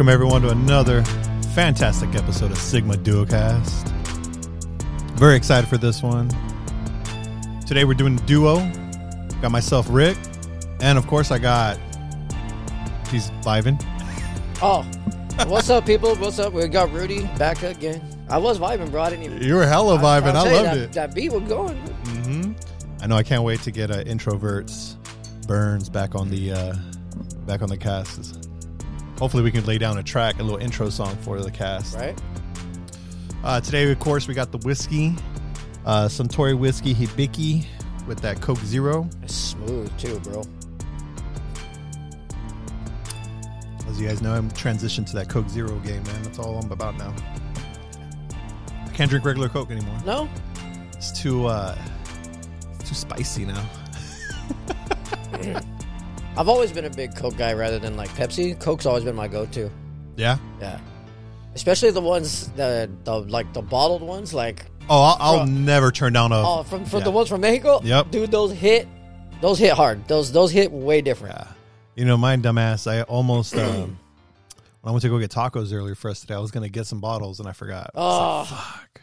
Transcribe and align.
Welcome 0.00 0.14
everyone 0.14 0.40
to 0.40 0.48
another 0.48 1.04
fantastic 1.52 2.14
episode 2.14 2.50
of 2.50 2.56
Sigma 2.56 2.94
Duocast. 2.94 3.86
Very 5.18 5.36
excited 5.36 5.68
for 5.68 5.76
this 5.76 6.02
one. 6.02 6.30
Today 7.66 7.84
we're 7.84 7.92
doing 7.92 8.18
a 8.18 8.22
duo. 8.22 8.66
Got 9.42 9.50
myself 9.50 9.86
Rick, 9.90 10.16
and 10.80 10.96
of 10.96 11.06
course 11.06 11.30
I 11.30 11.38
got 11.38 11.78
he's 13.10 13.28
vibing. 13.42 13.78
Oh, 14.62 14.84
what's 15.46 15.68
up, 15.68 15.84
people? 15.84 16.14
What's 16.16 16.38
up? 16.38 16.54
We 16.54 16.66
got 16.68 16.90
Rudy 16.92 17.26
back 17.36 17.62
again. 17.62 18.00
I 18.30 18.38
was 18.38 18.58
vibing, 18.58 18.90
bro. 18.90 19.02
I 19.02 19.10
didn't 19.10 19.26
even. 19.26 19.42
You 19.42 19.56
were 19.56 19.66
hella 19.66 19.98
vibing. 19.98 20.34
I, 20.34 20.50
loved 20.50 20.64
that, 20.64 20.76
it. 20.78 20.92
That 20.92 21.14
beat 21.14 21.30
was 21.30 21.42
going. 21.42 21.76
Mm-hmm. 22.04 22.52
I 23.02 23.06
know. 23.06 23.16
I 23.16 23.22
can't 23.22 23.42
wait 23.42 23.60
to 23.64 23.70
get 23.70 23.90
uh, 23.90 24.02
introverts 24.04 24.96
Burns 25.46 25.90
back 25.90 26.14
on 26.14 26.30
the 26.30 26.52
uh, 26.52 26.74
back 27.44 27.60
on 27.60 27.68
the 27.68 27.76
cast. 27.76 28.39
Hopefully, 29.20 29.42
we 29.42 29.50
can 29.50 29.64
lay 29.66 29.76
down 29.76 29.98
a 29.98 30.02
track, 30.02 30.38
a 30.40 30.42
little 30.42 30.58
intro 30.58 30.88
song 30.88 31.14
for 31.18 31.38
the 31.40 31.50
cast. 31.50 31.94
Right? 31.94 32.18
Uh, 33.44 33.60
today, 33.60 33.90
of 33.92 33.98
course, 33.98 34.26
we 34.26 34.32
got 34.32 34.50
the 34.50 34.58
whiskey, 34.58 35.14
uh, 35.84 36.06
Suntory 36.06 36.58
whiskey 36.58 36.94
Hibiki 36.94 37.66
with 38.06 38.18
that 38.20 38.40
Coke 38.40 38.58
Zero. 38.60 39.08
It's 39.22 39.34
smooth 39.34 39.94
too, 39.98 40.18
bro. 40.20 40.42
As 43.88 44.00
you 44.00 44.08
guys 44.08 44.22
know, 44.22 44.32
I'm 44.34 44.50
transitioned 44.52 45.06
to 45.10 45.16
that 45.16 45.28
Coke 45.28 45.50
Zero 45.50 45.78
game, 45.80 46.02
man. 46.04 46.22
That's 46.22 46.38
all 46.38 46.58
I'm 46.58 46.72
about 46.72 46.96
now. 46.96 47.14
I 48.86 48.88
can't 48.92 49.10
drink 49.10 49.26
regular 49.26 49.50
Coke 49.50 49.70
anymore. 49.70 49.98
No, 50.06 50.28
It's 50.96 51.12
too 51.12 51.44
uh, 51.46 51.76
it's 52.78 52.88
too 52.88 52.94
spicy 52.94 53.44
now. 53.44 53.68
I've 56.36 56.48
always 56.48 56.72
been 56.72 56.84
a 56.86 56.90
big 56.90 57.14
Coke 57.14 57.36
guy 57.36 57.52
rather 57.52 57.78
than 57.78 57.96
like 57.96 58.08
Pepsi. 58.10 58.58
Coke's 58.58 58.86
always 58.86 59.04
been 59.04 59.16
my 59.16 59.28
go-to. 59.28 59.70
Yeah. 60.16 60.38
Yeah, 60.60 60.78
especially 61.54 61.90
the 61.90 62.00
ones 62.00 62.48
the 62.52 62.90
the 63.04 63.20
like 63.20 63.52
the 63.52 63.62
bottled 63.62 64.02
ones, 64.02 64.32
like 64.34 64.66
Oh, 64.88 65.02
I'll, 65.02 65.40
I'll 65.40 65.46
never 65.46 65.90
turn 65.92 66.12
down 66.12 66.32
a. 66.32 66.42
oh 66.42 66.62
from 66.64 66.84
from 66.84 67.00
yeah. 67.00 67.04
the 67.04 67.10
ones 67.10 67.28
from 67.28 67.42
Mexico. 67.42 67.80
Yep. 67.82 68.10
dude, 68.10 68.30
those 68.30 68.52
hit, 68.52 68.88
those 69.40 69.58
hit 69.58 69.72
hard. 69.72 70.06
Those 70.08 70.32
those 70.32 70.50
hit 70.50 70.72
way 70.72 71.00
different. 71.00 71.36
Yeah. 71.36 71.46
You 71.96 72.04
know, 72.06 72.16
my 72.16 72.36
dumbass, 72.36 72.90
I 72.90 73.02
almost, 73.02 73.54
um, 73.56 73.98
when 74.80 74.88
I 74.88 74.90
went 74.90 75.02
to 75.02 75.08
go 75.08 75.18
get 75.18 75.30
tacos 75.30 75.72
earlier 75.72 75.94
for 75.94 76.10
us 76.10 76.20
today, 76.20 76.34
I 76.34 76.38
was 76.38 76.50
going 76.50 76.62
to 76.62 76.70
get 76.70 76.86
some 76.86 77.00
bottles 77.00 77.40
and 77.40 77.48
I 77.48 77.52
forgot. 77.52 77.90
I 77.94 77.98
Oh, 78.00 78.38
like, 78.38 78.48
fuck. 78.48 79.00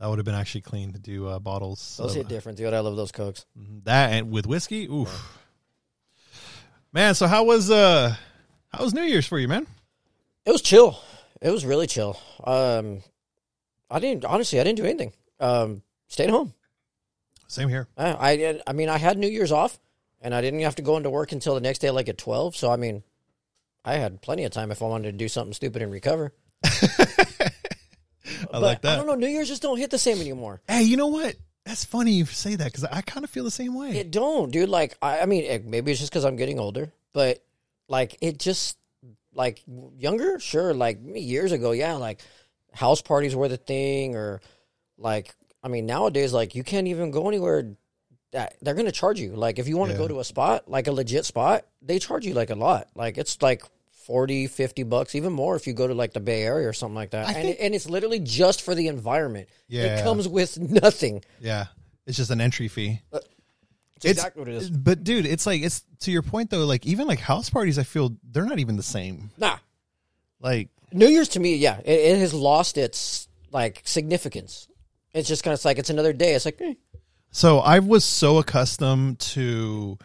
That 0.00 0.08
would 0.10 0.18
have 0.18 0.26
been 0.26 0.34
actually 0.34 0.60
clean 0.60 0.92
to 0.92 0.98
do 0.98 1.26
uh, 1.26 1.38
bottles. 1.38 1.96
those 1.96 2.10
of- 2.10 2.16
hit 2.16 2.28
different, 2.28 2.58
dude. 2.58 2.74
I 2.74 2.80
love 2.80 2.96
those 2.96 3.12
Cokes. 3.12 3.46
That 3.84 4.12
and 4.12 4.30
with 4.30 4.46
whiskey, 4.46 4.86
oof. 4.88 5.37
Man, 6.92 7.14
so 7.14 7.26
how 7.26 7.44
was 7.44 7.70
uh 7.70 8.14
how 8.72 8.84
was 8.84 8.94
New 8.94 9.02
Year's 9.02 9.26
for 9.26 9.38
you, 9.38 9.48
man? 9.48 9.66
It 10.46 10.52
was 10.52 10.62
chill. 10.62 10.98
It 11.40 11.50
was 11.50 11.64
really 11.64 11.86
chill. 11.86 12.18
Um, 12.42 13.02
I 13.90 14.00
didn't 14.00 14.24
honestly. 14.24 14.60
I 14.60 14.64
didn't 14.64 14.78
do 14.78 14.84
anything. 14.84 15.12
Um, 15.38 15.82
stayed 16.08 16.30
home. 16.30 16.54
Same 17.46 17.68
here. 17.68 17.86
I, 17.96 18.32
I 18.32 18.60
I 18.66 18.72
mean, 18.72 18.88
I 18.88 18.98
had 18.98 19.18
New 19.18 19.28
Year's 19.28 19.52
off, 19.52 19.78
and 20.20 20.34
I 20.34 20.40
didn't 20.40 20.60
have 20.60 20.76
to 20.76 20.82
go 20.82 20.96
into 20.96 21.10
work 21.10 21.32
until 21.32 21.54
the 21.54 21.60
next 21.60 21.80
day, 21.80 21.90
like 21.90 22.08
at 22.08 22.18
twelve. 22.18 22.56
So 22.56 22.70
I 22.70 22.76
mean, 22.76 23.02
I 23.84 23.94
had 23.94 24.20
plenty 24.22 24.44
of 24.44 24.52
time 24.52 24.70
if 24.70 24.82
I 24.82 24.86
wanted 24.86 25.12
to 25.12 25.18
do 25.18 25.28
something 25.28 25.52
stupid 25.52 25.82
and 25.82 25.92
recover. 25.92 26.32
I 26.64 27.50
But 28.50 28.62
like 28.62 28.82
that. 28.82 28.94
I 28.94 28.96
don't 28.96 29.06
know. 29.06 29.14
New 29.14 29.28
Year's 29.28 29.48
just 29.48 29.62
don't 29.62 29.78
hit 29.78 29.90
the 29.90 29.98
same 29.98 30.20
anymore. 30.20 30.60
Hey, 30.68 30.82
you 30.82 30.96
know 30.96 31.08
what? 31.08 31.36
That's 31.68 31.84
funny 31.84 32.12
you 32.12 32.24
say 32.24 32.56
that 32.56 32.64
because 32.64 32.84
I 32.84 33.02
kind 33.02 33.24
of 33.24 33.30
feel 33.30 33.44
the 33.44 33.50
same 33.50 33.74
way. 33.74 33.90
It 33.98 34.10
don't, 34.10 34.50
dude. 34.50 34.70
Like 34.70 34.96
I, 35.02 35.20
I 35.20 35.26
mean, 35.26 35.44
it, 35.44 35.66
maybe 35.66 35.90
it's 35.92 36.00
just 36.00 36.10
because 36.10 36.24
I'm 36.24 36.36
getting 36.36 36.58
older, 36.58 36.90
but 37.12 37.44
like 37.88 38.16
it 38.22 38.38
just 38.38 38.78
like 39.34 39.62
younger, 39.66 40.40
sure. 40.40 40.72
Like 40.72 40.98
years 41.04 41.52
ago, 41.52 41.72
yeah. 41.72 41.92
Like 41.94 42.20
house 42.72 43.02
parties 43.02 43.36
were 43.36 43.48
the 43.48 43.58
thing, 43.58 44.16
or 44.16 44.40
like 44.96 45.34
I 45.62 45.68
mean, 45.68 45.84
nowadays, 45.84 46.32
like 46.32 46.54
you 46.54 46.64
can't 46.64 46.88
even 46.88 47.10
go 47.10 47.28
anywhere. 47.28 47.76
That 48.32 48.56
they're 48.62 48.74
gonna 48.74 48.90
charge 48.92 49.20
you. 49.20 49.36
Like 49.36 49.58
if 49.58 49.68
you 49.68 49.76
want 49.76 49.90
to 49.90 49.94
Yeah. 49.94 49.98
go 50.02 50.08
to 50.08 50.20
a 50.20 50.24
spot, 50.24 50.70
like 50.70 50.86
a 50.86 50.92
legit 50.92 51.26
spot, 51.26 51.66
they 51.82 51.98
charge 51.98 52.24
you 52.26 52.32
like 52.32 52.48
a 52.50 52.54
lot. 52.54 52.88
Like 52.94 53.18
it's 53.18 53.40
like 53.42 53.62
40, 54.08 54.46
50 54.46 54.82
bucks, 54.84 55.14
even 55.14 55.34
more 55.34 55.54
if 55.54 55.66
you 55.66 55.74
go 55.74 55.86
to 55.86 55.92
like 55.92 56.14
the 56.14 56.20
Bay 56.20 56.42
Area 56.42 56.66
or 56.66 56.72
something 56.72 56.94
like 56.94 57.10
that. 57.10 57.28
I 57.28 57.32
and 57.32 57.42
think- 57.42 57.58
and 57.60 57.74
it's 57.74 57.88
literally 57.88 58.18
just 58.20 58.62
for 58.62 58.74
the 58.74 58.88
environment. 58.88 59.48
Yeah. 59.68 59.98
It 60.00 60.02
comes 60.02 60.26
with 60.26 60.58
nothing. 60.58 61.22
yeah, 61.40 61.66
it's 62.06 62.16
just 62.16 62.30
an 62.30 62.40
entry 62.40 62.68
fee. 62.68 63.02
It's, 63.12 63.26
It's- 64.04 64.12
exactly 64.16 64.40
what 64.40 64.48
it 64.48 64.54
is. 64.54 64.70
But 64.70 65.04
dude, 65.04 65.26
it's 65.26 65.44
like 65.46 65.60
it's 65.60 65.82
to 66.00 66.10
your 66.10 66.22
point 66.22 66.48
though. 66.50 66.64
Like 66.64 66.86
even 66.86 67.06
like 67.06 67.18
house 67.20 67.50
parties, 67.50 67.78
I 67.78 67.82
feel 67.82 68.16
they're 68.30 68.46
not 68.46 68.58
even 68.60 68.76
the 68.76 68.82
same. 68.82 69.30
Nah, 69.36 69.58
Like 70.40 70.70
New 70.90 71.06
Year's 71.08 71.28
to 71.30 71.40
me, 71.40 71.56
yeah, 71.56 71.78
it, 71.84 71.90
it 72.00 72.18
has 72.18 72.32
lost 72.32 72.78
its 72.78 73.28
like 73.52 73.82
significance. 73.84 74.68
It's 75.12 75.28
just 75.28 75.44
kind 75.44 75.52
of 75.52 75.62
like 75.66 75.78
it's 75.78 75.90
another 75.90 76.14
day. 76.14 76.32
It's 76.34 76.46
like 76.46 76.58
eh. 76.62 76.74
So 77.30 77.58
I 77.58 77.78
was 77.80 78.04
so 78.04 78.38
accustomed 78.38 79.18
to 79.20 79.98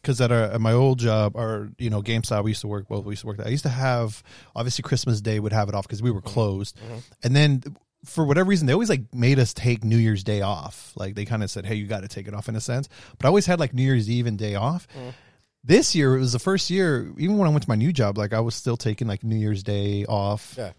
because 0.00 0.20
at, 0.20 0.30
our, 0.30 0.44
at 0.44 0.60
my 0.60 0.72
old 0.72 0.98
job, 0.98 1.34
or 1.34 1.70
you 1.78 1.90
know, 1.90 2.02
GameStop, 2.02 2.44
we 2.44 2.52
used 2.52 2.60
to 2.60 2.68
work 2.68 2.88
both. 2.88 3.04
We 3.04 3.12
used 3.12 3.22
to 3.22 3.26
work 3.26 3.38
there. 3.38 3.46
I 3.46 3.50
used 3.50 3.64
to 3.64 3.68
have 3.68 4.22
obviously 4.54 4.82
Christmas 4.82 5.20
Day 5.20 5.40
would 5.40 5.52
have 5.52 5.68
it 5.68 5.74
off 5.74 5.86
because 5.86 6.02
we 6.02 6.10
were 6.10 6.20
mm-hmm. 6.20 6.30
closed, 6.30 6.76
mm-hmm. 6.76 6.98
and 7.24 7.34
then 7.34 7.62
for 8.04 8.24
whatever 8.24 8.48
reason 8.48 8.66
they 8.66 8.72
always 8.72 8.88
like 8.88 9.12
made 9.12 9.38
us 9.38 9.52
take 9.52 9.82
New 9.82 9.96
Year's 9.96 10.22
Day 10.22 10.40
off. 10.40 10.92
Like 10.96 11.14
they 11.14 11.24
kind 11.24 11.42
of 11.42 11.50
said, 11.50 11.66
"Hey, 11.66 11.74
you 11.74 11.86
got 11.86 12.02
to 12.02 12.08
take 12.08 12.28
it 12.28 12.34
off" 12.34 12.48
in 12.48 12.54
a 12.56 12.60
sense. 12.60 12.88
But 13.18 13.26
I 13.26 13.28
always 13.28 13.46
had 13.46 13.58
like 13.58 13.74
New 13.74 13.82
Year's 13.82 14.08
Eve 14.08 14.26
and 14.26 14.38
day 14.38 14.54
off. 14.54 14.86
Mm. 14.96 15.14
This 15.64 15.94
year 15.96 16.16
it 16.16 16.20
was 16.20 16.32
the 16.32 16.38
first 16.38 16.70
year, 16.70 17.12
even 17.18 17.38
when 17.38 17.48
I 17.48 17.50
went 17.50 17.64
to 17.64 17.68
my 17.68 17.74
new 17.74 17.92
job, 17.92 18.16
like 18.16 18.32
I 18.32 18.40
was 18.40 18.54
still 18.54 18.76
taking 18.76 19.08
like 19.08 19.24
New 19.24 19.36
Year's 19.36 19.64
Day 19.64 20.04
off 20.06 20.54
yeah, 20.56 20.72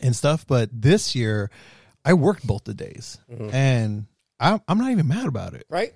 and 0.00 0.14
stuff. 0.14 0.46
But 0.46 0.70
this 0.72 1.16
year, 1.16 1.50
I 2.04 2.14
worked 2.14 2.46
both 2.46 2.62
the 2.62 2.74
days, 2.74 3.18
mm-hmm. 3.30 3.52
and 3.52 4.06
I'm 4.42 4.60
I'm 4.68 4.78
not 4.78 4.90
even 4.90 5.08
mad 5.08 5.26
about 5.26 5.54
it. 5.54 5.64
right. 5.70 5.92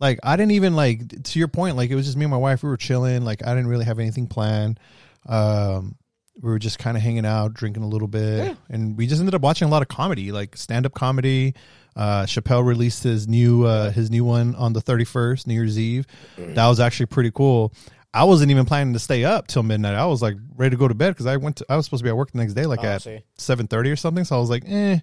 Like 0.00 0.18
I 0.22 0.36
didn't 0.36 0.52
even 0.52 0.74
like 0.76 1.22
to 1.22 1.38
your 1.38 1.48
point. 1.48 1.76
Like 1.76 1.90
it 1.90 1.94
was 1.94 2.04
just 2.04 2.16
me 2.18 2.24
and 2.24 2.30
my 2.30 2.36
wife. 2.36 2.62
We 2.62 2.68
were 2.68 2.76
chilling. 2.76 3.24
Like 3.24 3.46
I 3.46 3.50
didn't 3.54 3.68
really 3.68 3.84
have 3.86 3.98
anything 3.98 4.26
planned. 4.26 4.78
Um, 5.26 5.96
we 6.40 6.50
were 6.50 6.58
just 6.58 6.78
kind 6.78 6.96
of 6.98 7.02
hanging 7.02 7.24
out, 7.24 7.54
drinking 7.54 7.82
a 7.82 7.88
little 7.88 8.08
bit, 8.08 8.44
Yeah. 8.48 8.54
and 8.68 8.96
we 8.96 9.06
just 9.06 9.20
ended 9.20 9.34
up 9.34 9.40
watching 9.40 9.66
a 9.68 9.70
lot 9.70 9.80
of 9.80 9.88
comedy, 9.88 10.32
like 10.32 10.56
stand 10.56 10.84
up 10.84 10.92
comedy. 10.94 11.54
Uh, 11.96 12.24
Chappelle 12.26 12.62
released 12.64 13.02
his 13.04 13.26
new 13.26 13.64
uh, 13.64 13.90
his 13.90 14.10
new 14.10 14.22
one 14.24 14.54
on 14.56 14.74
the 14.74 14.82
thirty 14.82 15.04
first, 15.04 15.46
New 15.46 15.54
Year's 15.54 15.78
Eve. 15.78 16.06
That 16.36 16.66
was 16.68 16.78
actually 16.78 17.06
pretty 17.06 17.30
cool. 17.30 17.72
I 18.12 18.24
wasn't 18.24 18.50
even 18.50 18.66
planning 18.66 18.92
to 18.92 18.98
stay 18.98 19.24
up 19.24 19.46
till 19.46 19.62
midnight. 19.62 19.94
I 19.94 20.04
was 20.04 20.20
like 20.20 20.36
ready 20.56 20.70
to 20.76 20.78
go 20.78 20.88
to 20.88 20.94
bed 20.94 21.10
because 21.14 21.24
I 21.26 21.38
went. 21.38 21.56
To, 21.56 21.66
I 21.70 21.76
was 21.76 21.86
supposed 21.86 22.00
to 22.00 22.04
be 22.04 22.10
at 22.10 22.16
work 22.16 22.32
the 22.32 22.38
next 22.38 22.52
day, 22.52 22.66
like 22.66 22.80
Oh, 22.84 22.86
at 22.88 23.06
seven 23.38 23.66
thirty 23.66 23.90
or 23.90 23.96
something. 23.96 24.24
So 24.24 24.36
I 24.36 24.40
was 24.40 24.50
like, 24.50 24.64
eh. 24.66 24.98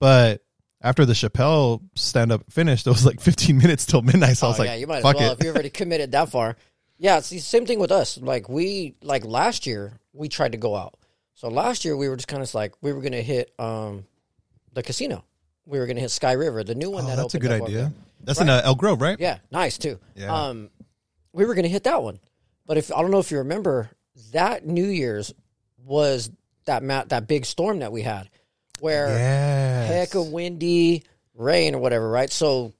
But 0.00 0.43
after 0.84 1.04
the 1.04 1.14
Chappelle 1.14 1.80
stand 1.96 2.30
up 2.30 2.44
finished, 2.50 2.86
it 2.86 2.90
was 2.90 3.04
like 3.04 3.20
fifteen 3.30 3.58
minutes 3.58 3.86
till 3.86 4.02
midnight. 4.02 4.36
So 4.36 4.46
I 4.46 4.50
was 4.50 4.60
oh, 4.60 4.62
like, 4.62 4.68
yeah, 4.68 4.76
you 4.76 4.86
might 4.86 4.98
as 4.98 5.02
fuck 5.02 5.16
well 5.16 5.32
it. 5.32 5.38
if 5.38 5.44
you're 5.44 5.54
already 5.54 5.70
committed 5.70 6.12
that 6.12 6.28
far. 6.28 6.56
Yeah, 6.98 7.18
it's 7.18 7.30
the 7.30 7.40
same 7.40 7.66
thing 7.66 7.80
with 7.80 7.90
us. 7.90 8.18
Like 8.18 8.48
we 8.48 8.94
like 9.02 9.24
last 9.24 9.66
year 9.66 9.98
we 10.12 10.28
tried 10.28 10.52
to 10.52 10.58
go 10.58 10.76
out. 10.76 10.94
So 11.34 11.48
last 11.48 11.84
year 11.84 11.96
we 11.96 12.08
were 12.08 12.14
just 12.14 12.28
kind 12.28 12.42
of 12.42 12.54
like 12.54 12.74
we 12.80 12.92
were 12.92 13.00
gonna 13.00 13.22
hit 13.22 13.52
um 13.58 14.04
the 14.72 14.82
casino. 14.82 15.24
We 15.66 15.78
were 15.78 15.86
gonna 15.86 16.00
hit 16.00 16.10
Sky 16.10 16.32
River, 16.32 16.62
the 16.62 16.76
new 16.76 16.90
one 16.90 17.04
Oh, 17.04 17.08
that 17.08 17.16
that's 17.16 17.34
a 17.34 17.40
good 17.40 17.50
idea. 17.50 17.92
That's 18.24 18.40
in 18.40 18.48
uh, 18.48 18.62
Elk 18.64 18.78
Grove, 18.78 19.00
right? 19.00 19.18
Yeah, 19.18 19.38
nice 19.50 19.78
too. 19.78 19.98
Yeah. 20.14 20.34
Um, 20.34 20.70
we 21.32 21.44
were 21.44 21.54
going 21.54 21.64
to 21.64 21.70
hit 21.70 21.84
that 21.84 22.02
one, 22.02 22.20
but 22.66 22.76
if 22.76 22.92
I 22.92 23.02
don't 23.02 23.10
know 23.10 23.18
if 23.18 23.30
you 23.30 23.38
remember, 23.38 23.90
that 24.32 24.66
New 24.66 24.86
Year's 24.86 25.34
was 25.84 26.30
that 26.64 26.82
mat 26.82 27.10
that 27.10 27.26
big 27.28 27.44
storm 27.44 27.80
that 27.80 27.92
we 27.92 28.02
had, 28.02 28.30
where 28.80 29.08
Yes. 29.08 29.88
heck 29.88 30.14
of 30.14 30.28
windy 30.28 31.04
rain 31.34 31.74
or 31.74 31.78
whatever, 31.78 32.08
right? 32.08 32.30
So 32.30 32.72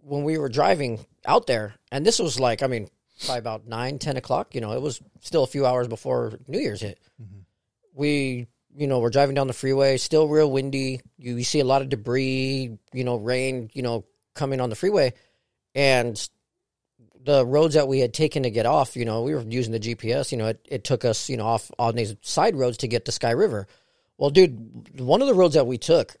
when 0.00 0.24
we 0.24 0.38
were 0.38 0.48
driving 0.48 1.04
out 1.26 1.46
there, 1.46 1.74
and 1.90 2.04
this 2.04 2.18
was 2.18 2.38
like, 2.40 2.62
I 2.62 2.66
mean, 2.66 2.88
probably 3.24 3.38
about 3.38 3.66
nine, 3.66 3.98
ten 3.98 4.16
o'clock. 4.16 4.54
You 4.54 4.60
know, 4.60 4.72
it 4.72 4.82
was 4.82 5.00
still 5.20 5.44
a 5.44 5.46
few 5.48 5.66
hours 5.66 5.88
before 5.88 6.38
New 6.48 6.58
Year's 6.58 6.80
hit. 6.80 6.98
Mm-hmm. 7.22 7.38
We, 7.94 8.46
you 8.76 8.86
know, 8.86 8.98
we're 8.98 9.10
driving 9.10 9.34
down 9.34 9.46
the 9.46 9.52
freeway, 9.52 9.96
still 9.96 10.28
real 10.28 10.50
windy. 10.50 11.00
You, 11.16 11.36
you 11.36 11.44
see 11.44 11.60
a 11.60 11.64
lot 11.64 11.82
of 11.82 11.88
debris, 11.88 12.76
you 12.92 13.04
know, 13.04 13.16
rain, 13.16 13.70
you 13.72 13.82
know, 13.82 14.04
coming 14.34 14.60
on 14.60 14.68
the 14.68 14.76
freeway, 14.76 15.14
and 15.74 16.28
the 17.24 17.46
roads 17.46 17.74
that 17.74 17.88
we 17.88 18.00
had 18.00 18.12
taken 18.12 18.42
to 18.42 18.50
get 18.50 18.66
off, 18.66 18.96
you 18.96 19.04
know, 19.04 19.22
we 19.22 19.34
were 19.34 19.40
using 19.42 19.72
the 19.72 19.80
GPS. 19.80 20.30
You 20.30 20.38
know, 20.38 20.48
it, 20.48 20.60
it 20.68 20.84
took 20.84 21.04
us, 21.04 21.30
you 21.30 21.36
know, 21.36 21.46
off 21.46 21.70
on 21.78 21.94
these 21.94 22.14
side 22.20 22.54
roads 22.56 22.78
to 22.78 22.88
get 22.88 23.06
to 23.06 23.12
Sky 23.12 23.30
River. 23.30 23.66
Well, 24.18 24.30
dude, 24.30 25.00
one 25.00 25.22
of 25.22 25.28
the 25.28 25.34
roads 25.34 25.54
that 25.54 25.66
we 25.66 25.78
took, 25.78 26.16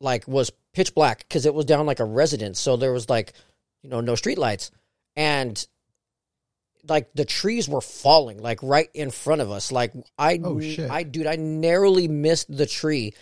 like, 0.00 0.26
was 0.26 0.50
pitch 0.72 0.94
black 0.94 1.18
because 1.20 1.46
it 1.46 1.54
was 1.54 1.64
down 1.64 1.86
like 1.86 2.00
a 2.00 2.04
residence. 2.04 2.58
So 2.60 2.76
there 2.76 2.92
was 2.92 3.08
like, 3.08 3.34
you 3.82 3.90
know, 3.90 4.00
no 4.00 4.14
street 4.14 4.38
lights, 4.38 4.70
and 5.16 5.64
like 6.88 7.12
the 7.14 7.24
trees 7.24 7.68
were 7.68 7.80
falling 7.80 8.38
like 8.38 8.62
right 8.62 8.88
in 8.94 9.10
front 9.10 9.40
of 9.40 9.50
us. 9.50 9.70
Like 9.70 9.92
I, 10.18 10.40
Oh, 10.42 10.60
shit. 10.60 10.90
I, 10.90 11.02
dude, 11.02 11.26
I 11.26 11.36
narrowly 11.36 12.08
missed 12.08 12.54
the 12.54 12.66
tree, 12.66 13.14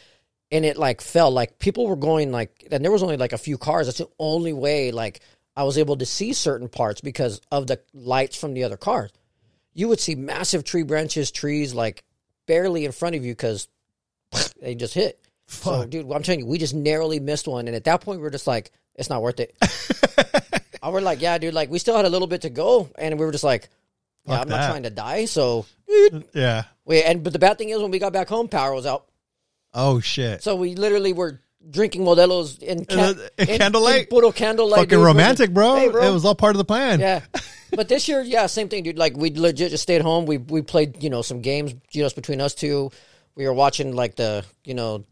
and 0.50 0.64
it 0.64 0.76
like 0.76 1.00
fell. 1.00 1.30
Like 1.30 1.58
people 1.58 1.86
were 1.86 1.96
going 1.96 2.32
like, 2.32 2.66
and 2.70 2.84
there 2.84 2.92
was 2.92 3.02
only 3.02 3.16
like 3.16 3.32
a 3.32 3.38
few 3.38 3.58
cars. 3.58 3.86
That's 3.86 3.98
the 3.98 4.08
only 4.18 4.52
way 4.52 4.90
like 4.92 5.20
I 5.56 5.64
was 5.64 5.78
able 5.78 5.96
to 5.96 6.06
see 6.06 6.32
certain 6.32 6.68
parts 6.68 7.00
because 7.00 7.40
of 7.50 7.66
the 7.66 7.80
lights 7.92 8.36
from 8.36 8.54
the 8.54 8.64
other 8.64 8.76
cars. 8.76 9.10
You 9.74 9.88
would 9.88 10.00
see 10.00 10.14
massive 10.14 10.64
tree 10.64 10.82
branches, 10.82 11.30
trees 11.30 11.74
like 11.74 12.04
barely 12.46 12.84
in 12.84 12.92
front 12.92 13.16
of 13.16 13.24
you 13.24 13.32
because 13.32 13.68
they 14.60 14.74
just 14.74 14.94
hit. 14.94 15.18
So, 15.46 15.80
Fuck. 15.80 15.90
dude, 15.90 16.10
I'm 16.12 16.22
telling 16.22 16.40
you, 16.40 16.46
we 16.46 16.58
just 16.58 16.74
narrowly 16.74 17.20
missed 17.20 17.48
one, 17.48 17.66
and 17.68 17.74
at 17.76 17.84
that 17.84 18.00
point, 18.02 18.18
we 18.20 18.22
were 18.22 18.30
just 18.30 18.46
like, 18.46 18.70
it's 18.94 19.08
not 19.08 19.22
worth 19.22 19.40
it. 19.40 19.54
I 20.82 20.90
were 20.90 21.00
like, 21.00 21.20
yeah, 21.22 21.38
dude, 21.38 21.54
like 21.54 21.70
we 21.70 21.78
still 21.78 21.96
had 21.96 22.04
a 22.04 22.10
little 22.10 22.28
bit 22.28 22.42
to 22.42 22.50
go, 22.50 22.90
and 22.98 23.18
we 23.18 23.24
were 23.24 23.32
just 23.32 23.44
like, 23.44 23.68
yeah, 24.26 24.34
Fuck 24.34 24.42
I'm 24.42 24.48
that. 24.50 24.56
not 24.60 24.68
trying 24.70 24.82
to 24.84 24.90
die, 24.90 25.24
so. 25.24 25.64
Yeah. 26.34 26.64
We, 26.84 27.02
and 27.02 27.24
but 27.24 27.32
the 27.32 27.38
bad 27.38 27.56
thing 27.58 27.70
is 27.70 27.80
when 27.80 27.90
we 27.90 27.98
got 27.98 28.12
back 28.12 28.28
home, 28.28 28.48
power 28.48 28.74
was 28.74 28.84
out. 28.86 29.06
Oh 29.74 30.00
shit. 30.00 30.42
So 30.42 30.56
we 30.56 30.74
literally 30.74 31.12
were 31.12 31.40
drinking 31.70 32.02
Modelo's 32.02 32.58
in, 32.58 32.84
In- 32.84 33.18
in 33.38 33.58
candlelight? 33.58 34.02
in 34.02 34.06
puro 34.06 34.32
candlelight. 34.32 34.80
Fucking 34.80 34.98
dude. 34.98 35.04
romantic, 35.06 35.52
bro. 35.52 35.76
Hey, 35.76 35.88
bro. 35.88 36.02
It 36.08 36.12
was 36.12 36.24
all 36.24 36.34
part 36.34 36.54
of 36.54 36.58
the 36.58 36.64
plan. 36.64 37.00
Yeah. 37.00 37.20
But 37.70 37.88
this 37.90 38.08
year, 38.08 38.22
yeah, 38.22 38.46
same 38.46 38.70
thing, 38.70 38.82
dude. 38.82 38.96
Like 38.96 39.14
we 39.14 39.28
legit 39.30 39.70
just 39.70 39.82
stayed 39.82 40.00
home. 40.00 40.24
We 40.24 40.38
we 40.38 40.62
played, 40.62 41.02
you 41.02 41.10
know, 41.10 41.20
some 41.20 41.42
games 41.42 41.74
you 41.92 42.02
know, 42.02 42.08
between 42.08 42.40
us 42.40 42.54
two. 42.54 42.90
We 43.38 43.46
were 43.46 43.54
watching 43.54 43.94
like 43.94 44.16
the, 44.16 44.44
you 44.64 44.74
know, 44.74 45.04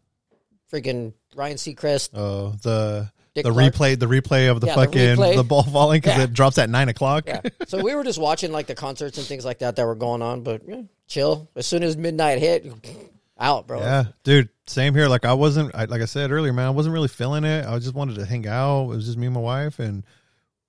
freaking 0.72 1.12
Ryan 1.36 1.56
Seacrest. 1.56 2.10
Oh, 2.12 2.54
the 2.62 3.10
Dick 3.36 3.44
the 3.44 3.52
Clark? 3.52 3.74
replay, 3.74 3.98
the 3.98 4.06
replay 4.06 4.50
of 4.50 4.60
the 4.60 4.66
Yeah, 4.66 4.74
fucking 4.74 5.16
the, 5.16 5.22
replay. 5.22 5.48
ball 5.48 5.62
falling 5.62 6.00
because 6.00 6.18
Yeah. 6.18 6.24
it 6.24 6.32
drops 6.32 6.58
at 6.58 6.68
nine 6.68 6.88
o'clock. 6.88 7.24
Yeah. 7.28 7.40
so 7.68 7.80
we 7.80 7.94
were 7.94 8.02
just 8.02 8.18
watching 8.18 8.50
like 8.50 8.66
the 8.66 8.74
concerts 8.74 9.16
and 9.16 9.26
things 9.26 9.44
like 9.44 9.60
that 9.60 9.76
that 9.76 9.86
were 9.86 9.94
going 9.94 10.22
on. 10.22 10.42
But 10.42 10.62
yeah, 10.66 10.82
chill. 11.06 11.48
As 11.54 11.66
soon 11.68 11.84
as 11.84 11.96
midnight 11.96 12.40
hit, 12.40 12.66
out, 13.38 13.68
bro. 13.68 13.78
Yeah, 13.78 14.04
dude. 14.24 14.48
Same 14.66 14.92
here. 14.94 15.06
Like 15.06 15.24
I 15.24 15.34
wasn't, 15.34 15.72
I, 15.76 15.84
like 15.84 16.02
I 16.02 16.06
said 16.06 16.32
earlier, 16.32 16.52
man. 16.52 16.66
I 16.66 16.70
wasn't 16.70 16.94
really 16.94 17.06
feeling 17.08 17.44
it. 17.44 17.64
I 17.64 17.78
just 17.78 17.94
wanted 17.94 18.16
to 18.16 18.26
hang 18.26 18.48
out. 18.48 18.84
It 18.90 18.96
was 18.96 19.06
just 19.06 19.16
me 19.18 19.26
and 19.26 19.34
my 19.36 19.40
wife 19.40 19.78
and 19.78 20.04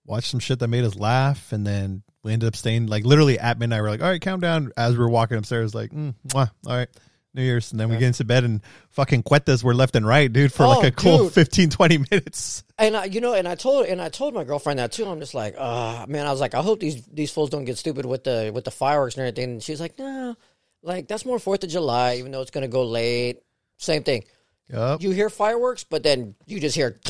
watch 0.06 0.30
some 0.30 0.40
shit 0.40 0.60
that 0.60 0.68
made 0.68 0.84
us 0.84 0.96
laugh. 0.96 1.52
And 1.52 1.66
then 1.66 2.04
we 2.22 2.34
ended 2.34 2.48
up 2.48 2.56
staying 2.56 2.86
like 2.86 3.04
literally 3.04 3.40
at 3.40 3.58
midnight. 3.58 3.82
We're 3.82 3.90
like, 3.90 4.04
all 4.04 4.10
right, 4.10 4.22
calm 4.22 4.42
down. 4.42 4.72
As 4.78 4.94
we 4.94 5.00
were 5.00 5.10
walking 5.10 5.38
upstairs, 5.40 5.74
like, 5.74 5.90
mm, 5.90 6.14
mwah, 6.28 6.52
all 6.68 6.76
right, 6.76 6.90
New 7.38 7.44
Year's. 7.44 7.72
And 7.72 7.80
then 7.80 7.88
we 7.90 7.96
get 7.98 8.08
into 8.08 8.26
bed 8.26 8.44
and 8.44 8.62
fucking 8.90 9.24
cuetas 9.24 9.64
were 9.64 9.74
left 9.74 9.96
and 9.96 10.06
right, 10.06 10.32
dude, 10.32 10.52
for 10.52 10.68
like 10.68 10.84
Oh, 10.84 10.88
a 10.88 10.92
cool 10.92 11.18
dude. 11.26 11.34
15, 11.34 11.70
20 11.70 11.98
minutes. 12.12 12.64
And 12.78 12.98
I, 12.98 13.06
you 13.06 13.22
know, 13.22 13.34
and 13.34 13.48
I 13.48 13.56
told 13.56 13.86
and 13.86 14.02
I 14.02 14.10
told 14.10 14.34
my 14.34 14.44
girlfriend 14.44 14.80
that 14.80 14.92
too. 14.92 15.06
I'm 15.06 15.20
just 15.20 15.34
like, 15.34 15.56
ah, 15.58 16.06
man. 16.08 16.26
I 16.28 16.32
was 16.32 16.42
like, 16.42 16.54
I 16.56 16.62
hope 16.62 16.80
these 16.80 17.06
these 17.06 17.32
fools 17.32 17.50
don't 17.50 17.66
get 17.66 17.78
stupid 17.78 18.06
with 18.06 18.24
the 18.26 18.52
with 18.54 18.66
the 18.66 18.72
fireworks 18.72 19.16
and 19.16 19.22
everything. 19.28 19.52
And 19.52 19.64
she's 19.64 19.80
like, 19.80 19.98
no, 19.98 20.36
like 20.84 21.08
that's 21.08 21.26
more 21.26 21.40
Fourth 21.40 21.64
of 21.64 21.70
July, 21.70 22.16
even 22.18 22.32
though 22.32 22.42
it's 22.42 22.52
gonna 22.52 22.68
go 22.68 22.84
late. 22.86 23.40
Same 23.78 24.04
thing. 24.04 24.24
Yup. 24.70 25.02
You 25.02 25.12
hear 25.12 25.30
fireworks, 25.30 25.84
but 25.86 26.04
then 26.04 26.36
you 26.46 26.60
just 26.60 26.76
hear. 26.76 27.00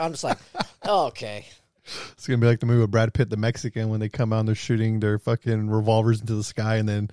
I'm 0.00 0.12
just 0.12 0.24
like, 0.24 0.38
okay, 0.86 1.44
It's 2.12 2.26
gonna 2.26 2.38
be 2.38 2.46
like 2.46 2.60
the 2.60 2.66
movie 2.66 2.80
with 2.80 2.90
Brad 2.90 3.12
Pitt, 3.12 3.28
the 3.28 3.36
Mexican, 3.36 3.88
when 3.88 4.00
they 4.00 4.08
come 4.08 4.32
out 4.32 4.40
and 4.40 4.48
they're 4.48 4.54
shooting 4.54 5.00
their 5.00 5.18
fucking 5.18 5.68
revolvers 5.68 6.20
into 6.20 6.34
the 6.34 6.44
sky, 6.44 6.76
and 6.76 6.88
then 6.88 7.10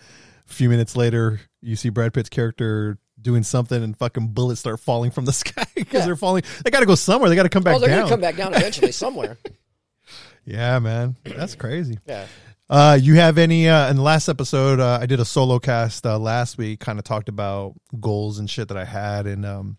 a 0.49 0.53
few 0.53 0.69
minutes 0.69 0.95
later, 0.95 1.41
you 1.67 1.75
see 1.75 1.89
Brad 1.89 2.13
Pitt's 2.13 2.29
character 2.29 2.97
doing 3.19 3.43
something, 3.43 3.83
and 3.83 3.97
fucking 3.97 4.29
bullets 4.29 4.59
start 4.59 4.79
falling 4.79 5.11
from 5.11 5.25
the 5.25 5.33
sky 5.43 5.65
because 5.75 5.99
Yeah. 6.01 6.05
they're 6.05 6.15
falling. 6.15 6.43
They 6.63 6.71
got 6.71 6.79
to 6.79 6.85
go 6.85 6.95
somewhere. 6.95 7.29
They 7.29 7.35
got 7.35 7.43
to 7.43 7.49
come 7.49 7.63
back 7.63 7.75
oh, 7.75 7.79
they're 7.79 7.89
down. 7.89 7.99
gonna 8.01 8.09
come 8.09 8.21
back 8.21 8.35
down 8.37 8.53
eventually 8.55 8.91
somewhere. 8.91 9.37
Yeah, 10.45 10.79
man, 10.79 11.15
that's 11.25 11.55
crazy. 11.55 11.97
Yeah. 12.05 12.25
Uh, 12.69 12.97
you 13.01 13.15
have 13.15 13.37
any? 13.37 13.67
Uh, 13.69 13.89
in 13.89 13.95
the 13.97 14.01
last 14.01 14.27
episode, 14.29 14.79
uh, 14.79 14.99
I 15.01 15.05
did 15.05 15.19
a 15.19 15.25
solo 15.25 15.57
cast 15.59 16.05
uh, 16.05 16.17
last 16.19 16.57
week. 16.57 16.79
Kind 16.79 16.99
of 16.99 17.05
talked 17.05 17.29
about 17.29 17.73
goals 17.99 18.39
and 18.39 18.49
shit 18.49 18.67
that 18.69 18.77
I 18.77 18.85
had, 18.85 19.25
and 19.25 19.45
um, 19.45 19.77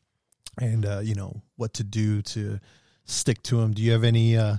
and 0.61 0.85
uh, 0.87 1.01
you 1.01 1.15
know 1.15 1.43
what 1.57 1.75
to 1.75 1.85
do 1.85 2.23
to 2.23 2.61
stick 3.05 3.43
to 3.45 3.61
them. 3.61 3.73
Do 3.75 3.83
you 3.83 3.93
have 3.93 4.05
any 4.05 4.37
uh 4.37 4.57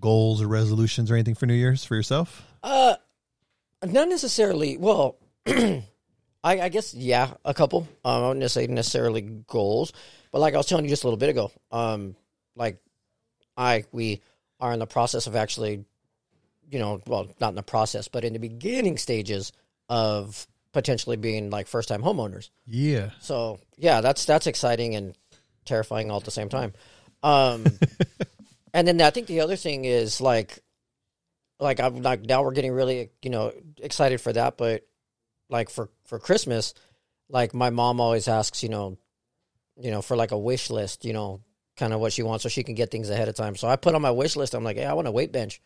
goals 0.00 0.42
or 0.42 0.46
resolutions 0.48 1.10
or 1.10 1.14
anything 1.14 1.34
for 1.34 1.46
New 1.46 1.54
Year's 1.54 1.84
for 1.84 1.96
yourself? 1.96 2.46
Uh, 2.62 2.96
not 3.84 4.08
necessarily. 4.08 4.76
Well, 4.78 5.16
I, 6.46 6.60
I 6.60 6.68
guess 6.68 6.94
yeah, 6.94 7.32
a 7.44 7.52
couple. 7.52 7.88
Um, 8.04 8.22
I 8.22 8.28
wouldn't 8.28 8.50
say 8.52 8.68
necessarily 8.68 9.20
goals, 9.20 9.92
but 10.30 10.38
like 10.38 10.54
I 10.54 10.58
was 10.58 10.66
telling 10.66 10.84
you 10.84 10.88
just 10.88 11.02
a 11.02 11.06
little 11.08 11.18
bit 11.18 11.30
ago, 11.30 11.50
um, 11.72 12.14
like 12.54 12.78
I 13.56 13.84
we 13.90 14.22
are 14.60 14.72
in 14.72 14.78
the 14.78 14.86
process 14.86 15.26
of 15.26 15.34
actually, 15.34 15.84
you 16.70 16.78
know, 16.78 17.02
well, 17.04 17.26
not 17.40 17.48
in 17.48 17.56
the 17.56 17.64
process, 17.64 18.06
but 18.06 18.24
in 18.24 18.32
the 18.32 18.38
beginning 18.38 18.96
stages 18.96 19.50
of 19.88 20.46
potentially 20.72 21.16
being 21.16 21.50
like 21.50 21.66
first 21.66 21.88
time 21.88 22.00
homeowners. 22.00 22.50
Yeah. 22.64 23.10
So 23.18 23.58
yeah, 23.76 24.00
that's 24.00 24.24
that's 24.24 24.46
exciting 24.46 24.94
and 24.94 25.18
terrifying 25.64 26.12
all 26.12 26.18
at 26.18 26.24
the 26.24 26.30
same 26.30 26.48
time. 26.48 26.74
Um, 27.24 27.66
and 28.72 28.86
then 28.86 29.00
I 29.00 29.10
think 29.10 29.26
the 29.26 29.40
other 29.40 29.56
thing 29.56 29.84
is 29.84 30.20
like, 30.20 30.60
like 31.58 31.80
I'm 31.80 32.02
like 32.02 32.22
now 32.22 32.44
we're 32.44 32.52
getting 32.52 32.72
really 32.72 33.10
you 33.20 33.30
know 33.30 33.52
excited 33.82 34.20
for 34.20 34.32
that, 34.32 34.56
but 34.56 34.86
like 35.48 35.70
for 35.70 35.88
for 36.04 36.18
Christmas, 36.18 36.74
like 37.28 37.54
my 37.54 37.70
mom 37.70 38.00
always 38.00 38.28
asks 38.28 38.62
you 38.62 38.68
know, 38.68 38.96
you 39.80 39.90
know 39.90 40.02
for 40.02 40.16
like 40.16 40.32
a 40.32 40.38
wish 40.38 40.70
list, 40.70 41.04
you 41.04 41.12
know, 41.12 41.40
kind 41.76 41.92
of 41.92 42.00
what 42.00 42.12
she 42.12 42.22
wants 42.22 42.42
so 42.42 42.48
she 42.48 42.62
can 42.62 42.74
get 42.74 42.90
things 42.90 43.10
ahead 43.10 43.28
of 43.28 43.34
time. 43.34 43.56
So 43.56 43.68
I 43.68 43.76
put 43.76 43.94
on 43.94 44.02
my 44.02 44.10
wish 44.10 44.36
list. 44.36 44.54
I'm 44.54 44.64
like, 44.64 44.76
hey, 44.76 44.84
I 44.86 44.94
want 44.94 45.08
a 45.08 45.12
weight 45.12 45.32
bench, 45.32 45.60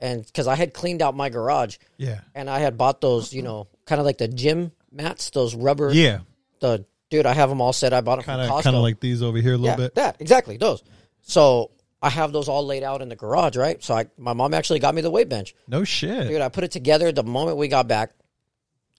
and 0.00 0.24
because 0.24 0.46
I 0.46 0.54
had 0.54 0.72
cleaned 0.74 1.02
out 1.02 1.14
my 1.16 1.28
garage 1.28 1.76
Yeah. 1.96 2.20
and 2.34 2.48
I 2.48 2.58
had 2.60 2.76
bought 2.78 3.00
those, 3.00 3.32
you 3.32 3.42
know, 3.42 3.66
kind 3.86 4.00
of 4.00 4.06
like 4.06 4.18
the 4.18 4.28
gym 4.28 4.72
mats, 4.92 5.30
those 5.30 5.54
rubber 5.54 5.92
Yeah. 5.92 6.20
the 6.60 6.84
dude, 7.10 7.26
I 7.26 7.32
have 7.34 7.48
them 7.48 7.60
all 7.60 7.72
set. 7.72 7.92
I 7.92 8.00
bought 8.00 8.16
them 8.16 8.24
Kind 8.24 8.40
from 8.46 8.50
of 8.56 8.60
Costco. 8.60 8.64
kind 8.64 8.76
of 8.76 8.82
like 8.82 9.00
these 9.00 9.22
over 9.22 9.38
here 9.38 9.54
a 9.54 9.56
little 9.56 9.66
yeah, 9.70 9.76
bit. 9.76 9.94
that 9.96 10.16
exactly 10.20 10.56
those. 10.56 10.82
So 11.22 11.70
I 12.02 12.10
have 12.10 12.32
those 12.32 12.48
all 12.48 12.64
laid 12.66 12.82
out 12.84 13.02
in 13.02 13.08
the 13.08 13.16
garage, 13.16 13.56
right? 13.56 13.82
So 13.82 13.94
I, 13.94 14.06
my 14.16 14.32
mom 14.34 14.54
actually 14.54 14.78
got 14.78 14.94
me 14.94 15.00
the 15.02 15.10
weight 15.10 15.28
bench, 15.28 15.54
No 15.66 15.84
shit. 15.84 16.28
dude. 16.28 16.40
I 16.40 16.48
put 16.48 16.64
it 16.64 16.70
together 16.70 17.10
the 17.12 17.22
moment 17.24 17.56
we 17.56 17.68
got 17.68 17.88
back, 17.88 18.12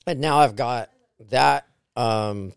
and 0.10 0.20
now 0.20 0.40
I've 0.40 0.56
got 0.56 0.90
that. 1.30 1.68
Um, 1.96 2.54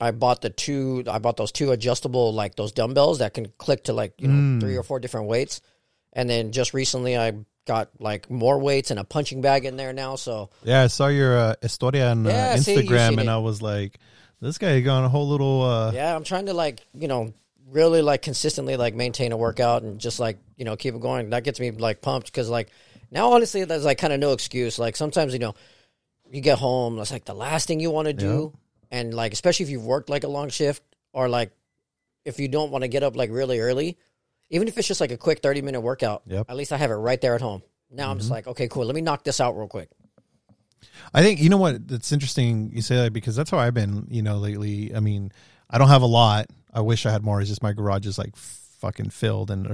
I 0.00 0.10
bought 0.10 0.40
the 0.42 0.50
two. 0.50 1.04
I 1.06 1.18
bought 1.18 1.36
those 1.36 1.52
two 1.52 1.70
adjustable 1.70 2.32
like 2.34 2.56
those 2.56 2.72
dumbbells 2.72 3.18
that 3.20 3.34
can 3.34 3.46
click 3.58 3.84
to 3.84 3.92
like 3.92 4.20
you 4.20 4.28
know 4.28 4.34
Mm. 4.34 4.60
three 4.60 4.76
or 4.76 4.82
four 4.82 4.98
different 4.98 5.28
weights, 5.28 5.60
and 6.12 6.28
then 6.28 6.50
just 6.52 6.74
recently 6.74 7.16
I 7.16 7.32
got 7.66 7.90
like 8.00 8.28
more 8.28 8.58
weights 8.58 8.90
and 8.90 8.98
a 8.98 9.04
punching 9.04 9.40
bag 9.40 9.64
in 9.64 9.76
there 9.76 9.92
now. 9.92 10.16
So 10.16 10.50
Yeah, 10.64 10.82
I 10.82 10.86
saw 10.88 11.06
your 11.06 11.38
uh, 11.38 11.54
historia 11.62 12.10
on 12.10 12.26
uh, 12.26 12.30
Yeah, 12.30 12.56
see, 12.56 12.74
you've 12.74 12.84
Instagram 12.88 13.10
seen 13.10 13.18
and 13.20 13.28
it. 13.28 13.32
I 13.32 13.38
was 13.38 13.62
like, 13.62 13.98
this 14.40 14.58
guy 14.58 14.80
got 14.80 15.04
a 15.04 15.08
whole 15.08 15.28
little 15.28 15.62
uh 15.62 15.92
Yeah, 15.92 16.16
I'm 16.16 16.24
trying 16.24 16.46
to 16.46 16.54
like 16.54 16.80
you 16.94 17.06
know 17.06 17.32
really 17.70 18.02
like 18.02 18.22
consistently 18.22 18.76
like 18.76 18.94
maintain 18.94 19.30
a 19.30 19.36
workout 19.36 19.82
and 19.82 20.00
just 20.00 20.18
like 20.18 20.38
you 20.56 20.64
know 20.64 20.74
keep 20.76 20.94
it 20.96 21.00
going. 21.00 21.30
That 21.30 21.44
gets 21.44 21.60
me 21.60 21.70
like 21.70 22.02
pumped 22.02 22.26
because 22.26 22.48
like 22.48 22.70
now 23.12 23.30
honestly 23.34 23.64
there's 23.64 23.84
like 23.84 23.98
kind 23.98 24.12
of 24.12 24.18
no 24.18 24.32
excuse. 24.32 24.80
Like 24.80 24.96
sometimes 24.96 25.32
you 25.32 25.38
know 25.38 25.54
you 26.34 26.40
get 26.40 26.58
home, 26.58 26.96
that's 26.96 27.12
like 27.12 27.24
the 27.24 27.34
last 27.34 27.66
thing 27.66 27.80
you 27.80 27.90
want 27.90 28.06
to 28.06 28.14
do, 28.14 28.52
and 28.90 29.12
like 29.12 29.32
especially 29.32 29.64
if 29.64 29.70
you've 29.70 29.84
worked 29.84 30.08
like 30.08 30.24
a 30.24 30.28
long 30.28 30.48
shift 30.48 30.82
or 31.12 31.28
like 31.28 31.52
if 32.24 32.38
you 32.40 32.48
don't 32.48 32.70
want 32.70 32.82
to 32.82 32.88
get 32.88 33.02
up 33.02 33.16
like 33.16 33.30
really 33.30 33.60
early, 33.60 33.98
even 34.50 34.68
if 34.68 34.78
it's 34.78 34.88
just 34.88 35.00
like 35.00 35.10
a 35.10 35.16
quick 35.16 35.40
30 35.40 35.62
minute 35.62 35.80
workout. 35.80 36.22
Yep. 36.26 36.46
At 36.48 36.56
least 36.56 36.72
I 36.72 36.76
have 36.76 36.90
it 36.90 36.94
right 36.94 37.20
there 37.20 37.34
at 37.34 37.40
home. 37.40 37.62
Now 37.90 38.10
I'm 38.10 38.18
just 38.18 38.26
mm-hmm. 38.26 38.34
like, 38.34 38.46
okay, 38.48 38.68
cool. 38.68 38.86
Let 38.86 38.94
me 38.94 39.00
knock 39.00 39.24
this 39.24 39.40
out 39.40 39.56
real 39.56 39.68
quick. 39.68 39.88
I 41.14 41.22
think 41.22 41.40
you 41.40 41.48
know 41.48 41.58
what 41.58 41.76
it's 41.90 42.12
interesting 42.12 42.70
you 42.72 42.82
say 42.82 42.96
that 42.96 43.12
because 43.12 43.36
that's 43.36 43.50
how 43.50 43.58
I've 43.58 43.74
been, 43.74 44.06
you 44.10 44.22
know, 44.22 44.38
lately. 44.38 44.94
I 44.94 45.00
mean, 45.00 45.32
I 45.68 45.78
don't 45.78 45.88
have 45.88 46.02
a 46.02 46.06
lot. 46.06 46.46
I 46.72 46.80
wish 46.80 47.06
I 47.06 47.10
had 47.10 47.22
more. 47.22 47.40
It's 47.40 47.50
just 47.50 47.62
my 47.62 47.72
garage 47.72 48.06
is 48.06 48.18
like 48.18 48.36
fucking 48.36 49.10
filled, 49.10 49.50
and 49.50 49.66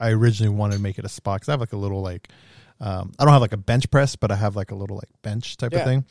I 0.00 0.10
originally 0.10 0.54
wanted 0.54 0.76
to 0.76 0.80
make 0.80 0.98
it 0.98 1.04
a 1.04 1.08
spot 1.08 1.40
because 1.40 1.48
I 1.48 1.52
have 1.52 1.60
like 1.60 1.72
a 1.72 1.76
little 1.76 2.00
like, 2.00 2.28
um, 2.80 3.12
I 3.18 3.24
don't 3.24 3.32
have 3.32 3.40
like 3.42 3.52
a 3.52 3.56
bench 3.58 3.90
press, 3.90 4.16
but 4.16 4.30
I 4.30 4.36
have 4.36 4.56
like 4.56 4.70
a 4.70 4.74
little 4.74 4.96
like 4.96 5.08
bench 5.22 5.56
type 5.56 5.72
of 5.72 5.84
thing. 5.84 6.04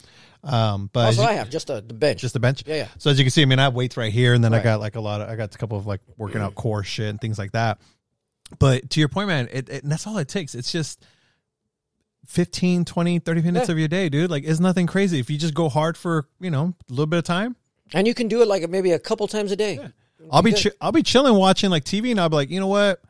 Um, 0.44 0.90
but 0.92 1.16
what 1.16 1.24
you- 1.24 1.30
I 1.30 1.34
have, 1.34 1.50
just 1.50 1.70
a, 1.70 1.82
the 1.82 1.94
bench. 1.94 2.20
just 2.22 2.36
a 2.36 2.40
bench. 2.40 2.64
Yeah, 2.66 2.76
yeah. 2.76 2.88
So 2.98 3.10
as 3.10 3.18
you 3.18 3.24
can 3.26 3.32
see, 3.32 3.42
I 3.42 3.46
mean, 3.46 3.60
I 3.60 3.64
have 3.64 3.74
weights 3.74 3.96
right 3.98 4.12
here, 4.12 4.34
and 4.34 4.44
then 4.44 4.54
I 4.54 4.62
got 4.62 4.80
like 4.80 4.96
a 4.96 5.02
lot 5.02 5.22
of, 5.22 5.30
I 5.30 5.36
got 5.36 5.54
a 5.54 5.58
couple 5.58 5.78
of 5.78 5.86
like 5.86 6.02
working 6.18 6.42
out 6.42 6.56
core 6.56 6.84
shit 6.84 7.08
and 7.10 7.20
things 7.22 7.38
like 7.40 7.52
that. 7.54 7.80
But 8.60 8.90
to 8.92 9.00
your 9.00 9.10
point, 9.10 9.28
man, 9.30 9.48
it, 9.52 9.70
it 9.70 9.82
that's 9.86 10.06
all 10.06 10.18
it 10.18 10.28
takes. 10.28 10.54
It's 10.56 10.72
just 10.72 11.06
15, 12.28 12.86
20, 12.86 13.20
30 13.20 13.42
minutes 13.42 13.68
Yeah. 13.68 13.72
of 13.74 13.80
your 13.80 13.88
day, 13.88 14.10
dude. 14.10 14.30
Like, 14.32 14.44
it's 14.46 14.60
nothing 14.60 14.88
crazy. 14.88 15.20
If 15.20 15.30
you 15.30 15.38
just 15.38 15.54
go 15.54 15.70
hard 15.70 15.98
for, 15.98 16.28
you 16.40 16.50
know, 16.52 16.74
a 16.90 16.92
little 16.92 17.06
bit 17.06 17.18
of 17.18 17.24
time, 17.26 17.56
and 17.94 18.08
you 18.08 18.14
can 18.14 18.28
do 18.28 18.42
it 18.42 18.48
like 18.48 18.68
maybe 18.70 18.92
a 18.92 19.00
couple 19.00 19.28
times 19.28 19.52
a 19.52 19.56
day. 19.56 19.80
I'll 20.32 20.42
be, 20.42 20.54
chi- 20.54 20.72
I'll 20.80 20.92
be 20.94 21.04
chilling 21.04 21.36
watching 21.36 21.70
like 21.70 21.84
TV, 21.84 22.12
and 22.12 22.20
I'll 22.20 22.30
be 22.30 22.36
like, 22.38 22.50
you 22.50 22.60
know 22.60 22.68
what? 22.68 23.02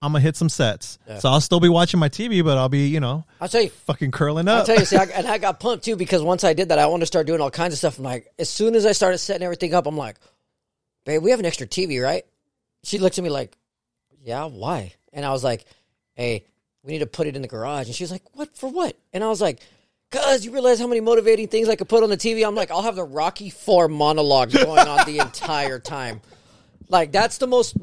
I'm 0.00 0.12
gonna 0.12 0.20
hit 0.22 0.36
some 0.36 0.48
sets. 0.48 0.98
Yeah. 1.08 1.18
So 1.18 1.28
I'll 1.28 1.40
still 1.40 1.58
be 1.58 1.68
watching 1.68 1.98
my 1.98 2.08
TV, 2.08 2.44
but 2.44 2.56
I'll 2.56 2.68
be, 2.68 2.86
you 2.86 3.00
know, 3.00 3.24
I'll 3.40 3.48
tell 3.48 3.62
you, 3.62 3.70
fucking 3.70 4.12
curling 4.12 4.46
up. 4.46 4.60
I'll 4.60 4.66
tell 4.66 4.78
you, 4.78 4.84
see, 4.84 4.96
I, 4.96 5.04
and 5.14 5.26
I 5.26 5.38
got 5.38 5.58
pumped 5.58 5.84
too 5.84 5.96
because 5.96 6.22
once 6.22 6.44
I 6.44 6.52
did 6.52 6.68
that, 6.68 6.78
I 6.78 6.86
wanted 6.86 7.00
to 7.00 7.06
start 7.06 7.26
doing 7.26 7.40
all 7.40 7.50
kinds 7.50 7.74
of 7.74 7.78
stuff. 7.78 7.98
I'm 7.98 8.04
like, 8.04 8.32
as 8.38 8.48
soon 8.48 8.74
as 8.76 8.86
I 8.86 8.92
started 8.92 9.18
setting 9.18 9.42
everything 9.42 9.74
up, 9.74 9.86
I'm 9.86 9.96
like, 9.96 10.16
babe, 11.04 11.22
we 11.22 11.30
have 11.30 11.40
an 11.40 11.46
extra 11.46 11.66
TV, 11.66 12.02
right? 12.02 12.24
She 12.84 12.98
looks 12.98 13.18
at 13.18 13.24
me 13.24 13.30
like, 13.30 13.56
yeah, 14.22 14.44
why? 14.44 14.94
And 15.12 15.24
I 15.24 15.30
was 15.30 15.42
like, 15.42 15.64
hey, 16.14 16.44
we 16.84 16.92
need 16.92 17.00
to 17.00 17.06
put 17.06 17.26
it 17.26 17.34
in 17.34 17.42
the 17.42 17.48
garage. 17.48 17.86
And 17.86 17.94
she 17.94 18.04
was 18.04 18.12
like, 18.12 18.22
what, 18.34 18.56
for 18.56 18.70
what? 18.70 18.96
And 19.12 19.24
I 19.24 19.28
was 19.28 19.40
like, 19.40 19.60
cuz 20.12 20.44
you 20.44 20.52
realize 20.52 20.78
how 20.78 20.86
many 20.86 21.00
motivating 21.00 21.48
things 21.48 21.68
I 21.68 21.74
could 21.74 21.88
put 21.88 22.04
on 22.04 22.10
the 22.10 22.16
TV? 22.16 22.46
I'm 22.46 22.54
like, 22.54 22.70
I'll 22.70 22.82
have 22.82 22.96
the 22.96 23.04
Rocky 23.04 23.50
Four 23.50 23.88
monologue 23.88 24.52
going 24.52 24.86
on 24.86 25.06
the 25.06 25.18
entire 25.26 25.80
time. 25.80 26.20
Like, 26.88 27.12
that's 27.12 27.38
the 27.38 27.46
most, 27.46 27.76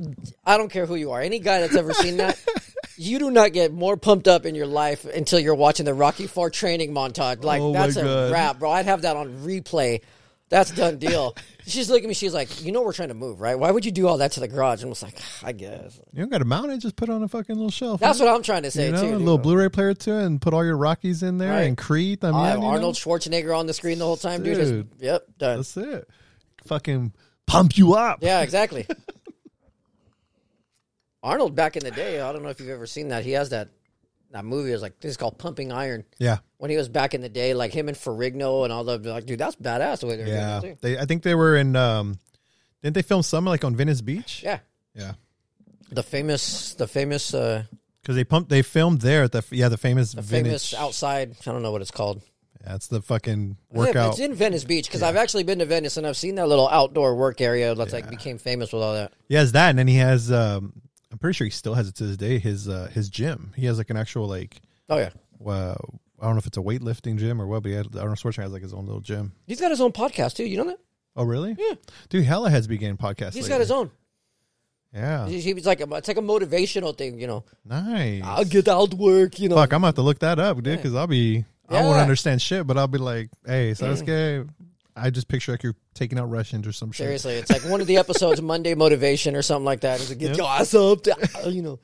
I 0.46 0.58
don't 0.58 0.70
care 0.72 0.86
who 0.86 0.96
you 0.96 1.12
are. 1.12 1.22
Any 1.22 1.40
guy 1.40 1.60
that's 1.62 1.76
ever 1.76 1.94
seen 1.94 2.18
that, 2.18 2.40
you 2.98 3.20
do 3.20 3.30
not 3.30 3.54
get 3.54 3.72
more 3.72 3.98
pumped 3.98 4.28
up 4.28 4.46
in 4.46 4.56
your 4.56 4.66
life 4.68 5.06
until 5.06 5.40
you're 5.40 5.56
watching 5.56 5.86
the 5.86 5.94
Rocky 5.94 6.28
Four 6.28 6.50
training 6.50 6.92
montage. 6.92 7.44
Like 7.44 7.62
Oh 7.62 7.72
that's 7.74 7.98
a 7.98 8.30
wrap, 8.32 8.60
bro. 8.60 8.72
I'd 8.72 8.86
have 8.86 9.04
that 9.04 9.16
on 9.16 9.30
replay. 9.46 10.02
That's 10.50 10.70
done 10.72 11.00
deal. 11.00 11.36
She's 11.66 11.90
looking 11.90 12.06
at 12.06 12.10
me. 12.10 12.14
She's 12.14 12.34
like, 12.34 12.64
"You 12.64 12.72
know 12.72 12.84
we're 12.84 12.94
trying 12.94 13.08
to 13.08 13.16
move, 13.16 13.42
right? 13.42 13.58
Why 13.58 13.72
would 13.72 13.84
you 13.84 13.92
do 13.92 14.08
all 14.08 14.20
that 14.20 14.34
to 14.34 14.40
the 14.40 14.48
garage?" 14.48 14.84
And 14.84 14.90
I 14.90 14.92
was 14.92 15.02
like, 15.02 15.20
"I 15.44 15.52
guess." 15.54 16.00
You 16.14 16.20
don't 16.20 16.30
got 16.30 16.38
to 16.38 16.46
mount 16.46 16.72
it. 16.72 16.78
Just 16.78 16.96
put 16.96 17.10
it 17.10 17.12
on 17.12 17.24
a 17.24 17.28
fucking 17.28 17.56
little 17.56 17.72
shelf. 17.72 18.00
That's 18.00 18.20
man. 18.20 18.28
what 18.28 18.36
I'm 18.36 18.44
trying 18.44 18.62
to 18.62 18.70
say 18.70 18.86
you 18.86 18.92
know, 18.92 19.02
too. 19.02 19.08
a 19.08 19.12
dude. 19.14 19.20
little 19.22 19.38
Blu-ray 19.40 19.70
player 19.70 19.96
too, 19.96 20.14
and 20.14 20.40
put 20.40 20.54
all 20.54 20.64
your 20.64 20.78
Rockies 20.78 21.24
in 21.24 21.40
there 21.40 21.50
Right. 21.50 21.62
and 21.62 21.76
Creed. 21.76 22.24
I 22.24 22.28
uh, 22.28 22.32
mean, 22.32 22.42
I 22.42 22.54
you 22.54 22.62
know, 22.62 22.68
Arnold 22.68 22.94
Schwarzenegger 22.96 23.58
on 23.58 23.66
the 23.66 23.74
screen 23.74 23.98
the 23.98 24.06
whole 24.06 24.18
time, 24.18 24.44
dude. 24.44 24.58
Just- 24.58 24.72
Dude. 24.72 24.90
yep, 25.00 25.26
done. 25.40 25.58
That's 25.58 25.78
it. 25.78 26.08
Fucking 26.68 27.14
pump 27.48 27.78
you 27.78 27.94
up. 27.94 28.20
Yeah, 28.22 28.42
exactly. 28.42 28.86
Arnold 31.24 31.56
back 31.56 31.76
in 31.76 31.84
the 31.84 31.92
day, 31.92 32.22
I 32.22 32.32
don't 32.32 32.44
know 32.44 32.50
if 32.50 32.60
you've 32.60 32.70
ever 32.70 32.86
seen 32.86 33.08
that. 33.10 33.24
He 33.24 33.32
has 33.32 33.50
that 33.50 33.70
that 34.32 34.46
movie. 34.46 34.70
It 34.70 34.74
was 34.74 34.82
like 34.82 35.00
this 35.00 35.12
is 35.12 35.18
called 35.18 35.38
Pumping 35.40 35.72
Iron. 35.72 36.04
Yeah. 36.20 36.38
When 36.58 36.70
he 36.70 36.78
was 36.78 36.88
back 36.88 37.14
in 37.16 37.22
the 37.22 37.30
day, 37.30 37.54
like 37.54 37.72
him 37.74 37.88
and 37.88 37.98
Ferrigno 37.98 38.64
and 38.64 38.72
all 38.72 38.84
the 38.84 38.98
like, 39.00 39.26
dude, 39.26 39.40
that's 39.40 39.56
badass 39.56 40.02
the 40.02 40.08
way 40.08 40.18
they're 40.18 40.28
Yeah. 40.28 40.60
doing. 40.62 40.78
They, 40.82 40.98
I 41.00 41.06
think 41.06 41.24
they 41.24 41.34
were 41.36 41.56
in. 41.56 41.76
um 41.76 42.20
Didn't 42.84 42.94
they 42.96 43.02
film 43.02 43.24
some 43.24 43.46
like 43.46 43.64
on 43.64 43.76
Venice 43.76 44.02
Beach? 44.02 44.42
Yeah, 44.44 44.60
Yeah. 44.94 45.14
the 45.90 46.04
famous, 46.04 46.76
the 46.76 46.88
famous, 46.88 47.34
uh, 47.34 47.64
Because 48.04 48.16
they 48.16 48.24
pumped. 48.24 48.50
They 48.50 48.62
filmed 48.62 49.02
there 49.02 49.24
at 49.24 49.32
the 49.32 49.44
yeah 49.52 49.70
the 49.70 49.78
famous 49.78 50.12
the 50.12 50.22
Venice. 50.22 50.70
famous 50.70 50.74
outside. 50.76 51.36
I 51.48 51.52
don't 51.52 51.64
know 51.64 51.72
what 51.72 51.82
it's 51.82 51.92
called. 51.92 52.22
Yeah, 52.66 52.76
it's 52.76 52.88
the 52.88 53.02
fucking 53.02 53.58
Yeah, 53.72 53.78
workout. 53.78 54.12
it's 54.14 54.20
in 54.20 54.34
Venice 54.34 54.64
Beach 54.64 54.88
because 54.88 55.04
I've 55.04 55.16
actually 55.16 55.44
been 55.44 55.60
to 55.60 55.66
Venice 55.66 55.98
and 55.98 56.08
I've 56.08 56.18
seen 56.18 56.36
that 56.36 56.48
little 56.48 56.68
outdoor 56.70 57.16
work 57.16 57.40
area 57.42 57.76
that's 57.76 57.94
like 57.94 58.10
became 58.10 58.38
famous 58.38 58.74
with 58.74 58.82
all 58.82 58.94
that. 58.94 59.14
He 59.30 59.36
has 59.36 59.52
that, 59.54 59.70
and 59.70 59.80
then 59.80 59.88
he 59.88 59.98
has. 59.98 60.32
um 60.32 60.82
I'm 61.12 61.20
pretty 61.20 61.36
sure 61.38 61.46
he 61.46 61.52
still 61.52 61.76
has 61.76 61.88
it 61.88 61.96
to 61.96 62.06
this 62.08 62.18
day. 62.18 62.40
His 62.40 62.68
uh 62.68 62.90
his 62.94 63.08
gym. 63.10 63.54
He 63.56 63.66
has 63.68 63.78
like 63.78 63.90
an 63.90 63.98
actual 63.98 64.28
like. 64.28 64.58
Oh 64.90 64.98
yeah, 64.98 65.10
Uh, 65.46 65.76
I 66.20 66.26
don't 66.26 66.34
know 66.36 66.40
if 66.40 66.48
it's 66.48 66.58
a 66.58 66.62
weightlifting 66.62 67.18
gym 67.18 67.42
or 67.42 67.48
what, 67.48 67.64
but 67.64 67.70
he 67.70 67.76
had, 67.76 67.96
Arnold 67.96 68.18
Schwarzenegger 68.18 68.44
has 68.44 68.52
like 68.52 68.62
his 68.64 68.74
own 68.74 68.86
little 68.86 69.02
gym. 69.02 69.34
he's 69.48 69.60
got 69.62 69.70
his 69.72 69.82
own 69.82 69.92
podcast 69.92 70.36
too. 70.36 70.46
You 70.46 70.58
know 70.58 70.64
that? 70.66 70.80
Oh, 71.16 71.24
really? 71.24 71.56
Yeah. 71.58 71.76
Dude, 72.10 72.26
Hella 72.26 72.50
has 72.50 72.68
began 72.68 72.98
podcasts. 72.98 73.34
He's 73.34 73.44
lately. 73.44 73.50
got 73.50 73.60
his 73.62 73.72
own. 73.72 73.92
Yeah. 74.94 75.28
He- 75.28 75.40
He's 75.42 75.66
like 75.66 75.82
a, 75.82 75.96
it's 75.96 76.08
like 76.08 76.18
a 76.18 76.22
motivational 76.22 76.98
thing, 76.98 77.20
you 77.20 77.28
know. 77.28 77.44
Nice. 77.66 78.22
I'll 78.24 78.46
get 78.46 78.68
out 78.68 78.92
to 78.92 78.98
work, 78.98 79.40
you 79.40 79.50
know. 79.50 79.56
Fuck, 79.56 79.72
I'm 79.74 79.78
gonna 79.80 79.88
have 79.88 79.96
to 79.96 80.02
look 80.02 80.20
that 80.20 80.40
up, 80.40 80.62
dude, 80.64 80.78
because 80.78 80.96
I'll 80.96 81.08
be. 81.08 81.46
I 81.70 81.82
won't 81.82 81.96
Yeah. 81.96 82.02
understand 82.02 82.42
shit, 82.42 82.66
but 82.68 82.78
I'll 82.78 82.88
be 82.88 82.98
like, 83.00 83.30
"Hey, 83.46 83.72
Sasuke, 83.72 84.06
mm. 84.46 84.50
I 84.96 85.10
just 85.10 85.28
picture 85.28 85.52
like 85.52 85.64
you're 85.64 85.76
taking 85.94 86.20
out 86.20 86.30
Russians 86.30 86.68
or 86.68 86.72
some 86.72 86.92
shit." 86.92 87.06
Seriously, 87.06 87.34
it's 87.36 87.52
like 87.52 87.64
one 87.64 87.82
of 87.82 87.88
the 87.88 87.98
episodes, 87.98 88.42
Monday 88.54 88.76
Motivation 88.76 89.36
or 89.36 89.42
something 89.42 89.66
like 89.66 89.82
that. 89.82 90.00
Is 90.00 90.10
to 90.10 90.16
get 90.16 90.38
your 90.38 90.48
ass 90.48 90.74
up, 90.74 91.00
you 91.48 91.62
know, 91.62 91.80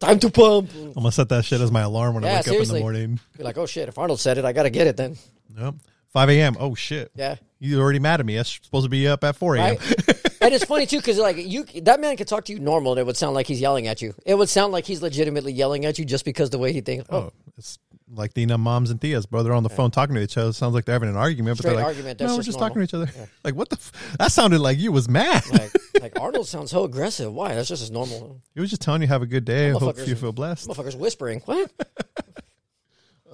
time 0.00 0.18
to 0.20 0.30
pump. 0.30 0.70
I'm 0.74 0.92
gonna 0.92 1.12
set 1.12 1.28
that 1.30 1.44
shit 1.44 1.60
as 1.60 1.70
my 1.72 1.82
alarm 1.82 2.14
when 2.14 2.24
I 2.24 2.28
Yeah, 2.28 2.36
wake 2.38 2.48
up 2.48 2.56
in 2.56 2.68
the 2.68 2.80
morning. 2.80 3.20
Be 3.38 3.44
like, 3.44 3.56
oh 3.58 3.66
shit, 3.66 3.88
if 3.88 3.98
Arnold 3.98 4.20
said 4.20 4.38
it, 4.38 4.44
I 4.44 4.52
got 4.52 4.64
to 4.64 4.70
get 4.70 4.86
it 4.86 4.96
then. 4.96 5.16
Yep. 5.58 5.74
5 6.12 6.28
a.m. 6.30 6.56
Oh 6.60 6.74
shit. 6.74 7.10
Yeah. 7.16 7.36
You're 7.58 7.80
already 7.82 7.98
mad 7.98 8.20
at 8.20 8.26
me? 8.26 8.36
I'm 8.36 8.44
supposed 8.44 8.84
to 8.84 8.90
be 8.90 9.08
up 9.08 9.24
at 9.24 9.36
4 9.36 9.56
a.m. 9.56 9.76
Right? 9.76 9.80
and 10.40 10.52
it's 10.54 10.64
funny 10.64 10.84
too 10.86 10.98
because 10.98 11.18
like 11.18 11.36
you, 11.38 11.64
that 11.82 11.98
man 12.00 12.16
could 12.16 12.28
talk 12.28 12.44
to 12.44 12.52
you 12.52 12.58
normal, 12.60 12.92
and 12.92 13.00
it 13.00 13.06
would 13.06 13.16
sound 13.16 13.34
like 13.34 13.46
he's 13.46 13.60
yelling 13.60 13.86
at 13.88 14.02
you. 14.02 14.14
It 14.26 14.34
would 14.36 14.48
sound 14.50 14.72
like 14.72 14.84
he's 14.84 15.00
legitimately 15.02 15.52
yelling 15.52 15.86
at 15.86 15.98
you 15.98 16.04
just 16.04 16.24
because 16.26 16.50
the 16.50 16.58
way 16.58 16.72
he 16.72 16.82
thinks. 16.82 17.06
Oh, 17.10 17.16
Oh, 17.16 17.32
it's 17.56 17.78
like 18.10 18.34
the 18.34 18.46
moms 18.46 18.90
and 18.90 19.00
tias, 19.00 19.28
bro. 19.28 19.42
They're 19.42 19.52
on 19.54 19.62
the 19.62 19.68
phone 19.70 19.90
talking 19.90 20.14
to 20.14 20.20
each 20.22 20.36
other. 20.36 20.52
Sounds 20.52 20.74
like 20.74 20.84
they're 20.84 20.94
having 20.94 21.08
an 21.08 21.16
argument, 21.16 21.56
but 21.58 21.64
they're 21.66 21.74
like, 21.76 21.84
argument, 21.84 22.20
"No, 22.20 22.26
we're 22.26 22.36
just 22.36 22.46
just 22.46 22.58
talking 22.58 22.76
to 22.76 22.82
each 22.82 22.92
normal." 22.92 23.08
other." 23.14 23.28
Like, 23.42 23.54
what 23.54 23.70
the? 23.70 23.76
F- 23.76 24.16
that 24.18 24.32
sounded 24.32 24.60
like 24.60 24.78
you 24.78 24.92
was 24.92 25.08
mad. 25.08 25.42
like, 25.50 25.72
like 26.00 26.20
Arnold 26.20 26.46
sounds 26.46 26.70
so 26.70 26.84
aggressive. 26.84 27.32
Why? 27.32 27.54
That's 27.54 27.68
just 27.68 27.82
as 27.82 27.90
normal. 27.90 28.40
he 28.54 28.60
was 28.60 28.70
just 28.70 28.82
telling 28.82 29.02
you 29.02 29.08
have 29.08 29.22
a 29.22 29.26
good 29.26 29.44
day. 29.44 29.70
Hope 29.70 29.96
you 30.06 30.14
feel 30.16 30.32
blessed. 30.32 30.68
Motherfuckers 30.68 30.96
whispering. 30.96 31.40
What? 31.40 31.70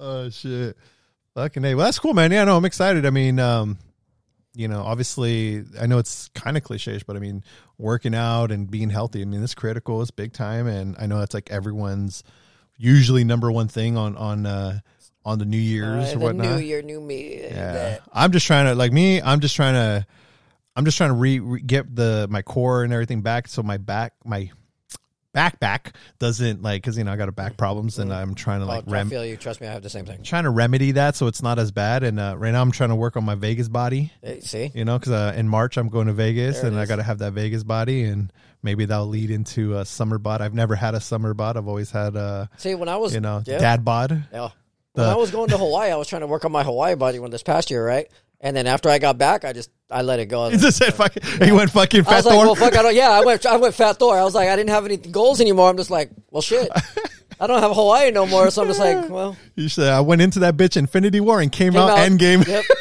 Oh 0.03 0.29
shit. 0.31 0.75
Fucking 1.35 1.61
hey. 1.61 1.75
Well, 1.75 1.85
that's 1.85 1.99
cool, 1.99 2.15
man. 2.15 2.31
Yeah, 2.31 2.43
no, 2.45 2.57
I'm 2.57 2.65
excited. 2.65 3.05
I 3.05 3.11
mean, 3.11 3.37
um, 3.37 3.77
you 4.55 4.67
know, 4.67 4.81
obviously, 4.81 5.63
I 5.79 5.85
know 5.85 5.99
it's 5.99 6.27
kind 6.29 6.57
of 6.57 6.63
cliche, 6.63 6.99
but 7.05 7.15
I 7.15 7.19
mean, 7.19 7.43
working 7.77 8.15
out 8.15 8.51
and 8.51 8.69
being 8.69 8.89
healthy. 8.89 9.21
I 9.21 9.25
mean, 9.25 9.43
it's 9.43 9.53
critical. 9.53 10.01
It's 10.01 10.09
big 10.09 10.33
time, 10.33 10.65
and 10.65 10.95
I 10.99 11.05
know 11.05 11.19
that's 11.19 11.35
like 11.35 11.51
everyone's 11.51 12.23
usually 12.81 13.23
number 13.23 13.51
one 13.51 13.67
thing 13.67 13.97
on 13.97 14.15
on 14.17 14.45
uh 14.45 14.79
on 15.23 15.37
the 15.37 15.45
New 15.45 15.57
Year's 15.57 16.09
Uh, 16.09 16.15
or 16.15 16.19
the 16.19 16.19
whatnot. 16.19 16.45
new 16.47 16.57
year, 16.57 16.81
new 16.81 16.99
me. 16.99 17.41
Yeah, 17.43 17.99
I'm 18.11 18.31
just 18.31 18.47
trying 18.47 18.65
to 18.65 18.75
like 18.75 18.91
me. 18.91 19.21
I'm 19.21 19.39
just 19.39 19.55
trying 19.55 19.75
to. 19.75 20.05
I'm 20.75 20.85
just 20.85 20.95
trying 20.97 21.09
to 21.09 21.15
re, 21.15 21.39
re 21.39 21.61
get 21.61 21.93
the 21.95 22.27
my 22.29 22.41
core 22.41 22.83
and 22.83 22.91
everything 22.93 23.21
back, 23.21 23.47
so 23.47 23.61
my 23.61 23.77
back 23.77 24.13
my 24.25 24.49
back 25.33 25.59
back 25.59 25.93
doesn't 26.19 26.61
like 26.61 26.81
because 26.81 26.97
you 26.97 27.03
know 27.03 27.11
I 27.11 27.15
got 27.15 27.29
a 27.29 27.31
back 27.31 27.57
problems 27.57 27.99
and 27.99 28.13
I'm 28.13 28.35
trying 28.35 28.59
to 28.59 28.65
Oh, 28.65 28.69
like 28.69 28.87
I 28.91 29.03
feel 29.05 29.25
you. 29.25 29.37
Trust 29.37 29.61
me, 29.61 29.67
I 29.67 29.71
have 29.71 29.83
the 29.83 29.89
same 29.89 30.05
thing. 30.05 30.23
trying 30.23 30.43
to 30.43 30.49
remedy 30.49 30.91
that 30.93 31.15
so 31.15 31.27
it's 31.27 31.41
not 31.41 31.57
as 31.59 31.71
bad. 31.71 32.03
And 32.03 32.19
uh, 32.19 32.35
right 32.37 32.51
now 32.51 32.61
I'm 32.61 32.71
trying 32.71 32.89
to 32.89 32.95
work 32.95 33.15
on 33.17 33.23
my 33.23 33.35
Vegas 33.35 33.69
body. 33.69 34.11
See, 34.41 34.71
You 34.73 34.85
know, 34.85 34.97
because 34.99 35.13
uh, 35.13 35.33
in 35.35 35.47
March 35.47 35.77
I'm 35.77 35.89
going 35.89 36.07
to 36.07 36.13
Vegas 36.13 36.63
and 36.63 36.77
I 36.79 36.85
got 36.85 36.97
to 36.97 37.03
have 37.03 37.19
that 37.19 37.33
Vegas 37.33 37.63
body, 37.63 38.03
and 38.03 38.31
maybe 38.61 38.85
that'll 38.85 39.07
lead 39.07 39.31
into 39.31 39.77
a 39.77 39.85
summer 39.85 40.17
bod. 40.17 40.41
I've 40.41 40.53
never 40.53 40.75
had 40.75 40.95
a 40.95 40.99
summer 40.99 41.33
bod. 41.33 41.57
I've 41.57 41.67
always 41.67 41.91
had 41.91 42.15
a 42.15 42.49
see 42.57 42.75
when 42.75 42.89
I 42.89 42.97
was 42.97 43.13
you 43.13 43.21
know 43.21 43.41
yeah, 43.45 43.57
dad 43.59 43.85
bod. 43.85 44.25
yeah. 44.33 44.49
When 44.93 45.05
I 45.07 45.15
was 45.15 45.31
going 45.31 45.49
to 45.49 45.57
Hawaii, 45.57 45.89
I 45.89 45.95
was 45.95 46.09
trying 46.09 46.19
to 46.19 46.27
work 46.27 46.43
on 46.43 46.51
my 46.51 46.63
Hawaii 46.63 46.95
body 46.95 47.17
when 47.19 47.31
this 47.31 47.43
past 47.43 47.71
year, 47.71 47.85
right? 47.85 48.09
And 48.43 48.55
then 48.57 48.65
after 48.67 48.89
I 48.89 48.97
got 48.97 49.17
back, 49.19 49.45
I 49.45 49.53
just 49.53 49.69
I 49.89 50.01
let 50.01 50.19
it 50.19 50.25
go. 50.25 50.49
He 50.49 50.57
just 50.57 50.77
said 50.77 50.93
fucking. 50.95 51.21
He 51.45 51.51
went 51.51 51.69
fucking 51.71 52.01
I 52.01 52.03
fat 52.03 52.15
was 52.17 52.25
like, 52.25 52.35
Thor. 52.35 52.45
well, 52.45 52.55
fuck, 52.55 52.75
I 52.75 52.81
don't. 52.81 52.95
Yeah, 52.95 53.11
I 53.11 53.21
went. 53.23 53.45
I 53.45 53.55
went 53.57 53.75
fat 53.75 53.97
Thor. 53.99 54.17
I 54.17 54.23
was 54.23 54.33
like, 54.33 54.49
I 54.49 54.55
didn't 54.55 54.71
have 54.71 54.83
any 54.85 54.97
goals 54.97 55.39
anymore. 55.39 55.69
I'm 55.69 55.77
just 55.77 55.91
like, 55.91 56.09
well, 56.31 56.41
shit. 56.41 56.69
I 57.39 57.47
don't 57.47 57.61
have 57.61 57.73
Hawaii 57.73 58.11
no 58.11 58.25
more, 58.25 58.51
so 58.51 58.61
I'm 58.61 58.67
just 58.67 58.79
like, 58.79 59.09
well, 59.09 59.35
You 59.55 59.67
said 59.69 59.89
I 59.93 60.01
went 60.01 60.21
into 60.21 60.39
that 60.39 60.57
bitch 60.57 60.75
Infinity 60.77 61.19
War 61.19 61.39
and 61.41 61.51
came, 61.51 61.73
came 61.73 61.81
out, 61.81 61.89
out- 61.91 61.97
Endgame. 62.09 62.45
Yep. 62.47 62.65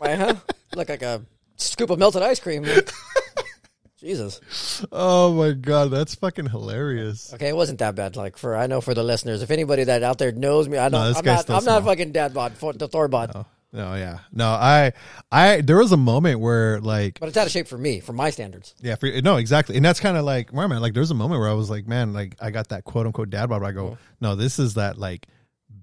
Like, 0.00 0.18
huh? 0.18 0.34
Look 0.74 0.88
like 0.90 1.00
a 1.02 1.24
scoop 1.56 1.88
of 1.88 1.98
melted 1.98 2.20
ice 2.20 2.38
cream. 2.38 2.66
Jesus. 3.98 4.84
Oh 4.92 5.32
my 5.32 5.52
god, 5.52 5.90
that's 5.90 6.14
fucking 6.16 6.50
hilarious. 6.50 7.32
Okay, 7.32 7.48
it 7.48 7.56
wasn't 7.56 7.78
that 7.78 7.94
bad. 7.94 8.16
Like 8.16 8.36
for 8.36 8.54
I 8.54 8.66
know 8.66 8.82
for 8.82 8.92
the 8.92 9.02
listeners, 9.02 9.40
if 9.40 9.50
anybody 9.50 9.84
that 9.84 10.02
out 10.02 10.18
there 10.18 10.30
knows 10.32 10.68
me, 10.68 10.76
I 10.76 10.90
know 10.90 11.10
no, 11.10 11.18
I'm, 11.18 11.24
not. 11.24 11.48
I'm 11.48 11.64
not 11.64 11.84
fucking 11.84 12.12
dad 12.12 12.34
bod 12.34 12.52
for 12.58 12.74
the 12.74 12.86
Thor 12.86 13.08
bod, 13.08 13.32
Oh, 13.34 13.46
no, 13.74 13.94
yeah, 13.94 14.20
no. 14.32 14.46
I, 14.48 14.92
I, 15.30 15.60
there 15.60 15.76
was 15.76 15.92
a 15.92 15.96
moment 15.96 16.40
where 16.40 16.80
like, 16.80 17.20
but 17.20 17.28
it's 17.28 17.36
out 17.36 17.46
of 17.46 17.52
shape 17.52 17.68
for 17.68 17.76
me, 17.76 18.00
for 18.00 18.12
my 18.14 18.30
standards. 18.30 18.74
yeah, 18.80 18.94
for, 18.94 19.10
no, 19.20 19.36
exactly, 19.36 19.76
and 19.76 19.84
that's 19.84 20.00
kind 20.00 20.16
of 20.16 20.24
like, 20.24 20.50
where 20.50 20.66
man, 20.68 20.80
like, 20.80 20.94
there's 20.94 21.10
a 21.10 21.14
moment 21.14 21.40
where 21.40 21.50
I 21.50 21.54
was 21.54 21.68
like, 21.68 21.86
man, 21.86 22.12
like, 22.12 22.36
I 22.40 22.50
got 22.50 22.68
that 22.68 22.84
quote 22.84 23.06
unquote 23.06 23.30
dad 23.30 23.48
bod. 23.48 23.60
But 23.60 23.66
I 23.66 23.72
go, 23.72 23.86
uh-huh. 23.88 23.96
no, 24.20 24.34
this 24.36 24.58
is 24.58 24.74
that 24.74 24.96
like 24.96 25.26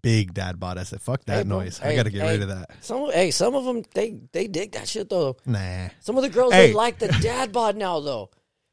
big 0.02 0.34
dad 0.34 0.60
bod. 0.60 0.78
I 0.78 0.84
said, 0.84 1.02
fuck 1.02 1.26
that 1.26 1.44
Hey, 1.44 1.50
noise. 1.50 1.80
I 1.82 1.96
got 1.96 2.04
to 2.04 2.10
get 2.10 2.24
hey, 2.24 2.32
rid 2.32 2.42
of 2.44 2.48
that. 2.50 2.72
Some, 2.82 3.12
hey, 3.12 3.32
some 3.32 3.56
of 3.56 3.66
them 3.66 3.84
they 3.94 4.18
they 4.32 4.48
dig 4.48 4.72
that 4.72 4.88
shit 4.88 5.10
though. 5.10 5.38
Nah. 5.46 5.90
Some 6.00 6.18
of 6.18 6.24
the 6.24 6.30
girls 6.30 6.54
Hey. 6.54 6.68
they 6.68 6.74
like 6.74 7.00
the 7.00 7.08
dad 7.22 7.52
bod 7.52 7.76
now 7.76 8.00
though. 8.00 8.30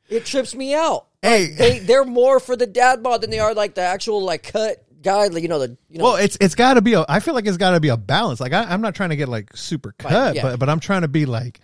It 0.08 0.24
trips 0.24 0.54
me 0.54 0.74
out. 0.74 1.06
Hey, 1.20 1.52
They 1.52 1.78
they're 1.80 2.04
more 2.04 2.40
for 2.40 2.56
the 2.56 2.66
dad 2.66 3.02
bod 3.02 3.20
than 3.20 3.30
they 3.30 3.40
are 3.40 3.52
like 3.54 3.74
the 3.74 3.82
actual 3.82 4.22
like 4.22 4.42
cut 4.44 4.84
guy. 5.02 5.28
Like, 5.28 5.42
you 5.42 5.48
know 5.48 5.58
the 5.58 5.76
you 5.88 5.98
know. 5.98 6.04
well, 6.04 6.16
it's 6.16 6.36
it's 6.40 6.54
got 6.54 6.74
to 6.74 6.82
be. 6.82 6.94
A, 6.94 7.04
I 7.08 7.20
feel 7.20 7.34
like 7.34 7.46
it's 7.46 7.56
got 7.56 7.72
to 7.72 7.80
be 7.80 7.88
a 7.88 7.96
balance. 7.96 8.40
Like 8.40 8.52
I, 8.52 8.64
I'm 8.64 8.80
not 8.80 8.94
trying 8.94 9.10
to 9.10 9.16
get 9.16 9.28
like 9.28 9.56
super 9.56 9.92
cut, 9.98 10.34
yeah. 10.34 10.42
but 10.42 10.58
but 10.58 10.68
I'm 10.68 10.80
trying 10.80 11.02
to 11.02 11.08
be 11.08 11.26
like, 11.26 11.60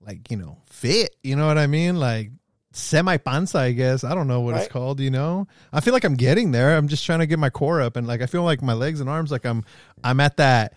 like 0.00 0.30
you 0.30 0.36
know, 0.36 0.58
fit. 0.70 1.14
You 1.22 1.36
know 1.36 1.46
what 1.46 1.58
I 1.58 1.66
mean? 1.66 1.98
Like 1.98 2.30
semi 2.72 3.16
panza, 3.18 3.58
I 3.58 3.72
guess. 3.72 4.04
I 4.04 4.14
don't 4.14 4.28
know 4.28 4.40
what 4.40 4.54
Right. 4.54 4.62
it's 4.64 4.72
called. 4.72 5.00
You 5.00 5.10
know, 5.10 5.46
I 5.72 5.80
feel 5.80 5.92
like 5.92 6.04
I'm 6.04 6.14
getting 6.16 6.52
there. 6.52 6.76
I'm 6.76 6.88
just 6.88 7.04
trying 7.04 7.20
to 7.20 7.26
get 7.26 7.38
my 7.38 7.50
core 7.50 7.80
up, 7.80 7.96
and 7.96 8.06
like 8.06 8.22
I 8.22 8.26
feel 8.26 8.42
like 8.42 8.62
my 8.62 8.72
legs 8.74 9.00
and 9.00 9.08
arms, 9.08 9.30
like 9.30 9.44
I'm 9.44 9.64
I'm 10.02 10.20
at 10.20 10.38
that 10.38 10.74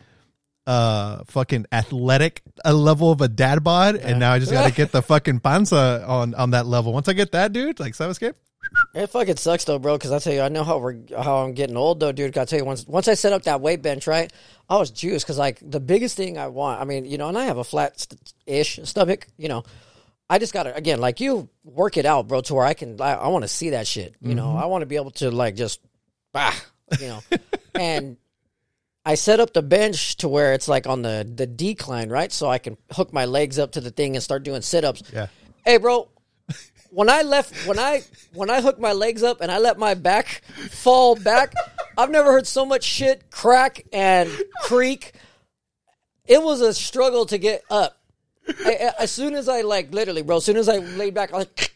uh 0.68 1.24
fucking 1.28 1.68
athletic 1.72 2.42
uh, 2.66 2.74
level 2.74 3.12
of 3.12 3.22
a 3.22 3.28
dad 3.28 3.64
bod 3.64 3.96
and 3.98 4.20
now 4.20 4.32
I 4.32 4.40
just 4.40 4.52
got 4.52 4.68
to 4.68 4.72
get 4.75 4.92
the 4.92 5.04
fucking 5.04 5.40
panza 5.40 6.04
on 6.08 6.34
on 6.34 6.52
that 6.52 6.66
level. 6.66 6.92
Once 6.92 7.08
I 7.08 7.14
get 7.14 7.34
that 7.34 7.54
dude, 7.54 7.80
like 7.80 7.94
Savascape, 7.94 8.34
It 8.94 9.08
fucking 9.08 9.38
sucks 9.38 9.65
though, 9.65 9.79
bro. 9.79 9.98
Because 9.98 10.12
I 10.12 10.20
tell 10.20 10.34
you, 10.34 10.41
I 10.41 10.50
know 10.50 10.63
how 10.63 10.77
we're 10.77 10.98
how 11.17 11.38
I'm 11.38 11.53
getting 11.53 11.77
old 11.77 12.00
though, 12.00 12.12
dude. 12.12 12.34
To 12.34 12.46
tell 12.46 12.60
you, 12.60 12.65
once 12.65 12.86
once 12.88 13.08
I 13.08 13.13
set 13.13 13.34
up 13.34 13.44
that 13.44 13.62
weight 13.62 13.82
bench, 13.82 14.08
right, 14.08 14.32
I 14.70 14.77
was 14.77 14.91
juiced 14.91 15.25
because 15.25 15.38
like 15.38 15.60
the 15.62 15.79
biggest 15.79 16.17
thing 16.17 16.38
I 16.38 16.48
want, 16.48 16.82
I 16.82 16.86
mean, 16.86 17.05
you 17.05 17.17
know, 17.17 17.29
and 17.29 17.38
I 17.38 17.46
have 17.46 17.58
a 17.58 17.63
flat 17.63 18.08
ish 18.46 18.79
stomach, 18.84 19.27
you 19.38 19.50
know. 19.50 19.63
I 20.29 20.39
just 20.39 20.53
gotta 20.53 20.75
again, 20.75 21.00
like 21.00 21.20
you 21.20 21.50
work 21.63 21.98
it 21.98 22.05
out, 22.05 22.27
bro, 22.27 22.41
to 22.41 22.55
where 22.55 22.65
I 22.65 22.74
can. 22.74 23.00
I, 23.00 23.13
I 23.13 23.27
want 23.27 23.44
to 23.44 23.48
see 23.48 23.72
that 23.72 23.86
shit. 23.88 24.15
You 24.22 24.34
know, 24.34 24.48
mm-hmm. 24.48 24.58
I 24.58 24.65
want 24.65 24.82
to 24.82 24.88
be 24.88 24.96
able 24.96 25.12
to 25.12 25.29
like 25.29 25.55
just, 25.55 25.79
bah, 26.34 26.53
you 27.00 27.08
know, 27.08 27.20
and. 27.75 28.17
I 29.08 29.13
set 29.13 29.39
up 29.39 29.53
the 29.53 29.62
bench 29.62 30.17
to 30.17 30.27
where 30.27 30.53
it's 30.53 30.67
like 30.67 30.88
on 30.88 31.03
the 31.03 31.32
the 31.32 31.46
decline, 31.46 32.10
right? 32.10 32.32
So 32.32 32.50
I 32.50 32.58
can 32.58 32.75
hook 32.91 33.13
my 33.13 33.25
legs 33.25 33.60
up 33.60 33.74
to 33.74 33.79
the 33.79 33.91
thing 33.91 34.15
and 34.15 34.24
start 34.24 34.41
doing 34.41 34.63
sit 34.63 34.84
ups. 34.84 35.03
Yeah. 35.13 35.27
Hey, 35.63 35.77
bro. 35.77 36.10
When 36.96 37.10
I 37.10 37.24
left, 37.24 37.68
when 37.68 37.78
I 37.78 38.04
when 38.34 38.50
I 38.50 38.62
hooked 38.62 38.80
my 38.80 38.94
legs 38.94 39.22
up 39.22 39.42
and 39.42 39.52
I 39.52 39.58
let 39.58 39.78
my 39.78 39.96
back 39.96 40.42
fall 40.72 41.16
back, 41.18 41.54
I've 41.98 42.10
never 42.10 42.32
heard 42.32 42.48
so 42.48 42.66
much 42.66 42.84
shit 42.86 43.30
crack 43.32 43.84
and 43.92 44.30
creak. 44.64 45.12
It 46.25 46.42
was 46.42 46.62
a 46.62 46.74
struggle 46.74 47.25
to 47.25 47.38
get 47.38 47.64
up. 47.70 47.98
I, 48.66 48.72
I- 48.98 49.04
as 49.04 49.12
soon 49.12 49.34
as 49.36 49.50
I 49.50 49.60
like, 49.62 49.94
literally, 49.94 50.22
bro. 50.22 50.38
As 50.38 50.46
soon 50.46 50.56
as 50.56 50.70
I 50.70 50.78
laid 50.78 51.14
back, 51.14 51.34
I 51.34 51.38
was 51.40 51.48
like, 51.48 51.72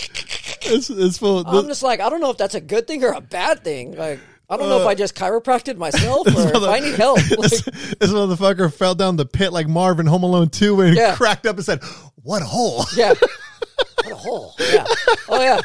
it's, 0.61 0.89
it's 0.89 1.17
full. 1.17 1.45
I'm 1.45 1.67
just 1.67 1.83
like, 1.83 1.99
I 1.99 2.09
don't 2.09 2.21
know 2.21 2.31
if 2.31 2.37
that's 2.37 2.55
a 2.55 2.61
good 2.61 2.87
thing 2.87 3.03
or 3.03 3.11
a 3.11 3.19
bad 3.21 3.61
thing. 3.63 3.97
Like, 3.97 4.19
I 4.49 4.55
don't 4.55 4.69
know 4.69 4.79
if 4.79 4.85
uh, 4.85 4.89
I 4.89 4.95
just 4.95 5.15
chiropracted 5.15 5.75
myself 5.75 6.27
or 6.33 6.47
if 6.47 6.63
I 6.63 6.79
need 6.79 6.95
help. 6.95 7.17
Like, 7.37 7.49
this, 7.49 7.61
this 7.63 8.11
motherfucker 8.11 8.73
fell 8.73 8.95
down 8.95 9.17
the 9.17 9.25
pit 9.25 9.51
like 9.51 9.67
Marv 9.67 9.99
in 9.99 10.05
Home 10.05 10.23
Alone 10.23 10.47
2 10.49 10.79
and 10.81 10.95
Yeah. 10.95 11.15
cracked 11.15 11.45
up 11.45 11.57
and 11.57 11.65
said, 11.65 11.83
What 12.23 12.41
a 12.41 12.45
hole. 12.45 12.85
yeah. 12.95 13.13
What 14.03 14.11
a 14.11 14.15
hole. 14.15 14.55
Yeah. 14.59 14.85
Oh 15.29 15.41
yeah. 15.41 15.59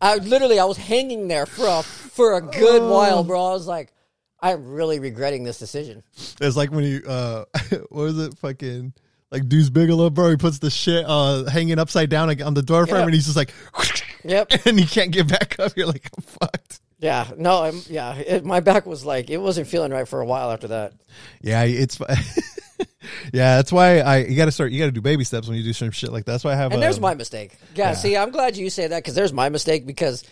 I 0.00 0.16
literally 0.16 0.58
I 0.58 0.64
was 0.64 0.76
hanging 0.76 1.28
there 1.28 1.46
for 1.46 1.66
a 1.66 1.82
for 1.82 2.34
a 2.34 2.40
good 2.40 2.82
while, 2.82 3.24
bro. 3.24 3.46
I 3.46 3.52
was 3.52 3.66
like, 3.66 3.92
I'm 4.40 4.66
really 4.66 5.00
regretting 5.00 5.44
this 5.44 5.58
decision. 5.58 6.02
It's 6.40 6.56
like 6.56 6.70
when 6.70 6.84
he, 6.84 7.00
uh, 7.06 7.44
what 7.70 7.90
was 7.90 8.18
it? 8.18 8.36
Fucking, 8.38 8.92
like 9.30 9.48
Deuce 9.48 9.70
Bigalow, 9.70 10.12
bro. 10.12 10.30
He 10.30 10.36
puts 10.36 10.58
the 10.58 10.70
shit 10.70 11.04
uh, 11.08 11.44
hanging 11.46 11.78
upside 11.78 12.10
down 12.10 12.40
on 12.42 12.54
the 12.54 12.62
door 12.62 12.86
frame 12.86 13.00
Yeah. 13.00 13.04
and 13.06 13.14
he's 13.14 13.24
just 13.24 13.36
like, 13.36 13.52
Yep. 14.24 14.52
and 14.66 14.78
he 14.78 14.84
can't 14.86 15.10
get 15.12 15.28
back 15.28 15.58
up. 15.58 15.76
You're 15.76 15.86
like, 15.86 16.10
I'm 16.16 16.22
fucked. 16.22 16.80
Yeah. 16.98 17.30
No. 17.38 17.62
I'm, 17.62 17.80
yeah. 17.88 18.14
It, 18.16 18.44
my 18.44 18.60
back 18.60 18.84
was 18.86 19.04
like 19.04 19.30
it 19.30 19.38
wasn't 19.38 19.66
feeling 19.66 19.90
right 19.92 20.06
for 20.06 20.20
a 20.20 20.26
while 20.26 20.50
after 20.50 20.68
that. 20.68 20.92
Yeah, 21.40 21.62
it's, 21.64 21.98
yeah, 23.32 23.56
that's 23.56 23.72
why 23.72 24.00
I, 24.00 24.18
you 24.18 24.36
got 24.36 24.46
to 24.46 24.52
start, 24.52 24.72
you 24.72 24.78
got 24.78 24.86
to 24.86 24.92
do 24.92 25.00
baby 25.00 25.24
steps 25.24 25.48
when 25.48 25.56
you 25.56 25.62
do 25.62 25.72
some 25.72 25.90
shit 25.90 26.12
like 26.12 26.24
that. 26.24 26.32
That's 26.32 26.44
why 26.44 26.52
I 26.52 26.56
have, 26.56 26.72
And 26.72 26.82
there's 26.82 26.96
um, 26.96 27.02
my 27.02 27.14
mistake. 27.14 27.56
Yeah, 27.74 27.94
See, 27.94 28.16
I'm 28.16 28.30
glad 28.30 28.56
you 28.56 28.70
say 28.70 28.86
that 28.86 28.98
because 28.98 29.14
there's 29.14 29.32
my 29.32 29.48
mistake 29.48 29.86
because 29.86 30.24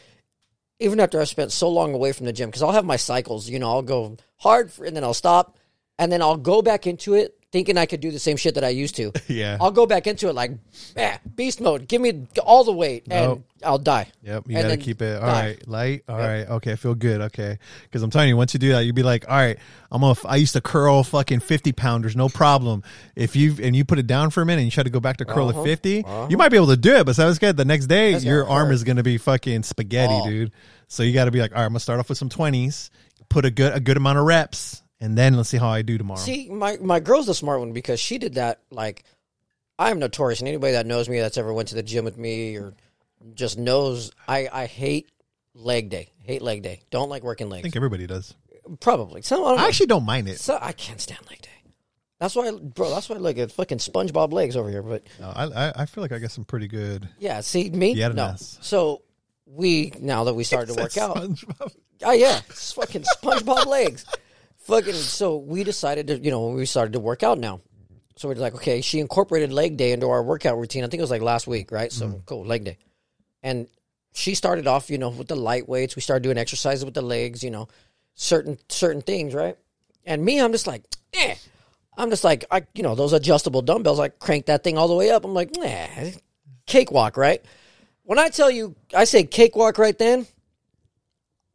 even 0.79 1.01
after 1.01 1.21
I 1.21 1.25
spent 1.25 1.53
so 1.53 1.69
long 1.69 1.95
away 1.95 2.13
from 2.13 2.27
the 2.27 2.33
gym, 2.33 2.49
because 2.49 2.63
I'll 2.63 2.73
have 2.73 2.85
my 2.85 2.97
cycles. 2.97 3.49
You 3.49 3.59
know, 3.59 3.71
I'll 3.71 3.83
go 3.83 4.17
hard 4.37 4.73
for, 4.73 4.85
and 4.85 4.97
then 4.97 5.05
I'll 5.05 5.15
stop, 5.15 5.59
and 5.99 6.11
then 6.11 6.23
I'll 6.23 6.37
go 6.37 6.63
back 6.63 6.87
into 6.87 7.15
it 7.15 7.39
thinking 7.53 7.77
I 7.79 7.87
could 7.87 8.01
do 8.01 8.11
the 8.11 8.19
same 8.19 8.37
shit 8.37 8.55
that 8.57 8.65
I 8.65 8.71
used 8.71 8.97
to. 8.97 9.13
Yeah. 9.29 9.57
I'll 9.61 9.71
go 9.71 9.87
back 9.87 10.07
into 10.07 10.29
it 10.29 10.35
like, 10.35 10.53
eh, 10.97 11.17
beast 11.37 11.61
mode. 11.61 11.87
Give 11.89 12.01
me 12.01 12.27
all 12.45 12.65
the 12.65 12.73
weight, 12.73 13.05
and 13.11 13.27
Nope. 13.29 13.43
I'll 13.65 13.79
die. 13.79 14.09
Yep, 14.23 14.45
you 14.49 14.57
And 14.57 14.65
gotta 14.65 14.69
then 14.77 14.81
keep 14.81 15.01
it 15.01 15.15
all 15.23 15.29
die. 15.29 15.43
right, 15.47 15.69
light. 15.69 16.03
All 16.09 16.17
right, 16.19 16.49
okay, 16.49 16.73
I 16.73 16.77
feel 16.77 16.95
good. 16.95 17.21
Okay, 17.23 17.59
because 17.85 18.03
I'm 18.03 18.11
telling 18.11 18.29
you, 18.29 18.37
once 18.37 18.53
you 18.55 18.59
do 18.61 18.71
that, 18.73 18.81
you'd 18.81 18.95
be 18.95 19.03
like, 19.05 19.27
all 19.29 19.37
right, 19.37 19.59
I'm 19.91 20.01
gonna. 20.03 20.17
I 20.27 20.37
used 20.37 20.53
to 20.55 20.61
curl 20.61 21.03
fucking 21.05 21.41
50 21.41 21.73
pounders, 21.73 22.17
no 22.17 22.29
problem. 22.29 22.83
If 23.17 23.37
you 23.37 23.55
and 23.63 23.75
you 23.77 23.85
put 23.85 23.99
it 23.99 24.07
down 24.07 24.31
for 24.31 24.43
a 24.43 24.47
minute 24.47 24.61
and 24.63 24.67
you 24.67 24.71
try 24.73 24.83
to 24.83 24.91
go 24.91 25.01
back 25.01 25.19
to 25.19 25.25
curl 25.25 25.49
at 25.51 25.65
50, 25.65 26.05
you 26.29 26.37
might 26.37 26.49
be 26.51 26.57
able 26.57 26.67
to 26.69 26.77
do 26.77 26.97
it, 26.97 27.07
but 27.07 27.15
sounds 27.17 27.39
good. 27.39 27.57
The 27.57 27.65
next 27.65 27.87
day, 27.87 28.13
That's 28.13 28.25
your 28.25 28.43
gonna 28.43 28.55
arm 28.55 28.69
hurt. 28.69 28.75
is 28.75 28.85
gonna 28.85 29.03
be 29.03 29.19
fucking 29.19 29.63
spaghetti, 29.63 30.13
Oh. 30.15 30.27
dude. 30.29 30.53
So 30.89 31.03
you 31.03 31.15
got 31.15 31.25
to 31.25 31.31
be 31.31 31.41
like, 31.41 31.53
all 31.53 31.59
right, 31.59 31.65
I'm 31.65 31.71
gonna 31.71 31.81
start 31.81 32.01
off 32.01 32.09
with 32.11 32.19
some 32.19 32.29
20s, 32.29 32.91
put 33.31 33.45
a 33.47 33.51
good 33.51 33.73
a 33.75 33.81
good 33.81 33.97
amount 33.97 34.19
of 34.19 34.25
reps, 34.27 34.82
and 35.03 35.19
then 35.19 35.35
let's 35.37 35.51
see 35.51 35.59
how 35.59 35.69
I 35.69 35.83
do 35.83 35.99
tomorrow. 35.99 36.19
See, 36.21 36.49
my 36.49 36.79
my 36.81 37.01
girl's 37.01 37.27
the 37.27 37.35
smart 37.35 37.59
one 37.61 37.73
because 37.73 38.01
she 38.01 38.17
did 38.17 38.35
that. 38.35 38.61
Like, 38.71 39.05
I'm 39.79 39.99
notorious, 39.99 40.39
and 40.41 40.49
anybody 40.49 40.73
that 40.73 40.87
knows 40.87 41.09
me, 41.09 41.19
that's 41.21 41.37
ever 41.37 41.53
went 41.53 41.69
to 41.69 41.75
the 41.75 41.83
gym 41.83 42.05
with 42.05 42.17
me, 42.17 42.57
or 42.57 42.73
just 43.35 43.59
knows, 43.59 44.13
I 44.27 44.49
I 44.51 44.67
hate 44.67 45.11
leg 45.55 45.91
day. 45.91 46.11
Hate 46.21 46.41
leg 46.41 46.63
day. 46.63 46.83
Don't 46.91 47.11
like 47.11 47.23
working 47.25 47.49
legs. 47.51 47.61
I 47.61 47.63
think 47.65 47.77
everybody 47.77 48.07
does. 48.07 48.33
Probably. 48.81 49.23
Some, 49.23 49.45
I. 49.45 49.55
I 49.55 49.67
actually 49.67 49.87
don't 49.87 50.05
mind 50.07 50.29
it. 50.29 50.39
So 50.39 50.57
I 50.61 50.73
can't 50.73 51.01
stand 51.01 51.21
leg 51.29 51.43
day. 51.43 51.49
That's 52.21 52.37
why, 52.37 52.53
bro. 52.53 52.91
That's 52.91 53.09
why 53.09 53.17
I 53.17 53.19
look 53.19 53.37
at 53.39 53.51
fucking 53.51 53.79
SpongeBob 53.79 54.33
legs 54.33 54.57
over 54.57 54.71
here. 54.71 54.85
But 54.85 55.03
No, 55.19 55.33
I, 55.35 55.73
I 55.83 55.87
feel 55.87 56.03
like 56.03 56.13
I 56.13 56.21
got 56.21 56.31
some 56.31 56.45
pretty 56.45 56.69
good. 56.69 57.09
yeah, 57.19 57.41
see 57.41 57.69
me. 57.71 57.95
Yeah. 57.95 58.09
no. 58.09 58.37
So 58.39 59.03
we 59.45 59.93
now 59.99 60.23
that 60.25 60.35
we 60.35 60.45
started 60.45 60.73
to 60.75 60.81
work 60.81 60.97
out. 60.97 61.17
SpongeBob. 61.17 61.75
Oh 62.05 62.13
yeah, 62.13 62.41
it's 62.49 62.73
fucking 62.75 63.03
SpongeBob 63.03 63.67
legs. 63.67 64.07
Fucking. 64.65 64.95
So 64.95 65.37
we 65.37 65.65
decided 65.65 66.07
to, 66.09 66.19
you 66.19 66.31
know, 66.31 66.49
we 66.49 66.67
started 66.67 66.93
to 66.95 67.01
work 67.01 67.23
out 67.23 67.39
now. 67.39 67.61
So 68.17 68.29
we're 68.29 68.35
like, 68.35 68.55
okay, 68.55 68.81
she 68.81 69.01
incorporated 69.01 69.53
leg 69.53 69.77
day 69.77 69.93
into 69.93 70.09
our 70.09 70.23
workout 70.23 70.59
routine. 70.59 70.85
I 70.85 70.89
think 70.89 71.01
it 71.01 71.03
was 71.03 71.11
like 71.11 71.23
last 71.23 71.47
week, 71.47 71.73
right? 71.73 71.91
So 71.91 72.23
cool, 72.27 72.45
leg 72.45 72.65
day. 72.65 72.79
And 73.43 73.67
she 74.13 74.35
started 74.35 74.67
off, 74.67 74.91
you 74.91 74.99
know, 74.99 75.09
with 75.09 75.29
the 75.29 75.37
light 75.37 75.69
weights. 75.69 75.97
We 75.97 76.03
started 76.03 76.23
doing 76.23 76.39
exercises 76.39 76.85
with 76.85 76.95
the 76.95 77.03
legs, 77.03 77.43
you 77.43 77.51
know, 77.51 77.69
certain 78.15 78.59
certain 78.69 79.03
things, 79.03 79.35
right? 79.35 79.57
And 80.05 80.25
me, 80.25 80.41
I'm 80.41 80.53
just 80.53 80.67
like, 80.67 80.85
eh. 81.15 81.35
I'm 81.97 82.11
just 82.11 82.25
like, 82.25 82.45
I, 82.51 82.63
you 82.75 82.83
know, 82.83 82.95
those 82.95 83.13
adjustable 83.13 83.63
dumbbells. 83.63 84.01
I 84.01 84.09
crank 84.09 84.47
that 84.47 84.65
thing 84.65 84.79
all 84.79 84.89
the 84.89 84.95
way 84.95 85.11
up. 85.11 85.25
I'm 85.25 85.35
like, 85.35 85.51
nah, 85.57 86.11
cakewalk, 86.67 87.17
right? 87.17 87.45
When 88.05 88.19
I 88.19 88.29
tell 88.29 88.51
you, 88.51 88.75
I 88.95 89.05
say 89.05 89.25
cakewalk 89.25 89.79
right 89.79 89.97
then. 89.97 90.27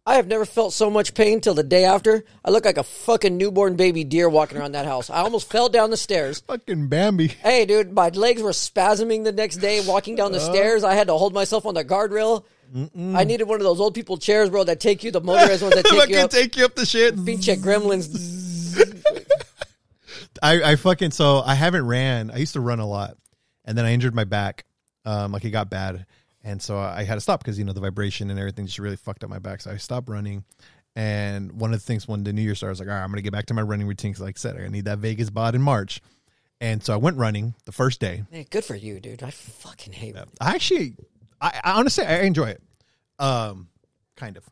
I 0.07 0.15
have 0.15 0.27
never 0.27 0.45
felt 0.45 0.71
so 0.71 0.89
much 0.89 1.13
pain 1.13 1.41
till 1.41 1.53
the 1.53 1.63
day 1.63 1.83
after. 1.83 2.23
I 2.45 2.49
look 2.49 2.63
like 2.63 2.77
a 2.77 2.83
fucking 2.83 3.35
newborn 3.35 3.75
baby 3.75 4.05
deer 4.05 4.29
walking 4.29 4.57
around 4.57 4.71
that 4.71 4.85
house. 4.85 5.09
I 5.09 5.17
almost 5.17 5.49
fell 5.49 5.67
down 5.67 5.89
the 5.89 5.97
stairs. 5.97 6.39
Fucking 6.47 6.87
Bambi. 6.87 7.27
Hey, 7.27 7.65
dude, 7.65 7.91
my 7.91 8.07
legs 8.07 8.41
were 8.41 8.51
spasming 8.51 9.25
the 9.25 9.33
next 9.33 9.57
day 9.57 9.85
walking 9.85 10.15
down 10.15 10.31
the 10.31 10.39
stairs. 10.39 10.85
I 10.85 10.93
had 10.93 11.07
to 11.07 11.13
hold 11.13 11.33
myself 11.33 11.65
on 11.65 11.73
the 11.73 11.83
guardrail. 11.83 12.45
I 12.95 13.25
needed 13.25 13.49
one 13.49 13.59
of 13.59 13.65
those 13.65 13.81
old 13.81 13.95
people 13.95 14.15
chairs, 14.15 14.49
bro, 14.49 14.63
that 14.63 14.79
take 14.79 15.03
you, 15.03 15.11
the 15.11 15.19
motorized 15.19 15.61
ones 15.61 15.75
that 15.75 15.85
take 15.89 16.09
you 16.09 16.17
up. 16.19 16.29
take 16.31 16.55
you 16.55 16.63
up 16.63 16.75
the 16.75 16.85
shit. 16.85 17.13
Pinche 17.17 17.57
gremlins. 17.57 18.77
I, 20.41 20.71
I 20.71 20.75
fucking 20.77 21.11
so 21.11 21.41
I 21.45 21.53
haven't 21.53 21.85
ran. 21.85 22.31
I 22.31 22.37
used 22.37 22.53
to 22.53 22.61
run 22.61 22.79
a 22.79 22.87
lot, 22.87 23.17
and 23.65 23.77
then 23.77 23.83
I 23.83 23.91
injured 23.91 24.15
my 24.15 24.23
back. 24.23 24.63
Um, 25.03 25.33
like 25.33 25.43
it 25.43 25.51
got 25.51 25.69
bad, 25.69 26.05
and 26.47 26.61
so 26.61 26.77
I 26.79 27.03
had 27.03 27.15
to 27.15 27.21
stop 27.21 27.41
because 27.41 27.59
you 27.59 27.65
know 27.65 27.73
the 27.73 27.81
vibration 27.81 28.29
and 28.29 28.39
everything 28.39 28.65
just 28.65 28.79
really 28.79 28.95
fucked 28.95 29.23
up 29.23 29.29
my 29.29 29.39
back. 29.39 29.61
So 29.61 29.71
I 29.71 29.77
stopped 29.77 30.09
running. 30.09 30.43
And 30.95 31.51
one 31.61 31.73
of 31.73 31.79
the 31.79 31.85
things 31.85 32.07
when 32.07 32.23
the 32.23 32.33
New 32.33 32.41
Year 32.41 32.55
started, 32.55 32.69
I 32.69 32.73
was 32.73 32.79
like, 32.79 32.89
all 32.89 32.95
right, 32.95 33.03
I'm 33.03 33.11
gonna 33.11 33.21
get 33.21 33.33
back 33.33 33.45
to 33.47 33.53
my 33.53 33.61
running 33.61 33.85
routine 33.85 34.11
because, 34.11 34.23
like 34.23 34.37
I 34.37 34.39
said, 34.39 34.57
I 34.59 34.67
need 34.69 34.85
that 34.85 34.97
Vegas 34.97 35.29
bod 35.29 35.53
in 35.53 35.61
March. 35.61 36.01
And 36.59 36.81
so 36.83 36.91
I 36.91 36.97
went 36.97 37.17
running 37.17 37.53
the 37.65 37.71
first 37.71 37.99
day. 37.99 38.23
Good 38.49 38.63
for 38.65 38.75
you, 38.75 38.99
dude. 38.99 39.21
I 39.21 39.29
fucking 39.29 39.93
hate 39.93 40.15
it. 40.15 40.27
I 40.41 40.55
actually, 40.55 40.95
I, 41.39 41.59
I 41.63 41.71
honestly, 41.73 42.03
I 42.03 42.21
enjoy 42.21 42.49
it. 42.49 42.63
Um, 43.19 43.67
kind 44.15 44.37
of, 44.37 44.43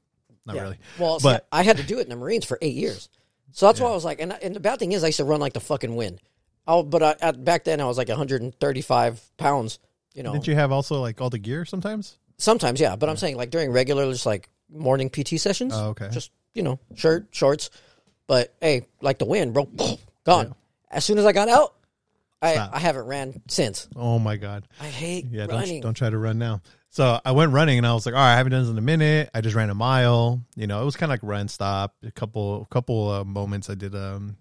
not 0.46 0.56
Yeah. 0.56 0.62
really. 0.64 0.78
Well, 1.00 1.20
see, 1.20 1.24
but 1.30 1.48
I 1.52 1.64
had 1.64 1.78
to 1.78 1.84
do 1.84 1.98
it 1.98 2.02
in 2.04 2.10
the 2.10 2.16
Marines 2.16 2.46
for 2.46 2.60
eight 2.62 2.76
years, 2.76 3.10
so 3.52 3.66
that's 3.66 3.80
why 3.80 3.90
I 3.90 3.94
was 3.94 4.06
like, 4.06 4.22
and, 4.22 4.32
and 4.34 4.56
the 4.56 4.60
bad 4.60 4.78
thing 4.78 4.92
is, 4.92 5.04
I 5.04 5.08
used 5.08 5.18
to 5.18 5.24
run 5.26 5.40
like 5.40 5.54
the 5.54 5.60
fucking 5.62 5.96
wind. 5.96 6.20
Oh, 6.68 6.84
but 6.84 7.02
I, 7.02 7.16
at, 7.22 7.44
back 7.44 7.64
then 7.64 7.80
I 7.82 7.86
was 7.86 7.98
like 7.98 8.10
135 8.10 9.22
pounds. 9.38 9.80
You 10.16 10.24
know, 10.24 10.32
didn't 10.34 10.48
you 10.48 10.56
have 10.56 10.72
also 10.72 11.00
like 11.02 11.22
all 11.22 11.30
the 11.30 11.38
gear 11.38 11.64
sometimes? 11.66 12.18
sometimes 12.38 12.82
yeah, 12.82 12.96
but 12.98 13.08
I'm 13.10 13.16
saying 13.18 13.38
like 13.38 13.50
during 13.52 13.72
regular, 13.72 14.12
just 14.12 14.26
like 14.26 14.50
morning 14.70 15.10
PT 15.10 15.40
sessions. 15.40 15.74
Oh, 15.76 15.90
okay. 15.90 16.10
Just 16.12 16.32
you 16.54 16.64
know, 16.64 16.80
shirt, 16.96 17.28
shorts. 17.32 17.70
But 18.28 18.56
hey, 18.62 18.88
like 19.02 19.20
the 19.20 19.26
wind, 19.26 19.54
bro, 19.54 19.70
gone. 20.26 20.56
As 20.90 21.06
soon 21.06 21.18
as 21.18 21.26
I 21.26 21.32
got 21.34 21.50
out, 21.50 21.76
I 22.42 22.54
Stop. 22.54 22.70
I 22.74 22.80
haven't 22.80 23.06
ran 23.06 23.42
since. 23.48 23.88
Oh 23.96 24.18
my 24.20 24.38
god. 24.38 24.68
I 24.82 24.88
hate 24.88 25.26
Yeah, 25.30 25.46
running. 25.46 25.82
don't 25.82 25.90
don't 25.90 25.94
try 25.94 26.10
to 26.10 26.18
run 26.18 26.38
now. 26.40 26.62
So 26.90 27.20
I 27.26 27.34
went 27.34 27.52
running 27.52 27.78
and 27.78 27.86
I 27.86 27.94
was 27.94 28.06
like, 28.06 28.16
all 28.16 28.22
right, 28.22 28.34
I 28.34 28.38
haven't 28.38 28.54
done 28.54 28.62
this 28.62 28.72
in 28.72 28.78
a 28.78 28.82
minute. 28.82 29.30
I 29.34 29.42
just 29.42 29.54
ran 29.56 29.70
a 29.70 29.76
mile. 29.76 30.42
You 30.56 30.66
know, 30.68 30.82
it 30.82 30.86
was 30.86 30.96
kind 30.96 31.12
of 31.12 31.14
like 31.14 31.30
run 31.30 31.48
stop. 31.50 31.94
A 32.06 32.12
couple 32.12 32.66
couple 32.72 33.10
uh, 33.10 33.24
moments 33.26 33.70
I 33.70 33.76
did 33.76 33.94
um, 33.96 34.38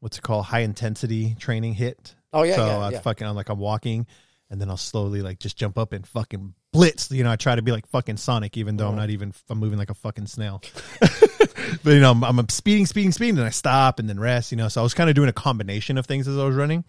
what's 0.00 0.16
it 0.18 0.22
called? 0.22 0.46
High 0.46 0.60
intensity 0.60 1.34
training 1.38 1.74
hit. 1.74 2.14
Oh, 2.32 2.42
yeah, 2.42 2.56
So 2.56 2.66
yeah, 2.66 2.78
I 2.78 2.90
yeah. 2.90 3.00
fucking 3.00 3.26
I'm 3.26 3.36
like 3.36 3.48
I'm 3.50 3.58
walking, 3.58 4.06
and 4.50 4.60
then 4.60 4.70
I'll 4.70 4.76
slowly 4.76 5.22
like 5.22 5.38
just 5.38 5.56
jump 5.56 5.78
up 5.78 5.92
and 5.92 6.06
fucking 6.06 6.54
blitz. 6.72 7.10
You 7.10 7.24
know, 7.24 7.30
I 7.30 7.36
try 7.36 7.54
to 7.54 7.62
be 7.62 7.72
like 7.72 7.86
fucking 7.86 8.18
Sonic, 8.18 8.56
even 8.56 8.76
though 8.76 8.88
I'm 8.88 8.96
not 8.96 9.10
even 9.10 9.32
I'm 9.48 9.58
moving 9.58 9.78
like 9.78 9.90
a 9.90 9.94
fucking 9.94 10.26
snail. 10.26 10.62
but 11.00 11.90
you 11.90 12.00
know, 12.00 12.10
I'm, 12.10 12.22
I'm 12.22 12.48
speeding, 12.48 12.86
speeding, 12.86 13.12
speeding, 13.12 13.38
and 13.38 13.46
I 13.46 13.50
stop 13.50 13.98
and 13.98 14.08
then 14.08 14.20
rest. 14.20 14.52
You 14.52 14.56
know, 14.56 14.68
so 14.68 14.80
I 14.80 14.84
was 14.84 14.94
kind 14.94 15.08
of 15.08 15.16
doing 15.16 15.28
a 15.28 15.32
combination 15.32 15.98
of 15.98 16.06
things 16.06 16.28
as 16.28 16.38
I 16.38 16.44
was 16.44 16.56
running. 16.56 16.84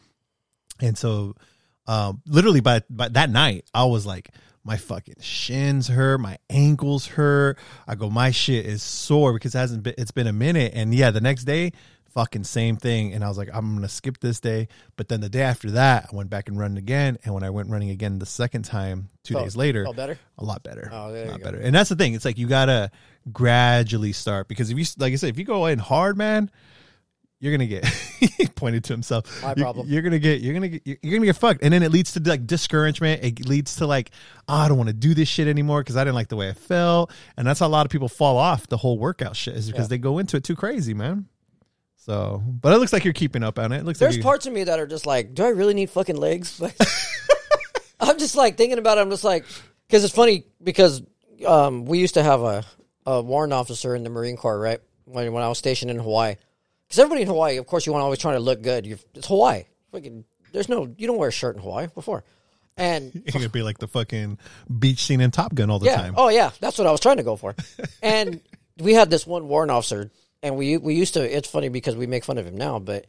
And 0.81 0.97
so, 0.97 1.35
um, 1.87 2.21
literally 2.27 2.59
by, 2.59 2.81
by 2.89 3.07
that 3.09 3.29
night, 3.29 3.65
I 3.73 3.85
was 3.85 4.05
like, 4.05 4.31
my 4.63 4.77
fucking 4.77 5.15
shins 5.21 5.87
hurt, 5.87 6.19
my 6.19 6.37
ankles 6.49 7.05
hurt. 7.05 7.59
I 7.87 7.95
go, 7.95 8.09
my 8.09 8.31
shit 8.31 8.65
is 8.65 8.81
sore 8.81 9.31
because 9.31 9.53
it 9.53 9.59
hasn't 9.59 9.83
been, 9.83 9.93
it's 9.97 10.11
been 10.11 10.27
a 10.27 10.33
minute. 10.33 10.73
And 10.75 10.93
yeah, 10.93 11.11
the 11.11 11.21
next 11.21 11.43
day, 11.43 11.71
fucking 12.15 12.43
same 12.45 12.78
thing. 12.78 13.13
And 13.13 13.23
I 13.23 13.28
was 13.28 13.38
like, 13.38 13.49
I'm 13.54 13.75
gonna 13.75 13.88
skip 13.89 14.19
this 14.19 14.39
day. 14.39 14.67
But 14.95 15.10
then 15.10 15.21
the 15.21 15.30
day 15.30 15.41
after 15.43 15.69
that, 15.71 16.08
I 16.12 16.15
went 16.15 16.30
back 16.32 16.47
and 16.49 16.58
run 16.58 16.78
again. 16.78 17.17
And 17.23 17.34
when 17.36 17.43
I 17.43 17.51
went 17.51 17.69
running 17.69 17.91
again 17.91 18.17
the 18.17 18.25
second 18.25 18.63
time, 18.63 19.10
two 19.23 19.34
Felt- 19.36 19.45
days 19.45 19.56
later, 19.56 19.84
felt 19.84 19.95
better? 19.97 20.17
a 20.39 20.43
lot 20.43 20.63
better. 20.63 20.89
Oh, 20.91 21.12
there 21.12 21.28
a 21.28 21.32
lot 21.32 21.41
better. 21.43 21.60
And 21.60 21.75
that's 21.75 21.89
the 21.89 21.95
thing. 21.95 22.13
It's 22.15 22.25
like 22.25 22.38
you 22.39 22.47
gotta 22.47 22.89
gradually 23.32 24.13
start 24.13 24.47
because 24.47 24.71
if 24.71 24.78
you, 24.78 24.86
like 24.97 25.13
I 25.13 25.17
said, 25.17 25.30
if 25.30 25.38
you 25.38 25.45
go 25.45 25.65
in 25.67 25.78
hard, 25.78 26.17
man, 26.17 26.49
you're 27.41 27.51
gonna 27.51 27.67
get 27.67 27.86
he 27.86 28.47
pointed 28.56 28.86
to 28.86 28.93
himself. 28.93 29.43
My 29.43 29.54
problem. 29.54 29.88
You're 29.89 30.01
gonna 30.01 30.17
get 30.19 30.39
you're 30.41 30.54
gonna 30.54 30.69
get 30.69 30.82
you're 31.04 31.13
gonna 31.17 31.25
get 31.25 31.36
fucked, 31.36 31.63
and 31.63 31.73
then 31.73 31.84
it 31.84 31.91
leads 31.91 32.13
to 32.13 32.21
like 32.21 32.47
discouragement. 32.47 33.23
It 33.25 33.45
leads 33.45 33.75
to 33.78 33.88
like 33.88 34.12
oh, 34.47 34.56
I 34.56 34.67
don't 34.69 34.78
want 34.78 34.88
to 34.88 34.93
do 34.95 35.13
this 35.13 35.28
shit 35.28 35.47
anymore 35.47 35.82
because 35.82 35.97
I 35.97 36.04
didn't 36.06 36.15
like 36.15 36.30
the 36.30 36.38
way 36.38 36.47
I 36.49 36.54
felt, 36.54 37.12
and 37.36 37.45
that's 37.45 37.60
how 37.60 37.67
a 37.67 37.69
lot 37.69 37.86
of 37.86 37.91
people 37.91 38.08
fall 38.08 38.38
off 38.38 38.67
the 38.67 38.78
whole 38.78 38.97
workout 38.97 39.36
shit 39.36 39.56
is 39.58 39.67
because 39.67 39.84
Yeah. 39.86 39.89
they 39.89 39.97
go 39.97 40.17
into 40.17 40.38
it 40.38 40.45
too 40.45 40.56
crazy, 40.56 40.93
man. 40.93 41.25
So, 42.05 42.43
but 42.45 42.71
it 42.71 42.77
looks 42.77 42.93
like 42.93 43.03
you're 43.03 43.13
keeping 43.13 43.41
up 43.41 43.57
on 43.57 43.71
it. 43.71 43.77
It 43.79 43.83
looks 43.83 43.97
There's 43.97 44.13
like 44.13 44.17
you, 44.17 44.23
parts 44.23 44.45
of 44.45 44.53
me 44.53 44.65
that 44.65 44.79
are 44.79 44.85
just 44.85 45.07
like, 45.07 45.33
do 45.33 45.43
I 45.43 45.49
really 45.49 45.73
need 45.73 45.89
fucking 45.89 46.17
legs? 46.17 46.59
But 46.59 46.75
I'm 48.09 48.19
just 48.19 48.35
like 48.35 48.57
thinking 48.57 48.77
about 48.77 48.97
it. 48.97 49.01
I'm 49.01 49.09
just 49.09 49.23
like, 49.23 49.45
because 49.87 50.03
it's 50.03 50.13
funny 50.13 50.43
because 50.61 51.01
um, 51.47 51.85
we 51.85 51.97
used 51.99 52.15
to 52.15 52.23
have 52.23 52.41
a, 52.41 52.63
a 53.05 53.21
warrant 53.21 53.53
officer 53.53 53.95
in 53.95 54.03
the 54.03 54.09
Marine 54.09 54.35
Corps, 54.35 54.59
right? 54.59 54.79
When 55.05 55.31
when 55.33 55.41
I 55.41 55.47
was 55.47 55.57
stationed 55.57 55.89
in 55.89 55.97
Hawaii, 55.97 56.35
because 56.87 56.99
everybody 56.99 57.23
in 57.23 57.27
Hawaii, 57.27 57.57
of 57.57 57.65
course, 57.65 57.85
you 57.85 57.93
want 57.93 58.01
to 58.01 58.03
always 58.03 58.19
trying 58.19 58.35
to 58.35 58.41
look 58.41 58.61
good. 58.61 58.85
you 58.85 58.99
it's 59.15 59.27
Hawaii. 59.27 59.63
Fucking, 59.91 60.25
there's 60.51 60.69
no, 60.69 60.93
you 60.97 61.07
don't 61.07 61.17
wear 61.17 61.29
a 61.29 61.31
shirt 61.31 61.55
in 61.55 61.61
Hawaii 61.61 61.87
before. 61.95 62.23
And 62.77 63.23
gonna 63.33 63.49
be 63.49 63.63
like 63.63 63.77
the 63.79 63.87
fucking 63.87 64.37
beach 64.77 65.05
scene 65.05 65.21
in 65.21 65.31
Top 65.31 65.55
Gun 65.55 65.69
all 65.69 65.79
the 65.79 65.87
yeah, 65.87 65.95
time. 65.95 66.13
oh 66.17 66.29
yeah, 66.29 66.51
that's 66.59 66.77
what 66.77 66.85
I 66.85 66.91
was 66.91 66.99
trying 66.99 67.17
to 67.17 67.23
go 67.23 67.35
for. 67.35 67.55
and 68.03 68.41
we 68.77 68.93
had 68.93 69.09
this 69.09 69.25
one 69.25 69.47
warrant 69.47 69.71
officer, 69.71 70.11
and 70.45 70.55
we 70.58 70.77
we 70.77 70.93
used 70.93 71.15
to. 71.15 71.38
It's 71.38 71.49
funny 71.49 71.69
because 71.69 71.95
we 71.95 72.05
make 72.05 72.23
fun 72.23 72.38
of 72.38 72.45
him 72.45 72.55
now, 72.55 72.77
but 72.77 73.08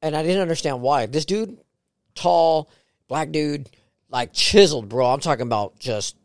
and 0.00 0.16
I 0.16 0.22
didn't 0.22 0.40
understand 0.40 0.80
why. 0.80 1.04
This 1.04 1.26
dude, 1.26 1.58
tall, 2.14 2.70
black 3.06 3.30
dude, 3.32 3.68
like 4.08 4.32
chiseled, 4.32 4.88
bro. 4.88 5.08
I'm 5.08 5.20
talking 5.20 5.42
about 5.42 5.78
just 5.78 6.16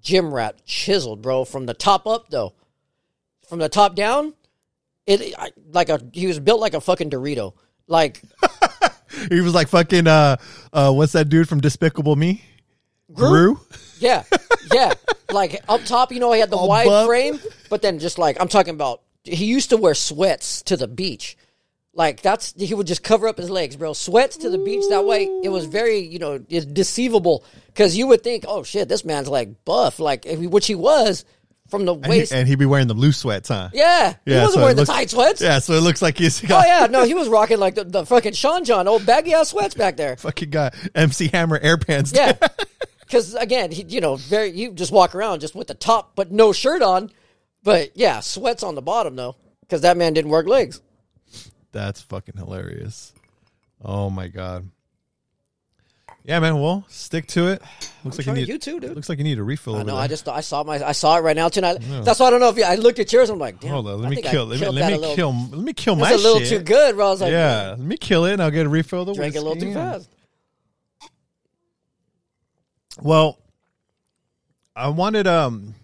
gym 0.00 0.32
rat 0.32 0.64
chiseled, 0.64 1.20
bro. 1.20 1.44
From 1.44 1.66
the 1.66 1.74
top 1.74 2.06
up, 2.06 2.30
though, 2.30 2.54
from 3.50 3.58
the 3.58 3.68
top 3.68 3.94
down, 3.94 4.32
it 5.06 5.34
I, 5.38 5.50
like 5.70 5.90
a 5.90 6.00
he 6.14 6.26
was 6.26 6.40
built 6.40 6.58
like 6.58 6.72
a 6.72 6.80
fucking 6.80 7.10
Dorito. 7.10 7.52
Like 7.86 8.22
He 9.28 9.42
was 9.42 9.54
like 9.54 9.68
fucking 9.68 10.06
uh 10.06 10.36
uh 10.72 10.92
what's 10.92 11.12
that 11.12 11.28
dude 11.28 11.50
from 11.50 11.60
Despicable 11.60 12.16
Me? 12.16 12.42
Gru? 13.12 13.60
Yeah, 13.98 14.24
yeah. 14.72 14.94
like 15.30 15.62
up 15.68 15.84
top, 15.84 16.12
you 16.12 16.18
know, 16.20 16.32
he 16.32 16.40
had 16.40 16.50
the 16.50 16.56
All 16.56 16.68
wide 16.68 16.86
buff. 16.86 17.06
frame, 17.06 17.38
but 17.68 17.82
then 17.82 17.98
just 17.98 18.18
like 18.18 18.38
I'm 18.40 18.48
talking 18.48 18.74
about, 18.74 19.02
he 19.26 19.46
used 19.46 19.70
to 19.70 19.76
wear 19.76 19.94
sweats 19.94 20.62
to 20.62 20.76
the 20.76 20.88
beach. 20.88 21.36
Like 21.92 22.20
that's 22.20 22.52
he 22.56 22.74
would 22.74 22.86
just 22.86 23.02
cover 23.02 23.26
up 23.26 23.38
his 23.38 23.48
legs, 23.48 23.74
bro. 23.76 23.92
Sweats 23.94 24.36
to 24.38 24.50
the 24.50 24.58
beach. 24.58 24.84
That 24.90 25.06
way, 25.06 25.24
it 25.42 25.48
was 25.48 25.64
very 25.64 26.00
you 26.00 26.18
know 26.18 26.44
it's 26.48 26.66
deceivable 26.66 27.42
because 27.68 27.96
you 27.96 28.06
would 28.08 28.22
think, 28.22 28.44
oh 28.46 28.62
shit, 28.62 28.88
this 28.88 29.04
man's 29.04 29.28
like 29.28 29.64
buff, 29.64 29.98
like 29.98 30.26
which 30.28 30.66
he 30.66 30.74
was 30.74 31.24
from 31.70 31.84
the 31.86 31.94
waist. 31.94 32.32
and 32.32 32.46
he'd 32.46 32.58
be 32.58 32.66
wearing 32.66 32.86
the 32.86 32.94
loose 32.94 33.16
sweats, 33.16 33.48
huh? 33.48 33.70
yeah, 33.72 34.14
he 34.24 34.32
Yeah, 34.32 34.42
wasn't 34.42 34.54
so 34.54 34.60
wearing 34.60 34.76
looks- 34.76 34.88
the 34.88 34.92
tight 34.94 35.10
sweats. 35.10 35.40
Yeah, 35.40 35.58
so 35.58 35.72
it 35.72 35.80
looks 35.80 36.00
like 36.02 36.16
he's 36.18 36.44
Oh 36.44 36.48
got 36.48 36.66
yeah, 36.68 36.86
no, 36.88 37.04
he 37.04 37.14
was 37.14 37.28
rocking 37.28 37.58
like 37.58 37.74
the, 37.74 37.84
the 37.84 38.04
fucking 38.06 38.34
Sean 38.34 38.64
John 38.64 38.86
old 38.86 39.04
baggy 39.06 39.32
ass 39.32 39.48
sweats 39.48 39.74
back 39.74 39.96
there. 39.96 40.16
fucking 40.16 40.50
got 40.50 40.74
MC 40.94 41.28
Hammer 41.28 41.58
air 41.60 41.78
pants. 41.78 42.12
Yeah, 42.14 42.34
because 43.00 43.34
again, 43.34 43.72
he 43.72 43.84
you 43.88 44.00
know 44.02 44.16
very 44.16 44.50
you 44.50 44.72
just 44.72 44.92
walk 44.92 45.14
around 45.14 45.40
just 45.40 45.54
with 45.54 45.66
the 45.66 45.74
top 45.74 46.12
but 46.14 46.30
no 46.30 46.52
shirt 46.52 46.82
on, 46.82 47.10
but 47.66 47.96
yeah, 47.96 48.20
sweats 48.20 48.62
on 48.62 48.76
the 48.76 48.80
bottom 48.80 49.16
though 49.16 49.34
because 49.62 49.80
that 49.80 49.96
man 49.96 50.14
didn't 50.14 50.30
work 50.30 50.46
legs. 50.46 50.80
That's 51.72 52.00
fucking 52.00 52.36
hilarious. 52.36 53.12
Oh 53.84 54.08
my 54.08 54.28
god. 54.28 54.70
Yeah, 56.22 56.38
man. 56.38 56.60
Well, 56.60 56.84
stick 56.88 57.26
to 57.28 57.48
it. 57.48 57.62
Looks 58.04 58.18
like 58.18 58.28
you 58.28 58.32
need. 58.34 58.46
you 58.48 58.58
too, 58.58 58.78
dude. 58.78 58.94
Looks 58.94 59.08
like 59.08 59.18
you 59.18 59.24
need 59.24 59.38
a 59.38 59.42
refill. 59.42 59.74
I 59.74 59.82
know. 59.82 59.96
I 59.96 60.06
just 60.06 60.28
I 60.28 60.42
saw 60.42 60.62
my 60.62 60.74
I 60.84 60.92
saw 60.92 61.16
it 61.16 61.22
right 61.22 61.34
now 61.34 61.48
tonight. 61.48 61.78
That's 61.80 62.20
why 62.20 62.28
I 62.28 62.30
don't 62.30 62.38
know 62.38 62.50
if 62.50 62.56
you, 62.56 62.62
I 62.62 62.76
looked 62.76 63.00
at 63.00 63.12
yours. 63.12 63.30
I'm 63.30 63.38
like, 63.40 63.58
damn. 63.58 63.72
Hold 63.72 63.88
on. 63.88 64.00
Let 64.00 64.06
I 64.06 64.10
me 64.10 64.22
kill. 64.22 64.46
Let 64.46 64.60
me, 64.60 64.68
let 64.68 64.92
me 64.92 64.98
little, 64.98 65.16
kill. 65.16 65.32
Let 65.32 65.60
me 65.60 65.72
kill 65.72 65.96
my 65.96 66.12
a 66.12 66.16
little 66.16 66.38
shit. 66.38 66.48
too 66.48 66.58
good, 66.60 66.94
bro. 66.94 67.08
I 67.08 67.10
was 67.10 67.20
like, 67.20 67.32
Yeah. 67.32 67.70
Let 67.70 67.80
me 67.80 67.96
kill 67.96 68.26
it, 68.26 68.34
and 68.34 68.42
I'll 68.42 68.52
get 68.52 68.64
a 68.64 68.68
refill 68.68 69.00
of 69.00 69.08
the 69.08 69.14
drank 69.14 69.34
it 69.34 69.38
a 69.38 69.40
little 69.40 69.56
too 69.56 69.66
whiskey. 69.66 69.74
fast. 69.74 70.08
Well, 73.02 73.40
I 74.76 74.88
wanted 74.88 75.26
um. 75.26 75.74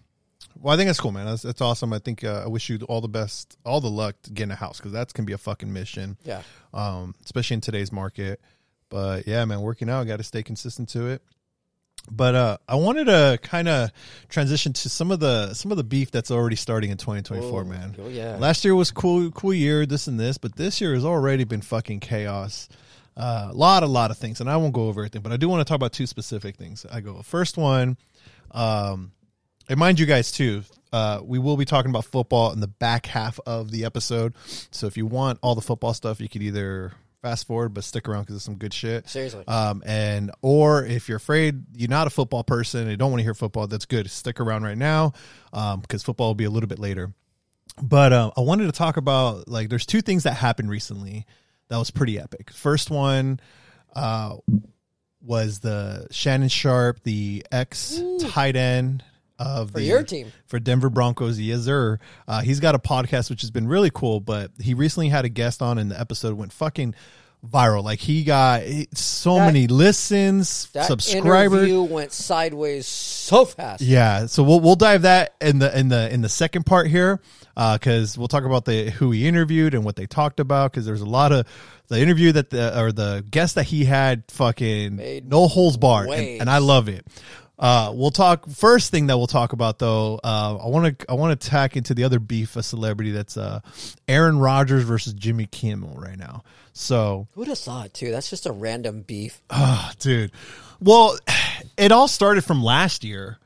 Well, 0.62 0.72
I 0.72 0.76
think 0.76 0.88
that's 0.88 1.00
cool, 1.00 1.12
man. 1.12 1.26
That's, 1.26 1.42
that's 1.42 1.60
awesome. 1.60 1.92
I 1.92 1.98
think 1.98 2.22
uh, 2.24 2.42
I 2.44 2.48
wish 2.48 2.68
you 2.70 2.78
all 2.88 3.00
the 3.00 3.08
best, 3.08 3.56
all 3.66 3.80
the 3.80 3.90
luck 3.90 4.14
to 4.22 4.30
get 4.30 4.48
a 4.50 4.54
house 4.54 4.78
because 4.78 4.92
that's 4.92 5.12
gonna 5.12 5.26
be 5.26 5.32
a 5.32 5.38
fucking 5.38 5.72
mission. 5.72 6.16
Yeah. 6.24 6.42
um, 6.72 7.14
especially 7.24 7.54
in 7.54 7.60
today's 7.60 7.90
market. 7.92 8.40
But 8.88 9.26
yeah, 9.26 9.44
man, 9.44 9.60
working 9.62 9.90
out, 9.90 10.06
got 10.06 10.18
to 10.18 10.22
stay 10.22 10.42
consistent 10.42 10.88
to 10.90 11.06
it. 11.06 11.22
But 12.10 12.34
uh, 12.34 12.58
I 12.68 12.74
wanted 12.74 13.04
to 13.06 13.38
kind 13.42 13.68
of 13.68 13.90
transition 14.28 14.72
to 14.72 14.88
some 14.88 15.10
of 15.12 15.20
the 15.20 15.54
some 15.54 15.70
of 15.70 15.76
the 15.76 15.84
beef 15.84 16.10
that's 16.10 16.30
already 16.30 16.56
starting 16.56 16.90
in 16.90 16.96
2024, 16.96 17.60
Oh, 17.60 17.64
man. 17.64 17.94
oh, 18.00 18.08
yeah. 18.08 18.36
Last 18.38 18.64
year 18.64 18.74
was 18.74 18.90
cool, 18.90 19.30
cool 19.30 19.54
year, 19.54 19.86
this 19.86 20.08
and 20.08 20.18
this, 20.18 20.36
but 20.36 20.56
this 20.56 20.80
year 20.80 20.94
has 20.94 21.04
already 21.04 21.44
been 21.44 21.60
fucking 21.62 22.00
chaos. 22.00 22.68
A 23.16 23.50
lot, 23.52 23.82
a 23.82 23.86
lot 23.86 24.10
of 24.10 24.18
things, 24.18 24.40
and 24.40 24.50
I 24.50 24.56
won't 24.56 24.72
go 24.72 24.88
over 24.88 25.02
everything, 25.02 25.22
but 25.22 25.32
I 25.32 25.36
do 25.36 25.48
want 25.48 25.60
to 25.60 25.64
talk 25.64 25.76
about 25.76 25.92
two 25.92 26.06
specific 26.06 26.56
things. 26.56 26.84
I 26.90 27.00
go 27.00 27.20
first 27.22 27.56
one, 27.56 27.96
um, 28.50 29.12
and 29.68 29.78
mind 29.78 29.98
you 29.98 30.06
guys 30.06 30.32
too. 30.32 30.62
Uh, 30.92 31.20
we 31.24 31.38
will 31.38 31.56
be 31.56 31.64
talking 31.64 31.90
about 31.90 32.04
football 32.04 32.52
in 32.52 32.60
the 32.60 32.68
back 32.68 33.06
half 33.06 33.40
of 33.46 33.70
the 33.70 33.84
episode. 33.84 34.34
So 34.70 34.86
if 34.86 34.96
you 34.96 35.06
want 35.06 35.38
all 35.42 35.54
the 35.54 35.62
football 35.62 35.94
stuff, 35.94 36.20
you 36.20 36.28
could 36.28 36.42
either 36.42 36.92
fast 37.22 37.46
forward, 37.46 37.72
but 37.72 37.84
stick 37.84 38.08
around 38.08 38.22
because 38.22 38.36
it's 38.36 38.44
some 38.44 38.56
good 38.56 38.74
shit. 38.74 39.08
Seriously. 39.08 39.46
Um, 39.46 39.82
and 39.86 40.30
or 40.42 40.84
if 40.84 41.08
you're 41.08 41.16
afraid 41.16 41.64
you're 41.74 41.88
not 41.88 42.06
a 42.06 42.10
football 42.10 42.44
person 42.44 42.82
and 42.82 42.90
you 42.90 42.96
don't 42.96 43.10
want 43.10 43.20
to 43.20 43.24
hear 43.24 43.34
football, 43.34 43.66
that's 43.68 43.86
good. 43.86 44.10
Stick 44.10 44.40
around 44.40 44.64
right 44.64 44.76
now 44.76 45.12
um, 45.52 45.80
because 45.80 46.02
football 46.02 46.28
will 46.28 46.34
be 46.34 46.44
a 46.44 46.50
little 46.50 46.68
bit 46.68 46.78
later. 46.78 47.12
But 47.80 48.12
uh, 48.12 48.32
I 48.36 48.42
wanted 48.42 48.66
to 48.66 48.72
talk 48.72 48.98
about 48.98 49.48
like 49.48 49.70
there's 49.70 49.86
two 49.86 50.02
things 50.02 50.24
that 50.24 50.34
happened 50.34 50.68
recently 50.68 51.26
that 51.68 51.78
was 51.78 51.90
pretty 51.90 52.18
epic. 52.18 52.50
First 52.50 52.90
one 52.90 53.40
uh, 53.94 54.36
was 55.22 55.60
the 55.60 56.08
Shannon 56.10 56.50
Sharpe, 56.50 57.02
the 57.02 57.46
ex 57.50 57.98
tight 58.20 58.56
end 58.56 59.04
of 59.46 59.68
For 59.70 59.78
the 59.78 59.84
your 59.84 60.02
team. 60.02 60.32
for 60.46 60.58
Denver 60.60 60.90
Broncos. 60.90 61.38
Yes, 61.40 61.62
sir. 61.64 61.98
Uh, 62.28 62.40
he's 62.42 62.60
got 62.60 62.74
a 62.74 62.78
podcast 62.78 63.30
which 63.30 63.40
has 63.42 63.50
been 63.50 63.66
really 63.68 63.90
cool, 63.92 64.20
but 64.20 64.50
he 64.60 64.74
recently 64.74 65.08
had 65.08 65.24
a 65.24 65.28
guest 65.28 65.62
on, 65.62 65.78
and 65.78 65.90
the 65.90 65.98
episode 66.00 66.34
went 66.36 66.52
fucking 66.52 66.94
viral. 67.44 67.82
Like 67.82 67.98
he 67.98 68.22
got 68.24 68.62
so 68.94 69.36
That- 69.36 69.46
many 69.46 69.66
listens, 69.66 70.68
That 70.74 70.86
subscribers. 70.86 71.58
interview 71.68 71.82
went 71.82 72.12
sideways 72.12 72.86
so 72.86 73.44
fast. 73.44 73.82
Yeah, 73.82 74.26
so 74.26 74.42
we'll 74.42 74.60
we'll 74.60 74.76
dive 74.76 75.02
that 75.02 75.34
in 75.40 75.58
the 75.58 75.76
in 75.78 75.88
the 75.88 76.12
in 76.12 76.20
the 76.22 76.28
second 76.28 76.64
part 76.66 76.86
here, 76.88 77.20
because 77.56 78.16
we'll 78.16 78.28
talk 78.28 78.44
about 78.44 78.64
the 78.64 78.90
who 78.90 79.10
he 79.10 79.26
interviewed 79.26 79.74
and 79.74 79.84
what 79.84 79.96
they 79.96 80.06
talked 80.06 80.38
about. 80.40 80.70
Because 80.70 80.86
there's 80.86 81.00
a 81.00 81.04
lot 81.06 81.32
of 81.32 81.46
the 81.88 82.00
interview 82.00 82.30
that 82.32 82.50
the 82.50 82.78
or 82.80 82.92
the 82.92 83.24
guest 83.28 83.56
that 83.56 83.64
he 83.64 83.84
had 83.86 84.22
fucking 84.28 84.96
Made 84.96 85.28
no 85.28 85.48
holes 85.48 85.76
barred, 85.76 86.10
and, 86.10 86.42
and 86.42 86.48
I 86.50 86.58
love 86.58 86.88
it. 86.88 87.04
Uh, 87.62 87.92
we'll 87.94 88.10
talk 88.10 88.48
first 88.48 88.90
thing 88.90 89.06
that 89.06 89.16
we'll 89.16 89.28
talk 89.28 89.52
about 89.52 89.78
though. 89.78 90.18
Uh, 90.24 90.58
I 90.60 90.66
want 90.66 90.98
to 90.98 91.10
I 91.10 91.14
want 91.14 91.40
to 91.40 91.48
tack 91.48 91.76
into 91.76 91.94
the 91.94 92.02
other 92.02 92.18
beef 92.18 92.56
a 92.56 92.62
celebrity 92.62 93.12
that's 93.12 93.36
uh, 93.36 93.60
Aaron 94.08 94.40
Rodgers 94.40 94.82
versus 94.82 95.12
Jimmy 95.12 95.46
Kimmel 95.46 95.94
right 95.96 96.18
now. 96.18 96.42
So 96.72 97.28
Who'd 97.34 97.46
have 97.46 97.58
thought 97.58 97.94
too? 97.94 98.10
That's 98.10 98.28
just 98.28 98.46
a 98.46 98.52
random 98.52 99.02
beef. 99.02 99.40
Ah, 99.48 99.92
dude. 100.00 100.32
Well, 100.80 101.16
it 101.78 101.92
all 101.92 102.08
started 102.08 102.42
from 102.42 102.64
last 102.64 103.04
year. 103.04 103.38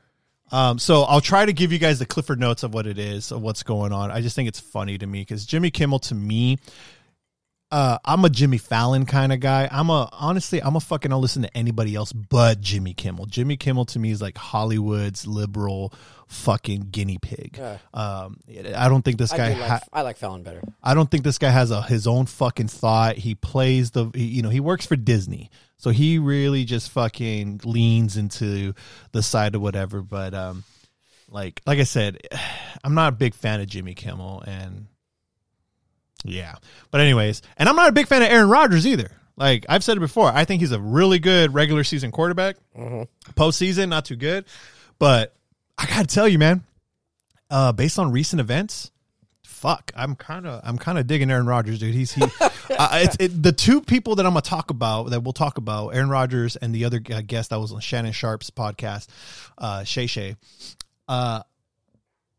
Um, 0.51 0.79
so 0.79 1.03
I'll 1.03 1.21
try 1.21 1.45
to 1.45 1.53
give 1.53 1.71
you 1.71 1.77
guys 1.77 1.99
the 1.99 2.05
Clifford 2.07 2.39
notes 2.39 2.63
of 2.63 2.73
what 2.73 2.87
it 2.87 2.97
is, 2.97 3.31
of 3.31 3.41
what's 3.43 3.61
going 3.61 3.91
on. 3.91 4.09
I 4.09 4.21
just 4.21 4.35
think 4.35 4.47
it's 4.47 4.61
funny 4.61 4.97
to 4.97 5.05
me 5.05 5.21
because 5.21 5.45
Jimmy 5.45 5.69
Kimmel, 5.69 5.99
to 5.99 6.15
me, 6.15 6.57
uh, 7.69 7.97
I'm 8.05 8.23
a 8.23 8.29
Jimmy 8.29 8.57
Fallon 8.57 9.05
kind 9.05 9.33
of 9.33 9.39
guy. 9.41 9.67
I'm 9.69 9.89
a 9.89 10.09
honestly, 10.13 10.61
I'm 10.61 10.75
a 10.75 10.79
fucking. 10.79 11.11
I'll 11.11 11.19
listen 11.19 11.41
to 11.41 11.57
anybody 11.57 11.95
else 11.95 12.13
but 12.13 12.61
Jimmy 12.61 12.93
Kimmel. 12.93 13.25
Jimmy 13.25 13.57
Kimmel 13.57 13.85
to 13.85 13.99
me 13.99 14.11
is 14.11 14.21
like 14.21 14.37
Hollywood's 14.37 15.27
liberal 15.27 15.93
fucking 16.27 16.87
guinea 16.91 17.17
pig. 17.21 17.57
Yeah. 17.57 17.77
Um, 17.93 18.39
I 18.75 18.87
don't 18.87 19.03
think 19.03 19.17
this 19.17 19.31
guy. 19.31 19.53
do 19.53 19.59
like, 19.59 19.69
ha- 19.69 19.87
I 19.91 20.01
like 20.03 20.17
Fallon 20.17 20.43
better. 20.43 20.61
I 20.81 20.93
don't 20.93 21.11
think 21.11 21.25
this 21.25 21.37
guy 21.37 21.49
has 21.49 21.71
a 21.71 21.81
his 21.81 22.07
own 22.07 22.25
fucking 22.25 22.69
thought. 22.69 23.17
He 23.17 23.35
plays 23.35 23.91
the 23.91 24.11
he, 24.13 24.25
you 24.25 24.41
know 24.41 24.49
he 24.49 24.61
works 24.61 24.85
for 24.85 24.95
Disney, 24.95 25.49
so 25.75 25.89
he 25.89 26.19
really 26.19 26.63
just 26.63 26.91
fucking 26.91 27.61
leans 27.65 28.15
into 28.15 28.75
the 29.11 29.21
side 29.21 29.55
of 29.55 29.61
whatever. 29.61 30.01
But 30.01 30.33
um, 30.33 30.63
like 31.29 31.61
like 31.65 31.79
I 31.79 31.83
said, 31.83 32.19
I'm 32.85 32.93
not 32.93 33.11
a 33.11 33.15
big 33.15 33.33
fan 33.33 33.59
of 33.59 33.67
Jimmy 33.67 33.93
Kimmel, 33.93 34.41
and 34.47 34.87
yeah. 36.27 36.55
But 36.91 37.01
anyways, 37.01 37.41
and 37.57 37.67
I'm 37.67 37.75
not 37.75 37.89
a 37.89 37.93
big 37.93 38.07
fan 38.07 38.21
of 38.21 38.29
Aaron 38.29 38.49
Rodgers 38.49 38.85
either. 38.85 39.11
Like 39.35 39.65
I've 39.69 39.83
said 39.83 39.97
it 39.97 40.01
before, 40.01 40.31
I 40.31 40.45
think 40.45 40.61
he's 40.61 40.71
a 40.71 40.79
really 40.79 41.19
good 41.19 41.53
regular 41.53 41.83
season 41.83 42.11
quarterback. 42.11 42.57
Postseason, 43.35 43.89
not 43.89 44.05
too 44.05 44.15
good, 44.15 44.45
but 44.97 45.35
I 45.77 45.85
gotta 45.85 46.07
tell 46.07 46.27
you, 46.27 46.39
man, 46.39 46.63
uh, 47.51 47.71
based 47.71 47.99
on 47.99 48.11
recent 48.11 48.39
events, 48.39 48.91
fuck, 49.43 49.91
I'm 49.95 50.15
kind 50.15 50.47
of 50.47 50.61
I'm 50.63 50.77
kind 50.77 50.97
of 50.97 51.07
digging 51.07 51.29
Aaron 51.29 51.45
Rodgers, 51.45 51.79
dude. 51.79 51.93
He's 51.93 52.13
he, 52.13 52.23
uh, 52.41 52.89
it's 52.93 53.17
it, 53.19 53.43
the 53.43 53.51
two 53.51 53.81
people 53.81 54.15
that 54.15 54.25
I'm 54.25 54.33
gonna 54.33 54.41
talk 54.41 54.71
about 54.71 55.11
that 55.11 55.21
we'll 55.21 55.33
talk 55.33 55.57
about, 55.57 55.89
Aaron 55.89 56.09
Rodgers 56.09 56.55
and 56.55 56.73
the 56.73 56.85
other 56.85 57.01
uh, 57.11 57.21
guest 57.25 57.51
that 57.51 57.59
was 57.59 57.71
on 57.71 57.79
Shannon 57.79 58.13
Sharpe's 58.13 58.49
podcast, 58.49 59.07
uh, 59.57 59.83
Shay 59.83 60.07
Shay. 60.07 60.35
Uh, 61.07 61.43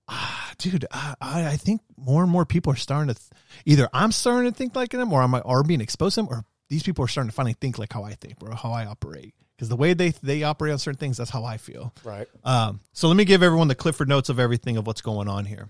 ah, 0.09 0.53
dude, 0.59 0.87
I, 0.91 1.15
I 1.21 1.57
think 1.57 1.83
more 1.97 2.23
and 2.23 2.31
more 2.31 2.45
people 2.45 2.73
are 2.73 2.77
starting 2.77 3.15
to 3.15 3.15
th- 3.15 3.31
either 3.65 3.89
I'm 3.93 4.13
starting 4.13 4.51
to 4.51 4.57
think 4.57 4.75
like 4.75 4.91
them, 4.91 5.13
or 5.13 5.23
I'm 5.23 5.35
or 5.45 5.63
being 5.63 5.81
exposed 5.81 6.15
to 6.17 6.23
them, 6.23 6.29
or 6.31 6.45
these 6.69 6.83
people 6.83 7.05
are 7.05 7.09
starting 7.09 7.31
to 7.31 7.35
finally 7.35 7.55
think 7.55 7.79
like 7.79 7.93
how 7.93 8.05
I 8.05 8.15
think, 8.15 8.37
or 8.43 8.55
how 8.55 8.73
I 8.73 8.87
operate. 8.87 9.35
Because 9.57 9.69
the 9.69 9.77
way 9.77 9.93
they 9.95 10.11
they 10.23 10.43
operate 10.45 10.73
on 10.73 10.79
certain 10.79 10.99
things, 10.99 11.17
that's 11.17 11.31
how 11.31 11.45
I 11.45 11.57
feel. 11.57 11.93
Right. 12.05 12.29
Um, 12.45 12.81
so 12.93 13.09
let 13.09 13.17
me 13.17 13.25
give 13.25 13.43
everyone 13.43 13.69
the 13.69 13.75
Clifford 13.75 14.09
notes 14.09 14.29
of 14.29 14.39
everything 14.39 14.77
of 14.77 14.87
what's 14.87 15.01
going 15.01 15.29
on 15.29 15.45
here. 15.45 15.69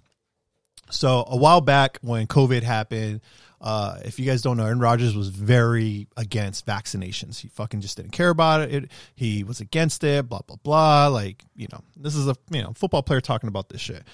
So 0.91 1.25
a 1.27 1.37
while 1.37 1.61
back 1.61 1.99
when 2.03 2.27
COVID 2.27 2.63
happened, 2.63 3.21
uh, 3.61 3.99
if 4.05 4.19
you 4.19 4.27
guys 4.27 4.43
don't 4.43 4.57
know, 4.57 4.65
Aaron 4.65 4.79
Rodgers 4.79 5.17
was 5.17 5.29
very 5.29 6.07
against 6.17 6.67
vaccinations. 6.67 7.41
He 7.41 7.49
fucking 7.49 7.81
just 7.81 7.97
didn't 7.97 8.13
care 8.13 8.31
about 8.31 8.63
it. 8.63 8.73
it. 8.73 8.91
He 9.15 9.43
was 9.43 9.61
against 9.61 10.05
it. 10.05 10.29
Blah 10.29 10.41
blah 10.47 10.57
blah. 10.63 11.09
Like 11.09 11.45
you 11.57 11.67
know, 11.73 11.81
this 11.97 12.15
is 12.15 12.29
a 12.29 12.37
you 12.51 12.63
know 12.63 12.73
football 12.75 13.03
player 13.03 13.21
talking 13.21 13.49
about 13.49 13.69
this 13.69 13.81
shit. 13.81 14.05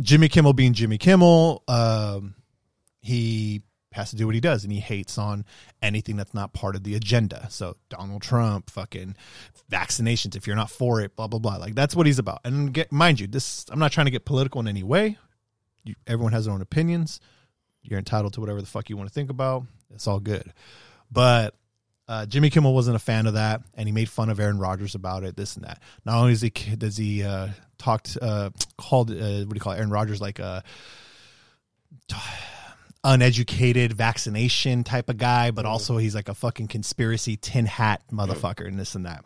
Jimmy 0.00 0.28
Kimmel 0.28 0.52
being 0.52 0.72
Jimmy 0.72 0.98
Kimmel, 0.98 1.62
um, 1.68 2.34
he 3.00 3.62
has 3.92 4.10
to 4.10 4.16
do 4.16 4.26
what 4.26 4.34
he 4.34 4.40
does 4.40 4.64
and 4.64 4.72
he 4.72 4.80
hates 4.80 5.18
on 5.18 5.44
anything 5.80 6.16
that's 6.16 6.34
not 6.34 6.52
part 6.52 6.76
of 6.76 6.84
the 6.84 6.94
agenda. 6.94 7.46
So 7.50 7.76
Donald 7.88 8.22
Trump, 8.22 8.70
fucking 8.70 9.16
vaccinations, 9.70 10.36
if 10.36 10.46
you're 10.46 10.56
not 10.56 10.70
for 10.70 11.00
it, 11.00 11.14
blah 11.16 11.28
blah 11.28 11.38
blah. 11.38 11.56
Like 11.56 11.76
that's 11.76 11.94
what 11.94 12.06
he's 12.06 12.18
about. 12.18 12.40
And 12.44 12.74
get 12.74 12.90
mind 12.90 13.20
you, 13.20 13.28
this 13.28 13.64
I'm 13.70 13.78
not 13.78 13.92
trying 13.92 14.06
to 14.06 14.12
get 14.12 14.24
political 14.24 14.60
in 14.60 14.66
any 14.66 14.82
way. 14.82 15.18
You, 15.84 15.94
everyone 16.06 16.32
has 16.32 16.46
their 16.46 16.54
own 16.54 16.62
opinions. 16.62 17.20
You're 17.88 17.98
entitled 17.98 18.34
to 18.34 18.40
whatever 18.40 18.60
the 18.60 18.66
fuck 18.66 18.90
you 18.90 18.96
want 18.96 19.08
to 19.08 19.14
think 19.14 19.30
about. 19.30 19.64
It's 19.94 20.06
all 20.06 20.20
good. 20.20 20.52
But 21.10 21.54
uh, 22.06 22.26
Jimmy 22.26 22.50
Kimmel 22.50 22.74
wasn't 22.74 22.96
a 22.96 23.00
fan 23.00 23.26
of 23.26 23.34
that, 23.34 23.62
and 23.74 23.88
he 23.88 23.92
made 23.92 24.08
fun 24.08 24.30
of 24.30 24.40
Aaron 24.40 24.58
Rodgers 24.58 24.94
about 24.94 25.24
it, 25.24 25.36
this 25.36 25.56
and 25.56 25.64
that. 25.64 25.80
Not 26.04 26.18
only 26.18 26.32
does 26.32 26.42
he 26.42 26.50
does 26.50 26.96
he 26.96 27.22
uh, 27.22 27.48
talked 27.78 28.16
uh, 28.20 28.50
called 28.76 29.10
uh, 29.10 29.14
what 29.14 29.50
do 29.50 29.54
you 29.54 29.60
call 29.60 29.72
it, 29.72 29.76
Aaron 29.76 29.90
Rodgers 29.90 30.20
like 30.20 30.38
a 30.38 30.62
uneducated 33.04 33.92
vaccination 33.92 34.84
type 34.84 35.08
of 35.08 35.16
guy, 35.16 35.50
but 35.50 35.66
also 35.66 35.96
he's 35.98 36.14
like 36.14 36.28
a 36.28 36.34
fucking 36.34 36.68
conspiracy 36.68 37.36
tin 37.36 37.66
hat 37.66 38.02
motherfucker 38.12 38.66
and 38.66 38.78
this 38.78 38.94
and 38.94 39.06
that. 39.06 39.24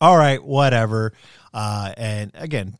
All 0.00 0.16
right, 0.16 0.42
whatever. 0.42 1.12
Uh, 1.54 1.92
and 1.96 2.30
again, 2.34 2.78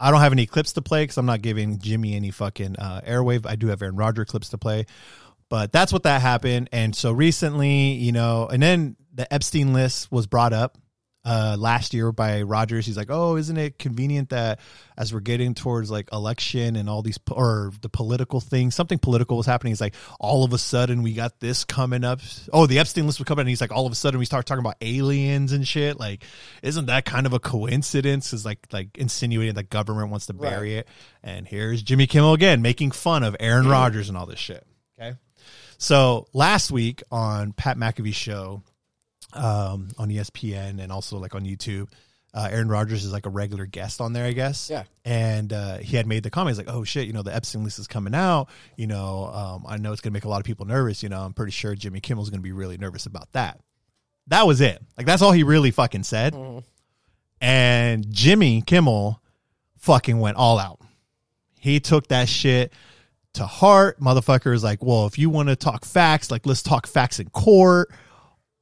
I 0.00 0.10
don't 0.10 0.20
have 0.20 0.32
any 0.32 0.46
clips 0.46 0.72
to 0.72 0.82
play 0.82 1.04
because 1.04 1.18
I'm 1.18 1.26
not 1.26 1.42
giving 1.42 1.78
Jimmy 1.78 2.14
any 2.14 2.30
fucking 2.30 2.76
uh, 2.78 3.02
airwave. 3.06 3.46
I 3.46 3.56
do 3.56 3.66
have 3.68 3.82
Aaron 3.82 3.96
Rodgers 3.96 4.26
clips 4.26 4.48
to 4.50 4.58
play, 4.58 4.86
but 5.48 5.72
that's 5.72 5.92
what 5.92 6.04
that 6.04 6.22
happened. 6.22 6.70
And 6.72 6.96
so 6.96 7.12
recently, 7.12 7.92
you 7.92 8.12
know, 8.12 8.48
and 8.50 8.62
then 8.62 8.96
the 9.12 9.32
Epstein 9.32 9.72
list 9.72 10.10
was 10.10 10.26
brought 10.26 10.52
up 10.52 10.78
uh, 11.24 11.56
last 11.58 11.92
year 11.92 12.12
by 12.12 12.42
Rodgers. 12.42 12.86
He's 12.86 12.96
like, 12.96 13.10
"Oh, 13.10 13.36
isn't 13.36 13.56
it 13.56 13.78
convenient 13.78 14.30
that 14.30 14.60
as 14.96 15.12
we're 15.12 15.20
getting 15.20 15.54
towards 15.54 15.90
like 15.90 16.08
election 16.12 16.76
and 16.76 16.88
all 16.88 17.02
these 17.02 17.18
or 17.30 17.72
the 17.82 17.88
political 17.88 18.40
thing, 18.40 18.70
something 18.70 18.98
political 18.98 19.36
was 19.36 19.46
happening? 19.46 19.72
He's 19.72 19.80
like, 19.80 19.94
all 20.18 20.44
of 20.44 20.52
a 20.52 20.58
sudden 20.58 21.02
we 21.02 21.12
got 21.12 21.38
this 21.38 21.64
coming 21.64 22.04
up. 22.04 22.20
Oh, 22.52 22.66
the 22.66 22.78
Epstein 22.78 23.06
list 23.06 23.18
was 23.18 23.26
coming, 23.26 23.42
and 23.42 23.48
he's 23.48 23.60
like, 23.60 23.72
all 23.72 23.86
of 23.86 23.92
a 23.92 23.96
sudden 23.96 24.18
we 24.18 24.24
start 24.24 24.46
talking 24.46 24.64
about 24.64 24.76
aliens 24.80 25.52
and 25.52 25.66
shit. 25.66 25.98
Like, 25.98 26.24
isn't 26.62 26.86
that 26.86 27.04
kind 27.04 27.26
of 27.26 27.32
a 27.34 27.38
coincidence? 27.38 28.32
Is 28.32 28.44
like 28.44 28.66
like 28.72 28.96
insinuating 28.96 29.54
the 29.54 29.62
government 29.62 30.10
wants 30.10 30.26
to 30.26 30.32
bury 30.32 30.74
right. 30.74 30.78
it. 30.80 30.88
And 31.22 31.46
here's 31.46 31.82
Jimmy 31.82 32.06
Kimmel 32.06 32.32
again 32.32 32.62
making 32.62 32.92
fun 32.92 33.24
of 33.24 33.36
Aaron 33.40 33.68
Rodgers 33.68 34.08
and 34.08 34.16
all 34.16 34.26
this 34.26 34.38
shit. 34.38 34.66
Okay. 34.98 35.16
So 35.76 36.26
last 36.34 36.70
week 36.70 37.02
on 37.10 37.52
Pat 37.52 37.78
McAfee's 37.78 38.14
show, 38.14 38.62
um, 39.32 39.88
on 39.98 40.08
ESPN 40.08 40.80
and 40.80 40.90
also 40.92 41.18
like 41.18 41.34
on 41.34 41.44
YouTube. 41.44 41.88
Uh, 42.32 42.48
Aaron 42.50 42.68
Rodgers 42.68 43.04
is 43.04 43.12
like 43.12 43.26
a 43.26 43.30
regular 43.30 43.66
guest 43.66 44.00
on 44.00 44.12
there, 44.12 44.24
I 44.24 44.32
guess. 44.32 44.70
Yeah. 44.70 44.84
And 45.04 45.52
uh, 45.52 45.78
he 45.78 45.96
had 45.96 46.06
made 46.06 46.22
the 46.22 46.30
comments 46.30 46.58
like, 46.58 46.68
"Oh 46.70 46.84
shit, 46.84 47.06
you 47.06 47.12
know 47.12 47.22
the 47.22 47.34
Epstein 47.34 47.64
list 47.64 47.80
is 47.80 47.88
coming 47.88 48.14
out. 48.14 48.48
You 48.76 48.86
know, 48.86 49.26
um, 49.26 49.64
I 49.68 49.78
know 49.78 49.92
it's 49.92 50.00
gonna 50.00 50.12
make 50.12 50.24
a 50.24 50.28
lot 50.28 50.38
of 50.38 50.44
people 50.44 50.64
nervous. 50.64 51.02
You 51.02 51.08
know, 51.08 51.20
I'm 51.20 51.32
pretty 51.32 51.50
sure 51.52 51.74
Jimmy 51.74 52.00
Kimmel's 52.00 52.30
gonna 52.30 52.42
be 52.42 52.52
really 52.52 52.78
nervous 52.78 53.06
about 53.06 53.32
that." 53.32 53.60
That 54.28 54.46
was 54.46 54.60
it. 54.60 54.80
Like 54.96 55.06
that's 55.06 55.22
all 55.22 55.32
he 55.32 55.42
really 55.42 55.72
fucking 55.72 56.04
said. 56.04 56.34
Mm. 56.34 56.62
And 57.40 58.10
Jimmy 58.12 58.62
Kimmel 58.62 59.20
fucking 59.78 60.20
went 60.20 60.36
all 60.36 60.58
out. 60.58 60.78
He 61.58 61.80
took 61.80 62.08
that 62.08 62.28
shit 62.28 62.72
to 63.34 63.46
heart. 63.46 64.00
Motherfucker 64.00 64.54
is 64.54 64.62
like, 64.62 64.82
well, 64.82 65.06
if 65.06 65.18
you 65.18 65.30
want 65.30 65.48
to 65.48 65.56
talk 65.56 65.84
facts, 65.84 66.30
like 66.30 66.46
let's 66.46 66.62
talk 66.62 66.86
facts 66.86 67.18
in 67.18 67.28
court 67.30 67.90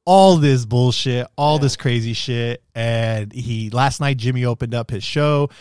all 0.09 0.37
this 0.37 0.65
bullshit, 0.65 1.27
all 1.37 1.57
yeah. 1.57 1.61
this 1.61 1.75
crazy 1.75 2.13
shit. 2.13 2.63
And 2.73 3.31
he 3.31 3.69
last 3.69 4.01
night 4.01 4.17
Jimmy 4.17 4.43
opened 4.43 4.73
up 4.73 4.89
his 4.89 5.03
show. 5.03 5.51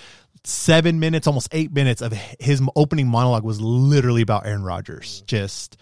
Seven 0.42 0.98
minutes, 0.98 1.26
almost 1.26 1.48
eight 1.52 1.70
minutes 1.70 2.00
of 2.00 2.14
his 2.40 2.62
opening 2.74 3.08
monologue 3.08 3.44
was 3.44 3.60
literally 3.60 4.22
about 4.22 4.46
Aaron 4.46 4.62
Rodgers, 4.62 5.22
just 5.26 5.76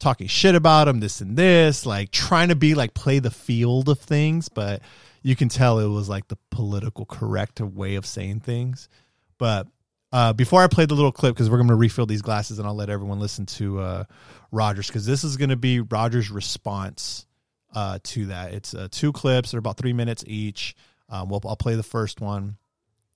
talking 0.00 0.26
shit 0.26 0.56
about 0.56 0.88
him, 0.88 0.98
this 0.98 1.20
and 1.20 1.36
this, 1.36 1.86
like 1.86 2.10
trying 2.10 2.48
to 2.48 2.56
be 2.56 2.74
like 2.74 2.92
play 2.92 3.20
the 3.20 3.30
field 3.30 3.88
of 3.88 4.00
things, 4.00 4.48
but 4.48 4.82
you 5.22 5.36
can 5.36 5.48
tell 5.48 5.78
it 5.78 5.86
was 5.86 6.08
like 6.08 6.26
the 6.26 6.38
political 6.50 7.04
correct 7.04 7.60
way 7.60 7.94
of 7.94 8.04
saying 8.04 8.40
things. 8.40 8.88
But 9.38 9.68
uh, 10.10 10.32
before 10.32 10.60
I 10.60 10.66
play 10.66 10.86
the 10.86 10.94
little 10.94 11.12
clip, 11.12 11.36
because 11.36 11.48
we're 11.48 11.58
going 11.58 11.68
to 11.68 11.76
refill 11.76 12.06
these 12.06 12.22
glasses 12.22 12.58
and 12.58 12.66
I'll 12.66 12.74
let 12.74 12.90
everyone 12.90 13.20
listen 13.20 13.46
to 13.46 13.78
uh, 13.78 14.04
Rodgers, 14.50 14.88
because 14.88 15.06
this 15.06 15.22
is 15.22 15.36
going 15.36 15.50
to 15.50 15.56
be 15.56 15.78
Rodgers' 15.78 16.32
response 16.32 17.26
uh, 17.74 17.98
to 18.02 18.26
that. 18.26 18.54
It's 18.54 18.74
uh, 18.74 18.88
two 18.90 19.12
clips. 19.12 19.50
They're 19.50 19.58
about 19.58 19.76
three 19.76 19.92
minutes 19.92 20.24
each. 20.26 20.74
Um, 21.08 21.28
we'll, 21.28 21.40
I'll 21.44 21.56
play 21.56 21.74
the 21.74 21.82
first 21.82 22.20
one, 22.20 22.56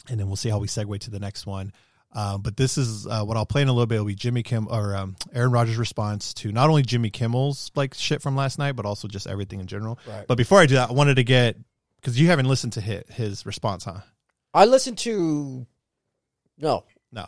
and 0.09 0.21
then 0.21 0.27
we'll 0.27 0.37
see 0.37 0.49
how 0.49 0.59
we 0.59 0.67
segue 0.67 0.99
to 1.01 1.11
the 1.11 1.21
next 1.21 1.47
one. 1.47 1.73
Um, 2.13 2.43
but 2.43 2.57
this 2.57 2.77
is 2.77 3.07
uh, 3.07 3.25
what 3.25 3.37
I'll 3.37 3.47
play 3.47 3.63
in 3.63 3.69
a 3.69 3.73
little 3.73 3.87
bit. 3.87 3.99
Will 3.99 4.07
be 4.07 4.15
Jimmy 4.15 4.43
Kim 4.43 4.67
or 4.69 4.97
um, 4.97 5.17
Aaron 5.33 5.53
Rodgers' 5.53 5.77
response 5.77 6.35
to 6.35 6.51
not 6.51 6.69
only 6.69 6.83
Jimmy 6.83 7.11
Kimmel's 7.11 7.71
like 7.77 7.95
shit 7.95 8.21
from 8.21 8.35
last 8.35 8.59
night, 8.59 8.73
but 8.73 8.85
also 8.85 9.07
just 9.07 9.27
everything 9.27 9.61
in 9.61 9.67
general. 9.67 9.99
Right. 10.07 10.27
But 10.27 10.37
before 10.37 10.59
I 10.59 10.67
do 10.67 10.75
that, 10.75 10.91
I 10.91 10.93
wanted 10.93 11.17
to 11.17 11.25
get 11.25 11.57
because 12.01 12.21
you 12.21 12.27
haven't 12.27 12.47
listened 12.47 12.73
to 12.75 12.81
his, 12.81 13.05
his 13.11 13.47
response, 13.47 13.85
huh? 13.85 14.01
I 14.53 14.65
listened 14.65 14.99
to 14.99 15.67
no, 16.59 16.85
no, 17.13 17.27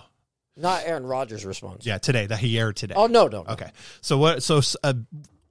not 0.57 0.83
Aaron 0.85 1.07
Rodgers' 1.07 1.45
response. 1.45 1.87
Yeah, 1.87 1.99
today 1.99 2.27
that 2.27 2.39
he 2.39 2.59
aired 2.59 2.75
today. 2.75 2.95
Oh 2.97 3.07
no, 3.07 3.29
no. 3.29 3.43
no. 3.43 3.53
Okay, 3.53 3.71
so 4.01 4.19
what? 4.19 4.43
So 4.43 4.61
uh, 4.83 4.95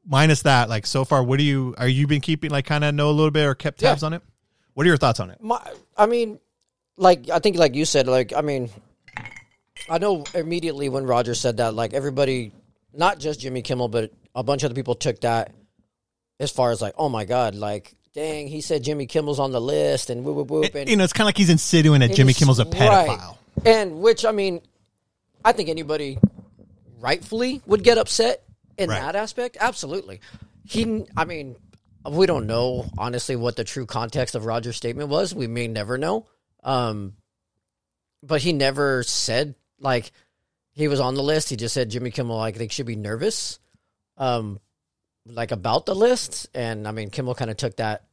minus 0.05 0.43
that, 0.43 0.69
like 0.69 0.85
so 0.85 1.05
far, 1.05 1.23
what 1.23 1.37
do 1.37 1.43
you 1.43 1.75
are 1.77 1.87
you 1.87 2.07
been 2.07 2.21
keeping 2.21 2.51
like 2.51 2.65
kind 2.65 2.83
of 2.83 2.93
know 2.93 3.09
a 3.09 3.11
little 3.11 3.31
bit 3.31 3.45
or 3.45 3.55
kept 3.55 3.79
tabs 3.79 4.01
yeah. 4.01 4.07
on 4.07 4.13
it? 4.13 4.21
What 4.73 4.85
are 4.85 4.87
your 4.87 4.97
thoughts 4.97 5.19
on 5.19 5.29
it? 5.29 5.41
My, 5.41 5.61
I 5.97 6.05
mean, 6.05 6.39
like 6.97 7.29
I 7.29 7.39
think, 7.39 7.57
like 7.57 7.75
you 7.75 7.85
said, 7.85 8.07
like 8.07 8.33
I 8.33 8.41
mean, 8.41 8.69
I 9.89 9.97
know 9.97 10.23
immediately 10.33 10.89
when 10.89 11.05
Roger 11.05 11.35
said 11.35 11.57
that, 11.57 11.73
like 11.73 11.93
everybody, 11.93 12.51
not 12.93 13.19
just 13.19 13.39
Jimmy 13.39 13.61
Kimmel, 13.61 13.89
but 13.89 14.11
a 14.35 14.43
bunch 14.43 14.63
of 14.63 14.67
other 14.67 14.75
people 14.75 14.95
took 14.95 15.21
that 15.21 15.53
as 16.39 16.51
far 16.51 16.71
as 16.71 16.81
like, 16.81 16.93
oh 16.97 17.09
my 17.09 17.25
god, 17.25 17.55
like 17.55 17.93
dang, 18.13 18.47
he 18.47 18.61
said 18.61 18.83
Jimmy 18.83 19.05
Kimmel's 19.05 19.39
on 19.39 19.51
the 19.51 19.61
list 19.61 20.09
and 20.09 20.23
whoop 20.23 20.35
whoop 20.35 20.49
whoop. 20.51 20.75
And, 20.75 20.89
you 20.89 20.95
know, 20.95 21.03
it's 21.03 21.13
kind 21.13 21.23
of 21.23 21.27
like 21.27 21.37
he's 21.37 21.49
insinuating 21.49 22.07
that 22.07 22.15
Jimmy 22.15 22.33
Kimmel's 22.33 22.59
a 22.59 22.65
pedophile. 22.65 23.07
Right. 23.07 23.35
And 23.65 24.01
which 24.01 24.25
I 24.25 24.31
mean, 24.31 24.61
I 25.43 25.51
think 25.51 25.69
anybody 25.69 26.17
rightfully 26.99 27.61
would 27.65 27.83
get 27.83 27.97
upset 27.97 28.43
in 28.77 28.89
right. 28.89 29.01
that 29.01 29.15
aspect, 29.15 29.57
absolutely. 29.59 30.21
He, 30.65 31.05
I 31.15 31.25
mean, 31.25 31.55
we 32.09 32.25
don't 32.25 32.47
know 32.47 32.89
honestly 32.97 33.35
what 33.35 33.55
the 33.55 33.63
true 33.63 33.85
context 33.85 34.35
of 34.35 34.45
Roger's 34.45 34.77
statement 34.77 35.09
was. 35.09 35.35
We 35.35 35.47
may 35.47 35.67
never 35.67 35.97
know. 35.97 36.27
Um, 36.63 37.13
but 38.23 38.41
he 38.41 38.53
never 38.53 39.03
said 39.03 39.55
like 39.79 40.11
he 40.73 40.87
was 40.87 40.99
on 40.99 41.15
the 41.15 41.23
list. 41.23 41.49
He 41.49 41.55
just 41.55 41.73
said 41.73 41.89
Jimmy 41.89 42.11
Kimmel 42.11 42.37
like 42.37 42.55
they 42.55 42.67
should 42.67 42.85
be 42.85 42.95
nervous, 42.95 43.59
um, 44.17 44.59
like 45.25 45.51
about 45.51 45.85
the 45.85 45.95
list. 45.95 46.47
And 46.53 46.87
I 46.87 46.91
mean, 46.91 47.09
Kimmel 47.09 47.35
kind 47.35 47.51
of 47.51 47.57
took 47.57 47.77
that 47.77 48.05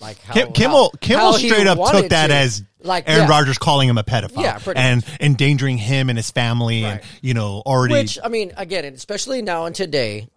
like 0.00 0.18
how, 0.20 0.50
Kimmel 0.50 0.84
how, 0.84 0.90
Kimmel 1.00 1.32
how 1.32 1.38
straight 1.38 1.66
up 1.66 1.78
took 1.90 2.08
that 2.10 2.28
to. 2.28 2.34
as 2.34 2.62
like 2.80 3.08
Aaron 3.08 3.22
yeah. 3.22 3.30
Rodgers 3.30 3.58
calling 3.58 3.88
him 3.88 3.98
a 3.98 4.02
pedophile, 4.02 4.42
yeah, 4.42 4.72
and 4.74 5.06
much. 5.06 5.20
endangering 5.20 5.78
him 5.78 6.08
and 6.08 6.18
his 6.18 6.30
family, 6.30 6.82
right. 6.82 6.92
and 6.94 7.02
you 7.20 7.34
know 7.34 7.62
already. 7.64 7.94
Which 7.94 8.18
I 8.22 8.28
mean, 8.28 8.52
again, 8.56 8.84
especially 8.86 9.42
now 9.42 9.66
and 9.66 9.74
today, 9.74 10.28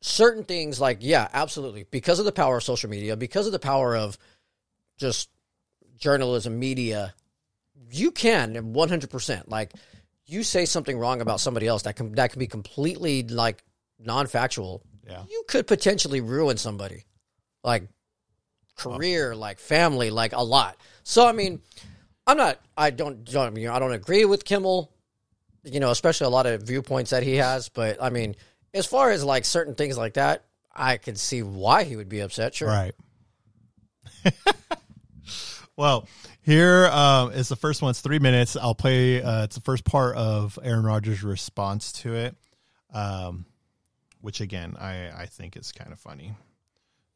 certain 0.00 0.44
things 0.44 0.80
like 0.80 0.98
yeah, 1.00 1.28
absolutely, 1.32 1.84
because 1.90 2.18
of 2.18 2.24
the 2.24 2.32
power 2.32 2.56
of 2.56 2.62
social 2.62 2.88
media, 2.88 3.16
because 3.16 3.46
of 3.46 3.52
the 3.52 3.58
power 3.58 3.96
of 3.96 4.16
just 4.98 5.28
journalism, 5.98 6.58
media, 6.58 7.14
you 7.90 8.10
can 8.10 8.72
one 8.72 8.88
hundred 8.88 9.10
percent 9.10 9.48
like 9.48 9.72
you 10.26 10.42
say 10.42 10.64
something 10.64 10.98
wrong 10.98 11.20
about 11.20 11.40
somebody 11.40 11.66
else 11.66 11.82
that 11.82 11.96
can 11.96 12.12
that 12.12 12.30
can 12.30 12.38
be 12.38 12.46
completely 12.46 13.22
like 13.24 13.62
non 13.98 14.26
factual. 14.26 14.82
Yeah, 15.06 15.24
you 15.28 15.44
could 15.48 15.66
potentially 15.66 16.20
ruin 16.20 16.56
somebody. 16.56 17.04
Like 17.62 17.88
career, 18.80 19.34
like 19.34 19.58
family, 19.58 20.10
like 20.10 20.32
a 20.32 20.42
lot. 20.42 20.76
So 21.02 21.26
I 21.26 21.32
mean, 21.32 21.60
I'm 22.26 22.36
not. 22.36 22.60
I 22.76 22.90
don't. 22.90 23.24
don't 23.24 23.56
you 23.56 23.68
know, 23.68 23.74
I 23.74 23.78
don't 23.78 23.92
agree 23.92 24.24
with 24.24 24.44
Kimmel. 24.44 24.92
You 25.64 25.80
know, 25.80 25.90
especially 25.90 26.26
a 26.26 26.30
lot 26.30 26.46
of 26.46 26.62
viewpoints 26.62 27.10
that 27.10 27.22
he 27.22 27.36
has. 27.36 27.68
But 27.68 28.02
I 28.02 28.10
mean, 28.10 28.36
as 28.72 28.86
far 28.86 29.10
as 29.10 29.24
like 29.24 29.44
certain 29.44 29.74
things 29.74 29.98
like 29.98 30.14
that, 30.14 30.44
I 30.74 30.96
can 30.96 31.16
see 31.16 31.42
why 31.42 31.84
he 31.84 31.96
would 31.96 32.08
be 32.08 32.20
upset. 32.20 32.54
Sure. 32.54 32.68
Right. 32.68 32.94
well, 35.76 36.08
here 36.42 36.86
um, 36.86 37.32
is 37.32 37.48
the 37.48 37.56
first 37.56 37.82
one. 37.82 37.90
It's 37.90 38.00
three 38.00 38.18
minutes. 38.18 38.56
I'll 38.56 38.74
play. 38.74 39.22
Uh, 39.22 39.44
it's 39.44 39.56
the 39.56 39.62
first 39.62 39.84
part 39.84 40.16
of 40.16 40.58
Aaron 40.62 40.84
Rodgers' 40.84 41.22
response 41.22 41.92
to 41.92 42.14
it, 42.14 42.36
um, 42.92 43.44
which 44.20 44.40
again 44.40 44.76
I 44.78 45.10
I 45.10 45.26
think 45.26 45.56
is 45.56 45.72
kind 45.72 45.92
of 45.92 45.98
funny. 45.98 46.34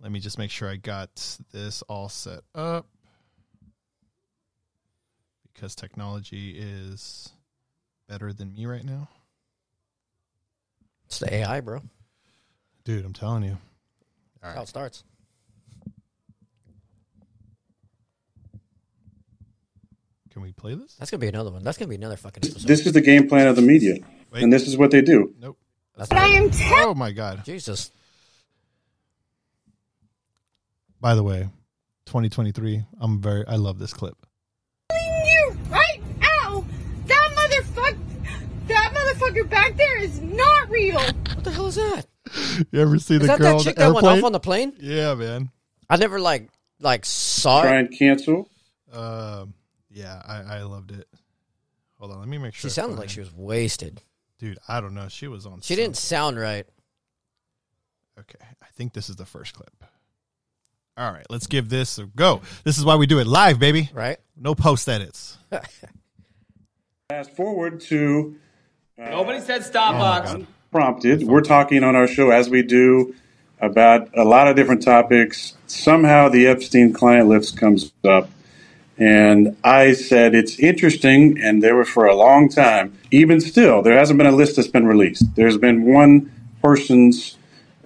Let 0.00 0.12
me 0.12 0.20
just 0.20 0.38
make 0.38 0.50
sure 0.50 0.68
I 0.68 0.76
got 0.76 1.38
this 1.52 1.83
all 1.83 2.09
set 2.09 2.40
up 2.54 2.87
because 5.52 5.74
technology 5.74 6.50
is 6.59 7.30
better 8.09 8.33
than 8.33 8.52
me 8.52 8.66
right 8.66 8.85
now. 8.85 9.09
It's 11.07 11.18
the 11.20 11.33
AI, 11.33 11.61
bro. 11.61 11.80
Dude, 12.85 13.04
I'm 13.04 13.12
telling 13.12 13.44
you. 13.44 13.57
All 14.42 14.50
right. 14.50 14.57
How 14.57 14.62
it 14.62 14.68
starts. 14.68 15.04
Can 20.30 20.42
we 20.42 20.52
play 20.52 20.74
this? 20.74 20.96
That's 20.96 21.11
gonna 21.11 21.20
be 21.20 21.28
another 21.28 21.52
one. 21.52 21.62
That's 21.62 21.78
gonna 21.78 21.88
be 21.88 21.94
another 21.94 22.16
fucking 22.16 22.42
episode. 22.44 22.66
This 22.66 22.85
is 22.87 22.92
the 22.92 23.00
game 23.00 23.28
plan 23.28 23.46
of 23.46 23.54
the 23.54 23.62
media, 23.62 23.98
Wait. 24.33 24.42
and 24.42 24.52
this 24.52 24.66
is 24.66 24.76
what 24.76 24.90
they 24.90 25.00
do. 25.00 25.33
Nope. 25.40 25.57
That's 25.96 26.09
But 26.09 26.18
I 26.18 26.26
am 26.26 26.50
telling 26.50 26.88
Oh 26.88 26.94
my 26.94 27.12
god! 27.12 27.44
Jesus. 27.44 27.92
By 31.04 31.14
the 31.14 31.22
way, 31.22 31.50
2023. 32.06 32.82
I'm 32.98 33.20
very. 33.20 33.46
I 33.46 33.56
love 33.56 33.78
this 33.78 33.92
clip. 33.92 34.16
you 34.90 35.56
right 35.68 36.00
now, 36.18 36.64
that 37.04 37.30
motherfucker, 37.36 37.98
that 38.68 38.90
motherfucker 38.94 39.50
back 39.50 39.76
there 39.76 39.98
is 39.98 40.22
not 40.22 40.70
real. 40.70 41.02
What 41.02 41.44
the 41.44 41.50
hell 41.50 41.66
is 41.66 41.74
that? 41.74 42.06
You 42.72 42.80
ever 42.80 42.98
see 42.98 43.16
Is 43.16 43.20
the 43.20 43.26
that 43.26 43.38
girl 43.38 43.48
that 43.48 43.54
on 43.56 43.60
chick 43.64 43.74
the 43.76 43.80
that 43.80 43.86
went 43.92 43.96
airplane? 44.06 44.18
off 44.20 44.24
on 44.24 44.32
the 44.32 44.40
plane? 44.40 44.72
yeah, 44.80 45.12
man. 45.14 45.50
I 45.90 45.98
never 45.98 46.18
like 46.18 46.48
like 46.80 47.04
saw 47.04 47.60
Try 47.60 47.76
it. 47.76 47.80
and 47.80 47.98
cancel. 47.98 48.48
Um, 48.90 49.52
yeah, 49.90 50.22
I, 50.26 50.56
I 50.56 50.62
loved 50.62 50.90
it. 50.92 51.06
Hold 51.98 52.12
on, 52.12 52.18
let 52.20 52.28
me 52.28 52.38
make 52.38 52.54
sure. 52.54 52.70
She 52.70 52.72
sounded 52.72 52.98
like 52.98 53.10
she 53.10 53.20
was 53.20 53.30
wasted. 53.30 54.00
Dude, 54.38 54.58
I 54.66 54.80
don't 54.80 54.94
know. 54.94 55.08
She 55.08 55.28
was 55.28 55.44
on. 55.44 55.60
She 55.60 55.76
didn't 55.76 55.98
sound 55.98 56.38
right. 56.38 56.64
Okay, 58.18 58.38
I 58.62 58.66
think 58.74 58.94
this 58.94 59.10
is 59.10 59.16
the 59.16 59.26
first 59.26 59.52
clip. 59.52 59.84
All 60.96 61.11
right, 61.11 61.26
let's 61.28 61.46
give 61.48 61.68
this 61.68 61.98
a 61.98 62.07
go. 62.07 62.40
This 62.62 62.78
is 62.78 62.85
why 62.85 62.94
we 62.96 63.07
do 63.07 63.18
it 63.18 63.26
live, 63.26 63.59
baby. 63.59 63.90
Right? 63.92 64.18
No 64.37 64.54
post 64.54 64.88
edits. 64.88 65.38
Fast 67.09 67.30
forward 67.37 67.80
to 67.83 68.37
Nobody 68.96 69.40
said 69.40 69.64
stop 69.64 69.94
Starbucks. 70.24 70.46
prompted. 70.70 71.24
We're 71.24 71.40
talking 71.40 71.83
on 71.83 71.96
our 71.96 72.07
show 72.07 72.30
as 72.30 72.48
we 72.48 72.62
do 72.62 73.14
about 73.61 74.09
a 74.16 74.24
lot 74.24 74.46
of 74.46 74.54
different 74.57 74.83
topics. 74.83 75.54
Somehow 75.66 76.28
the 76.28 76.46
Epstein 76.46 76.92
client 76.92 77.28
list 77.28 77.57
comes 77.59 77.92
up. 78.04 78.30
And 78.96 79.57
I 79.64 79.94
said 79.94 80.37
it's 80.37 80.61
interesting, 80.61 81.40
and 81.42 81.61
there 81.61 81.74
was 81.74 81.88
for 81.88 82.07
a 82.07 82.14
long 82.14 82.48
time. 82.48 82.96
Even 83.11 83.40
still, 83.40 83.83
there 83.83 83.98
hasn't 83.98 84.18
been 84.18 84.28
a 84.28 84.33
list 84.33 84.54
that's 84.54 84.68
been 84.68 84.87
released. 84.87 85.35
There's 85.35 85.59
been 85.59 85.83
one 85.85 86.30
person's, 86.62 87.37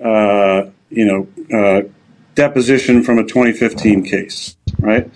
uh, 0.04 0.64
you 0.90 1.06
know, 1.06 1.26
uh, 1.58 1.88
deposition 2.38 3.02
from 3.02 3.18
a 3.18 3.24
2015 3.24 4.04
case, 4.04 4.56
right? 4.78 5.10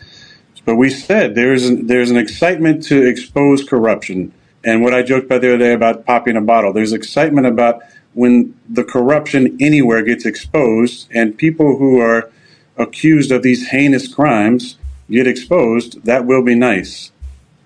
But 0.65 0.75
we 0.75 0.91
said 0.91 1.37
there's 1.37 1.65
an, 1.69 1.87
there's 1.87 2.11
an 2.11 2.17
excitement 2.17 2.83
to 2.87 3.01
expose 3.01 3.63
corruption, 3.63 4.33
and 4.65 4.83
what 4.83 4.93
I 4.93 5.03
joked 5.03 5.27
about 5.27 5.41
the 5.41 5.55
other 5.55 5.59
day 5.59 5.73
about 5.73 6.05
popping 6.05 6.37
a 6.37 6.41
bottle. 6.41 6.73
There's 6.73 6.93
excitement 6.93 7.47
about 7.47 7.81
when 8.15 8.59
the 8.69 8.83
corruption 8.83 9.57
anywhere 9.61 10.03
gets 10.03 10.27
exposed, 10.27 11.09
and 11.13 11.39
people 11.39 11.79
who 11.79 12.01
are 12.01 12.29
accused 12.77 13.31
of 13.31 13.43
these 13.43 13.69
heinous 13.69 14.13
crimes 14.13 14.77
get 15.09 15.29
exposed. 15.29 16.05
That 16.05 16.27
will 16.27 16.43
be 16.43 16.57
nice. 16.57 17.13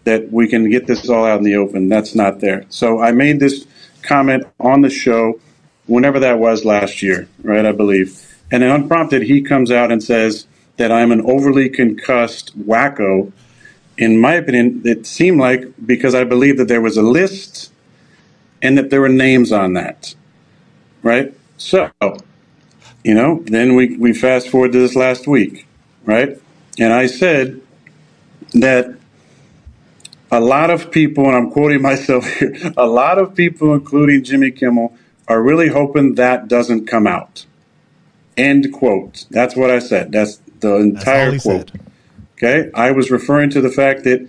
That 0.05 0.31
we 0.31 0.49
can 0.49 0.71
get 0.71 0.87
this 0.87 1.09
all 1.09 1.25
out 1.25 1.39
in 1.39 1.45
the 1.45 1.57
open. 1.57 1.89
That's 1.89 2.15
not 2.15 2.41
there. 2.41 2.67
So 2.69 3.01
I 3.01 3.13
made 3.13 3.41
this 3.41 3.67
comment 4.03 4.45
on 4.61 4.83
the 4.83 4.91
show, 4.91 5.41
whenever 5.87 6.21
that 6.21 6.39
was 6.39 6.67
last 6.67 7.03
year, 7.03 7.27
right? 7.43 7.65
I 7.65 7.73
believe. 7.73 8.36
And 8.51 8.63
then 8.63 8.71
unprompted, 8.71 9.23
he 9.23 9.43
comes 9.43 9.71
out 9.71 9.91
and 9.91 10.03
says 10.03 10.47
that 10.77 10.93
I'm 10.93 11.11
an 11.13 11.23
overly 11.23 11.69
concussed 11.69 12.59
wacko. 12.59 13.33
In 13.99 14.19
my 14.19 14.35
opinion, 14.35 14.83
it 14.85 15.07
seemed 15.07 15.41
like 15.41 15.65
because 15.85 16.15
I 16.15 16.25
believe 16.25 16.59
that 16.59 16.69
there 16.69 16.81
was 16.81 16.97
a 16.97 17.03
list 17.03 17.73
and 18.63 18.77
that 18.79 18.91
there 18.91 19.01
were 19.01 19.09
names 19.09 19.53
on 19.53 19.73
that, 19.75 20.15
right? 21.03 21.35
So, 21.57 21.91
you 23.05 23.15
know, 23.15 23.43
then 23.47 23.75
we, 23.75 23.97
we 23.97 24.13
fast 24.13 24.49
forward 24.49 24.73
to 24.73 24.79
this 24.79 24.95
last 24.95 25.27
week, 25.27 25.67
right? 26.05 26.41
And 26.79 26.93
I 26.93 27.07
said 27.07 27.61
that 28.53 28.97
a 30.31 30.41
lot 30.41 30.71
of 30.71 30.91
people, 30.91 31.27
and 31.27 31.37
I'm 31.37 31.51
quoting 31.51 31.83
myself 31.91 32.27
here, 32.27 32.73
a 32.77 32.87
lot 32.87 33.19
of 33.19 33.35
people, 33.35 33.75
including 33.75 34.25
Jimmy 34.25 34.51
Kimmel, 34.51 34.97
are 35.29 35.43
really 35.43 35.69
hoping 35.69 36.15
that 36.15 36.49
doesn't 36.49 36.87
come 36.87 37.07
out. 37.07 37.47
End 38.37 38.73
quote. 38.73 39.27
That's 39.31 39.57
what 39.57 39.71
I 39.71 39.79
said. 39.79 40.13
That's 40.13 40.41
the 40.61 40.77
entire 40.77 41.33
he 41.33 41.41
quote. 41.41 41.71
said. 41.71 41.81
Okay. 42.37 42.71
I 42.75 42.91
was 42.91 43.11
referring 43.11 43.51
to 43.51 43.61
the 43.61 43.71
fact 43.71 44.05
that 44.05 44.29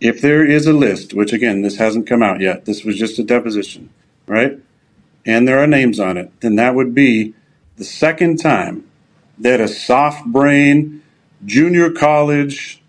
if 0.00 0.20
there 0.20 0.44
is 0.44 0.66
a 0.66 0.72
list, 0.72 1.14
which 1.14 1.32
again, 1.32 1.62
this 1.62 1.76
hasn't 1.78 2.06
come 2.06 2.22
out 2.22 2.40
yet, 2.40 2.66
this 2.66 2.84
was 2.84 2.98
just 2.98 3.18
a 3.18 3.22
deposition, 3.24 3.88
right? 4.26 4.58
And 5.24 5.48
there 5.48 5.58
are 5.58 5.66
names 5.66 5.98
on 5.98 6.16
it, 6.16 6.30
then 6.40 6.56
that 6.56 6.74
would 6.74 6.94
be 6.94 7.34
the 7.76 7.84
second 7.84 8.36
time 8.36 8.86
that 9.38 9.60
a 9.60 9.68
soft 9.68 10.26
brain 10.26 11.02
junior 11.44 11.90
college 11.90 12.82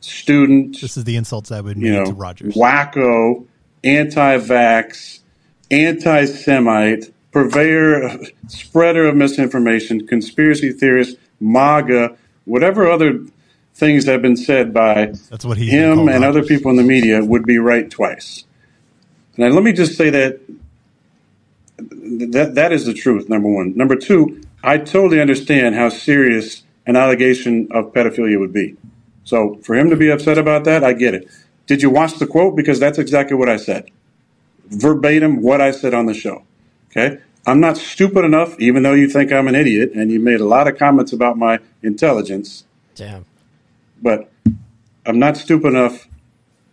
student 0.00 0.80
This 0.80 0.96
is 0.96 1.04
the 1.04 1.16
insults 1.16 1.50
I 1.52 1.60
would 1.60 1.76
you 1.76 1.92
make 1.92 1.92
know, 1.92 2.04
to 2.06 2.12
Rodgers. 2.12 2.54
wacko, 2.54 3.46
anti-vax, 3.84 5.20
anti-Semite, 5.70 7.12
purveyor, 7.36 8.18
spreader 8.48 9.06
of 9.06 9.14
misinformation, 9.14 10.06
conspiracy 10.06 10.72
theorist, 10.72 11.18
MAGA, 11.38 12.16
whatever 12.46 12.90
other 12.90 13.20
things 13.74 14.06
have 14.06 14.22
been 14.22 14.38
said 14.38 14.72
by 14.72 15.12
That's 15.28 15.44
what 15.44 15.58
he's 15.58 15.70
him 15.70 16.08
and 16.08 16.24
other 16.24 16.42
people 16.42 16.70
in 16.70 16.78
the 16.78 16.82
media 16.82 17.22
would 17.22 17.44
be 17.44 17.58
right 17.58 17.90
twice. 17.90 18.44
And 19.36 19.54
let 19.54 19.62
me 19.62 19.74
just 19.74 19.98
say 19.98 20.08
that 20.08 20.40
that 21.76 22.54
that 22.54 22.72
is 22.72 22.86
the 22.86 22.94
truth. 22.94 23.28
Number 23.28 23.48
one. 23.48 23.76
Number 23.76 23.96
two, 23.96 24.42
I 24.64 24.78
totally 24.78 25.20
understand 25.20 25.74
how 25.74 25.90
serious 25.90 26.62
an 26.86 26.96
allegation 26.96 27.68
of 27.70 27.92
pedophilia 27.92 28.40
would 28.40 28.54
be. 28.54 28.76
So 29.24 29.56
for 29.56 29.74
him 29.74 29.90
to 29.90 29.96
be 29.96 30.08
upset 30.08 30.38
about 30.38 30.64
that, 30.64 30.82
I 30.82 30.94
get 30.94 31.12
it. 31.12 31.28
Did 31.66 31.82
you 31.82 31.90
watch 31.90 32.14
the 32.14 32.26
quote? 32.26 32.56
Because 32.56 32.80
that's 32.80 32.96
exactly 32.96 33.36
what 33.36 33.50
I 33.50 33.58
said, 33.58 33.90
verbatim 34.68 35.42
what 35.42 35.60
I 35.60 35.70
said 35.70 35.92
on 35.92 36.06
the 36.06 36.14
show. 36.14 36.42
Okay, 36.96 37.18
I'm 37.46 37.60
not 37.60 37.76
stupid 37.76 38.24
enough, 38.24 38.58
even 38.58 38.82
though 38.82 38.92
you 38.92 39.08
think 39.08 39.32
I'm 39.32 39.46
an 39.46 39.54
idiot, 39.54 39.92
and 39.94 40.10
you 40.10 40.18
made 40.18 40.40
a 40.40 40.44
lot 40.44 40.66
of 40.66 40.76
comments 40.76 41.12
about 41.12 41.38
my 41.38 41.60
intelligence 41.82 42.64
Damn. 42.96 43.24
but 44.02 44.30
I'm 45.06 45.18
not 45.18 45.36
stupid 45.36 45.68
enough 45.68 46.08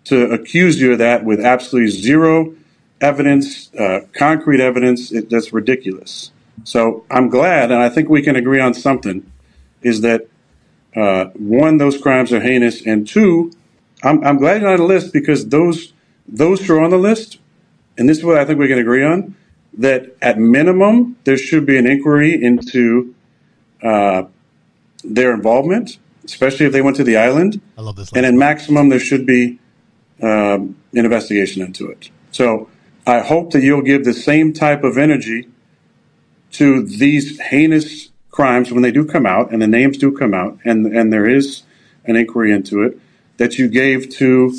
to 0.06 0.32
accuse 0.32 0.82
you 0.82 0.94
of 0.94 0.98
that 0.98 1.24
with 1.24 1.40
absolutely 1.40 1.92
zero 1.92 2.56
evidence, 3.00 3.74
uh, 3.76 4.02
concrete 4.14 4.60
evidence. 4.60 5.12
It, 5.12 5.30
that's 5.30 5.54
ridiculous. 5.54 6.32
So 6.64 7.06
I'm 7.12 7.30
glad, 7.30 7.72
and 7.72 7.82
I 7.82 7.90
think 7.90 8.10
we 8.10 8.22
can 8.22 8.36
agree 8.36 8.60
on 8.60 8.74
something, 8.74 9.30
is 9.82 10.02
that 10.02 10.28
uh, 10.96 11.26
one, 11.36 11.78
those 11.78 11.98
crimes 11.98 12.32
are 12.32 12.42
heinous, 12.42 12.86
and 12.86 13.08
two, 13.08 13.52
I'm, 14.04 14.24
I'm 14.24 14.38
glad 14.38 14.62
you're 14.62 14.72
on 14.72 14.78
the 14.78 14.84
list 14.86 15.14
because 15.14 15.48
those 15.48 15.94
those 16.28 16.66
who 16.66 16.76
are 16.76 16.82
on 16.82 16.90
the 16.90 16.98
list, 16.98 17.40
and 17.98 18.08
this 18.08 18.20
is 18.20 18.24
what 18.24 18.38
I 18.38 18.46
think 18.46 18.58
we 18.58 18.68
can 18.68 18.80
agree 18.80 19.04
on, 19.04 19.36
that 19.78 20.16
at 20.22 20.38
minimum 20.38 21.18
there 21.24 21.38
should 21.38 21.66
be 21.66 21.78
an 21.78 21.88
inquiry 21.88 22.42
into 22.42 23.16
uh, 23.82 24.24
their 25.04 25.34
involvement, 25.34 25.98
especially 26.26 26.66
if 26.66 26.72
they 26.72 26.82
went 26.82 26.96
to 26.98 27.04
the 27.04 27.18
island. 27.18 27.62
I 27.78 27.82
love 27.82 27.96
this. 27.96 28.12
And 28.14 28.26
in 28.26 28.38
maximum, 28.38 28.90
there 28.90 29.00
should 29.00 29.26
be 29.26 29.60
um, 30.22 30.78
an 30.94 31.06
investigation 31.06 31.62
into 31.62 31.90
it. 31.90 32.10
So 32.32 32.70
I 33.06 33.20
hope 33.20 33.52
that 33.52 33.62
you'll 33.62 33.82
give 33.82 34.06
the 34.06 34.14
same 34.14 34.54
type 34.54 34.84
of 34.84 34.98
energy 34.98 35.50
to 36.54 36.84
these 36.84 37.40
heinous 37.40 38.10
crimes 38.30 38.72
when 38.72 38.82
they 38.84 38.92
do 38.92 39.06
come 39.06 39.26
out, 39.26 39.52
and 39.52 39.62
the 39.62 39.68
names 39.68 39.98
do 39.98 40.12
come 40.12 40.34
out, 40.34 40.58
and 40.64 40.86
and 40.88 41.12
there 41.12 41.28
is 41.28 41.64
an 42.06 42.16
inquiry 42.16 42.52
into 42.52 42.84
it 42.84 43.00
that 43.38 43.58
you 43.58 43.68
gave 43.68 44.10
to 44.10 44.54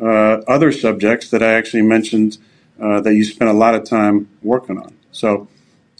uh, 0.00 0.40
other 0.48 0.72
subjects 0.72 1.30
that 1.30 1.42
I 1.42 1.52
actually 1.52 1.82
mentioned 1.82 2.38
uh, 2.80 3.00
that 3.00 3.14
you 3.14 3.24
spent 3.24 3.50
a 3.50 3.54
lot 3.54 3.74
of 3.74 3.84
time 3.84 4.28
working 4.42 4.78
on. 4.78 4.94
So. 5.12 5.48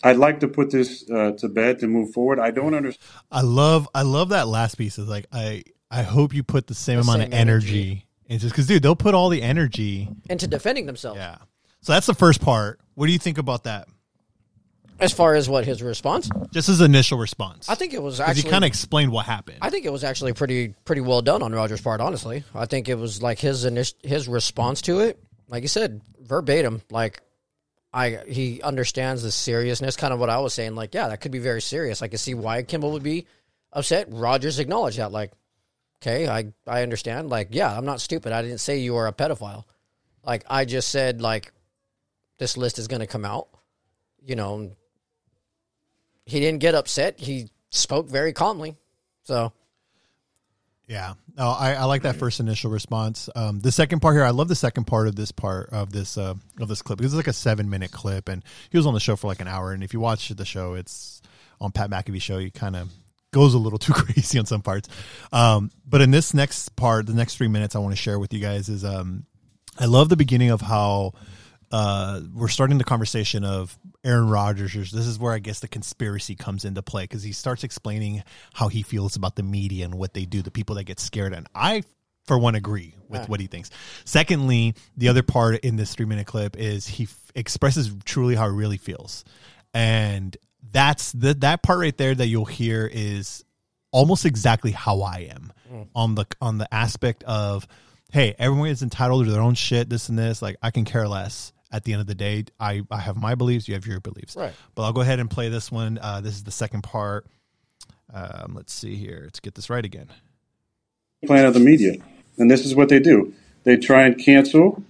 I'd 0.07 0.18
like 0.18 0.41
to 0.41 0.49
put 0.49 0.70
this 0.70 1.09
uh, 1.09 1.33
to 1.39 1.49
bed 1.49 1.79
to 1.79 1.87
move 1.87 2.12
forward. 2.12 2.39
I 2.39 2.51
don't 2.51 2.75
understand. 2.75 3.03
I 3.33 3.41
love 3.41 3.89
I 3.95 4.03
love 4.03 4.29
that 4.29 4.47
last 4.49 4.75
piece. 4.75 4.99
Is 4.99 5.09
like 5.09 5.25
I 5.33 5.64
I 5.91 6.03
hope 6.03 6.35
you 6.35 6.43
put 6.43 6.66
the 6.66 6.75
same 6.75 6.97
The 6.97 7.05
amount 7.05 7.20
same 7.22 7.29
of 7.29 7.33
energy, 7.33 8.05
into 8.27 8.45
this 8.45 8.53
because 8.53 8.66
dude, 8.66 8.83
they'll 8.83 8.97
put 8.97 9.14
all 9.14 9.31
the 9.31 9.41
energy. 9.41 10.11
Into 10.29 10.47
defending 10.47 10.85
themselves. 10.85 11.16
Yeah. 11.16 11.37
So 11.81 11.95
that's 11.95 12.05
the 12.05 12.12
first 12.12 12.43
part. 12.43 12.81
What 12.97 13.07
do 13.07 13.12
you 13.14 13.18
think 13.18 13.39
about 13.39 13.64
that? 13.64 13.89
As 15.01 15.11
far 15.11 15.35
as 15.37 15.49
what 15.49 15.64
his 15.64 15.83
response, 15.83 16.29
Just 16.53 16.68
his 16.68 16.83
initial 16.83 17.16
response. 17.16 17.70
I 17.70 17.75
think 17.75 17.95
it 17.95 18.03
was 18.03 18.18
'Cause 18.18 18.29
actually 18.29 18.43
he 18.43 18.51
kind 18.51 18.64
of 18.64 18.68
explained 18.68 19.11
what 19.11 19.25
happened. 19.25 19.57
I 19.62 19.70
think 19.70 19.87
it 19.87 19.91
was 19.91 20.05
actually 20.05 20.35
pretty 20.35 20.75
pretty 20.85 21.01
well 21.01 21.22
done 21.22 21.43
on 21.43 21.53
Rodgers' 21.55 21.81
part. 21.81 22.03
Honestly, 22.03 22.45
I 22.55 22.66
think 22.66 22.91
it 22.91 22.99
was 22.99 23.22
like 23.22 23.39
his 23.39 23.64
initial 23.64 23.97
his 24.03 24.29
response 24.29 24.83
to 24.83 25.01
it, 25.01 25.18
like 25.49 25.62
you 25.62 25.68
said, 25.68 26.03
verbatim. 26.25 26.83
Like 26.91 27.20
I 27.93 28.20
he 28.27 28.61
understands 28.62 29.22
the 29.22 29.31
seriousness. 29.31 29.97
Kind 29.97 30.12
of 30.12 30.20
what 30.20 30.31
I 30.31 30.39
was 30.39 30.55
saying. 30.55 30.75
Like 30.75 30.95
yeah, 30.95 31.09
that 31.09 31.20
could 31.20 31.33
be 31.33 31.39
very 31.39 31.62
serious. 31.62 32.03
I 32.03 32.09
can 32.09 32.18
see 32.18 32.35
why 32.35 32.62
Kimmel 32.62 32.93
would 32.93 33.03
be 33.03 33.27
upset. 33.72 34.09
Rodgers 34.11 34.59
acknowledged 34.59 34.99
that. 34.99 35.12
Like 35.12 35.33
okay, 36.03 36.29
I 36.29 36.53
I 36.66 36.83
understand. 36.83 37.31
Like 37.31 37.49
yeah, 37.51 37.77
I'm 37.77 37.85
not 37.85 38.01
stupid. 38.01 38.33
I 38.33 38.43
didn't 38.43 38.59
say 38.59 38.79
you 38.79 38.97
are 38.97 39.07
a 39.07 39.12
pedophile. 39.12 39.64
Like 40.25 40.45
I 40.49 40.64
just 40.64 40.89
said 40.89 41.20
like 41.22 41.53
this 42.39 42.57
list 42.57 42.79
is 42.79 42.89
going 42.89 43.01
to 43.01 43.07
come 43.07 43.25
out. 43.25 43.49
You 44.20 44.37
know, 44.37 44.72
he 46.27 46.41
didn't 46.41 46.61
get 46.61 46.75
upset. 46.75 47.20
He 47.20 47.51
spoke 47.70 48.09
very 48.09 48.33
calmly. 48.33 48.77
So 49.25 49.53
Yeah. 50.87 51.14
No, 51.37 51.49
I, 51.49 51.72
I 51.72 51.85
like 51.85 52.03
that 52.03 52.16
first 52.16 52.39
initial 52.39 52.70
response. 52.70 53.28
Um, 53.35 53.59
the 53.59 53.72
second 53.72 54.01
part 54.01 54.14
here, 54.14 54.24
I 54.24 54.30
love 54.30 54.47
the 54.47 54.55
second 54.55 54.85
part 54.85 55.09
of 55.09 55.16
this 55.16 55.32
part 55.32 55.70
of 55.70 55.91
this 55.91 56.16
uh, 56.16 56.35
of 56.61 56.68
this 56.68 56.80
clip 56.80 56.99
because 56.99 57.12
it's 57.12 57.18
like 57.18 57.26
a 57.26 57.32
seven 57.32 57.68
minute 57.68 57.91
clip, 57.91 58.28
and 58.28 58.45
he 58.70 58.76
was 58.76 58.87
on 58.87 58.95
the 58.95 59.01
show 59.01 59.16
for 59.16 59.26
like 59.26 59.41
an 59.41 59.49
hour. 59.49 59.72
And 59.72 59.82
if 59.82 59.93
you 59.93 59.99
watch 59.99 60.28
the 60.28 60.45
show, 60.45 60.74
it's 60.74 61.22
on 61.61 61.72
Pat 61.72 61.91
McAfee 61.91 62.22
show. 62.22 62.39
He 62.39 62.51
kind 62.51 62.76
of 62.76 62.89
goes 63.32 63.55
a 63.55 63.59
little 63.59 63.78
too 63.80 63.93
crazy 63.93 64.39
on 64.39 64.47
some 64.47 64.62
parts. 64.62 64.89
Um, 65.32 65.72
but 65.85 66.01
in 66.01 66.12
this 66.12 66.35
next 66.35 66.76
part, 66.76 67.07
the 67.07 67.14
next 67.14 67.37
three 67.37 67.49
minutes, 67.49 67.74
I 67.74 67.80
want 67.80 67.93
to 67.93 68.01
share 68.01 68.18
with 68.18 68.32
you 68.32 68.41
guys 68.41 68.68
is 68.68 68.85
um, 68.85 69.26
I 69.78 69.87
love 69.87 70.09
the 70.09 70.16
beginning 70.16 70.51
of 70.51 70.61
how 70.61 71.14
uh, 71.75 72.20
we're 72.33 72.47
starting 72.47 72.79
the 72.79 72.85
conversation 72.85 73.43
of 73.43 73.77
Aaron 74.05 74.29
Rodgers. 74.29 74.93
This 74.93 75.09
is 75.09 75.18
where 75.18 75.33
I 75.33 75.41
guess 75.41 75.59
the 75.59 75.66
conspiracy 75.66 76.37
comes 76.37 76.64
into 76.64 76.83
play 76.83 77.03
because 77.03 77.25
he 77.25 77.33
starts 77.33 77.64
explaining 77.64 78.22
how 78.53 78.68
he 78.68 78.83
feels 78.83 79.16
about 79.16 79.35
the 79.35 79.43
media 79.43 79.85
and 79.85 79.97
what 79.97 80.14
they 80.14 80.25
do, 80.25 80.41
the 80.41 80.53
people 80.53 80.77
that 80.77 80.85
get 80.85 81.01
scared. 81.01 81.33
And 81.33 81.49
I, 81.53 81.83
for 82.27 82.39
one, 82.39 82.55
agree 82.55 82.95
with 83.09 83.29
what 83.29 83.41
he 83.41 83.49
thinks. 83.49 83.70
Secondly, 84.05 84.77
the 84.97 85.09
other 85.09 85.25
part 85.25 85.64
in 85.64 85.75
this 85.75 85.97
three 85.97 86.07
minute 86.07 86.29
clip 86.29 86.57
is 86.57 86.87
he 86.87 87.05
f- 87.05 87.33
expresses 87.35 87.93
truly 88.05 88.37
how 88.37 88.49
he 88.49 88.55
really 88.55 88.79
feels. 88.79 89.25
And 89.72 90.37
that's 90.70 91.11
the, 91.11 91.35
that 91.35 91.64
part 91.64 91.81
right 91.81 91.99
there 91.99 92.14
that 92.14 92.29
you'll 92.29 92.45
hear 92.45 92.87
is 92.87 93.45
almost 93.91 94.27
exactly 94.27 94.70
how 94.70 95.01
I 95.01 95.29
am 95.33 95.53
on 95.97 96.14
the 96.14 96.27
on 96.41 96.59
the 96.59 96.72
aspect 96.72 97.25
of 97.25 97.66
hey, 98.12 98.33
everyone 98.39 98.68
is 98.68 98.85
entitled 98.85 99.25
to 99.25 99.33
their 99.33 99.43
own 99.43 99.55
shit, 99.55 99.91
this 99.91 100.09
and 100.09 100.16
this. 100.16 100.41
Like 100.41 100.57
I 100.62 100.70
can 100.70 100.85
care 100.85 101.09
less. 101.09 101.53
At 101.75 101.83
the 101.83 101.93
end 101.93 102.01
of 102.01 102.07
the 102.07 102.14
day, 102.14 102.45
I 102.61 102.83
I 102.89 103.01
have 103.01 103.16
my 103.16 103.35
beliefs, 103.35 103.66
you 103.66 103.75
have 103.75 103.85
your 103.85 103.99
beliefs. 103.99 104.37
Right. 104.37 104.53
But 104.77 104.83
I'll 104.83 104.93
go 104.93 105.01
ahead 105.01 105.18
and 105.18 105.29
play 105.29 105.49
this 105.49 105.72
one. 105.72 105.99
Uh, 106.01 106.20
this 106.20 106.35
is 106.35 106.45
the 106.45 106.53
second 106.53 106.83
part. 106.83 107.27
Um, 108.12 108.53
let's 108.55 108.72
see 108.72 108.95
here. 108.95 109.22
Let's 109.25 109.41
get 109.41 109.57
this 109.57 109.68
right 109.68 109.85
again. 109.85 110.09
plan 111.27 111.45
of 111.47 111.53
the 111.53 111.59
media, 111.61 111.97
and 112.39 112.49
this 112.49 112.64
is 112.64 112.77
what 112.77 112.89
they 112.91 113.01
do. 113.01 113.35
They 113.64 113.77
try 113.77 114.07
and 114.07 114.16
cancel. 114.16 114.85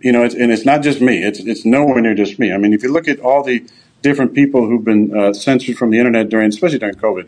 You 0.00 0.12
know, 0.12 0.22
it's, 0.22 0.34
and 0.34 0.52
it's 0.52 0.66
not 0.66 0.82
just 0.82 1.00
me. 1.00 1.24
It's 1.24 1.40
it's 1.40 1.64
nowhere 1.64 2.02
near 2.02 2.14
just 2.14 2.38
me. 2.38 2.52
I 2.52 2.58
mean, 2.58 2.74
if 2.74 2.82
you 2.82 2.92
look 2.92 3.08
at 3.08 3.18
all 3.20 3.42
the 3.42 3.66
different 4.02 4.34
people 4.34 4.66
who've 4.66 4.84
been 4.84 5.16
uh, 5.16 5.32
censored 5.32 5.78
from 5.78 5.90
the 5.90 5.98
internet 5.98 6.28
during, 6.28 6.48
especially 6.48 6.78
during 6.78 6.96
COVID, 6.96 7.26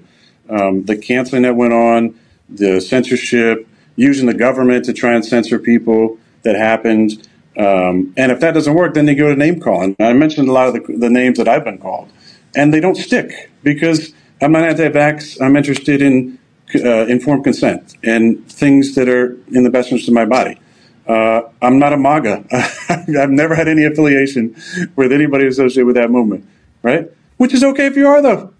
um, 0.50 0.84
the 0.84 0.96
canceling 0.96 1.42
that 1.42 1.56
went 1.56 1.72
on, 1.72 2.18
the 2.50 2.80
censorship, 2.80 3.66
using 3.96 4.26
the 4.26 4.34
government 4.34 4.84
to 4.84 4.92
try 4.92 5.14
and 5.14 5.24
censor 5.24 5.58
people 5.58 6.18
that 6.42 6.54
happened. 6.54 7.26
Um, 7.58 8.14
and 8.16 8.30
if 8.30 8.40
that 8.40 8.52
doesn't 8.52 8.74
work, 8.74 8.94
then 8.94 9.06
they 9.06 9.14
go 9.14 9.28
to 9.28 9.36
name 9.36 9.60
calling. 9.60 9.96
I 9.98 10.12
mentioned 10.12 10.48
a 10.48 10.52
lot 10.52 10.68
of 10.68 10.74
the, 10.74 10.96
the 10.96 11.10
names 11.10 11.38
that 11.38 11.48
I've 11.48 11.64
been 11.64 11.78
called, 11.78 12.10
and 12.54 12.72
they 12.72 12.80
don't 12.80 12.94
stick 12.94 13.50
because 13.64 14.12
I'm 14.40 14.52
not 14.52 14.62
anti-vax. 14.62 15.40
I'm 15.40 15.56
interested 15.56 16.00
in 16.00 16.38
uh, 16.74 17.06
informed 17.06 17.44
consent 17.44 17.96
and 18.04 18.46
things 18.50 18.94
that 18.94 19.08
are 19.08 19.32
in 19.48 19.64
the 19.64 19.70
best 19.70 19.90
interest 19.90 20.08
of 20.08 20.14
my 20.14 20.24
body. 20.24 20.60
Uh, 21.06 21.42
I'm 21.62 21.78
not 21.78 21.92
a 21.92 21.96
MAGA. 21.96 22.44
I've 23.18 23.30
never 23.30 23.54
had 23.54 23.66
any 23.66 23.84
affiliation 23.84 24.54
with 24.94 25.10
anybody 25.10 25.46
associated 25.46 25.86
with 25.86 25.96
that 25.96 26.10
movement, 26.10 26.46
right? 26.82 27.10
Which 27.38 27.54
is 27.54 27.64
okay 27.64 27.86
if 27.86 27.96
you 27.96 28.06
are, 28.06 28.20
though. 28.20 28.52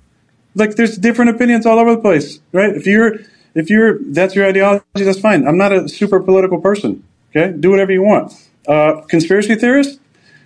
Like, 0.55 0.77
there's 0.77 0.97
different 0.97 1.31
opinions 1.31 1.67
all 1.67 1.79
over 1.79 1.95
the 1.95 2.01
place, 2.01 2.41
right? 2.53 2.75
If 2.75 2.87
you're, 2.87 3.17
if 3.55 3.69
you're, 3.69 3.99
that's 4.03 4.35
your 4.35 4.47
ideology, 4.47 4.83
that's 4.97 5.21
fine. 5.21 5.47
I'm 5.47 5.59
not 5.59 5.73
a 5.73 5.89
super 5.89 6.21
political 6.21 6.61
person. 6.61 7.05
Okay, 7.31 7.53
do 7.53 7.71
whatever 7.71 7.93
you 7.93 8.03
want. 8.03 8.33
Uh, 8.69 9.01
conspiracy 9.09 9.55
theorists, 9.55 9.99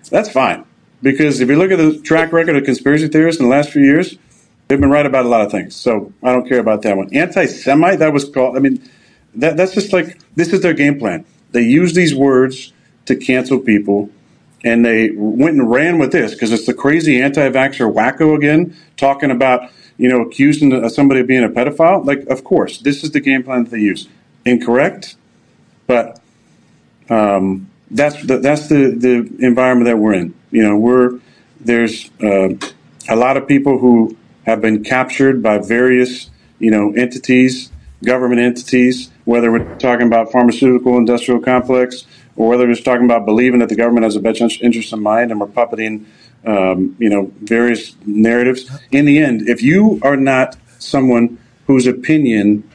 that's 0.08 0.30
fine 0.30 0.64
because 1.02 1.40
if 1.40 1.48
you 1.48 1.56
look 1.56 1.70
at 1.70 1.78
the 1.78 1.98
track 1.98 2.32
record 2.32 2.56
of 2.56 2.64
conspiracy 2.64 3.08
theorists 3.08 3.40
in 3.40 3.48
the 3.48 3.50
last 3.50 3.70
few 3.70 3.82
years, 3.82 4.16
they've 4.68 4.80
been 4.80 4.90
right 4.90 5.04
about 5.04 5.26
a 5.26 5.28
lot 5.28 5.42
of 5.42 5.50
things. 5.50 5.74
So 5.74 6.12
I 6.22 6.32
don't 6.32 6.48
care 6.48 6.60
about 6.60 6.82
that 6.82 6.96
one. 6.96 7.14
Anti-Semite, 7.14 7.98
that 7.98 8.12
was 8.12 8.24
called. 8.28 8.56
I 8.56 8.60
mean, 8.60 8.88
that, 9.34 9.56
that's 9.56 9.74
just 9.74 9.92
like 9.92 10.20
this 10.36 10.52
is 10.52 10.60
their 10.60 10.72
game 10.72 10.98
plan. 10.98 11.24
They 11.50 11.62
use 11.62 11.94
these 11.94 12.14
words 12.14 12.72
to 13.06 13.16
cancel 13.16 13.58
people, 13.58 14.10
and 14.64 14.84
they 14.84 15.10
went 15.10 15.56
and 15.56 15.70
ran 15.70 15.98
with 15.98 16.12
this 16.12 16.32
because 16.32 16.52
it's 16.52 16.66
the 16.66 16.74
crazy 16.74 17.20
anti-vaxxer 17.20 17.92
wacko 17.92 18.36
again 18.36 18.76
talking 18.96 19.30
about 19.30 19.70
you 19.98 20.08
know 20.08 20.22
accusing 20.22 20.88
somebody 20.88 21.20
of 21.20 21.26
being 21.26 21.44
a 21.44 21.48
pedophile. 21.48 22.06
Like, 22.06 22.26
of 22.28 22.44
course, 22.44 22.78
this 22.78 23.02
is 23.02 23.10
the 23.10 23.20
game 23.20 23.42
plan 23.42 23.64
that 23.64 23.70
they 23.70 23.80
use. 23.80 24.08
Incorrect, 24.44 25.16
but 25.86 26.20
um, 27.10 27.68
that's 27.92 28.24
the, 28.24 28.38
that's 28.38 28.68
the, 28.68 28.94
the 28.96 29.46
environment 29.46 29.86
that 29.86 29.98
we're 29.98 30.14
in. 30.14 30.34
You 30.50 30.62
know, 30.62 30.76
we're 30.76 31.20
there's 31.60 32.10
uh, 32.22 32.48
a 33.08 33.16
lot 33.16 33.36
of 33.36 33.46
people 33.46 33.78
who 33.78 34.16
have 34.44 34.60
been 34.60 34.82
captured 34.82 35.42
by 35.42 35.58
various 35.58 36.30
you 36.58 36.70
know 36.70 36.92
entities, 36.92 37.70
government 38.04 38.40
entities, 38.40 39.10
whether 39.24 39.52
we're 39.52 39.76
talking 39.76 40.06
about 40.06 40.32
pharmaceutical 40.32 40.96
industrial 40.96 41.40
complex 41.40 42.06
or 42.36 42.48
whether 42.48 42.66
we're 42.66 42.74
talking 42.74 43.04
about 43.04 43.26
believing 43.26 43.60
that 43.60 43.68
the 43.68 43.76
government 43.76 44.04
has 44.04 44.16
a 44.16 44.20
best 44.20 44.40
interest 44.40 44.92
in 44.92 45.02
mind 45.02 45.30
and 45.30 45.38
we're 45.38 45.46
puppeting 45.46 46.06
um, 46.44 46.96
you 46.98 47.08
know 47.08 47.32
various 47.40 47.94
narratives. 48.06 48.70
In 48.90 49.04
the 49.04 49.18
end, 49.18 49.48
if 49.48 49.62
you 49.62 50.00
are 50.02 50.16
not 50.16 50.56
someone 50.78 51.38
whose 51.66 51.86
opinion 51.86 52.68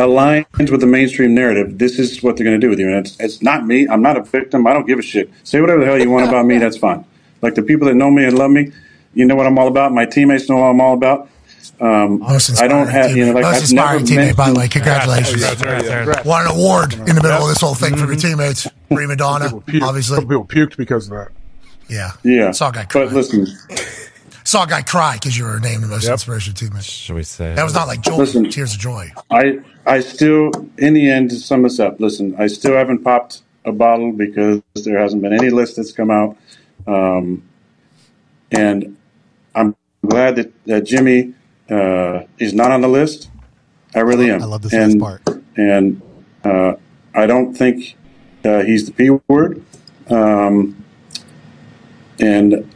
aligns 0.00 0.70
with 0.70 0.80
the 0.80 0.86
mainstream 0.86 1.34
narrative, 1.34 1.78
this 1.78 1.98
is 1.98 2.22
what 2.22 2.36
they're 2.36 2.44
going 2.44 2.60
to 2.60 2.64
do 2.64 2.70
with 2.70 2.78
you. 2.78 2.88
And 2.88 3.06
it's, 3.06 3.18
it's 3.20 3.42
not 3.42 3.64
me. 3.66 3.86
I'm 3.88 4.02
not 4.02 4.16
a 4.16 4.22
victim. 4.22 4.66
I 4.66 4.72
don't 4.72 4.86
give 4.86 4.98
a 4.98 5.02
shit. 5.02 5.30
Say 5.44 5.60
whatever 5.60 5.80
the 5.80 5.86
hell 5.86 5.98
you 5.98 6.10
want 6.10 6.28
about 6.28 6.46
me. 6.46 6.58
That's 6.58 6.76
fine. 6.76 7.04
Like 7.42 7.54
the 7.54 7.62
people 7.62 7.86
that 7.88 7.94
know 7.94 8.10
me 8.10 8.24
and 8.24 8.36
love 8.36 8.50
me, 8.50 8.72
you 9.14 9.24
know 9.24 9.34
what 9.34 9.46
I'm 9.46 9.58
all 9.58 9.68
about. 9.68 9.92
My 9.92 10.04
teammates 10.06 10.48
know 10.48 10.56
what 10.56 10.66
I'm 10.66 10.80
all 10.80 10.94
about. 10.94 11.28
Um, 11.80 12.18
Most 12.20 12.60
I 12.60 12.68
don't 12.68 12.80
inspiring 12.82 12.90
have, 13.08 13.16
you 13.16 13.26
know, 13.26 13.32
like 13.32 13.42
Most 13.42 13.54
I've 13.56 13.62
inspiring 13.62 14.04
never 14.04 14.12
teammate, 14.20 14.26
met 14.26 14.36
by 14.36 14.50
the 14.50 14.58
way. 14.58 14.68
Congratulations. 14.68 15.40
That's 15.40 15.64
right, 15.64 15.84
yeah. 15.84 15.96
Congrats. 15.98 16.26
Won 16.26 16.46
an 16.46 16.52
award 16.52 16.92
in 16.92 17.04
the 17.06 17.14
middle 17.14 17.30
of 17.42 17.48
this 17.48 17.60
whole 17.60 17.74
thing 17.74 17.96
from 17.96 18.08
your 18.08 18.16
teammates. 18.16 18.66
Prima 18.92 19.16
donna, 19.16 19.60
People 19.62 19.88
obviously. 19.88 20.16
some 20.16 20.24
people 20.28 20.44
puked 20.44 20.76
because 20.76 21.08
of 21.08 21.16
that. 21.16 21.28
Yeah. 21.88 22.12
Yeah, 22.22 22.50
Saw 22.52 22.68
a 22.68 22.72
guy 22.72 22.86
but 22.92 23.12
listen, 23.12 23.46
Saw 24.50 24.64
a 24.64 24.66
guy 24.66 24.82
cry 24.82 25.14
because 25.14 25.38
you 25.38 25.44
were 25.44 25.60
named 25.60 25.84
the 25.84 25.86
most 25.86 26.02
Yep. 26.02 26.14
inspirational 26.14 26.56
teammate. 26.56 26.82
Should 26.82 27.14
we 27.14 27.22
say? 27.22 27.54
That 27.54 27.62
was 27.62 27.72
not 27.72 27.86
like 27.86 28.00
joy, 28.00 28.16
Listen. 28.16 28.50
tears 28.50 28.74
of 28.74 28.80
joy. 28.80 29.12
I 29.30 29.60
I 29.86 30.00
still, 30.00 30.50
in 30.76 30.92
the 30.92 31.08
end, 31.08 31.30
to 31.30 31.36
sum 31.36 31.62
this 31.62 31.78
up, 31.78 32.00
listen, 32.00 32.34
I 32.36 32.48
still 32.48 32.74
haven't 32.74 33.04
popped 33.04 33.42
a 33.64 33.70
bottle 33.70 34.10
because 34.10 34.60
there 34.84 34.98
hasn't 34.98 35.22
been 35.22 35.32
any 35.32 35.50
list 35.50 35.76
that's 35.76 35.92
come 35.92 36.10
out, 36.10 36.36
um, 36.88 37.44
and 38.50 38.96
I'm 39.54 39.76
glad 40.04 40.34
that, 40.34 40.52
that 40.66 40.80
Jimmy 40.84 41.32
uh, 41.70 42.22
is 42.40 42.52
not 42.52 42.72
on 42.72 42.80
the 42.80 42.88
list. 42.88 43.30
I 43.94 44.00
really 44.00 44.32
am. 44.32 44.42
I 44.42 44.46
love 44.46 44.62
this 44.62 44.72
and, 44.72 45.00
part. 45.00 45.22
and 45.56 46.02
uh, 46.42 46.72
I 47.14 47.26
don't 47.26 47.54
think 47.54 47.96
uh, 48.44 48.64
he's 48.64 48.86
the 48.86 48.92
p 48.92 49.10
word, 49.28 49.64
um, 50.08 50.84
and 52.18 52.68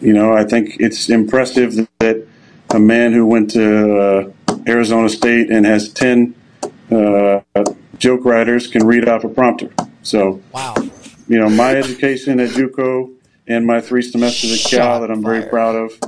you 0.00 0.12
know, 0.12 0.32
I 0.32 0.44
think 0.44 0.76
it's 0.80 1.08
impressive 1.08 1.86
that 1.98 2.26
a 2.70 2.78
man 2.78 3.12
who 3.12 3.26
went 3.26 3.50
to 3.52 3.96
uh, 3.98 4.32
Arizona 4.66 5.08
State 5.08 5.50
and 5.50 5.66
has 5.66 5.92
10 5.92 6.34
uh, 6.90 7.40
joke 7.98 8.24
writers 8.24 8.66
can 8.66 8.86
read 8.86 9.08
off 9.08 9.24
a 9.24 9.28
prompter. 9.28 9.70
So, 10.02 10.40
Wow. 10.52 10.74
you 11.28 11.38
know, 11.38 11.48
my 11.50 11.74
education 11.74 12.40
at 12.40 12.50
JUCO 12.50 13.12
and 13.46 13.66
my 13.66 13.80
three 13.80 14.02
semesters 14.02 14.64
at 14.64 14.70
Cal 14.70 15.00
that 15.00 15.10
I'm 15.10 15.22
very 15.22 15.42
proud 15.48 15.74
of 15.76 15.98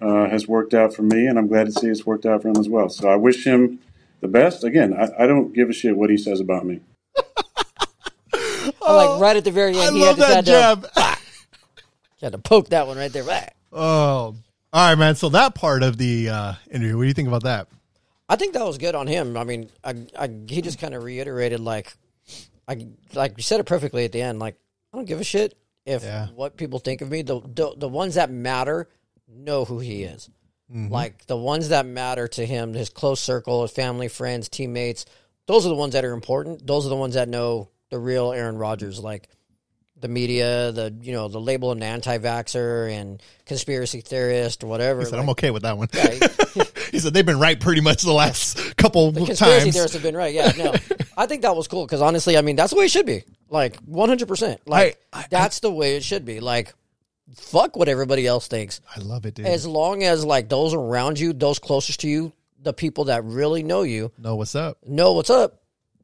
uh, 0.00 0.28
has 0.30 0.46
worked 0.48 0.74
out 0.74 0.94
for 0.94 1.02
me, 1.02 1.26
and 1.26 1.38
I'm 1.38 1.48
glad 1.48 1.66
to 1.66 1.72
see 1.72 1.88
it's 1.88 2.06
worked 2.06 2.26
out 2.26 2.42
for 2.42 2.48
him 2.48 2.56
as 2.58 2.68
well. 2.68 2.88
So 2.88 3.08
I 3.08 3.16
wish 3.16 3.44
him 3.44 3.80
the 4.20 4.28
best. 4.28 4.64
Again, 4.64 4.94
I, 4.94 5.24
I 5.24 5.26
don't 5.26 5.52
give 5.52 5.68
a 5.68 5.72
shit 5.72 5.96
what 5.96 6.10
he 6.10 6.16
says 6.16 6.40
about 6.40 6.64
me. 6.64 6.80
Oh, 8.86 8.96
like 8.96 9.20
right 9.20 9.36
at 9.36 9.44
the 9.44 9.50
very 9.50 9.78
I 9.78 9.86
end, 9.86 9.96
he 9.96 10.02
love 10.02 10.18
had, 10.18 10.44
that 10.44 10.44
to, 10.46 10.52
had, 10.52 10.82
jab. 10.82 10.86
had 12.24 12.32
to 12.32 12.38
poke 12.38 12.70
that 12.70 12.86
one 12.86 12.96
right 12.96 13.12
there. 13.12 13.22
Right. 13.24 13.50
Oh, 13.72 13.78
all 13.80 14.36
right, 14.72 14.94
man. 14.96 15.14
So 15.14 15.28
that 15.30 15.54
part 15.54 15.82
of 15.82 15.96
the 15.96 16.28
uh, 16.28 16.52
interview, 16.70 16.96
what 16.96 17.04
do 17.04 17.08
you 17.08 17.14
think 17.14 17.28
about 17.28 17.44
that? 17.44 17.68
I 18.28 18.36
think 18.36 18.54
that 18.54 18.64
was 18.64 18.78
good 18.78 18.94
on 18.94 19.06
him. 19.06 19.36
I 19.36 19.44
mean, 19.44 19.70
I, 19.84 19.94
I, 20.18 20.28
he 20.48 20.62
just 20.62 20.78
kind 20.78 20.94
of 20.94 21.02
reiterated 21.04 21.60
like, 21.60 21.94
I 22.66 22.86
like 23.12 23.34
you 23.36 23.42
said 23.42 23.60
it 23.60 23.64
perfectly 23.66 24.04
at 24.04 24.12
the 24.12 24.22
end. 24.22 24.38
Like, 24.38 24.56
I 24.92 24.96
don't 24.96 25.04
give 25.04 25.20
a 25.20 25.24
shit 25.24 25.56
if 25.84 26.02
Yeah. 26.02 26.28
what 26.28 26.56
people 26.56 26.78
think 26.78 27.02
of 27.02 27.10
me. 27.10 27.20
The, 27.22 27.40
the 27.40 27.74
the 27.76 27.88
ones 27.88 28.14
that 28.14 28.30
matter 28.30 28.88
know 29.28 29.64
who 29.66 29.78
he 29.80 30.04
is. 30.04 30.30
Like 30.70 31.26
the 31.26 31.36
ones 31.36 31.68
that 31.68 31.86
matter 31.86 32.26
to 32.26 32.44
him, 32.44 32.72
his 32.72 32.88
close 32.88 33.20
circle, 33.20 33.62
his 33.62 33.70
family, 33.70 34.08
friends, 34.08 34.48
teammates. 34.48 35.04
Those 35.46 35.66
are 35.66 35.68
the 35.68 35.74
ones 35.76 35.92
that 35.92 36.04
are 36.04 36.12
important. 36.12 36.66
Those 36.66 36.84
are 36.86 36.88
the 36.88 36.96
ones 36.96 37.14
that 37.14 37.28
know 37.28 37.68
the 37.90 37.98
real 37.98 38.32
Aaron 38.32 38.56
Rodgers. 38.56 38.98
Like 38.98 39.28
the 40.04 40.08
media, 40.08 40.70
the 40.70 40.94
you 41.00 41.12
know 41.12 41.28
the 41.28 41.40
label 41.40 41.72
an 41.72 41.82
anti-vaxer 41.82 42.92
and 42.92 43.22
conspiracy 43.46 44.02
theorist 44.02 44.62
or 44.62 44.66
whatever. 44.66 45.00
He 45.00 45.06
said, 45.06 45.12
like- 45.16 45.22
I'm 45.22 45.30
okay 45.30 45.50
with 45.50 45.62
that 45.62 45.78
one. 45.78 45.88
Yeah, 45.94 46.10
he 46.92 46.98
said, 46.98 47.14
they've 47.14 47.24
been 47.24 47.38
right 47.40 47.58
pretty 47.58 47.80
much 47.80 48.02
the 48.02 48.12
last 48.12 48.76
couple 48.76 49.10
conspiracy 49.12 49.34
times. 49.34 49.38
Conspiracy 49.38 49.70
theorists 49.70 49.94
have 49.94 50.02
been 50.02 50.14
right. 50.16 50.34
Yeah, 50.34 50.52
no, 50.58 50.74
I 51.16 51.24
think 51.24 51.40
that 51.42 51.56
was 51.56 51.68
cool 51.68 51.86
because 51.86 52.02
honestly, 52.02 52.36
I 52.36 52.42
mean, 52.42 52.54
that's 52.54 52.70
the 52.72 52.78
way 52.78 52.84
it 52.84 52.90
should 52.90 53.06
be. 53.06 53.24
Like 53.48 53.76
one 53.86 54.10
hundred 54.10 54.28
percent. 54.28 54.60
Like 54.66 55.00
I- 55.12 55.20
I- 55.20 55.26
that's 55.30 55.60
the 55.60 55.70
way 55.72 55.96
it 55.96 56.04
should 56.04 56.26
be. 56.26 56.40
Like 56.40 56.74
fuck 57.36 57.76
what 57.76 57.88
everybody 57.88 58.26
else 58.26 58.46
thinks. 58.46 58.82
I 58.94 59.00
love 59.00 59.24
it, 59.24 59.34
dude. 59.36 59.46
As 59.46 59.66
long 59.66 60.02
as 60.02 60.22
like 60.22 60.50
those 60.50 60.74
around 60.74 61.18
you, 61.18 61.32
those 61.32 61.58
closest 61.58 62.00
to 62.00 62.08
you, 62.08 62.32
the 62.60 62.74
people 62.74 63.04
that 63.04 63.24
really 63.24 63.62
know 63.62 63.82
you 63.82 64.12
know 64.18 64.36
what's 64.36 64.54
up. 64.54 64.76
know 64.86 65.12
what's 65.14 65.30
up. 65.30 65.62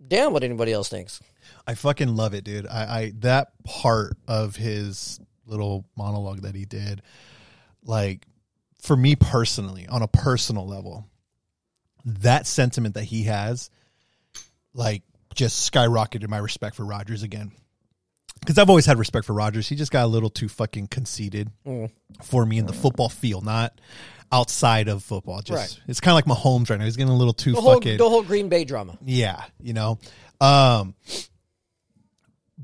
Damn, 0.09 0.33
what 0.33 0.43
anybody 0.43 0.73
else 0.73 0.89
thinks. 0.89 1.21
I 1.67 1.75
fucking 1.75 2.15
love 2.17 2.35
it, 2.35 2.45
dude. 2.45 2.67
I, 2.67 2.81
I 3.01 3.13
that 3.21 3.49
part 3.65 4.17
of 4.27 4.57
his 4.57 5.21
little 5.47 5.85
monologue 5.97 6.43
that 6.43 6.55
he 6.55 6.65
did, 6.65 7.03
like 7.85 8.27
for 8.83 8.97
me 8.97 9.15
personally, 9.17 9.87
on 9.89 10.03
a 10.03 10.09
personal 10.09 10.67
level, 10.67 11.07
that 12.05 12.47
sentiment 12.47 12.95
that 12.95 13.05
he 13.05 13.25
has, 13.25 13.71
like 14.75 15.03
just 15.35 15.71
skyrocketed 15.73 16.29
my 16.29 16.39
respect 16.39 16.77
for 16.77 16.85
Rodgers 16.85 17.23
again. 17.23 17.53
Because 18.41 18.57
I've 18.57 18.71
always 18.71 18.87
had 18.87 18.99
respect 18.99 19.27
for 19.27 19.35
Rodgers. 19.35 19.69
He 19.69 19.77
just 19.77 19.93
got 19.93 20.05
a 20.05 20.09
little 20.09 20.31
too 20.31 20.49
fucking 20.49 20.87
conceited 20.87 21.51
for 22.23 22.47
me 22.47 22.57
in 22.59 22.65
the 22.67 22.73
football 22.73 23.11
field, 23.11 23.45
not 23.45 23.79
outside 24.33 24.89
of 24.89 25.03
football. 25.05 25.43
Just 25.43 25.79
Right. 25.79 25.89
it's 25.89 26.01
kind 26.01 26.13
of 26.19 26.27
like 26.27 26.39
Mahomes 26.39 26.71
right 26.71 26.79
now. 26.79 26.87
He's 26.87 26.97
getting 26.97 27.13
a 27.13 27.17
little 27.17 27.35
too 27.35 27.53
The 27.53 27.61
whole 27.61 27.75
fucking 27.75 27.99
the 27.99 28.09
whole 28.09 28.23
Green 28.23 28.49
Bay 28.49 28.65
drama. 28.65 28.97
yeah, 29.05 29.45
you 29.61 29.75
know. 29.75 29.99
Um 30.41 30.95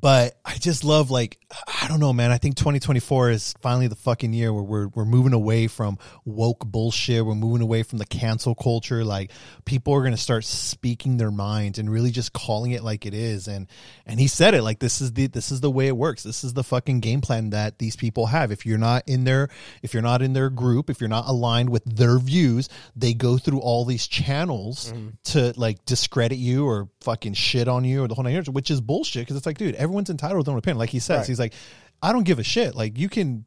but 0.06 0.38
I 0.44 0.54
just 0.54 0.84
love 0.84 1.10
like 1.10 1.36
I 1.82 1.88
don't 1.88 1.98
know, 1.98 2.12
man. 2.12 2.30
I 2.30 2.38
think 2.38 2.54
2024 2.54 3.30
is 3.30 3.54
finally 3.60 3.88
the 3.88 3.96
fucking 3.96 4.32
year 4.32 4.52
where 4.52 4.62
we're 4.62 4.86
we're 4.86 5.04
moving 5.04 5.32
away 5.32 5.66
from 5.66 5.98
woke 6.24 6.64
bullshit. 6.64 7.26
We're 7.26 7.34
moving 7.34 7.60
away 7.60 7.82
from 7.82 7.98
the 7.98 8.06
cancel 8.06 8.54
culture. 8.54 9.04
Like 9.04 9.32
people 9.64 9.94
are 9.94 10.04
gonna 10.04 10.16
start 10.16 10.44
speaking 10.44 11.16
their 11.16 11.32
minds 11.32 11.80
and 11.80 11.90
really 11.90 12.12
just 12.12 12.32
calling 12.32 12.70
it 12.70 12.84
like 12.84 13.04
it 13.04 13.14
is. 13.14 13.48
And 13.48 13.66
and 14.06 14.20
he 14.20 14.28
said 14.28 14.54
it 14.54 14.62
like 14.62 14.78
this 14.78 15.00
is 15.00 15.12
the 15.12 15.26
this 15.26 15.50
is 15.50 15.60
the 15.60 15.72
way 15.72 15.88
it 15.88 15.96
works. 15.96 16.22
This 16.22 16.44
is 16.44 16.54
the 16.54 16.62
fucking 16.62 17.00
game 17.00 17.20
plan 17.20 17.50
that 17.50 17.80
these 17.80 17.96
people 17.96 18.26
have. 18.26 18.52
If 18.52 18.64
you're 18.64 18.78
not 18.78 19.02
in 19.08 19.24
their 19.24 19.48
if 19.82 19.92
you're 19.92 20.04
not 20.04 20.22
in 20.22 20.34
their 20.34 20.50
group, 20.50 20.88
if 20.88 21.00
you're 21.00 21.08
not 21.08 21.26
aligned 21.26 21.70
with 21.70 21.82
their 21.84 22.20
views, 22.20 22.68
they 22.94 23.12
go 23.12 23.38
through 23.38 23.58
all 23.58 23.84
these 23.84 24.06
channels 24.06 24.92
mm-hmm. 24.92 25.08
to 25.24 25.52
like 25.56 25.84
discredit 25.84 26.38
you 26.38 26.64
or 26.64 26.90
fucking 27.06 27.32
shit 27.34 27.68
on 27.68 27.84
you 27.84 28.02
or 28.04 28.08
the 28.08 28.14
whole 28.14 28.24
nine 28.24 28.34
yards, 28.34 28.50
which 28.50 28.70
is 28.70 28.80
bullshit. 28.82 29.22
Because 29.22 29.36
it's 29.36 29.46
like, 29.46 29.56
dude, 29.58 29.74
everyone's 29.76 30.10
entitled 30.10 30.40
to 30.40 30.44
their 30.44 30.52
own 30.52 30.58
opinion. 30.58 30.78
Like 30.78 30.90
he 30.90 30.98
says, 30.98 31.20
Right. 31.20 31.26
he's 31.28 31.38
like, 31.38 31.54
I 32.02 32.12
don't 32.12 32.24
give 32.24 32.38
a 32.38 32.44
shit. 32.44 32.74
Like 32.74 32.98
you 32.98 33.08
can. 33.08 33.46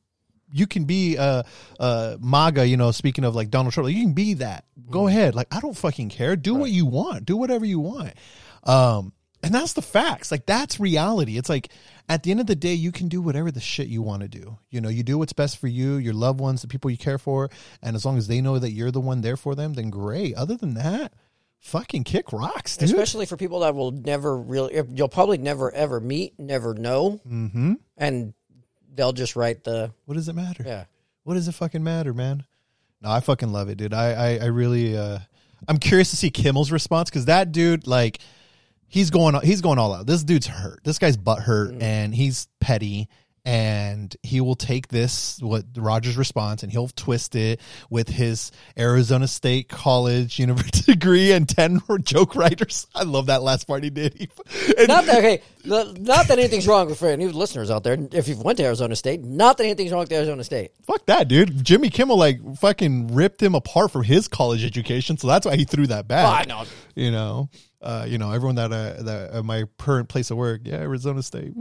You 0.52 0.66
can 0.66 0.86
be 0.86 1.16
uh 1.16 1.44
uh 1.80 2.18
MAGA, 2.20 2.66
you 2.66 2.76
know, 2.76 2.90
speaking 2.90 3.24
of 3.24 3.36
like 3.36 3.52
Donald 3.52 3.72
Trump, 3.72 3.86
like, 3.86 3.96
you 3.96 4.02
can 4.02 4.14
be 4.14 4.34
that. 4.36 4.66
Go 4.90 5.08
ahead. 5.08 5.36
Like 5.36 5.46
I 5.54 5.60
don't 5.60 5.78
fucking 5.78 6.10
care. 6.10 6.36
Do 6.36 6.56
what 6.56 6.72
you 6.72 6.88
want. 6.88 7.26
Do 7.26 7.38
whatever 7.38 7.66
you 7.68 7.80
want. 7.80 8.14
Um 8.64 9.14
and 9.44 9.54
that's 9.54 9.74
the 9.74 9.84
facts. 9.84 10.32
Like 10.32 10.48
that's 10.48 10.80
reality. 10.80 11.38
It's 11.38 11.50
like 11.50 11.70
at 12.10 12.24
the 12.24 12.32
end 12.32 12.40
of 12.40 12.48
the 12.48 12.56
day, 12.56 12.74
you 12.74 12.92
can 12.92 13.10
do 13.10 13.22
whatever 13.22 13.52
the 13.52 13.60
shit 13.60 13.90
you 13.90 14.02
want 14.02 14.24
to 14.24 14.28
do. 14.28 14.58
You 14.72 14.82
know, 14.82 14.90
you 14.90 15.04
do 15.04 15.20
what's 15.20 15.34
best 15.34 15.60
for 15.60 15.68
you, 15.68 15.98
your 15.98 16.16
loved 16.16 16.40
ones, 16.40 16.64
the 16.64 16.68
people 16.68 16.90
you 16.90 16.98
care 16.98 17.20
for, 17.20 17.52
and 17.84 17.96
as 17.96 18.04
long 18.04 18.18
as 18.18 18.28
they 18.28 18.42
know 18.42 18.58
that 18.58 18.72
you're 18.72 18.90
the 18.90 19.00
one 19.00 19.22
there 19.22 19.38
for 19.38 19.54
them, 19.54 19.74
then 19.76 19.92
great. 19.92 20.34
Other 20.34 20.58
than 20.58 20.74
that, 20.74 21.14
fucking 21.60 22.04
kick 22.04 22.32
rocks, 22.32 22.78
dude. 22.78 22.90
especially 22.90 23.26
for 23.26 23.38
people 23.38 23.60
that 23.60 23.76
will 23.76 23.92
never 23.92 24.38
really 24.38 24.82
you'll 24.94 25.10
probably 25.10 25.38
never 25.38 25.72
ever 25.72 26.00
meet 26.00 26.40
never 26.40 26.74
know 26.74 27.20
mm-hmm. 27.28 27.74
and 27.98 28.34
they'll 28.96 29.14
just 29.14 29.36
write 29.36 29.64
the 29.64 29.92
what 30.06 30.16
does 30.16 30.28
it 30.30 30.34
matter? 30.34 30.64
yeah 30.66 30.86
What 31.24 31.34
does 31.36 31.48
it 31.48 31.54
fucking 31.54 31.84
matter, 31.84 32.14
man? 32.14 32.46
No, 33.02 33.12
I 33.12 33.20
fucking 33.20 33.52
love 33.52 33.70
it, 33.70 33.78
dude. 33.78 33.94
I 33.94 34.14
I, 34.14 34.38
I 34.38 34.46
really 34.46 34.98
uh 34.98 35.20
I'm 35.68 35.78
curious 35.78 36.12
to 36.12 36.16
see 36.18 36.30
Kimmel's 36.30 36.72
response 36.72 37.10
because 37.10 37.26
that 37.26 37.52
dude, 37.52 37.88
like, 37.88 38.20
he's 38.88 39.10
going 39.10 39.40
he's 39.42 39.62
going 39.62 39.80
all 39.80 39.94
out. 39.94 40.08
This 40.08 40.24
dude's 40.24 40.48
hurt. 40.48 40.84
This 40.84 41.00
guy's 41.00 41.18
butt 41.18 41.40
hurt, 41.40 41.82
and 41.82 42.14
he's 42.14 42.48
petty. 42.60 43.10
And 43.50 44.16
he 44.22 44.42
will 44.42 44.56
take 44.56 44.90
this 44.90 45.40
what 45.42 45.66
Rodgers' 45.76 46.18
response, 46.18 46.62
and 46.62 46.72
he'll 46.72 46.88
twist 46.90 47.36
it 47.36 47.60
with 47.90 48.08
his 48.08 48.52
Arizona 48.78 49.28
State 49.28 49.70
College 49.70 50.38
university 50.46 50.94
degree 50.94 51.32
and 51.32 51.50
ten 51.50 51.80
joke 52.04 52.36
writers. 52.36 52.86
I 52.94 53.04
love 53.04 53.26
that 53.26 53.42
last 53.42 53.66
part 53.66 53.84
he 53.84 53.90
did. 53.90 54.14
He, 54.14 54.30
and- 54.78 54.88
not 54.88 55.06
that 55.06 55.18
okay 55.18 55.42
not 55.66 56.28
that 56.28 56.40
anything's 56.40 56.68
wrong 56.68 56.88
with 56.88 56.98
for 56.98 57.08
any 57.10 57.28
listeners 57.28 57.70
out 57.70 57.84
there 57.84 57.98
if 58.14 58.30
you've 58.30 58.42
went 58.42 58.58
to 58.58 58.64
arizona 58.64 58.96
state 58.96 59.22
not 59.22 59.58
that 59.58 59.66
anything's 59.66 59.92
wrong 59.92 60.00
with 60.00 60.12
arizona 60.14 60.42
state 60.42 60.72
Fuck 60.84 61.06
that, 61.08 61.28
dude. 61.28 61.64
Jimmy 61.66 61.90
Kimmel 61.90 62.18
like 62.18 62.40
fucking 62.58 63.14
ripped 63.14 63.44
him 63.44 63.56
apart 63.56 63.92
from 63.92 64.04
his 64.04 64.28
college 64.28 64.64
education, 64.64 65.18
so 65.18 65.28
that's 65.28 65.46
why 65.46 65.56
he 65.58 65.66
threw 65.66 65.88
that 65.88 66.08
back. 66.08 66.26
Oh, 66.26 66.32
I 66.32 66.46
know. 66.46 66.66
You 66.96 67.12
know, 67.12 67.50
uh, 67.82 68.06
you 68.08 68.18
know, 68.18 68.32
everyone 68.32 68.56
that 68.56 68.72
uh, 68.72 69.04
that 69.04 69.36
uh, 69.36 69.44
my 69.44 69.66
current 69.78 70.08
place 70.10 70.32
of 70.32 70.38
work, 70.38 70.62
yeah, 70.64 70.76
Arizona 70.78 71.22
State. 71.22 71.54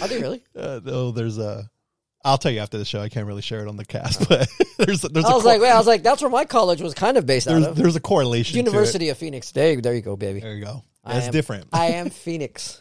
Are 0.00 0.08
they 0.08 0.20
really 0.20 0.42
Uh, 0.56 0.80
oh, 0.86 1.10
there's 1.12 1.38
a. 1.38 1.68
I'll 2.24 2.38
tell 2.38 2.50
you 2.50 2.58
after 2.58 2.76
the 2.78 2.84
show. 2.84 3.00
I 3.00 3.08
can't 3.08 3.26
really 3.26 3.42
share 3.42 3.60
it 3.62 3.68
on 3.68 3.76
the 3.76 3.84
cast, 3.84 4.28
but 4.28 4.48
there's 4.78 5.02
there's 5.02 5.24
a 5.24 5.28
i 5.28 5.34
was 5.34 5.42
cor- 5.42 5.52
like 5.52 5.60
wait 5.60 5.70
i 5.70 5.78
was 5.78 5.86
like 5.86 6.02
that's 6.02 6.20
where 6.22 6.30
my 6.30 6.44
college 6.44 6.80
was 6.82 6.92
kind 6.92 7.16
of 7.16 7.24
based 7.24 7.46
out 7.46 7.52
there's 7.52 7.66
of 7.66 7.76
there's 7.76 7.96
a 7.96 8.00
correlation. 8.00 8.56
university 8.58 9.08
of 9.10 9.16
phoenix 9.16 9.52
there, 9.52 9.80
there 9.80 9.94
you 9.94 10.02
go 10.02 10.16
baby 10.16 10.40
There 10.40 10.54
you 10.54 10.64
go. 10.64 10.82
I 11.04 11.14
That's 11.14 11.26
am- 11.26 11.32
different. 11.32 11.66
i 11.72 11.86
am 11.92 12.10
phoenix 12.10 12.80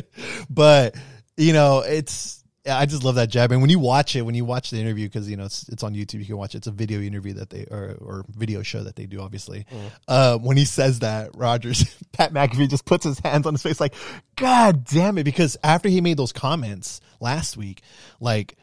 but 0.50 0.94
you 1.36 1.52
know 1.52 1.80
it's 1.80 2.42
i 2.68 2.86
just 2.86 3.04
love 3.04 3.14
that 3.14 3.28
jab 3.28 3.52
and 3.52 3.60
when 3.60 3.70
you 3.70 3.78
watch 3.78 4.16
it 4.16 4.22
when 4.22 4.34
you 4.34 4.44
watch 4.44 4.70
the 4.70 4.78
interview 4.78 5.06
because 5.06 5.28
you 5.30 5.36
know 5.36 5.44
it's, 5.44 5.68
it's 5.68 5.82
on 5.82 5.94
youtube 5.94 6.20
you 6.20 6.26
can 6.26 6.36
watch 6.36 6.54
it 6.54 6.58
it's 6.58 6.66
a 6.66 6.72
video 6.72 7.00
interview 7.00 7.32
that 7.34 7.50
they 7.50 7.64
or, 7.70 7.96
or 8.00 8.24
video 8.28 8.62
show 8.62 8.82
that 8.82 8.96
they 8.96 9.06
do 9.06 9.20
obviously 9.20 9.66
uh, 10.08 10.36
when 10.38 10.56
he 10.56 10.64
says 10.64 11.00
that 11.00 11.30
rodgers 11.34 11.84
pat 12.12 12.32
mcafee 12.32 12.68
just 12.68 12.84
puts 12.84 13.04
his 13.04 13.18
hands 13.20 13.46
on 13.46 13.54
his 13.54 13.62
face 13.62 13.80
like 13.80 13.94
god 14.36 14.84
damn 14.84 15.18
it 15.18 15.24
because 15.24 15.56
after 15.62 15.88
he 15.88 16.00
made 16.00 16.16
those 16.16 16.32
comments 16.32 17.00
last 17.20 17.56
week 17.56 17.82
like 18.20 18.56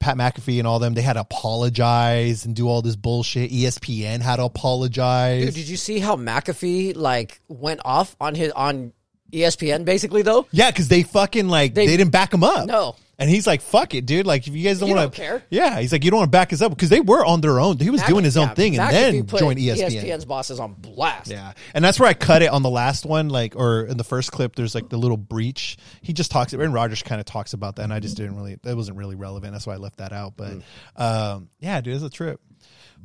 Pat 0.00 0.16
McAfee 0.16 0.58
and 0.58 0.66
all 0.66 0.78
them, 0.78 0.94
they 0.94 1.02
had 1.02 1.12
to 1.12 1.20
apologize 1.20 2.46
and 2.46 2.56
do 2.56 2.66
all 2.66 2.80
this 2.80 2.96
bullshit. 2.96 3.50
ESPN 3.50 4.22
had 4.22 4.36
to 4.36 4.44
apologize. 4.44 5.44
Dude, 5.44 5.54
did 5.54 5.68
you 5.68 5.76
see 5.76 5.98
how 5.98 6.16
McAfee 6.16 6.96
like 6.96 7.42
went 7.48 7.82
off 7.84 8.16
on 8.18 8.34
his 8.34 8.50
on 8.52 8.94
ESPN 9.32 9.84
basically 9.84 10.22
though? 10.22 10.46
Yeah, 10.50 10.70
because 10.70 10.88
they 10.88 11.02
fucking 11.02 11.48
like 11.48 11.74
they, 11.74 11.86
They- 11.86 11.96
didn't 11.96 12.12
back 12.12 12.32
him 12.34 12.42
up. 12.44 12.66
No. 12.66 12.96
and 13.18 13.28
he's 13.28 13.46
like, 13.46 13.60
"Fuck 13.60 13.94
it, 13.94 14.06
dude! 14.06 14.26
Like, 14.26 14.46
if 14.46 14.54
you 14.54 14.64
guys 14.64 14.78
don't 14.80 14.88
want 14.88 15.00
don't 15.00 15.14
care. 15.14 15.42
yeah." 15.50 15.78
He's 15.80 15.92
like, 15.92 16.04
"You 16.04 16.10
don't 16.10 16.20
want 16.20 16.28
to 16.28 16.36
back 16.38 16.52
us 16.54 16.62
up 16.62 16.70
because 16.70 16.88
they 16.88 17.00
were 17.02 17.22
on 17.24 17.42
their 17.42 17.60
own. 17.60 17.76
He 17.78 17.90
was 17.90 18.02
doing 18.04 18.24
his 18.24 18.36
own 18.38 18.48
Yeah, 18.48 18.54
thing, 18.54 18.78
and 18.78 18.90
then 18.90 19.26
joined 19.26 19.58
ESPN." 19.60 19.90
ESPN's 19.90 20.24
bosses 20.24 20.58
on 20.58 20.72
blast. 20.72 21.30
Yeah, 21.30 21.52
and 21.74 21.84
that's 21.84 22.00
where 22.00 22.08
I 22.08 22.14
cut 22.14 22.40
it 22.40 22.50
on 22.50 22.62
the 22.62 22.70
last 22.70 23.04
one, 23.04 23.28
like, 23.28 23.56
or 23.56 23.82
in 23.82 23.98
the 23.98 24.04
first 24.04 24.32
clip. 24.32 24.56
There's 24.56 24.74
like 24.74 24.88
the 24.88 24.96
little 24.96 25.18
breach. 25.18 25.76
He 26.00 26.14
just 26.14 26.30
talks. 26.30 26.54
Aaron 26.54 26.72
Rodgers 26.72 27.02
kind 27.02 27.20
of 27.20 27.26
talks 27.26 27.52
about 27.52 27.76
that, 27.76 27.82
and 27.82 27.92
I 27.92 28.00
just 28.00 28.16
didn't 28.16 28.36
really. 28.36 28.58
That 28.62 28.74
wasn't 28.74 28.96
really 28.96 29.16
relevant. 29.16 29.52
That's 29.52 29.66
why 29.66 29.74
I 29.74 29.78
left 29.78 29.98
that 29.98 30.12
out. 30.14 30.34
But, 30.38 30.62
um, 30.96 31.50
yeah, 31.58 31.80
dude, 31.82 31.94
it's 31.96 32.02
a 32.04 32.08
trip. 32.08 32.40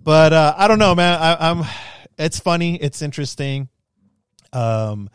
But 0.02 0.32
uh, 0.32 0.56
I 0.58 0.70
don't 0.70 0.80
know, 0.80 0.96
man. 0.96 1.20
I, 1.22 1.50
I'm. 1.52 1.64
It's 2.18 2.40
funny. 2.40 2.78
It's 2.78 3.02
interesting. 3.02 3.68
Um, 4.54 5.10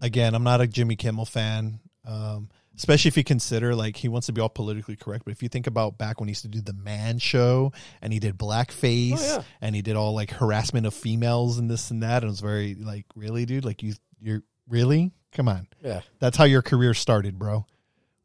again, 0.00 0.34
I'm 0.34 0.44
not 0.44 0.60
a 0.60 0.66
Jimmy 0.66 0.96
Kimmel 0.96 1.24
fan. 1.26 1.80
Um, 2.06 2.50
especially 2.76 3.08
if 3.08 3.16
you 3.16 3.24
consider 3.24 3.74
like 3.74 3.96
he 3.96 4.08
wants 4.08 4.26
to 4.26 4.32
be 4.32 4.40
all 4.40 4.48
politically 4.48 4.96
correct. 4.96 5.24
But 5.24 5.30
if 5.32 5.42
you 5.42 5.48
think 5.48 5.66
about 5.66 5.96
back 5.96 6.20
when 6.20 6.28
he 6.28 6.32
used 6.32 6.42
to 6.42 6.48
do 6.48 6.60
the 6.60 6.72
Man 6.72 7.18
Show 7.18 7.72
and 8.02 8.12
he 8.12 8.18
did 8.18 8.36
blackface 8.36 9.18
Oh, 9.20 9.36
yeah. 9.38 9.42
and 9.60 9.74
he 9.76 9.80
did 9.80 9.96
all 9.96 10.12
like 10.14 10.30
harassment 10.30 10.84
of 10.86 10.92
females 10.92 11.56
and 11.58 11.70
this 11.70 11.90
and 11.90 12.02
that, 12.02 12.22
and 12.22 12.24
it 12.24 12.30
was 12.30 12.40
very 12.40 12.74
like, 12.74 13.06
really, 13.14 13.46
dude, 13.46 13.64
like 13.64 13.82
you, 13.82 13.94
you're 14.20 14.42
really, 14.68 15.12
come 15.32 15.48
on, 15.48 15.68
Yeah. 15.82 16.00
that's 16.18 16.36
how 16.36 16.44
your 16.44 16.62
career 16.62 16.94
started, 16.94 17.38
bro. 17.38 17.64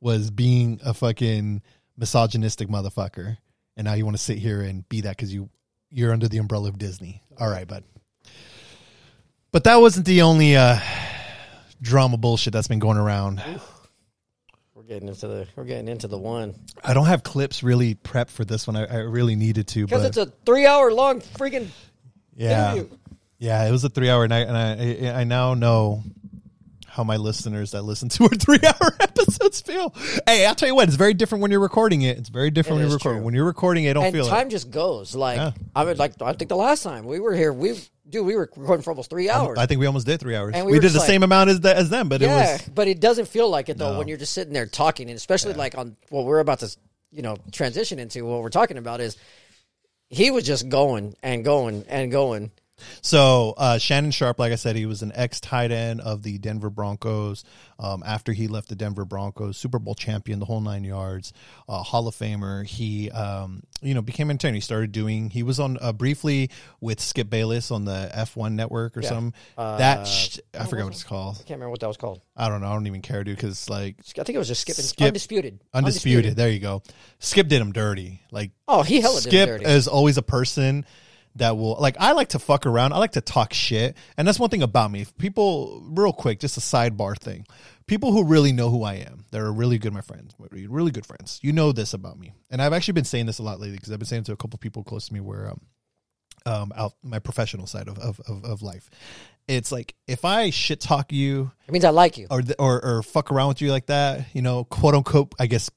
Was 0.01 0.31
being 0.31 0.79
a 0.83 0.93
fucking 0.93 1.61
misogynistic 1.97 2.69
motherfucker, 2.69 3.37
and 3.77 3.85
now 3.85 3.93
you 3.93 4.03
want 4.05 4.17
to 4.17 4.23
sit 4.23 4.37
here 4.39 4.61
and 4.61 4.87
be 4.89 5.01
that 5.01 5.15
because 5.15 5.33
you 5.33 5.49
you're 5.91 6.11
under 6.13 6.27
the 6.27 6.37
umbrella 6.37 6.69
of 6.69 6.77
Disney. 6.77 7.21
All 7.37 7.49
right, 7.49 7.67
bud. 7.67 7.83
But 9.51 9.63
that 9.65 9.77
wasn't 9.77 10.05
the 10.05 10.21
only 10.21 10.55
uh, 10.55 10.79
drama 11.81 12.17
bullshit 12.17 12.53
that's 12.53 12.67
been 12.67 12.79
going 12.79 12.97
around. 12.97 13.41
We're 14.73 14.83
getting 14.83 15.07
into 15.07 15.27
the 15.27 15.47
we're 15.55 15.65
getting 15.65 15.87
into 15.87 16.07
the 16.07 16.17
one 16.17 16.55
I 16.83 16.93
don't 16.93 17.07
have 17.07 17.23
clips 17.23 17.63
really 17.63 17.95
prepped 17.95 18.29
for 18.29 18.45
this 18.45 18.65
one. 18.65 18.75
I, 18.75 18.85
I 18.85 18.95
really 18.97 19.35
needed 19.35 19.67
to, 19.69 19.85
because 19.85 20.01
but 20.01 20.07
it's 20.07 20.17
a 20.17 20.25
three 20.45 20.65
hour 20.65 20.91
long 20.91 21.21
freaking 21.21 21.67
yeah, 22.35 22.73
interview. 22.73 22.97
yeah, 23.37 23.67
it 23.67 23.71
was 23.71 23.83
a 23.83 23.89
three 23.89 24.09
hour 24.09 24.27
night, 24.27 24.47
and 24.47 24.57
I 24.57 25.09
I, 25.11 25.21
I 25.21 25.23
now 25.25 25.53
know 25.53 26.03
how 26.99 27.03
my 27.05 27.15
listeners 27.15 27.71
that 27.71 27.83
listen 27.83 28.09
to 28.09 28.23
our 28.25 28.29
three 28.35 28.59
hour 28.65 28.95
episodes 28.99 29.61
feel. 29.61 29.95
Hey, 30.27 30.45
I'll 30.45 30.53
tell 30.53 30.67
you 30.67 30.75
what, 30.75 30.89
it's 30.89 30.97
very 30.97 31.13
different 31.13 31.41
when 31.41 31.49
you're 31.49 31.61
recording 31.61 32.01
it. 32.01 32.17
It's 32.17 32.27
very 32.27 32.51
different 32.51 32.81
It 32.81 32.83
when 32.83 32.89
you're 32.89 32.97
recording. 32.97 33.19
true. 33.19 33.25
When 33.25 33.33
you're 33.33 33.45
recording 33.45 33.85
it, 33.85 33.91
I 33.91 33.93
don't 33.93 34.03
and 34.05 34.13
feel 34.13 34.27
time 34.27 34.47
it. 34.47 34.51
just 34.51 34.69
goes. 34.69 35.15
Like 35.15 35.37
Yeah. 35.37 35.51
I 35.73 35.85
would 35.85 35.97
like 35.97 36.21
I 36.21 36.33
think 36.33 36.49
the 36.49 36.57
last 36.57 36.83
time 36.83 37.05
we 37.05 37.21
were 37.21 37.33
here, 37.33 37.53
we 37.53 37.79
dude, 38.09 38.25
we 38.25 38.35
were 38.35 38.41
recording 38.41 38.83
for 38.83 38.89
almost 38.91 39.09
three 39.09 39.29
hours. 39.29 39.57
I 39.57 39.65
think 39.65 39.79
we 39.79 39.85
almost 39.85 40.05
did 40.07 40.19
three 40.19 40.35
hours. 40.35 40.55
And 40.55 40.65
we 40.65 40.73
we 40.73 40.79
did 40.79 40.91
the 40.91 40.99
like- 40.99 41.07
same 41.07 41.23
amount 41.23 41.49
as 41.51 41.61
the, 41.61 41.73
as 41.73 41.89
them, 41.89 42.09
but 42.09 42.19
yeah, 42.19 42.27
it 42.27 42.51
was 42.59 42.69
but 42.75 42.87
it 42.89 42.99
doesn't 42.99 43.29
feel 43.29 43.49
like 43.49 43.69
it 43.69 43.77
though 43.77 43.93
No. 43.93 43.97
when 43.99 44.09
you're 44.09 44.17
just 44.17 44.33
sitting 44.33 44.51
there 44.53 44.65
talking, 44.65 45.09
and 45.09 45.15
especially 45.15 45.53
like 45.53 45.77
on 45.77 45.95
what 46.09 46.25
we're 46.25 46.39
about 46.39 46.59
to 46.59 46.75
you 47.11 47.21
know 47.21 47.37
transition 47.53 47.97
into. 47.97 48.25
What 48.25 48.41
we're 48.41 48.49
talking 48.49 48.77
about 48.77 48.99
is 48.99 49.15
he 50.09 50.31
was 50.31 50.43
just 50.43 50.67
going 50.67 51.15
and 51.23 51.45
going 51.45 51.85
and 51.87 52.11
going. 52.11 52.51
So 53.01 53.53
uh, 53.57 53.77
Shannon 53.77 54.11
Sharpe, 54.11 54.39
like 54.39 54.51
I 54.51 54.55
said, 54.55 54.75
he 54.75 54.85
was 54.85 55.01
an 55.01 55.11
ex 55.15 55.39
tight 55.39 55.71
end 55.71 56.01
of 56.01 56.23
the 56.23 56.37
Denver 56.37 56.69
Broncos. 56.69 57.43
Um, 57.81 58.03
after 58.05 58.33
he 58.33 58.47
left 58.49 58.67
the 58.67 58.75
Denver 58.75 59.05
Broncos, 59.05 59.55
Super 59.57 59.79
Bowl 59.79 59.95
champion, 59.95 60.39
the 60.39 60.45
whole 60.45 60.59
nine 60.59 60.83
yards, 60.83 61.31
uh, 61.69 61.81
Hall 61.81 62.07
of 62.09 62.15
Famer. 62.15 62.65
He, 62.65 63.09
um, 63.11 63.63
you 63.81 63.93
know, 63.93 64.01
became 64.01 64.29
an 64.29 64.33
intern. 64.35 64.53
He 64.53 64.59
started 64.59 64.91
doing. 64.91 65.29
He 65.29 65.43
was 65.43 65.61
on 65.61 65.77
uh, 65.79 65.93
briefly 65.93 66.49
with 66.81 66.99
Skip 66.99 67.29
Bayless 67.29 67.71
on 67.71 67.85
the 67.85 68.11
FS1 68.13 68.51
network 68.53 68.97
or 68.97 69.01
something. 69.01 69.33
that 69.57 70.05
sh- 70.07 70.39
I 70.57 70.65
forgot 70.65 70.85
what 70.85 70.93
it's 70.93 71.03
called. 71.05 71.35
I 71.35 71.37
can't 71.39 71.51
remember 71.51 71.69
what 71.71 71.79
that 71.79 71.87
was 71.87 71.95
called. 71.97 72.21
I 72.35 72.49
don't 72.49 72.59
know. 72.59 72.67
I 72.67 72.73
don't 72.73 72.87
even 72.87 73.01
care, 73.01 73.23
dude. 73.23 73.37
Because 73.37 73.69
like 73.69 73.95
I 74.19 74.23
think 74.23 74.35
it 74.35 74.39
was 74.39 74.47
just 74.49 74.61
skipping 74.61 74.83
Skip- 74.83 75.07
undisputed. 75.07 75.61
undisputed. 75.73 76.35
There 76.35 76.49
you 76.49 76.59
go. 76.59 76.83
Skip 77.19 77.47
did 77.47 77.61
him 77.61 77.71
dirty. 77.71 78.21
Like 78.31 78.51
Oh, 78.67 78.81
he 78.83 78.99
hella 78.99 79.21
did 79.21 79.29
Skip 79.29 79.47
dirty. 79.49 79.65
is 79.65 79.87
always 79.87 80.17
a 80.17 80.21
person 80.21 80.85
that 81.35 81.57
will 81.57 81.75
like 81.79 81.95
I 81.99 82.13
like 82.13 82.29
to 82.29 82.39
fuck 82.39 82.65
around. 82.65 82.93
I 82.93 82.97
like 82.97 83.13
to 83.13 83.21
talk 83.21 83.53
shit. 83.53 83.95
And 84.17 84.27
that's 84.27 84.39
one 84.39 84.49
thing 84.49 84.63
about 84.63 84.91
me. 84.91 85.01
If 85.01 85.17
people 85.17 85.83
real 85.89 86.13
quick, 86.13 86.39
just 86.39 86.57
a 86.57 86.59
sidebar 86.59 87.17
thing. 87.17 87.45
People 87.87 88.11
who 88.11 88.23
really 88.23 88.51
know 88.51 88.69
who 88.69 88.83
I 88.83 88.95
am, 88.95 89.25
they're 89.31 89.51
really 89.51 89.79
good 89.79 89.93
my 89.93 90.01
friends, 90.01 90.35
really 90.39 90.91
good 90.91 91.05
friends. 91.05 91.39
You 91.41 91.53
know 91.53 91.71
this 91.71 91.93
about 91.93 92.19
me. 92.19 92.33
And 92.51 92.61
I've 92.61 92.73
actually 92.73 92.93
been 92.93 93.05
saying 93.05 93.25
this 93.25 93.39
a 93.39 93.43
lot 93.43 93.59
lately 93.59 93.77
because 93.77 93.91
I've 93.91 93.99
been 93.99 94.07
saying 94.07 94.21
it 94.21 94.25
to 94.25 94.33
a 94.33 94.37
couple 94.37 94.59
people 94.59 94.83
close 94.83 95.07
to 95.07 95.13
me 95.13 95.19
where 95.19 95.49
um 95.49 95.61
um 96.45 96.73
out 96.75 96.93
my 97.03 97.19
professional 97.19 97.67
side 97.67 97.87
of 97.87 97.97
of, 97.99 98.19
of, 98.27 98.45
of 98.45 98.61
life. 98.61 98.89
It's 99.47 99.71
like 99.71 99.95
if 100.07 100.25
I 100.25 100.51
shit 100.51 100.79
talk 100.79 101.11
you 101.11 101.51
it 101.67 101.71
means 101.71 101.85
I 101.85 101.89
like 101.89 102.17
you. 102.17 102.27
or, 102.29 102.43
or 102.59 102.85
or 102.85 103.03
fuck 103.03 103.31
around 103.31 103.49
with 103.49 103.61
you 103.61 103.71
like 103.71 103.87
that, 103.87 104.27
you 104.33 104.41
know, 104.41 104.63
quote 104.63 104.95
unquote. 104.95 105.33
I 105.39 105.47
guess 105.47 105.69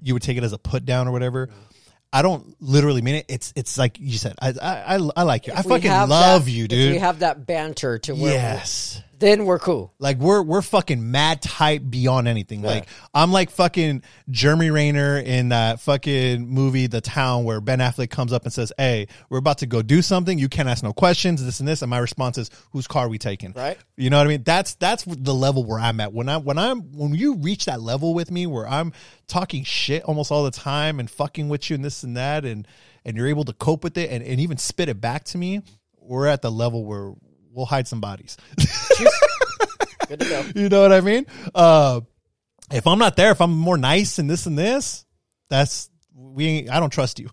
you 0.00 0.14
would 0.14 0.22
take 0.22 0.36
it 0.36 0.44
as 0.44 0.52
a 0.52 0.58
put 0.58 0.84
down 0.84 1.08
or 1.08 1.12
whatever. 1.12 1.50
I 2.12 2.22
don't 2.22 2.56
literally 2.60 3.02
mean 3.02 3.16
it. 3.16 3.26
It's 3.28 3.52
it's 3.54 3.76
like 3.76 3.98
you 4.00 4.16
said. 4.16 4.34
I 4.40 4.54
I 4.60 4.96
I, 4.96 5.08
I 5.16 5.22
like 5.24 5.46
you. 5.46 5.52
I 5.52 5.60
If 5.60 5.66
we 5.66 5.72
fucking 5.72 5.90
love 6.08 6.46
that- 6.46 6.50
you, 6.50 6.66
dude. 6.68 6.92
we 6.92 6.98
have 6.98 7.18
that 7.20 7.46
banter 7.46 7.98
to 8.00 8.14
where 8.14 8.32
yes. 8.32 9.02
Then 9.18 9.46
we're 9.46 9.58
cool. 9.58 9.92
Like 9.98 10.18
we're 10.18 10.42
we're 10.42 10.62
fucking 10.62 11.10
mad 11.10 11.42
tight 11.42 11.90
beyond 11.90 12.28
anything. 12.28 12.62
Like 12.62 12.86
I'm 13.12 13.32
like 13.32 13.50
fucking 13.50 14.02
Jeremy 14.30 14.70
Renner 14.70 15.18
in 15.18 15.48
that 15.48 15.80
fucking 15.80 16.46
movie 16.48 16.86
The 16.86 17.00
Town 17.00 17.44
where 17.44 17.60
Ben 17.60 17.80
Affleck 17.80 18.10
comes 18.10 18.32
up 18.32 18.44
and 18.44 18.52
says, 18.52 18.72
"Hey, 18.78 19.08
we're 19.28 19.38
about 19.38 19.58
to 19.58 19.66
go 19.66 19.82
do 19.82 20.02
something. 20.02 20.38
You 20.38 20.48
can't 20.48 20.68
ask 20.68 20.84
no 20.84 20.92
questions. 20.92 21.44
This 21.44 21.58
and 21.58 21.68
this." 21.68 21.82
And 21.82 21.90
my 21.90 21.98
response 21.98 22.38
is, 22.38 22.50
"Whose 22.70 22.86
car 22.86 23.06
are 23.06 23.08
we 23.08 23.18
taking?" 23.18 23.52
Right. 23.52 23.76
You 23.96 24.08
know 24.10 24.18
what 24.18 24.26
I 24.26 24.30
mean? 24.30 24.44
That's 24.44 24.74
that's 24.74 25.04
the 25.04 25.34
level 25.34 25.64
where 25.64 25.80
I'm 25.80 25.98
at. 25.98 26.12
When 26.12 26.28
I 26.28 26.36
when 26.36 26.58
I'm 26.58 26.82
when 26.92 27.14
you 27.14 27.36
reach 27.36 27.64
that 27.64 27.82
level 27.82 28.14
with 28.14 28.30
me 28.30 28.46
where 28.46 28.68
I'm 28.68 28.92
talking 29.26 29.64
shit 29.64 30.04
almost 30.04 30.30
all 30.30 30.44
the 30.44 30.52
time 30.52 31.00
and 31.00 31.10
fucking 31.10 31.48
with 31.48 31.70
you 31.70 31.74
and 31.74 31.84
this 31.84 32.04
and 32.04 32.16
that 32.16 32.44
and 32.44 32.68
and 33.04 33.16
you're 33.16 33.26
able 33.26 33.44
to 33.44 33.52
cope 33.52 33.82
with 33.82 33.98
it 33.98 34.10
and, 34.10 34.22
and 34.22 34.38
even 34.38 34.58
spit 34.58 34.88
it 34.88 35.00
back 35.00 35.24
to 35.24 35.38
me, 35.38 35.62
we're 35.96 36.26
at 36.26 36.42
the 36.42 36.50
level 36.50 36.84
where 36.84 37.14
we'll 37.58 37.66
hide 37.66 37.88
some 37.88 38.00
bodies. 38.00 38.36
Good 40.08 40.20
to 40.20 40.24
go. 40.28 40.44
you 40.54 40.68
know 40.70 40.80
what 40.80 40.92
I 40.92 41.00
mean? 41.02 41.26
Uh, 41.54 42.00
if 42.72 42.86
I'm 42.86 42.98
not 42.98 43.16
there, 43.16 43.32
if 43.32 43.40
I'm 43.40 43.50
more 43.52 43.76
nice 43.76 44.18
and 44.18 44.30
this 44.30 44.46
and 44.46 44.56
this, 44.56 45.04
that's 45.50 45.90
we. 46.14 46.46
Ain't, 46.46 46.70
I 46.70 46.80
don't 46.80 46.90
trust 46.90 47.18
you. 47.18 47.28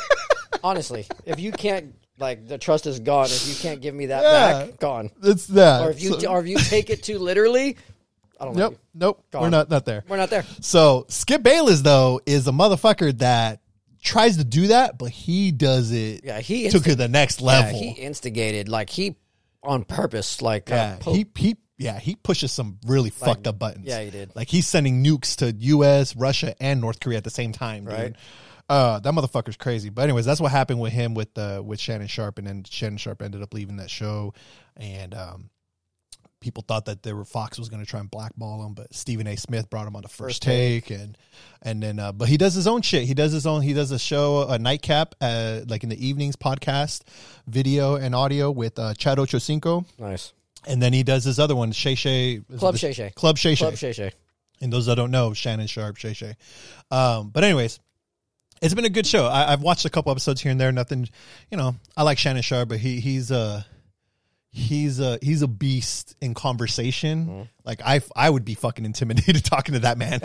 Honestly, 0.62 1.06
if 1.24 1.38
you 1.40 1.52
can't 1.52 1.94
like 2.18 2.46
the 2.46 2.58
trust 2.58 2.86
is 2.86 3.00
gone, 3.00 3.26
if 3.26 3.48
you 3.48 3.54
can't 3.54 3.80
give 3.80 3.94
me 3.94 4.06
that 4.06 4.22
Yeah. 4.22 4.66
back, 4.66 4.78
gone. 4.78 5.10
it's 5.22 5.46
that. 5.48 5.82
Or 5.82 5.90
if 5.90 6.02
you 6.02 6.20
So- 6.20 6.28
or 6.30 6.40
if 6.40 6.48
you 6.48 6.58
take 6.58 6.90
it 6.90 7.02
too 7.02 7.18
literally, 7.18 7.76
I 8.40 8.44
don't 8.44 8.54
like 8.54 8.58
nope, 8.58 8.72
you. 8.72 8.78
nope, 8.94 9.24
we're 9.32 9.50
not 9.50 9.70
not 9.70 9.84
there. 9.84 10.04
We're 10.08 10.16
not 10.16 10.30
there. 10.30 10.44
So 10.60 11.06
Skip 11.08 11.42
Bayless 11.42 11.80
though 11.82 12.20
is 12.26 12.46
a 12.48 12.52
motherfucker 12.52 13.16
that 13.18 13.60
tries 14.02 14.36
to 14.38 14.44
do 14.44 14.68
that, 14.68 14.98
but 14.98 15.10
he 15.10 15.52
does 15.52 15.92
it. 15.92 16.22
Yeah, 16.24 16.40
he 16.40 16.68
took 16.68 16.82
insti- 16.84 16.92
it 16.92 16.98
the 16.98 17.08
next 17.08 17.40
Yeah, 17.40 17.46
level. 17.46 17.78
he 17.80 17.90
instigated 17.90 18.68
like 18.68 18.90
he 18.90 19.16
on 19.66 19.84
purpose 19.84 20.40
like 20.42 20.70
uh, 20.70 20.96
po- 20.98 21.12
he 21.12 21.26
he 21.36 21.56
yeah 21.78 21.98
he 21.98 22.14
pushes 22.16 22.52
some 22.52 22.78
really 22.86 23.10
fucked 23.10 23.46
up 23.46 23.58
buttons. 23.58 23.86
yeah, 23.86 24.02
he 24.02 24.10
did. 24.10 24.34
Like 24.34 24.48
he's 24.48 24.66
sending 24.66 25.04
nukes 25.04 25.36
to 25.36 25.52
U.S., 25.52 26.16
Russia, 26.16 26.54
and 26.60 26.80
North 26.80 27.00
Korea 27.00 27.18
at 27.18 27.24
the 27.24 27.30
same 27.30 27.52
time. 27.52 27.84
Dude. 27.84 27.92
Right. 27.92 28.16
Uh, 28.68 28.98
that 28.98 29.12
motherfucker's 29.14 29.56
crazy. 29.56 29.90
But 29.90 30.02
anyways, 30.02 30.24
that's 30.24 30.40
what 30.40 30.50
happened 30.50 30.80
with 30.80 30.92
him 30.92 31.14
with 31.14 31.36
uh, 31.38 31.62
with 31.64 31.78
Shannon 31.78 32.08
Sharpe, 32.08 32.38
and 32.38 32.46
then 32.46 32.64
Shannon 32.64 32.98
Sharpe 32.98 33.22
ended 33.22 33.42
up 33.42 33.54
leaving 33.54 33.76
that 33.76 33.90
show, 33.90 34.34
and 34.76 35.14
um, 35.14 35.50
people 36.40 36.64
thought 36.66 36.84
that 36.86 37.02
they 37.02 37.12
were 37.12 37.24
Fox 37.24 37.58
was 37.58 37.68
going 37.68 37.82
to 37.82 37.88
try 37.88 38.00
and 38.00 38.10
blackball 38.10 38.64
him, 38.64 38.74
but 38.74 38.94
Stephen 38.94 39.26
A. 39.26 39.36
Smith 39.36 39.68
brought 39.70 39.86
him 39.86 39.96
on 39.96 40.02
the 40.02 40.08
first, 40.08 40.36
First 40.36 40.42
take, 40.42 40.90
and 40.90 41.16
and 41.62 41.82
then 41.82 41.98
uh, 41.98 42.12
but 42.12 42.28
he 42.28 42.36
does 42.36 42.54
his 42.54 42.66
own 42.66 42.82
shit. 42.82 43.04
He 43.04 43.14
does 43.14 43.32
his 43.32 43.46
own. 43.46 43.62
He 43.62 43.72
does 43.72 43.90
a 43.90 43.98
show, 43.98 44.46
a 44.48 44.58
nightcap, 44.58 45.14
uh, 45.20 45.60
like 45.68 45.82
in 45.82 45.88
the 45.88 46.06
evenings, 46.06 46.36
podcast, 46.36 47.02
video 47.46 47.96
and 47.96 48.14
audio 48.14 48.50
with 48.50 48.78
uh, 48.78 48.94
Chad 48.94 49.18
Ochocinco. 49.18 49.84
nice. 49.98 50.32
And 50.68 50.82
then 50.82 50.92
he 50.92 51.04
does 51.04 51.22
his 51.22 51.38
other 51.38 51.54
one, 51.54 51.70
Shay 51.70 51.94
Shay. 51.94 52.40
Club 52.58 52.76
Shay 52.76 52.92
Shay. 52.92 53.12
Club 53.14 53.38
Shay 53.38 53.54
Club 53.54 53.76
Shay. 53.76 53.92
Shay. 53.92 54.10
And 54.60 54.72
those 54.72 54.86
that 54.86 54.96
don't 54.96 55.12
know, 55.12 55.32
Shannon 55.32 55.68
Sharpe, 55.68 55.96
Shay 55.96 56.12
Shay. 56.12 56.34
Um, 56.90 57.28
but 57.30 57.44
anyways, 57.44 57.78
it's 58.60 58.74
been 58.74 58.84
a 58.84 58.90
good 58.90 59.06
show. 59.06 59.26
I, 59.26 59.52
I've 59.52 59.62
watched 59.62 59.84
a 59.84 59.90
couple 59.90 60.10
episodes 60.10 60.40
here 60.40 60.50
and 60.50 60.60
there. 60.60 60.72
Nothing, 60.72 61.08
you 61.50 61.56
know. 61.56 61.76
I 61.96 62.02
like 62.02 62.18
Shannon 62.18 62.42
Sharpe, 62.42 62.68
but 62.70 62.78
he 62.78 63.00
he's 63.00 63.30
a 63.30 63.64
he's 64.56 65.00
a 65.00 65.18
he's 65.20 65.42
a 65.42 65.48
beast 65.48 66.16
in 66.20 66.34
conversation. 66.34 67.26
Mm-hmm. 67.26 67.42
Like 67.64 67.80
I 67.84 68.00
I 68.14 68.30
would 68.30 68.44
be 68.44 68.54
fucking 68.54 68.84
intimidated 68.84 69.44
talking 69.44 69.74
to 69.74 69.80
that 69.80 69.98
man. 69.98 70.20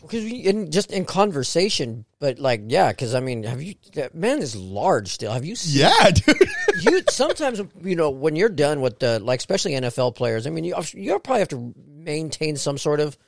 Because 0.00 0.24
in 0.32 0.70
just 0.70 0.92
in 0.92 1.04
conversation, 1.04 2.04
but 2.20 2.38
like 2.38 2.62
yeah, 2.68 2.90
because 2.90 3.14
I 3.14 3.20
mean, 3.20 3.42
have 3.42 3.62
you 3.62 3.74
that 3.94 4.14
man 4.14 4.38
is 4.38 4.54
large 4.54 5.08
still? 5.08 5.32
Have 5.32 5.44
you 5.44 5.56
seen 5.56 5.82
yeah, 5.82 6.10
dude. 6.14 6.48
you 6.80 7.02
sometimes 7.10 7.60
you 7.82 7.96
know 7.96 8.10
when 8.10 8.36
you're 8.36 8.48
done 8.48 8.80
with 8.80 9.00
the 9.00 9.18
like 9.18 9.40
especially 9.40 9.72
NFL 9.72 10.14
players. 10.14 10.46
I 10.46 10.50
mean, 10.50 10.64
you 10.64 10.76
you 10.92 11.18
probably 11.18 11.40
have 11.40 11.48
to 11.48 11.74
maintain 11.86 12.56
some 12.56 12.78
sort 12.78 13.00
of 13.00 13.18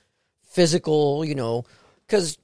physical, 0.45 1.25
you 1.25 1.35
know, 1.35 1.65
because 2.07 2.39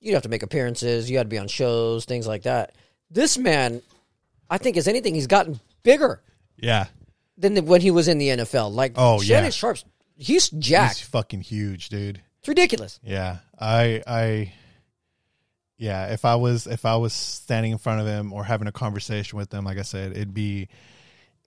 you 0.00 0.14
have 0.14 0.22
to 0.22 0.28
make 0.28 0.42
appearances, 0.42 1.10
you 1.10 1.16
got 1.16 1.24
to 1.24 1.28
be 1.28 1.38
on 1.38 1.48
shows, 1.48 2.04
things 2.04 2.26
like 2.26 2.42
that. 2.42 2.76
This 3.10 3.38
man, 3.38 3.80
I 4.50 4.58
think, 4.58 4.76
is 4.76 4.86
anything 4.86 5.14
he's 5.14 5.26
gotten 5.26 5.58
bigger 5.82 6.20
yeah, 6.56 6.86
than 7.38 7.54
the, 7.54 7.62
when 7.62 7.80
he 7.80 7.90
was 7.90 8.08
in 8.08 8.18
the 8.18 8.28
NFL. 8.28 8.72
Like 8.72 8.92
Oh, 8.96 9.20
Shannon 9.20 9.44
yeah. 9.44 9.50
Sharpe's, 9.50 9.84
he's 10.16 10.48
jacked. 10.50 10.98
he's 10.98 11.08
fucking 11.08 11.40
huge, 11.42 11.88
dude. 11.88 12.20
it's 12.40 12.48
ridiculous. 12.48 12.98
Yeah, 13.02 13.38
I 13.58 14.02
I 14.06 14.52
yeah, 15.78 16.06
if 16.12 16.24
I 16.24 16.36
was 16.36 16.66
if 16.66 16.84
I 16.86 16.96
was 16.96 17.12
standing 17.12 17.72
in 17.72 17.78
front 17.78 18.00
of 18.00 18.06
him 18.06 18.32
or 18.32 18.44
having 18.44 18.66
a 18.68 18.72
conversation 18.72 19.36
with 19.38 19.52
him, 19.52 19.64
like 19.64 19.78
I 19.78 19.82
said, 19.82 20.12
it'd 20.12 20.32
be 20.34 20.68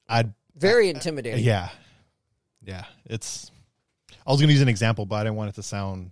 I'd 0.07 0.33
Very 0.55 0.89
intimidating. 0.89 1.43
yeah. 1.43 1.69
Yeah, 2.63 2.83
it's 3.05 3.49
I 4.27 4.31
was 4.31 4.39
going 4.41 4.49
to 4.49 4.53
use 4.53 4.61
an 4.61 4.67
example, 4.67 5.05
but 5.07 5.15
I 5.15 5.23
didn't 5.23 5.37
want 5.37 5.49
it 5.49 5.55
to 5.55 5.63
sound 5.63 6.11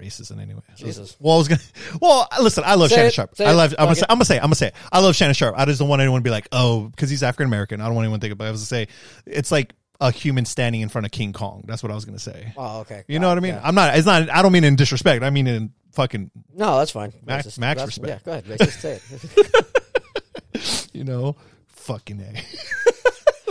racist 0.00 0.30
in 0.32 0.40
any 0.40 0.54
way. 0.54 0.60
So- 0.76 0.86
Jesus. 0.86 1.16
Well, 1.20 1.34
I 1.34 1.38
was 1.38 1.48
to 1.48 1.60
Well, 2.00 2.28
listen, 2.40 2.64
I 2.66 2.74
love 2.74 2.88
Say 2.90 2.96
Shannon 2.96 3.08
it. 3.08 3.14
Sharpe. 3.14 3.30
I 3.40 3.50
it. 3.50 3.54
love 3.54 3.74
I'm 3.78 3.86
gonna, 3.86 3.94
say 3.96 4.06
I'm 4.08 4.18
to 4.18 4.24
say 4.24 4.40
I'm 4.40 4.50
to 4.50 4.56
say 4.56 4.66
it. 4.68 4.74
I 4.92 5.00
love 5.00 5.14
Shannon 5.16 5.34
Sharpe. 5.34 5.54
I 5.56 5.64
just 5.64 5.78
don't 5.78 5.88
want 5.88 6.00
anyone 6.02 6.20
to 6.20 6.24
be 6.24 6.30
like, 6.30 6.48
"Oh, 6.52 6.90
cuz 6.96 7.10
he's 7.10 7.22
African 7.22 7.46
American." 7.46 7.80
I 7.80 7.86
don't 7.86 7.94
want 7.94 8.04
anyone 8.04 8.20
to 8.20 8.24
think 8.24 8.32
about 8.32 8.46
it. 8.46 8.48
I 8.48 8.50
was 8.52 8.60
to 8.62 8.66
say 8.66 8.88
it's 9.26 9.52
like 9.52 9.74
a 10.00 10.10
human 10.10 10.44
standing 10.44 10.80
in 10.80 10.88
front 10.88 11.04
of 11.06 11.12
King 11.12 11.32
Kong. 11.32 11.64
That's 11.66 11.82
what 11.82 11.92
I 11.92 11.94
was 11.94 12.04
going 12.04 12.18
to 12.18 12.22
say. 12.22 12.52
Oh, 12.56 12.80
okay. 12.80 13.04
You 13.06 13.20
know 13.20 13.28
what 13.28 13.38
I 13.38 13.40
mean? 13.40 13.54
Yeah. 13.54 13.60
I'm 13.62 13.76
not. 13.76 13.96
It's 13.96 14.04
not. 14.06 14.28
I 14.28 14.42
don't 14.42 14.50
mean 14.52 14.64
in 14.64 14.74
disrespect. 14.74 15.22
I 15.22 15.30
mean 15.30 15.46
in 15.46 15.72
fucking. 15.92 16.32
No, 16.52 16.78
that's 16.78 16.90
fine. 16.90 17.12
Max- 17.24 17.46
Racist. 17.46 17.58
max 17.58 17.78
That's- 17.80 17.86
respect. 17.86 18.08
Yeah, 18.08 18.18
go 18.24 18.32
ahead. 18.32 18.44
Racist, 18.44 18.80
say 18.80 19.00
it. 19.00 19.64
You 20.92 21.02
know, 21.04 21.36
fucking 21.68 22.20
a. 22.20 22.42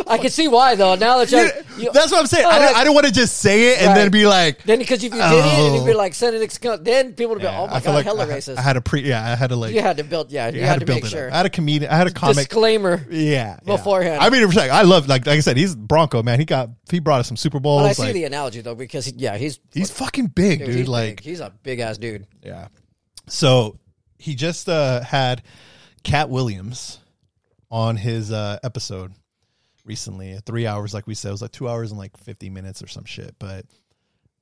I 0.08 0.18
can 0.18 0.30
see 0.30 0.48
why 0.48 0.76
though. 0.76 0.96
Now 0.96 1.20
that 1.20 1.32
you're, 1.32 1.46
you, 1.78 1.92
That's 1.92 2.12
what 2.12 2.20
I'm 2.20 2.26
saying. 2.28 2.46
Oh, 2.46 2.50
I, 2.50 2.60
don't, 2.60 2.76
I 2.78 2.84
don't 2.84 2.94
want 2.94 3.06
to 3.08 3.12
just 3.14 3.38
say 3.38 3.74
it 3.74 3.80
and 3.80 3.88
Right. 3.88 3.96
then 3.96 4.12
be 4.12 4.26
like. 4.26 4.64
then 4.64 4.80
because 4.80 5.04
if 5.04 5.14
you 5.14 5.20
did 5.20 5.20
it 5.20 5.46
and 5.46 5.76
you'd 5.76 5.86
be 5.86 5.94
Oh. 5.94 5.98
like 5.98 6.14
sending 6.14 6.42
it, 6.42 6.60
then 6.84 7.14
people 7.14 7.32
would 7.32 7.40
be, 7.40 7.44
Yeah, 7.46 7.60
oh 7.60 7.68
my 7.68 7.76
I 7.76 7.80
god, 7.80 7.94
like 7.96 8.06
hella 8.06 8.24
I, 8.24 8.28
racist. 8.28 8.58
I 8.58 8.62
had 8.62 8.78
a 8.78 8.82
pre. 8.82 9.02
Yeah, 9.02 9.24
I 9.24 9.36
had 9.36 9.50
to 9.50 9.56
like. 9.56 9.74
you 9.74 9.82
had 9.82 9.98
to 9.98 10.04
build, 10.04 10.32
yeah, 10.32 10.50
you 10.50 10.64
I 10.64 10.66
had, 10.66 10.80
to, 10.80 10.86
build 10.86 10.98
make 10.98 11.06
it 11.06 11.10
sure. 11.10 11.28
up. 11.28 11.34
I 11.34 11.38
had 11.38 11.46
a 11.46 11.50
comedian. 11.50 11.92
I 11.92 11.96
had 11.96 12.08
a 12.08 12.12
comic. 12.12 12.36
Disclaimer. 12.36 13.06
yeah, 13.10 13.20
yeah. 13.20 13.60
beforehand. 13.66 14.22
I 14.22 14.30
mean. 14.30 14.44
I 14.44 14.82
love 14.84 15.08
like 15.08 15.26
like 15.26 15.38
I 15.38 15.40
said, 15.40 15.58
he's 15.58 15.76
Bronco 15.76 16.22
man. 16.24 16.40
He 16.40 16.46
got 16.46 16.70
he 16.90 17.00
brought 17.00 17.20
us 17.22 17.28
some 17.28 17.38
Super 17.38 17.60
Bowls. 17.60 17.84
But 17.84 17.90
I 17.90 17.94
see 17.94 18.02
like, 18.04 18.14
the 18.14 18.24
analogy 18.26 18.62
though 18.62 18.76
because 18.76 19.06
he, 19.06 19.14
yeah, 19.16 19.38
he's 19.38 19.60
he's 19.74 19.90
fucking 19.92 20.28
big, 20.28 20.60
dude, 20.60 20.68
dude. 20.68 20.76
he's 20.78 20.88
like 20.88 21.18
big. 21.18 21.22
he's 21.22 21.40
a 21.40 21.54
big 21.64 21.80
ass 21.80 21.98
dude. 21.98 22.28
Yeah. 22.44 22.68
So 23.28 23.80
he 24.18 24.36
just 24.36 24.68
uh, 24.70 25.02
had 25.02 25.44
Katt 26.04 26.30
Williams 26.30 27.00
on 27.72 27.96
his 27.96 28.32
uh, 28.32 28.60
episode 28.64 29.14
recently. 29.86 30.38
Three 30.46 30.68
hours, 30.68 30.94
like 30.94 31.08
we 31.08 31.16
said, 31.16 31.30
it 31.30 31.34
was 31.34 31.42
like 31.42 31.52
two 31.52 31.70
hours 31.70 31.92
and 31.92 32.00
like 32.00 32.18
fifty 32.18 32.50
minutes 32.50 32.82
or 32.82 32.88
some 32.88 33.06
shit. 33.06 33.36
But 33.40 33.66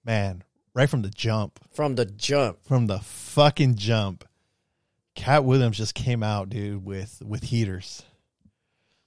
man, 0.05 0.43
right 0.73 0.89
from 0.89 1.01
the 1.01 1.09
jump, 1.09 1.59
From 1.71 1.95
the 1.95 2.05
jump, 2.05 2.63
from 2.63 2.87
the 2.87 2.99
fucking 2.99 3.75
jump, 3.75 4.25
Katt 5.15 5.43
Williams 5.43 5.77
just 5.77 5.95
came 5.95 6.23
out, 6.23 6.49
dude, 6.49 6.85
with 6.85 7.21
with 7.25 7.43
heaters. 7.43 8.03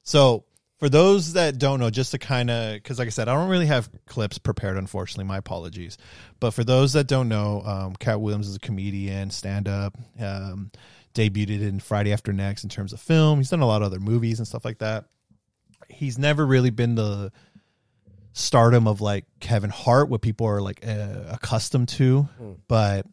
So 0.02 0.44
for 0.78 0.88
those 0.88 1.34
that 1.34 1.58
don't 1.58 1.80
know, 1.80 1.88
just 1.88 2.10
to 2.10 2.18
kind 2.18 2.50
of, 2.50 2.74
because 2.74 2.98
like 2.98 3.06
I 3.06 3.10
said, 3.10 3.28
I 3.28 3.34
don't 3.34 3.48
really 3.48 3.66
have 3.66 3.88
clips 4.06 4.38
prepared, 4.38 4.76
unfortunately. 4.76 5.24
My 5.24 5.38
apologies. 5.38 5.96
But 6.40 6.50
for 6.50 6.64
those 6.64 6.92
that 6.94 7.06
don't 7.06 7.28
know, 7.28 7.62
um, 7.64 7.94
Katt 7.94 8.20
Williams 8.20 8.48
is 8.48 8.56
a 8.56 8.60
comedian, 8.60 9.30
stand 9.30 9.68
up, 9.68 9.96
um, 10.20 10.72
debuted 11.14 11.62
in 11.62 11.78
Friday 11.80 12.12
After 12.12 12.32
Next 12.32 12.64
in 12.64 12.70
terms 12.70 12.92
of 12.92 13.00
film. 13.00 13.38
He's 13.38 13.50
done 13.50 13.60
a 13.60 13.66
lot 13.66 13.82
of 13.82 13.86
other 13.86 14.00
movies 14.00 14.40
and 14.40 14.48
stuff 14.48 14.64
like 14.64 14.78
that. 14.78 15.06
He's 15.88 16.18
never 16.18 16.44
really 16.46 16.70
been 16.70 16.94
the 16.94 17.32
stardom 18.32 18.88
of 18.88 19.00
like 19.00 19.24
Kevin 19.40 19.70
Hart, 19.70 20.08
what 20.08 20.20
people 20.22 20.46
are 20.46 20.60
like 20.60 20.86
uh, 20.86 21.24
accustomed 21.30 21.88
to. 21.90 22.28
But 22.68 23.06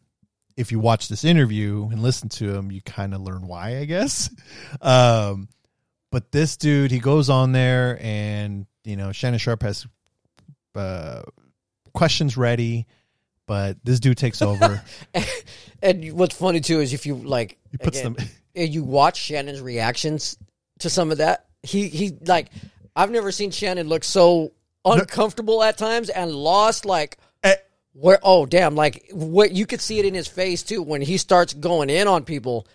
if 0.56 0.72
you 0.72 0.78
watch 0.78 1.08
this 1.08 1.24
interview 1.24 1.88
and 1.90 2.02
listen 2.02 2.28
to 2.30 2.54
him, 2.54 2.70
you 2.72 2.82
kind 2.82 3.14
of 3.14 3.20
learn 3.22 3.46
why, 3.46 3.78
I 3.78 3.84
guess. 3.84 4.30
Um, 4.80 5.48
but 6.10 6.30
this 6.30 6.56
dude, 6.58 6.90
he 6.90 6.98
goes 6.98 7.30
on 7.30 7.52
there, 7.52 7.98
and 8.02 8.66
you 8.84 8.96
know, 8.96 9.12
Shannon 9.12 9.38
Sharpe 9.38 9.62
has 9.62 9.86
uh, 10.74 11.22
questions 11.94 12.36
ready, 12.36 12.86
but 13.46 13.78
this 13.82 13.98
dude 13.98 14.18
takes 14.18 14.42
over. 14.42 14.82
And 15.82 16.12
what's 16.12 16.34
funny 16.36 16.60
too 16.60 16.80
is 16.80 16.92
if 16.92 17.06
you 17.06 17.14
like, 17.14 17.58
He 17.70 17.78
puts 17.78 17.98
again, 18.00 18.12
them- 18.14 18.26
and 18.54 18.68
you 18.74 18.84
watch 18.84 19.16
Shannon's 19.18 19.60
reactions 19.62 20.36
to 20.80 20.90
some 20.90 21.10
of 21.10 21.18
that. 21.18 21.46
He 21.62 21.88
he 21.88 22.12
like, 22.26 22.50
I've 22.94 23.10
never 23.10 23.32
seen 23.32 23.50
Shannon 23.50 23.88
look 23.88 24.04
so 24.04 24.52
uncomfortable 24.84 25.62
at 25.62 25.78
times 25.78 26.08
and 26.08 26.32
lost 26.32 26.84
like. 26.84 27.18
Eh. 27.42 27.54
Where 27.94 28.18
oh 28.22 28.46
damn 28.46 28.74
like 28.74 29.10
what 29.12 29.52
you 29.52 29.66
could 29.66 29.82
see 29.82 29.98
it 29.98 30.06
in 30.06 30.14
his 30.14 30.26
face 30.26 30.62
too 30.62 30.82
when 30.82 31.02
he 31.02 31.18
starts 31.18 31.52
going 31.52 31.90
in 31.90 32.08
on 32.08 32.24
people. 32.24 32.66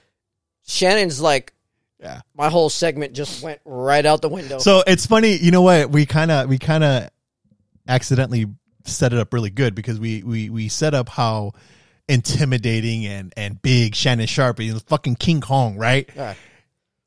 Shannon's 0.68 1.20
like 1.20 1.54
yeah. 2.00 2.22
my 2.36 2.50
whole 2.50 2.70
segment 2.70 3.14
just 3.14 3.44
went 3.44 3.60
right 3.66 4.06
out 4.06 4.22
the 4.22 4.30
window. 4.30 4.60
So 4.60 4.84
it's 4.86 5.06
funny, 5.06 5.36
you 5.38 5.52
know 5.52 5.62
what? 5.64 5.90
We 5.90 6.06
kind 6.06 6.32
of 6.32 6.48
we 6.50 6.60
kind 6.60 6.84
of 6.84 7.10
accidentally 7.88 8.46
set 8.86 9.14
it 9.14 9.20
up 9.20 9.34
really 9.34 9.50
good 9.50 9.76
because 9.76 10.00
we 10.00 10.24
we 10.24 10.50
we 10.50 10.70
set 10.70 10.94
up 10.94 11.10
how 11.10 11.54
intimidating 12.08 13.06
and 13.06 13.34
and 13.36 13.62
big 13.62 13.96
Shannon 13.96 14.28
Sharpe 14.28 14.62
is 14.62 14.82
fucking 14.84 15.16
King 15.16 15.42
Kong, 15.42 15.78
right? 15.78 16.10
Yeah. 16.16 16.36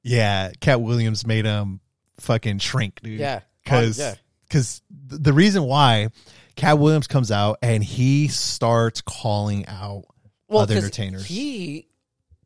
Yeah, 0.02 0.50
Katt 0.60 0.80
Williams 0.80 1.26
made 1.26 1.44
him 1.44 1.80
fucking 2.18 2.58
shrink, 2.58 3.00
dude. 3.02 3.20
Yeah. 3.20 3.40
Oh, 3.66 3.70
cuz 3.70 3.98
Yeah. 3.98 4.14
cuz 4.48 4.82
the 4.90 5.32
reason 5.32 5.64
why 5.64 6.08
Katt 6.56 6.78
Williams 6.78 7.06
comes 7.06 7.30
out 7.30 7.58
and 7.62 7.82
he 7.82 8.28
starts 8.28 9.00
calling 9.00 9.66
out 9.66 10.04
other 10.50 10.76
entertainers. 10.76 11.24
He, 11.26 11.86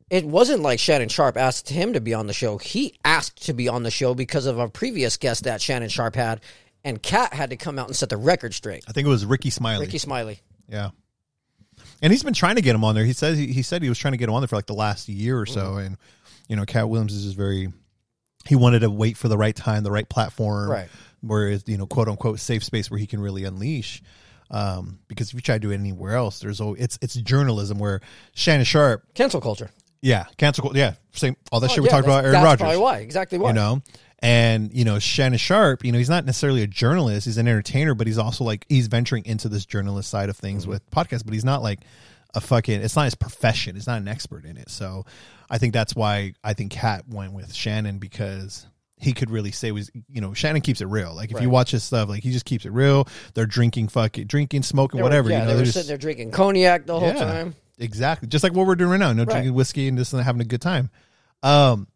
it 0.09 0.25
wasn't 0.25 0.61
like 0.61 0.79
Shannon 0.79 1.09
Sharpe 1.09 1.37
asked 1.37 1.69
him 1.69 1.93
to 1.93 2.01
be 2.01 2.13
on 2.13 2.27
the 2.27 2.33
show. 2.33 2.57
He 2.57 2.97
asked 3.03 3.45
to 3.47 3.53
be 3.53 3.67
on 3.67 3.83
the 3.83 3.91
show 3.91 4.13
because 4.13 4.45
of 4.45 4.59
a 4.59 4.69
previous 4.69 5.17
guest 5.17 5.45
that 5.45 5.61
Shannon 5.61 5.89
Sharpe 5.89 6.15
had, 6.15 6.41
and 6.83 7.01
Katt 7.01 7.33
had 7.33 7.49
to 7.49 7.57
come 7.57 7.79
out 7.79 7.87
and 7.87 7.95
set 7.95 8.09
the 8.09 8.17
record 8.17 8.53
straight. 8.53 8.85
I 8.87 8.91
think 8.91 9.07
it 9.07 9.09
was 9.09 9.25
Rickey 9.25 9.49
Smiley. 9.49 9.85
Rickey 9.85 9.97
Smiley. 9.97 10.39
Yeah. 10.69 10.91
And 12.01 12.13
he's 12.13 12.23
been 12.23 12.33
trying 12.33 12.55
to 12.55 12.61
get 12.61 12.75
him 12.75 12.83
on 12.83 12.93
there. 12.93 13.05
He 13.05 13.13
says 13.13 13.37
he, 13.37 13.47
he 13.47 13.63
said 13.63 13.81
he 13.81 13.89
was 13.89 13.97
trying 13.97 14.11
to 14.13 14.17
get 14.17 14.29
him 14.29 14.35
on 14.35 14.41
there 14.41 14.47
for 14.47 14.55
like 14.55 14.67
the 14.67 14.75
last 14.75 15.09
year 15.09 15.39
or 15.39 15.45
so. 15.45 15.73
Mm. 15.73 15.85
And 15.85 15.97
you 16.47 16.55
know, 16.55 16.65
Katt 16.65 16.89
Williams 16.89 17.13
is 17.13 17.33
very 17.33 17.71
he 18.45 18.55
wanted 18.55 18.79
to 18.79 18.89
wait 18.91 19.17
for 19.17 19.27
the 19.27 19.37
right 19.37 19.55
time, 19.55 19.83
the 19.83 19.91
right 19.91 20.07
platform, 20.07 20.69
Right. 20.69 20.87
Where 21.21 21.47
it's 21.49 21.67
you 21.67 21.77
know, 21.77 21.87
quote 21.87 22.07
unquote 22.07 22.39
safe 22.39 22.63
space 22.63 22.91
where 22.91 22.99
he 22.99 23.07
can 23.07 23.19
really 23.19 23.43
unleash. 23.45 24.01
Um, 24.51 24.99
because 25.07 25.29
if 25.29 25.33
you 25.33 25.41
try 25.41 25.55
to 25.55 25.59
do 25.59 25.71
it 25.71 25.75
anywhere 25.75 26.15
else, 26.15 26.39
there's 26.39 26.61
always 26.61 26.81
it's 26.81 26.99
it's 27.01 27.15
journalism 27.15 27.79
where 27.79 28.01
Shannon 28.35 28.63
Sharpe, 28.65 29.03
Cancel 29.15 29.41
culture. 29.41 29.71
yeah, 30.01 30.25
cancel, 30.37 30.61
cul- 30.69 30.77
yeah, 30.77 30.93
same 31.13 31.35
all 31.51 31.59
that 31.61 31.71
Oh, 31.71 31.73
shit 31.73 31.81
we 31.83 31.87
yeah, 31.89 31.95
talked 31.95 32.05
about 32.05 32.25
Aaron 32.25 32.43
Rodgers 32.43 32.59
probably 32.61 32.77
why. 32.77 32.97
Exactly 32.99 33.39
why. 33.39 33.49
you 33.49 33.55
know 33.55 33.81
and 34.19 34.71
you 34.73 34.85
know 34.85 34.97
shannon 34.97 35.37
sharpe 35.37 35.83
you 35.83 35.91
know 35.91 35.97
he's 35.97 36.09
not 36.09 36.23
necessarily 36.25 36.61
a 36.63 36.67
journalist 36.67 37.25
he's 37.25 37.37
an 37.37 37.49
entertainer 37.49 37.93
but 37.93 38.07
he's 38.07 38.17
also 38.17 38.45
like 38.45 38.65
he's 38.69 38.87
venturing 38.87 39.25
into 39.25 39.49
this 39.49 39.65
journalist 39.65 40.09
side 40.09 40.29
of 40.29 40.37
things 40.37 40.65
with 40.65 40.89
podcasts 40.89 41.25
but 41.25 41.33
he's 41.33 41.43
not 41.43 41.61
like 41.61 41.81
a 42.35 42.41
fucking 42.41 42.81
it's 42.81 42.95
not 42.95 43.05
his 43.05 43.15
profession 43.15 43.75
he's 43.75 43.87
not 43.87 44.01
an 44.01 44.07
expert 44.07 44.45
in 44.45 44.57
it 44.57 44.69
so 44.69 45.05
i 45.49 45.57
think 45.57 45.73
that's 45.73 45.95
why 45.95 46.33
i 46.43 46.53
think 46.53 46.71
katt 46.71 47.07
went 47.07 47.33
with 47.33 47.53
shannon 47.53 47.97
because 47.97 48.67
he 48.97 49.13
could 49.13 49.29
really 49.29 49.51
say 49.51 49.71
was 49.71 49.89
you 50.09 50.21
know 50.21 50.33
shannon 50.33 50.61
keeps 50.61 50.81
it 50.81 50.85
real 50.85 51.13
like 51.13 51.31
if 51.31 51.41
you 51.41 51.49
watch 51.49 51.71
his 51.71 51.83
stuff 51.83 52.09
like 52.09 52.23
he 52.23 52.31
just 52.31 52.45
keeps 52.45 52.65
it 52.65 52.71
real 52.71 53.07
they're 53.33 53.45
drinking 53.45 53.87
fucking 53.87 54.25
drinking 54.27 54.63
smoking 54.63 54.99
were- 54.99 55.03
whatever 55.03 55.29
Yeah, 55.29 55.39
you 55.39 55.45
know 55.45 55.49
they 55.51 55.55
they're 55.57 55.65
sitting 55.65 55.79
just- 55.79 55.87
there 55.89 55.97
drinking 55.97 56.31
cognac 56.31 56.85
the 56.85 56.99
whole 56.99 57.09
yeah, 57.09 57.13
time. 57.23 57.55
Exactly. 57.77 58.29
Just 58.29 58.41
like 58.41 58.53
what 58.53 58.65
we're 58.67 58.75
doing 58.75 58.91
right 58.91 58.99
now. 59.01 59.09
You 59.09 59.15
know, 59.15 59.23
Right. 59.23 59.31
drinking 59.33 59.53
whiskey 59.53 59.89
and 59.89 59.97
just 59.97 60.13
having 60.13 60.39
a 60.39 60.45
good 60.45 60.61
time. 60.61 60.89
Um, 61.43 61.87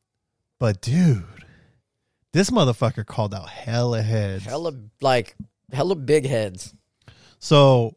but 0.60 0.82
dude, 0.82 1.24
this 2.34 2.50
motherfucker 2.50 3.06
called 3.06 3.34
out 3.34 3.48
hella 3.48 4.02
heads. 4.02 4.44
Hella 4.44 4.74
like 5.00 5.38
hella 5.72 5.96
big 5.96 6.26
heads. 6.28 6.74
So 7.40 7.96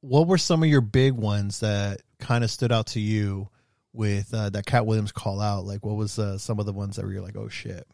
what 0.00 0.26
were 0.26 0.38
some 0.38 0.62
of 0.62 0.68
your 0.68 0.80
big 0.80 1.14
ones 1.14 1.60
that 1.60 2.02
kind 2.18 2.44
of 2.44 2.50
stood 2.50 2.72
out 2.72 2.88
to 2.88 3.00
you 3.00 3.48
with 3.92 4.32
uh, 4.32 4.50
that 4.50 4.66
Katt 4.66 4.86
Williams 4.86 5.12
call 5.12 5.40
out? 5.40 5.64
Like 5.64 5.84
what 5.84 5.96
was 5.96 6.18
uh, 6.18 6.38
some 6.38 6.58
of 6.60 6.66
the 6.66 6.72
ones 6.72 6.96
that 6.96 7.04
were 7.04 7.12
you're 7.12 7.22
like, 7.22 7.36
oh 7.36 7.48
shit. 7.48 7.86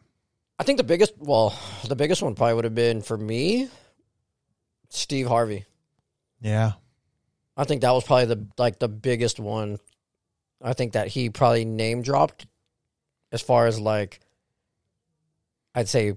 I 0.57 0.63
think 0.63 0.77
the 0.77 0.83
biggest, 0.83 1.13
well, 1.17 1.57
the 1.87 1.95
biggest 1.95 2.21
one 2.21 2.35
probably 2.35 2.53
would 2.53 2.63
have 2.63 2.75
been 2.75 3.01
for 3.01 3.17
me, 3.17 3.69
Steve 4.89 5.27
Harvey. 5.27 5.65
Yeah. 6.39 6.73
I 7.57 7.63
think 7.63 7.81
that 7.81 7.91
was 7.91 8.03
probably 8.03 8.25
the 8.25 8.47
like 8.57 8.79
the 8.79 8.89
biggest 8.89 9.39
one. 9.39 9.79
I 10.61 10.73
think 10.73 10.93
that 10.93 11.07
he 11.07 11.29
probably 11.29 11.65
name 11.65 12.01
dropped 12.01 12.47
as 13.31 13.41
far 13.41 13.67
as 13.67 13.79
like 13.79 14.19
I'd 15.73 15.89
say 15.89 16.13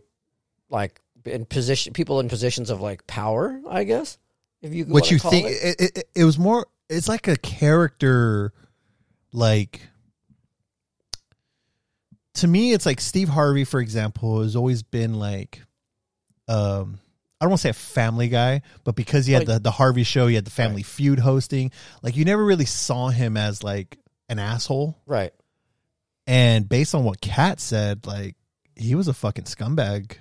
like 0.68 1.00
in 1.24 1.44
position 1.44 1.92
people 1.92 2.20
in 2.20 2.28
positions 2.28 2.70
of 2.70 2.80
like 2.80 3.06
power, 3.06 3.60
I 3.68 3.84
guess. 3.84 4.18
If 4.62 4.72
you 4.74 4.84
what 4.86 5.10
you 5.10 5.18
think 5.18 5.46
it. 5.46 5.80
it, 5.80 5.98
it, 5.98 6.08
it 6.16 6.24
was 6.24 6.38
more 6.38 6.66
it's 6.88 7.08
like 7.08 7.28
a 7.28 7.36
character 7.36 8.52
like 9.32 9.80
to 12.34 12.46
me 12.46 12.72
it's 12.72 12.86
like 12.86 13.00
steve 13.00 13.28
harvey 13.28 13.64
for 13.64 13.80
example 13.80 14.42
has 14.42 14.56
always 14.56 14.82
been 14.82 15.14
like 15.14 15.62
um 16.48 16.98
i 17.40 17.44
don't 17.44 17.50
want 17.50 17.58
to 17.60 17.62
say 17.62 17.70
a 17.70 17.74
family 17.74 18.28
guy 18.28 18.62
but 18.84 18.94
because 18.94 19.26
he 19.26 19.32
had 19.32 19.40
Like- 19.46 19.56
the, 19.58 19.60
the 19.64 19.70
harvey 19.70 20.02
show 20.04 20.26
he 20.26 20.34
had 20.34 20.44
the 20.44 20.50
family 20.50 20.82
feud 20.82 21.18
hosting 21.18 21.70
like 22.02 22.16
you 22.16 22.24
never 22.24 22.44
really 22.44 22.64
saw 22.64 23.08
him 23.08 23.36
as 23.36 23.62
like 23.62 23.98
an 24.28 24.38
asshole 24.38 24.96
Right. 25.06 25.32
and 26.26 26.68
based 26.68 26.94
on 26.94 27.04
what 27.04 27.20
katt 27.20 27.60
said 27.60 28.06
like 28.06 28.36
he 28.76 28.94
was 28.94 29.08
a 29.08 29.14
fucking 29.14 29.44
scumbag 29.44 30.12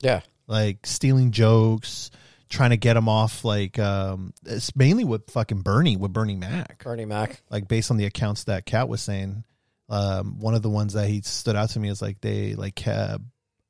Yeah. 0.00 0.20
like 0.46 0.86
stealing 0.86 1.32
jokes, 1.32 2.10
trying 2.54 2.70
to 2.70 2.76
get 2.76 2.96
him 2.96 3.08
off. 3.08 3.44
Like 3.44 3.78
um, 3.78 4.32
it's 4.46 4.74
mainly 4.76 5.04
with 5.04 5.30
fucking 5.30 5.62
Bernie, 5.62 5.96
with 5.96 6.12
Bernie 6.12 6.36
Mac. 6.36 6.82
Bernie 6.82 7.04
Mac. 7.04 7.42
Like 7.50 7.68
based 7.68 7.90
on 7.90 7.96
the 7.96 8.06
accounts 8.06 8.44
that 8.44 8.64
Katt 8.64 8.88
was 8.88 9.02
saying, 9.02 9.44
um, 9.88 10.38
one 10.40 10.54
of 10.54 10.62
the 10.62 10.70
ones 10.70 10.94
that 10.94 11.08
he 11.08 11.20
stood 11.22 11.56
out 11.56 11.70
to 11.70 11.80
me 11.80 11.88
is 11.88 12.00
like 12.00 12.20
they 12.20 12.54
like 12.54 12.86
uh, 12.86 13.18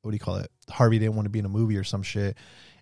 what 0.01 0.11
do 0.11 0.15
you 0.15 0.19
call 0.19 0.37
it? 0.37 0.51
Harvey 0.69 0.99
didn't 0.99 1.15
want 1.15 1.25
to 1.25 1.31
be 1.31 1.39
in 1.39 1.45
a 1.45 1.49
movie 1.49 1.77
or 1.77 1.83
some 1.83 2.03
shit. 2.03 2.37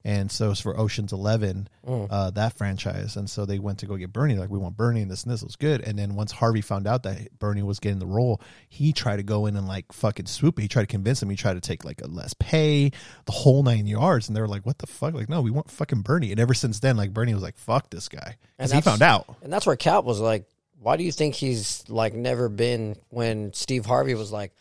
And 0.06 0.30
so 0.30 0.52
it's 0.52 0.60
for 0.60 0.78
Ocean's 0.78 1.14
Eleven, 1.14 1.70
Mm. 1.88 2.08
uh, 2.10 2.30
that 2.32 2.58
franchise. 2.58 3.16
And 3.16 3.30
so 3.30 3.46
they 3.46 3.58
went 3.60 3.80
to 3.80 3.86
go 3.86 3.96
get 3.96 4.12
Bernie. 4.12 4.36
Like, 4.36 4.50
we 4.50 4.58
want 4.58 4.76
Bernie 4.76 5.02
and 5.02 5.10
this 5.10 5.24
and 5.24 5.32
this 5.32 5.42
was 5.44 5.56
good. 5.56 5.80
And 5.82 5.98
then 5.98 6.16
once 6.16 6.32
Harvey 6.34 6.60
found 6.62 6.88
out 6.88 7.04
that 7.04 7.40
Bernie 7.40 7.64
was 7.64 7.80
getting 7.80 8.00
the 8.00 8.06
role, 8.06 8.42
he 8.68 8.92
tried 8.92 9.18
to 9.18 9.24
go 9.24 9.46
in 9.46 9.56
and 9.56 9.66
like 9.68 9.92
fucking 9.94 10.26
swoop 10.26 10.60
it. 10.60 10.64
He 10.64 10.68
tried 10.68 10.84
to 10.84 10.88
convince 10.88 11.24
him. 11.24 11.30
He 11.30 11.36
tried 11.38 11.54
to 11.54 11.62
take 11.62 11.86
like 11.86 12.02
a 12.02 12.08
less 12.08 12.34
pay, 12.34 12.92
the 13.26 13.32
whole 13.32 13.64
nine 13.64 13.88
yards. 13.88 14.28
And 14.28 14.36
they 14.36 14.42
were 14.42 14.48
like, 14.48 14.66
what 14.66 14.78
the 14.80 14.88
fuck? 14.88 15.14
Like, 15.14 15.30
no, 15.30 15.42
we 15.42 15.52
want 15.52 15.72
fucking 15.72 16.02
Bernie. 16.02 16.32
And 16.32 16.40
ever 16.40 16.54
since 16.54 16.80
then, 16.82 16.98
like, 16.98 17.14
Bernie 17.14 17.34
was 17.34 17.44
like, 17.44 17.58
fuck 17.58 17.90
this 17.90 18.10
guy. 18.10 18.36
And 18.60 18.70
Because 18.70 18.72
he 18.74 18.82
found 18.82 19.02
out. 19.02 19.26
And 19.42 19.54
that's 19.54 19.66
where 19.66 19.76
Katt 19.78 20.04
was 20.04 20.20
like, 20.20 20.46
why 20.82 20.98
do 20.98 21.04
you 21.06 21.14
think 21.14 21.36
he's 21.36 21.86
like 21.88 22.14
never 22.14 22.50
been 22.50 22.98
when 23.10 23.54
Steve 23.54 23.86
Harvey 23.86 24.16
was 24.16 24.34
like, 24.34 24.52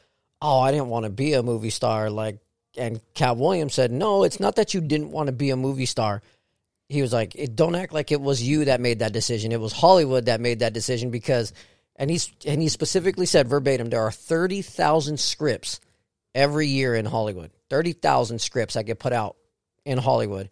Oh, 0.44 0.58
I 0.60 0.72
didn't 0.72 0.88
want 0.88 1.04
to 1.04 1.10
be 1.10 1.34
a 1.34 1.42
movie 1.42 1.70
star, 1.70 2.10
like 2.10 2.38
and 2.76 3.00
Katt 3.14 3.36
Williams 3.36 3.74
said, 3.74 3.92
No, 3.92 4.24
it's 4.24 4.40
not 4.40 4.56
that 4.56 4.74
you 4.74 4.80
didn't 4.80 5.10
want 5.10 5.26
to 5.26 5.32
be 5.32 5.50
a 5.50 5.56
movie 5.56 5.86
star. 5.86 6.22
He 6.88 7.00
was 7.00 7.12
like, 7.12 7.34
it, 7.34 7.56
don't 7.56 7.74
act 7.74 7.92
like 7.92 8.12
it 8.12 8.20
was 8.20 8.42
you 8.42 8.66
that 8.66 8.80
made 8.80 8.98
that 8.98 9.12
decision. 9.12 9.52
It 9.52 9.60
was 9.60 9.72
Hollywood 9.72 10.26
that 10.26 10.40
made 10.40 10.58
that 10.58 10.74
decision 10.74 11.10
because 11.10 11.52
and 11.96 12.10
he's 12.10 12.30
and 12.46 12.60
he 12.60 12.68
specifically 12.68 13.26
said 13.26 13.48
verbatim, 13.48 13.90
there 13.90 14.02
are 14.02 14.12
thirty 14.12 14.62
thousand 14.62 15.18
scripts 15.18 15.80
every 16.34 16.66
year 16.66 16.94
in 16.94 17.04
Hollywood. 17.04 17.50
Thirty 17.70 17.92
thousand 17.92 18.40
scripts 18.40 18.74
that 18.74 18.84
get 18.84 18.98
put 18.98 19.12
out 19.12 19.36
in 19.84 19.98
Hollywood. 19.98 20.50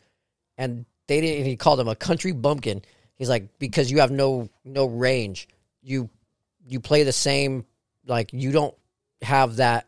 And 0.56 0.84
they 1.08 1.20
didn't 1.20 1.38
and 1.38 1.46
he 1.46 1.56
called 1.56 1.80
him 1.80 1.88
a 1.88 1.96
country 1.96 2.32
bumpkin. 2.32 2.82
He's 3.16 3.28
like, 3.28 3.58
because 3.58 3.90
you 3.90 4.00
have 4.00 4.10
no 4.10 4.48
no 4.64 4.86
range. 4.86 5.48
You 5.82 6.08
you 6.66 6.80
play 6.80 7.02
the 7.02 7.12
same 7.12 7.64
like 8.06 8.32
you 8.32 8.52
don't 8.52 8.74
have 9.22 9.56
that 9.56 9.86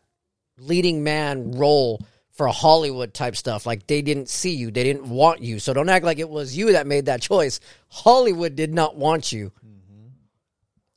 leading 0.57 1.03
man 1.03 1.51
role 1.51 2.01
for 2.33 2.47
Hollywood 2.47 3.13
type 3.13 3.35
stuff. 3.35 3.65
Like 3.65 3.87
they 3.87 4.01
didn't 4.01 4.29
see 4.29 4.55
you, 4.55 4.71
they 4.71 4.83
didn't 4.83 5.07
want 5.07 5.41
you. 5.41 5.59
So 5.59 5.73
don't 5.73 5.89
act 5.89 6.05
like 6.05 6.19
it 6.19 6.29
was 6.29 6.55
you 6.57 6.73
that 6.73 6.87
made 6.87 7.05
that 7.05 7.21
choice. 7.21 7.59
Hollywood 7.89 8.55
did 8.55 8.73
not 8.73 8.95
want 8.95 9.31
you. 9.31 9.51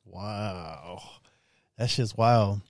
Wow. 0.05 1.01
that's 1.77 1.95
just 1.95 2.17
wild. 2.17 2.61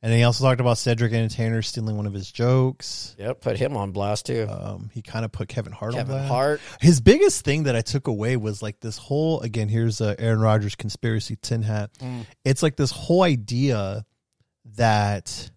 And 0.00 0.12
he 0.12 0.22
also 0.22 0.44
talked 0.44 0.60
about 0.60 0.78
Cedric 0.78 1.12
Entertainer 1.12 1.60
stealing 1.60 1.96
one 1.96 2.06
of 2.06 2.12
his 2.12 2.30
jokes. 2.30 3.16
Yep, 3.18 3.40
put 3.40 3.58
him 3.58 3.76
on 3.76 3.90
blast 3.90 4.26
too. 4.26 4.46
Um, 4.48 4.90
he 4.94 5.02
kind 5.02 5.24
of 5.24 5.32
put 5.32 5.48
Kevin 5.48 5.72
Hart 5.72 5.94
Kevin 5.94 6.14
on 6.14 6.22
that. 6.22 6.28
Hart. 6.28 6.60
His 6.80 7.00
biggest 7.00 7.44
thing 7.44 7.64
that 7.64 7.74
I 7.74 7.80
took 7.80 8.06
away 8.06 8.36
was 8.36 8.62
like 8.62 8.78
this 8.78 8.96
whole 8.96 9.40
again. 9.40 9.68
Here's 9.68 10.00
uh, 10.00 10.14
Aaron 10.18 10.40
Rodgers 10.40 10.76
conspiracy 10.76 11.36
tin 11.42 11.62
hat. 11.62 11.90
Mm. 11.98 12.26
It's 12.44 12.62
like 12.62 12.76
this 12.76 12.92
whole 12.92 13.24
idea 13.24 14.04
that 14.76 15.50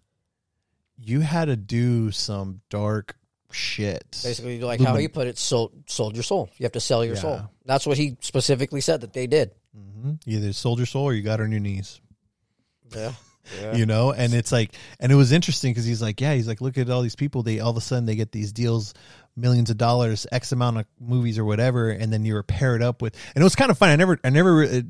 you 1.04 1.20
had 1.20 1.46
to 1.46 1.56
do 1.56 2.10
some 2.10 2.60
dark 2.70 3.16
shit. 3.50 4.04
Basically, 4.22 4.60
like 4.60 4.80
how 4.80 4.96
he 4.96 5.08
put 5.08 5.26
it, 5.26 5.36
sold, 5.38 5.72
sold 5.86 6.14
your 6.14 6.22
soul. 6.22 6.48
You 6.58 6.64
have 6.64 6.72
to 6.72 6.80
sell 6.80 7.04
your 7.04 7.14
Yeah. 7.16 7.20
soul. 7.20 7.40
That's 7.66 7.86
what 7.86 7.98
he 7.98 8.16
specifically 8.20 8.80
said 8.80 9.02
that 9.02 9.12
they 9.12 9.26
did. 9.26 9.50
Mhm. 9.76 10.20
Either 10.26 10.52
sold 10.52 10.78
your 10.78 10.86
soul 10.86 11.04
or 11.04 11.12
you 11.14 11.22
got 11.22 11.40
on 11.40 11.50
your 11.50 11.60
knees. 11.60 12.00
Yeah. 12.94 13.12
you 13.74 13.86
know 13.86 14.12
and 14.12 14.32
it's 14.34 14.52
like 14.52 14.72
and 15.00 15.10
it 15.10 15.16
was 15.16 15.32
interesting 15.32 15.72
because 15.72 15.84
he's 15.84 16.00
like 16.00 16.20
yeah 16.20 16.32
he's 16.32 16.46
like 16.46 16.60
look 16.60 16.78
at 16.78 16.88
all 16.88 17.02
these 17.02 17.16
people 17.16 17.42
they 17.42 17.58
all 17.58 17.70
of 17.72 17.76
a 17.76 17.80
sudden 17.80 18.06
they 18.06 18.14
get 18.14 18.30
these 18.30 18.52
deals 18.52 18.94
millions 19.34 19.68
of 19.68 19.76
dollars 19.76 20.28
x 20.30 20.52
amount 20.52 20.78
of 20.78 20.84
movies 21.00 21.40
or 21.40 21.44
whatever 21.44 21.90
and 21.90 22.12
then 22.12 22.24
you 22.24 22.34
were 22.34 22.44
paired 22.44 22.84
up 22.84 23.02
with 23.02 23.16
and 23.34 23.42
it 23.42 23.44
was 23.44 23.56
kind 23.56 23.72
of 23.72 23.76
fun 23.76 23.88
i 23.88 23.96
never 23.96 24.16
i 24.22 24.30
never 24.30 24.62
it 24.62 24.86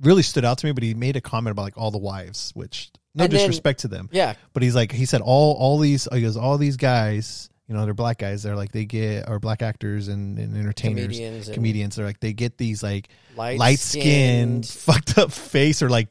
really 0.00 0.22
stood 0.22 0.44
out 0.44 0.58
to 0.58 0.66
me 0.66 0.72
but 0.72 0.82
he 0.82 0.94
made 0.94 1.16
a 1.16 1.20
comment 1.20 1.52
about 1.52 1.62
like 1.62 1.78
all 1.78 1.90
the 1.90 1.98
wives 1.98 2.50
which 2.54 2.90
no 3.14 3.24
And 3.24 3.32
then- 3.32 3.38
disrespect 3.40 3.80
to 3.80 3.88
them 3.88 4.08
Yeah. 4.12 4.34
but 4.52 4.62
he's 4.62 4.74
like 4.74 4.92
he 4.92 5.06
said 5.06 5.20
all 5.22 5.54
all 5.54 5.78
these 5.78 6.06
he 6.12 6.20
goes 6.22 6.36
all 6.36 6.58
these 6.58 6.76
guys 6.76 7.48
you 7.68 7.74
know 7.74 7.84
they're 7.84 7.94
black 7.94 8.18
guys 8.18 8.42
they're 8.42 8.56
like 8.56 8.72
they 8.72 8.84
get 8.84 9.28
or 9.28 9.38
black 9.40 9.62
actors 9.62 10.08
and, 10.08 10.38
and 10.38 10.56
entertainers 10.56 11.04
Comedians 11.06 11.48
and- 11.48 11.54
comedians 11.54 11.96
they're 11.96 12.06
like 12.06 12.20
they 12.20 12.32
get 12.32 12.58
these 12.58 12.82
like 12.82 13.08
Light 13.36 13.78
skinned 13.78 14.66
fucked 14.66 15.18
up 15.18 15.32
face 15.32 15.82
or 15.82 15.90
like 15.90 16.08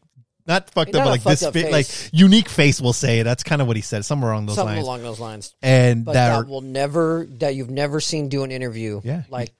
not 0.47 0.69
fucked 0.69 0.93
Not 0.93 0.99
up, 0.99 1.05
but 1.05 1.09
like 1.09 1.23
this 1.23 1.49
fit, 1.49 1.71
like 1.71 1.88
unique 2.13 2.49
face. 2.49 2.79
We'll 2.79 2.93
say 2.93 3.23
that's 3.23 3.41
kind 3.41 3.63
of 3.63 3.67
what 3.67 3.77
he 3.77 3.81
said, 3.81 4.05
somewhere 4.05 4.31
along 4.31 4.45
those 4.45 4.57
Something 4.57 4.75
lines. 4.75 4.86
along 4.86 5.01
those 5.01 5.19
lines. 5.19 5.55
and 5.63 6.05
But 6.05 6.13
that, 6.13 6.38
that 6.41 6.47
will 6.47 6.61
never, 6.61 7.25
that 7.39 7.55
you've 7.55 7.71
never 7.71 7.99
seen 7.99 8.29
do 8.29 8.43
an 8.43 8.51
interview. 8.51 9.01
Yeah. 9.03 9.23
Like 9.31 9.53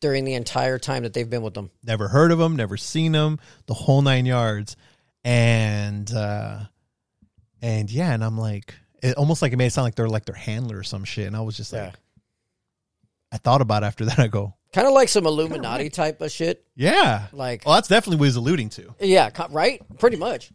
during 0.00 0.24
the 0.24 0.34
entire 0.34 0.78
time 0.78 1.02
that 1.02 1.12
they've 1.12 1.28
been 1.28 1.42
with 1.42 1.54
them. 1.54 1.70
never 1.82 2.08
heard 2.08 2.30
of 2.32 2.38
them, 2.38 2.54
never 2.56 2.76
seen 2.76 3.12
them, 3.12 3.38
the 3.66 3.74
whole 3.74 4.02
nine 4.02 4.26
yards, 4.26 4.76
and 5.24 6.10
uh 6.12 6.60
and 7.60 7.90
yeah, 7.90 8.12
and 8.14 8.22
I'm 8.24 8.38
like, 8.38 8.74
it 9.02 9.16
almost 9.16 9.42
like 9.42 9.52
it 9.52 9.56
made 9.56 9.66
it 9.66 9.72
sound 9.72 9.84
like 9.84 9.94
they're 9.96 10.08
like 10.08 10.24
their 10.26 10.34
handler 10.36 10.78
or 10.78 10.82
some 10.84 11.04
shit, 11.04 11.26
and 11.26 11.36
I 11.36 11.40
was 11.40 11.56
just 11.56 11.72
like, 11.72 11.82
Yeah. 11.82 11.92
I 13.32 13.36
thought 13.38 13.60
about 13.60 13.82
it 13.82 13.86
after 13.86 14.04
that. 14.06 14.18
I 14.20 14.28
go, 14.28 14.54
Kind 14.72 14.86
of 14.86 14.92
like 14.92 15.08
some 15.08 15.26
Illuminati 15.26 15.90
type 15.90 16.20
of 16.20 16.30
shit. 16.30 16.64
yeah, 16.76 17.26
Like, 17.32 17.64
well, 17.66 17.74
that's 17.74 17.88
definitely 17.88 18.18
what 18.18 18.26
he's 18.26 18.36
alluding 18.36 18.68
to. 18.70 18.94
yeah, 19.00 19.30
right? 19.50 19.82
Pretty 19.98 20.16
much. 20.16 20.50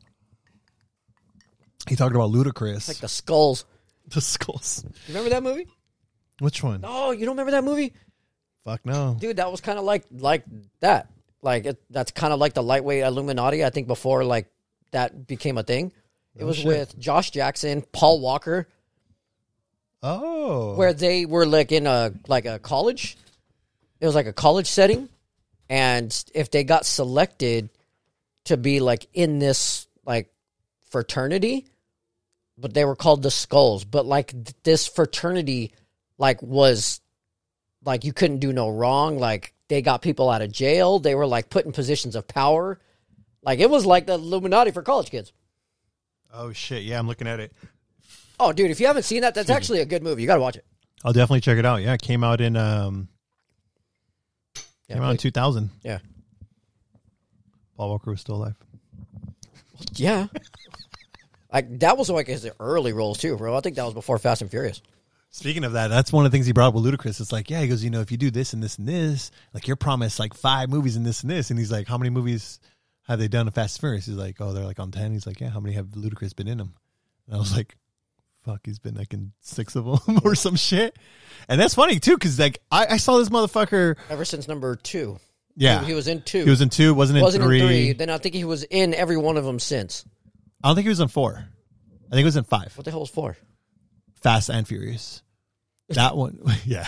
He 1.90 1.96
talked 1.96 2.16
about 2.16 2.32
Ludacris, 2.32 2.88
Like 2.88 2.98
the 2.98 3.08
skulls. 3.10 3.66
the 4.08 4.22
skulls. 4.22 4.84
You 5.08 5.14
remember 5.14 5.30
that 5.32 5.44
movie? 5.44 5.68
Which 6.40 6.64
one? 6.64 6.82
Oh, 6.84 7.12
you 7.12 7.26
don't 7.26 7.34
remember 7.36 7.52
that 7.52 7.64
movie? 7.64 7.94
Fuck 8.66 8.86
no. 8.86 9.18
Dude, 9.20 9.38
that 9.38 9.52
was 9.52 9.62
kind 9.62 9.78
of 9.78 9.86
like 9.86 10.06
like 10.12 10.44
that. 10.80 11.10
Like 11.42 11.66
it, 11.66 11.82
that's 11.90 12.12
kind 12.12 12.34
of 12.34 12.40
like 12.40 12.54
the 12.54 12.64
lightweight 12.64 13.04
Illuminati. 13.04 13.64
I 13.66 13.70
think 13.70 13.88
before 13.88 14.24
like 14.24 14.48
that 14.92 15.28
became 15.28 15.58
a 15.58 15.64
thing. 15.64 15.92
It 16.36 16.46
was 16.46 16.58
shit. 16.58 16.66
with 16.66 16.98
Josh 16.98 17.32
Jackson, 17.32 17.84
Paul 17.92 18.20
Walker, 18.22 18.68
Oh, 20.02 20.76
where 20.76 20.94
they 20.94 21.26
were 21.26 21.46
like 21.46 21.72
in 21.72 21.88
a 21.88 22.14
like 22.28 22.46
a 22.46 22.60
college. 22.60 23.18
It 24.00 24.06
was 24.06 24.16
like 24.16 24.28
a 24.28 24.34
college 24.34 24.68
setting, 24.68 25.08
and 25.70 26.24
if 26.34 26.52
they 26.52 26.64
got 26.64 26.86
selected 26.86 27.70
to 28.46 28.58
be 28.58 28.80
like 28.80 29.08
in 29.14 29.40
this 29.40 29.88
like 30.06 30.30
fraternity, 30.90 31.68
but 32.58 32.74
they 32.74 32.84
were 32.84 32.96
called 32.98 33.24
the 33.24 33.32
Skulls. 33.32 33.86
But 33.86 34.06
like 34.06 34.32
th- 34.32 34.56
this 34.64 34.88
fraternity, 34.88 35.74
like 36.18 36.42
was 36.42 37.00
like 37.86 38.04
you 38.04 38.14
couldn't 38.14 38.40
do 38.40 38.54
no 38.54 38.70
wrong. 38.70 39.18
Like 39.18 39.54
they 39.68 39.82
got 39.82 40.02
people 40.02 40.30
out 40.30 40.42
of 40.42 40.52
jail. 40.52 41.00
They 41.00 41.16
were 41.16 41.28
like 41.28 41.50
put 41.50 41.66
in 41.66 41.72
positions 41.72 42.16
of 42.16 42.28
power. 42.28 42.80
Like 43.42 43.60
it 43.60 43.70
was 43.70 43.86
like 43.86 44.06
the 44.08 44.14
Illuminati 44.14 44.72
for 44.72 44.82
college 44.82 45.10
kids. 45.12 45.34
oh 46.34 46.52
shit. 46.54 46.84
Yeah, 46.84 47.00
I'm 47.00 47.08
looking 47.08 47.28
at 47.28 47.40
it. 47.40 47.52
Oh, 48.40 48.52
dude, 48.52 48.72
if 48.72 48.80
you 48.80 48.88
haven't 48.88 49.04
seen 49.04 49.22
that, 49.22 49.36
that's 49.36 49.50
actually 49.50 49.80
a 49.80 49.86
good 49.86 50.02
movie. 50.04 50.22
You 50.22 50.28
got 50.28 50.36
to 50.36 50.42
watch 50.42 50.56
it. 50.56 50.66
I'll 51.06 51.14
definitely 51.14 51.42
check 51.42 51.58
it 51.58 51.66
out. 51.66 51.82
Yeah, 51.82 51.94
it 51.94 52.02
came 52.02 52.24
out 52.24 52.42
in 52.42 52.56
um 52.58 53.08
Yeah, 54.88 54.96
came 54.96 55.04
out 55.04 55.12
in 55.12 55.18
2000. 55.18 55.70
yeah. 55.84 56.00
Paul 57.78 57.90
Walker 57.90 58.12
was 58.12 58.22
still 58.22 58.36
alive. 58.36 58.56
Yeah. 59.96 60.28
like 61.54 61.80
that 61.80 61.98
was 61.98 62.10
like 62.10 62.28
his 62.28 62.50
early 62.60 62.94
roles 62.94 63.18
too, 63.18 63.36
bro. 63.36 63.56
I 63.56 63.60
think 63.62 63.76
that 63.76 63.86
was 63.86 63.94
before 63.94 64.18
Fast 64.18 64.42
and 64.42 64.50
Furious. 64.52 64.82
Speaking 65.36 65.64
of 65.64 65.74
that, 65.74 65.88
that's 65.88 66.14
one 66.14 66.28
of 66.28 66.32
the 66.32 66.36
things 66.36 66.46
he 66.46 66.54
brought 66.54 66.68
up 66.68 66.74
with 66.76 66.86
Ludacris. 66.86 67.20
It's 67.20 67.32
like, 67.32 67.50
yeah, 67.50 67.60
he 67.62 67.68
goes, 67.68 67.84
you 67.84 67.90
know, 67.90 68.02
if 68.02 68.12
you 68.12 68.18
do 68.18 68.30
this 68.30 68.54
and 68.54 68.62
this 68.62 68.78
and 68.78 68.88
this, 68.88 69.32
like 69.52 69.68
you're 69.68 69.76
promised 69.76 70.20
like 70.20 70.36
five 70.36 70.70
movies 70.70 70.96
and 70.96 71.04
this 71.04 71.24
and 71.24 71.32
this, 71.32 71.50
and 71.50 71.58
he's 71.58 71.72
like, 71.72 71.88
how 71.88 71.98
many 71.98 72.12
movies 72.12 72.60
have 73.08 73.18
they 73.18 73.28
done 73.28 73.48
of 73.48 73.56
Fast 73.56 73.78
and 73.78 73.82
Furious? 73.82 74.06
He's 74.06 74.16
like, 74.16 74.40
oh, 74.40 74.54
they're 74.54 74.64
like 74.64 74.80
on 74.80 74.92
ten. 74.92 75.12
He's 75.12 75.26
like, 75.26 75.42
yeah, 75.42 75.50
how 75.50 75.60
many 75.60 75.74
have 75.74 75.88
Ludacris 75.88 76.36
been 76.36 76.48
in 76.48 76.60
them? 76.60 76.76
And 77.26 77.36
I 77.36 77.40
was 77.40 77.56
like, 77.58 77.76
fuck, 78.46 78.60
he's 78.64 78.78
been 78.78 78.94
like 78.94 79.12
in 79.12 79.32
six 79.42 79.76
of 79.76 79.86
them 80.06 80.20
or 80.24 80.36
some 80.36 80.56
shit. 80.56 81.00
And 81.50 81.60
that's 81.60 81.74
funny 81.74 82.00
too, 82.00 82.14
because 82.14 82.38
like 82.38 82.60
I, 82.72 82.86
I 82.92 82.98
saw 82.98 83.18
this 83.18 83.30
motherfucker. 83.30 83.96
Ever 84.12 84.26
since 84.26 84.48
number 84.48 84.76
two. 84.76 85.18
Yeah, 85.56 85.80
He, 85.82 85.88
he 85.88 85.94
was 85.96 86.08
in 86.08 86.22
two. 86.22 86.44
He 86.44 86.50
was 86.52 86.62
in 86.62 86.70
two, 86.70 86.94
wasn't 86.94 87.18
in 87.18 87.24
wasn't 87.24 87.44
three. 87.46 87.60
in 87.60 87.68
three. 87.68 87.94
Then 87.94 88.12
I 88.12 88.20
think 88.20 88.36
he 88.36 88.44
was 88.44 88.64
in 88.66 88.94
every 88.94 89.18
one 89.18 89.38
of 89.38 89.46
them 89.46 89.58
since. 89.58 90.06
I 90.64 90.68
don't 90.70 90.76
think 90.76 90.86
he 90.86 90.90
was 90.90 91.00
in 91.00 91.08
four. 91.08 91.34
I 91.38 92.10
think 92.12 92.22
it 92.22 92.26
was 92.26 92.38
in 92.38 92.44
five. 92.44 92.72
What 92.78 92.86
the 92.86 92.92
hell 92.92 93.00
was 93.00 93.10
four? 93.10 93.36
Fast 94.24 94.50
and 94.50 94.68
Furious. 94.68 95.22
That 95.90 96.16
one, 96.18 96.40
yeah. 96.66 96.88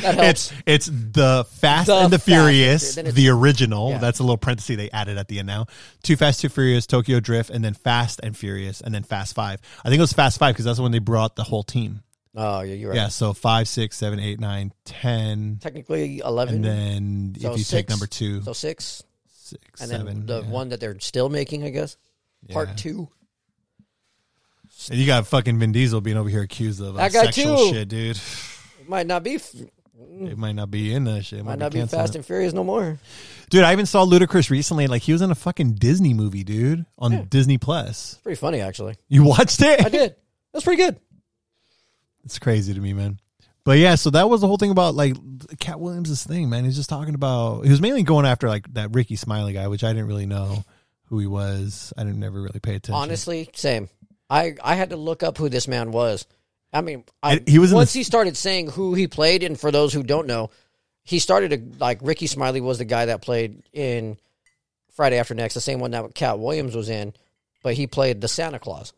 That. 0.00 0.18
It's 0.24 0.52
it's 0.66 0.86
the 0.86 1.46
Fast 1.52 1.86
The 1.86 1.94
and 1.96 2.12
the 2.12 2.18
Fast 2.18 2.26
Furious. 2.26 2.94
The 2.96 3.28
original. 3.30 3.90
Yeah. 3.90 3.98
That's 3.98 4.18
a 4.18 4.22
little 4.22 4.36
parenthesis 4.36 4.76
they 4.76 4.90
added 4.90 5.16
at 5.16 5.28
the 5.28 5.38
end 5.38 5.46
now. 5.46 5.66
Too 6.02 6.16
Fast, 6.16 6.40
Too 6.40 6.48
Furious, 6.50 6.86
Tokyo 6.86 7.18
Drift, 7.20 7.48
and 7.50 7.64
then 7.64 7.72
Fast 7.72 8.20
and 8.22 8.36
Furious, 8.36 8.80
and 8.82 8.94
then 8.94 9.04
Fast 9.04 9.34
Five. 9.34 9.60
I 9.84 9.88
think 9.88 9.98
it 9.98 10.02
was 10.02 10.12
Fast 10.12 10.38
Five 10.38 10.54
because 10.54 10.64
that's 10.66 10.80
when 10.80 10.92
they 10.92 10.98
brought 10.98 11.34
the 11.36 11.44
whole 11.44 11.62
team. 11.62 12.02
Oh, 12.34 12.60
yeah, 12.60 12.74
you're 12.74 12.90
right. 12.90 12.96
Yeah, 12.96 13.08
so 13.08 13.32
five, 13.32 13.66
six, 13.68 13.96
seven, 13.96 14.20
eight, 14.20 14.38
nine, 14.38 14.70
ten, 14.84 15.58
Technically 15.62 16.18
eleven. 16.18 16.56
and 16.56 16.64
then 16.64 17.34
So 17.40 17.52
if 17.52 17.58
you 17.58 17.64
take 17.64 17.88
number 17.88 18.06
two, 18.06 18.42
so 18.42 18.52
six, 18.52 19.02
six, 19.32 19.80
and 19.80 19.88
seven, 19.88 20.06
then 20.06 20.26
the 20.26 20.42
yeah. 20.42 20.50
one 20.50 20.68
that 20.68 20.80
they're 20.80 21.00
still 21.00 21.30
making, 21.30 21.64
I 21.64 21.70
guess. 21.70 21.96
Part 22.50 22.68
Yeah. 22.68 22.74
two. 22.76 23.08
And 24.90 24.98
you 24.98 25.06
got 25.06 25.26
fucking 25.26 25.58
Vin 25.58 25.72
Diesel 25.72 26.00
being 26.00 26.16
over 26.16 26.28
here 26.28 26.42
accused 26.42 26.80
of 26.80 26.96
uh, 26.96 26.98
That 26.98 27.12
guy 27.12 27.24
sexual 27.24 27.72
shit, 27.72 27.88
dude. 27.88 28.16
It 28.16 28.88
might 28.88 29.06
not 29.06 29.22
be. 29.22 29.38
It 29.98 30.36
might 30.38 30.52
not 30.52 30.70
be 30.70 30.92
in 30.92 31.04
that 31.04 31.24
shit. 31.24 31.40
It 31.40 31.44
Might 31.44 31.58
not 31.58 31.72
be 31.72 31.78
canceling 31.78 32.02
Fast 32.02 32.14
it. 32.14 32.18
and 32.18 32.26
Furious 32.26 32.52
no 32.52 32.62
more. 32.62 32.98
Dude, 33.48 33.64
I 33.64 33.72
even 33.72 33.86
saw 33.86 34.04
Ludacris 34.04 34.50
recently. 34.50 34.86
Like 34.86 35.02
he 35.02 35.12
was 35.12 35.22
in 35.22 35.30
a 35.30 35.34
fucking 35.34 35.74
Disney 35.74 36.12
movie, 36.14 36.44
dude, 36.44 36.84
on 36.98 37.24
Disney 37.24 37.58
Plus. 37.58 38.12
It's 38.12 38.20
pretty 38.22 38.36
funny, 38.36 38.60
actually. 38.60 38.96
You 39.08 39.24
watched 39.24 39.62
it? 39.62 39.84
I 39.84 39.88
did. 39.88 40.16
That's 40.52 40.64
pretty 40.64 40.82
good. 40.82 41.00
It's 42.24 42.38
crazy 42.38 42.74
to 42.74 42.80
me, 42.80 42.92
man. 42.92 43.20
But 43.64 43.78
yeah, 43.78 43.94
so 43.94 44.10
that 44.10 44.28
was 44.28 44.40
the 44.42 44.46
whole 44.46 44.58
thing 44.58 44.70
about 44.70 44.94
like 44.94 45.14
Katt 45.58 45.80
Williams' 45.80 46.24
thing, 46.24 46.48
man. 46.50 46.64
He's 46.64 46.76
just 46.76 46.90
talking 46.90 47.14
about 47.14 47.62
he 47.62 47.70
was 47.70 47.80
mainly 47.80 48.02
going 48.02 48.26
after 48.26 48.48
like 48.48 48.72
that 48.74 48.94
Rickey 48.94 49.16
Smiley 49.16 49.54
guy, 49.54 49.66
which 49.68 49.82
I 49.82 49.92
didn't 49.92 50.06
really 50.08 50.26
know 50.26 50.64
who 51.06 51.18
he 51.18 51.26
was. 51.26 51.92
I 51.96 52.04
didn't 52.04 52.20
never 52.20 52.40
really 52.40 52.60
pay 52.60 52.74
attention. 52.76 52.94
Honestly, 52.94 53.48
same. 53.54 53.88
I 54.28 54.54
I 54.62 54.74
had 54.74 54.90
to 54.90 54.96
look 54.96 55.22
up 55.22 55.38
who 55.38 55.48
this 55.48 55.68
man 55.68 55.92
was. 55.92 56.26
I 56.72 56.80
mean, 56.80 57.04
I, 57.22 57.40
he 57.46 57.58
was 57.58 57.72
once 57.72 57.92
the- 57.92 58.00
he 58.00 58.02
started 58.02 58.36
saying 58.36 58.70
who 58.70 58.94
he 58.94 59.06
played, 59.06 59.42
and 59.42 59.58
for 59.58 59.70
those 59.70 59.92
who 59.92 60.02
don't 60.02 60.26
know, 60.26 60.50
he 61.04 61.18
started 61.18 61.50
to, 61.50 61.78
like 61.84 62.00
Rickey 62.02 62.26
Smiley 62.26 62.60
was 62.60 62.78
the 62.78 62.84
guy 62.84 63.06
that 63.06 63.22
played 63.22 63.62
in 63.72 64.18
Friday 64.92 65.18
After 65.18 65.34
Next, 65.34 65.54
the 65.54 65.60
same 65.60 65.78
one 65.78 65.92
that 65.92 66.14
Katt 66.14 66.38
Williams 66.38 66.74
was 66.74 66.88
in, 66.88 67.14
but 67.62 67.74
he 67.74 67.86
played 67.86 68.20
the 68.20 68.28
Santa 68.28 68.58
Claus. 68.58 68.92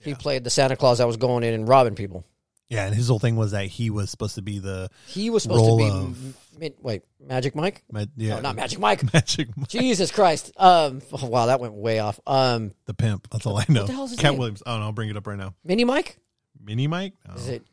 He 0.00 0.14
played 0.14 0.42
the 0.42 0.50
Santa 0.50 0.74
Claus 0.74 0.98
that 0.98 1.06
was 1.06 1.16
going 1.16 1.44
in 1.44 1.54
and 1.54 1.68
robbing 1.68 1.94
people. 1.94 2.24
Yeah, 2.68 2.86
and 2.86 2.94
his 2.94 3.06
whole 3.06 3.20
thing 3.20 3.36
was 3.36 3.52
that 3.52 3.66
he 3.66 3.88
was 3.90 4.10
supposed 4.10 4.34
to 4.34 4.42
be 4.42 4.58
the 4.58 4.90
He 5.06 5.30
was 5.30 5.44
supposed 5.44 5.64
to 5.64 5.76
be 5.76 5.88
of- 5.88 6.36
wait 6.80 7.04
Magic 7.20 7.54
Mike. 7.54 7.82
ma- 7.90 8.04
yeah, 8.16 8.36
No, 8.36 8.40
not 8.40 8.56
Magic 8.56 8.78
Mike. 8.78 9.12
Magic 9.14 9.56
Mike. 9.56 9.68
Jesus 9.68 10.10
Christ. 10.10 10.52
Um. 10.56 11.00
oh, 11.12 11.26
wow, 11.26 11.46
that 11.46 11.60
went 11.60 11.74
way 11.74 11.98
off. 11.98 12.20
Um. 12.26 12.72
the 12.86 12.94
pimp. 12.94 13.28
That's 13.30 13.46
all 13.46 13.56
I 13.58 13.64
know. 13.68 13.86
the 13.86 13.92
hell's 13.92 14.10
his 14.10 14.18
Katt 14.20 14.32
name? 14.32 14.38
Williams. 14.38 14.62
Oh 14.66 14.78
no, 14.78 14.84
I'll 14.84 14.92
bring 14.92 15.08
it 15.08 15.16
up 15.16 15.26
right 15.26 15.38
now. 15.38 15.54
Mini 15.64 15.84
Mike. 15.84 16.18
Mini 16.62 16.86
Mike. 16.86 17.14
No. 17.28 17.34
Is 17.34 17.48
it 17.48 17.64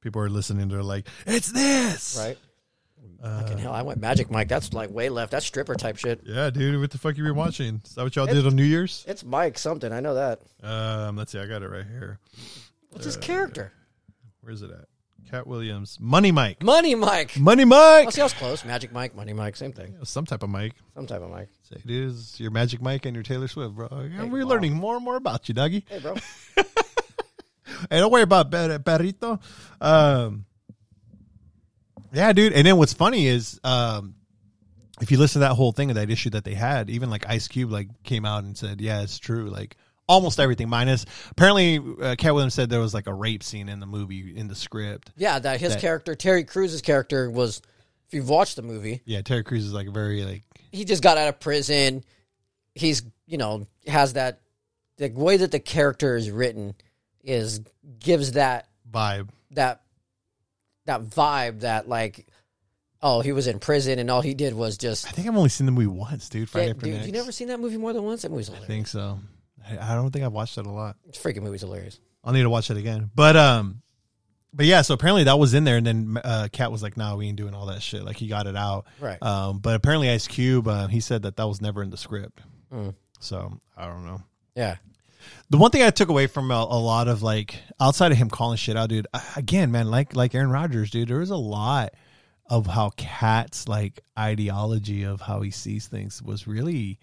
People 0.00 0.20
are 0.20 0.28
listening. 0.28 0.68
They're 0.68 0.82
like, 0.82 1.06
it's 1.26 1.50
this. 1.50 2.16
right? 2.18 2.36
Uh, 3.22 3.40
Fucking 3.40 3.56
hell, 3.56 3.72
I 3.72 3.80
went 3.80 3.98
Magic 4.00 4.30
Mike. 4.30 4.48
That's 4.48 4.70
like 4.74 4.90
way 4.90 5.08
left. 5.08 5.30
That's 5.30 5.46
stripper 5.46 5.74
type 5.76 5.96
shit. 5.96 6.20
Yeah, 6.26 6.50
dude. 6.50 6.78
What 6.78 6.90
the 6.90 6.98
fuck 6.98 7.16
you 7.16 7.24
been 7.24 7.34
watching? 7.34 7.80
Is 7.82 7.94
that 7.94 8.02
what 8.02 8.14
y'all 8.14 8.26
did 8.26 8.46
on 8.46 8.54
New 8.54 8.64
Year's? 8.64 9.02
It's 9.08 9.24
Mike 9.24 9.56
something. 9.56 9.90
I 9.92 10.00
know 10.00 10.14
that. 10.14 10.40
Um, 10.62 11.16
let's 11.16 11.32
see. 11.32 11.38
I 11.38 11.46
got 11.46 11.62
it 11.62 11.68
right 11.70 11.86
here. 11.86 12.18
What's 12.90 13.06
his 13.06 13.16
character? 13.16 13.72
Where's 14.42 14.60
it 14.60 14.70
at? 14.70 14.84
Katt 15.30 15.46
Williams. 15.46 15.98
Money 16.00 16.32
Mike. 16.32 16.62
Money 16.62 16.94
Mike. 16.94 17.38
Money 17.38 17.64
Mike. 17.64 18.08
Oh, 18.08 18.10
see, 18.10 18.20
I 18.20 18.24
was 18.24 18.32
close. 18.32 18.64
Magic 18.64 18.92
Mike, 18.92 19.14
Money 19.14 19.32
Mike, 19.32 19.56
same 19.56 19.72
thing. 19.72 19.96
Some 20.04 20.26
type 20.26 20.42
of 20.42 20.50
Mike. 20.50 20.74
Some 20.94 21.06
type 21.06 21.22
of 21.22 21.30
Mike. 21.30 21.48
It 21.70 21.90
is 21.90 22.38
your 22.38 22.50
Magic 22.50 22.80
Mike 22.80 23.06
and 23.06 23.14
your 23.14 23.22
Taylor 23.22 23.48
Swift, 23.48 23.74
bro. 23.74 23.88
We're 23.90 24.44
wow. 24.44 24.48
learning 24.48 24.74
more 24.74 24.96
and 24.96 25.04
more 25.04 25.16
about 25.16 25.48
you, 25.48 25.54
doggy. 25.54 25.84
Hey, 25.88 25.98
bro. 25.98 26.14
Hey, 27.90 27.98
don't 27.98 28.12
worry 28.12 28.22
about 28.22 28.50
Ber- 28.50 28.78
Perrito. 28.78 29.40
Um, 29.80 30.44
yeah, 32.12 32.32
dude. 32.32 32.52
And 32.52 32.66
then 32.66 32.76
what's 32.76 32.92
funny 32.92 33.26
is, 33.26 33.60
um, 33.64 34.14
if 35.00 35.10
you 35.10 35.18
listen 35.18 35.40
to 35.40 35.48
that 35.48 35.54
whole 35.54 35.72
thing 35.72 35.90
of 35.90 35.96
that 35.96 36.10
issue 36.10 36.30
that 36.30 36.44
they 36.44 36.54
had, 36.54 36.88
even 36.88 37.10
like 37.10 37.28
Ice 37.28 37.48
Cube 37.48 37.70
like 37.70 37.88
came 38.04 38.24
out 38.24 38.44
and 38.44 38.56
said, 38.56 38.80
"Yeah, 38.80 39.02
it's 39.02 39.18
true. 39.18 39.50
Like 39.50 39.76
almost 40.06 40.38
everything 40.40 40.68
minus 40.68 41.04
apparently 41.30 41.78
uh, 41.78 42.14
Katt 42.16 42.34
Williams 42.34 42.54
said 42.54 42.68
there 42.68 42.80
was 42.80 42.92
like 42.94 43.06
a 43.06 43.14
rape 43.14 43.42
scene 43.42 43.68
in 43.68 43.80
the 43.80 43.86
movie 43.86 44.36
in 44.36 44.48
the 44.48 44.54
script. 44.54 45.10
Yeah, 45.16 45.38
that 45.38 45.60
his 45.60 45.72
That- 45.74 45.80
character 45.80 46.14
Terry 46.14 46.44
Crews's 46.44 46.82
character 46.82 47.30
was. 47.30 47.62
If 48.06 48.12
you've 48.12 48.28
watched 48.28 48.56
the 48.56 48.62
movie, 48.62 49.00
Yeah, 49.06 49.22
Terry 49.22 49.42
cruz 49.42 49.64
is 49.64 49.72
like 49.72 49.88
very 49.88 50.22
like 50.24 50.42
he 50.70 50.84
just 50.84 51.02
got 51.02 51.16
out 51.16 51.28
of 51.28 51.40
prison. 51.40 52.04
He's 52.74 53.02
you 53.26 53.38
know 53.38 53.66
has 53.86 54.12
that 54.12 54.40
the 54.98 55.08
way 55.08 55.38
that 55.38 55.50
the 55.50 55.58
character 55.58 56.14
is 56.14 56.30
written 56.30 56.74
is 57.22 57.60
gives 57.98 58.32
that 58.32 58.68
vibe. 58.92 59.30
that 59.52 59.80
that 60.84 61.02
vibe 61.04 61.60
that 61.60 61.88
like 61.88 62.26
oh 63.00 63.20
he 63.22 63.32
was 63.32 63.46
in 63.46 63.58
prison 63.58 63.98
and 63.98 64.10
all 64.10 64.20
he 64.20 64.34
did 64.34 64.52
was 64.54 64.76
just 64.76 65.06
I 65.08 65.10
think 65.10 65.26
I've 65.26 65.36
only 65.36 65.48
seen 65.48 65.64
the 65.64 65.72
movie 65.72 65.86
once, 65.86 66.28
dude. 66.28 66.48
Friday 66.50 66.66
Yeah, 66.66 66.70
After 66.72 66.84
dude, 66.86 66.94
Next. 66.96 67.06
you 67.06 67.12
never 67.14 67.32
seen 67.32 67.48
that 67.48 67.58
movie 67.58 67.78
more 67.78 67.94
than 67.94 68.02
once 68.04 68.20
that 68.22 68.30
movie's 68.30 68.50
I 68.50 68.58
think 68.58 68.86
so. 68.86 69.18
I, 69.80 69.94
don't 69.94 70.10
think 70.10 70.24
I've 70.24 70.32
watched 70.32 70.58
it 70.58 70.66
a 70.66 70.70
lot. 70.70 70.96
it's 71.08 71.18
freaking 71.18 71.42
movie's 71.42 71.62
hilarious 71.62 71.98
I'll 72.24 72.32
need 72.32 72.42
to 72.42 72.50
watch 72.50 72.70
it 72.70 72.76
again. 72.76 73.10
But 73.14 73.36
um, 73.36 73.82
but 74.52 74.66
yeah. 74.66 74.82
So 74.82 74.94
apparently 74.94 75.24
that 75.24 75.38
was 75.38 75.52
in 75.52 75.64
there, 75.64 75.76
and 75.76 75.86
then 75.86 76.20
uh, 76.24 76.48
Katt 76.50 76.72
was 76.72 76.82
like, 76.82 76.96
"No, 76.96 77.16
we 77.16 77.26
ain't 77.28 77.36
doing 77.36 77.54
all 77.54 77.66
that 77.66 77.82
shit." 77.82 78.02
Like 78.02 78.16
he 78.16 78.28
got 78.28 78.46
it 78.46 78.56
out. 78.56 78.86
Right. 78.98 79.22
Um, 79.22 79.58
but 79.58 79.74
apparently 79.74 80.08
Ice 80.08 80.26
Cube, 80.26 80.66
uh, 80.66 80.86
he 80.86 81.00
said 81.00 81.22
that 81.22 81.36
that 81.36 81.46
was 81.46 81.60
never 81.60 81.82
in 81.82 81.90
the 81.90 81.96
script. 81.96 82.40
Mm. 82.72 82.94
So 83.20 83.58
I 83.76 83.86
don't 83.86 84.06
know. 84.06 84.22
yeah 84.54 84.76
The 85.50 85.58
one 85.58 85.70
thing 85.70 85.82
I 85.82 85.90
took 85.90 86.08
away 86.08 86.26
from 86.26 86.50
a, 86.50 86.54
a 86.54 86.80
lot 86.80 87.08
of 87.08 87.22
like 87.22 87.56
outside 87.80 88.12
of 88.12 88.18
him 88.18 88.30
calling 88.30 88.56
shit 88.56 88.76
out, 88.76 88.88
dude. 88.88 89.06
Again, 89.36 89.70
man, 89.70 89.90
like 89.90 90.16
like 90.16 90.34
Aaron 90.34 90.50
Rodgers, 90.50 90.90
dude. 90.90 91.08
There 91.08 91.18
was 91.18 91.30
a 91.30 91.36
lot 91.36 91.94
of 92.46 92.66
how 92.66 92.90
Katt's 92.90 93.68
like 93.68 94.00
ideology 94.18 95.04
of 95.04 95.20
how 95.20 95.40
he 95.42 95.50
sees 95.50 95.88
things 95.88 96.22
was 96.22 96.46
really 96.46 96.98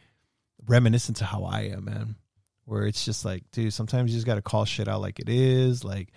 reminiscent 0.68 1.18
to 1.18 1.26
how 1.26 1.44
I 1.44 1.62
am, 1.62 1.86
man. 1.86 2.16
Where 2.72 2.86
it's 2.86 3.04
just 3.04 3.26
like, 3.26 3.44
dude, 3.52 3.74
sometimes 3.74 4.12
you 4.12 4.18
just 4.18 4.26
got 4.26 4.36
to 4.36 4.42
call 4.42 4.64
shit 4.66 4.88
out 4.88 5.02
like 5.02 5.20
it 5.20 5.28
is. 5.28 5.84
Like, 5.84 6.14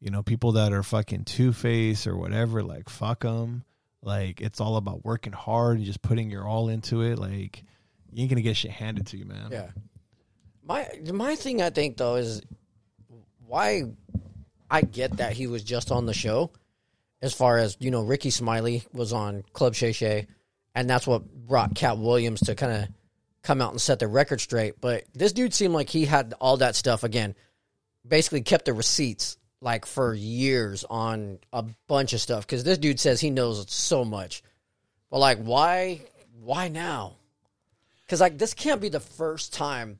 you 0.00 0.10
know, 0.10 0.22
people 0.22 0.52
that 0.52 0.72
are 0.72 0.82
fucking 0.82 1.24
two 1.24 1.52
face 1.52 2.06
or 2.08 2.16
whatever, 2.16 2.62
like 2.62 2.88
fuck 2.88 3.20
them. 3.20 3.62
Like 4.02 4.40
it's 4.40 4.60
all 4.60 4.76
about 4.76 5.04
working 5.04 5.32
hard 5.32 5.76
and 5.76 5.86
just 5.86 6.02
putting 6.02 6.28
your 6.28 6.46
all 6.46 6.68
into 6.68 7.02
it. 7.02 7.18
Like 7.18 7.62
you 8.12 8.22
ain't 8.22 8.30
gonna 8.30 8.42
get 8.42 8.56
shit 8.56 8.72
handed 8.72 9.06
to 9.06 9.16
you, 9.16 9.24
man. 9.24 9.48
yeah 9.52 9.68
my 10.64 10.88
my 11.12 11.34
thing 11.34 11.60
i 11.60 11.70
think 11.70 11.96
though 11.96 12.14
is 12.16 12.40
why 13.46 13.82
i 14.70 14.80
get 14.80 15.16
that 15.16 15.32
he 15.32 15.46
was 15.46 15.62
just 15.64 15.90
on 15.90 16.06
the 16.06 16.14
show 16.14 16.52
as 17.20 17.34
far 17.34 17.58
as 17.58 17.76
you 17.80 17.90
know 17.90 18.02
rickey 18.02 18.30
smiley 18.30 18.84
was 18.92 19.12
on 19.12 19.42
club 19.52 19.74
shay 19.74 19.92
shay 19.92 20.26
and 20.74 20.88
that's 20.88 21.06
what 21.06 21.24
brought 21.46 21.74
katt 21.74 21.98
williams 21.98 22.40
to 22.40 22.54
kind 22.54 22.72
of 22.72 22.88
come 23.42 23.60
out 23.60 23.72
and 23.72 23.80
set 23.80 23.98
the 23.98 24.06
record 24.08 24.40
straight 24.40 24.80
but 24.80 25.04
this 25.14 25.32
dude 25.32 25.52
seemed 25.54 25.74
like 25.74 25.88
he 25.88 26.04
had 26.04 26.34
all 26.40 26.56
that 26.56 26.76
stuff 26.76 27.02
again 27.04 27.34
basically 28.06 28.40
kept 28.40 28.64
the 28.64 28.72
receipts 28.72 29.36
like 29.60 29.86
for 29.86 30.12
years 30.14 30.84
on 30.90 31.38
a 31.52 31.64
bunch 31.86 32.12
of 32.12 32.20
stuff 32.20 32.46
because 32.46 32.64
this 32.64 32.78
dude 32.78 32.98
says 33.00 33.20
he 33.20 33.30
knows 33.30 33.64
so 33.70 34.04
much 34.04 34.42
but 35.10 35.18
like 35.18 35.38
why 35.38 36.00
why 36.40 36.68
now 36.68 37.14
because 38.04 38.20
like 38.20 38.38
this 38.38 38.54
can't 38.54 38.80
be 38.80 38.88
the 38.88 39.00
first 39.00 39.52
time 39.52 39.98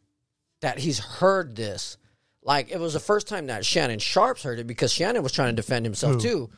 that 0.60 0.78
he's 0.78 0.98
heard 0.98 1.54
this 1.54 1.96
like 2.42 2.70
it 2.70 2.78
was 2.80 2.92
the 2.92 3.00
first 3.00 3.28
time 3.28 3.46
that 3.46 3.64
shannon 3.64 3.98
sharpe's 4.00 4.42
heard 4.42 4.58
it 4.58 4.66
because 4.66 4.92
shannon 4.92 5.22
was 5.22 5.32
trying 5.32 5.54
to 5.54 5.60
defend 5.62 5.84
himself 5.86 6.14
Who? 6.14 6.20
too 6.20 6.50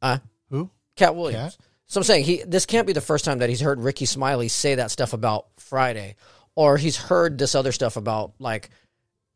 uh 0.00 0.18
Who? 0.50 0.70
katt 0.96 1.14
williams 1.14 1.56
Katt? 1.56 1.66
So 1.90 1.98
i'm 1.98 2.04
saying 2.04 2.24
he 2.24 2.44
this 2.46 2.66
can't 2.66 2.86
be 2.86 2.92
the 2.92 3.00
first 3.00 3.24
time 3.24 3.38
that 3.38 3.48
he's 3.48 3.60
heard 3.60 3.80
rickey 3.80 4.06
smiley 4.06 4.46
say 4.46 4.76
that 4.76 4.92
stuff 4.92 5.12
about 5.12 5.46
friday 5.56 6.14
or 6.54 6.76
he's 6.76 6.96
heard 6.96 7.36
this 7.36 7.56
other 7.56 7.72
stuff 7.72 7.96
about 7.96 8.32
like 8.38 8.70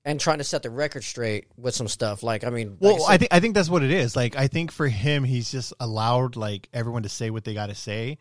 and 0.05 0.21
trying 0.21 0.39
to 0.39 0.45
set 0.45 0.63
the 0.63 0.71
record 0.71 1.03
straight 1.03 1.47
with 1.57 1.75
some 1.75 1.89
stuff 1.89 2.23
like 2.23 2.45
i 2.45 2.51
mean 2.51 2.77
like 2.79 2.97
Well, 2.97 3.07
said- 3.07 3.13
I 3.13 3.17
think 3.19 3.35
I 3.35 3.41
think 3.41 3.55
that's 3.57 3.69
what 3.69 3.83
it 3.83 3.91
is. 3.91 4.15
Like 4.15 4.37
I 4.37 4.47
think 4.47 4.71
for 4.71 4.87
him, 4.87 5.25
he's 5.25 5.51
just 5.51 5.73
allowed 5.81 6.37
like 6.37 6.69
everyone 6.73 7.03
to 7.03 7.09
say 7.09 7.31
what 7.31 7.43
they 7.43 7.55
got 7.55 7.71
to 7.71 7.75
say, 7.75 8.19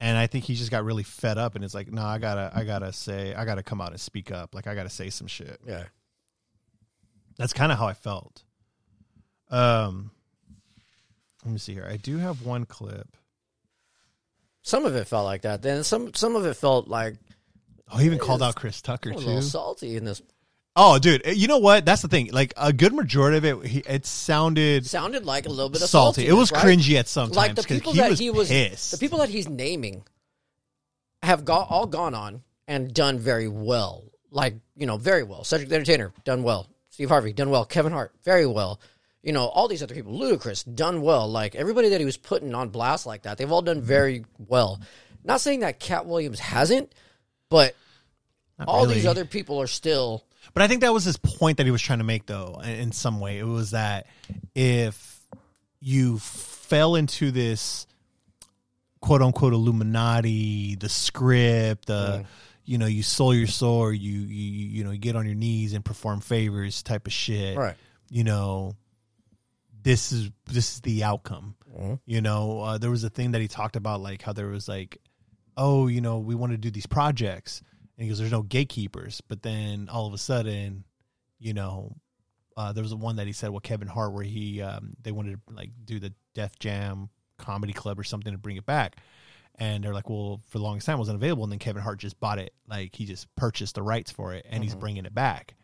and 0.00 0.16
I 0.16 0.26
think 0.28 0.44
he 0.44 0.54
just 0.54 0.70
got 0.70 0.84
really 0.84 1.02
fed 1.02 1.36
up, 1.38 1.56
and 1.56 1.64
it's 1.64 1.74
like, 1.74 1.90
no, 1.90 2.02
I 2.04 2.18
gotta, 2.18 2.52
I 2.54 2.62
gotta 2.64 2.92
say, 2.92 3.34
I 3.34 3.44
gotta 3.44 3.62
come 3.64 3.80
out 3.80 3.90
and 3.90 4.00
speak 4.00 4.30
up. 4.30 4.54
Like 4.54 4.66
I 4.68 4.74
gotta 4.76 4.90
say 4.90 5.10
some 5.10 5.26
shit. 5.26 5.58
yeah 5.66 5.84
That's 7.36 7.52
kind 7.52 7.72
of 7.72 7.78
how 7.78 7.86
I 7.88 7.94
felt. 7.94 8.44
Um, 9.50 10.10
let 11.44 11.52
me 11.52 11.58
see 11.58 11.72
here. 11.72 11.88
I 11.90 11.96
do 11.96 12.18
have 12.18 12.42
one 12.42 12.64
clip. 12.66 13.08
Some 14.62 14.84
of 14.84 14.94
it 14.96 15.06
felt 15.06 15.24
like 15.24 15.42
that 15.42 15.62
then 15.62 15.84
some 15.84 16.14
some 16.14 16.36
of 16.36 16.46
it 16.46 16.54
felt 16.54 16.88
like 16.88 17.14
Oh, 17.94 17.98
he 17.98 18.06
even 18.06 18.18
called 18.18 18.42
out 18.42 18.54
Chris 18.56 18.80
Tucker 18.80 19.10
a 19.10 19.14
too. 19.14 19.18
little 19.20 19.42
salty 19.42 19.96
in 19.96 20.04
this 20.04 20.22
Oh, 20.74 20.98
dude, 20.98 21.20
eh, 21.26 21.32
you 21.32 21.48
know 21.48 21.58
what? 21.58 21.84
That's 21.84 22.00
the 22.00 22.08
thing. 22.08 22.30
Like 22.32 22.54
a 22.56 22.72
good 22.72 22.94
majority 22.94 23.36
of 23.36 23.44
it, 23.44 23.66
he, 23.66 23.78
it 23.80 24.06
sounded 24.06 24.86
sounded 24.86 25.26
like 25.26 25.44
a 25.44 25.50
little 25.50 25.68
bit 25.68 25.82
of 25.82 25.88
salty. 25.90 26.26
It 26.26 26.32
was 26.32 26.50
saltiness, 26.50 26.54
right? 26.64 26.78
cringy 26.78 26.98
at 26.98 27.08
some 27.08 27.30
like 27.32 27.48
times 27.48 27.56
the 27.56 27.62
'cause 27.68 27.76
people 27.78 27.92
he 27.92 27.98
that 28.00 28.10
was 28.10 28.18
he 28.18 28.30
was 28.30 28.48
pissed. 28.48 28.90
the 28.92 28.96
people 28.96 29.18
that 29.18 29.28
he's 29.28 29.46
naming 29.50 30.02
have 31.22 31.44
got 31.44 31.70
all 31.70 31.86
gone 31.86 32.14
on 32.14 32.42
and 32.66 32.94
done 32.94 33.18
very 33.18 33.48
well 33.48 34.04
like 34.30 34.54
you 34.76 34.86
know 34.86 34.96
very 34.96 35.22
well 35.22 35.44
cedric 35.44 35.68
the 35.68 35.74
entertainer 35.74 36.12
done 36.24 36.42
well 36.42 36.66
steve 36.88 37.08
harvey 37.10 37.32
done 37.34 37.50
well 37.50 37.64
kevin 37.64 37.92
hart 37.92 38.12
very 38.24 38.46
well 38.46 38.80
you 39.22 39.32
know 39.32 39.46
all 39.46 39.68
these 39.68 39.82
other 39.82 39.94
people 39.94 40.18
ludacris 40.18 40.74
done 40.74 41.02
well 41.02 41.28
like 41.30 41.54
everybody 41.54 41.90
that 41.90 42.00
he 42.00 42.04
was 42.04 42.16
putting 42.16 42.54
on 42.54 42.68
blast 42.68 43.06
like 43.06 43.22
that 43.22 43.38
they've 43.38 43.52
all 43.52 43.62
done 43.62 43.80
very 43.80 44.24
well 44.38 44.80
not 45.24 45.40
saying 45.40 45.60
that 45.60 45.78
katt 45.78 46.06
williams 46.06 46.40
hasn't 46.40 46.92
but 47.52 47.76
Not 48.58 48.68
all 48.68 48.86
these 48.86 49.04
other 49.04 49.26
people 49.26 49.60
are 49.60 49.66
still 49.66 50.24
But 50.54 50.62
I 50.62 50.68
think 50.68 50.80
that 50.80 50.92
was 50.92 51.04
his 51.04 51.18
point 51.18 51.58
that 51.58 51.66
he 51.66 51.70
was 51.70 51.82
trying 51.82 51.98
to 51.98 52.04
make, 52.04 52.24
though, 52.24 52.60
in- 52.64 52.92
some 52.92 53.20
way. 53.20 53.38
It 53.38 53.44
was 53.44 53.72
that 53.72 54.06
if 54.54 55.20
you 55.80 56.18
fell 56.18 56.94
into 56.94 57.30
this 57.30 57.86
quote 59.02 59.20
unquote 59.20 59.52
Illuminati, 59.52 60.76
the 60.76 60.88
script, 60.88 61.86
the 61.88 62.22
mm. 62.22 62.26
you 62.64 62.78
know, 62.78 62.86
you 62.86 63.02
sold 63.02 63.36
your 63.36 63.46
soul, 63.48 63.92
you 63.92 64.12
you 64.12 64.68
you 64.68 64.84
know, 64.84 64.92
you 64.92 64.98
get 64.98 65.14
on 65.14 65.26
your 65.26 65.34
knees 65.34 65.74
and 65.74 65.84
perform 65.84 66.20
favors 66.20 66.82
type 66.82 67.06
of 67.06 67.12
shit. 67.12 67.58
Right. 67.58 67.76
You 68.08 68.24
know, 68.24 68.76
this 69.82 70.12
is 70.12 70.30
this 70.46 70.74
is 70.74 70.80
the 70.80 71.04
outcome. 71.04 71.56
You 72.04 72.20
know, 72.20 72.60
uh, 72.60 72.78
there 72.78 72.90
was 72.90 73.04
a 73.04 73.10
thing 73.10 73.32
that 73.32 73.40
he 73.40 73.48
talked 73.48 73.76
about, 73.76 74.00
like 74.00 74.22
how 74.22 74.32
there 74.32 74.48
was 74.48 74.68
like, 74.68 74.98
oh, 75.56 75.86
you 75.86 76.00
know, 76.00 76.18
we 76.18 76.34
want 76.34 76.52
to 76.52 76.58
do 76.58 76.70
these 76.70 76.86
projects, 76.86 77.62
and 77.96 78.04
he 78.04 78.08
goes, 78.08 78.18
"There's 78.18 78.30
no 78.32 78.42
gatekeepers." 78.42 79.20
But 79.26 79.42
then 79.42 79.88
all 79.90 80.06
of 80.06 80.14
a 80.14 80.18
sudden, 80.18 80.84
you 81.38 81.54
know, 81.54 81.96
uh, 82.56 82.72
there 82.72 82.82
was 82.82 82.94
one 82.94 83.16
that 83.16 83.26
he 83.26 83.32
said, 83.32 83.50
well, 83.50 83.60
Kevin 83.60 83.88
Hart, 83.88 84.12
where 84.12 84.24
he 84.24 84.62
um, 84.62 84.92
they 85.02 85.12
wanted 85.12 85.40
to 85.48 85.54
like 85.54 85.70
do 85.84 85.98
the 85.98 86.12
Def 86.34 86.58
Jam 86.58 87.08
comedy 87.38 87.72
club 87.72 87.98
or 87.98 88.04
something 88.04 88.32
to 88.32 88.38
bring 88.38 88.56
it 88.56 88.66
back, 88.66 88.96
and 89.56 89.82
they're 89.82 89.94
like, 89.94 90.08
well, 90.08 90.40
for 90.48 90.58
the 90.58 90.64
longest 90.64 90.86
time 90.86 90.96
it 90.96 90.98
wasn't 90.98 91.16
available, 91.16 91.44
and 91.44 91.52
then 91.52 91.58
Kevin 91.58 91.82
Hart 91.82 91.98
just 91.98 92.20
bought 92.20 92.38
it, 92.38 92.52
like 92.68 92.94
he 92.94 93.04
just 93.04 93.34
purchased 93.36 93.74
the 93.74 93.82
rights 93.82 94.10
for 94.10 94.34
it, 94.34 94.46
and 94.48 94.62
he's 94.62 94.74
bringing 94.80 95.06
it 95.06 95.14
back. 95.14 95.54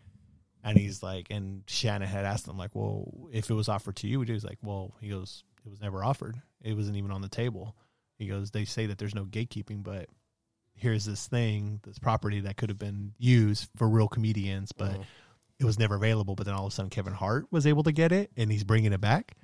And 0.70 0.78
he's 0.78 1.02
like, 1.02 1.28
and 1.30 1.62
Shannon 1.66 2.08
had 2.08 2.24
asked 2.24 2.46
him, 2.46 2.58
like, 2.58 2.74
well, 2.74 3.28
if 3.32 3.50
it 3.50 3.54
was 3.54 3.68
offered 3.68 3.96
to 3.96 4.08
you, 4.08 4.20
he 4.22 4.32
was 4.32 4.44
like, 4.44 4.58
well, 4.62 4.94
he 5.00 5.08
goes, 5.08 5.44
it 5.64 5.70
was 5.70 5.80
never 5.80 6.04
offered. 6.04 6.40
It 6.62 6.74
wasn't 6.74 6.96
even 6.96 7.10
on 7.10 7.22
the 7.22 7.28
table. 7.28 7.76
He 8.18 8.26
goes, 8.26 8.50
they 8.50 8.64
say 8.64 8.86
that 8.86 8.98
there's 8.98 9.14
no 9.14 9.24
gatekeeping, 9.24 9.82
but 9.82 10.08
here's 10.74 11.04
this 11.04 11.26
thing, 11.26 11.80
this 11.84 11.98
property 11.98 12.40
that 12.40 12.56
could 12.56 12.68
have 12.68 12.78
been 12.78 13.12
used 13.18 13.68
for 13.76 13.88
real 13.88 14.08
comedians, 14.08 14.72
but 14.72 14.90
uh-huh. 14.90 15.02
it 15.58 15.64
was 15.64 15.78
never 15.78 15.94
available. 15.94 16.34
But 16.34 16.46
then 16.46 16.54
all 16.54 16.66
of 16.66 16.72
a 16.72 16.74
sudden, 16.74 16.90
Kevin 16.90 17.12
Hart 17.12 17.46
was 17.50 17.66
able 17.66 17.82
to 17.84 17.92
get 17.92 18.12
it, 18.12 18.30
and 18.36 18.50
he's 18.50 18.64
bringing 18.64 18.92
it 18.92 19.00
back. 19.00 19.36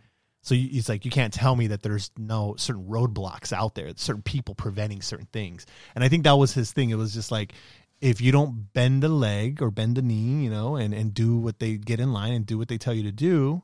So 0.42 0.54
you- 0.54 0.68
it's 0.78 0.88
like 0.88 1.04
you 1.04 1.10
can't 1.10 1.32
tell 1.32 1.56
me 1.56 1.68
that 1.68 1.82
there's 1.82 2.10
no 2.18 2.54
certain 2.58 2.84
roadblocks 2.84 3.52
out 3.52 3.74
there, 3.74 3.90
certain 3.96 4.22
people 4.22 4.54
preventing 4.54 5.02
certain 5.02 5.28
things. 5.32 5.66
And 5.94 6.04
I 6.04 6.08
think 6.08 6.24
that 6.24 6.36
was 6.36 6.52
his 6.52 6.70
thing. 6.70 6.90
It 6.90 6.96
was 6.96 7.14
just 7.14 7.32
like 7.32 7.54
if 8.04 8.20
you 8.20 8.30
don't 8.32 8.70
bend 8.74 9.02
the 9.02 9.08
leg 9.08 9.62
or 9.62 9.70
bend 9.70 9.96
the 9.96 10.02
knee, 10.02 10.44
you 10.44 10.50
know, 10.50 10.76
and 10.76 10.92
and 10.92 11.14
do 11.14 11.38
what 11.38 11.58
they 11.58 11.76
get 11.78 12.00
in 12.00 12.12
line 12.12 12.34
and 12.34 12.44
do 12.44 12.58
what 12.58 12.68
they 12.68 12.76
tell 12.76 12.92
you 12.92 13.02
to 13.04 13.12
do, 13.12 13.62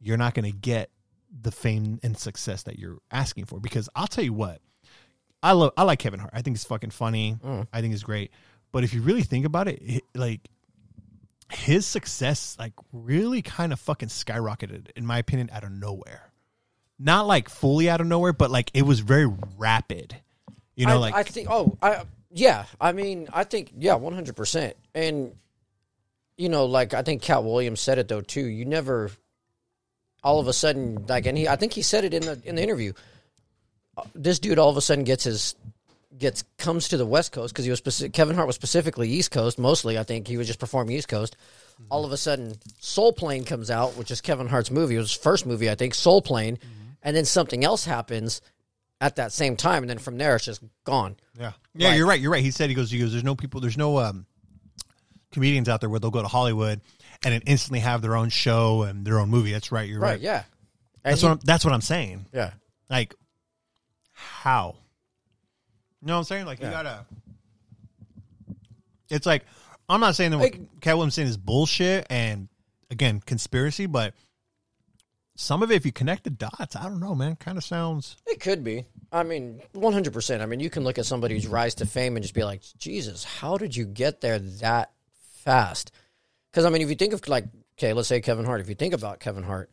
you're 0.00 0.16
not 0.16 0.32
going 0.32 0.50
to 0.50 0.56
get 0.56 0.90
the 1.42 1.52
fame 1.52 2.00
and 2.02 2.16
success 2.16 2.62
that 2.62 2.78
you're 2.78 2.98
asking 3.10 3.44
for. 3.44 3.60
Because 3.60 3.88
I'll 3.94 4.06
tell 4.06 4.24
you 4.24 4.32
what, 4.32 4.62
I 5.42 5.52
love 5.52 5.72
I 5.76 5.82
like 5.82 5.98
Kevin 5.98 6.18
Hart. 6.18 6.32
I 6.34 6.40
think 6.40 6.56
he's 6.56 6.64
fucking 6.64 6.90
funny. 6.90 7.36
Mm. 7.44 7.66
I 7.74 7.82
think 7.82 7.92
he's 7.92 8.02
great. 8.02 8.30
But 8.72 8.84
if 8.84 8.94
you 8.94 9.02
really 9.02 9.22
think 9.22 9.44
about 9.44 9.68
it, 9.68 9.80
it- 9.82 10.04
like 10.14 10.40
his 11.52 11.84
success 11.86 12.56
like 12.58 12.72
really 12.90 13.42
kind 13.42 13.70
of 13.72 13.78
fucking 13.78 14.08
skyrocketed 14.08 14.88
in 14.96 15.04
my 15.04 15.18
opinion 15.18 15.50
out 15.52 15.62
of 15.62 15.70
nowhere. 15.70 16.32
Not 16.98 17.26
like 17.26 17.50
fully 17.50 17.90
out 17.90 18.00
of 18.00 18.06
nowhere, 18.06 18.32
but 18.32 18.50
like 18.50 18.70
it 18.72 18.82
was 18.82 19.00
very 19.00 19.30
rapid. 19.58 20.16
You 20.74 20.86
know, 20.86 20.94
I, 20.94 20.98
like 20.98 21.14
I 21.14 21.22
think. 21.22 21.48
Oh, 21.50 21.76
I 21.82 22.04
yeah. 22.34 22.64
I 22.80 22.92
mean, 22.92 23.28
I 23.32 23.44
think 23.44 23.72
yeah, 23.78 23.94
one 23.94 24.12
hundred 24.12 24.36
percent. 24.36 24.76
And 24.94 25.34
you 26.36 26.48
know, 26.48 26.66
like 26.66 26.92
I 26.92 27.02
think 27.02 27.22
Katt 27.22 27.44
Williams 27.44 27.80
said 27.80 27.98
it 27.98 28.08
though 28.08 28.20
too. 28.20 28.44
You 28.44 28.64
never, 28.64 29.10
all 30.22 30.40
of 30.40 30.48
a 30.48 30.52
sudden, 30.52 31.06
like, 31.08 31.26
and 31.26 31.38
he, 31.38 31.48
I 31.48 31.56
think 31.56 31.72
he 31.72 31.82
said 31.82 32.04
it 32.04 32.12
in 32.12 32.22
the 32.22 32.40
in 32.44 32.56
the 32.56 32.62
interview. 32.62 32.92
Uh, 33.96 34.02
This 34.14 34.38
dude 34.40 34.58
all 34.58 34.68
of 34.68 34.76
a 34.76 34.80
sudden 34.80 35.04
gets 35.04 35.24
his 35.24 35.54
gets 36.18 36.44
comes 36.58 36.88
to 36.88 36.96
the 36.96 37.06
West 37.06 37.32
Coast 37.32 37.54
because 37.54 37.64
he 37.64 37.70
was 37.70 37.80
speci- 37.80 38.12
Kevin 38.12 38.34
Hart 38.36 38.46
was 38.46 38.56
specifically 38.56 39.08
East 39.08 39.30
Coast 39.30 39.58
mostly. 39.58 39.98
I 39.98 40.02
think 40.02 40.26
he 40.28 40.36
was 40.36 40.46
just 40.46 40.60
performing 40.60 40.96
East 40.96 41.08
Coast. 41.08 41.36
All 41.90 42.04
of 42.04 42.12
a 42.12 42.16
sudden, 42.16 42.54
Soul 42.78 43.12
Plane 43.12 43.44
comes 43.44 43.68
out, 43.68 43.96
which 43.96 44.12
is 44.12 44.20
Kevin 44.20 44.46
Hart's 44.46 44.70
movie. 44.70 44.94
It 44.94 44.98
was 44.98 45.10
his 45.12 45.20
first 45.20 45.44
movie, 45.44 45.68
I 45.68 45.74
think, 45.74 45.94
Soul 45.94 46.22
Plane, 46.22 46.58
and 47.02 47.16
then 47.16 47.24
something 47.24 47.64
else 47.64 47.84
happens 47.84 48.40
at 49.00 49.16
that 49.16 49.32
same 49.32 49.56
time, 49.56 49.82
and 49.82 49.90
then 49.90 49.98
from 49.98 50.16
there 50.18 50.36
it's 50.36 50.44
just 50.44 50.62
gone. 50.84 51.16
Yeah, 51.38 51.52
yeah, 51.74 51.88
Right. 51.88 51.96
you're 51.96 52.06
right. 52.06 52.20
You're 52.20 52.32
right. 52.32 52.42
He 52.44 52.50
said 52.50 52.68
he 52.70 52.74
goes. 52.74 52.90
He 52.90 52.98
goes. 52.98 53.12
There's 53.12 53.24
no 53.24 53.34
people. 53.34 53.60
There's 53.60 53.76
no 53.76 53.98
um, 53.98 54.26
comedians 55.32 55.68
out 55.68 55.80
there 55.80 55.90
where 55.90 56.00
they'll 56.00 56.10
go 56.10 56.22
to 56.22 56.28
Hollywood 56.28 56.80
and 57.24 57.32
then 57.34 57.42
instantly 57.46 57.80
have 57.80 58.02
their 58.02 58.16
own 58.16 58.28
show 58.28 58.82
and 58.82 59.04
their 59.06 59.18
own 59.18 59.28
movie. 59.30 59.52
That's 59.52 59.72
right. 59.72 59.88
You're 59.88 60.00
right. 60.00 60.12
Right? 60.12 60.20
Yeah. 60.20 60.44
And 61.04 61.12
That's 61.12 61.20
he- 61.20 61.26
what. 61.26 61.32
I'm, 61.32 61.38
that's 61.44 61.64
what 61.64 61.74
I'm 61.74 61.80
saying. 61.82 62.26
yeah. 62.32 62.52
Like, 62.88 63.14
how? 64.12 64.76
You 66.00 66.06
know 66.08 66.14
what 66.14 66.18
I'm 66.18 66.24
saying? 66.24 66.46
Like, 66.46 66.60
you 66.60 66.68
gotta. 66.70 67.04
It's 69.10 69.26
like 69.26 69.44
I'm 69.88 70.00
not 70.00 70.14
saying 70.16 70.30
that 70.30 70.38
what 70.38 70.52
Like- 70.52 70.80
Katt 70.80 70.96
Williams 70.96 71.14
saying 71.14 71.28
is 71.28 71.36
bullshit 71.36 72.06
and 72.10 72.48
again 72.90 73.20
conspiracy, 73.20 73.86
but 73.86 74.14
some 75.36 75.62
of 75.62 75.70
it, 75.70 75.74
if 75.74 75.86
you 75.86 75.92
connect 75.92 76.24
the 76.24 76.30
dots, 76.30 76.76
I 76.76 76.84
don't 76.84 77.00
know, 77.00 77.14
man. 77.14 77.36
Kind 77.36 77.58
of 77.58 77.64
sounds. 77.64 78.16
It 78.26 78.40
could 78.40 78.62
be. 78.62 78.84
I 79.12 79.22
mean, 79.22 79.60
one 79.72 79.92
hundred 79.92 80.12
percent. 80.12 80.42
I 80.42 80.46
mean, 80.46 80.60
you 80.60 80.70
can 80.70 80.84
look 80.84 80.98
at 80.98 81.06
somebody's 81.06 81.46
rise 81.46 81.74
to 81.76 81.86
fame 81.86 82.16
and 82.16 82.22
just 82.22 82.34
be 82.34 82.44
like, 82.44 82.62
Jesus, 82.78 83.24
how 83.24 83.56
did 83.56 83.76
you 83.76 83.84
get 83.84 84.20
there 84.20 84.38
that 84.38 84.92
fast? 85.42 85.92
Because 86.50 86.64
I 86.64 86.70
mean, 86.70 86.82
if 86.82 86.88
you 86.88 86.94
think 86.94 87.12
of 87.12 87.26
like, 87.28 87.46
okay, 87.78 87.92
let's 87.92 88.08
say 88.08 88.20
Kevin 88.20 88.44
Hart. 88.44 88.60
If 88.60 88.68
you 88.68 88.74
think 88.74 88.94
about 88.94 89.20
Kevin 89.20 89.42
Hart, 89.42 89.70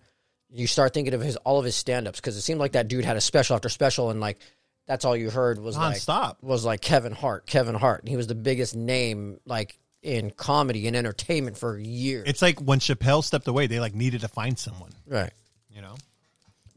you 0.49 0.67
start 0.67 0.93
thinking 0.93 1.13
of 1.13 1.21
his 1.21 1.37
all 1.37 1.59
of 1.59 1.65
his 1.65 1.75
stand-ups 1.75 2.19
because 2.19 2.35
it 2.37 2.41
seemed 2.41 2.59
like 2.59 2.73
that 2.73 2.87
dude 2.87 3.05
had 3.05 3.17
a 3.17 3.21
special 3.21 3.55
after 3.55 3.69
special, 3.69 4.09
and 4.09 4.19
like 4.19 4.39
that's 4.87 5.05
all 5.05 5.15
you 5.15 5.29
heard 5.29 5.59
was 5.59 5.77
like 5.77 5.97
Nonstop. 5.97 6.37
was 6.41 6.65
like 6.65 6.81
Kevin 6.81 7.13
Hart, 7.13 7.45
Kevin 7.45 7.75
Hart. 7.75 8.01
And 8.01 8.09
he 8.09 8.17
was 8.17 8.27
the 8.27 8.35
biggest 8.35 8.75
name 8.75 9.39
like 9.45 9.77
in 10.01 10.31
comedy 10.31 10.87
and 10.87 10.95
entertainment 10.95 11.57
for 11.57 11.77
years. 11.77 12.27
It's 12.27 12.41
like 12.41 12.59
when 12.59 12.79
Chappelle 12.79 13.23
stepped 13.23 13.47
away, 13.47 13.67
they 13.67 13.79
like 13.79 13.93
needed 13.93 14.21
to 14.21 14.27
find 14.27 14.57
someone. 14.57 14.91
right. 15.07 15.31
You 15.73 15.81
know. 15.81 15.95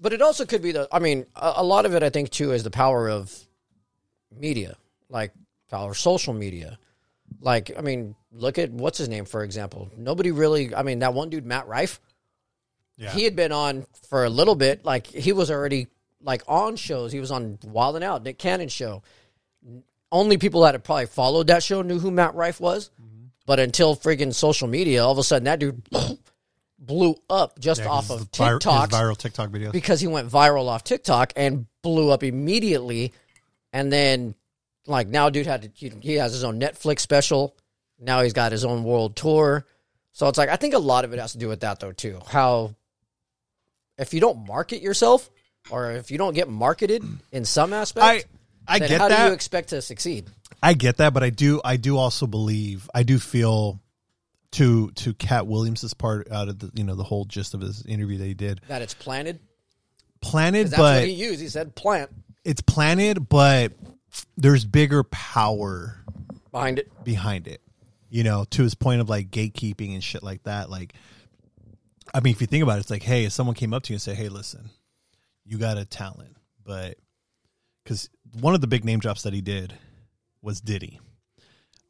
But 0.01 0.13
it 0.13 0.23
also 0.23 0.45
could 0.45 0.63
be 0.63 0.73
the. 0.73 0.89
I 0.93 0.99
mean, 0.99 1.27
a, 1.35 1.55
a 1.57 1.65
lot 1.65 1.87
of 1.87 1.95
it, 1.95 2.03
I 2.03 2.11
think, 2.11 2.31
too, 2.31 2.53
is 2.53 2.63
the 2.63 2.71
power 2.71 3.09
of 3.09 3.33
media, 4.37 4.77
like 5.09 5.33
power 5.71 5.91
of 5.91 5.99
social 5.99 6.35
media. 6.35 6.79
Like, 7.41 7.71
I 7.77 7.81
mean, 7.81 8.15
look 8.33 8.59
at 8.59 8.71
what's 8.71 8.99
his 8.99 9.09
name, 9.09 9.25
for 9.25 9.43
example. 9.43 9.91
Nobody 9.97 10.31
really. 10.31 10.75
I 10.75 10.83
mean, 10.83 11.01
that 11.01 11.15
one 11.15 11.31
dude, 11.31 11.47
Matt 11.47 11.67
Rife. 11.67 12.01
Yeah. 12.97 13.11
He 13.11 13.25
had 13.25 13.35
been 13.35 13.51
on 13.51 13.87
for 14.09 14.25
a 14.25 14.31
little 14.31 14.55
bit. 14.55 14.85
Like, 14.85 15.07
he 15.07 15.33
was 15.33 15.51
already 15.51 15.89
like 16.25 16.43
on 16.49 16.77
shows. 16.77 17.13
He 17.13 17.21
was 17.21 17.31
on 17.31 17.59
Wild 17.65 17.97
and 17.97 18.05
Out, 18.05 18.23
Nick 18.23 18.39
Cannon 18.39 18.69
show. 18.69 19.03
Only 20.11 20.39
people 20.39 20.63
that 20.63 20.75
had 20.75 20.85
probably 20.85 21.07
followed 21.07 21.49
that 21.49 21.63
show 21.63 21.83
knew 21.83 21.99
who 21.99 22.11
Matt 22.11 22.35
Rife 22.35 22.61
was. 22.61 22.91
Mm-hmm. 23.01 23.27
But 23.47 23.61
until 23.61 23.97
friggin' 23.97 24.33
social 24.33 24.69
media, 24.69 25.05
all 25.05 25.13
of 25.13 25.19
a 25.19 25.25
sudden 25.25 25.45
that 25.45 25.59
dude 25.59 25.83
blew 26.87 27.15
up 27.31 27.59
just 27.59 27.81
Yeah, 27.81 27.89
off 27.89 28.11
of 28.11 28.21
vir- 28.35 28.59
TikTok 28.59 28.91
viral 28.91 29.17
TikTok 29.17 29.51
videos. 29.51 29.73
because 29.73 30.01
he 30.01 30.07
went 30.07 30.31
viral 30.31 30.69
off 30.69 30.85
TikTok 30.85 31.33
and 31.37 31.67
blew 31.83 32.11
up 32.11 32.23
immediately. 32.23 33.13
And 33.73 33.93
then, 33.93 34.35
like 34.87 35.09
now, 35.09 35.31
dude 35.31 35.47
had 35.47 35.63
to, 35.63 35.71
he, 35.75 35.93
he 36.01 36.15
has 36.15 36.33
his 36.33 36.45
own 36.45 36.61
Netflix 36.61 37.01
special. 37.01 37.57
Now 37.99 38.23
he's 38.23 38.33
got 38.33 38.53
his 38.53 38.65
own 38.65 38.85
world 38.85 39.17
tour. 39.17 39.67
So 40.13 40.29
it's 40.29 40.39
like 40.39 40.49
I 40.49 40.57
think 40.57 40.75
a 40.75 40.79
lot 40.79 41.05
of 41.05 41.13
it 41.13 41.19
has 41.19 41.33
to 41.33 41.39
do 41.39 41.49
with 41.49 41.61
that 41.61 41.81
though 41.81 41.93
too. 41.93 42.21
How 42.27 42.75
if 43.99 44.15
you 44.15 44.21
don't 44.21 44.47
market 44.47 44.81
yourself 44.83 45.31
or 45.71 45.93
if 45.93 46.11
you 46.11 46.19
don't 46.19 46.35
get 46.35 46.49
marketed 46.49 47.03
in 47.33 47.45
some 47.45 47.73
aspect, 47.73 48.05
I 48.69 48.77
I 48.77 48.79
get 48.79 48.91
how 49.01 49.09
that. 49.09 49.23
do 49.25 49.29
you 49.29 49.33
expect 49.35 49.71
to 49.71 49.83
succeed? 49.83 50.27
I 50.63 50.75
get 50.75 50.97
that, 50.99 51.13
but 51.15 51.23
I 51.23 51.31
do 51.31 51.61
I 51.65 51.77
do 51.77 51.97
also 51.97 52.27
believe 52.27 52.89
I 52.95 53.03
do 53.03 53.19
feel 53.19 53.81
to 54.55 54.91
to 54.93 55.15
Katt 55.15 55.47
Williams's 55.47 55.95
part 55.95 56.31
out 56.31 56.49
of 56.49 56.59
the 56.59 56.71
you 56.75 56.85
know 56.85 56.95
the 56.95 57.05
whole 57.05 57.25
gist 57.25 57.55
of 57.55 57.61
his 57.61 57.85
interview 57.87 58.19
that 58.19 58.27
he 58.27 58.35
did 58.35 58.61
That 58.69 58.83
it's 58.83 58.95
planted. 58.95 59.41
Planted, 60.21 60.69
That's 60.69 60.77
but 60.77 61.01
what 61.01 61.09
he 61.09 61.13
used. 61.13 61.41
He 61.41 61.49
said 61.49 61.75
plant 61.75 62.11
it's 62.45 62.61
planted, 62.61 63.29
but 63.29 63.73
there's 64.37 64.65
bigger 64.65 65.03
power 65.03 66.05
behind 66.53 66.79
it. 66.79 67.05
behind 67.05 67.49
it. 67.49 67.61
You 68.11 68.23
know, 68.23 68.45
to 68.51 68.63
his 68.63 68.75
point 68.75 69.01
of 69.01 69.09
like 69.09 69.31
gatekeeping 69.31 69.95
and 69.95 70.05
shit 70.05 70.23
like 70.23 70.45
that. 70.45 70.71
Like, 70.71 70.95
I 72.13 72.21
mean, 72.21 72.33
if 72.33 72.41
you 72.41 72.47
think 72.47 72.63
about 72.63 72.77
it, 72.77 72.83
it's 72.83 72.91
like, 72.91 73.03
hey, 73.03 73.25
if 73.25 73.33
someone 73.33 73.57
came 73.57 73.75
up 73.75 73.83
to 73.85 73.93
you 73.93 73.97
and 73.97 74.03
said, 74.03 74.17
hey, 74.17 74.29
listen, 74.29 74.71
you 75.45 75.59
got 75.59 75.79
a 75.79 75.85
talent, 75.85 76.37
but 76.65 76.97
because 77.83 78.09
one 78.41 78.55
of 78.55 78.61
the 78.61 78.67
big 78.67 78.85
name 78.85 79.01
drops 79.01 79.23
that 79.23 79.33
he 79.33 79.41
did 79.41 79.75
was 80.43 80.61
Diddy, 80.61 81.01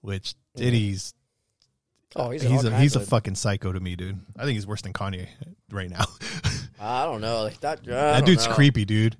which 0.00 0.34
Diddy's 0.56 1.14
Oh, 2.16 2.30
he's 2.30 2.42
he's 2.42 2.64
a, 2.64 2.78
he's 2.78 2.96
a 2.96 3.00
fucking 3.00 3.34
psycho 3.34 3.72
to 3.72 3.80
me, 3.80 3.96
dude. 3.96 4.18
I 4.38 4.44
think 4.44 4.54
he's 4.54 4.66
worse 4.66 4.82
than 4.82 4.92
Kanye 4.92 5.26
right 5.70 5.90
now. 5.90 6.04
I 6.80 7.04
don't 7.04 7.20
know. 7.20 7.42
Like 7.44 7.60
that. 7.60 7.80
I 7.82 7.90
that 7.90 8.16
don't 8.20 8.24
dude's 8.26 8.46
know. 8.46 8.54
creepy, 8.54 8.84
dude. 8.84 9.16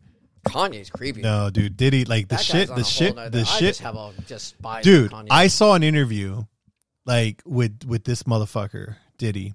Kanye's 0.47 0.91
creepy. 0.91 1.23
No, 1.23 1.49
dude, 1.51 1.77
Diddy 1.77 2.05
like 2.05 2.29
the 2.29 2.37
That 2.37 2.45
shit, 2.45 2.69
the 2.69 2.85
shit, 2.85 3.17
nother- 3.17 3.31
the 3.31 3.41
I 3.41 3.45
shit. 3.45 3.61
just 3.69 3.81
have 3.81 3.97
a 3.97 4.13
just 4.27 4.49
spies 4.49 4.85
dude 4.85 5.11
Kanye. 5.11 5.29
i 5.31 5.47
saw 5.47 5.75
an 5.75 5.83
interview 5.83 6.45
like 7.07 7.43
with 7.47 7.85
with 7.87 8.05
this 8.05 8.25
motherfucker 8.25 8.97
diddy 9.19 9.55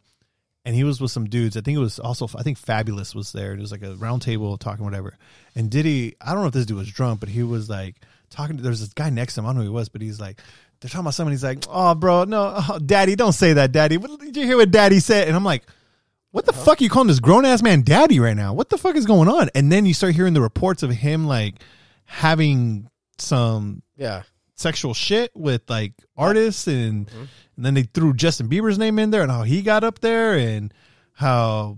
and 0.66 0.76
he 0.76 0.84
was 0.84 1.00
with 1.00 1.12
some 1.12 1.26
dudes 1.30 1.56
i 1.58 1.62
think 1.62 1.76
it 1.76 1.80
was 1.80 2.00
also 2.00 2.28
i 2.38 2.42
think 2.44 2.60
fabolous 2.60 3.14
was 3.14 3.32
there 3.34 3.54
it 3.54 3.60
was 3.60 3.72
like 3.72 3.84
a 3.84 3.96
round 3.98 4.22
table 4.24 4.58
talking 4.58 4.84
whatever 4.84 5.16
and 5.56 5.70
diddy 5.70 6.16
i 6.22 6.32
don't 6.34 6.42
know 6.42 6.48
if 6.48 6.54
this 6.54 6.66
dude 6.66 6.78
was 6.78 6.90
drunk 6.92 7.20
but 7.20 7.30
he 7.30 7.44
was 7.44 7.70
like 7.70 7.96
talking 8.32 8.58
to 8.58 8.64
there's 8.64 8.80
this 8.80 8.94
guy 8.94 9.10
next 9.12 9.36
to 9.36 9.42
him 9.42 9.46
i 9.46 9.50
don't 9.50 9.58
know 9.58 9.62
who 9.64 9.70
he 9.70 9.74
was 9.76 9.90
but 9.90 10.02
he's 10.02 10.20
like 10.20 10.40
they're 10.80 10.90
talking 10.90 11.02
about 11.02 11.14
something 11.14 11.32
he's 11.32 11.44
like 11.44 11.66
oh 11.70 11.96
bro 11.96 12.24
no 12.24 12.54
oh, 12.56 12.80
daddy 12.80 13.16
don't 13.16 13.34
say 13.34 13.54
that 13.54 13.72
daddy 13.72 13.98
what 13.98 14.20
did 14.20 14.36
you 14.36 14.46
hear 14.46 14.58
what 14.58 14.72
daddy 14.72 15.00
said 15.00 15.28
and 15.28 15.36
i'm 15.36 15.44
like 15.44 15.64
what 16.32 16.46
the 16.46 16.54
fuck 16.54 16.80
are 16.80 16.84
you 16.84 16.90
calling 16.90 17.08
this 17.08 17.20
grown 17.20 17.44
ass 17.44 17.64
man 17.64 17.82
daddy 17.82 18.20
right 18.20 18.38
now? 18.38 18.54
What 18.54 18.70
the 18.70 18.78
fuck 18.78 18.96
is 18.96 19.06
going 19.06 19.28
on? 19.28 19.50
And 19.56 19.72
then 19.72 19.86
you 19.86 19.94
start 19.94 20.14
hearing 20.14 20.34
the 20.34 20.42
reports 20.42 20.84
of 20.84 20.92
him 20.92 21.26
like 21.26 21.56
having 22.06 22.88
some 23.18 23.82
yeah. 23.98 24.24
sexual 24.56 24.94
shit 24.94 25.32
with 25.36 25.64
like 25.68 25.94
artists 26.16 26.68
and 26.68 27.08
mm-hmm. 27.08 27.24
and 27.56 27.66
then 27.66 27.74
they 27.74 27.84
threw 27.84 28.14
Justin 28.14 28.48
Bieber's 28.48 28.78
name 28.78 29.00
in 29.00 29.10
there 29.10 29.24
and 29.24 29.32
how 29.32 29.42
he 29.42 29.64
got 29.64 29.84
up 29.84 30.00
there 30.00 30.36
and 30.36 30.72
how 31.14 31.78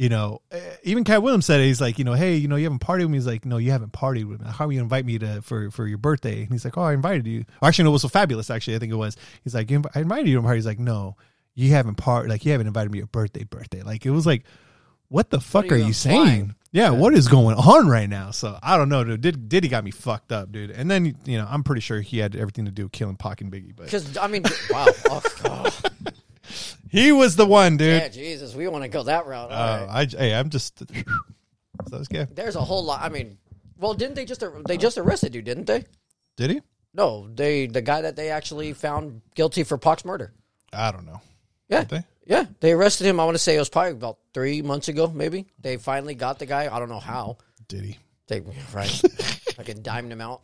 you 0.00 0.08
know 0.08 0.40
eh, 0.50 0.58
even 0.82 1.04
Katt 1.04 1.22
Williams 1.22 1.44
said 1.44 1.60
it. 1.60 1.64
he's 1.66 1.80
like 1.80 1.98
you 1.98 2.04
know 2.04 2.14
hey 2.14 2.34
you 2.34 2.48
know 2.48 2.56
you 2.56 2.64
haven't 2.64 2.80
partied 2.80 3.02
with 3.02 3.10
me 3.10 3.18
he's 3.18 3.26
like 3.26 3.44
no 3.44 3.58
you 3.58 3.70
haven't 3.70 3.92
partied 3.92 4.24
with 4.24 4.40
me 4.40 4.50
how 4.50 4.66
are 4.66 4.72
you 4.72 4.80
invite 4.80 5.04
me 5.04 5.18
to 5.18 5.42
for 5.42 5.70
for 5.70 5.86
your 5.86 5.98
birthday 5.98 6.40
and 6.42 6.50
he's 6.50 6.64
like 6.64 6.78
oh 6.78 6.82
I 6.82 6.94
invited 6.94 7.26
you 7.26 7.44
or 7.60 7.68
actually 7.68 7.84
no 7.84 7.90
it 7.90 7.92
was 7.92 8.02
so 8.02 8.08
Fabolous 8.08 8.54
actually 8.54 8.76
I 8.76 8.78
think 8.78 8.92
it 8.92 8.96
was 8.96 9.16
he's 9.44 9.54
like 9.54 9.70
"You 9.70 9.82
I 9.94 10.00
invited 10.00 10.28
you 10.28 10.36
to 10.36 10.40
a 10.40 10.42
party 10.42 10.56
he's 10.56 10.66
like 10.66 10.78
no 10.78 11.16
you 11.54 11.70
haven't 11.72 11.96
part 11.96 12.28
like 12.28 12.46
you 12.46 12.52
haven't 12.52 12.66
invited 12.66 12.90
me 12.90 12.96
to 12.96 13.00
your 13.00 13.06
birthday 13.08 13.44
birthday 13.44 13.82
like 13.82 14.06
it 14.06 14.10
was 14.10 14.24
like 14.24 14.44
what 15.08 15.28
the 15.28 15.40
fuck 15.40 15.66
are 15.66 15.74
are 15.74 15.76
you 15.76 15.84
you 15.84 15.88
implying? 15.88 16.26
saying 16.26 16.54
yeah, 16.72 16.90
what 16.90 17.14
is 17.14 17.26
going 17.26 17.56
on 17.56 17.88
right 17.88 18.08
now? 18.08 18.30
So 18.30 18.56
I 18.62 18.76
don't 18.76 18.88
know, 18.88 19.02
dude. 19.02 19.20
Did 19.20 19.48
Diddy 19.48 19.66
got 19.66 19.82
me 19.82 19.90
fucked 19.90 20.30
up, 20.30 20.52
dude. 20.52 20.70
And 20.70 20.88
then 20.88 21.16
you 21.24 21.36
know, 21.36 21.44
I'm 21.50 21.64
pretty 21.64 21.80
sure 21.80 22.00
he 22.00 22.18
had 22.18 22.36
everything 22.36 22.66
to 22.66 22.70
do 22.70 22.84
with 22.84 22.92
killing 22.92 23.16
Pac 23.16 23.40
and 23.40 23.50
Biggie, 23.52 23.74
but 23.74 23.86
Because 23.86 24.16
I 24.16 24.28
mean, 24.28 24.44
wow. 24.70 24.86
Oh, 25.06 25.22
oh, 25.44 25.70
he 26.90 27.12
was 27.12 27.36
the 27.36 27.46
one, 27.46 27.76
dude. 27.76 28.02
yeah, 28.02 28.08
Jesus, 28.08 28.54
we 28.54 28.66
want 28.68 28.84
to 28.84 28.88
go 28.88 29.02
that 29.04 29.26
route. 29.26 29.48
Oh, 29.50 29.86
right. 29.86 30.14
I 30.14 30.18
hey, 30.18 30.34
I'm 30.34 30.50
just 30.50 30.78
so 31.88 31.98
this 31.98 32.08
guy. 32.08 32.26
There's 32.30 32.56
a 32.56 32.60
whole 32.60 32.84
lot. 32.84 33.00
I 33.02 33.08
mean, 33.08 33.38
well, 33.78 33.94
didn't 33.94 34.14
they 34.14 34.24
just 34.24 34.42
they 34.66 34.76
just 34.76 34.98
arrested 34.98 35.34
you? 35.34 35.42
Didn't 35.42 35.66
they? 35.66 35.84
Did 36.36 36.50
he? 36.50 36.60
No, 36.92 37.28
they 37.32 37.66
the 37.66 37.82
guy 37.82 38.02
that 38.02 38.16
they 38.16 38.30
actually 38.30 38.72
found 38.72 39.22
guilty 39.34 39.64
for 39.64 39.78
Pac's 39.78 40.04
murder. 40.04 40.32
I 40.72 40.92
don't 40.92 41.06
know. 41.06 41.20
Yeah, 41.68 41.84
they? 41.84 42.04
yeah, 42.26 42.46
they 42.60 42.72
arrested 42.72 43.06
him. 43.06 43.20
I 43.20 43.24
want 43.24 43.36
to 43.36 43.42
say 43.42 43.54
it 43.54 43.60
was 43.60 43.68
probably 43.68 43.92
about 43.92 44.18
three 44.34 44.60
months 44.62 44.88
ago, 44.88 45.06
maybe. 45.08 45.46
They 45.60 45.76
finally 45.76 46.14
got 46.14 46.38
the 46.38 46.46
guy. 46.46 46.74
I 46.74 46.78
don't 46.78 46.88
know 46.88 47.00
how. 47.00 47.38
Did 47.68 47.84
he? 47.84 47.98
They 48.26 48.40
right, 48.72 48.88
fucking 49.56 49.82
dimed 49.82 50.12
him 50.12 50.20
out. 50.20 50.42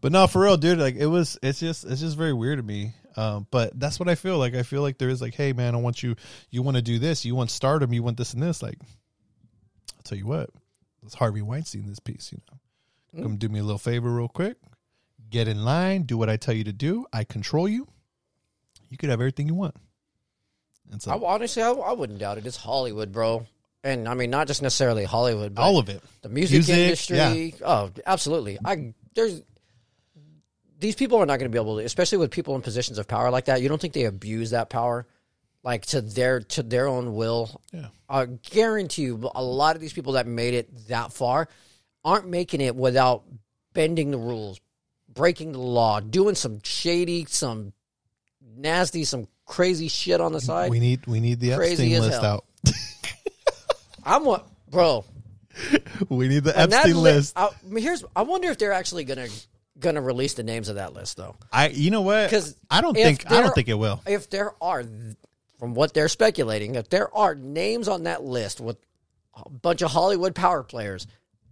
But 0.00 0.12
no, 0.12 0.26
for 0.26 0.42
real, 0.42 0.56
dude. 0.56 0.78
Like 0.78 0.96
it 0.96 1.06
was. 1.06 1.38
It's 1.42 1.60
just. 1.60 1.84
It's 1.84 2.00
just 2.00 2.16
very 2.16 2.32
weird 2.32 2.58
to 2.58 2.62
me. 2.62 2.92
Um, 3.16 3.46
but 3.50 3.78
that's 3.78 4.00
what 4.00 4.08
I 4.08 4.14
feel 4.14 4.38
like. 4.38 4.54
I 4.54 4.62
feel 4.62 4.82
like 4.82 4.98
there 4.98 5.08
is 5.10 5.20
like, 5.20 5.34
hey, 5.34 5.52
man, 5.52 5.74
I 5.74 5.78
want 5.78 6.02
you. 6.02 6.16
You 6.50 6.62
want 6.62 6.76
to 6.76 6.82
do 6.82 6.98
this. 6.98 7.24
You 7.24 7.34
want 7.34 7.50
stardom. 7.50 7.92
You 7.92 8.02
want 8.02 8.16
this 8.16 8.32
and 8.34 8.42
this. 8.42 8.62
Like, 8.62 8.78
I'll 8.80 10.02
tell 10.04 10.18
you 10.18 10.26
what. 10.26 10.50
It's 11.04 11.14
Harvey 11.14 11.42
Weinstein. 11.42 11.86
This 11.86 11.98
piece, 11.98 12.32
you 12.32 12.38
know, 13.16 13.22
come 13.24 13.36
do 13.36 13.48
me 13.48 13.58
a 13.58 13.62
little 13.64 13.78
favor, 13.78 14.10
real 14.10 14.28
quick. 14.28 14.56
Get 15.30 15.48
in 15.48 15.64
line. 15.64 16.02
Do 16.02 16.16
what 16.16 16.30
I 16.30 16.36
tell 16.36 16.54
you 16.54 16.64
to 16.64 16.72
do. 16.72 17.06
I 17.12 17.24
control 17.24 17.68
you. 17.68 17.88
You 18.88 18.96
could 18.96 19.10
have 19.10 19.20
everything 19.20 19.46
you 19.48 19.54
want. 19.54 19.74
And 20.90 21.00
so 21.00 21.10
I, 21.12 21.34
honestly, 21.34 21.62
I, 21.62 21.70
I 21.70 21.92
wouldn't 21.92 22.18
doubt 22.18 22.38
it. 22.38 22.46
It's 22.46 22.56
Hollywood, 22.56 23.10
bro. 23.12 23.46
And 23.84 24.06
I 24.08 24.14
mean, 24.14 24.30
not 24.30 24.46
just 24.46 24.62
necessarily 24.62 25.04
Hollywood, 25.04 25.54
but 25.54 25.62
all 25.62 25.78
of 25.78 25.88
it. 25.88 26.02
the 26.20 26.28
music, 26.28 26.56
Music, 26.58 26.76
industry. 26.76 27.16
yeah. 27.16 27.66
Oh, 27.66 27.90
absolutely. 28.06 28.58
I 28.64 28.94
there's 29.14 29.42
these 30.82 30.96
people 30.96 31.18
are 31.18 31.26
not 31.26 31.38
going 31.38 31.50
to 31.50 31.54
be 31.54 31.62
able 31.62 31.78
to, 31.78 31.84
especially 31.84 32.18
with 32.18 32.30
people 32.30 32.56
in 32.56 32.60
positions 32.60 32.98
of 32.98 33.06
power 33.06 33.30
like 33.30 33.46
that. 33.46 33.62
You 33.62 33.68
don't 33.68 33.80
think 33.80 33.94
they 33.94 34.04
abuse 34.04 34.50
that 34.50 34.68
power, 34.68 35.06
like 35.62 35.86
to 35.86 36.00
their 36.02 36.40
to 36.40 36.62
their 36.62 36.88
own 36.88 37.14
will? 37.14 37.62
Yeah. 37.72 37.86
I 38.08 38.26
guarantee 38.26 39.02
you, 39.02 39.30
a 39.34 39.42
lot 39.42 39.76
of 39.76 39.80
these 39.80 39.92
people 39.92 40.14
that 40.14 40.26
made 40.26 40.54
it 40.54 40.88
that 40.88 41.12
far 41.12 41.48
aren't 42.04 42.28
making 42.28 42.60
it 42.60 42.74
without 42.74 43.22
bending 43.72 44.10
the 44.10 44.18
rules, 44.18 44.60
breaking 45.08 45.52
the 45.52 45.60
law, 45.60 46.00
doing 46.00 46.34
some 46.34 46.60
shady, 46.64 47.24
some 47.26 47.72
nasty, 48.56 49.04
some 49.04 49.28
crazy 49.46 49.88
shit 49.88 50.20
on 50.20 50.32
the 50.32 50.40
side. 50.40 50.68
We 50.68 50.80
need 50.80 51.06
we 51.06 51.20
need 51.20 51.38
the 51.38 51.54
Crazy 51.54 51.94
Epstein 51.94 51.94
as 51.94 52.00
list 52.00 52.22
hell. 52.22 52.32
out. 52.32 52.44
I'm 54.04 54.24
what, 54.24 54.48
bro. 54.68 55.04
we 56.08 56.26
need 56.26 56.42
the 56.42 56.52
that 56.52 56.72
Epstein 56.72 56.96
li- 56.96 57.00
list. 57.02 57.34
I, 57.38 57.46
I 57.46 57.50
mean, 57.68 57.84
here's. 57.84 58.04
I 58.16 58.22
wonder 58.22 58.50
if 58.50 58.58
they're 58.58 58.72
actually 58.72 59.04
gonna 59.04 59.28
gonna 59.82 60.00
release 60.00 60.34
the 60.34 60.42
names 60.42 60.68
of 60.68 60.76
that 60.76 60.94
list 60.94 61.16
though. 61.16 61.36
I 61.52 61.68
you 61.68 61.90
know 61.90 62.00
what? 62.02 62.24
Because 62.30 62.56
I 62.70 62.80
don't 62.80 62.94
think 62.94 63.30
I 63.30 63.42
don't 63.42 63.54
think 63.54 63.68
it 63.68 63.74
will. 63.74 64.00
If 64.06 64.30
there 64.30 64.54
are, 64.62 64.84
from 65.58 65.74
what 65.74 65.94
they're 65.94 66.08
speculating, 66.08 66.76
if 66.76 66.88
there 66.88 67.14
are 67.14 67.34
names 67.34 67.88
on 67.88 68.04
that 68.04 68.24
list 68.24 68.60
with 68.60 68.78
a 69.34 69.48
bunch 69.50 69.82
of 69.82 69.90
Hollywood 69.90 70.34
power 70.34 70.62
players, 70.62 71.06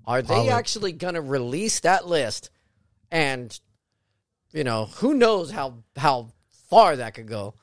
are 0.06 0.22
they 0.22 0.34
Hollywood. 0.34 0.54
actually 0.54 0.92
gonna 0.92 1.20
release 1.20 1.80
that 1.80 2.06
list? 2.06 2.50
And 3.10 3.58
you 4.52 4.64
know, 4.64 4.86
who 4.86 5.14
knows 5.14 5.50
how 5.50 5.82
how 5.96 6.32
far 6.68 6.96
that 6.96 7.14
could 7.14 7.28
go. 7.28 7.54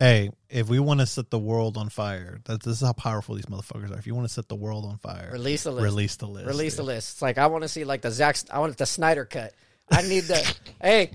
Hey, 0.00 0.30
if 0.48 0.68
we 0.68 0.78
want 0.78 1.00
to 1.00 1.06
set 1.06 1.28
the 1.30 1.40
world 1.40 1.76
on 1.76 1.88
fire, 1.88 2.38
that 2.44 2.62
this 2.62 2.80
is 2.80 2.86
how 2.86 2.92
powerful 2.92 3.34
these 3.34 3.46
motherfuckers 3.46 3.90
are. 3.90 3.98
If 3.98 4.06
you 4.06 4.14
want 4.14 4.28
to 4.28 4.32
set 4.32 4.48
the 4.48 4.54
world 4.54 4.84
on 4.84 4.96
fire, 4.98 5.30
Release 5.32 5.64
the 5.64 5.72
list. 5.72 5.82
Release 5.82 6.16
the 6.16 6.26
list. 6.26 6.46
Release 6.46 6.76
the 6.76 6.82
list. 6.84 7.14
It's 7.14 7.22
like 7.22 7.36
I 7.36 7.48
want 7.48 7.62
to 7.62 7.68
see 7.68 7.84
like 7.84 8.02
the 8.02 8.12
Zack. 8.12 8.36
I 8.50 8.60
want 8.60 8.76
the 8.76 8.86
Snyder 8.86 9.24
cut. 9.24 9.54
I 9.90 10.02
need 10.02 10.24
the 10.24 10.54
hey. 10.80 11.10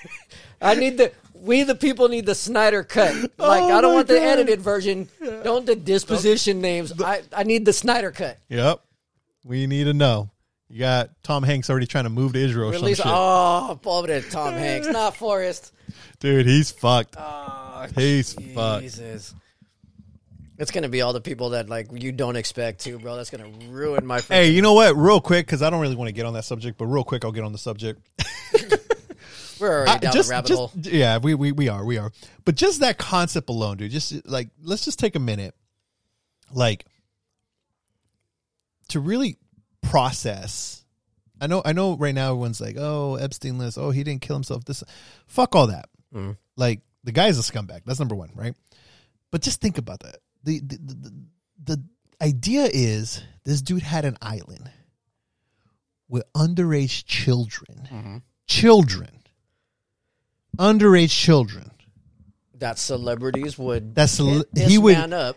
I 0.62 0.74
need 0.74 0.98
the. 0.98 1.12
We 1.34 1.62
the 1.62 1.74
people 1.74 2.08
need 2.08 2.26
the 2.26 2.34
Snyder 2.34 2.82
cut. 2.84 3.14
Oh 3.38 3.48
like 3.48 3.62
Oh 3.62 3.72
I 3.72 3.80
don't 3.80 3.94
want 3.94 4.08
the 4.08 4.20
edited 4.20 4.60
version. 4.60 5.08
Don't 5.42 5.64
the 5.64 5.74
disposition 5.74 6.60
names. 6.60 6.92
I 7.00 7.22
I 7.34 7.44
need 7.44 7.64
the 7.64 7.72
Snyder 7.72 8.10
cut. 8.10 8.38
Yep. 8.50 8.80
We 9.44 9.66
need 9.66 9.84
to 9.84 9.94
know. 9.94 10.30
You 10.68 10.78
got 10.78 11.10
Tom 11.22 11.42
Hanks 11.42 11.68
already 11.70 11.86
trying 11.86 12.04
to 12.04 12.10
move 12.10 12.34
to 12.34 12.38
Israel. 12.38 12.68
Or 12.68 12.74
some 12.74 12.82
Release. 12.82 12.98
shit. 12.98 13.06
Oh, 13.08 13.78
to 14.06 14.20
Tom 14.30 14.52
Hanks, 14.54 14.86
not 14.86 15.16
Forrest. 15.16 15.72
Dude, 16.20 16.46
he's 16.46 16.70
fucked. 16.70 17.16
Oh, 17.18 17.86
He's 17.96 18.34
fucked. 18.34 18.84
It's 20.60 20.70
gonna 20.70 20.90
be 20.90 21.00
all 21.00 21.14
the 21.14 21.22
people 21.22 21.50
that 21.50 21.70
like 21.70 21.88
you 21.90 22.12
don't 22.12 22.36
expect 22.36 22.80
to, 22.80 22.98
bro. 22.98 23.16
That's 23.16 23.30
gonna 23.30 23.50
ruin 23.70 24.04
my. 24.04 24.20
Hey, 24.20 24.50
you 24.50 24.60
know 24.60 24.74
what? 24.74 24.94
Real 24.94 25.18
quick, 25.18 25.46
because 25.46 25.62
I 25.62 25.70
don't 25.70 25.80
really 25.80 25.96
want 25.96 26.08
to 26.08 26.12
get 26.12 26.26
on 26.26 26.34
that 26.34 26.44
subject, 26.44 26.76
but 26.76 26.84
real 26.84 27.02
quick, 27.02 27.24
I'll 27.24 27.32
get 27.32 27.44
on 27.44 27.52
the 27.52 27.58
subject. 27.58 27.98
we're 29.58 29.70
already 29.70 29.90
I- 29.90 29.98
down 29.98 30.12
just, 30.12 30.28
the 30.28 30.34
rabbit 30.34 30.48
just- 30.48 30.58
hole. 30.58 30.70
Yeah, 30.82 31.16
we, 31.16 31.34
we 31.34 31.52
we 31.52 31.68
are, 31.70 31.82
we 31.82 31.96
are. 31.96 32.12
But 32.44 32.56
just 32.56 32.80
that 32.80 32.98
concept 32.98 33.48
alone, 33.48 33.78
dude. 33.78 33.90
Just 33.90 34.28
like 34.28 34.50
let's 34.62 34.84
just 34.84 34.98
take 34.98 35.14
a 35.14 35.18
minute, 35.18 35.54
like 36.52 36.84
to 38.88 39.00
really 39.00 39.38
process. 39.80 40.84
I 41.40 41.46
know, 41.46 41.62
I 41.64 41.72
know. 41.72 41.96
Right 41.96 42.14
now, 42.14 42.32
everyone's 42.32 42.60
like, 42.60 42.76
"Oh, 42.78 43.14
Epstein 43.14 43.56
list. 43.56 43.78
Oh, 43.78 43.90
he 43.92 44.04
didn't 44.04 44.20
kill 44.20 44.36
himself." 44.36 44.66
This, 44.66 44.84
fuck 45.26 45.56
all 45.56 45.68
that. 45.68 45.88
Mm-hmm. 46.14 46.32
Like 46.56 46.82
the 47.02 47.12
guy's 47.12 47.38
a 47.38 47.42
scumbag. 47.50 47.80
That's 47.86 47.98
number 47.98 48.14
one, 48.14 48.28
right? 48.34 48.54
But 49.30 49.40
just 49.40 49.62
think 49.62 49.78
about 49.78 50.00
that. 50.00 50.16
The 50.44 50.60
the, 50.60 50.78
the, 51.64 51.84
idea 52.22 52.68
is 52.70 53.22
this 53.44 53.62
dude 53.62 53.82
had 53.82 54.04
an 54.04 54.16
island 54.20 54.70
with 56.08 56.22
underage 56.34 57.04
children, 57.06 57.88
Mm-hmm. 57.90 58.16
children, 58.46 59.10
underage 60.58 61.10
children. 61.10 61.70
That 62.58 62.78
celebrities 62.78 63.56
would. 63.58 63.94
That's 63.94 64.12
cele- 64.12 64.44
he 64.54 64.76
would 64.76 64.96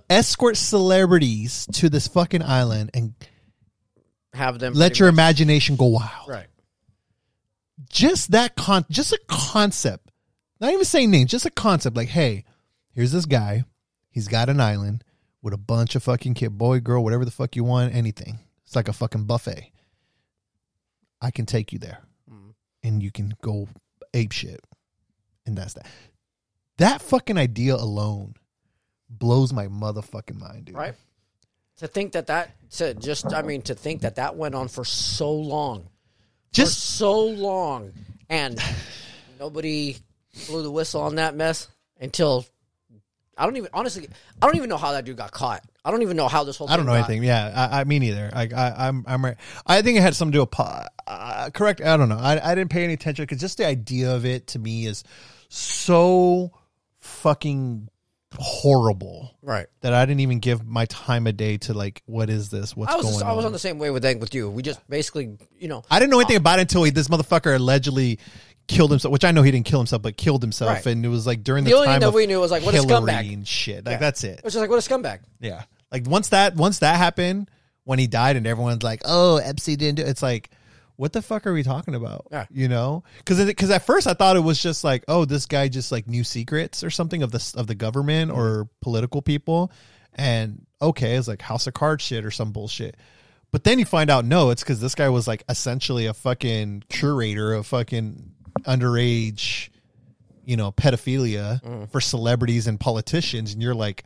escort 0.09 0.57
celebrities 0.57 1.67
to 1.73 1.89
this 1.89 2.07
fucking 2.09 2.41
island 2.43 2.89
and 2.93 3.13
have 4.33 4.59
them 4.59 4.73
let 4.73 4.99
your 4.99 5.09
much- 5.09 5.13
imagination 5.15 5.75
go 5.77 5.85
wild. 5.85 6.27
right. 6.27 6.47
Just 7.89 8.31
that 8.31 8.55
con, 8.55 8.85
just 8.89 9.13
a 9.13 9.19
concept. 9.27 10.11
Not 10.59 10.73
even 10.73 10.85
saying 10.85 11.11
names, 11.11 11.31
just 11.31 11.45
a 11.45 11.49
concept. 11.51 11.95
Like, 11.95 12.09
hey, 12.09 12.43
here's 12.93 13.11
this 13.11 13.25
guy. 13.25 13.63
He's 14.13 14.27
got 14.27 14.47
an 14.47 14.61
island 14.61 15.03
with 15.41 15.55
a 15.55 15.57
bunch 15.57 15.95
of 15.95 16.03
fucking 16.03 16.35
kid, 16.35 16.55
boy, 16.55 16.79
girl, 16.79 17.03
whatever 17.03 17.25
the 17.25 17.31
fuck 17.31 17.55
you 17.55 17.63
want, 17.63 17.95
anything. 17.95 18.37
It's 18.63 18.75
like 18.75 18.87
a 18.87 18.93
fucking 18.93 19.25
buffet. 19.25 19.71
I 21.19 21.31
can 21.31 21.47
take 21.47 21.73
you 21.73 21.79
there, 21.79 21.97
mm. 22.31 22.53
and 22.83 23.01
you 23.01 23.11
can 23.11 23.33
go 23.41 23.67
ape 24.13 24.31
shit, 24.31 24.61
and 25.47 25.57
that's 25.57 25.73
that. 25.73 25.87
That 26.77 27.01
fucking 27.01 27.39
idea 27.39 27.73
alone 27.73 28.35
blows 29.09 29.51
my 29.51 29.67
motherfucking 29.67 30.39
mind, 30.39 30.65
dude. 30.65 30.75
right? 30.75 30.93
To 31.77 31.87
think 31.87 32.11
that 32.11 32.27
that 32.27 32.51
to 32.73 32.93
just 32.93 33.33
I 33.33 33.41
mean 33.41 33.63
to 33.63 33.73
think 33.73 34.01
that 34.01 34.15
that 34.15 34.35
went 34.35 34.53
on 34.53 34.67
for 34.67 34.85
so 34.85 35.31
long, 35.33 35.87
Just 36.51 36.79
so 36.79 37.25
long, 37.25 37.93
and 38.29 38.59
nobody 39.39 39.97
blew 40.47 40.61
the 40.61 40.71
whistle 40.71 41.01
on 41.01 41.15
that 41.15 41.35
mess 41.35 41.67
until 41.99 42.45
I 43.37 43.45
don't 43.45 43.57
even 43.57 43.69
honestly 43.73 44.07
I 44.41 44.45
don't 44.45 44.55
even 44.55 44.69
know 44.69 44.77
how 44.77 44.91
that 44.91 45.05
dude 45.05 45.17
got 45.17 45.31
caught. 45.31 45.63
I 45.85 45.91
don't 45.91 46.01
even 46.01 46.15
know 46.17 46.27
how 46.27 46.43
this 46.43 46.57
whole 46.57 46.67
thing. 46.67 46.73
I 46.73 46.77
don't 46.77 46.85
know 46.85 46.93
got- 46.93 47.09
anything. 47.09 47.23
Yeah, 47.23 47.69
I, 47.71 47.81
I 47.81 47.83
me 47.83 47.99
neither. 47.99 48.29
I, 48.33 48.49
I 48.55 48.87
I'm 48.87 49.03
I'm 49.07 49.23
right. 49.23 49.37
I 49.65 49.81
think 49.81 49.97
it 49.97 50.01
had 50.01 50.15
something 50.15 50.33
to 50.33 50.37
do 50.37 50.41
with 50.41 50.87
uh, 51.07 51.49
correct. 51.53 51.81
I 51.81 51.97
don't 51.97 52.09
know. 52.09 52.17
I 52.17 52.51
I 52.51 52.55
didn't 52.55 52.71
pay 52.71 52.83
any 52.83 52.93
attention 52.93 53.23
because 53.23 53.39
just 53.39 53.57
the 53.57 53.65
idea 53.67 54.15
of 54.15 54.25
it 54.25 54.47
to 54.47 54.59
me 54.59 54.85
is 54.85 55.03
so 55.49 56.51
fucking 56.99 57.89
horrible 58.39 59.37
Right. 59.41 59.67
that 59.81 59.93
I 59.93 60.05
didn't 60.05 60.21
even 60.21 60.39
give 60.39 60.65
my 60.65 60.85
time 60.85 61.27
of 61.27 61.37
day 61.37 61.57
to 61.59 61.73
like 61.73 62.01
what 62.05 62.29
is 62.29 62.49
this? 62.49 62.75
What's 62.75 62.91
I 62.91 62.95
was 62.95 63.03
going 63.03 63.13
just, 63.15 63.25
on? 63.25 63.29
I 63.31 63.33
was 63.33 63.45
on 63.45 63.51
the 63.51 63.59
same 63.59 63.77
way 63.79 63.91
with 63.91 64.03
with 64.19 64.33
you. 64.33 64.49
We 64.49 64.63
just 64.63 64.87
basically 64.89 65.37
you 65.59 65.67
know 65.67 65.83
I 65.89 65.99
didn't 65.99 66.11
know 66.11 66.19
anything 66.19 66.37
about 66.37 66.59
it 66.59 66.63
until 66.63 66.83
he, 66.83 66.91
this 66.91 67.07
motherfucker 67.07 67.55
allegedly 67.55 68.19
killed 68.67 68.91
himself, 68.91 69.11
which 69.11 69.25
I 69.25 69.31
know 69.31 69.41
he 69.41 69.51
didn't 69.51 69.65
kill 69.65 69.79
himself, 69.79 70.01
but 70.01 70.17
killed 70.17 70.41
himself, 70.41 70.69
Right. 70.69 70.85
and 70.85 71.05
it 71.05 71.09
was 71.09 71.27
like 71.27 71.43
during 71.43 71.63
the, 71.63 71.71
The 71.71 71.75
only 71.75 71.87
thing 71.89 71.99
that 71.99 72.07
of 72.07 72.13
we 72.13 72.27
knew 72.27 72.39
was, 72.39 72.51
like, 72.51 72.63
what 72.63 72.73
a 72.73 72.77
Hillary 72.77 73.11
scumbag. 73.11 73.33
and 73.33 73.47
shit. 73.47 73.85
Like 73.85 73.93
Yeah. 73.93 73.99
that's 73.99 74.23
it. 74.23 74.39
it 74.39 74.43
was 74.43 74.53
just 74.53 74.61
like 74.61 74.69
what 74.69 74.85
a 74.85 74.89
scumbag. 74.89 75.19
Yeah. 75.39 75.63
Like 75.91 76.07
once 76.07 76.29
that 76.29 76.55
once 76.55 76.79
that 76.79 76.97
happened, 76.97 77.49
when 77.83 77.99
he 77.99 78.07
died 78.07 78.35
and 78.35 78.47
everyone's 78.47 78.83
like, 78.83 79.01
"Oh, 79.05 79.37
Epstein 79.37 79.77
didn't 79.77 79.97
do 79.97 80.03
it." 80.03 80.07
It's 80.07 80.23
like, 80.23 80.49
what 80.95 81.11
the 81.11 81.21
fuck 81.21 81.45
are 81.45 81.53
we 81.53 81.63
talking 81.63 81.95
about? 81.95 82.27
Yeah. 82.31 82.45
You 82.51 82.67
know? 82.67 83.03
Cuz 83.25 83.53
cuz 83.55 83.69
at 83.69 83.85
first 83.85 84.07
I 84.07 84.13
thought 84.13 84.37
it 84.37 84.41
was 84.41 84.61
just 84.61 84.83
like, 84.83 85.03
"Oh, 85.07 85.25
this 85.25 85.45
guy 85.45 85.67
just 85.67 85.91
like 85.91 86.07
knew 86.07 86.23
secrets 86.23 86.83
or 86.83 86.89
something 86.89 87.21
of 87.23 87.31
the 87.31 87.53
of 87.55 87.67
the 87.67 87.75
government 87.75 88.31
or 88.31 88.65
mm-hmm. 88.65 88.69
political 88.81 89.21
people." 89.21 89.71
And 90.15 90.65
okay, 90.81 91.15
it's 91.15 91.27
like 91.27 91.41
House 91.41 91.67
of 91.67 91.73
Cards 91.73 92.03
shit 92.03 92.25
or 92.25 92.31
some 92.31 92.51
bullshit. 92.51 92.95
But 93.51 93.63
then 93.63 93.77
you 93.77 93.85
find 93.85 94.09
out 94.09 94.25
no, 94.25 94.49
it's 94.49 94.63
cuz 94.63 94.79
this 94.79 94.95
guy 94.95 95.09
was 95.09 95.27
like 95.27 95.43
essentially 95.49 96.05
a 96.07 96.13
fucking 96.13 96.83
curator 96.89 97.53
of 97.53 97.67
fucking 97.67 98.32
underage 98.61 99.69
you 100.45 100.57
know, 100.57 100.71
pedophilia 100.71 101.61
mm. 101.61 101.89
for 101.91 102.01
celebrities 102.01 102.67
and 102.67 102.79
politicians 102.79 103.53
and 103.53 103.61
you're 103.61 103.75
like 103.75 104.03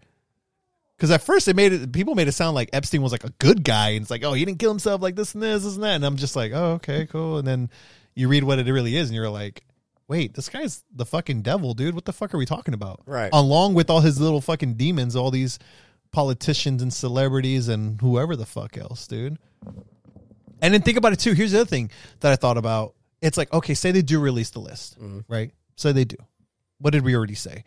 because 0.95 1.11
at 1.11 1.21
first 1.21 1.47
it 1.47 1.55
made 1.55 1.73
it 1.73 1.91
people 1.91 2.15
made 2.15 2.27
it 2.27 2.33
sound 2.33 2.55
like 2.55 2.69
Epstein 2.73 3.01
was 3.01 3.11
like 3.11 3.23
a 3.23 3.31
good 3.39 3.63
guy 3.63 3.89
and 3.89 4.03
it's 4.03 4.11
like 4.11 4.23
oh 4.23 4.33
he 4.33 4.45
didn't 4.45 4.59
kill 4.59 4.71
himself 4.71 5.01
like 5.01 5.15
this 5.15 5.33
and 5.33 5.43
this, 5.43 5.63
this 5.63 5.75
and 5.75 5.83
that 5.83 5.95
and 5.95 6.05
I'm 6.05 6.17
just 6.17 6.35
like 6.35 6.51
oh 6.53 6.73
okay 6.73 7.05
cool 7.07 7.37
and 7.37 7.47
then 7.47 7.69
you 8.15 8.27
read 8.27 8.43
what 8.43 8.59
it 8.59 8.71
really 8.71 8.95
is 8.95 9.09
and 9.09 9.15
you're 9.15 9.29
like 9.29 9.63
wait 10.07 10.33
this 10.35 10.49
guy's 10.49 10.83
the 10.93 11.05
fucking 11.05 11.41
devil 11.41 11.73
dude. 11.73 11.95
What 11.95 12.05
the 12.05 12.13
fuck 12.13 12.33
are 12.33 12.37
we 12.37 12.45
talking 12.45 12.73
about? 12.73 13.01
Right. 13.05 13.29
along 13.33 13.73
with 13.73 13.89
all 13.89 14.01
his 14.01 14.19
little 14.19 14.41
fucking 14.41 14.75
demons 14.75 15.15
all 15.15 15.31
these 15.31 15.59
politicians 16.11 16.81
and 16.81 16.93
celebrities 16.93 17.67
and 17.67 17.99
whoever 17.99 18.35
the 18.35 18.45
fuck 18.45 18.77
else 18.77 19.07
dude. 19.07 19.37
And 20.61 20.73
then 20.73 20.81
think 20.81 20.97
about 20.97 21.13
it 21.13 21.19
too. 21.19 21.33
Here's 21.33 21.51
the 21.51 21.61
other 21.61 21.69
thing 21.69 21.91
that 22.21 22.31
I 22.31 22.35
thought 22.35 22.57
about 22.57 22.95
it's 23.21 23.37
like 23.37 23.51
okay 23.53 23.73
say 23.73 23.91
they 23.91 24.01
do 24.01 24.19
release 24.19 24.51
the 24.51 24.59
list 24.59 24.99
mm-hmm. 24.99 25.19
right 25.27 25.51
say 25.75 25.91
they 25.91 26.05
do 26.05 26.17
what 26.79 26.91
did 26.91 27.03
we 27.03 27.15
already 27.15 27.35
say 27.35 27.63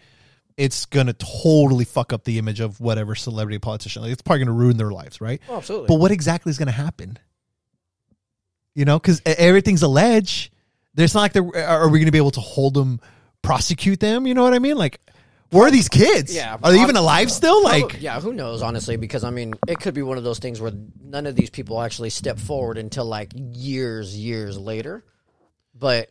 it's 0.60 0.84
gonna 0.84 1.14
totally 1.14 1.86
fuck 1.86 2.12
up 2.12 2.24
the 2.24 2.38
image 2.38 2.60
of 2.60 2.80
whatever 2.80 3.14
celebrity 3.14 3.58
politician. 3.58 4.02
Like, 4.02 4.12
it's 4.12 4.20
probably 4.20 4.44
gonna 4.44 4.58
ruin 4.58 4.76
their 4.76 4.90
lives, 4.90 5.18
right? 5.18 5.40
Oh, 5.48 5.56
absolutely. 5.56 5.86
But 5.86 5.94
what 5.94 6.10
exactly 6.10 6.50
is 6.50 6.58
gonna 6.58 6.70
happen? 6.70 7.18
You 8.74 8.84
know, 8.84 8.98
because 8.98 9.22
everything's 9.24 9.82
alleged. 9.82 10.52
There's 10.92 11.14
not 11.14 11.22
like 11.22 11.32
they're, 11.32 11.66
are 11.66 11.88
we 11.88 11.98
gonna 11.98 12.12
be 12.12 12.18
able 12.18 12.32
to 12.32 12.40
hold 12.40 12.74
them, 12.74 13.00
prosecute 13.40 14.00
them? 14.00 14.26
You 14.26 14.34
know 14.34 14.42
what 14.42 14.52
I 14.52 14.58
mean? 14.58 14.76
Like, 14.76 15.00
where 15.48 15.66
are 15.66 15.70
these 15.70 15.88
kids? 15.88 16.34
Yeah, 16.36 16.58
are 16.62 16.72
they 16.72 16.82
even 16.82 16.96
alive 16.96 17.30
still? 17.30 17.64
Like, 17.64 18.00
yeah, 18.00 18.20
who 18.20 18.34
knows, 18.34 18.60
honestly, 18.60 18.98
because 18.98 19.24
I 19.24 19.30
mean, 19.30 19.54
it 19.66 19.80
could 19.80 19.94
be 19.94 20.02
one 20.02 20.18
of 20.18 20.24
those 20.24 20.40
things 20.40 20.60
where 20.60 20.72
none 21.02 21.26
of 21.26 21.36
these 21.36 21.50
people 21.50 21.80
actually 21.80 22.10
step 22.10 22.38
forward 22.38 22.76
until 22.76 23.06
like 23.06 23.32
years, 23.34 24.14
years 24.14 24.58
later. 24.58 25.04
But 25.80 26.10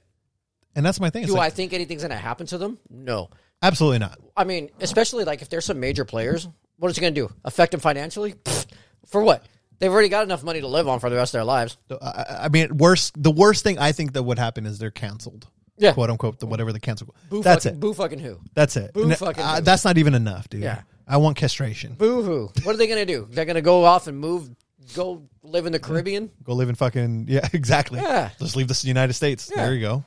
and 0.75 0.85
that's 0.85 0.99
my 0.99 1.09
thing. 1.09 1.23
It's 1.23 1.31
do 1.31 1.37
like, 1.37 1.47
I 1.47 1.55
think 1.55 1.71
anything's 1.73 2.01
going 2.01 2.11
to 2.11 2.17
happen 2.17 2.45
to 2.47 2.57
them? 2.57 2.77
No. 2.89 3.29
absolutely 3.63 3.99
not. 3.99 4.17
I 4.35 4.43
mean, 4.43 4.69
especially 4.81 5.23
like 5.23 5.41
if 5.41 5.49
there's 5.49 5.65
some 5.65 5.79
major 5.79 6.03
players, 6.05 6.47
what 6.77 6.89
is 6.91 6.97
it 6.97 7.01
going 7.01 7.13
to 7.15 7.27
do? 7.27 7.33
Affect 7.45 7.71
them 7.71 7.79
financially? 7.81 8.33
Pfft, 8.33 8.67
For 9.05 9.21
what? 9.23 9.45
They've 9.79 9.91
already 9.91 10.09
got 10.09 10.23
enough 10.23 10.43
money 10.43 10.59
to 10.59 10.67
live 10.67 10.87
on 10.89 10.99
for 10.99 11.09
the 11.09 11.15
rest 11.15 11.33
of 11.33 11.37
their 11.39 11.45
lives. 11.45 11.77
I- 12.01 12.25
I, 12.41 12.49
mean, 12.49 12.77
worst. 12.77 13.21
The 13.21 13.31
worst 13.31 13.63
thing 13.63 13.79
I 13.79 13.93
think 13.93 14.11
that 14.13 14.23
would 14.23 14.37
happen 14.39 14.65
is 14.65 14.77
they're 14.79 14.91
canceled. 14.91 15.47
Yeah. 15.77 15.93
quote 15.93 16.09
unquote. 16.09 16.39
The 16.39 16.45
whatever 16.45 16.73
the 16.73 16.79
cancel. 16.81 17.15
Boo 17.29 17.41
That's 17.41 17.63
fucking, 17.63 17.77
it. 17.77 17.79
Boo 17.79 17.93
fucking 17.93 18.19
who? 18.19 18.39
That's 18.53 18.75
it. 18.75 18.91
Boo 18.93 19.03
And, 19.03 19.17
fucking 19.17 19.41
who. 19.41 19.61
that's 19.61 19.85
not 19.85 19.97
even 19.97 20.13
enough, 20.13 20.49
dude. 20.49 20.61
Yeah. 20.63 20.81
I 21.07 21.15
want 21.17 21.37
castration. 21.37 21.93
Boo 21.93 22.21
hoo. 22.21 22.51
What 22.63 22.75
are 22.75 22.77
they 22.77 22.87
going 22.87 22.99
to 22.99 23.05
do? 23.05 23.27
They're 23.31 23.45
going 23.45 23.55
to 23.55 23.61
go 23.61 23.85
off 23.85 24.07
and 24.07 24.19
move 24.19 24.49
go 24.95 25.27
live 25.43 25.65
in 25.65 25.71
the 25.71 25.79
Caribbean. 25.79 26.31
Go 26.43 26.53
live 26.53 26.69
in 26.69 26.75
fucking 26.75 27.25
yeah, 27.29 27.47
exactly. 27.53 27.99
Yeah. 27.99 28.29
Just 28.39 28.55
leave 28.55 28.67
the 28.67 28.81
United 28.87 29.13
States. 29.13 29.49
Yeah. 29.53 29.65
There 29.65 29.73
you 29.73 29.81
go. 29.81 30.03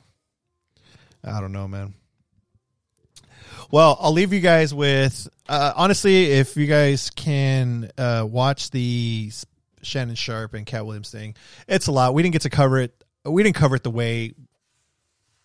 I 1.23 1.39
don't 1.39 1.51
know, 1.53 1.67
man. 1.67 1.93
Well, 3.71 3.97
I'll 3.99 4.11
leave 4.11 4.33
you 4.33 4.39
guys 4.39 4.73
with 4.73 5.27
uh, 5.49 5.73
honestly, 5.75 6.25
if 6.31 6.55
you 6.57 6.67
guys 6.67 7.09
can 7.09 7.89
uh, 7.97 8.25
watch 8.29 8.69
the 8.71 9.31
Shannon 9.81 10.15
Sharpe 10.15 10.53
and 10.53 10.65
Katt 10.65 10.85
Williams 10.85 11.09
thing, 11.09 11.35
it's 11.67 11.87
a 11.87 11.91
lot. 11.91 12.13
We 12.13 12.23
didn't 12.23 12.33
get 12.33 12.43
to 12.43 12.49
cover 12.49 12.79
it. 12.79 13.03
We 13.25 13.41
didn't 13.43 13.55
cover 13.55 13.75
it 13.75 13.83
the 13.83 13.89
way 13.91 14.33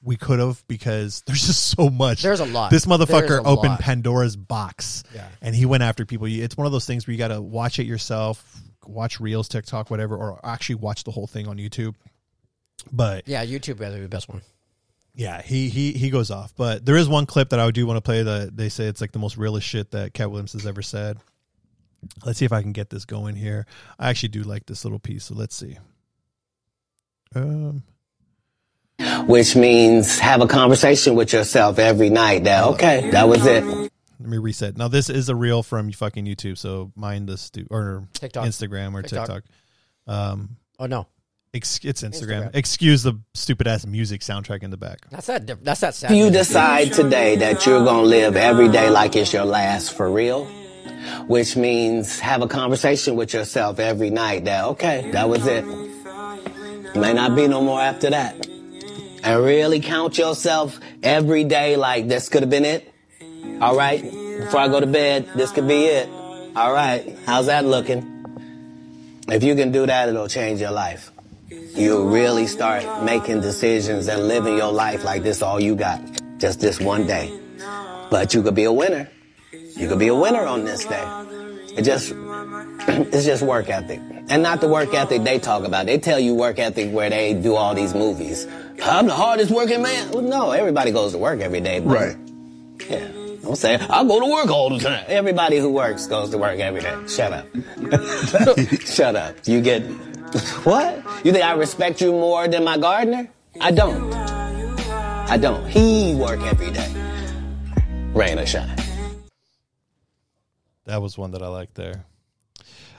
we 0.03 0.17
could 0.17 0.41
have 0.41 0.63
because 0.69 1.23
there's 1.27 1.47
just 1.47 1.67
so 1.77 1.89
much. 1.91 2.23
There's 2.23 2.41
a 2.41 2.45
lot. 2.45 2.71
This 2.71 2.87
motherfucker 2.87 3.41
opened 3.45 3.71
lot. 3.71 3.81
Pandora's 3.81 4.37
box, 4.37 5.05
Yeah. 5.15 5.29
and 5.41 5.55
he 5.55 5.65
went 5.65 5.83
after 5.83 6.05
people. 6.05 6.27
It's 6.29 6.57
one 6.57 6.67
of 6.67 6.73
those 6.73 6.87
things 6.87 7.07
where 7.07 7.13
you 7.13 7.19
got 7.19 7.29
to 7.29 7.41
watch 7.41 7.79
it 7.79 7.85
yourself, 7.87 8.61
watch 8.89 9.21
reels, 9.21 9.49
TikTok, 9.49 9.91
whatever, 9.91 10.17
or 10.17 10.41
actually 10.45 10.77
watch 10.77 11.05
the 11.05 11.11
whole 11.11 11.27
thing 11.27 11.47
on 11.47 11.57
YouTube. 11.59 11.95
But 12.93 13.27
Yeah, 13.29 13.45
YouTube 13.45 13.81
is 13.81 14.01
the 14.01 14.09
best 14.09 14.29
one. 14.29 14.43
yeah, 15.15 15.43
he 15.43 15.69
he 15.69 15.93
he 15.93 16.11
goes 16.11 16.31
off. 16.31 16.55
But 16.57 16.85
there 16.87 16.97
is 16.97 17.09
one 17.09 17.27
clip 17.27 17.51
that 17.51 17.61
I 17.61 17.71
do 17.71 17.87
want 17.87 17.97
to 17.99 18.01
play 18.03 18.23
that 18.23 18.57
they 18.57 18.69
say 18.69 18.85
it's 18.87 19.01
like 19.01 19.13
the 19.13 19.19
most 19.19 19.37
realest 19.37 19.67
shit 19.67 19.91
that 19.91 20.15
Katt 20.15 20.31
Williams 20.31 20.53
has 20.53 20.67
ever 20.67 20.83
said. 20.83 21.19
Let's 22.25 22.39
see 22.39 22.45
if 22.45 22.53
I 22.53 22.63
can 22.63 22.73
get 22.73 22.91
this 22.91 23.05
going 23.05 23.35
here. 23.35 23.67
I 23.99 24.09
actually 24.11 24.29
do 24.31 24.43
like 24.45 24.67
this 24.67 24.85
little 24.85 25.01
piece, 25.01 25.25
so 25.25 25.35
let's 25.35 25.57
see. 25.57 25.77
Um, 27.35 27.83
which 29.27 29.55
means 29.55 30.19
have 30.19 30.41
a 30.41 30.47
conversation 30.47 31.15
with 31.15 31.33
yourself 31.33 31.79
every 31.79 32.11
night 32.11 32.45
that 32.45 32.65
okay 32.65 33.11
that 33.11 33.29
was 33.29 33.45
it 33.47 33.93
let 34.21 34.29
me 34.29 34.39
reset. 34.39 34.77
Now 34.77 34.89
this 34.89 35.09
is 35.11 35.29
a 35.29 35.35
reel 35.37 35.63
from 35.63 35.91
fucking 35.93 36.25
YouTube, 36.27 36.59
so 36.59 36.93
mind 36.97 37.29
the 37.29 37.37
stu- 37.39 37.67
or 37.71 38.09
TikTok. 38.15 38.47
Instagram 38.47 38.95
or 38.95 39.03
TikTok. 39.03 39.27
TikTok. 39.29 39.45
Um, 40.07 40.57
Oh 40.81 40.87
no, 40.87 41.07
ex- 41.53 41.81
it's 41.83 42.03
Instagram. 42.03 42.51
Instagram. 42.51 42.57
Excuse 42.57 43.03
the 43.03 43.21
stupid 43.35 43.67
ass 43.67 43.85
music 43.87 44.21
soundtrack 44.21 44.63
in 44.63 44.71
the 44.71 44.77
back. 44.77 45.01
that's 45.11 45.27
that. 45.27 45.65
That's 45.65 45.81
that 45.81 45.95
sad. 45.95 46.13
you 46.13 46.31
decide 46.31 46.93
today 46.93 47.37
that 47.37 47.67
you're 47.67 47.85
gonna 47.85 48.03
live 48.03 48.37
every 48.37 48.69
day 48.69 48.89
like 48.91 49.17
it's 49.17 49.33
your 49.33 49.45
last 49.45 49.93
for 49.97 50.11
real 50.11 50.47
which 51.27 51.57
means 51.57 52.19
have 52.21 52.43
a 52.43 52.49
conversation 52.49 53.17
with 53.17 53.33
yourself 53.33 53.79
every 53.79 54.11
night 54.11 54.45
that 54.45 54.65
okay 54.65 55.11
that 55.13 55.29
was 55.29 55.47
it 55.47 55.65
may 56.97 57.13
not 57.13 57.35
be 57.37 57.47
no 57.49 57.61
more 57.63 57.81
after 57.81 58.11
that 58.11 58.35
and 59.23 59.45
really 59.45 59.81
count 59.81 60.19
yourself 60.19 60.79
every 61.03 61.45
day 61.45 61.77
like 61.77 62.09
this 62.09 62.29
could 62.29 62.43
have 62.43 62.51
been 62.51 62.65
it 62.65 62.93
all 63.61 63.77
right 63.77 64.03
before 64.03 64.61
i 64.61 64.69
go 64.69 64.81
to 64.81 64.87
bed 64.87 65.29
this 65.35 65.51
could 65.53 65.67
be 65.69 65.85
it. 65.87 66.09
All 66.57 66.73
right 66.73 67.17
how's 67.27 67.47
that 67.47 67.65
looking? 67.65 68.03
If 69.29 69.43
you 69.45 69.55
can 69.55 69.71
do 69.73 69.87
that 69.87 70.09
it'll 70.09 70.29
change 70.29 70.61
your 70.61 70.71
life. 70.73 71.11
You'll 71.75 72.07
really 72.09 72.47
start 72.47 73.05
making 73.05 73.41
decisions 73.41 74.09
and 74.09 74.27
living 74.29 74.57
your 74.57 74.73
life 74.73 75.05
like 75.05 75.23
this 75.23 75.43
all 75.43 75.61
you 75.61 75.75
got 75.77 76.01
just 76.39 76.61
this 76.61 76.81
one 76.81 77.07
day. 77.07 77.33
But 78.11 78.33
you 78.35 78.43
could 78.43 78.55
be 78.55 78.65
a 78.65 78.73
winner. 78.73 79.09
You 79.53 79.87
could 79.89 79.99
be 79.99 80.09
a 80.09 80.15
winner 80.15 80.45
on 80.45 80.65
this 80.65 80.85
day. 80.85 81.05
It 81.77 81.83
just 81.83 82.13
it's 83.13 83.25
just 83.25 83.43
work 83.43 83.69
ethic. 83.69 84.01
And 84.31 84.43
not 84.43 84.61
the 84.61 84.69
work 84.69 84.93
ethic 84.95 85.23
they 85.25 85.39
talk 85.39 85.65
about. 85.65 85.87
They 85.87 85.99
tell 85.99 86.19
you 86.19 86.35
work 86.35 86.59
ethic 86.59 86.93
where 86.93 87.09
they 87.11 87.35
do 87.35 87.55
all 87.55 87.75
these 87.75 87.95
movies. 87.95 88.47
I'm 88.83 89.07
the 89.07 89.15
hardest 89.15 89.51
working 89.51 89.83
man. 89.83 90.11
Well, 90.11 90.23
no 90.23 90.51
everybody 90.53 90.91
goes 90.91 91.13
to 91.13 91.19
work 91.19 91.41
every 91.41 91.61
day 91.61 91.81
but 91.81 91.95
Right. 91.95 92.17
yeah 92.89 93.09
don't 93.43 93.57
saying 93.57 93.81
i 93.83 94.05
go 94.05 94.21
to 94.21 94.27
work 94.27 94.51
all 94.51 94.71
the 94.71 94.79
time. 94.79 95.05
Everybody 95.09 95.59
who 95.59 95.71
works 95.71 96.07
goes 96.07 96.31
to 96.31 96.39
work 96.39 96.59
every 96.59 96.81
day. 96.81 96.97
Shut 97.09 97.33
up. 97.33 97.47
Shut 98.81 99.17
up. 99.17 99.37
You 99.47 99.61
get 99.61 99.83
what? 100.65 101.03
You 101.25 101.33
think 101.33 101.45
i 101.45 101.53
respect 101.55 102.01
you 102.01 102.13
more 102.13 102.49
than 102.49 102.65
my 102.65 102.79
gardener? 102.79 103.31
I 103.61 103.71
don't. 103.71 104.13
I 104.15 105.37
don't. 105.37 105.67
He 105.69 106.15
work 106.15 106.41
every 106.41 106.71
day. 106.71 106.91
Rain 108.13 108.39
or 108.39 108.47
shine. 108.47 108.77
That 110.87 111.03
was 111.03 111.19
one 111.19 111.33
that 111.33 111.43
I 111.43 111.49
liked 111.49 111.75
there. 111.75 112.05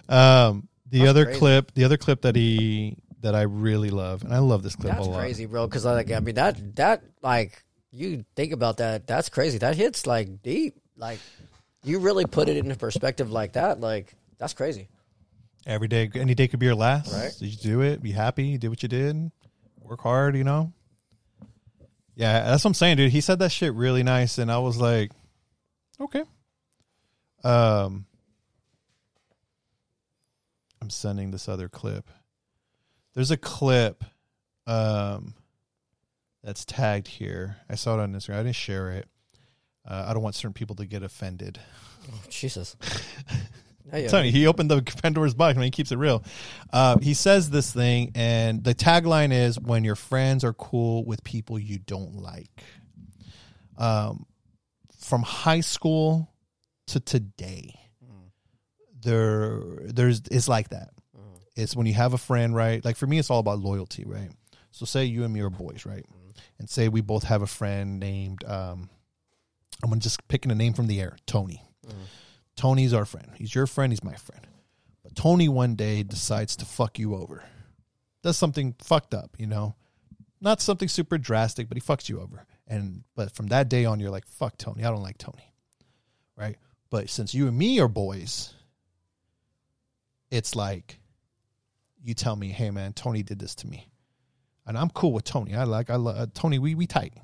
Um, 0.08 0.68
the 0.90 1.08
other 1.08 1.26
crazy. 1.26 1.40
clip, 1.40 1.74
the 1.74 1.84
other 1.84 1.98
clip 1.98 2.22
that 2.22 2.36
he 2.36 2.98
that 3.22 3.36
I 3.36 3.42
really 3.42 3.90
love, 3.90 4.24
and 4.24 4.34
I 4.34 4.40
love 4.40 4.64
this 4.64 4.76
clip 4.76 4.94
That's 4.94 5.06
a 5.06 5.10
lot. 5.10 5.20
crazy, 5.20 5.46
bro. 5.46 5.68
Because 5.68 5.86
I 5.86 5.94
like, 5.94 6.12
I 6.12 6.20
mean, 6.20 6.36
that 6.36 6.76
that 6.76 7.04
like 7.22 7.64
you 7.92 8.26
think 8.36 8.54
about 8.54 8.78
that. 8.78 9.08
That's 9.08 9.30
crazy. 9.30 9.58
That 9.58 9.76
hits 9.76 10.06
like 10.06 10.42
deep. 10.42 10.76
Like 10.98 11.20
you 11.84 12.00
really 12.00 12.26
put 12.26 12.50
it 12.50 12.58
into 12.58 12.76
perspective 12.76 13.32
like 13.32 13.54
that. 13.54 13.80
Like 13.80 14.14
that's 14.38 14.54
crazy. 14.54 14.88
Every 15.66 15.88
day, 15.88 16.10
any 16.16 16.36
day 16.36 16.48
could 16.48 16.60
be 16.60 16.66
your 16.66 16.76
last. 16.76 17.14
Right. 17.14 17.32
Did 17.38 17.48
you 17.48 17.58
do 17.58 17.82
it? 17.82 18.02
Be 18.02 18.12
happy. 18.12 18.46
You 18.46 18.58
did 18.58 18.70
what 18.70 18.82
you 18.82 18.90
did. 18.90 19.32
Work 19.82 20.02
hard. 20.02 20.36
You 20.36 20.44
know. 20.44 20.74
Yeah, 22.16 22.44
that's 22.44 22.66
what 22.66 22.72
I'm 22.72 22.74
saying, 22.74 22.98
dude. 22.98 23.12
He 23.14 23.22
said 23.22 23.40
that 23.40 23.50
shit 23.50 23.74
really 23.74 24.04
nice, 24.04 24.40
and 24.40 24.52
I 24.52 24.60
was 24.60 24.76
like, 24.76 25.12
okay. 26.02 26.24
Um, 27.46 28.06
I'm 30.82 30.90
sending 30.90 31.32
this 31.32 31.48
other 31.48 31.70
clip. 31.70 32.10
There's 33.14 33.32
a 33.32 33.38
clip, 33.38 34.04
um, 34.68 35.34
that's 36.44 36.66
tagged 36.66 37.08
here. 37.08 37.58
I 37.70 37.76
saw 37.76 37.96
it 37.98 38.02
on 38.02 38.14
Instagram. 38.14 38.36
I 38.40 38.44
didn't 38.44 38.56
share 38.56 38.92
it. 38.92 39.08
Uh, 39.88 40.06
I 40.08 40.14
don't 40.14 40.24
want 40.24 40.36
certain 40.36 40.54
people 40.54 40.76
to 40.78 40.86
get 40.86 41.04
offended. 41.04 41.60
Oh, 42.12 42.22
Jesus. 42.30 42.76
Now 43.92 43.98
you- 43.98 44.10
Tell 44.10 44.22
me, 44.22 44.32
he 44.32 44.46
opened 44.48 44.70
the 44.70 44.82
Pandora's 45.02 45.34
box. 45.34 45.56
I 45.56 45.60
mean, 45.60 45.66
he 45.68 45.72
keeps 45.72 45.92
it 45.92 45.98
real. 45.98 46.24
Uh, 46.72 46.98
he 47.00 47.14
says 47.14 47.50
this 47.50 47.72
thing, 47.74 48.12
and 48.14 48.64
the 48.64 48.76
tagline 48.76 49.32
is 49.34 49.60
"When 49.60 49.84
your 49.84 49.96
friends 49.96 50.44
are 50.44 50.54
cool 50.54 51.04
with 51.06 51.24
people 51.24 51.58
you 51.58 51.80
don't 51.80 52.16
like." 52.16 52.64
Um, 53.78 54.26
from 55.00 55.24
high 55.24 55.62
school 55.62 56.30
to 56.88 57.00
today, 57.00 57.74
there, 59.02 59.62
there's 59.86 60.22
it's 60.32 60.48
like 60.48 60.70
that. 60.70 60.90
It's 61.56 61.76
when 61.76 61.88
you 61.88 61.94
have 61.94 62.14
a 62.14 62.18
friend, 62.18 62.54
right? 62.56 62.84
Like 62.86 62.96
for 62.96 63.08
me, 63.08 63.18
it's 63.20 63.30
all 63.30 63.40
about 63.40 63.60
loyalty, 63.60 64.04
right? 64.06 64.30
So, 64.72 64.86
say 64.86 65.06
you 65.06 65.24
and 65.24 65.34
me 65.34 65.42
are 65.42 65.50
boys, 65.50 65.86
right? 65.86 66.06
And 66.58 66.70
say 66.70 66.88
we 66.90 67.02
both 67.02 67.24
have 67.24 67.42
a 67.42 67.48
friend 67.48 68.00
named, 68.00 68.44
um, 68.46 68.90
I'm 69.84 70.00
just 70.00 70.28
picking 70.28 70.52
a 70.52 70.56
name 70.56 70.74
from 70.74 70.88
the 70.88 71.00
air, 71.00 71.18
Tony. 71.26 71.64
Tony's 72.56 72.94
our 72.94 73.06
friend. 73.06 73.32
He's 73.36 73.56
your 73.56 73.68
friend. 73.68 73.92
He's 73.92 74.04
my 74.04 74.16
friend. 74.16 74.46
But 75.04 75.16
Tony 75.16 75.48
one 75.48 75.76
day 75.76 76.04
decides 76.04 76.58
to 76.58 76.66
fuck 76.66 77.00
you 77.00 77.16
over. 77.16 77.44
Does 78.22 78.38
something 78.38 78.76
fucked 78.80 79.14
up, 79.14 79.32
you 79.38 79.48
know? 79.48 79.76
Not 80.42 80.62
something 80.62 80.90
super 80.90 81.18
drastic, 81.18 81.70
but 81.70 81.78
he 81.78 81.82
fucks 81.82 82.10
you 82.10 82.20
over. 82.20 82.46
And 82.68 83.04
but 83.16 83.34
from 83.34 83.48
that 83.48 83.70
day 83.70 83.86
on, 83.86 84.00
you're 84.00 84.10
like, 84.10 84.28
fuck 84.28 84.58
Tony. 84.58 84.84
I 84.84 84.92
don't 84.92 85.02
like 85.02 85.18
Tony. 85.18 85.54
Right? 86.36 86.58
But 86.90 87.10
since 87.10 87.34
you 87.34 87.48
and 87.48 87.58
me 87.58 87.80
are 87.80 87.88
boys, 87.88 88.54
it's 90.32 90.56
like 90.56 91.00
you 92.04 92.14
tell 92.14 92.36
me, 92.36 92.50
hey 92.50 92.72
man, 92.72 92.94
Tony 92.94 93.24
did 93.24 93.40
this 93.40 93.56
to 93.56 93.68
me. 93.68 93.89
And 94.70 94.78
I'm 94.78 94.92
cool 94.92 95.14
with 95.14 95.24
Tony. 95.24 95.56
I 95.56 95.64
like 95.64 95.90
I 95.90 95.96
love 95.96 96.16
uh, 96.16 96.28
Tony, 96.32 96.60
we 96.60 96.76
we 96.76 96.86
tight. 96.86 97.16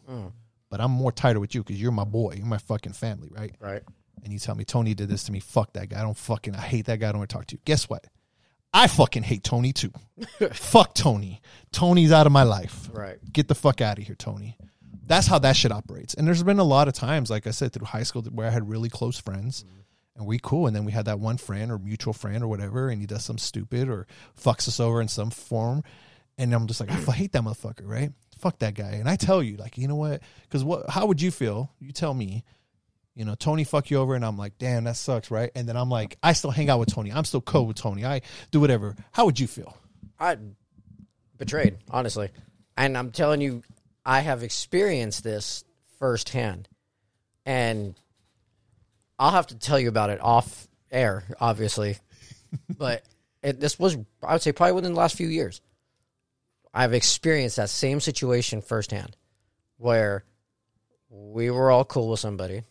But 0.71 0.81
I'm 0.81 0.89
more 0.89 1.11
tighter 1.11 1.39
with 1.39 1.53
you 1.53 1.63
because 1.63 1.79
you're 1.79 1.91
my 1.91 2.03
boy. 2.03 2.33
You're 2.37 2.47
my 2.47 2.57
fucking 2.57 2.93
family, 2.93 3.29
right? 3.31 3.55
right. 3.61 3.83
and 4.23 4.33
you 4.33 4.39
tell 4.39 4.55
me 4.55 4.65
Tony 4.65 4.95
did 4.95 5.09
this 5.09 5.25
to 5.25 5.31
me, 5.31 5.39
fuck 5.39 5.71
that 5.73 5.89
guy. 5.89 5.99
I 5.99 6.01
don't 6.01 6.17
fucking 6.17 6.55
I 6.55 6.61
hate 6.61 6.87
that 6.87 6.99
guy. 6.99 7.09
I 7.09 7.11
don't 7.11 7.19
want 7.19 7.29
to 7.29 7.35
talk 7.35 7.45
to 7.47 7.55
you. 7.55 7.61
Guess 7.63 7.87
what? 7.87 8.07
I 8.73 8.87
fucking 8.87 9.21
hate 9.21 9.43
Tony 9.43 9.73
too. 9.73 9.93
fuck 10.53 10.95
Tony. 10.95 11.41
Tony's 11.71 12.11
out 12.11 12.25
of 12.25 12.31
my 12.31 12.43
life. 12.43 12.89
Right. 12.91 13.19
Get 13.31 13.47
the 13.47 13.55
fuck 13.55 13.79
out 13.79 13.99
of 13.99 14.05
here, 14.05 14.15
Tony. 14.15 14.57
That's 15.05 15.27
how 15.27 15.37
that 15.39 15.55
shit 15.55 15.71
operates. 15.71 16.15
And 16.15 16.25
there's 16.25 16.41
been 16.41 16.57
a 16.57 16.63
lot 16.63 16.87
of 16.87 16.95
times, 16.95 17.29
like 17.29 17.45
I 17.45 17.51
said, 17.51 17.73
through 17.73 17.85
high 17.85 18.03
school 18.03 18.23
where 18.23 18.47
I 18.47 18.49
had 18.49 18.67
really 18.67 18.89
close 18.89 19.19
friends 19.19 19.63
and 20.15 20.25
we 20.25 20.39
cool. 20.39 20.65
And 20.65 20.75
then 20.75 20.83
we 20.83 20.91
had 20.91 21.05
that 21.05 21.19
one 21.19 21.37
friend 21.37 21.71
or 21.71 21.77
mutual 21.77 22.13
friend 22.13 22.43
or 22.43 22.47
whatever, 22.47 22.89
and 22.89 22.99
he 22.99 23.05
does 23.05 23.23
some 23.23 23.37
stupid 23.37 23.87
or 23.87 24.07
fucks 24.35 24.67
us 24.67 24.79
over 24.79 24.99
in 24.99 25.07
some 25.07 25.29
form. 25.29 25.83
And 26.37 26.53
I'm 26.53 26.67
just 26.67 26.79
like, 26.79 26.91
I 26.91 26.95
hate 27.11 27.31
that 27.31 27.43
motherfucker, 27.43 27.87
right? 27.87 28.11
Fuck 28.39 28.59
that 28.59 28.73
guy. 28.73 28.91
And 28.91 29.09
I 29.09 29.15
tell 29.15 29.41
you, 29.41 29.55
like, 29.57 29.77
you 29.77 29.87
know 29.87 29.95
what? 29.95 30.21
Because 30.43 30.63
what? 30.63 30.89
How 30.89 31.05
would 31.05 31.21
you 31.21 31.31
feel? 31.31 31.71
You 31.79 31.91
tell 31.91 32.13
me 32.13 32.43
you 33.15 33.23
know, 33.23 33.33
Tony 33.35 33.63
fuck 33.63 33.89
you 33.89 33.97
over, 33.97 34.13
and 34.13 34.25
I'm 34.25 34.37
like, 34.37 34.57
damn, 34.57 34.83
that 34.83 34.97
sucks, 34.97 35.31
right? 35.31 35.49
And 35.55 35.67
then 35.67 35.77
I'm 35.77 35.89
like, 35.89 36.17
I 36.21 36.33
still 36.33 36.51
hang 36.51 36.69
out 36.69 36.79
with 36.79 36.93
Tony. 36.93 37.11
I'm 37.13 37.23
still 37.23 37.41
cool 37.41 37.65
with 37.65 37.77
Tony. 37.77 38.05
I 38.05 38.21
do 38.51 38.59
whatever. 38.59 38.95
How 39.13 39.25
would 39.25 39.39
you 39.39 39.47
feel? 39.47 39.75
I 40.19 40.37
betrayed, 41.37 41.77
honestly. 41.89 42.29
And 42.75 42.97
I'm 42.97 43.11
telling 43.11 43.39
you, 43.39 43.63
I 44.05 44.19
have 44.19 44.43
experienced 44.43 45.23
this 45.23 45.63
firsthand. 45.97 46.67
And 47.45 47.95
I'll 49.17 49.31
have 49.31 49.47
to 49.47 49.55
tell 49.55 49.79
you 49.79 49.87
about 49.87 50.09
it 50.09 50.19
off 50.21 50.67
air, 50.91 51.23
obviously. 51.39 51.97
but 52.77 53.03
it, 53.41 53.61
this 53.61 53.79
was, 53.79 53.97
I 54.21 54.33
would 54.33 54.41
say, 54.41 54.51
probably 54.51 54.73
within 54.73 54.93
the 54.93 54.99
last 54.99 55.15
few 55.15 55.27
years. 55.27 55.61
I've 56.77 56.93
experienced 56.93 57.55
that 57.55 57.69
same 57.69 58.01
situation 58.01 58.61
firsthand 58.61 59.15
where 59.77 60.25
we 61.09 61.49
were 61.49 61.71
all 61.71 61.85
cool 61.85 62.09
with 62.09 62.19
somebody. 62.19 62.63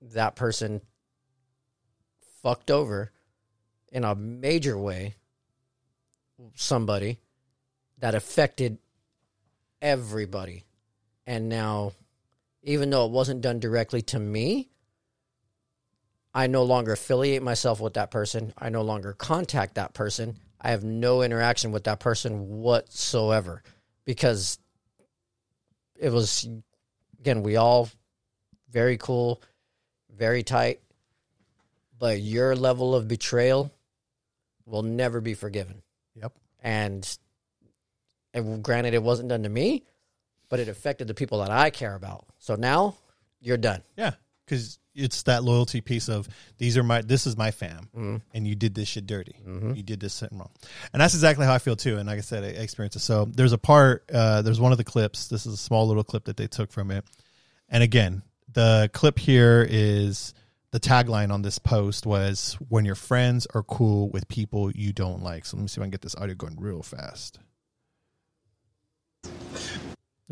That 0.00 0.36
person 0.36 0.80
fucked 2.42 2.70
over 2.70 3.12
in 3.92 4.04
a 4.04 4.14
major 4.14 4.78
way 4.78 5.16
somebody 6.54 7.18
that 7.98 8.14
affected 8.14 8.78
everybody. 9.82 10.64
And 11.26 11.50
now, 11.50 11.92
even 12.62 12.88
though 12.88 13.04
it 13.04 13.12
wasn't 13.12 13.42
done 13.42 13.60
directly 13.60 14.00
to 14.02 14.18
me, 14.18 14.70
I 16.32 16.46
no 16.46 16.62
longer 16.62 16.92
affiliate 16.92 17.42
myself 17.42 17.80
with 17.80 17.94
that 17.94 18.10
person. 18.10 18.54
I 18.56 18.70
no 18.70 18.80
longer 18.80 19.12
contact 19.12 19.74
that 19.74 19.92
person. 19.92 20.38
I 20.60 20.70
have 20.70 20.84
no 20.84 21.22
interaction 21.22 21.72
with 21.72 21.84
that 21.84 22.00
person 22.00 22.58
whatsoever 22.58 23.62
because 24.04 24.58
it 25.98 26.10
was, 26.10 26.48
again, 27.18 27.42
we 27.42 27.56
all 27.56 27.88
very 28.70 28.96
cool, 28.98 29.42
very 30.14 30.42
tight, 30.42 30.80
but 31.98 32.20
your 32.20 32.54
level 32.54 32.94
of 32.94 33.08
betrayal 33.08 33.72
will 34.66 34.82
never 34.82 35.20
be 35.20 35.34
forgiven. 35.34 35.82
Yep. 36.14 36.32
And, 36.60 37.18
and 38.34 38.62
granted, 38.62 38.94
it 38.94 39.02
wasn't 39.02 39.30
done 39.30 39.42
to 39.42 39.48
me, 39.48 39.84
but 40.48 40.60
it 40.60 40.68
affected 40.68 41.08
the 41.08 41.14
people 41.14 41.38
that 41.38 41.50
I 41.50 41.70
care 41.70 41.94
about. 41.94 42.26
So 42.38 42.54
now 42.54 42.96
you're 43.40 43.56
done. 43.56 43.82
Yeah, 43.96 44.12
because 44.44 44.78
it's 45.00 45.22
that 45.24 45.42
loyalty 45.42 45.80
piece 45.80 46.08
of 46.08 46.28
these 46.58 46.76
are 46.76 46.82
my 46.82 47.02
this 47.02 47.26
is 47.26 47.36
my 47.36 47.50
fam, 47.50 47.88
and 48.32 48.46
you 48.46 48.54
did 48.54 48.74
this 48.74 48.88
shit 48.88 49.06
dirty. 49.06 49.36
You 49.76 49.82
did 49.82 50.00
this 50.00 50.18
shit 50.18 50.30
wrong, 50.32 50.50
and 50.92 51.00
that's 51.00 51.14
exactly 51.14 51.46
how 51.46 51.54
I 51.54 51.58
feel 51.58 51.76
too. 51.76 51.96
And 51.98 52.06
like 52.06 52.18
I 52.18 52.22
said, 52.22 52.44
I 52.44 52.48
experienced 52.48 52.96
it. 52.96 53.00
So 53.00 53.24
there's 53.24 53.52
a 53.52 53.58
part. 53.58 54.04
Uh, 54.12 54.42
there's 54.42 54.60
one 54.60 54.72
of 54.72 54.78
the 54.78 54.84
clips. 54.84 55.28
This 55.28 55.46
is 55.46 55.54
a 55.54 55.56
small 55.56 55.88
little 55.88 56.04
clip 56.04 56.24
that 56.24 56.36
they 56.36 56.46
took 56.46 56.70
from 56.70 56.90
it, 56.90 57.04
and 57.68 57.82
again, 57.82 58.22
the 58.52 58.90
clip 58.92 59.18
here 59.18 59.66
is 59.68 60.34
the 60.72 60.80
tagline 60.80 61.32
on 61.32 61.42
this 61.42 61.58
post 61.58 62.06
was 62.06 62.56
when 62.68 62.84
your 62.84 62.94
friends 62.94 63.46
are 63.54 63.62
cool 63.62 64.08
with 64.10 64.28
people 64.28 64.70
you 64.70 64.92
don't 64.92 65.22
like. 65.22 65.44
So 65.44 65.56
let 65.56 65.62
me 65.62 65.68
see 65.68 65.80
if 65.80 65.82
I 65.82 65.86
can 65.86 65.90
get 65.90 66.02
this 66.02 66.14
audio 66.14 66.34
going 66.34 66.56
real 66.60 66.82
fast. 66.82 67.38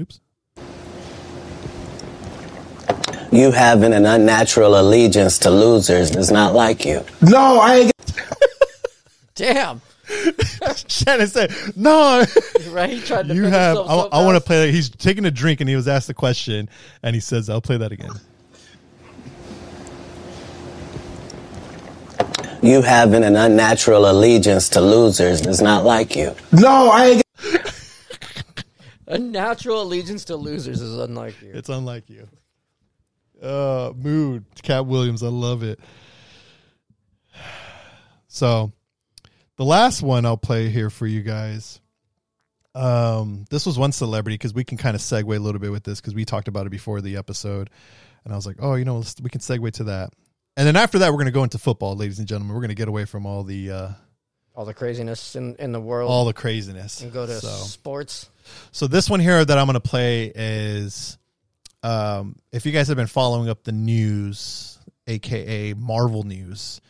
Oops. 0.01 0.20
You 3.31 3.51
having 3.51 3.93
an 3.93 4.07
unnatural 4.07 4.81
allegiance 4.81 5.39
to 5.41 5.51
losers 5.51 6.17
is 6.17 6.31
not 6.31 6.55
like 6.55 6.85
you. 6.85 7.05
No, 7.21 7.61
I 7.61 7.75
ain't. 7.77 7.93
Damn. 9.35 9.81
Shannon 10.89 11.27
said, 11.27 11.53
"No, 11.77 12.25
Right? 12.71 12.91
He 12.91 13.01
tried 13.01 13.29
to 13.29 13.35
you 13.35 13.45
have." 13.45 13.77
I, 13.77 13.85
so 13.85 14.09
I 14.11 14.25
want 14.25 14.37
to 14.37 14.41
fast. 14.41 14.47
play. 14.47 14.73
He's 14.73 14.89
taking 14.89 15.27
a 15.27 15.31
drink 15.31 15.61
and 15.61 15.69
he 15.69 15.77
was 15.77 15.87
asked 15.87 16.07
the 16.07 16.15
question, 16.15 16.69
and 17.03 17.15
he 17.15 17.21
says, 17.21 17.51
"I'll 17.51 17.61
play 17.61 17.77
that 17.77 17.93
again." 17.93 18.11
You 22.63 22.83
having 22.83 23.23
an 23.23 23.37
unnatural 23.37 24.11
allegiance 24.11 24.71
to 24.71 24.81
losers 24.81 25.47
is 25.47 25.61
not 25.61 25.85
like 25.85 26.17
you. 26.17 26.35
No, 26.53 26.91
I 26.91 27.07
ain't. 27.07 27.23
A 29.07 29.17
natural 29.19 29.83
allegiance 29.83 30.25
to 30.27 30.37
losers 30.37 30.81
is 30.83 30.99
unlike 30.99 31.41
you. 31.41 31.51
It's 31.55 31.69
unlike 31.69 32.11
you. 32.11 32.29
Uh, 33.43 33.93
mood, 33.97 34.44
Katt 34.62 34.86
Williams. 34.86 35.23
I 35.23 35.28
love 35.28 35.62
it. 35.62 35.78
So, 38.28 38.73
the 39.56 39.65
last 39.65 40.02
one 40.02 40.27
I'll 40.27 40.36
play 40.36 40.69
here 40.69 40.90
for 40.90 41.06
you 41.06 41.23
guys. 41.23 41.81
Um, 42.74 43.44
this 43.51 43.66
was 43.66 43.78
one 43.78 43.93
celebrity 43.93 44.35
because 44.35 44.55
we 44.55 44.62
can 44.65 44.78
kind 44.78 44.94
of 44.94 45.01
segue 45.01 45.35
a 45.35 45.40
little 45.40 45.60
bit 45.60 45.73
with 45.73 45.82
this 45.85 46.01
because 46.01 46.15
we 46.15 46.24
talked 46.24 46.47
about 46.48 46.66
it 46.66 46.70
before 46.70 47.01
the 47.01 47.16
episode, 47.16 47.70
and 48.24 48.32
I 48.32 48.36
was 48.36 48.47
like, 48.47 48.56
oh, 48.60 48.74
you 48.74 48.85
know, 48.85 48.98
let's, 48.98 49.16
we 49.20 49.31
can 49.31 49.40
segue 49.40 49.73
to 49.74 49.85
that. 49.85 50.10
And 50.56 50.66
then 50.66 50.77
after 50.77 50.98
that, 51.01 51.09
we're 51.10 51.16
going 51.19 51.27
to 51.27 51.32
go 51.32 51.43
into 51.44 51.59
football, 51.59 51.97
ladies 51.97 52.19
and 52.19 52.28
gentlemen. 52.28 52.55
We're 52.55 52.60
going 52.60 52.69
to 52.70 52.74
get 52.74 52.89
away 52.89 53.05
from 53.05 53.27
all 53.27 53.43
the 53.44 53.70
uh, 53.70 53.89
All 54.55 54.65
the 54.65 54.74
craziness 54.74 55.35
in, 55.36 55.56
in 55.56 55.73
the 55.73 55.81
world. 55.81 56.10
all 56.10 56.24
the 56.24 56.32
craziness 56.32 57.01
and 57.01 57.12
go 57.12 57.27
to 57.27 57.40
So- 57.40 57.48
sports. 57.48 58.28
So 58.73 58.86
this 58.86 59.10
one 59.10 59.20
here 59.20 59.44
that 59.44 59.59
I'm 59.59 59.66
going 59.66 59.74
to 59.74 59.81
play 59.81 60.32
is, 60.35 61.18
um, 61.89 62.36
if 62.52 62.66
you 62.66 62.73
guys 62.73 62.89
have 62.89 62.97
been 62.97 63.06
following 63.06 63.48
up 63.48 63.65
the 63.65 63.73
news, 63.73 64.78
aka 65.06 65.73
Marvel 65.73 66.23
news, 66.23 66.81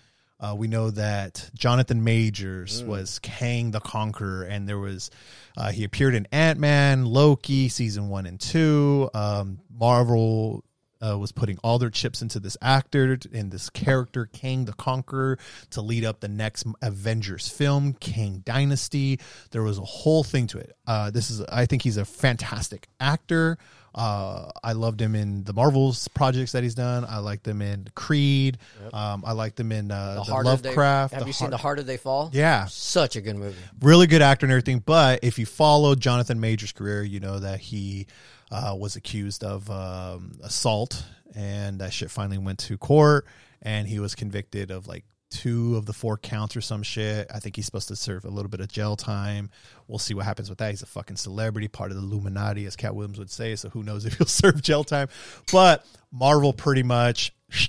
uh, 0.41 0.55
we 0.57 0.67
know 0.67 0.91
that 0.91 1.51
Jonathan 1.55 2.03
Majors 2.03 2.83
was 2.83 3.19
Kang 3.21 3.71
the 3.71 3.81
Conqueror, 3.81 4.43
and 4.43 4.69
there 4.69 4.79
was 4.79 5.11
uh, 5.57 5.71
he 5.71 5.85
appeared 5.85 6.15
in 6.15 6.27
Ant 6.33 6.59
Man, 6.59 7.05
Loki, 7.05 7.69
season 7.69 8.09
one 8.09 8.27
and 8.27 8.41
two. 8.41 9.09
Um, 9.15 9.61
Marvel 9.71 10.65
uh, 11.01 11.17
was 11.19 11.33
putting 11.33 11.59
all 11.63 11.79
their 11.79 11.91
chips 11.91 12.23
into 12.23 12.41
this 12.41 12.57
actor 12.61 13.19
in 13.33 13.51
this 13.51 13.71
character, 13.71 14.27
Kang 14.27 14.65
the 14.65 14.73
Conqueror, 14.73 15.39
to 15.71 15.81
lead 15.81 16.05
up 16.05 16.21
the 16.21 16.29
next 16.29 16.67
Avengers 16.83 17.49
film, 17.49 17.93
Kang 17.95 18.43
Dynasty. 18.45 19.21
There 19.51 19.63
was 19.63 19.79
a 19.79 19.83
whole 19.83 20.25
thing 20.25 20.47
to 20.49 20.59
it. 20.59 20.77
Uh, 20.87 21.11
this 21.11 21.31
is, 21.31 21.41
I 21.43 21.67
think, 21.67 21.83
he's 21.83 21.97
a 21.97 22.05
fantastic 22.05 22.89
actor. 23.01 23.59
Uh, 23.95 24.51
I 24.63 24.73
loved 24.73 25.01
him 25.01 25.15
in 25.15 25.45
the 25.45 25.53
Marvels 25.53 26.09
projects 26.09 26.53
that 26.53 26.63
he's 26.63 26.75
done. 26.75 27.05
I 27.09 27.19
liked 27.19 27.47
him 27.49 27.63
in 27.63 27.87
Creed. 27.95 28.59
Um, 28.93 29.25
I 29.27 29.33
liked 29.33 29.59
him 29.59 29.73
in 29.73 29.91
uh, 29.91 30.23
the, 30.27 30.33
They- 30.33 30.43
Lovecraft. 30.43 31.15
have 31.15 31.23
the 31.23 31.27
you 31.29 31.33
seen 31.33 31.47
Har- 31.47 31.51
The 31.51 31.57
Harder 31.57 31.83
They 31.83 31.97
Fall? 31.97 32.31
Yeah, 32.33 32.67
Such 32.67 33.17
a 33.17 33.21
good 33.21 33.37
movie. 33.37 33.57
really 33.81 34.07
good 34.07 34.23
actor 34.23 34.47
and 34.47 34.53
everything. 34.53 34.81
But 34.85 35.21
if 35.23 35.39
you 35.39 35.47
follow 35.47 35.95
Jonathan 35.95 36.39
Major's 36.39 36.73
career, 36.73 37.03
you 37.03 37.19
know 37.21 37.39
that 37.41 37.61
he 37.61 38.07
uh, 38.51 38.75
was 38.79 38.95
accused 38.97 39.43
of 39.43 39.69
um, 39.71 40.39
assault, 40.43 41.05
and 41.35 41.81
that 41.81 41.93
shit 41.93 42.11
finally 42.11 42.39
went 42.39 42.59
to 42.61 42.79
court, 42.79 43.27
and 43.63 43.89
he 43.89 43.99
was 44.01 44.15
convicted 44.15 44.71
of 44.71 44.87
like 44.87 45.05
two 45.31 45.77
of 45.77 45.87
the 45.87 45.93
four 45.93 46.17
counts 46.17 46.57
or 46.57 46.61
some 46.61 46.83
shit. 46.83 47.31
I 47.33 47.39
think 47.39 47.57
he's 47.57 47.67
supposed 47.67 47.89
to 47.89 47.97
serve 47.97 48.25
a 48.25 48.31
little 48.31 48.49
bit 48.49 48.61
of 48.61 48.69
jail 48.69 48.97
time. 48.97 49.51
We'll 49.87 49.99
see 49.99 50.15
what 50.15 50.25
happens 50.25 50.49
with 50.49 50.59
that. 50.59 50.71
He's 50.71 50.83
a 50.83 50.87
fucking 50.87 51.17
celebrity, 51.17 51.69
part 51.69 51.91
of 51.91 51.97
the 51.97 52.03
Illuminati, 52.03 52.67
as 52.67 52.77
Katt 52.77 52.95
Williams 52.95 53.19
would 53.19 53.31
say. 53.31 53.57
So 53.57 53.69
who 53.69 53.83
knows 53.83 54.05
if 54.07 54.15
he'll 54.15 54.27
serve 54.27 54.63
jail 54.63 54.85
time? 54.85 55.09
But 55.53 55.85
Marvel 56.11 56.53
pretty 56.53 56.83
much 56.83 57.35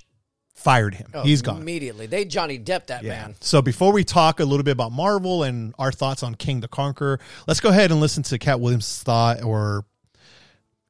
fired 0.54 0.96
him. 0.96 1.12
Oh, 1.14 1.24
he's 1.24 1.42
gone. 1.42 1.62
Immediately. 1.62 2.08
They 2.08 2.26
Johnny 2.26 2.60
Depp 2.60 2.88
that 2.88 3.04
man. 3.04 3.36
So 3.42 3.62
before 3.62 3.92
we 3.92 4.04
talk 4.04 4.40
a 4.40 4.46
little 4.46 4.64
bit 4.64 4.72
about 4.72 4.92
Marvel 4.92 5.44
and 5.44 5.74
our 5.78 5.92
thoughts 5.92 6.24
on 6.24 6.36
King 6.36 6.62
the 6.62 6.68
Conqueror, 6.68 7.20
let's 7.48 7.60
go 7.60 7.70
ahead 7.70 7.92
and 7.92 8.00
listen 8.00 8.24
to 8.24 8.38
Katt 8.38 8.60
Williams' 8.60 9.04
thought 9.04 9.44
or 9.44 9.86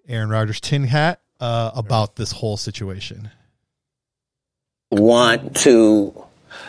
Aaron 0.08 0.30
Rodgers' 0.30 0.60
tin 0.60 0.84
hat 0.84 1.22
uh, 1.40 1.72
about 1.76 2.16
this 2.16 2.32
whole 2.32 2.58
situation. 2.58 3.30
Want 4.92 5.56
to 5.58 6.26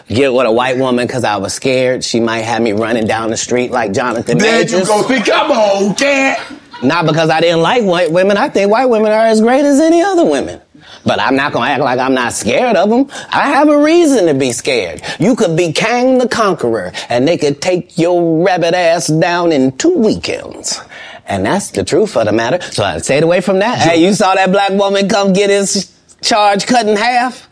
get 0.09 0.33
with 0.33 0.47
a 0.47 0.53
white 0.53 0.77
woman 0.79 1.07
because 1.07 1.25
I 1.25 1.37
was 1.37 1.55
scared 1.55 2.05
she 2.05 2.21
might 2.21 2.41
have 2.41 2.63
me 2.63 2.73
running 2.73 3.07
down 3.07 3.31
the 3.31 3.37
street 3.37 3.71
like 3.71 3.93
Jonathan 3.93 4.39
There 4.39 4.63
you 4.63 4.85
go. 4.85 5.03
See, 5.07 5.21
come 5.21 5.51
on, 5.51 5.95
Katt. 5.95 6.53
Not 6.83 7.07
because 7.07 7.31
I 7.31 7.41
didn't 7.41 7.61
like 7.61 7.85
white 7.85 8.11
women. 8.11 8.37
I 8.37 8.49
think 8.49 8.71
white 8.71 8.87
women 8.87 9.13
are 9.13 9.27
as 9.27 9.41
great 9.41 9.65
as 9.65 9.81
any 9.81 10.03
other 10.03 10.25
women. 10.25 10.61
But 11.05 11.21
I'm 11.21 11.37
not 11.37 11.53
gonna 11.53 11.71
act 11.71 11.83
like 11.83 11.99
I'm 11.99 12.15
not 12.15 12.33
scared 12.33 12.77
of 12.77 12.89
them. 12.91 13.07
I 13.31 13.49
have 13.49 13.69
a 13.69 13.83
reason 13.83 14.27
to 14.27 14.35
be 14.35 14.53
scared. 14.53 15.03
You 15.19 15.37
could 15.37 15.57
be 15.57 15.73
Kang 15.73 16.19
the 16.19 16.29
Conqueror, 16.29 16.93
and 17.09 17.27
they 17.27 17.37
could 17.37 17.61
take 17.63 17.99
your 17.99 18.45
rabbit 18.45 18.75
ass 18.75 19.07
down 19.07 19.53
in 19.53 19.77
two 19.77 19.95
weekends. 19.97 20.81
And 21.27 21.47
that's 21.47 21.71
the 21.71 21.85
truth 21.85 22.17
of 22.17 22.27
the 22.27 22.33
matter. 22.33 22.61
So 22.73 22.83
I 22.83 22.99
stayed 22.99 23.23
away 23.23 23.41
from 23.41 23.61
that. 23.61 23.79
Hey, 23.79 24.05
you 24.05 24.13
saw 24.15 24.35
that 24.35 24.51
black 24.51 24.73
woman 24.73 25.09
come 25.09 25.33
get 25.33 25.49
his 25.49 25.95
charge 26.23 26.67
cut 26.67 26.87
in 26.89 26.97
half? 26.97 27.49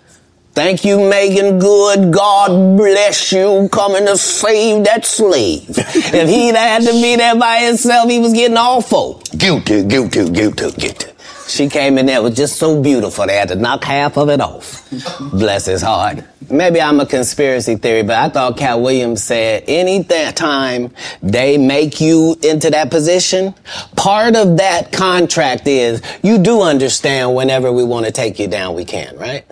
Thank 0.59 0.85
you, 0.85 0.99
Meagan 0.99 1.61
Good. 1.61 2.13
God 2.13 2.77
bless 2.77 3.31
you 3.31 3.69
coming 3.71 4.07
to 4.07 4.19
save 4.19 4.87
that 4.87 5.07
slave. 5.07 5.67
if 5.69 6.29
he'd 6.29 6.57
had 6.57 6.83
to 6.83 6.91
be 6.91 7.15
there 7.15 7.37
by 7.37 7.59
himself, 7.59 8.11
he 8.11 8.19
was 8.19 8.33
getting 8.33 8.57
four. 8.83 9.21
Guilty, 9.37 9.85
guilty, 9.85 10.29
guilty, 10.29 10.73
guilty. 10.73 11.13
She 11.47 11.69
came 11.69 11.97
in 11.97 12.07
there 12.07 12.21
was 12.21 12.35
just 12.35 12.57
so 12.57 12.83
beautiful 12.83 13.25
they 13.29 13.37
had 13.37 13.51
to 13.51 13.55
knock 13.55 13.85
half 13.85 14.19
of 14.19 14.31
it 14.31 14.41
off. 14.41 14.91
Bless 15.31 15.67
his 15.67 15.81
heart. 15.81 16.25
Maybe 16.51 16.81
I'm 16.81 16.99
a 16.99 17.07
conspiracy 17.07 17.77
theory, 17.77 18.03
but 18.03 18.17
I 18.17 18.29
thought 18.29 18.57
Katt 18.57 18.81
Williams 18.81 19.23
said 19.23 19.63
any 19.69 20.03
th- 20.03 20.35
time 20.35 20.93
they 21.23 21.57
make 21.57 22.01
you 22.01 22.37
into 22.43 22.71
that 22.71 22.91
position, 22.91 23.55
part 23.95 24.35
of 24.35 24.57
that 24.57 24.91
contract 24.91 25.69
is 25.69 26.03
you 26.25 26.39
do 26.39 26.63
understand 26.63 27.37
whenever 27.37 27.71
we 27.71 27.85
want 27.85 28.07
to 28.07 28.13
take 28.13 28.41
you 28.41 28.49
down, 28.49 28.75
we 28.75 28.85
can, 28.85 29.17
right? 29.17 29.45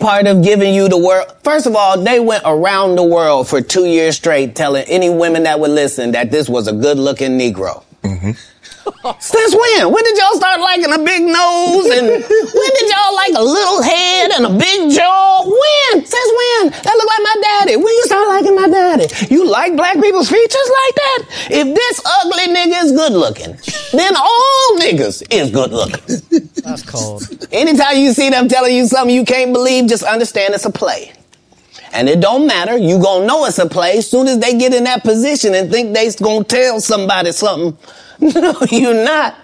Part 0.00 0.26
of 0.26 0.42
giving 0.42 0.74
you 0.74 0.88
the 0.88 0.98
world. 0.98 1.32
First 1.42 1.66
of 1.66 1.74
all, 1.74 2.00
they 2.00 2.20
went 2.20 2.42
around 2.46 2.96
the 2.96 3.04
world 3.04 3.48
for 3.48 3.60
two 3.60 3.86
years 3.86 4.16
straight 4.16 4.54
telling 4.54 4.84
any 4.84 5.10
women 5.10 5.44
that 5.44 5.60
would 5.60 5.70
listen 5.70 6.12
that 6.12 6.30
this 6.30 6.48
was 6.48 6.68
a 6.68 6.72
good 6.72 6.98
looking 6.98 7.38
Negro. 7.38 7.84
Mm-hmm. 8.02 8.32
Since 9.18 9.54
when? 9.54 9.92
When 9.92 10.04
did 10.04 10.16
y'all 10.16 10.34
start 10.34 10.60
liking 10.60 10.92
a 10.92 10.98
big 10.98 11.22
nose? 11.22 11.86
And 11.86 12.06
when 12.06 12.70
did 12.74 12.90
y'all 12.90 13.14
like 13.14 13.34
a 13.34 13.42
little 13.42 13.82
head 13.82 14.30
and 14.32 14.46
a 14.46 14.58
big 14.58 14.90
jaw? 14.90 15.42
When? 15.44 16.04
Since 16.04 16.30
when? 16.38 16.70
That 16.70 16.94
look 16.96 17.06
like 17.06 17.22
my 17.22 17.36
daddy. 17.42 17.76
When 17.76 17.92
you 17.92 18.02
start 18.04 18.28
liking 18.28 18.54
my 18.54 18.68
daddy? 18.68 19.06
You 19.34 19.48
like 19.48 19.76
black 19.76 19.94
people's 20.00 20.28
features 20.28 20.70
like 20.80 20.94
that? 20.94 21.18
If 21.50 21.74
this 21.74 22.00
ugly 22.04 22.54
nigga 22.54 22.84
is 22.84 22.92
good 22.92 23.12
looking, 23.12 23.56
then 23.92 24.14
all 24.16 24.76
niggas 24.78 25.22
is 25.30 25.50
good 25.50 25.72
looking. 25.72 26.20
That's 26.62 26.82
cold. 26.82 27.22
Anytime 27.50 27.98
you 27.98 28.12
see 28.12 28.30
them 28.30 28.48
telling 28.48 28.76
you 28.76 28.86
something 28.86 29.14
you 29.14 29.24
can't 29.24 29.52
believe, 29.52 29.88
just 29.88 30.02
understand 30.04 30.54
it's 30.54 30.64
a 30.64 30.70
play. 30.70 31.12
And 31.92 32.08
it 32.08 32.20
don't 32.20 32.46
matter. 32.46 32.76
You 32.76 33.00
gonna 33.02 33.26
know 33.26 33.44
it's 33.44 33.58
a 33.58 33.68
play 33.68 34.00
soon 34.00 34.26
as 34.26 34.38
they 34.38 34.56
get 34.56 34.72
in 34.72 34.84
that 34.84 35.02
position 35.02 35.54
and 35.54 35.70
think 35.70 35.94
they's 35.94 36.16
gonna 36.16 36.44
tell 36.44 36.80
somebody 36.80 37.32
something. 37.32 37.76
No, 38.20 38.54
you're 38.70 39.04
not. 39.04 39.36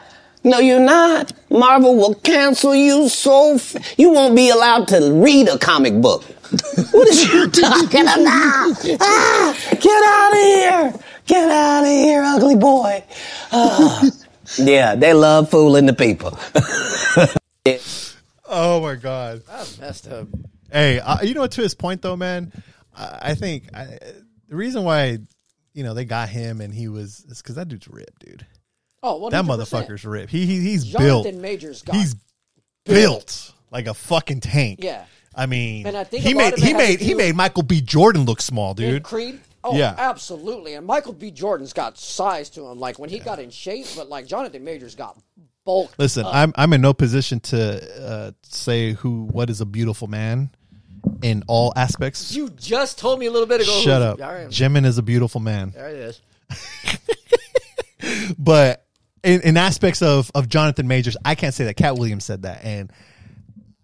No, 0.44 0.58
you're 0.58 0.80
not. 0.80 1.32
Marvel 1.50 1.96
will 1.96 2.14
cancel 2.14 2.74
you 2.74 3.08
so 3.08 3.54
f- 3.54 3.98
you 3.98 4.10
won't 4.10 4.36
be 4.36 4.50
allowed 4.50 4.88
to 4.88 5.12
read 5.12 5.48
a 5.48 5.58
comic 5.58 6.00
book. 6.00 6.22
what 6.92 7.08
is 7.08 7.32
you 7.32 7.48
talking 7.50 8.02
about? 8.02 8.76
Ah, 9.00 9.56
get 9.80 10.04
out 10.04 10.32
of 10.32 10.38
here! 10.38 11.04
Get 11.26 11.50
out 11.50 11.82
of 11.82 11.88
here, 11.88 12.22
ugly 12.22 12.56
boy. 12.56 13.04
Ah. 13.52 14.02
yeah, 14.58 14.94
they 14.94 15.12
love 15.12 15.50
fooling 15.50 15.86
the 15.86 15.92
people. 15.92 16.38
Oh 18.48 18.80
my 18.80 18.94
god. 18.94 19.42
That's 19.46 19.78
messed 19.78 20.08
up. 20.08 20.28
Hey, 20.72 21.00
uh, 21.00 21.22
you 21.22 21.34
know 21.34 21.42
what? 21.42 21.52
To 21.52 21.62
his 21.62 21.74
point, 21.74 22.02
though, 22.02 22.16
man, 22.16 22.52
I, 22.96 23.18
I 23.22 23.34
think 23.34 23.64
I, 23.74 23.98
the 24.48 24.56
reason 24.56 24.84
why 24.84 25.18
you 25.74 25.84
know 25.84 25.92
they 25.94 26.06
got 26.06 26.30
him 26.30 26.60
and 26.60 26.74
he 26.74 26.88
was 26.88 27.24
is 27.28 27.42
because 27.42 27.56
that 27.56 27.68
dude's 27.68 27.88
ripped, 27.88 28.24
dude. 28.24 28.46
Oh, 29.02 29.20
100%. 29.20 29.30
That 29.30 29.44
motherfucker's 29.44 30.04
ripped. 30.04 30.30
He, 30.30 30.46
he 30.46 30.60
he's 30.60 30.84
Jonathan 30.84 31.22
built. 31.22 31.34
Majors 31.36 31.82
got 31.82 31.96
He's 31.96 32.16
built 32.84 33.52
like 33.70 33.86
a 33.86 33.94
fucking 33.94 34.40
tank. 34.40 34.80
Yeah. 34.82 35.04
I 35.34 35.46
mean, 35.46 35.86
And 35.86 35.96
I 35.96 36.04
think 36.04 36.24
he 36.24 36.34
made 36.34 36.58
he 36.58 36.74
made 36.74 37.00
he 37.00 37.14
made 37.14 37.36
Michael 37.36 37.62
B. 37.62 37.80
Jordan 37.80 38.24
look 38.24 38.40
small, 38.40 38.74
dude. 38.74 39.04
Creed. 39.04 39.40
Oh, 39.62 39.76
Yeah. 39.76 39.94
absolutely. 39.96 40.74
And 40.74 40.86
Michael 40.86 41.12
B. 41.12 41.30
Jordan's 41.30 41.72
got 41.72 41.98
size 41.98 42.50
to 42.50 42.66
him, 42.66 42.78
like 42.80 42.98
when 42.98 43.10
he 43.10 43.18
got 43.18 43.38
in 43.38 43.50
shape, 43.50 43.86
but 43.96 44.08
like 44.08 44.26
Jonathan 44.26 44.64
Majors 44.64 44.94
got 44.94 45.16
bulk. 45.64 45.92
Listen, 45.98 46.24
I'm 46.26 46.52
I'm 46.56 46.72
in 46.72 46.80
no 46.80 46.92
position 46.92 47.38
to 47.40 48.02
uh, 48.04 48.30
say 48.42 48.92
who 48.94 49.26
what 49.26 49.48
is 49.50 49.60
a 49.60 49.66
beautiful 49.66 50.08
man 50.08 50.50
in 51.22 51.44
all 51.46 51.72
aspects. 51.76 52.34
You 52.34 52.50
just 52.50 52.98
told 52.98 53.20
me 53.20 53.26
a 53.26 53.30
little 53.30 53.46
bit 53.46 53.60
ago. 53.60 53.80
Shut 53.80 54.02
up. 54.02 54.18
Right. 54.18 54.48
Jimin 54.48 54.84
is 54.84 54.98
a 54.98 55.02
beautiful 55.02 55.40
man. 55.40 55.70
There 55.70 55.88
it 55.88 55.96
is. 55.96 56.20
but 58.38 58.84
in, 59.34 59.40
in 59.42 59.56
aspects 59.56 60.02
of 60.02 60.30
of 60.34 60.48
Jonathan 60.48 60.88
Majors, 60.88 61.16
I 61.24 61.34
can't 61.34 61.54
say 61.54 61.64
that. 61.66 61.74
Katt 61.74 61.96
Williams 61.96 62.24
said 62.24 62.42
that, 62.42 62.64
and 62.64 62.92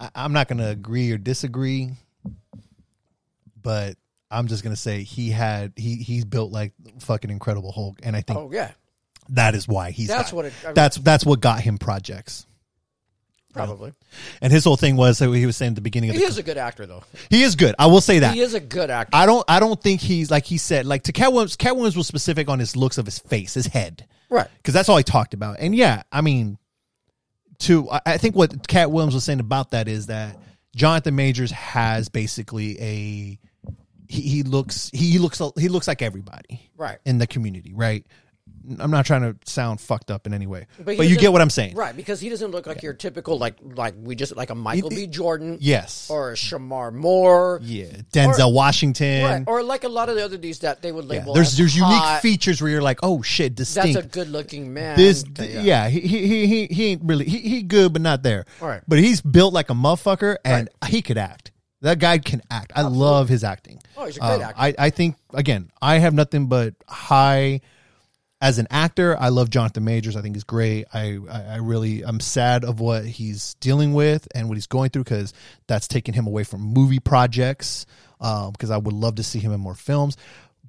I, 0.01 0.11
I'm 0.15 0.33
not 0.33 0.49
going 0.49 0.59
to 0.59 0.69
agree 0.69 1.11
or 1.13 1.19
disagree. 1.19 1.91
But 3.63 3.97
I'm 4.31 4.47
just 4.47 4.63
going 4.63 4.75
to 4.75 4.81
say 4.81 5.03
he 5.03 5.31
had 5.31 5.73
he 5.77 5.97
he's 5.97 6.25
built 6.25 6.53
like 6.53 6.73
fucking 7.01 7.31
Incredible 7.31 7.73
Hulk, 7.73 7.99
and 8.03 8.15
I 8.17 8.21
think 8.21 8.39
Oh 8.39 8.51
yeah, 8.53 8.73
that 9.31 9.55
is 9.55 9.67
why 9.67 9.91
he's 9.91 10.09
That's 10.09 10.31
got- 10.31 10.37
what 10.37 10.45
it- 10.47 10.53
I 10.63 10.67
mean- 10.67 10.75
that's 10.75 10.97
that's 10.99 11.25
what 11.25 11.41
got 11.41 11.61
him 11.61 11.79
projects. 11.79 12.47
probably. 13.55 13.93
And 14.43 14.53
his 14.53 14.65
whole 14.65 14.77
thing 14.77 14.97
was 14.97 15.19
that 15.21 15.33
he 15.33 15.47
was 15.47 15.57
saying 15.57 15.71
at 15.71 15.75
the 15.77 15.81
beginning 15.81 16.11
of 16.11 16.15
the 16.17 16.21
He 16.21 16.27
is 16.27 16.39
a 16.39 16.43
good 16.43 16.59
actor, 16.59 16.87
though. 16.87 17.05
he 17.31 17.43
is 17.45 17.55
good. 17.55 17.75
I 17.79 17.87
will 17.87 18.01
say 18.01 18.19
that 18.19 18.35
He 18.35 18.41
is 18.41 18.53
a 18.55 18.61
good 18.61 18.91
actor. 18.91 19.17
I 19.17 19.25
don't 19.27 19.45
I 19.49 19.61
don't 19.61 19.81
think 19.81 20.01
he's 20.01 20.31
like 20.31 20.45
he 20.45 20.59
said 20.59 20.85
like 20.87 21.05
to 21.05 21.13
Katt 21.13 21.33
Williams. 21.33 21.57
Katt 21.57 21.75
Williams 21.77 21.97
was 21.97 22.07
specific 22.09 22.49
on 22.51 22.59
his 22.59 22.77
looks 22.77 22.99
of 22.99 23.07
his 23.07 23.19
face, 23.21 23.55
his 23.55 23.67
head, 23.69 24.07
Right. 24.35 24.49
Because 24.57 24.75
that's 24.75 24.89
all 24.89 24.97
he 24.97 25.05
talked 25.05 25.33
about. 25.33 25.59
And 25.61 25.75
yeah, 25.77 26.03
I 26.11 26.21
mean, 26.21 26.59
to 27.61 27.89
I- 28.05 28.19
think 28.19 28.35
what 28.35 28.67
Katt 28.67 28.91
Williams 28.91 29.15
was 29.15 29.23
saying 29.25 29.39
about 29.41 29.71
that 29.71 29.87
is 29.87 30.07
that 30.07 30.37
Jonathan 30.75 31.15
Majors 31.15 31.53
has 31.53 32.09
basically 32.09 32.81
a 32.81 33.39
he, 34.09 34.21
he 34.23 34.43
looks 34.43 34.91
he 34.93 35.19
looks 35.19 35.41
he 35.57 35.69
looks 35.69 35.87
like 35.89 36.03
everybody 36.03 36.69
Right. 36.77 36.99
in 37.07 37.19
the 37.19 37.27
community, 37.29 37.73
right? 37.75 38.05
I'm 38.79 38.91
not 38.91 39.05
trying 39.07 39.23
to 39.23 39.37
sound 39.51 39.81
fucked 39.81 40.11
up 40.11 40.27
in 40.27 40.35
any 40.35 40.47
way, 40.47 40.67
but, 40.79 40.97
he 40.97 41.07
you 41.07 41.17
get 41.17 41.33
what 41.33 41.41
I'm 41.41 41.51
saying, 41.51 41.75
right? 41.77 41.95
Because 41.95 42.21
he 42.21 42.29
doesn't 42.29 42.51
look 42.51 42.67
like 42.67 42.83
your 42.83 42.95
typical 42.95 43.39
like 43.39 43.57
like 43.63 43.95
we 44.01 44.15
just 44.15 44.37
like 44.37 44.51
a 44.51 44.55
Michael 44.55 44.91
B. 44.91 45.07
Jordan, 45.07 45.59
Yes, 45.61 46.09
or 46.11 46.31
a 46.33 46.35
Shemar 46.35 46.93
Moore, 46.93 47.61
yeah, 47.63 47.87
Denzel 48.13 48.49
or- 48.49 48.55
Washington, 48.55 49.25
right? 49.25 49.45
Or 49.47 49.63
like 49.63 49.85
a 49.85 49.89
lot 49.89 50.09
of 50.09 50.17
the 50.17 50.25
other 50.25 50.37
dudes 50.39 50.61
that 50.61 50.83
they 50.83 50.93
would 50.93 51.05
yeah. 51.07 51.19
label. 51.21 51.35
There's 51.35 51.49
as 51.49 51.57
there's 51.59 51.77
unique 51.77 52.21
features 52.23 52.61
where 52.63 52.71
you're 52.71 52.83
like, 52.83 53.01
oh 53.03 53.23
shit, 53.23 53.55
distinct. 53.55 53.95
That's 53.95 54.07
a 54.07 54.09
good 54.09 54.29
looking 54.29 54.73
man. 54.73 54.97
this 54.97 55.25
Yeah. 55.39 55.61
yeah, 55.61 55.89
he, 55.89 56.01
he 56.01 56.47
he 56.47 56.67
he 56.67 56.85
ain't 56.93 57.03
really 57.05 57.25
he, 57.27 57.39
he 57.41 57.63
good 57.63 57.93
but 57.93 58.03
not 58.03 58.23
there 58.23 58.45
Right. 58.61 58.81
but 58.89 58.99
he's 58.99 59.21
built 59.21 59.53
like 59.53 59.71
a 59.71 59.75
motherfucker 59.75 60.37
and 60.45 60.69
he 60.89 61.03
could 61.03 61.19
act 61.19 61.51
that 61.83 61.99
guy 61.99 62.19
can 62.19 62.41
act 62.51 62.73
i 62.75 62.83
love 62.83 63.29
his 63.29 63.45
acting 63.45 63.81
Oh, 63.97 64.07
he's 64.07 64.17
a 64.17 64.21
great 64.21 64.31
Um, 64.37 64.43
actor. 64.43 64.55
I, 64.61 64.75
I 64.79 64.91
think 64.91 65.17
again 65.35 65.71
i 65.83 65.99
have 65.99 66.15
nothing 66.15 66.47
but 66.47 66.75
high 66.89 67.61
as 68.45 68.59
an 68.59 68.67
actor 68.71 69.17
i 69.19 69.31
love 69.31 69.49
jonathan 69.49 69.85
majors. 69.85 70.17
I 70.17 70.21
think 70.21 70.37
he's 70.37 70.45
great. 70.45 70.85
I 70.93 71.19
i, 71.31 71.43
I 71.43 71.57
really 71.57 72.05
i'm 72.05 72.21
sad 72.21 72.63
of 72.65 72.79
what 72.79 73.07
he's 73.07 73.55
dealing 73.55 73.95
with 73.95 74.29
and 74.35 74.49
what 74.49 74.57
he's 74.57 74.67
going 74.67 74.91
through 74.91 75.05
because 75.05 75.33
that's 75.67 75.89
taking 75.89 76.13
him 76.13 76.27
away 76.27 76.45
from 76.45 76.61
movie 76.61 77.01
projects 77.01 77.87
um 78.21 78.53
because 78.53 78.71
i 78.71 78.77
would 78.77 78.93
love 78.93 79.15
to 79.15 79.23
see 79.23 79.39
him 79.39 79.53
in 79.53 79.61
more 79.61 79.75
films. 79.75 80.17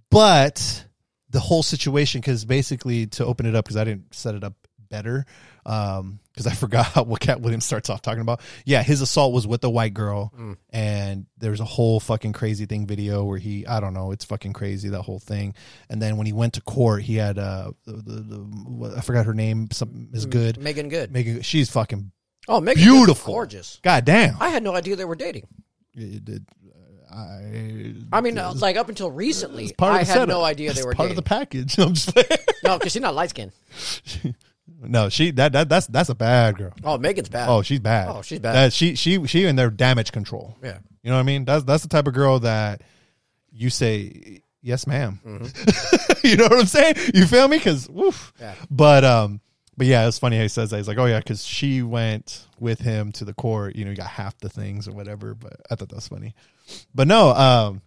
But 0.09 0.85
the 1.31 1.41
whole 1.41 1.63
situation 1.63 2.21
because 2.21 2.45
basically 2.45 3.07
to 3.07 3.25
open 3.25 3.45
it 3.45 3.55
up 3.55 3.65
because 3.65 3.75
i 3.75 3.83
didn't 3.83 4.15
set 4.15 4.35
it 4.35 4.43
up 4.45 4.53
better 4.89 5.25
um 5.65 6.19
because 6.33 6.47
i 6.47 6.51
forgot 6.55 7.07
what 7.07 7.19
katt 7.19 7.41
williams 7.41 7.65
starts 7.65 7.89
off 7.89 8.01
talking 8.01 8.21
about 8.21 8.39
yeah 8.65 8.83
his 8.83 9.01
assault 9.01 9.33
was 9.33 9.45
with 9.47 9.63
a 9.63 9.69
white 9.69 9.93
girl 9.93 10.31
and 10.71 11.25
there's 11.37 11.59
a 11.59 11.65
whole 11.65 11.99
fucking 11.99 12.33
crazy 12.33 12.65
thing 12.65 12.85
video 12.87 13.23
where 13.23 13.37
he 13.37 13.65
i 13.67 13.79
don't 13.79 13.93
know 13.93 14.11
it's 14.11 14.25
fucking 14.25 14.53
crazy 14.53 14.89
that 14.89 15.01
whole 15.01 15.19
thing 15.19 15.53
and 15.89 16.01
then 16.01 16.17
when 16.17 16.25
he 16.25 16.33
went 16.33 16.53
to 16.53 16.61
court 16.61 17.01
he 17.01 17.15
had 17.15 17.37
uh 17.37 17.71
the, 17.85 17.93
the, 17.93 18.21
the 18.21 18.93
i 18.97 19.01
forgot 19.01 19.25
her 19.25 19.33
name 19.33 19.67
something 19.71 20.09
is 20.13 20.25
good 20.25 20.57
Meagan 20.57 20.89
Good. 20.89 21.11
Meagan, 21.11 21.41
she's 21.41 21.69
fucking 21.69 22.11
Oh, 22.47 22.61
Meagan 22.61 22.83
beautiful 22.83 23.33
gorgeous. 23.33 23.79
god 23.83 24.05
damn 24.05 24.35
I 24.39 24.49
had 24.49 24.61
no 24.63 24.75
idea 24.75 24.95
they 24.95 25.05
were 25.05 25.15
dating. 25.15 25.47
It- 25.95 26.29
it- 26.29 26.41
I, 27.11 27.93
I 28.11 28.19
mean, 28.19 28.37
uh, 28.37 28.51
like 28.57 28.75
up 28.75 28.89
until 28.89 29.09
recently, 29.09 29.73
I 29.79 29.99
had 29.99 30.07
setup. 30.07 30.27
no 30.27 30.43
idea 30.43 30.73
they 30.73 30.79
It's 30.79 30.85
were 30.85 30.93
part 30.95 31.07
dating. 31.07 31.11
of 31.19 31.23
the 31.23 31.29
package 31.29 31.79
i'm 31.79 31.93
just 31.93 32.13
playing. 32.13 32.27
no, 32.63 32.77
because 32.77 32.91
she's 32.91 33.01
not 33.01 33.15
light 33.15 33.29
skinned. 33.29 33.53
no 34.81 35.09
she 35.09 35.31
that, 35.31 35.51
that 35.53 35.69
that's 35.69 35.87
that's 35.87 36.09
a 36.09 36.15
bad 36.15 36.57
girl 36.57 36.73
Oh, 36.83 36.97
Meagan's 36.97 37.29
bad. 37.29 37.49
Oh, 37.49 37.61
she's 37.61 37.79
bad. 37.79 38.07
Oh, 38.09 38.21
she's 38.21 38.39
bad. 38.39 38.53
That 38.53 38.73
she 38.73 38.95
she 38.95 39.25
she 39.27 39.45
in 39.45 39.55
their 39.55 39.69
damage 39.69 40.11
control. 40.11 40.57
Yeah. 40.63 40.79
You 41.03 41.11
know 41.11 41.17
what 41.17 41.21
I 41.21 41.23
mean? 41.23 41.45
That's 41.45 41.63
that's 41.63 41.83
the 41.83 41.89
type 41.89 42.07
of 42.07 42.13
girl 42.13 42.39
that 42.39 42.81
you 43.51 43.69
say 43.69 44.41
yes, 44.61 44.87
madam 44.87 45.19
you 46.23 46.35
know 46.37 46.45
what 46.45 46.59
I'm 46.59 46.65
saying? 46.65 46.95
You 47.13 47.25
feel 47.27 47.47
me? 47.47 47.57
Because 47.57 47.87
woof. 47.89 48.33
Mm-hmm. 48.35 48.43
Yeah. 48.43 48.55
But 48.71 49.03
um, 49.05 49.41
but 49.77 49.87
yeah, 49.87 50.07
it's 50.07 50.17
funny 50.19 50.37
how 50.37 50.43
he 50.43 50.47
says 50.49 50.71
that. 50.71 50.77
He's 50.77 50.87
like, 50.87 50.97
oh 50.97 51.05
yeah, 51.05 51.19
because 51.19 51.45
she 51.45 51.81
went 51.83 52.47
with 52.59 52.79
him 52.79 53.11
to 53.13 53.25
the 53.25 53.33
court. 53.33 53.75
You 53.75 53.85
know, 53.85 53.91
he 53.91 53.97
got 53.97 54.07
half 54.07 54.37
the 54.39 54.49
things 54.49 54.87
or 54.87 54.91
whatever. 54.93 55.35
But 55.35 55.53
I 55.69 55.75
thought 55.75 55.89
that 55.89 55.95
was 55.95 56.07
funny. 56.07 56.33
But 56.93 57.07
no, 57.07 57.29
um. 57.29 57.81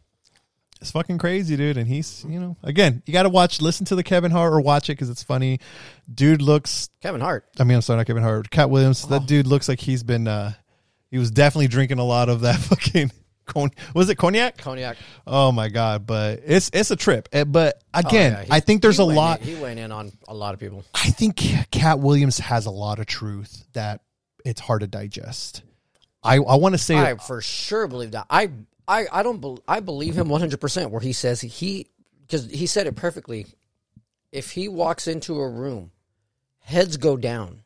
It's 0.80 0.90
fucking 0.92 1.18
crazy, 1.18 1.56
dude. 1.56 1.76
And 1.76 1.88
he's, 1.88 2.24
you 2.28 2.38
know, 2.38 2.56
again, 2.62 3.02
you 3.06 3.12
got 3.12 3.24
to 3.24 3.28
watch, 3.28 3.60
listen 3.60 3.84
to 3.86 3.94
the 3.96 4.02
Kevin 4.04 4.30
Hart 4.30 4.52
or 4.52 4.60
watch 4.60 4.88
it 4.88 4.92
because 4.92 5.10
it's 5.10 5.22
funny. 5.22 5.58
Dude 6.12 6.40
looks 6.40 6.88
Kevin 7.02 7.20
Hart. 7.20 7.46
I 7.58 7.64
mean, 7.64 7.74
I'm 7.76 7.82
sorry, 7.82 7.96
not 7.98 8.06
Kevin 8.06 8.22
Hart. 8.22 8.50
Katt 8.50 8.70
Williams. 8.70 9.04
Oh. 9.04 9.08
That 9.10 9.26
dude 9.26 9.46
looks 9.46 9.68
like 9.68 9.80
he's 9.80 10.02
been. 10.02 10.28
uh 10.28 10.52
He 11.10 11.18
was 11.18 11.30
definitely 11.30 11.68
drinking 11.68 11.98
a 11.98 12.04
lot 12.04 12.28
of 12.28 12.42
that 12.42 12.56
fucking. 12.60 13.10
Con- 13.46 13.70
was 13.94 14.10
it 14.10 14.16
cognac? 14.16 14.58
Cognac. 14.58 14.98
Oh 15.26 15.50
my 15.52 15.70
god! 15.70 16.06
But 16.06 16.42
it's 16.44 16.70
it's 16.74 16.90
a 16.90 16.96
trip. 16.96 17.30
Eh, 17.32 17.44
But 17.44 17.82
again, 17.94 18.36
Oh, 18.36 18.40
yeah, 18.40 18.46
I 18.50 18.60
think 18.60 18.82
there's 18.82 18.98
a 18.98 19.04
lot. 19.04 19.40
In, 19.40 19.46
he 19.46 19.54
went 19.62 19.80
in 19.80 19.90
on 19.90 20.12
a 20.28 20.34
lot 20.34 20.52
of 20.52 20.60
people. 20.60 20.84
I 20.94 21.08
think 21.08 21.36
Katt 21.70 21.98
Williams 21.98 22.36
has 22.40 22.66
a 22.66 22.70
lot 22.70 22.98
of 22.98 23.06
truth 23.06 23.64
that 23.72 24.02
it's 24.44 24.60
hard 24.60 24.82
to 24.82 24.86
digest. 24.86 25.62
I 26.22 26.34
I 26.36 26.56
want 26.56 26.74
to 26.74 26.78
say 26.78 26.96
I 26.96 27.14
for 27.16 27.40
sure 27.40 27.88
believe 27.88 28.10
that. 28.10 28.26
I 28.28 28.50
I 28.88 29.06
I 29.12 29.22
don't. 29.22 29.40
Be, 29.40 29.58
I 29.68 29.80
believe 29.80 30.16
him 30.16 30.28
one 30.28 30.40
hundred 30.40 30.60
percent. 30.60 30.90
Where 30.90 31.00
he 31.00 31.12
says 31.12 31.40
he 31.42 31.86
because 32.26 32.50
he 32.50 32.66
said 32.66 32.86
it 32.86 32.96
perfectly. 32.96 33.46
If 34.32 34.50
he 34.50 34.68
walks 34.68 35.06
into 35.06 35.40
a 35.40 35.48
room, 35.48 35.90
heads 36.60 36.96
go 36.96 37.16
down. 37.16 37.62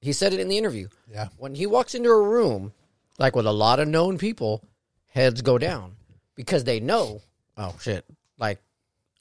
He 0.00 0.12
said 0.12 0.32
it 0.32 0.40
in 0.40 0.48
the 0.48 0.58
interview. 0.58 0.88
Yeah. 1.10 1.28
When 1.38 1.54
he 1.54 1.66
walks 1.66 1.94
into 1.94 2.10
a 2.10 2.20
room, 2.20 2.72
like 3.18 3.34
with 3.36 3.46
a 3.46 3.52
lot 3.52 3.80
of 3.80 3.88
known 3.88 4.18
people, 4.18 4.62
heads 5.06 5.42
go 5.42 5.58
down 5.58 5.96
because 6.34 6.64
they 6.64 6.80
know. 6.80 7.22
Oh 7.56 7.74
shit! 7.80 8.04
Like 8.38 8.60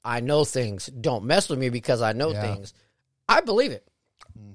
I 0.04 0.20
know 0.22 0.44
things. 0.46 0.88
Don't 0.88 1.26
mess 1.26 1.50
with 1.50 1.60
me 1.60 1.70
because 1.70 2.02
I 2.02 2.14
know 2.14 2.32
Yeah. 2.32 2.42
things. 2.42 2.74
I 3.28 3.42
believe 3.42 3.72
it. 3.72 3.88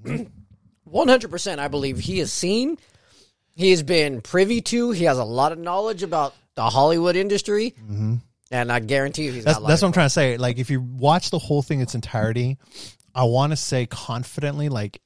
Mm-hmm. 0.05 0.25
One 0.85 1.09
hundred 1.09 1.31
percent. 1.31 1.61
I 1.61 1.69
believe 1.69 1.99
he 1.99 2.19
has 2.19 2.33
seen. 2.33 2.79
He 3.57 3.71
has 3.71 3.83
been 3.83 4.21
privy 4.23 4.61
to. 4.63 4.91
He 4.93 5.05
has 5.05 5.19
a 5.19 5.25
lot 5.25 5.53
of 5.53 5.59
knowledge 5.59 6.03
about 6.03 6.35
the 6.57 6.63
Hollywood 6.69 7.17
industry, 7.17 7.75
mm-hmm. 7.81 8.17
and 8.51 8.73
I 8.73 8.81
guarantee 8.81 9.25
you, 9.25 9.33
he's 9.33 9.45
that's 9.45 9.59
that's 9.59 9.83
what. 9.83 9.89
I'm 9.89 9.93
trying 9.93 10.07
to 10.07 10.11
say. 10.11 10.37
Like 10.37 10.59
if 10.59 10.71
you 10.71 10.81
watch 10.81 11.31
the 11.31 11.39
whole 11.39 11.63
thing 11.63 11.81
its 11.81 11.95
entirety, 11.95 12.59
I 13.15 13.25
want 13.25 13.53
to 13.53 13.57
say 13.57 13.87
confidently, 13.87 14.69
like 14.69 15.01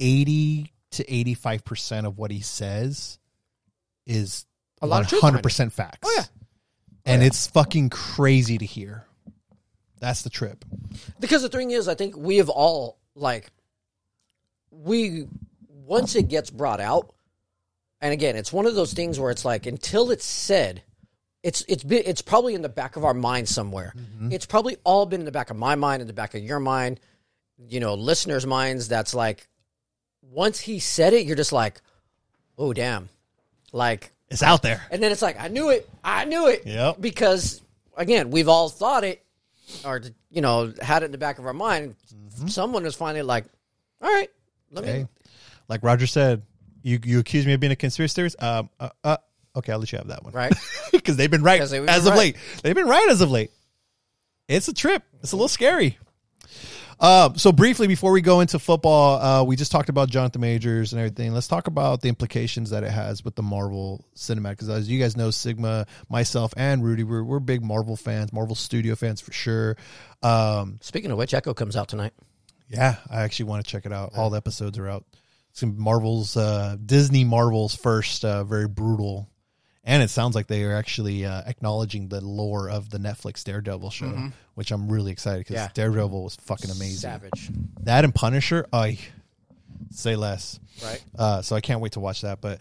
eighty 0.00 0.72
to 0.92 1.12
eighty 1.12 1.34
five 1.34 1.64
percent 1.64 2.06
of 2.06 2.18
what 2.18 2.30
he 2.30 2.40
says 2.40 3.18
is 4.06 4.46
A 4.82 4.86
lot 4.86 5.02
of 5.02 5.08
truth 5.08 5.22
behind 5.22 5.36
it. 5.36 5.42
percent 5.42 5.72
facts. 5.72 6.00
Oh, 6.04 6.14
yeah. 6.16 6.24
and 7.06 7.22
oh, 7.22 7.26
it's 7.26 7.46
fucking 7.48 7.90
crazy 7.90 8.58
to 8.58 8.64
hear. 8.66 9.06
That's 10.00 10.22
the 10.22 10.30
trip. 10.30 10.64
Because 11.20 11.42
the 11.42 11.48
thing 11.48 11.70
is, 11.70 11.88
I 11.88 11.94
think 11.94 12.16
we 12.16 12.36
have 12.36 12.48
all 12.50 12.98
like 13.14 13.50
we 14.70 15.26
once 15.68 16.14
it 16.16 16.28
gets 16.28 16.50
brought 16.50 16.80
out, 16.80 17.14
and 18.04 18.12
again, 18.12 18.36
it's 18.36 18.52
one 18.52 18.66
of 18.66 18.74
those 18.74 18.92
things 18.92 19.18
where 19.18 19.30
it's 19.30 19.44
like 19.46 19.64
until 19.66 20.10
it's 20.10 20.26
said, 20.26 20.82
it's 21.42 21.64
it's 21.68 21.82
been, 21.82 22.02
it's 22.04 22.20
probably 22.22 22.54
in 22.54 22.60
the 22.62 22.68
back 22.68 22.96
of 22.96 23.04
our 23.04 23.14
mind 23.14 23.48
somewhere. 23.48 23.94
Mm-hmm. 23.96 24.30
It's 24.32 24.44
probably 24.46 24.76
all 24.84 25.06
been 25.06 25.20
in 25.22 25.24
the 25.24 25.32
back 25.32 25.48
of 25.50 25.56
my 25.56 25.74
mind, 25.74 26.02
in 26.02 26.06
the 26.06 26.12
back 26.12 26.34
of 26.34 26.42
your 26.42 26.60
mind, 26.60 27.00
you 27.68 27.80
know, 27.80 27.94
listeners' 27.94 28.46
minds. 28.46 28.88
That's 28.88 29.14
like 29.14 29.48
once 30.22 30.60
he 30.60 30.78
said 30.80 31.14
it, 31.14 31.24
you're 31.26 31.34
just 31.36 31.52
like, 31.52 31.80
oh 32.58 32.72
damn, 32.74 33.08
like, 33.72 34.12
It's 34.28 34.42
out 34.42 34.62
there. 34.62 34.82
and 34.90 35.02
then 35.02 35.10
it's 35.10 35.22
like 35.22 35.40
I 35.40 35.48
knew 35.48 35.70
it, 35.70 35.88
I 36.04 36.26
knew 36.26 36.48
it, 36.48 36.66
Yep. 36.66 37.00
because 37.00 37.62
again, 37.96 38.30
we've 38.30 38.48
all 38.48 38.68
thought 38.68 39.04
it, 39.04 39.24
or 39.84 40.02
you 40.30 40.42
know, 40.42 40.72
had 40.82 41.02
it 41.02 41.06
in 41.06 41.12
the 41.12 41.18
back 41.18 41.38
of 41.38 41.46
our 41.46 41.52
mind. 41.54 41.94
Mm-hmm. 42.14 42.48
Someone 42.48 42.84
was 42.84 42.94
finally 42.94 43.22
like, 43.22 43.46
all 44.02 44.12
right, 44.12 44.28
let 44.72 44.84
me. 44.84 45.06
Like 45.68 45.82
Roger 45.82 46.06
said, 46.06 46.42
you 46.84 47.00
you 47.02 47.18
accuse 47.18 47.46
me 47.46 47.54
of 47.54 47.60
being 47.60 47.72
a 47.72 47.76
conspiracy 47.76 48.14
theorist. 48.14 48.40
Um, 48.40 48.70
uh, 48.78 48.90
uh, 49.02 49.16
okay, 49.56 49.72
I'll 49.72 49.78
let 49.78 49.90
you 49.90 49.98
have 49.98 50.08
that 50.08 50.22
one. 50.22 50.32
Right. 50.32 50.54
because 50.92 51.16
they've 51.16 51.30
been 51.30 51.42
right 51.42 51.60
as 51.60 51.72
been 51.72 51.88
of 51.88 52.04
right. 52.06 52.16
late. 52.16 52.36
They've 52.62 52.74
been 52.74 52.86
right 52.86 53.08
as 53.10 53.20
of 53.20 53.30
late. 53.30 53.50
It's 54.46 54.68
a 54.68 54.74
trip. 54.74 55.02
It's 55.22 55.32
a 55.32 55.36
little 55.36 55.48
scary. 55.48 55.98
Um, 57.00 57.36
so 57.36 57.50
briefly 57.50 57.88
before 57.88 58.12
we 58.12 58.20
go 58.20 58.40
into 58.40 58.58
football, 58.58 59.20
uh, 59.20 59.42
we 59.42 59.56
just 59.56 59.72
talked 59.72 59.88
about 59.88 60.10
Jonathan 60.10 60.40
Majors 60.40 60.92
and 60.92 61.00
everything. 61.00 61.32
Let's 61.32 61.48
talk 61.48 61.66
about 61.66 62.02
the 62.02 62.08
implications 62.08 62.70
that 62.70 62.84
it 62.84 62.90
has 62.90 63.24
with 63.24 63.34
the 63.34 63.42
Marvel 63.42 64.04
cinematic. 64.14 64.50
Because 64.50 64.68
as 64.68 64.88
you 64.88 65.00
guys 65.00 65.16
know, 65.16 65.30
Sigma, 65.30 65.86
myself, 66.08 66.54
and 66.56 66.84
Rudy, 66.84 67.02
we're 67.02 67.24
we're 67.24 67.40
big 67.40 67.64
Marvel 67.64 67.96
fans, 67.96 68.32
Marvel 68.32 68.54
Studio 68.54 68.94
fans 68.94 69.20
for 69.20 69.32
sure. 69.32 69.76
Um, 70.22 70.78
Speaking 70.82 71.10
of 71.10 71.18
which, 71.18 71.34
Echo 71.34 71.54
comes 71.54 71.76
out 71.76 71.88
tonight. 71.88 72.12
yeah, 72.68 72.96
I 73.10 73.22
actually 73.22 73.46
want 73.46 73.64
to 73.64 73.70
check 73.70 73.86
it 73.86 73.92
out. 73.92 74.12
All 74.16 74.30
the 74.30 74.36
episodes 74.36 74.78
are 74.78 74.88
out. 74.88 75.04
Some 75.54 75.80
Marvel's 75.80 76.36
uh, 76.36 76.76
Disney 76.84 77.24
Marvel's 77.24 77.74
first 77.76 78.24
uh, 78.24 78.42
very 78.44 78.66
brutal, 78.68 79.28
and 79.84 80.02
it 80.02 80.10
sounds 80.10 80.34
like 80.34 80.48
they 80.48 80.64
are 80.64 80.74
actually 80.74 81.24
uh, 81.24 81.42
acknowledging 81.46 82.08
the 82.08 82.20
lore 82.20 82.68
of 82.68 82.90
the 82.90 82.98
Netflix 82.98 83.44
Daredevil 83.44 83.90
show, 83.90 84.30
which 84.54 84.72
I'm 84.72 84.90
really 84.90 85.12
excited 85.12 85.38
because 85.46 85.54
Yeah. 85.54 85.68
Daredevil 85.72 86.24
was 86.24 86.34
fucking 86.36 86.70
amazing. 86.70 86.98
Savage, 86.98 87.50
That 87.82 88.04
and 88.04 88.12
Punisher, 88.12 88.66
I 88.72 88.98
say 89.90 90.16
less. 90.16 90.58
right? 90.82 91.04
Uh, 91.16 91.40
so 91.42 91.54
I 91.54 91.60
can't 91.60 91.80
wait 91.80 91.92
to 91.92 92.00
watch 92.00 92.22
that. 92.22 92.40
But 92.40 92.60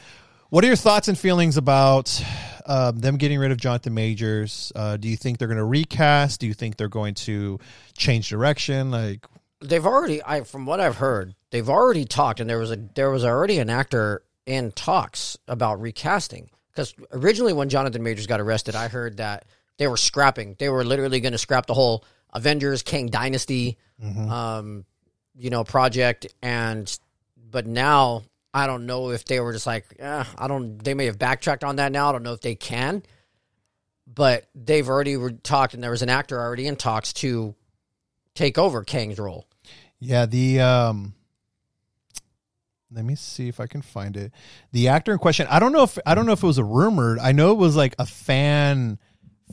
what 0.50 0.64
are 0.64 0.68
your 0.68 0.76
thoughts 0.76 1.08
and 1.08 1.18
feelings 1.18 1.58
about 1.58 2.24
um, 2.68 3.00
them 3.00 3.18
getting 3.18 3.40
rid 3.40 3.52
of 3.52 3.58
Jonathan 3.58 3.96
Majors? 3.96 4.72
Uh, 4.76 4.98
do 4.98 5.08
you 5.10 5.18
think 5.18 5.40
they're 5.40 5.48
going 5.48 5.58
to 5.58 5.64
recast? 5.66 6.40
Do 6.42 6.46
you 6.46 6.54
think 6.54 6.78
they're 6.78 6.90
going 6.90 7.16
to 7.16 7.60
change 7.98 8.30
direction? 8.30 8.92
Like, 8.92 9.26
they've 9.62 9.84
already 9.86 10.22
I 10.24 10.42
from 10.42 10.68
what 10.68 10.80
I've 10.80 10.98
heard, 10.98 11.34
they've 11.54 11.70
already 11.70 12.04
talked 12.04 12.40
and 12.40 12.50
there 12.50 12.58
was 12.58 12.72
a 12.72 12.76
there 12.96 13.12
was 13.12 13.24
already 13.24 13.60
an 13.60 13.70
actor 13.70 14.24
in 14.46 14.72
talks 14.72 15.38
about 15.48 15.80
recasting 15.80 16.50
cuz 16.76 16.96
originally 17.12 17.54
when 17.54 17.70
Jonathan 17.70 18.02
Majors 18.02 18.26
got 18.28 18.42
arrested, 18.42 18.76
I 18.76 18.88
heard 18.88 19.18
that 19.18 19.46
they 19.78 19.88
were 19.88 19.96
scrapping. 19.96 20.56
They 20.58 20.68
were 20.68 20.84
literally 20.84 21.20
going 21.20 21.32
to 21.32 21.38
scrap 21.38 21.68
the 21.68 21.76
whole 21.76 22.04
Avengers 22.34 22.82
Kang 22.82 23.08
Dynasty 23.08 23.78
um 24.02 24.84
you 25.36 25.50
know 25.52 25.64
project 25.64 26.26
and 26.42 27.00
but 27.38 27.68
now 27.68 28.24
I 28.54 28.66
don't 28.68 28.86
know 28.88 29.12
if 29.12 29.26
they 29.26 29.40
were 29.40 29.54
just 29.54 29.68
like, 29.68 29.86
eh, 30.00 30.24
I 30.38 30.48
don't 30.48 30.84
they 30.84 30.96
may 30.96 31.06
have 31.06 31.20
backtracked 31.20 31.64
on 31.64 31.76
that 31.78 31.92
now. 31.92 32.10
I 32.10 32.12
don't 32.12 32.24
know 32.24 32.34
if 32.34 32.42
they 32.42 32.56
can. 32.56 33.04
But 34.06 34.48
they've 34.54 34.88
already 34.88 35.18
re- 35.18 35.38
talked 35.44 35.74
and 35.76 35.84
there 35.84 35.92
was 35.92 36.02
an 36.02 36.10
actor 36.10 36.40
already 36.40 36.68
in 36.68 36.76
talks 36.76 37.14
to 37.14 37.56
take 38.36 38.58
over 38.58 38.84
Kang's 38.84 39.20
role. 39.20 39.48
Yeah, 40.00 40.26
the 40.26 40.60
um 40.60 41.14
let 42.94 43.04
me 43.06 43.16
see 43.16 43.48
if 43.48 43.60
I 43.60 43.68
can 43.68 43.82
find 43.82 44.16
it. 44.18 44.32
The 44.72 44.88
actor 44.90 45.12
in 45.12 45.18
question, 45.20 45.48
I 45.50 45.60
don't 45.60 45.72
know 45.72 45.84
if 45.84 45.98
I 46.06 46.16
don't 46.16 46.26
know 46.26 46.34
if 46.34 46.44
it 46.44 46.48
was 46.48 46.58
a 46.58 46.64
rumored. 46.64 47.20
I 47.20 47.32
know 47.32 47.52
it 47.52 47.58
was 47.58 47.76
like 47.76 47.96
a 48.00 48.06
fan 48.06 49.00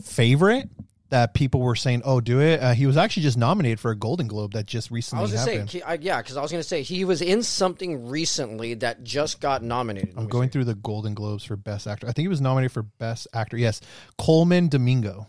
favorite 0.02 0.68
that 1.10 1.34
people 1.34 1.60
were 1.60 1.74
saying, 1.74 2.02
"Oh, 2.04 2.20
do 2.20 2.40
it." 2.40 2.60
Uh, 2.62 2.72
he 2.72 2.86
was 2.86 2.96
actually 2.96 3.24
just 3.24 3.36
nominated 3.36 3.80
for 3.80 3.90
a 3.90 3.96
Golden 3.96 4.28
Globe 4.28 4.52
that 4.52 4.66
just 4.66 4.90
recently. 4.92 5.20
I 5.20 5.22
was 5.22 5.32
gonna 5.32 5.50
happened. 5.50 5.70
he- 5.70 5.82
I, 5.82 5.94
yeah, 5.94 6.22
because 6.22 6.36
I 6.36 6.42
was 6.42 6.52
gonna 6.52 6.62
say 6.62 6.82
he 6.82 7.04
was 7.04 7.20
in 7.20 7.42
something 7.42 8.08
recently 8.08 8.74
that 8.74 9.02
just 9.02 9.40
got 9.40 9.62
nominated. 9.62 10.14
I'm 10.16 10.28
going 10.28 10.50
through 10.50 10.64
the 10.66 10.76
Golden 10.76 11.14
Globes 11.14 11.42
for 11.44 11.56
Best 11.56 11.86
Actor. 11.88 12.06
I 12.06 12.12
think 12.12 12.24
he 12.24 12.28
was 12.28 12.40
nominated 12.40 12.72
for 12.72 12.82
Best 12.84 13.26
Actor. 13.34 13.56
Yes, 13.56 13.80
Colman 14.18 14.68
Domingo. 14.68 15.26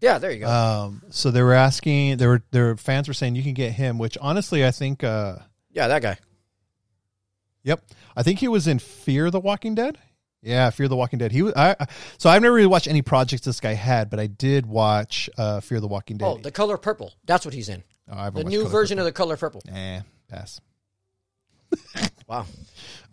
Yeah, 0.00 0.18
there 0.18 0.30
you 0.30 0.40
go. 0.40 0.48
Um, 0.50 1.02
so 1.10 1.30
they 1.30 1.42
were 1.42 1.54
asking, 1.54 2.18
there 2.18 2.28
were 2.28 2.42
their 2.50 2.76
fans 2.76 3.08
were 3.08 3.14
saying 3.14 3.36
you 3.36 3.42
can 3.42 3.54
get 3.54 3.72
him, 3.72 3.96
which 3.98 4.18
honestly 4.20 4.64
I 4.64 4.70
think, 4.70 5.02
uh, 5.02 5.36
yeah, 5.72 5.88
that 5.88 6.02
guy. 6.02 6.18
Yep, 7.64 7.82
I 8.16 8.22
think 8.22 8.38
he 8.38 8.48
was 8.48 8.66
in 8.68 8.78
Fear 8.78 9.30
the 9.30 9.40
Walking 9.40 9.74
Dead. 9.74 9.98
Yeah, 10.42 10.68
Fear 10.70 10.88
the 10.88 10.96
Walking 10.96 11.18
Dead. 11.18 11.32
He 11.32 11.42
was. 11.42 11.54
I, 11.54 11.74
I- 11.80 11.86
so 12.18 12.28
I've 12.30 12.42
never 12.42 12.54
really 12.54 12.66
watched 12.66 12.86
any 12.86 13.00
projects 13.02 13.42
this 13.46 13.60
guy 13.60 13.72
had, 13.72 14.10
but 14.10 14.20
I 14.20 14.26
did 14.26 14.66
watch 14.66 15.28
uh, 15.38 15.60
Fear 15.60 15.80
the 15.80 15.88
Walking 15.88 16.18
Dead. 16.18 16.26
Oh, 16.26 16.36
the 16.38 16.50
color 16.50 16.76
purple. 16.76 17.14
That's 17.24 17.44
what 17.46 17.54
he's 17.54 17.68
in. 17.70 17.82
Oh, 18.10 18.16
I 18.18 18.24
haven't 18.24 18.34
The 18.40 18.44
watched 18.44 18.50
new 18.52 18.60
Color 18.64 18.70
version 18.70 18.98
of 18.98 19.04
the 19.06 19.12
color 19.12 19.36
purple. 19.38 19.62
Purple. 19.62 19.76
Eh, 19.78 20.00
pass. 20.28 20.60
Wow, 22.26 22.46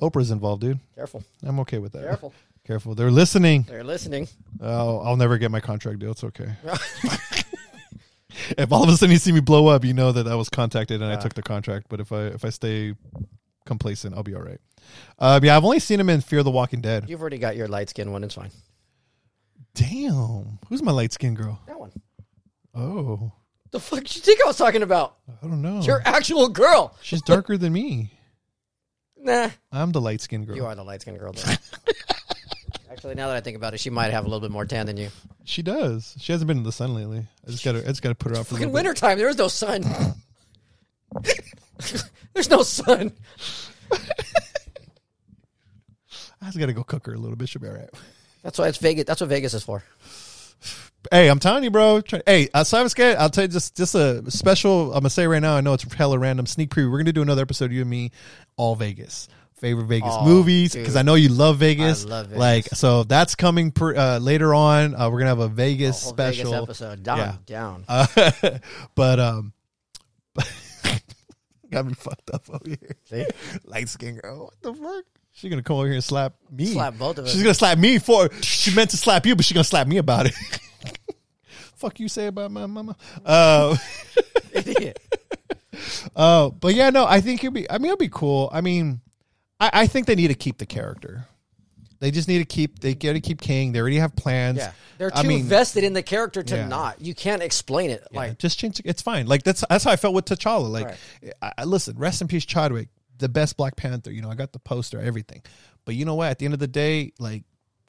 Oprah's 0.01 0.31
involved, 0.31 0.61
dude. 0.61 0.79
careful, 0.95 1.21
I'm 1.43 1.59
okay 1.61 1.79
with 1.79 1.91
that. 1.93 2.03
careful. 2.03 2.33
Careful. 2.65 2.95
They're 2.95 3.11
listening. 3.11 3.63
They're 3.63 3.83
listening. 3.83 4.29
Oh, 4.61 4.99
I'll 4.99 5.17
never 5.17 5.37
get 5.37 5.51
my 5.51 5.59
contract 5.59 5.99
deal. 5.99 6.11
It's 6.11 6.23
okay. 6.23 6.49
if 8.57 8.71
all 8.71 8.83
of 8.83 8.89
a 8.89 8.93
sudden 8.95 9.11
you 9.11 9.17
see 9.17 9.31
me 9.31 9.39
blow 9.41 9.67
up, 9.67 9.83
you 9.83 9.93
know 9.93 10.11
that 10.13 10.27
I 10.27 10.35
was 10.35 10.47
contacted 10.49 11.01
and 11.01 11.11
I 11.11 11.17
took 11.17 11.33
the 11.33 11.41
contract. 11.43 11.87
But 11.89 11.99
if 11.99 12.11
I 12.13 12.27
if 12.27 12.45
I 12.45 12.49
stay 12.49 12.93
complacent, 13.65 14.15
I'll 14.15 14.23
be 14.23 14.35
all 14.35 14.41
right. 14.41 14.59
Uh, 15.19 15.39
yeah, 15.41 15.55
I've 15.55 15.63
only 15.63 15.79
seen 15.79 15.99
him 15.99 16.09
in 16.09 16.21
Fear 16.21 16.43
the 16.43 16.51
Walking 16.51 16.81
Dead. 16.81 17.05
You've 17.09 17.21
already 17.21 17.37
got 17.37 17.55
your 17.55 17.67
light 17.67 17.89
skin 17.89 18.11
one. 18.11 18.23
It's 18.23 18.35
fine. 18.35 18.51
Damn, 19.73 20.59
who's 20.67 20.81
my 20.83 20.91
light 20.91 21.13
skinned 21.13 21.37
girl? 21.37 21.59
That 21.67 21.79
one. 21.79 21.91
Oh, 22.75 23.31
The 23.71 23.79
fuck 23.79 23.99
did 23.99 24.15
you 24.15 24.21
think 24.21 24.41
I 24.43 24.47
was 24.47 24.57
talking 24.57 24.81
about? 24.83 25.17
I 25.41 25.47
don't 25.47 25.61
know. 25.61 25.81
Your 25.81 26.01
actual 26.05 26.49
girl. 26.49 26.95
She's 27.01 27.21
darker 27.21 27.57
than 27.57 27.73
me. 27.73 28.11
Nah, 29.23 29.51
I'm 29.71 29.91
the 29.91 30.01
light 30.01 30.19
skinned 30.19 30.47
girl. 30.47 30.55
you 30.55 30.65
are 30.65 30.73
the 30.73 30.83
light 30.83 31.01
skinned 31.03 31.19
girl. 31.19 31.31
Though. 31.31 31.43
Actually, 32.91 33.13
now 33.13 33.27
that 33.27 33.35
I 33.35 33.39
think 33.41 33.55
about 33.55 33.75
it, 33.75 33.79
she 33.79 33.91
might 33.91 34.09
have 34.09 34.25
a 34.25 34.27
little 34.27 34.39
bit 34.39 34.49
more 34.49 34.65
tan 34.65 34.87
than 34.87 34.97
you. 34.97 35.09
She 35.43 35.61
does. 35.61 36.15
She 36.19 36.31
hasn't 36.31 36.47
been 36.47 36.57
in 36.57 36.63
the 36.63 36.71
sun 36.71 36.95
lately. 36.95 37.27
I 37.47 37.51
just 37.51 37.63
got 37.63 37.73
to. 37.73 37.83
I 37.83 37.87
just 37.89 38.01
got 38.01 38.09
to 38.09 38.15
put 38.15 38.31
her 38.31 38.39
out 38.39 38.47
for 38.47 38.55
a 38.55 38.57
Fucking 38.57 38.71
little 38.73 38.81
bit. 38.81 38.87
wintertime, 38.89 39.19
there 39.19 39.29
is 39.29 39.37
no 39.37 39.47
sun. 39.47 39.83
There's 42.33 42.49
no 42.49 42.63
sun. 42.63 43.11
I 46.41 46.45
just 46.45 46.57
got 46.57 46.65
to 46.67 46.73
go 46.73 46.83
cook 46.83 47.05
her 47.05 47.13
a 47.13 47.17
little 47.17 47.35
bit. 47.35 47.49
She'll 47.49 47.61
be 47.61 47.67
all 47.67 47.75
right. 47.75 47.89
That's 48.43 48.57
why 48.57 48.67
it's 48.67 48.77
Vegas. 48.79 49.05
That's 49.05 49.21
what 49.21 49.29
Vegas 49.29 49.53
is 49.53 49.63
for. 49.63 49.83
Hey, 51.11 51.29
I'm 51.29 51.39
telling 51.39 51.63
you, 51.63 51.71
bro. 51.71 52.01
Hey, 52.25 52.47
uh, 52.53 52.63
Cyrus 52.63 52.93
Gate, 52.93 53.15
I'll 53.15 53.29
tell 53.29 53.43
you 53.43 53.47
just 53.47 53.75
just 53.75 53.95
a 53.95 54.23
special. 54.29 54.89
I'm 54.93 54.99
gonna 54.99 55.09
say 55.09 55.25
right 55.27 55.41
now. 55.41 55.55
I 55.55 55.61
know 55.61 55.73
it's 55.73 55.91
hella 55.93 56.17
random. 56.19 56.45
Sneak 56.45 56.69
preview. 56.69 56.91
We're 56.91 56.99
gonna 56.99 57.11
do 57.11 57.23
another 57.23 57.41
episode. 57.41 57.71
You 57.71 57.81
and 57.81 57.89
me, 57.89 58.11
all 58.55 58.75
Vegas. 58.75 59.27
Favorite 59.55 59.85
Vegas 59.85 60.09
Oh, 60.11 60.25
movies 60.25 60.73
because 60.73 60.95
I 60.95 61.01
know 61.03 61.13
you 61.15 61.29
love 61.29 61.57
Vegas. 61.57 62.05
I 62.05 62.09
love 62.09 62.25
Vegas. 62.27 62.39
Like 62.39 62.65
so, 62.69 63.03
that's 63.03 63.33
coming 63.35 63.71
per, 63.71 63.95
uh, 63.95 64.17
later 64.19 64.53
on. 64.55 64.95
Uh, 64.95 65.09
we're 65.09 65.19
gonna 65.19 65.29
have 65.29 65.39
a 65.39 65.43
A 65.43 65.49
Vegas 65.49 66.03
whole 66.03 66.13
special. 66.13 66.51
Vegas 66.51 66.63
episode. 66.81 67.03
Down, 67.03 67.17
Yeah. 67.17 67.35
down. 67.45 67.83
Uh, 67.87 68.07
but 68.95 69.19
um, 69.19 69.53
got 71.71 71.85
me 71.85 71.93
fucked 71.97 72.29
up 72.31 72.49
over 72.49 72.67
here. 72.67 72.95
See? 73.05 73.25
Light 73.65 73.89
skin 73.89 74.17
girl. 74.17 74.45
What 74.45 74.61
the 74.61 74.73
fuck? 74.73 75.05
She 75.33 75.49
gonna 75.49 75.63
come 75.63 75.77
over 75.77 75.85
here 75.85 75.95
and 75.95 76.03
slap 76.03 76.33
me. 76.51 76.65
Slap 76.67 76.97
both 76.97 77.17
of 77.17 77.25
us. 77.25 77.31
She's 77.31 77.41
gonna 77.41 77.53
slap 77.53 77.77
me 77.77 77.99
for. 77.99 78.29
She 78.41 78.75
meant 78.75 78.89
to 78.91 78.97
slap 78.97 79.25
you, 79.25 79.35
but 79.35 79.45
she's 79.45 79.55
gonna 79.55 79.63
slap 79.63 79.87
me 79.87 79.97
about 79.97 80.25
it. 80.25 80.33
Fuck 81.75 81.99
you 81.99 82.09
say 82.09 82.27
about 82.27 82.51
my 82.51 82.67
mama. 82.67 82.95
Uh, 83.25 83.75
Idiot. 84.51 84.99
uh, 86.15 86.49
but 86.49 86.75
yeah, 86.75 86.89
no, 86.91 87.05
I 87.05 87.21
think 87.21 87.43
it'd 87.43 87.53
be. 87.53 87.69
I 87.71 87.77
mean, 87.77 87.87
it'd 87.87 87.97
be 87.99 88.09
cool. 88.09 88.49
I 88.53 88.61
mean, 88.61 89.01
I, 89.59 89.69
I 89.73 89.87
think 89.87 90.05
they 90.05 90.15
need 90.15 90.27
to 90.27 90.35
keep 90.35 90.57
the 90.57 90.65
character. 90.65 91.27
They 92.01 92.11
just 92.11 92.27
need 92.27 92.39
to 92.39 92.45
keep. 92.45 92.79
They 92.79 92.93
got 92.95 93.13
to 93.13 93.21
keep 93.21 93.39
Kang. 93.39 93.71
They 93.71 93.79
already 93.79 93.99
have 93.99 94.15
plans. 94.15 94.57
Yeah, 94.57 94.71
they're 94.97 95.11
too 95.11 95.19
I 95.19 95.23
mean, 95.23 95.43
vested 95.43 95.83
in 95.85 95.93
the 95.93 96.03
character 96.03 96.43
to 96.43 96.55
Yeah. 96.57 96.67
not. 96.67 96.99
You 96.99 97.15
can't 97.15 97.41
explain 97.41 97.91
it. 97.91 98.05
Yeah, 98.11 98.17
Like 98.19 98.37
just 98.39 98.59
change. 98.59 98.81
It's 98.83 99.01
fine. 99.01 99.27
Like 99.27 99.43
that's 99.43 99.63
that's 99.69 99.83
how 99.85 99.91
I 99.91 99.95
felt 99.95 100.13
with 100.15 100.25
T'Challa. 100.25 100.69
Like, 100.69 100.85
Right. 100.87 101.33
I, 101.41 101.51
I- 101.59 101.63
listen, 101.63 101.97
rest 101.97 102.19
in 102.21 102.27
peace, 102.27 102.43
Chadwick, 102.43 102.89
the 103.19 103.29
best 103.29 103.55
Black 103.55 103.75
Panther. 103.77 104.11
You 104.11 104.21
know, 104.21 104.29
I 104.31 104.35
got 104.35 104.51
the 104.51 104.59
poster, 104.59 104.99
everything. 104.99 105.43
But 105.85 105.95
you 105.95 106.03
know 106.05 106.15
what? 106.15 106.29
At 106.31 106.39
the 106.39 106.45
end 106.45 106.53
of 106.55 106.59
the 106.59 106.67
day, 106.67 107.13
like, 107.19 107.43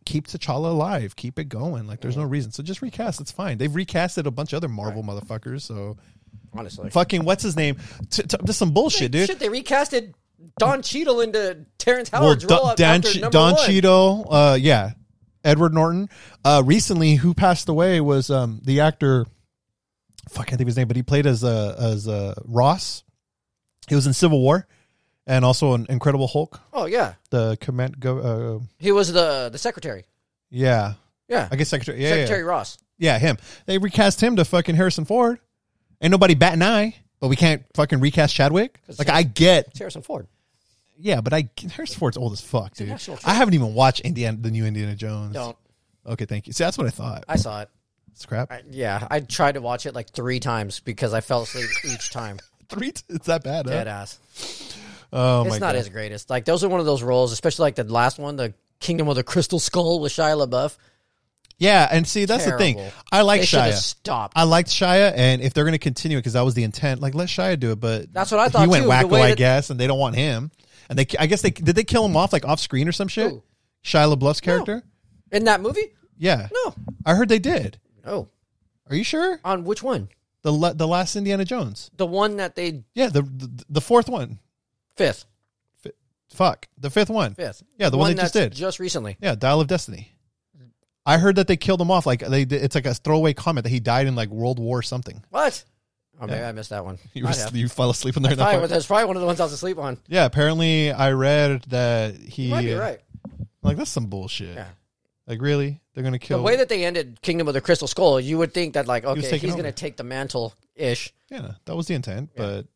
keep 0.05 0.27
T'Challa 0.29 0.67
alive. 0.71 1.17
Keep 1.17 1.39
it 1.39 1.49
going. 1.49 1.87
Like, 1.87 2.01
there's 2.03 2.17
no 2.19 2.25
reason. 2.25 2.53
So 2.53 2.63
just 2.63 2.83
recast. 2.83 3.21
It's 3.21 3.33
fine. 3.33 3.57
They've 3.59 3.71
recasted 3.71 4.27
a 4.27 4.31
bunch 4.31 4.53
of 4.53 4.59
other 4.59 4.69
Marvel 4.69 5.03
motherfuckers. 5.03 5.63
So 5.63 5.97
honestly, 6.53 6.91
fucking 6.91 7.25
what's 7.25 7.43
his 7.43 7.57
name? 7.57 7.77
T- 8.11 8.25
t- 8.25 8.37
just 8.45 8.59
some 8.59 8.73
bullshit, 8.73 9.11
dude. 9.11 9.27
shit. 9.29 9.39
They 9.39 9.49
recasted 9.49 10.13
Don 10.59 10.83
Cheadle 10.83 11.21
into 11.21 11.65
Terrence 11.79 12.11
Well, 12.13 12.23
Howard's 12.23 12.45
up 12.45 12.77
Don, 12.77 12.97
after 13.05 13.21
number 13.21 13.31
Don 13.31 13.53
one. 13.55 13.67
Cheadle, 13.67 14.27
uh, 14.31 14.59
yeah, 14.61 14.91
Edward 15.45 15.75
Norton. 15.75 16.09
Uh, 16.45 16.63
recently, 16.65 17.15
who 17.15 17.35
passed 17.35 17.69
away 17.69 18.01
was 18.01 18.31
um, 18.31 18.61
the 18.65 18.81
actor. 18.81 19.27
Fuck, 20.29 20.43
I 20.43 20.45
can't 20.45 20.59
think 20.59 20.63
of 20.63 20.67
his 20.69 20.77
name, 20.77 20.89
but 20.89 20.97
he 20.97 21.03
played 21.03 21.27
as 21.27 21.43
uh, 21.45 21.77
as 21.79 22.07
uh, 22.09 22.35
Ross. 22.45 23.03
He 23.89 23.95
was 23.95 24.07
in 24.07 24.13
Civil 24.13 24.41
War, 24.41 24.67
and 25.27 25.45
also 25.45 25.75
an 25.75 25.87
Incredible 25.89 26.29
Hulk. 26.29 26.61
Oh 26.73 26.87
yeah, 26.87 27.15
The 27.31 27.57
command 27.61 27.99
go. 27.99 28.19
Uh, 28.19 28.65
he 28.79 28.93
was 28.93 29.13
the 29.13 29.49
the 29.51 29.59
secretary. 29.59 30.05
yeah, 30.51 30.95
Yeah. 31.29 31.49
I 31.51 31.57
guess 31.57 31.69
Secretary. 31.69 32.01
Yeah, 32.01 32.09
yeah, 32.11 32.15
Secretary 32.15 32.41
yeah. 32.43 32.47
Ross. 32.47 32.79
Yeah, 32.99 33.19
him. 33.19 33.37
They 33.67 33.79
recast 33.79 34.21
him 34.23 34.37
to 34.37 34.45
fucking 34.45 34.77
Harrison 34.77 35.05
Ford. 35.05 35.41
Ain't 36.01 36.13
nobody 36.13 36.35
bat 36.35 36.53
an 36.53 36.63
eye, 36.63 36.95
but 37.23 37.29
we 37.29 37.37
can't 37.37 37.63
fucking 37.75 38.01
recast 38.01 38.35
Chadwick. 38.35 38.81
Like 38.99 39.09
I 39.09 39.23
get, 39.23 39.69
It's 39.69 39.79
Harrison 39.79 40.03
Ford. 40.03 40.27
yeah, 40.99 41.21
but 41.21 41.33
I 41.33 41.49
Harrison 41.71 42.01
Ford's 42.01 42.17
old 42.17 42.33
as 42.33 42.41
fuck, 42.41 42.75
dude. 42.75 42.89
national 42.89 43.21
I 43.25 43.35
haven't 43.35 43.55
even 43.55 43.75
watched 43.75 44.01
Indiana, 44.01 44.37
the 44.41 44.51
new 44.51 44.67
Indiana 44.67 44.97
Jones. 44.97 45.33
Don't. 45.33 45.57
Okay, 46.05 46.25
thank 46.25 46.49
you. 46.49 46.53
See, 46.53 46.65
that's 46.65 46.77
what 46.77 46.89
I 46.89 46.91
thought. 46.91 47.25
I 47.29 47.37
saw 47.37 47.63
it. 47.63 47.69
Scrap 48.15 48.51
I, 48.51 48.63
yeah, 48.69 49.07
I 49.09 49.21
tried 49.21 49.53
to 49.53 49.61
watch 49.61 49.87
it 49.87 49.95
like 49.95 50.11
three 50.11 50.41
times 50.41 50.81
because 50.81 51.15
I 51.15 51.21
fell 51.21 51.43
asleep 51.43 51.71
each 51.85 52.11
time. 52.11 52.41
three. 52.69 52.91
T- 52.91 53.03
it's 53.09 53.27
that 53.27 53.45
bad, 53.45 53.67
huh? 53.67 53.73
Dead 53.73 53.87
ass. 53.87 54.19
Oh 55.13 55.43
it's 55.43 55.51
my 55.51 55.59
not 55.59 55.69
god. 55.69 55.77
his 55.77 55.89
greatest. 55.91 56.29
Like 56.29 56.45
those 56.45 56.65
are 56.65 56.69
one 56.69 56.81
of 56.81 56.87
those 56.87 57.05
roles, 57.05 57.31
especially 57.31 57.63
like 57.67 57.77
the 57.77 57.85
last 57.85 58.19
one, 58.19 58.35
the 58.35 58.53
Kingdom 58.81 59.07
of 59.09 59.15
the 59.15 59.23
Crystal 59.23 59.61
Skull 59.61 60.01
with 60.01 60.11
Shia 60.11 60.45
LaBeouf. 60.45 60.77
Yeah, 61.59 61.89
and 61.91 62.07
see, 62.07 62.25
that's 62.25 62.45
the 62.45 62.57
thing. 62.59 62.81
I 63.11 63.23
like 63.23 63.41
They 63.43 63.47
Shia. 63.47 63.73
stopped. 63.73 64.35
I 64.37 64.45
liked 64.45 64.69
Shia, 64.71 65.13
and 65.15 65.41
if 65.43 65.55
they're 65.55 65.65
going 65.65 65.73
to 65.73 65.79
continue 65.79 66.19
it, 66.19 66.21
because 66.21 66.33
that 66.35 66.43
was 66.45 66.55
the 66.55 66.65
intent, 66.65 67.01
like 67.01 67.15
let 67.15 67.29
Shia 67.29 67.59
do 67.59 67.73
it. 67.73 67.81
But 67.81 68.13
That's 68.13 68.31
what 68.31 68.41
I 68.41 68.49
thought. 68.49 68.63
He 68.63 68.69
went 68.69 68.83
too, 68.85 68.89
the 68.89 68.95
wacko, 68.95 69.21
I 69.21 69.29
that- 69.31 69.39
guess, 69.39 69.71
and 69.71 69.79
they 69.79 69.87
don't 69.87 69.99
want 69.99 70.17
him. 70.17 70.51
And 70.89 70.99
they, 70.99 71.07
I 71.19 71.27
guess 71.27 71.43
they 71.43 71.51
did 71.51 71.75
they 71.77 71.85
kill 71.85 72.05
him 72.05 72.17
off 72.17 72.33
like 72.33 72.45
off 72.45 72.61
screen 72.61 72.89
or 72.89 72.93
some 72.93 73.09
shit. 73.09 73.31
Who? 73.31 73.43
Shia 73.85 74.15
LaBeouf's 74.15 74.41
character. 74.41 74.83
In 75.31 75.45
that 75.45 75.61
movie? 75.61 75.93
Yeah, 76.19 76.49
No. 76.53 76.75
I 77.07 77.15
heard 77.15 77.29
they 77.29 77.39
did. 77.39 77.79
Oh. 78.07 78.29
Are 78.91 78.95
you 78.97 79.03
sure? 79.05 79.41
On 79.45 79.65
which 79.65 79.83
one? 79.83 80.09
The 80.43 80.53
la- 80.53 80.73
the 80.73 80.87
last 80.87 81.17
Indiana 81.17 81.45
Jones. 81.45 81.91
The 81.97 82.05
one 82.07 82.37
that 82.37 82.55
they 82.57 82.83
Yeah, 82.95 83.09
the 83.09 83.23
the, 83.23 83.65
the 83.71 83.81
fourth 83.81 84.09
one. 84.09 84.39
fifth. 84.97 85.25
Fuck, 86.31 86.67
the 86.79 86.89
fifth 86.91 87.11
one. 87.11 87.35
Fifth. 87.35 87.63
Yeah, 87.79 87.91
the 87.91 87.99
one, 87.99 88.15
they 88.17 88.23
just 88.23 88.33
did. 88.33 88.53
Just 88.55 88.79
recently. 88.81 89.17
Yeah, 89.21 89.35
Dial 89.35 89.61
of 89.61 89.67
Destiny. 89.67 90.15
I 91.05 91.19
heard 91.19 91.37
that 91.37 91.47
they 91.49 91.57
killed 91.57 91.81
him 91.81 91.91
off. 91.91 92.07
Like 92.07 92.21
they, 92.21 92.43
it's 92.43 92.75
like 92.75 92.87
a 92.87 92.95
throwaway 92.95 93.33
comment 93.35 93.65
that 93.65 93.71
he 93.71 93.81
died 93.81 94.07
in 94.07 94.15
like 94.15 94.29
World 94.29 94.59
War 94.59 94.83
something. 94.83 95.23
What? 95.31 95.65
Oh, 96.21 96.27
maybe 96.27 96.39
Yeah. 96.39 96.49
I 96.49 96.53
missed 96.53 96.71
that 96.71 96.85
one. 96.85 96.99
You, 97.15 97.25
Might 97.25 97.37
have. 97.37 97.57
you 97.57 97.69
fell 97.69 97.91
asleep 97.91 98.17
in 98.17 98.23
there. 98.23 98.33
in 98.33 98.39
that 98.39 98.45
Probably, 98.45 98.61
part. 98.61 98.71
that's 98.71 98.87
probably 98.87 99.07
one 99.07 99.17
of 99.17 99.21
the 99.23 99.27
ones 99.27 99.41
I 99.41 99.45
was 99.45 99.53
asleep 99.53 99.79
on. 99.79 99.99
Yeah, 100.09 100.25
apparently 100.25 100.93
I 100.93 101.13
read 101.13 101.63
that 101.69 102.15
he. 102.17 102.45
You 102.45 102.51
might 102.51 102.63
be 102.63 102.75
right. 102.75 103.01
Like 103.63 103.77
that's 103.77 103.91
some 103.91 104.07
bullshit. 104.07 104.55
Yeah. 104.55 104.67
Like 105.27 105.41
really, 105.41 105.81
they're 105.95 106.05
gonna 106.05 106.19
kill. 106.19 106.39
The 106.39 106.43
way 106.45 106.57
that 106.57 106.69
they 106.69 106.85
ended 106.85 107.21
Kingdom 107.23 107.49
of 107.49 107.55
the 107.55 107.61
Crystal 107.61 107.89
Skull, 107.89 108.21
you 108.21 108.39
would 108.39 108.53
think 108.53 108.75
that 108.75 108.87
like, 108.87 109.05
was 109.05 109.19
okay, 109.19 109.23
taking 109.23 109.49
he's 109.49 109.55
over. 109.55 109.63
going 109.63 109.73
to 109.73 109.81
take 109.81 109.97
the 109.97 110.03
mantle 110.05 110.53
ish. 110.75 111.13
yeah, 111.31 111.53
that 111.65 111.77
was 111.77 111.87
the 111.87 111.95
intent, 111.95 112.31
but 112.37 112.67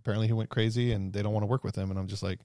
apparently 0.00 0.26
he 0.28 0.32
went 0.32 0.48
crazy 0.48 0.92
and 0.92 1.12
they 1.12 1.20
don't 1.22 1.32
want 1.32 1.42
to 1.42 1.48
work 1.48 1.64
with 1.64 1.74
him. 1.76 1.90
And 1.90 1.98
I'm 1.98 2.06
just 2.06 2.22
like, 2.22 2.38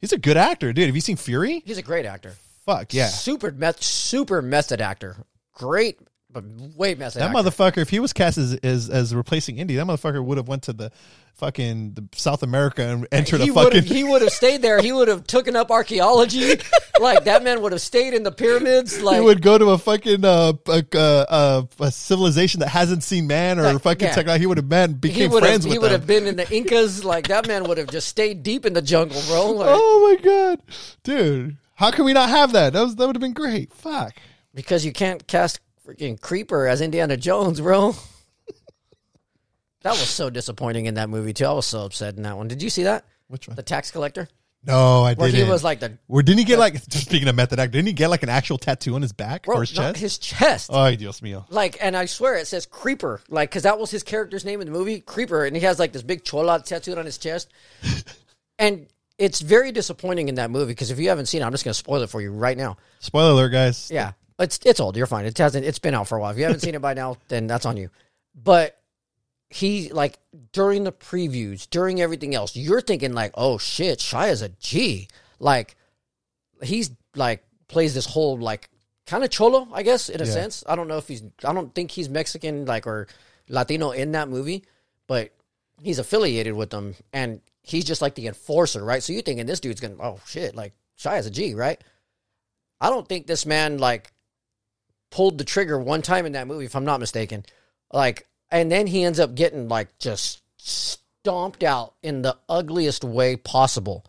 he's 0.00 0.12
a 0.12 0.18
good 0.18 0.36
actor, 0.36 0.72
dude. 0.72 0.86
Have 0.86 0.94
you 0.96 1.00
seen 1.00 1.16
Fury? 1.16 1.62
He's 1.64 1.78
a 1.78 1.82
great 1.82 2.04
actor. 2.04 2.34
Fuck 2.66 2.92
yeah, 2.92 3.06
Super 3.06 3.52
meth, 3.52 3.82
super 3.82 4.42
method 4.42 4.80
actor. 4.80 5.16
Great, 5.54 6.00
but 6.28 6.44
way 6.76 6.96
method. 6.96 7.20
that 7.22 7.30
actor. 7.30 7.48
motherfucker. 7.48 7.78
If 7.78 7.90
he 7.90 8.00
was 8.00 8.12
cast 8.12 8.38
as 8.38 8.54
as, 8.56 8.90
as 8.90 9.14
replacing 9.14 9.58
Indy, 9.58 9.76
that 9.76 9.86
motherfucker 9.86 10.22
would 10.22 10.36
have 10.36 10.48
went 10.48 10.64
to 10.64 10.72
the 10.72 10.90
fucking 11.36 11.92
the 11.94 12.08
South 12.14 12.42
America 12.42 12.82
and 12.82 13.06
entered 13.12 13.40
he 13.40 13.50
a 13.50 13.52
fucking. 13.52 13.84
he 13.84 14.02
would 14.02 14.20
have 14.22 14.32
stayed 14.32 14.62
there. 14.62 14.80
He 14.80 14.90
would 14.92 15.06
have 15.06 15.26
taken 15.26 15.54
up 15.54 15.70
archaeology. 15.70 16.54
like 17.00 17.24
that 17.24 17.44
man 17.44 17.62
would 17.62 17.72
have 17.72 17.80
stayed 17.80 18.14
in 18.14 18.22
the 18.22 18.32
pyramids. 18.32 19.00
Like 19.00 19.16
he 19.16 19.20
would 19.22 19.42
go 19.42 19.56
to 19.58 19.70
a 19.70 19.78
fucking 19.78 20.24
uh, 20.24 20.54
a, 20.66 20.84
uh, 20.92 21.62
a 21.78 21.92
civilization 21.92 22.60
that 22.60 22.68
hasn't 22.68 23.02
seen 23.02 23.26
man 23.26 23.58
or 23.58 23.62
Like, 23.74 23.82
fucking 23.82 24.08
yeah. 24.08 24.14
technology. 24.14 24.42
He 24.42 24.46
would 24.46 24.58
have 24.58 24.68
been 24.68 24.90
he 24.90 24.96
became 24.96 25.30
would 25.30 25.42
have 25.42 25.50
friends 25.50 25.64
he 25.64 25.78
would 25.78 25.92
have 25.92 26.06
been 26.06 26.26
in 26.26 26.36
the 26.36 26.52
Incas. 26.52 27.04
Like 27.04 27.28
that 27.28 27.46
man 27.46 27.64
would 27.64 27.78
have 27.78 27.88
just 27.88 28.08
stayed 28.08 28.42
deep 28.42 28.66
in 28.66 28.72
the 28.72 28.82
jungle, 28.82 29.22
bro. 29.28 29.52
Like, 29.56 29.68
Oh 29.70 30.16
my 30.16 30.22
god, 30.22 30.60
dude! 31.04 31.56
How 31.76 31.90
can 31.90 32.04
we 32.04 32.12
not 32.12 32.28
have 32.30 32.52
that? 32.52 32.72
That 32.72 32.82
was 32.82 32.96
that 32.96 33.06
would 33.06 33.16
have 33.16 33.20
been 33.20 33.32
great. 33.34 33.72
Fuck. 33.72 34.14
Because 34.54 34.84
you 34.84 34.92
can't 34.92 35.26
cast 35.26 35.60
freaking 35.86 36.20
Creeper 36.20 36.66
as 36.66 36.80
Indiana 36.80 37.16
Jones, 37.16 37.60
bro. 37.60 37.94
that 39.82 39.90
was 39.92 40.08
so 40.08 40.30
disappointing 40.30 40.86
in 40.86 40.94
that 40.94 41.08
movie 41.08 41.32
too. 41.32 41.44
I 41.44 41.52
was 41.52 41.66
so 41.66 41.84
upset 41.84 42.16
in 42.16 42.22
that 42.24 42.36
one. 42.36 42.48
Did 42.48 42.62
you 42.62 42.70
see 42.70 42.84
that? 42.84 43.04
Which 43.28 43.46
one? 43.46 43.56
The 43.56 43.62
tax 43.62 43.90
collector, 43.90 44.28
No, 44.64 45.02
I 45.02 45.14
where 45.14 45.30
didn't. 45.30 45.44
he 45.46 45.50
was 45.50 45.62
like 45.62 45.80
the 45.80 45.98
Where 46.06 46.22
didn't 46.22 46.38
he 46.38 46.44
get 46.44 46.58
like? 46.58 46.74
Just 46.88 47.06
speaking 47.06 47.28
of 47.28 47.34
method 47.34 47.58
actor, 47.58 47.72
didn't 47.72 47.88
he 47.88 47.92
get 47.92 48.08
like 48.08 48.22
an 48.22 48.28
actual 48.28 48.56
tattoo 48.56 48.94
on 48.94 49.02
his 49.02 49.12
back 49.12 49.44
bro, 49.44 49.56
or 49.56 49.60
his 49.60 49.76
no, 49.76 49.82
chest? 49.82 49.98
his 50.00 50.18
chest. 50.18 50.72
Ay, 50.72 50.96
Dios 50.96 51.20
mío. 51.20 51.44
Like, 51.50 51.76
and 51.80 51.96
I 51.96 52.06
swear 52.06 52.36
it 52.36 52.46
says 52.46 52.66
Creeper, 52.66 53.20
like, 53.28 53.50
because 53.50 53.64
that 53.64 53.78
was 53.78 53.90
his 53.90 54.02
character's 54.02 54.44
name 54.44 54.60
in 54.60 54.66
the 54.66 54.72
movie, 54.72 55.00
Creeper, 55.00 55.44
and 55.44 55.54
he 55.56 55.62
has 55.62 55.78
like 55.78 55.92
this 55.92 56.02
big 56.02 56.24
chola 56.24 56.62
tattooed 56.62 56.98
on 56.98 57.04
his 57.04 57.18
chest. 57.18 57.52
and 58.58 58.86
it's 59.18 59.40
very 59.40 59.72
disappointing 59.72 60.28
in 60.28 60.34
that 60.36 60.50
movie 60.50 60.72
because 60.72 60.90
if 60.90 60.98
you 60.98 61.08
haven't 61.08 61.26
seen 61.26 61.42
it, 61.42 61.44
I'm 61.44 61.52
just 61.52 61.64
going 61.64 61.72
to 61.72 61.78
spoil 61.78 62.02
it 62.02 62.10
for 62.10 62.20
you 62.20 62.30
right 62.30 62.56
now. 62.56 62.76
Spoiler 63.00 63.30
alert, 63.32 63.48
guys. 63.50 63.90
Yeah, 63.90 64.12
it's 64.38 64.58
it's 64.64 64.80
old. 64.80 64.96
You're 64.96 65.06
fine. 65.06 65.24
It 65.26 65.36
hasn't. 65.38 65.64
It's 65.64 65.78
been 65.78 65.94
out 65.94 66.08
for 66.08 66.18
a 66.18 66.20
while. 66.20 66.30
If 66.32 66.36
you 66.38 66.44
haven't 66.44 66.60
seen 66.60 66.74
it 66.74 66.82
by 66.82 66.94
now, 66.94 67.16
then 67.28 67.46
that's 67.46 67.64
on 67.66 67.76
you. 67.76 67.90
But 68.34 68.78
he 69.48 69.90
like 69.90 70.18
during 70.52 70.84
the 70.84 70.92
previews, 70.92 71.68
during 71.70 72.00
everything 72.00 72.34
else, 72.34 72.56
you're 72.56 72.80
thinking 72.80 73.12
like, 73.14 73.32
oh 73.34 73.58
shit, 73.58 74.00
Shia's 74.00 74.42
a 74.42 74.48
G. 74.50 75.08
Like 75.38 75.76
he's 76.62 76.90
like 77.14 77.44
plays 77.68 77.94
this 77.94 78.06
whole 78.06 78.36
like 78.38 78.68
kind 79.06 79.22
of 79.24 79.30
cholo, 79.30 79.68
I 79.72 79.82
guess, 79.82 80.08
in 80.08 80.20
a 80.20 80.24
Yeah. 80.24 80.30
sense. 80.32 80.64
I 80.66 80.76
don't 80.76 80.88
know 80.88 80.98
if 80.98 81.08
he's. 81.08 81.22
I 81.44 81.52
don't 81.52 81.74
think 81.74 81.90
he's 81.90 82.08
Mexican 82.08 82.66
like 82.66 82.86
or 82.86 83.06
Latino 83.48 83.92
in 83.92 84.12
that 84.12 84.28
movie, 84.28 84.64
but 85.06 85.30
he's 85.80 85.98
affiliated 85.98 86.54
with 86.54 86.70
them, 86.70 86.94
and 87.12 87.40
he's 87.66 87.84
just 87.84 88.00
like 88.00 88.14
the 88.14 88.28
enforcer, 88.28 88.82
right? 88.82 89.02
So 89.02 89.12
you're 89.12 89.22
thinking 89.22 89.44
this 89.44 89.60
dude's 89.60 89.80
gonna, 89.80 89.96
oh 90.00 90.20
shit, 90.26 90.54
like 90.54 90.72
Shia's 90.96 91.26
a 91.26 91.30
G, 91.30 91.54
right? 91.54 91.82
I 92.80 92.90
don't 92.90 93.06
think 93.06 93.26
this 93.26 93.44
man 93.44 93.78
like 93.78 94.12
pulled 95.10 95.38
the 95.38 95.44
trigger 95.44 95.78
one 95.78 96.02
time 96.02 96.26
in 96.26 96.32
that 96.32 96.46
movie, 96.46 96.64
if 96.64 96.76
I'm 96.76 96.84
not 96.84 97.00
mistaken. 97.00 97.44
Like, 97.92 98.28
and 98.50 98.70
then 98.70 98.86
he 98.86 99.02
ends 99.02 99.18
up 99.18 99.34
getting 99.34 99.68
like 99.68 99.98
just 99.98 100.42
stomped 100.56 101.64
out 101.64 101.94
in 102.02 102.22
the 102.22 102.38
ugliest 102.48 103.02
way 103.02 103.36
possible. 103.36 104.06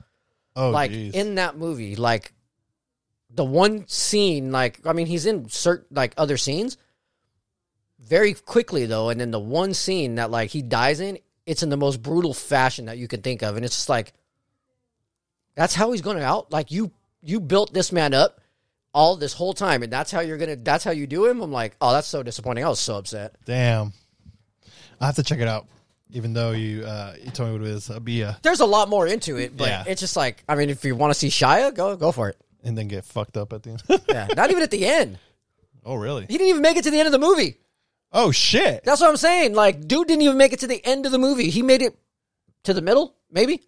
Oh, 0.56 0.70
like 0.70 0.92
jeez. 0.92 1.14
in 1.14 1.36
that 1.36 1.58
movie, 1.58 1.96
like 1.96 2.34
the 3.30 3.46
one 3.46 3.88
scene, 3.88 4.52
like 4.52 4.86
I 4.86 4.94
mean, 4.94 5.08
he's 5.08 5.26
in 5.26 5.50
certain 5.50 5.88
like 5.92 6.14
other 6.18 6.38
scenes 6.38 6.78
very 8.00 8.34
quickly 8.34 8.86
though, 8.86 9.10
and 9.10 9.20
then 9.20 9.32
the 9.32 9.40
one 9.40 9.74
scene 9.74 10.16
that 10.16 10.30
like 10.30 10.52
he 10.52 10.62
dies 10.62 11.00
in, 11.00 11.18
it's 11.48 11.64
in 11.64 11.70
the 11.70 11.78
most 11.78 12.04
brutal 12.04 12.34
fashion 12.36 12.86
that 12.86 13.00
you 13.00 13.08
can 13.08 13.24
think 13.24 13.42
of, 13.42 13.56
and 13.56 13.66
it's 13.66 13.76
just 13.76 13.90
like 13.90 14.14
that's 15.56 15.74
how 15.74 15.92
he's 15.92 16.02
going 16.02 16.18
to 16.18 16.24
out. 16.24 16.52
Like 16.52 16.70
you, 16.72 16.92
you 17.24 17.40
built 17.40 17.74
this 17.74 17.92
man 17.92 18.14
up 18.14 18.40
all 18.94 19.16
this 19.16 19.34
whole 19.34 19.54
time, 19.54 19.82
and 19.82 19.92
that's 19.92 20.12
how 20.12 20.20
you're 20.20 20.38
gonna. 20.38 20.56
That's 20.58 20.84
how 20.84 20.92
you 20.92 21.08
do 21.08 21.26
him. 21.26 21.42
I'm 21.42 21.52
like, 21.52 21.76
oh, 21.82 21.92
that's 21.94 22.08
so 22.08 22.22
disappointing. 22.22 22.64
I 22.64 22.70
was 22.70 22.80
so 22.80 22.98
upset. 22.98 23.36
Damn. 23.46 23.94
I 25.00 25.06
have 25.08 25.16
to 25.16 25.24
check 25.24 25.40
it 25.40 25.48
out. 25.48 25.68
Even 26.12 26.34
though 26.34 26.52
you 26.52 26.84
uh, 26.86 27.16
you 27.24 27.32
told 27.32 27.50
me 27.50 27.60
what 27.60 27.68
it 27.68 27.74
is, 27.74 27.90
I'll 27.92 28.00
be 28.00 28.24
uh, 28.24 28.34
There's 28.42 28.62
a 28.62 28.66
lot 28.66 28.88
more 28.90 29.06
into 29.08 29.38
it, 29.38 29.58
but 29.58 29.68
Yeah. 29.68 29.84
it's 29.88 30.00
just 30.00 30.16
like, 30.16 30.44
I 30.48 30.56
mean, 30.56 30.70
if 30.70 30.86
you 30.86 30.96
want 30.96 31.12
to 31.12 31.20
see 31.20 31.28
Shia, 31.28 31.74
go 31.76 31.96
go 31.98 32.12
for 32.12 32.30
it. 32.30 32.38
and 32.64 32.78
then 32.78 32.88
get 32.88 33.04
fucked 33.06 33.36
up 33.38 33.52
at 33.54 33.64
the 33.64 33.72
end. 33.72 33.84
Yeah, 34.08 34.28
not 34.36 34.50
even 34.52 34.64
at 34.64 34.72
the 34.72 34.86
end. 34.86 35.20
oh, 35.86 35.96
really? 35.96 36.22
He 36.28 36.38
didn't 36.38 36.48
even 36.50 36.62
make 36.62 36.78
it 36.78 36.84
to 36.86 36.92
the 36.92 36.98
end 37.00 37.08
of 37.08 37.12
the 37.12 37.20
movie. 37.20 37.58
Oh 38.12 38.32
shit! 38.32 38.84
That's 38.84 39.02
what 39.02 39.10
I'm 39.10 39.18
saying. 39.18 39.54
Like, 39.54 39.88
dude 39.88 40.08
didn't 40.08 40.22
even 40.24 40.38
make 40.38 40.54
it 40.54 40.60
to 40.62 40.68
the 40.68 40.84
end 40.86 41.06
of 41.06 41.12
the 41.12 41.18
movie. 41.20 41.50
He 41.50 41.62
made 41.62 41.82
it 41.82 41.98
to 42.64 42.74
the 42.74 42.82
middle, 42.82 43.16
maybe. 43.32 43.62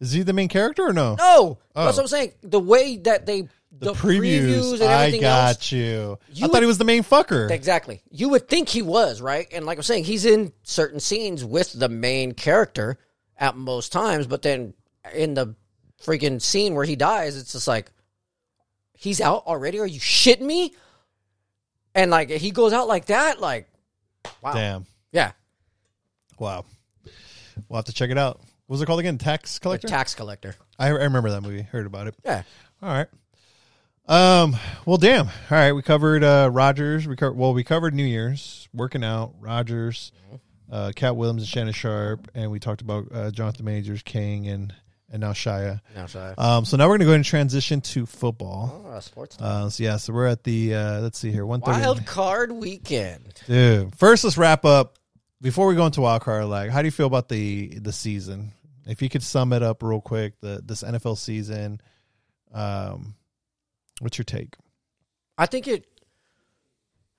Is 0.00 0.12
he 0.12 0.22
the 0.22 0.32
main 0.32 0.48
character 0.48 0.82
or 0.82 0.92
no? 0.92 1.14
No, 1.14 1.58
that's 1.74 1.76
Oh. 1.76 1.84
what 1.86 1.98
I'm 2.00 2.06
saying. 2.08 2.32
The 2.42 2.58
way 2.60 2.96
that 2.98 3.24
they 3.26 3.42
the, 3.76 3.86
the, 3.86 3.92
previews. 3.94 4.74
and 4.74 4.82
I 4.84 5.02
everything 5.06 5.20
got 5.22 5.48
else. 5.56 5.72
you. 5.72 6.18
You 6.32 6.46
I 6.46 6.48
thought 6.48 6.62
he 6.62 6.66
was 6.66 6.78
the 6.78 6.84
main 6.84 7.02
fucker. 7.02 7.50
Exactly. 7.50 8.02
You 8.10 8.28
would 8.30 8.48
think 8.48 8.68
he 8.68 8.82
was, 8.82 9.20
right? 9.20 9.46
And 9.52 9.64
like 9.66 9.78
I'm 9.78 9.82
saying, 9.82 10.04
he's 10.04 10.24
in 10.24 10.52
certain 10.62 11.00
scenes 11.00 11.44
with 11.44 11.72
the 11.72 11.88
main 11.88 12.32
character 12.32 12.98
at 13.36 13.56
most 13.56 13.90
times, 13.92 14.26
but 14.26 14.42
then 14.42 14.74
in 15.14 15.34
the 15.34 15.54
freaking 16.02 16.40
scene 16.42 16.74
where 16.74 16.84
he 16.84 16.94
dies, 16.96 17.36
it's 17.36 17.52
just 17.52 17.66
like 17.68 17.90
he's 18.92 19.20
out 19.20 19.44
already? 19.46 19.78
Are 19.80 19.86
you 19.86 20.00
shitting 20.00 20.42
me? 20.42 20.74
And 21.94 22.10
like 22.10 22.28
he 22.30 22.50
goes 22.50 22.72
out 22.72 22.88
like 22.88 23.06
that, 23.06 23.40
like 23.40 23.68
wow. 24.42 24.52
Damn. 24.52 24.86
Yeah. 25.12 25.32
Wow. 26.38 26.64
We'll 27.68 27.76
have 27.78 27.84
to 27.86 27.92
check 27.92 28.10
it 28.10 28.18
out. 28.18 28.38
What 28.66 28.74
was 28.74 28.82
it 28.82 28.86
called 28.86 29.00
again? 29.00 29.18
Tax 29.18 29.54
The 29.58 29.60
collector. 29.60 29.88
tax 29.88 30.14
collector. 30.14 30.56
I, 30.78 30.86
I 30.86 30.90
remember 30.90 31.30
that 31.30 31.42
movie. 31.42 31.62
Heard 31.62 31.86
about 31.86 32.08
it. 32.08 32.14
Yeah. 32.24 32.42
All 32.82 32.88
right. 32.88 33.06
Um. 34.06 34.56
Well, 34.84 34.96
damn. 34.98 35.28
All 35.28 35.32
right. 35.50 35.72
We 35.72 35.80
covered 35.82 36.22
uh 36.22 36.50
Rodgers. 36.52 37.06
We 37.06 37.16
covered 37.16 37.36
well. 37.38 37.54
We 37.54 37.64
covered 37.64 37.94
New 37.94 38.04
Year's 38.04 38.68
working 38.74 39.02
out. 39.02 39.32
Rodgers, 39.40 40.12
uh, 40.70 40.92
Katt 40.94 41.16
Williams 41.16 41.42
and 41.42 41.48
Shannon 41.48 41.72
Sharpe, 41.72 42.30
and 42.34 42.50
we 42.50 42.58
talked 42.58 42.82
about 42.82 43.06
uh, 43.12 43.30
Jonathan 43.30 43.64
Majors, 43.64 44.02
Kang, 44.02 44.46
and 44.46 44.74
and 45.12 45.20
now 45.20 45.32
Shia. 45.32 45.80
Now 45.94 46.06
sorry. 46.06 46.34
Um. 46.36 46.64
So 46.64 46.76
now 46.76 46.88
we're 46.88 46.94
gonna 46.94 47.04
go 47.04 47.10
ahead 47.10 47.16
and 47.16 47.24
transition 47.24 47.80
to 47.82 48.06
football. 48.06 48.84
Oh, 48.88 49.00
sports. 49.00 49.36
Uh. 49.40 49.68
So 49.70 49.82
yeah. 49.82 49.96
So 49.96 50.12
we're 50.12 50.26
at 50.26 50.44
the. 50.44 50.74
uh 50.74 51.00
Let's 51.00 51.18
see 51.18 51.30
here. 51.30 51.46
one 51.46 51.60
wild 51.60 52.04
card 52.06 52.52
weekend. 52.52 53.40
Dude, 53.46 53.94
first 53.96 54.24
let's 54.24 54.36
wrap 54.38 54.64
up 54.64 54.98
before 55.40 55.66
we 55.66 55.74
go 55.74 55.86
into 55.86 56.00
wild 56.00 56.22
card. 56.22 56.46
Like, 56.46 56.70
how 56.70 56.82
do 56.82 56.86
you 56.86 56.92
feel 56.92 57.06
about 57.06 57.28
the 57.28 57.78
the 57.78 57.92
season? 57.92 58.52
If 58.86 59.00
you 59.02 59.08
could 59.08 59.22
sum 59.22 59.52
it 59.52 59.62
up 59.62 59.82
real 59.82 60.00
quick, 60.00 60.40
the 60.40 60.60
this 60.64 60.82
NFL 60.82 61.16
season, 61.18 61.80
um, 62.52 63.14
what's 64.00 64.18
your 64.18 64.24
take? 64.24 64.56
I 65.38 65.46
think 65.46 65.66
it 65.68 65.86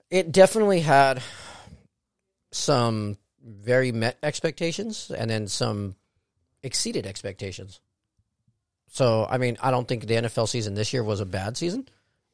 it 0.09 0.31
definitely 0.31 0.81
had 0.81 1.21
some 2.51 3.17
very 3.43 3.91
met 3.91 4.17
expectations 4.23 5.11
and 5.15 5.29
then 5.29 5.47
some 5.47 5.95
exceeded 6.65 7.05
expectations. 7.05 7.79
So, 8.89 9.25
I 9.29 9.37
mean, 9.37 9.57
I 9.61 9.71
don't 9.71 9.87
think 9.87 10.07
the 10.07 10.15
NFL 10.15 10.47
season 10.49 10.73
this 10.73 10.91
year 10.93 11.03
was 11.03 11.19
a 11.19 11.25
bad 11.25 11.57
season, 11.57 11.87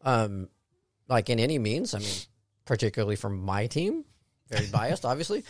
um, 0.03 0.47
like 1.07 1.29
in 1.29 1.39
any 1.39 1.59
means. 1.59 1.93
I 1.93 1.99
mean, 1.99 2.15
particularly 2.65 3.15
from 3.17 3.41
my 3.43 3.67
team, 3.67 4.05
very 4.49 4.67
biased, 4.71 5.05
obviously. 5.05 5.43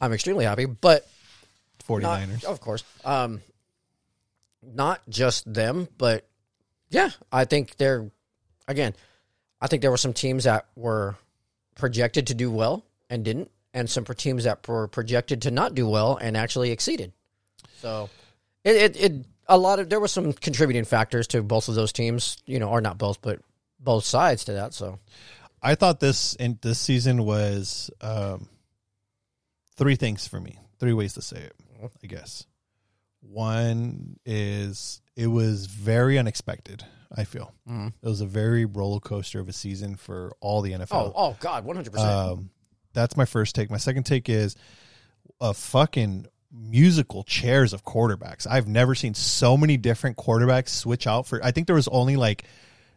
I'm 0.00 0.12
extremely 0.12 0.44
happy, 0.44 0.66
but 0.66 1.08
49ers. 1.88 2.02
not- 2.28 2.44
of 2.44 2.60
course. 2.60 2.84
Um, 3.04 3.40
not 4.62 5.00
just 5.08 5.52
them, 5.52 5.88
but 5.96 6.28
yeah, 6.90 7.10
I 7.32 7.44
think 7.44 7.76
they're 7.76 8.10
again. 8.66 8.94
I 9.60 9.66
think 9.68 9.82
there 9.82 9.90
were 9.90 9.96
some 9.96 10.12
teams 10.12 10.44
that 10.44 10.66
were 10.76 11.16
projected 11.76 12.28
to 12.28 12.34
do 12.34 12.50
well 12.50 12.84
and 13.08 13.24
didn't, 13.24 13.50
and 13.72 13.88
some 13.88 14.04
teams 14.04 14.44
that 14.44 14.66
were 14.68 14.86
projected 14.88 15.42
to 15.42 15.50
not 15.50 15.74
do 15.74 15.88
well 15.88 16.16
and 16.16 16.36
actually 16.36 16.70
exceeded. 16.70 17.12
So, 17.80 18.10
it 18.64 18.76
it, 18.76 18.96
it 18.96 19.26
a 19.48 19.56
lot 19.58 19.78
of 19.78 19.88
there 19.88 20.00
were 20.00 20.08
some 20.08 20.32
contributing 20.32 20.84
factors 20.84 21.26
to 21.28 21.42
both 21.42 21.68
of 21.68 21.74
those 21.74 21.92
teams, 21.92 22.36
you 22.46 22.58
know, 22.58 22.68
or 22.68 22.80
not 22.80 22.98
both, 22.98 23.22
but 23.22 23.40
both 23.80 24.04
sides 24.04 24.44
to 24.46 24.52
that. 24.54 24.74
So, 24.74 24.98
I 25.62 25.74
thought 25.74 26.00
this 26.00 26.34
in 26.34 26.58
this 26.62 26.78
season 26.78 27.24
was 27.24 27.90
um, 28.00 28.48
three 29.76 29.96
things 29.96 30.26
for 30.26 30.40
me. 30.40 30.58
Three 30.78 30.92
ways 30.92 31.14
to 31.14 31.22
say 31.22 31.38
it, 31.38 31.54
I 32.02 32.06
guess. 32.06 32.46
One 33.20 34.18
is 34.24 35.00
it 35.16 35.26
was 35.26 35.66
very 35.66 36.18
unexpected. 36.18 36.84
I 37.14 37.24
feel 37.24 37.52
it 37.66 38.06
was 38.06 38.20
a 38.20 38.26
very 38.26 38.64
roller 38.66 39.00
coaster 39.00 39.40
of 39.40 39.48
a 39.48 39.52
season 39.52 39.96
for 39.96 40.36
all 40.40 40.60
the 40.60 40.72
NFL. 40.72 40.88
oh, 40.92 41.12
oh 41.16 41.36
God, 41.40 41.64
one 41.64 41.74
hundred 41.74 41.92
percent. 41.92 42.10
Um, 42.10 42.50
that's 42.92 43.16
my 43.16 43.24
first 43.24 43.54
take. 43.54 43.70
My 43.70 43.76
second 43.78 44.04
take 44.04 44.28
is 44.28 44.56
a 45.40 45.54
fucking 45.54 46.26
musical 46.52 47.24
chairs 47.24 47.72
of 47.72 47.84
quarterbacks. 47.84 48.46
I've 48.48 48.68
never 48.68 48.94
seen 48.94 49.14
so 49.14 49.56
many 49.56 49.76
different 49.76 50.16
quarterbacks 50.16 50.70
switch 50.70 51.06
out 51.06 51.26
for. 51.26 51.44
I 51.44 51.50
think 51.50 51.66
there 51.66 51.76
was 51.76 51.88
only 51.88 52.16
like 52.16 52.44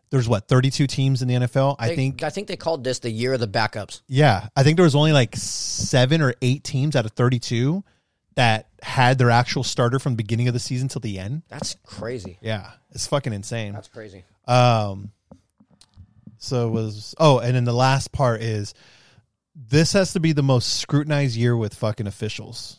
there's 0.09 0.27
what 0.27 0.47
32 0.47 0.87
teams 0.87 1.21
in 1.21 1.27
the 1.27 1.35
NFL. 1.35 1.75
I 1.79 1.95
think 1.95 2.23
I 2.23 2.29
think 2.29 2.47
they 2.47 2.57
called 2.57 2.83
this 2.83 2.99
the 2.99 3.09
year 3.09 3.33
of 3.33 3.39
the 3.39 3.47
backups. 3.47 4.01
yeah, 4.07 4.47
I 4.55 4.63
think 4.63 4.77
there 4.77 4.85
was 4.85 4.95
only 4.95 5.13
like 5.13 5.35
seven 5.35 6.21
or 6.21 6.33
eight 6.41 6.63
teams 6.63 6.95
out 6.95 7.05
of 7.05 7.11
32 7.11 7.83
that 8.35 8.67
had 8.81 9.17
their 9.17 9.29
actual 9.29 9.63
starter 9.63 9.99
from 9.99 10.13
the 10.13 10.17
beginning 10.17 10.47
of 10.47 10.53
the 10.53 10.59
season 10.59 10.87
till 10.87 11.01
the 11.01 11.19
end. 11.19 11.43
That's 11.49 11.75
crazy. 11.85 12.37
Yeah, 12.41 12.71
it's 12.91 13.07
fucking 13.07 13.33
insane. 13.33 13.73
That's 13.73 13.87
crazy. 13.87 14.23
Um, 14.47 15.11
so 16.37 16.67
it 16.67 16.71
was 16.71 17.15
oh, 17.19 17.39
and 17.39 17.55
then 17.55 17.65
the 17.65 17.73
last 17.73 18.11
part 18.11 18.41
is 18.41 18.73
this 19.55 19.93
has 19.93 20.13
to 20.13 20.19
be 20.19 20.33
the 20.33 20.43
most 20.43 20.79
scrutinized 20.79 21.35
year 21.35 21.55
with 21.55 21.73
fucking 21.75 22.07
officials, 22.07 22.77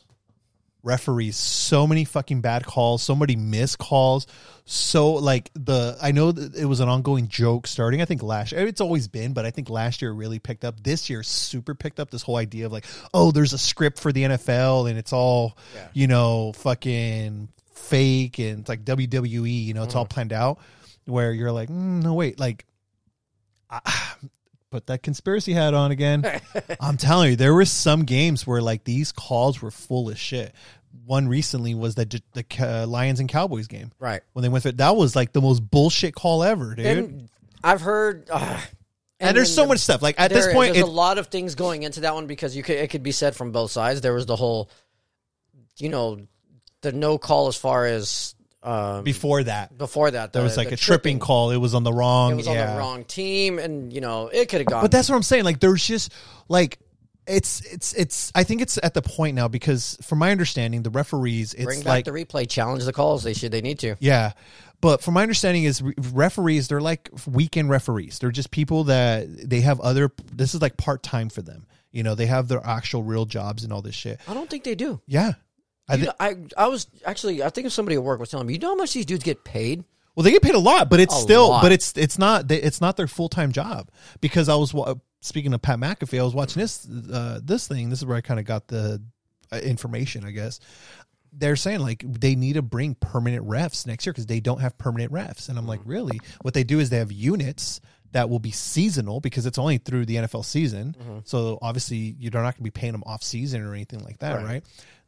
referees. 0.83 1.37
So 1.37 1.87
many 1.87 2.05
fucking 2.05 2.41
bad 2.41 2.65
calls, 2.65 3.03
so 3.03 3.15
many 3.15 3.37
missed 3.37 3.79
calls. 3.79 4.27
So 4.65 5.15
like 5.15 5.51
the 5.55 5.97
I 6.01 6.13
know 6.13 6.33
that 6.33 6.55
it 6.55 6.65
was 6.65 6.81
an 6.81 6.89
ongoing 6.89 7.29
joke 7.29 7.67
starting. 7.67 8.01
I 8.03 8.05
think 8.05 8.23
last 8.23 8.53
year 8.53 8.67
it's 8.67 8.81
always 8.81 9.09
been, 9.09 9.33
but 9.33 9.45
I 9.45 9.51
think 9.51 9.71
last 9.71 10.03
year 10.03 10.13
really 10.13 10.39
picked 10.39 10.65
up. 10.65 10.83
This 10.83 11.11
year 11.11 11.23
super 11.23 11.75
picked 11.75 12.01
up 12.01 12.11
this 12.11 12.23
whole 12.23 12.37
idea 12.37 12.67
of 12.67 12.73
like, 12.73 12.85
oh, 13.13 13.33
there's 13.33 13.53
a 13.53 13.59
script 13.59 13.99
for 13.99 14.13
the 14.13 14.23
NFL 14.25 14.89
and 14.89 14.99
it's 14.99 15.13
all 15.13 15.57
you 15.93 16.07
know 16.07 16.53
fucking 16.53 17.49
fake 17.73 18.39
and 18.39 18.61
it's 18.61 18.69
like 18.69 18.85
WWE. 18.85 19.65
You 19.65 19.75
know, 19.75 19.83
it's 19.83 19.95
all 19.95 20.07
planned 20.07 20.33
out. 20.33 20.59
Where 21.05 21.33
you're 21.33 21.51
like, 21.51 21.69
mm, 21.69 22.03
no 22.03 22.15
wait, 22.15 22.39
like 22.39 22.65
I, 23.69 24.15
put 24.73 24.87
that 24.89 25.03
conspiracy 25.03 25.53
hat 25.53 25.75
on 25.75 25.91
again. 25.93 26.25
I'm 26.81 26.97
telling 26.97 27.31
you, 27.31 27.37
there 27.37 27.55
were 27.55 27.65
some 27.65 28.05
games 28.05 28.47
where 28.47 28.61
like 28.61 28.83
these 28.85 29.13
calls 29.13 29.63
were 29.63 29.71
full 29.71 30.09
of 30.11 30.19
shit. 30.19 30.53
One 31.05 31.29
recently 31.29 31.75
was 31.75 31.95
the 31.95 32.21
the 32.33 32.45
uh, 32.61 32.87
Lions 32.87 33.21
and 33.21 33.29
Cowboys 33.29 33.67
game 33.67 33.93
Right. 33.99 34.23
when 34.33 34.43
they 34.43 34.49
went 34.49 34.63
through. 34.63 34.73
That 34.73 34.97
was 34.97 35.15
like 35.15 35.33
the 35.33 35.41
most 35.41 35.61
bullshit 35.61 36.15
call 36.15 36.43
ever, 36.43 36.75
dude. 36.75 36.87
And, 36.87 36.99
And 36.99 37.29
I've 37.63 37.81
heard. 37.81 38.29
Uh, 38.31 38.61
And 39.21 39.37
there's 39.37 39.55
so 39.55 39.67
much 39.67 39.79
stuff. 39.79 40.03
Like 40.03 40.19
at 40.19 40.33
this 40.33 40.53
point, 40.53 40.75
there's 40.75 40.85
it, 40.87 40.89
a 40.89 40.93
lot 40.93 41.17
of 41.19 41.29
things 41.29 41.55
going 41.55 41.85
into 41.85 42.01
that 42.01 42.15
one 42.15 42.27
because 42.27 42.57
you 42.57 42.63
could 42.65 42.77
it 42.77 42.91
could 42.91 43.05
be 43.05 43.13
said 43.13 43.37
from 43.37 43.53
both 43.53 43.71
sides. 43.71 44.01
There 44.01 44.13
was 44.15 44.27
the 44.27 44.35
whole, 44.35 44.69
you 45.79 45.89
know, 45.89 46.27
the 46.81 46.91
no 46.93 47.19
call 47.19 47.47
as 47.49 47.57
far 47.57 47.87
as 47.87 48.35
um, 48.63 49.05
before 49.05 49.43
that 49.43 49.77
before 49.77 50.11
that. 50.11 50.33
there 50.33 50.43
was 50.43 50.57
like 50.57 50.69
the 50.69 50.75
a 50.75 50.79
tripping 50.79 51.19
call. 51.19 51.51
It 51.51 51.57
was 51.57 51.75
on 51.75 51.83
the 51.83 51.93
wrong. 51.93 52.33
It 52.33 52.37
was 52.37 52.47
yeah. 52.47 52.69
on 52.71 52.75
the 52.75 52.79
wrong 52.79 53.05
team, 53.05 53.59
and 53.59 53.93
you 53.93 54.01
know 54.01 54.29
it 54.29 54.49
could 54.49 54.61
have 54.61 54.69
gone. 54.69 54.83
But 54.83 54.91
that's 54.91 55.09
what 55.09 55.17
I'm 55.17 55.23
saying. 55.23 55.45
Like 55.45 55.61
there's 55.61 55.85
just 55.85 56.13
like 56.49 56.79
it's 57.27 57.61
it's 57.63 57.93
it's. 57.95 58.33
I 58.35 58.45
think 58.45 58.63
it's 58.63 58.79
at 58.83 58.95
the 58.95 59.03
point 59.03 59.35
now 59.37 59.49
because 59.49 59.99
from 60.03 60.19
my 60.19 60.31
understanding, 60.31 60.83
the 60.83 60.91
referees 60.91 61.55
it's 61.55 61.65
bring 61.65 61.81
back 61.81 61.87
like 61.87 62.05
the 62.05 62.11
replay, 62.13 62.49
challenge 62.49 62.85
the 62.85 62.93
calls. 62.93 63.23
They 63.23 63.35
should. 63.35 63.53
They 63.53 63.63
need 63.63 63.79
to. 63.81 63.97
Yeah. 64.01 64.33
But 64.83 65.01
from 65.01 65.15
my 65.15 65.23
understanding 65.23 65.63
is 65.63 65.81
referees, 65.81 66.67
they're 66.67 66.81
like 66.81 67.09
weekend 67.25 67.71
referees. 67.71 68.19
They're 68.19 68.33
just 68.33 68.51
people 68.51 68.85
that 68.85 69.49
they 69.49 69.61
have 69.61 69.79
other, 69.81 70.11
this 70.33 70.55
is 70.57 70.61
like 70.61 70.77
part 70.77 71.05
time 71.05 71.29
for 71.29 71.41
them. 71.41 71.67
You 71.93 72.03
know, 72.03 72.17
they 72.17 72.27
have 72.27 72.49
their 72.49 72.61
actual 72.67 73.05
real 73.05 73.25
jobs 73.25 73.63
and 73.63 73.73
all 73.73 73.81
this 73.81 73.95
shit. 73.95 74.21
I 74.27 74.35
don't 74.35 74.51
think 74.51 74.65
they 74.65 74.75
do. 74.75 75.01
Yeah. 75.07 75.35
I 75.89 75.95
You 75.97 76.05
know, 76.07 76.13
I 76.21 76.37
I 76.57 76.67
was 76.69 76.87
actually 77.05 77.43
I 77.43 77.51
think 77.51 77.67
if 77.67 77.73
somebody 77.73 77.97
at 77.97 78.03
work 78.03 78.21
was 78.21 78.31
telling 78.31 78.47
me, 78.47 78.55
you 78.55 78.59
know 78.59 78.69
how 78.71 78.75
much 78.77 78.93
these 78.95 79.07
dudes 79.07 79.25
get 79.25 79.45
paid? 79.45 79.85
well, 80.15 80.25
they 80.25 80.31
get 80.31 80.43
paid 80.43 80.55
a 80.55 80.59
lot, 80.59 80.91
but 80.91 81.01
it's 81.01 81.15
A 81.17 81.21
still, 81.21 81.49
lot. 81.49 81.63
but 81.63 81.73
it's, 81.73 81.97
it's 81.97 82.19
not, 82.19 82.47
they, 82.47 82.61
it's 82.61 82.83
not 82.83 82.99
their 82.99 83.07
full 83.07 83.31
time 83.31 83.51
job 83.51 83.89
because 84.21 84.51
I 84.51 84.55
was, 84.57 84.75
wa- 84.75 84.95
speaking 85.23 85.55
of 85.55 85.63
Pat 85.63 85.79
McAfee, 85.79 86.21
I 86.21 86.23
was 86.23 86.35
watching 86.35 86.61
this, 86.61 86.87
uh, 87.11 87.41
this 87.43 87.67
thing. 87.67 87.89
This 87.89 88.01
is 88.01 88.05
where 88.05 88.19
I 88.19 88.21
kind 88.21 88.39
of 88.39 88.45
got 88.45 88.69
the 88.69 89.03
uh, 89.51 89.57
information, 89.57 90.27
I 90.27 90.31
guess. 90.33 90.61
They're 91.33 91.57
saying 91.57 91.81
like 91.81 92.05
they 92.07 92.35
need 92.35 92.55
to 92.55 92.63
bring 92.63 92.95
permanent 92.95 93.47
refs 93.49 93.87
next 93.87 94.05
year 94.05 94.13
because 94.13 94.27
they 94.27 94.41
don't 94.41 94.61
have 94.61 94.77
permanent 94.77 95.13
refs. 95.13 95.49
And 95.49 95.57
I'm 95.59 95.67
like, 95.67 95.81
really? 95.87 96.21
What 96.43 96.53
they 96.53 96.63
do 96.65 96.79
is 96.79 96.91
they 96.91 96.99
have 96.99 97.11
units 97.11 97.81
that 98.13 98.29
will 98.29 98.39
be 98.39 98.51
seasonal 98.51 99.21
because 99.21 99.47
it's 99.47 99.57
only 99.57 99.79
through 99.79 100.05
the 100.05 100.17
NFL 100.17 100.45
season. 100.45 100.95
So 101.25 101.59
obviously 101.63 102.15
you're 102.19 102.31
not 102.33 102.43
going 102.43 102.53
to 102.57 102.63
be 102.65 102.71
paying 102.71 102.93
them 102.93 103.03
off 103.07 103.23
season 103.23 103.63
or 103.63 103.73
anything 103.73 104.01
like 104.01 104.19
that, 104.19 104.45
right. 104.45 104.63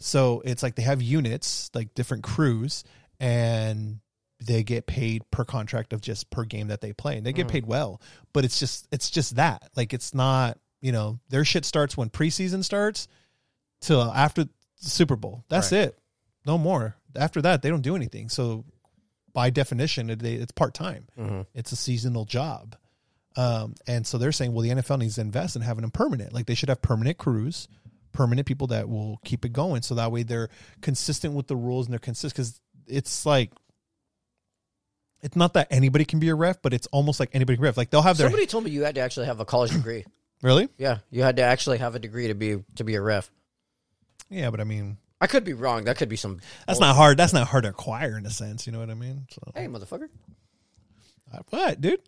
So 0.05 0.43
it's 0.45 0.63
like 0.63 0.75
they 0.75 0.83
have 0.83 1.01
units, 1.01 1.71
like 1.73 1.95
different 1.95 2.25
crews, 2.25 2.85
and 3.19 4.01
they 4.45 4.63
get 4.63 4.87
paid 4.87 5.23
per 5.31 5.45
contract 5.47 5.95
of 5.95 6.03
just 6.03 6.29
per 6.29 6.45
game 6.45 6.69
that 6.69 6.83
they 6.83 6.93
play. 6.93 7.17
And 7.17 7.25
they 7.25 7.33
get 7.33 7.49
paid 7.49 7.65
well, 7.65 8.03
but 8.35 8.45
it's 8.45 8.61
just 8.61 8.87
it's 8.93 9.09
just 9.09 9.37
that. 9.37 9.71
Like 9.75 9.95
it's 9.95 10.13
not, 10.13 10.59
you 10.83 10.93
know, 10.93 11.21
their 11.31 11.43
shit 11.43 11.65
starts 11.65 11.97
when 11.97 12.11
preseason 12.11 12.63
starts 12.63 13.09
till 13.81 14.03
after 14.03 14.45
the 14.45 14.51
Super 14.77 15.17
Bowl. 15.17 15.43
That's 15.49 15.73
it. 15.73 15.99
No 16.45 16.59
more. 16.59 16.97
After 17.17 17.41
that, 17.41 17.63
they 17.63 17.71
don't 17.71 17.81
do 17.81 17.97
anything. 17.97 18.29
So 18.29 18.67
by 19.33 19.49
definition, 19.49 20.11
it, 20.11 20.23
it's 20.23 20.53
part 20.53 20.75
time. 20.75 21.07
It's 21.55 21.73
a 21.73 21.77
seasonal 21.77 22.27
job. 22.27 22.77
Um, 23.37 23.75
and 23.87 24.07
so 24.07 24.19
they're 24.19 24.33
saying, 24.33 24.53
well, 24.53 24.63
the 24.63 24.71
NFL 24.71 24.99
needs 24.99 25.15
to 25.15 25.23
invest 25.23 25.57
in 25.57 25.63
having 25.63 25.81
them 25.81 25.91
permanent. 25.91 26.35
Like 26.35 26.45
they 26.45 26.55
should 26.55 26.69
have 26.69 26.83
permanent 26.83 27.17
crews, 27.17 27.69
permanent 28.15 28.47
people 28.47 28.69
that 28.69 28.89
will 28.89 29.21
keep 29.25 29.45
it 29.45 29.53
going. 29.53 29.83
So 29.83 29.97
that 29.97 30.11
way 30.11 30.23
they're 30.23 30.49
consistent 30.81 31.35
with 31.35 31.47
the 31.49 31.57
rules 31.57 31.87
and 31.87 31.93
they're 31.93 31.99
consistent 31.99 32.33
because 32.35 32.61
it's 32.87 33.27
like, 33.27 33.53
it's 35.21 35.37
not 35.37 35.55
that 35.55 35.69
anybody 35.71 36.05
can 36.05 36.19
be 36.19 36.29
a 36.29 36.35
ref, 36.35 36.63
but 36.63 36.73
it's 36.73 36.87
almost 36.89 37.21
like 37.21 37.31
anybody 37.35 37.57
can 37.57 37.65
ref. 37.65 37.77
Like 37.77 37.91
they'll 37.91 38.03
have 38.03 38.17
their 38.17 38.29
Somebody 38.29 38.47
told 38.47 38.65
me 38.65 38.71
you 38.71 38.85
had 38.85 38.95
to 38.95 39.01
actually 39.03 39.27
have 39.27 39.41
a 39.41 39.45
college 39.45 39.73
degree. 39.73 40.05
really, 40.43 40.69
yeah, 40.79 40.99
you 41.11 41.23
had 41.23 41.37
to 41.37 41.43
actually 41.43 41.79
have 41.79 41.95
a 41.95 41.99
degree 41.99 42.29
to 42.29 42.35
be 42.35 42.63
to 42.77 42.85
be 42.85 42.95
a 42.95 43.01
ref. 43.01 43.31
yeah. 44.29 44.51
But 44.51 44.61
I 44.61 44.65
mean, 44.65 44.99
I 45.21 45.27
could 45.27 45.45
be 45.45 45.55
wrong. 45.55 45.85
That 45.85 45.97
could 45.97 46.11
be 46.11 46.17
some. 46.17 46.41
that's 46.67 46.81
not 46.81 46.95
hard. 46.95 47.17
That's 47.17 47.33
not 47.33 47.47
hard 47.47 47.65
to 47.65 47.71
acquire 47.71 48.19
in 48.19 48.27
a 48.27 48.31
sense. 48.31 48.67
You 48.67 48.73
know 48.75 48.81
what 48.81 48.91
I 48.91 48.95
mean? 48.95 49.27
So 49.31 49.41
Hey, 49.55 49.67
motherfucker. 49.67 50.09
Uh, 51.33 51.39
what, 51.49 51.81
dude? 51.81 52.01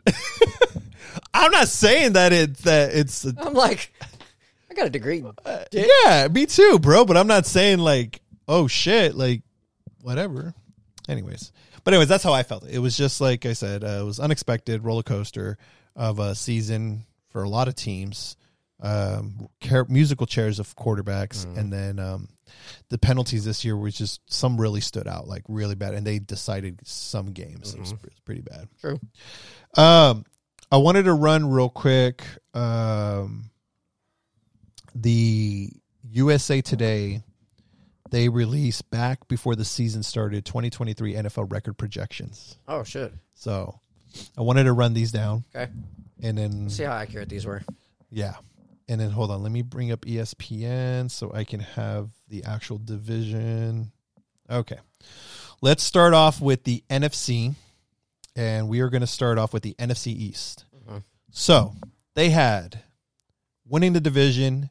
I'm 1.35 1.51
not 1.51 1.69
saying 1.69 2.13
that 2.13 2.33
it 2.35 2.59
that 2.59 2.95
it's 2.95 3.25
I'm 3.25 3.55
like, 3.55 3.93
got 4.77 4.87
a 4.87 4.91
degree. 4.91 5.25
Yeah, 5.73 6.29
me 6.31 6.47
too, 6.47 6.79
bro. 6.79 7.05
But 7.05 7.17
I'm 7.17 7.27
not 7.27 7.47
saying 7.47 7.79
like, 7.79 8.21
oh 8.47 8.67
shit, 8.69 9.15
like 9.15 9.43
whatever. 10.03 10.55
Anyways, 11.09 11.53
but 11.85 11.95
anyways, 11.95 12.09
that's 12.09 12.25
how 12.25 12.33
I 12.33 12.43
felt. 12.43 12.67
It 12.69 12.79
was 12.79 12.97
just 12.97 13.21
like 13.21 13.47
I 13.47 13.53
said, 13.53 13.85
uh, 13.85 13.99
it 14.01 14.05
was 14.05 14.21
unexpected 14.21 14.85
roller 14.85 15.03
coaster 15.03 15.59
of 15.95 16.19
a 16.19 16.35
season 16.35 17.07
for 17.31 17.43
a 17.43 17.49
lot 17.49 17.69
of 17.69 17.75
teams. 17.75 18.37
Um, 18.79 19.49
care, 19.61 19.87
musical 19.89 20.27
chairs 20.27 20.59
of 20.59 20.77
quarterbacks, 20.77 21.45
and 21.57 21.73
then 21.73 21.99
um, 21.99 22.29
the 22.91 22.99
penalties 22.99 23.45
this 23.45 23.65
year 23.65 23.75
was 23.75 23.97
just 23.97 24.21
some 24.31 24.61
really 24.61 24.83
stood 24.83 25.09
out, 25.09 25.27
like 25.27 25.45
really 25.49 25.75
bad, 25.75 25.95
and 25.95 26.07
they 26.07 26.19
decided 26.19 26.81
some 26.85 27.33
games. 27.33 27.73
It, 27.73 27.81
was, 27.81 27.93
it 27.93 28.03
was 28.03 28.21
pretty 28.27 28.43
bad. 28.43 28.69
True. 28.79 29.01
Um, 29.83 30.25
I 30.71 30.77
wanted 30.77 31.05
to 31.05 31.15
run 31.15 31.49
real 31.51 31.71
quick. 31.71 32.23
Um, 32.53 33.51
the 35.03 35.71
USA 36.11 36.61
Today 36.61 37.23
they 38.11 38.29
released 38.29 38.89
back 38.91 39.27
before 39.27 39.57
the 39.57 39.65
season 39.65 40.03
started 40.03 40.45
2023 40.45 41.15
NFL 41.15 41.51
record 41.51 41.77
projections. 41.77 42.57
Oh 42.69 42.85
shit. 42.85 43.13
So 43.35 43.81
I 44.39 44.43
wanted 44.43 44.65
to 44.65 44.73
run 44.73 44.95
these 44.95 45.11
down 45.11 45.45
Okay. 45.55 45.71
and 46.23 46.39
then 46.39 46.71
See 46.71 46.85
how 46.85 46.93
accurate 46.93 47.29
these 47.29 47.45
were. 47.45 47.63
yeah. 48.11 48.35
and 48.89 49.01
then 49.01 49.11
hold 49.11 49.33
on, 49.33 49.43
let 49.43 49.51
me 49.51 49.63
bring 49.63 49.91
up 49.91 50.03
ESPN 50.07 51.11
so 51.11 51.33
I 51.35 51.43
can 51.43 51.59
have 51.61 52.11
the 52.29 52.45
actual 52.45 52.79
division. 52.79 53.91
Okay. 54.49 54.79
Let's 55.61 55.83
start 55.83 56.15
off 56.15 56.41
with 56.41 56.63
the 56.63 56.85
NFC, 56.89 57.55
and 58.37 58.69
we 58.69 58.81
are 58.81 58.89
going 58.91 59.01
to 59.01 59.07
start 59.09 59.39
off 59.39 59.53
with 59.53 59.65
the 59.65 59.75
NFC 59.81 60.09
East. 60.09 60.65
Mm-hmm. 60.77 60.99
So 61.33 61.75
they 62.15 62.31
had 62.31 62.83
winning 63.67 63.93
the 63.95 64.01
division, 64.01 64.71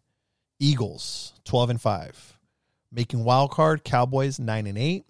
Eagles 0.60 1.34
twelve 1.44 1.70
and 1.70 1.82
five, 1.82 2.38
making 2.92 3.24
wild 3.24 3.52
card 3.52 3.84
Cowboys 3.84 4.40
nine 4.40 4.68
and 4.68 4.78
eight, 4.78 5.06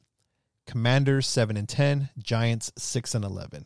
Commanders 0.68 1.28
seven 1.28 1.58
and 1.58 1.70
ten, 1.70 2.10
Giants 2.18 2.72
six 2.78 3.14
and 3.16 3.24
eleven. 3.26 3.66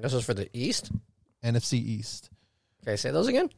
This 0.00 0.14
is 0.14 0.24
for 0.24 0.34
the 0.34 0.48
East. 0.52 0.90
NFC 1.44 1.74
East. 1.74 2.30
Okay, 2.82 2.96
say 2.96 3.10
those 3.10 3.26
again. 3.28 3.50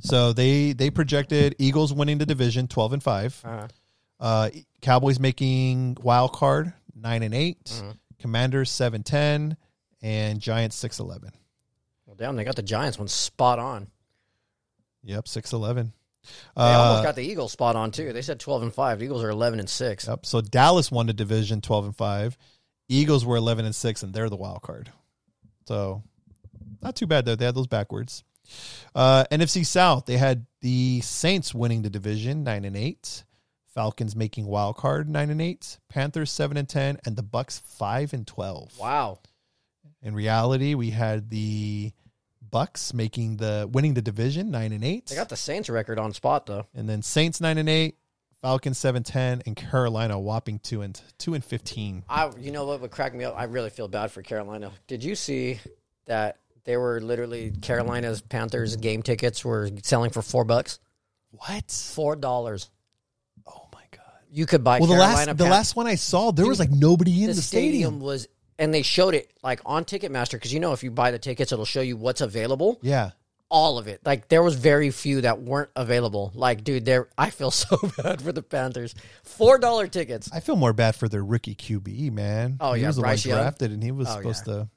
So 0.00 0.32
they 0.32 0.72
they 0.72 0.90
projected 0.90 1.54
Eagles 1.58 1.92
winning 1.92 2.18
the 2.18 2.26
division 2.26 2.68
twelve 2.68 2.92
and 2.92 3.02
five. 3.02 3.40
Uh, 3.44 3.68
Uh, 4.18 4.48
Cowboys 4.80 5.20
making 5.20 5.98
wild 6.00 6.32
card 6.32 6.72
nine 6.94 7.22
and 7.22 7.34
8 7.34 7.82
Commanders 8.18 8.70
seven 8.70 9.02
ten, 9.02 9.56
and 10.00 10.40
Giants 10.40 10.74
six 10.76 10.98
eleven. 10.98 11.32
well, 12.06 12.16
damn, 12.16 12.34
they 12.36 12.44
got 12.44 12.56
the 12.56 12.62
Giants 12.62 12.98
one 12.98 13.08
spot 13.08 13.58
on. 13.58 13.88
Yep, 15.04 15.28
six 15.28 15.52
eleven. 15.52 15.92
They 16.56 16.62
almost 16.62 17.00
Uh, 17.00 17.02
got 17.04 17.14
the 17.16 17.22
Eagles 17.24 17.52
spot 17.52 17.76
on 17.76 17.90
too. 17.90 18.12
They 18.12 18.22
said 18.22 18.40
twelve 18.40 18.62
and 18.62 18.72
five. 18.74 18.98
The 18.98 19.04
Eagles 19.06 19.22
are 19.22 19.30
eleven 19.30 19.58
and 19.60 19.68
six. 19.68 20.06
yep. 20.06 20.26
So 20.26 20.40
Dallas 20.40 20.90
won 20.90 21.06
the 21.06 21.12
division 21.12 21.60
twelve 21.60 21.84
and 21.84 21.96
five. 21.96 22.36
Eagles 22.88 23.24
were 23.24 23.36
eleven 23.36 23.64
and 23.64 23.74
six, 23.74 24.02
and 24.02 24.12
they're 24.14 24.28
the 24.30 24.36
wild 24.36 24.62
card. 24.62 24.92
So 25.66 26.02
not 26.82 26.96
too 26.96 27.06
bad 27.06 27.24
though. 27.24 27.34
They 27.36 27.44
had 27.46 27.54
those 27.54 27.66
backwards. 27.66 28.22
Uh, 28.94 29.24
NFC 29.32 29.66
South, 29.66 30.06
they 30.06 30.16
had 30.18 30.46
the 30.60 31.00
Saints 31.00 31.52
winning 31.52 31.82
the 31.82 31.90
division 31.90 32.44
nine 32.44 32.64
and 32.64 32.76
eight. 32.76 33.24
Falcons 33.74 34.14
making 34.16 34.46
wild 34.46 34.76
card 34.76 35.08
nine 35.08 35.30
and 35.30 35.42
eight. 35.42 35.78
Panthers 35.88 36.30
seven 36.30 36.56
and 36.56 36.68
ten, 36.68 36.98
and 37.04 37.16
the 37.16 37.22
Bucks 37.22 37.58
five 37.58 38.12
and 38.12 38.26
twelve. 38.26 38.72
Wow. 38.78 39.18
In 40.02 40.14
reality, 40.14 40.74
we 40.74 40.90
had 40.90 41.28
the 41.30 41.92
Bucks 42.50 42.92
making 42.94 43.36
the 43.38 43.68
winning 43.72 43.94
the 43.94 44.02
division 44.02 44.50
nine 44.50 44.72
and 44.72 44.84
eight, 44.84 45.06
They 45.06 45.16
got 45.16 45.28
the 45.28 45.36
Saints 45.36 45.68
record 45.68 45.98
on 45.98 46.12
spot 46.12 46.46
though. 46.46 46.66
and 46.74 46.88
then 46.88 47.02
Saints 47.02 47.40
nine 47.40 47.58
and 47.58 47.68
eight, 47.68 47.96
Falcons 48.42 48.78
seven 48.78 49.02
ten, 49.02 49.42
and 49.46 49.56
Carolina 49.56 50.18
whopping 50.18 50.58
two 50.58 50.82
and 50.82 51.00
two 51.18 51.34
and 51.34 51.44
fifteen. 51.44 52.04
I, 52.08 52.30
you 52.38 52.52
know 52.52 52.64
what 52.66 52.80
would 52.80 52.90
crack 52.90 53.14
me 53.14 53.24
up? 53.24 53.34
I 53.36 53.44
really 53.44 53.70
feel 53.70 53.88
bad 53.88 54.10
for 54.12 54.22
Carolina. 54.22 54.70
Did 54.86 55.02
you 55.02 55.14
see 55.14 55.58
that 56.06 56.38
they 56.64 56.76
were 56.76 57.00
literally 57.00 57.52
Carolina's 57.62 58.20
Panthers 58.20 58.76
game 58.76 59.02
tickets 59.02 59.44
were 59.44 59.70
selling 59.82 60.10
for 60.10 60.22
four 60.22 60.44
bucks, 60.44 60.78
What? 61.30 61.70
four 61.70 62.16
dollars. 62.16 62.70
Oh 63.46 63.66
my 63.72 63.82
god! 63.90 64.00
You 64.30 64.46
could 64.46 64.62
buy 64.64 64.78
Well, 64.80 64.88
the 64.88 64.94
Carolina 64.94 65.26
last 65.32 65.38
the 65.38 65.44
last 65.44 65.76
one 65.76 65.86
I 65.86 65.94
saw, 65.94 66.30
there 66.32 66.46
was 66.46 66.58
like 66.58 66.70
nobody 66.70 67.22
in 67.22 67.28
the, 67.28 67.34
the, 67.34 67.42
stadium, 67.42 67.70
stadium. 67.94 68.00
was, 68.00 68.26
and 68.58 68.72
they 68.72 68.82
showed 68.82 69.14
it 69.14 69.30
like 69.42 69.60
on 69.66 69.84
Ticketmaster 69.84 70.32
because 70.32 70.52
you 70.52 70.60
know 70.60 70.72
if 70.72 70.82
you 70.82 70.90
buy 70.90 71.10
the 71.10 71.18
tickets, 71.18 71.52
it'll 71.52 71.64
show 71.64 71.80
you 71.82 71.96
what's 71.96 72.20
available. 72.20 72.78
Yeah, 72.82 73.10
All 73.48 73.78
of 73.78 73.86
it. 73.88 74.00
Like 74.04 74.28
there 74.28 74.42
was 74.42 74.54
very 74.56 74.90
few 74.90 75.20
that 75.22 75.40
weren't 75.42 75.70
available. 75.76 76.32
Like, 76.34 76.64
dude, 76.64 76.84
there. 76.84 77.08
I 77.18 77.30
feel 77.30 77.50
so 77.64 77.76
bad 78.02 78.20
for 78.22 78.32
the 78.32 78.42
Panthers. 78.42 78.94
Four 79.22 79.58
dollar 79.58 79.86
tickets. 79.88 80.30
I 80.32 80.40
feel 80.40 80.56
more 80.56 80.72
bad 80.72 80.96
for 80.96 81.08
their 81.08 81.24
rookie 81.24 81.54
QB 81.54 82.12
man. 82.12 82.56
Oh, 82.60 82.72
he 82.72 82.82
yeah, 82.82 82.88
was 82.88 82.96
the 82.96 83.02
Bryce 83.02 83.24
one 83.26 83.30
Young. 83.30 83.42
drafted, 83.42 83.72
and 83.72 83.82
he 83.82 83.92
was 83.92 84.08
Oh, 84.08 84.16
supposed 84.16 84.44
to. 84.46 84.68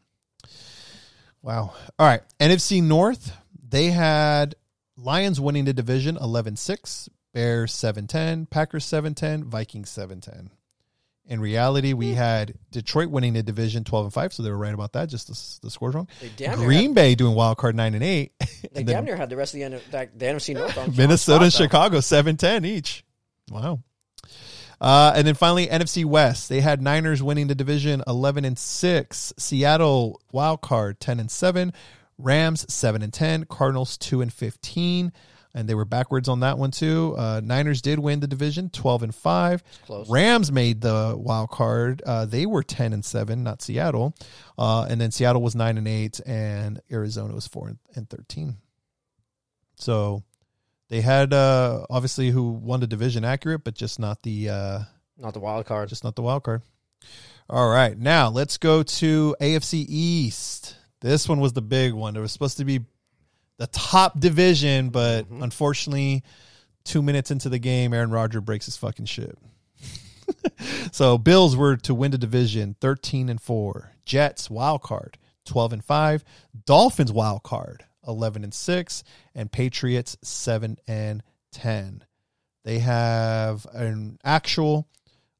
Wow. 1.41 1.73
All 1.97 2.05
right. 2.07 2.21
NFC 2.39 2.83
North, 2.83 3.31
they 3.67 3.87
had 3.87 4.55
Lions 4.97 5.39
winning 5.39 5.65
the 5.65 5.73
division 5.73 6.17
11-6, 6.17 7.07
Bears 7.33 7.73
7-10, 7.73 8.49
Packers 8.49 8.85
7-10, 8.85 9.45
Vikings 9.45 9.89
7-10. 9.89 10.49
In 11.29 11.39
reality, 11.39 11.93
we 11.93 12.15
had 12.15 12.55
Detroit 12.71 13.09
winning 13.09 13.33
the 13.33 13.43
division 13.43 13.83
12 13.83 14.05
and 14.05 14.13
5, 14.13 14.33
so 14.33 14.41
they 14.41 14.49
were 14.49 14.57
right 14.57 14.73
about 14.73 14.93
that, 14.93 15.09
just 15.09 15.27
the, 15.27 15.67
the 15.67 15.69
scores 15.69 15.93
wrong. 15.93 16.07
They 16.19 16.29
damn 16.35 16.57
near 16.57 16.67
Green 16.67 16.95
Bay 16.95 17.13
doing 17.13 17.35
wild 17.35 17.57
card 17.57 17.75
9 17.75 17.93
and 17.93 18.03
8. 18.03 18.31
They 18.71 18.81
and 18.81 18.87
damn 18.87 19.05
near 19.05 19.15
had 19.15 19.29
the 19.29 19.37
rest 19.37 19.53
of 19.53 19.59
the, 19.59 19.63
N- 19.65 19.81
like, 19.93 20.17
the 20.17 20.25
NFC 20.25 20.53
North 20.53 20.77
on 20.77 20.95
Minnesota 20.95 21.45
and. 21.45 21.53
Chicago 21.53 21.99
7-10 21.99 22.65
each. 22.65 23.03
Wow. 23.49 23.79
Uh, 24.81 25.13
and 25.15 25.25
then 25.25 25.33
finally 25.35 25.67
NFC 25.67 26.03
West, 26.03 26.49
they 26.49 26.61
had 26.61 26.81
Niners 26.81 27.21
winning 27.21 27.47
the 27.47 27.55
division 27.55 28.03
11 28.07 28.45
and 28.45 28.57
6, 28.57 29.33
Seattle 29.37 30.21
wild 30.31 30.61
card 30.61 30.99
10 30.99 31.19
and 31.19 31.29
7, 31.31 31.73
Rams 32.17 32.71
7 32.73 33.01
and 33.01 33.13
10, 33.13 33.45
Cardinals 33.45 33.97
2 33.97 34.21
and 34.21 34.33
15, 34.33 35.11
and 35.53 35.67
they 35.67 35.73
were 35.75 35.85
backwards 35.85 36.27
on 36.29 36.41
that 36.41 36.57
one 36.57 36.71
too. 36.71 37.15
Uh, 37.17 37.41
Niners 37.43 37.81
did 37.81 37.99
win 37.99 38.19
the 38.19 38.27
division 38.27 38.69
12 38.69 39.03
and 39.03 39.15
5. 39.15 39.63
Close. 39.85 40.09
Rams 40.09 40.51
made 40.51 40.81
the 40.81 41.15
wild 41.17 41.49
card. 41.49 42.01
Uh, 42.05 42.25
they 42.25 42.45
were 42.45 42.61
10 42.63 42.93
and 42.93 43.03
7, 43.03 43.43
not 43.43 43.61
Seattle. 43.61 44.15
Uh, 44.57 44.85
and 44.89 45.01
then 45.01 45.11
Seattle 45.11 45.41
was 45.41 45.55
9 45.55 45.77
and 45.77 45.87
8 45.87 46.21
and 46.25 46.79
Arizona 46.91 47.33
was 47.33 47.47
4 47.47 47.73
and 47.95 48.09
13. 48.09 48.57
So 49.75 50.23
they 50.89 51.01
had 51.01 51.33
uh, 51.33 51.85
obviously 51.89 52.29
who 52.29 52.49
won 52.51 52.79
the 52.79 52.87
division 52.87 53.23
accurate, 53.25 53.63
but 53.63 53.75
just 53.75 53.99
not 53.99 54.21
the 54.23 54.49
uh, 54.49 54.79
Not 55.17 55.33
the 55.33 55.39
wild 55.39 55.65
card. 55.65 55.89
just 55.89 56.03
not 56.03 56.15
the 56.15 56.21
wild 56.21 56.43
card. 56.43 56.61
All 57.49 57.69
right, 57.69 57.97
now 57.97 58.29
let's 58.29 58.57
go 58.57 58.83
to 58.83 59.35
AFC 59.41 59.85
East. 59.87 60.75
This 61.01 61.27
one 61.27 61.39
was 61.39 61.53
the 61.53 61.61
big 61.61 61.93
one. 61.93 62.15
It 62.15 62.19
was 62.19 62.31
supposed 62.31 62.57
to 62.57 62.65
be 62.65 62.81
the 63.59 63.67
top 63.67 64.19
division, 64.19 64.89
but 64.89 65.25
mm-hmm. 65.25 65.43
unfortunately, 65.43 66.23
two 66.85 67.01
minutes 67.01 67.29
into 67.29 67.49
the 67.49 67.59
game, 67.59 67.93
Aaron 67.93 68.09
Rodgers 68.09 68.41
breaks 68.41 68.65
his 68.65 68.77
fucking 68.77 69.05
shit. 69.05 69.37
so 70.91 71.17
Bills 71.17 71.55
were 71.55 71.75
to 71.77 71.93
win 71.93 72.11
the 72.11 72.17
division, 72.17 72.75
thirteen 72.79 73.29
and 73.29 73.39
four. 73.39 73.91
Jets 74.05 74.49
wild 74.49 74.81
card, 74.81 75.17
twelve 75.45 75.73
and 75.73 75.83
five. 75.83 76.23
Dolphins 76.65 77.11
wild 77.11 77.43
card, 77.43 77.83
eleven 78.07 78.43
and 78.43 78.53
six, 78.53 79.03
and 79.35 79.51
Patriots 79.51 80.17
seven 80.23 80.77
and 80.87 81.21
ten. 81.51 82.05
They 82.63 82.79
have 82.79 83.67
an 83.73 84.19
actual 84.23 84.87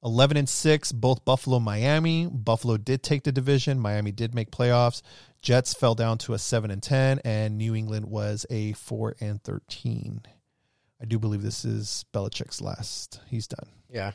11 0.04 0.38
and 0.38 0.48
6 0.48 0.92
both 0.94 1.26
Buffalo 1.26 1.60
Miami. 1.60 2.26
Buffalo 2.26 2.78
did 2.78 3.04
take 3.04 3.24
the 3.24 3.32
division. 3.32 3.80
Miami 3.80 4.12
did 4.14 4.34
make 4.34 4.50
playoffs. 4.50 5.02
Jets 5.42 5.74
fell 5.74 5.96
down 5.96 6.18
to 6.20 6.34
a 6.34 6.38
7 6.38 6.70
and 6.72 6.84
10 6.84 7.22
and 7.24 7.58
New 7.58 7.76
England 7.76 8.06
was 8.08 8.46
a 8.50 8.74
4 8.74 9.16
and 9.20 9.42
13. 9.44 10.22
I 11.02 11.06
do 11.06 11.18
believe 11.18 11.42
this 11.42 11.64
is 11.64 12.06
Belichick's 12.14 12.62
last. 12.62 13.22
He's 13.28 13.48
done. 13.48 13.70
Yeah. 13.90 14.12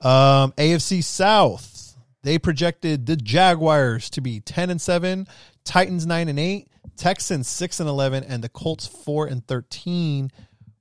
Um, 0.00 0.52
AFC 0.52 1.04
South. 1.04 1.96
They 2.22 2.38
projected 2.38 3.06
the 3.06 3.16
Jaguars 3.16 4.08
to 4.10 4.20
be 4.20 4.40
10 4.40 4.70
and 4.70 4.80
7, 4.80 5.26
Titans 5.64 6.06
9 6.06 6.28
and 6.28 6.38
8, 6.38 6.68
Texans 6.96 7.48
6 7.48 7.80
and 7.80 7.88
11 7.88 8.24
and 8.24 8.42
the 8.42 8.48
Colts 8.48 8.86
4 8.86 9.26
and 9.26 9.46
13. 9.46 10.30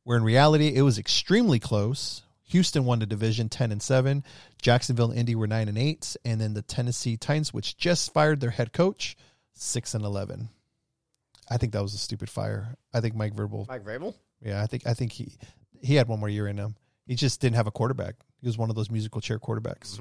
Where 0.03 0.17
in 0.17 0.23
reality 0.23 0.73
it 0.75 0.81
was 0.81 0.97
extremely 0.97 1.59
close. 1.59 2.23
Houston 2.51 2.85
won 2.85 2.99
the 2.99 3.05
division 3.05 3.49
10 3.49 3.71
and 3.71 3.81
7. 3.81 4.23
Jacksonville 4.61 5.09
and 5.11 5.19
Indy 5.19 5.35
were 5.35 5.47
9 5.47 5.67
and 5.67 5.77
8 5.77 6.15
and 6.25 6.39
then 6.39 6.53
the 6.53 6.61
Tennessee 6.61 7.17
Titans 7.17 7.53
which 7.53 7.77
just 7.77 8.13
fired 8.13 8.39
their 8.39 8.49
head 8.51 8.73
coach 8.73 9.15
6 9.55 9.93
and 9.93 10.03
11. 10.05 10.49
I 11.49 11.57
think 11.57 11.73
that 11.73 11.81
was 11.81 11.93
a 11.93 11.97
stupid 11.97 12.29
fire. 12.29 12.75
I 12.93 13.01
think 13.01 13.15
Mike 13.15 13.33
Verbal 13.33 13.65
Mike 13.67 13.83
Vrabel? 13.83 14.13
yeah, 14.41 14.61
I 14.61 14.67
think 14.67 14.87
I 14.87 14.93
think 14.93 15.11
he 15.11 15.33
he 15.81 15.95
had 15.95 16.07
one 16.07 16.19
more 16.19 16.29
year 16.29 16.47
in 16.47 16.57
him. 16.57 16.75
He 17.07 17.15
just 17.15 17.41
didn't 17.41 17.55
have 17.55 17.67
a 17.67 17.71
quarterback. 17.71 18.15
He 18.39 18.47
was 18.47 18.57
one 18.57 18.69
of 18.69 18.75
those 18.75 18.89
musical 18.91 19.19
chair 19.21 19.39
quarterbacks. 19.39 19.99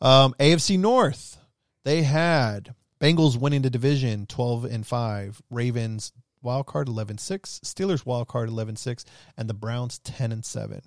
Um, 0.00 0.34
AFC 0.38 0.78
North, 0.78 1.38
they 1.84 2.02
had 2.02 2.74
Bengals 3.00 3.36
winning 3.36 3.62
the 3.62 3.70
division, 3.70 4.26
twelve 4.26 4.64
and 4.64 4.86
five. 4.86 5.40
Ravens 5.50 6.12
wild 6.40 6.66
card 6.66 6.86
11-6. 6.86 7.60
Steelers 7.62 8.06
wild 8.06 8.28
card 8.28 8.48
11-6. 8.48 9.04
and 9.36 9.48
the 9.50 9.54
Browns 9.54 9.98
ten 9.98 10.30
and 10.30 10.44
seven. 10.44 10.82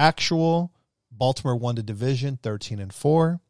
Actual 0.00 0.72
Baltimore 1.12 1.56
won 1.56 1.74
the 1.74 1.82
division, 1.82 2.38
thirteen 2.42 2.80
and 2.80 2.92
four. 2.92 3.40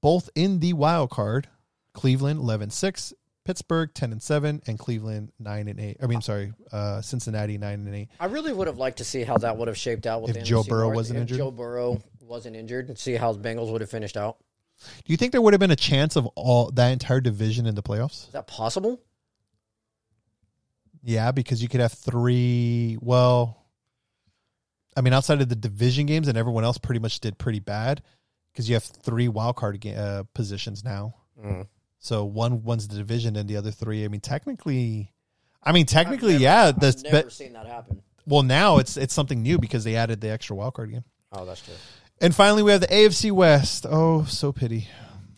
Both 0.00 0.30
in 0.36 0.60
the 0.60 0.72
wild 0.74 1.10
card, 1.10 1.48
Cleveland 1.92 2.38
11-6. 2.40 3.12
Pittsburgh 3.44 3.90
ten 3.94 4.12
and 4.12 4.22
seven, 4.22 4.62
and 4.66 4.78
Cleveland 4.78 5.32
nine 5.40 5.68
and 5.68 5.80
eight. 5.80 5.96
I 6.02 6.06
mean, 6.06 6.20
sorry, 6.20 6.52
uh, 6.70 7.00
Cincinnati 7.00 7.56
nine 7.56 7.86
and 7.86 7.94
eight. 7.94 8.08
I 8.20 8.26
really 8.26 8.52
would 8.52 8.66
have 8.66 8.76
liked 8.76 8.98
to 8.98 9.04
see 9.04 9.22
how 9.24 9.38
that 9.38 9.56
would 9.56 9.68
have 9.68 9.76
shaped 9.78 10.06
out 10.06 10.20
with 10.20 10.32
If 10.32 10.36
the 10.36 10.42
Joe 10.42 10.62
Burrow 10.62 10.88
North. 10.88 10.96
wasn't 10.96 11.20
injured? 11.20 11.38
Joe 11.38 11.50
Burrow 11.50 12.02
wasn't 12.20 12.56
injured, 12.56 12.88
and 12.90 12.98
see 12.98 13.14
how 13.14 13.32
the 13.32 13.38
Bengals 13.38 13.72
would 13.72 13.80
have 13.80 13.88
finished 13.90 14.18
out. 14.18 14.36
Do 14.78 15.12
you 15.12 15.16
think 15.16 15.32
there 15.32 15.40
would 15.40 15.54
have 15.54 15.60
been 15.60 15.70
a 15.70 15.76
chance 15.76 16.14
of 16.14 16.26
all 16.34 16.70
that 16.72 16.90
entire 16.92 17.22
division 17.22 17.64
in 17.64 17.74
the 17.74 17.82
playoffs? 17.82 18.26
Is 18.26 18.32
that 18.32 18.46
possible? 18.46 19.00
Yeah, 21.02 21.32
because 21.32 21.62
you 21.62 21.70
could 21.70 21.80
have 21.80 21.94
three. 21.94 22.98
Well, 23.00 23.64
I 24.98 25.00
mean, 25.00 25.12
outside 25.12 25.40
of 25.40 25.48
the 25.48 25.54
division 25.54 26.06
games, 26.06 26.26
and 26.26 26.36
everyone 26.36 26.64
else 26.64 26.76
pretty 26.76 26.98
much 26.98 27.20
did 27.20 27.38
pretty 27.38 27.60
bad 27.60 28.02
because 28.52 28.68
you 28.68 28.74
have 28.74 28.82
three 28.82 29.28
wild 29.28 29.54
card 29.54 29.80
ga- 29.80 29.94
uh, 29.94 30.22
positions 30.34 30.82
now. 30.82 31.14
Mm. 31.40 31.68
So 32.00 32.24
one 32.24 32.64
one's 32.64 32.88
the 32.88 32.96
division, 32.96 33.36
and 33.36 33.48
the 33.48 33.56
other 33.56 33.70
three. 33.70 34.04
I 34.04 34.08
mean, 34.08 34.20
technically, 34.20 35.12
I 35.62 35.70
mean, 35.70 35.86
technically, 35.86 36.34
yeah. 36.36 36.72
The 36.72 36.88
I've 36.88 37.02
never 37.04 37.22
but, 37.22 37.32
seen 37.32 37.52
that 37.52 37.66
happen. 37.66 38.02
well, 38.26 38.42
now 38.42 38.78
it's 38.78 38.96
it's 38.96 39.14
something 39.14 39.40
new 39.40 39.58
because 39.58 39.84
they 39.84 39.94
added 39.94 40.20
the 40.20 40.30
extra 40.30 40.56
wild 40.56 40.74
card 40.74 40.90
game. 40.90 41.04
Oh, 41.30 41.44
that's 41.44 41.60
true. 41.60 41.74
And 42.20 42.34
finally, 42.34 42.64
we 42.64 42.72
have 42.72 42.80
the 42.80 42.88
AFC 42.88 43.30
West. 43.30 43.86
Oh, 43.88 44.24
so 44.24 44.50
pity. 44.50 44.88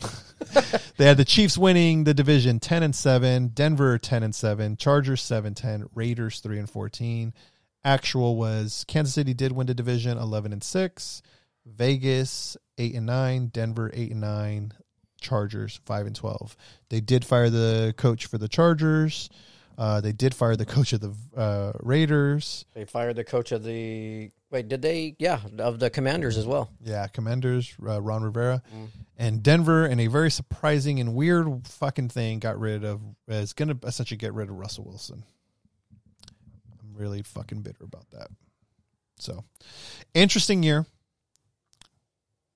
they 0.96 1.04
had 1.04 1.18
the 1.18 1.24
Chiefs 1.26 1.58
winning 1.58 2.04
the 2.04 2.14
division 2.14 2.60
10 2.60 2.82
and 2.82 2.96
7, 2.96 3.48
Denver 3.48 3.98
10 3.98 4.22
and 4.22 4.34
7, 4.34 4.78
Chargers 4.78 5.20
7 5.20 5.52
10, 5.52 5.90
Raiders 5.94 6.40
3 6.40 6.58
and 6.58 6.70
14. 6.70 7.34
Actual 7.84 8.36
was 8.36 8.84
Kansas 8.88 9.14
City 9.14 9.34
did 9.34 9.52
win 9.52 9.66
the 9.66 9.74
division 9.74 10.18
11 10.18 10.52
and 10.52 10.62
6, 10.62 11.22
Vegas 11.66 12.56
8 12.78 12.94
and 12.94 13.06
9, 13.06 13.46
Denver 13.46 13.90
8 13.94 14.10
and 14.12 14.20
9, 14.20 14.72
Chargers 15.20 15.80
5 15.84 16.06
and 16.06 16.16
12. 16.16 16.56
They 16.88 17.00
did 17.00 17.24
fire 17.24 17.50
the 17.50 17.94
coach 17.96 18.26
for 18.26 18.38
the 18.38 18.48
Chargers. 18.48 19.30
Uh, 19.78 19.98
they 20.00 20.12
did 20.12 20.34
fire 20.34 20.56
the 20.56 20.66
coach 20.66 20.92
of 20.92 21.00
the 21.00 21.14
uh, 21.34 21.72
Raiders. 21.80 22.66
They 22.74 22.84
fired 22.84 23.16
the 23.16 23.24
coach 23.24 23.50
of 23.50 23.64
the. 23.64 24.30
Wait, 24.50 24.68
did 24.68 24.82
they? 24.82 25.16
Yeah, 25.18 25.40
of 25.58 25.78
the 25.78 25.88
Commanders 25.88 26.36
as 26.36 26.46
well. 26.46 26.70
Yeah, 26.82 27.06
Commanders, 27.06 27.74
uh, 27.86 28.02
Ron 28.02 28.22
Rivera, 28.22 28.62
and 29.16 29.42
Denver, 29.42 29.86
in 29.86 30.00
a 30.00 30.08
very 30.08 30.30
surprising 30.30 31.00
and 31.00 31.14
weird 31.14 31.66
fucking 31.66 32.10
thing, 32.10 32.40
got 32.40 32.58
rid 32.58 32.84
of 32.84 33.00
is 33.28 33.54
going 33.54 33.68
to 33.68 33.86
essentially 33.86 34.18
get 34.18 34.34
rid 34.34 34.50
of 34.50 34.56
Russell 34.56 34.84
Wilson. 34.84 35.24
Really 37.00 37.22
fucking 37.22 37.62
bitter 37.62 37.82
about 37.82 38.10
that. 38.10 38.28
So, 39.18 39.44
interesting 40.12 40.62
year. 40.62 40.84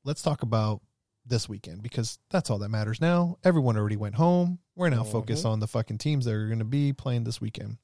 Let's 0.05 0.21
talk 0.21 0.43
about 0.43 0.83
this 1.25 1.49
weekend 1.49 1.83
because 1.83 2.19
that's 2.31 2.51
all 2.51 2.59
that 2.59 2.69
matters 2.69 3.01
now. 3.01 3.39
Everyone 3.43 3.79
already 3.79 3.97
went 3.97 4.17
home. 4.17 4.59
We're 4.77 4.91
now 4.91 5.03
focused 5.03 5.47
on 5.47 5.61
the 5.61 5.67
fucking 5.67 5.97
teams 5.97 6.27
that 6.27 6.35
are 6.35 6.47
going 6.47 6.59
to 6.59 6.65
be 6.67 6.93
playing 6.93 7.25
this 7.25 7.41
weekend. 7.41 7.79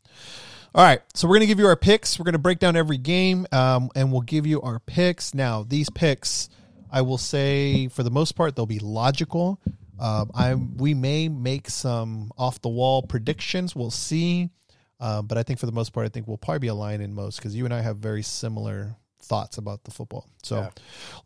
All 0.75 0.85
right, 0.85 1.01
so 1.15 1.27
we're 1.27 1.37
going 1.37 1.41
to 1.41 1.47
give 1.47 1.59
you 1.59 1.67
our 1.67 1.77
picks. 1.77 2.19
We're 2.19 2.25
going 2.25 2.35
to 2.35 2.39
break 2.39 2.59
down 2.59 2.77
every 2.77 2.99
game, 2.99 3.47
um, 3.53 3.89
and 3.97 4.13
we'll 4.13 4.21
give 4.21 4.47
you 4.47 4.61
our 4.61 4.81
picks. 4.81 5.33
Now, 5.33 5.63
these 5.63 5.89
picks, 5.89 6.51
I 6.91 7.01
will 7.01 7.17
say, 7.17 7.89
for 7.89 8.03
the 8.03 8.11
most 8.11 8.33
part, 8.33 8.55
they'll 8.55 8.67
be 8.67 8.81
logical. 8.81 9.63
Um, 9.99 10.31
I 10.35 10.55
we 10.55 10.93
may 10.93 11.29
make 11.29 11.71
some 11.71 12.33
off 12.37 12.61
the 12.61 12.69
wall 12.69 13.03
predictions. 13.03 13.75
We'll 13.75 13.91
see, 13.91 14.51
uh, 15.01 15.23
but 15.23 15.39
I 15.39 15.43
think 15.43 15.59
for 15.59 15.67
the 15.67 15.73
most 15.73 15.93
part, 15.93 16.07
I 16.07 16.09
think 16.11 16.29
we'll 16.29 16.37
probably 16.37 16.59
be 16.61 16.69
aligned 16.69 17.03
in 17.03 17.15
most 17.15 17.37
because 17.37 17.57
you 17.57 17.65
and 17.65 17.73
I 17.75 17.81
have 17.81 17.97
very 17.97 18.23
similar 18.23 18.95
thoughts 19.23 19.59
about 19.59 19.85
the 19.85 19.91
football. 19.91 20.29
So. 20.43 20.71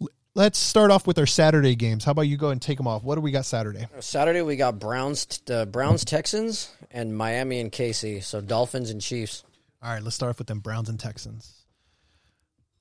l- 0.00 0.08
Let's 0.36 0.58
start 0.58 0.90
off 0.90 1.06
with 1.06 1.16
our 1.20 1.26
Saturday 1.26 1.76
games. 1.76 2.04
How 2.04 2.10
about 2.10 2.22
you 2.22 2.36
go 2.36 2.50
and 2.50 2.60
take 2.60 2.76
them 2.76 2.88
off? 2.88 3.04
What 3.04 3.14
do 3.14 3.20
we 3.20 3.30
got 3.30 3.44
Saturday? 3.44 3.86
Saturday 4.00 4.42
we 4.42 4.56
got 4.56 4.80
Browns, 4.80 5.26
the 5.46 5.64
Browns, 5.64 6.04
Texans, 6.04 6.72
and 6.90 7.16
Miami 7.16 7.60
and 7.60 7.70
KC. 7.70 8.20
So 8.24 8.40
Dolphins 8.40 8.90
and 8.90 9.00
Chiefs. 9.00 9.44
All 9.80 9.92
right, 9.92 10.02
let's 10.02 10.16
start 10.16 10.30
off 10.30 10.38
with 10.38 10.48
them 10.48 10.58
Browns 10.58 10.88
and 10.88 10.98
Texans. 10.98 11.64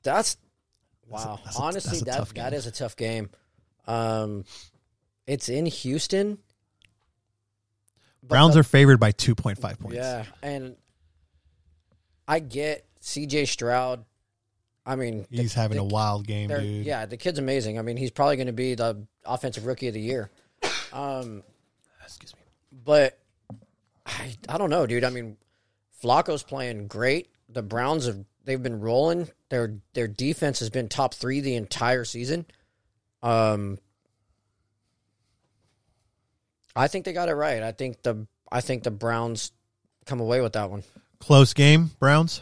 That's 0.01 0.35
wow. 1.07 1.39
that's 1.45 1.55
a- 1.55 1.61
Honestly, 1.61 1.89
that's 1.91 2.01
a 2.01 2.05
that 2.05 2.17
tough 2.17 2.33
game. 2.33 2.53
a 2.53 2.71
tough 2.71 2.95
game. 2.95 3.29
Um, 3.85 4.45
it's 5.27 5.47
in 5.47 5.67
Houston. 5.67 6.39
Browns 8.23 8.55
the- 8.55 8.61
are 8.61 8.63
favored 8.63 8.99
by 8.99 9.11
2.5 9.11 9.79
points. 9.79 9.95
Yeah, 9.95 10.25
and 10.41 10.75
I 12.27 12.39
get 12.39 12.85
CJ 13.01 13.47
Stroud. 13.47 14.05
I 14.85 14.95
mean, 14.95 15.25
the- 15.29 15.37
He's 15.41 15.53
having 15.53 15.77
the- 15.77 15.83
a 15.83 15.87
wild 15.87 16.27
game, 16.27 16.49
dude. 16.49 16.85
Yeah, 16.85 17.05
the 17.05 17.17
kid's 17.17 17.39
amazing. 17.39 17.79
I 17.79 17.81
mean, 17.81 17.97
he's 17.97 18.11
probably 18.11 18.35
going 18.35 18.47
to 18.47 18.53
be 18.53 18.75
the 18.75 19.05
offensive 19.25 19.65
rookie 19.65 19.87
of 19.87 19.93
the 19.93 20.01
year. 20.01 20.29
Um, 20.91 21.43
Excuse 22.03 22.35
me. 22.35 22.41
but 22.83 23.17
I, 24.05 24.35
I 24.49 24.57
don't 24.57 24.69
know, 24.69 24.85
dude. 24.85 25.03
I 25.03 25.09
mean, 25.09 25.37
Flacco's 26.03 26.43
playing 26.43 26.87
great. 26.87 27.29
The 27.49 27.61
Browns 27.63 28.05
have 28.05 28.17
they've 28.43 28.61
been 28.61 28.79
rolling. 28.81 29.29
Their 29.49 29.75
their 29.93 30.07
defense 30.07 30.59
has 30.59 30.69
been 30.69 30.89
top 30.89 31.13
three 31.13 31.39
the 31.39 31.55
entire 31.55 32.03
season. 32.05 32.45
Um, 33.21 33.79
I 36.75 36.87
think 36.87 37.05
they 37.05 37.13
got 37.13 37.29
it 37.29 37.35
right. 37.35 37.61
I 37.63 37.71
think 37.71 38.01
the 38.03 38.27
I 38.51 38.61
think 38.61 38.83
the 38.83 38.91
Browns 38.91 39.51
come 40.05 40.19
away 40.19 40.41
with 40.41 40.53
that 40.53 40.69
one. 40.69 40.83
Close 41.23 41.53
game, 41.53 41.89
Browns. 41.99 42.41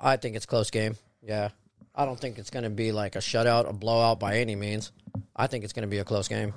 I 0.00 0.16
think 0.16 0.34
it's 0.34 0.46
close 0.46 0.70
game. 0.70 0.96
Yeah. 1.22 1.50
I 1.94 2.06
don't 2.06 2.18
think 2.18 2.38
it's 2.38 2.48
going 2.48 2.62
to 2.62 2.70
be 2.70 2.90
like 2.90 3.16
a 3.16 3.18
shutout, 3.18 3.68
a 3.68 3.72
blowout 3.74 4.18
by 4.18 4.38
any 4.38 4.56
means. 4.56 4.92
I 5.36 5.46
think 5.46 5.62
it's 5.62 5.74
going 5.74 5.82
to 5.82 5.88
be 5.90 5.98
a 5.98 6.04
close 6.04 6.26
game. 6.26 6.54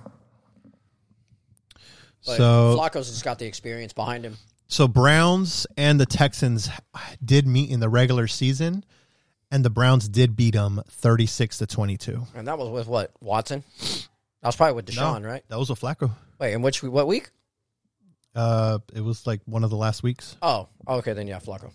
But 2.25 2.37
so 2.37 2.77
Flacco's 2.79 3.09
just 3.09 3.25
got 3.25 3.37
the 3.37 3.45
experience 3.47 3.91
behind 3.91 4.23
him. 4.23 4.37
so 4.67 4.87
Browns 4.87 5.67
and 5.75 5.99
the 5.99 6.05
Texans 6.05 6.69
did 7.23 7.45
meet 7.47 7.69
in 7.69 7.81
the 7.81 7.89
regular 7.89 8.27
season 8.27 8.85
and 9.51 9.65
the 9.65 9.69
Browns 9.69 10.07
did 10.07 10.35
beat 10.37 10.53
them 10.53 10.81
36 10.87 11.57
to 11.57 11.67
22. 11.67 12.27
And 12.33 12.47
that 12.47 12.57
was 12.57 12.69
with 12.69 12.87
what? 12.87 13.11
Watson? 13.19 13.63
That 14.41 14.47
was 14.47 14.55
probably 14.55 14.75
with 14.75 14.85
Deshaun, 14.85 15.25
right? 15.25 15.43
That 15.49 15.59
was 15.59 15.69
a 15.69 15.73
Flacco. 15.73 16.11
Wait, 16.39 16.53
in 16.53 16.61
which 16.61 16.81
what 16.81 17.07
week? 17.07 17.29
Uh 18.35 18.79
it 18.93 19.01
was 19.01 19.25
like 19.27 19.41
one 19.45 19.63
of 19.63 19.69
the 19.69 19.75
last 19.77 20.03
weeks. 20.03 20.37
Oh, 20.41 20.67
okay, 20.87 21.13
then 21.13 21.27
yeah, 21.27 21.39
Flacco. 21.39 21.71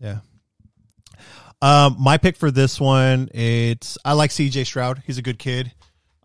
Yeah. 0.00 0.18
Um, 1.60 1.96
my 1.98 2.18
pick 2.18 2.36
for 2.36 2.50
this 2.50 2.78
one, 2.80 3.28
it's 3.34 3.98
I 4.04 4.12
like 4.12 4.30
CJ 4.30 4.64
Stroud. 4.66 5.02
He's 5.06 5.18
a 5.18 5.22
good 5.22 5.38
kid. 5.38 5.72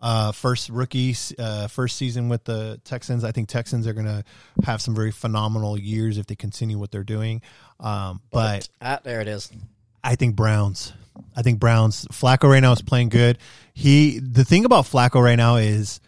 Uh, 0.02 0.34
first 0.34 0.68
rookie, 0.70 1.16
uh, 1.40 1.68
first 1.68 1.96
season 1.96 2.28
with 2.28 2.44
the 2.44 2.80
Texans. 2.84 3.24
I 3.24 3.32
think 3.32 3.48
Texans 3.48 3.88
are 3.88 3.94
gonna 3.94 4.24
have 4.66 4.82
some 4.82 4.94
very 4.94 5.12
phenomenal 5.12 5.80
years 5.80 6.18
if 6.18 6.28
they 6.28 6.36
continue 6.36 6.78
what 6.78 6.92
they're 6.92 7.06
doing. 7.06 7.42
Um, 7.80 8.22
but 8.32 8.68
Ah, 8.82 9.00
there 9.04 9.22
it 9.22 9.28
is. 9.30 9.50
I 10.04 10.16
think 10.16 10.36
Browns. 10.36 10.92
I 11.36 11.42
think 11.42 11.60
Browns. 11.60 12.06
Flacco 12.12 12.50
right 12.50 12.60
now 12.60 12.74
is 12.74 12.82
playing 12.82 13.10
good. 13.10 13.38
He 13.74 14.20
the 14.20 14.44
thing 14.44 14.66
about 14.66 14.86
Flacco 14.86 15.24
right 15.24 15.38
now 15.38 15.56
is 15.56 16.02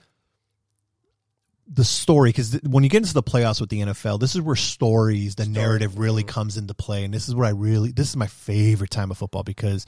the 1.67 1.83
story 1.83 2.29
because 2.29 2.59
when 2.61 2.83
you 2.83 2.89
get 2.89 2.97
into 2.97 3.13
the 3.13 3.23
playoffs 3.23 3.59
with 3.59 3.69
the 3.69 3.81
NFL, 3.81 4.19
this 4.19 4.35
is 4.35 4.41
where 4.41 4.55
stories, 4.55 5.35
the 5.35 5.47
narrative 5.47 5.97
really 5.97 6.21
mm-hmm. 6.21 6.29
comes 6.29 6.57
into 6.57 6.75
play, 6.75 7.03
and 7.03 7.13
this 7.13 7.27
is 7.27 7.33
where 7.33 7.47
I 7.47 7.51
really 7.51 7.91
this 7.91 8.09
is 8.09 8.15
my 8.15 8.27
favorite 8.27 8.91
time 8.91 9.09
of 9.09 9.17
football 9.17 9.43
because 9.43 9.85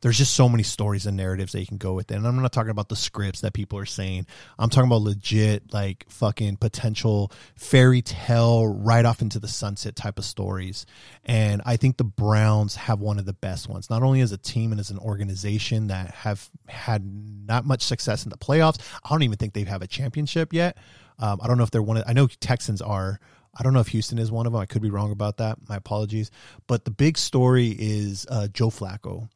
there's 0.00 0.16
just 0.16 0.34
so 0.34 0.48
many 0.48 0.62
stories 0.62 1.06
and 1.06 1.16
narratives 1.16 1.52
that 1.52 1.60
you 1.60 1.66
can 1.66 1.76
go 1.76 1.92
with 1.92 2.10
it. 2.10 2.14
And 2.14 2.26
I'm 2.26 2.40
not 2.40 2.52
talking 2.52 2.70
about 2.70 2.88
the 2.88 2.96
scripts 2.96 3.40
that 3.42 3.52
people 3.52 3.78
are 3.78 3.86
saying. 3.86 4.26
I'm 4.58 4.70
talking 4.70 4.88
about 4.88 5.02
legit, 5.02 5.72
like 5.72 6.06
fucking 6.08 6.56
potential 6.56 7.32
fairy 7.56 8.00
tale 8.00 8.66
right 8.66 9.04
off 9.04 9.20
into 9.20 9.38
the 9.38 9.48
sunset 9.48 9.96
type 9.96 10.18
of 10.18 10.24
stories. 10.24 10.86
And 11.24 11.62
I 11.66 11.76
think 11.76 11.96
the 11.96 12.04
Browns 12.04 12.76
have 12.76 13.00
one 13.00 13.18
of 13.18 13.26
the 13.26 13.32
best 13.32 13.68
ones, 13.68 13.90
not 13.90 14.02
only 14.02 14.20
as 14.20 14.32
a 14.32 14.38
team 14.38 14.70
and 14.70 14.80
as 14.80 14.90
an 14.90 14.98
organization 14.98 15.88
that 15.88 16.12
have 16.12 16.48
had 16.68 17.04
not 17.46 17.66
much 17.66 17.82
success 17.82 18.24
in 18.24 18.30
the 18.30 18.38
playoffs. 18.38 18.78
I 19.04 19.10
don't 19.10 19.24
even 19.24 19.36
think 19.36 19.52
they 19.52 19.64
have 19.64 19.82
a 19.82 19.86
championship 19.86 20.52
yet. 20.52 20.78
Um, 21.18 21.40
I 21.42 21.46
don't 21.46 21.58
know 21.58 21.64
if 21.64 21.70
they're 21.70 21.82
one 21.82 21.96
of, 21.96 22.04
I 22.06 22.12
know 22.12 22.26
Texans 22.26 22.82
are. 22.82 23.18
I 23.58 23.64
don't 23.64 23.72
know 23.72 23.80
if 23.80 23.88
Houston 23.88 24.18
is 24.18 24.30
one 24.30 24.46
of 24.46 24.52
them. 24.52 24.60
I 24.60 24.66
could 24.66 24.82
be 24.82 24.90
wrong 24.90 25.10
about 25.10 25.38
that. 25.38 25.58
My 25.68 25.76
apologies. 25.76 26.30
But 26.68 26.84
the 26.84 26.92
big 26.92 27.18
story 27.18 27.74
is 27.76 28.24
uh, 28.30 28.46
Joe 28.48 28.68
Flacco 28.68 29.28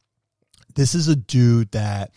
this 0.75 0.95
is 0.95 1.09
a 1.09 1.17
dude 1.17 1.71
that 1.73 2.13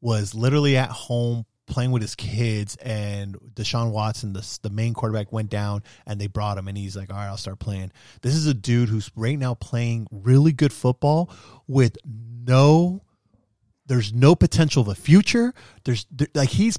was 0.00 0.34
literally 0.34 0.76
at 0.76 0.90
home 0.90 1.44
playing 1.66 1.90
with 1.90 2.00
his 2.00 2.14
kids 2.14 2.76
and 2.76 3.36
Deshaun 3.54 3.90
Watson, 3.90 4.32
the, 4.32 4.58
the 4.62 4.70
main 4.70 4.94
quarterback, 4.94 5.32
went 5.32 5.50
down 5.50 5.82
and 6.06 6.20
they 6.20 6.26
brought 6.26 6.56
him 6.56 6.68
and 6.68 6.78
he's 6.78 6.96
like, 6.96 7.10
all 7.10 7.16
right, 7.18 7.26
I'll 7.26 7.36
start 7.36 7.58
playing. 7.58 7.92
This 8.22 8.34
is 8.34 8.46
a 8.46 8.54
dude 8.54 8.88
who's 8.88 9.10
right 9.14 9.38
now 9.38 9.54
playing 9.54 10.06
really 10.10 10.52
good 10.52 10.72
football 10.72 11.30
with 11.66 11.98
no, 12.06 13.02
there's 13.86 14.14
no 14.14 14.34
potential 14.34 14.80
of 14.82 14.88
a 14.88 14.94
future. 14.94 15.52
There's 15.84 16.06
there, 16.10 16.28
like 16.34 16.48
he's, 16.50 16.78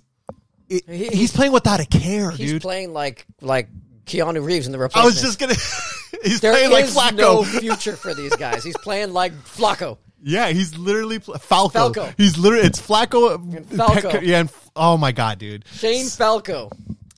it, 0.70 0.90
He- 0.90 1.08
he's 1.18 1.32
playing 1.32 1.52
without 1.52 1.80
a 1.80 1.86
care, 1.86 2.32
He's 2.32 2.52
dude. 2.54 2.62
playing 2.62 2.94
like 2.94 3.26
like 3.42 3.70
Keanu 4.06 4.44
Reeves 4.46 4.66
in 4.66 4.72
the 4.72 4.80
replacement. 4.80 5.04
I 5.04 5.06
was 5.06 5.22
just 5.22 5.40
gonna. 5.40 5.54
he's 6.24 6.42
There 6.42 6.52
playing 6.54 6.72
like 6.72 6.86
Flacco. 6.86 7.18
no 7.18 7.44
future 7.60 7.96
for 7.96 8.14
these 8.14 8.36
guys. 8.36 8.64
He's 8.64 8.78
playing 8.78 9.14
like 9.14 9.34
Flacco. 9.34 9.98
Yeah, 10.22 10.50
he's 10.50 10.78
literally 10.78 11.20
pl- 11.20 11.38
Falco. 11.38 11.94
Falco. 11.94 12.14
He's 12.18 12.38
literally 12.38 12.66
it's 12.66 12.82
Flacco. 12.82 13.66
Falco. 13.76 14.10
Peck- 14.12 14.22
yeah, 14.24 14.40
and, 14.42 14.50
oh 14.76 14.98
my 14.98 15.12
god, 15.14 15.40
dude. 15.40 15.64
Shane 15.74 16.08
Falco. 16.08 16.70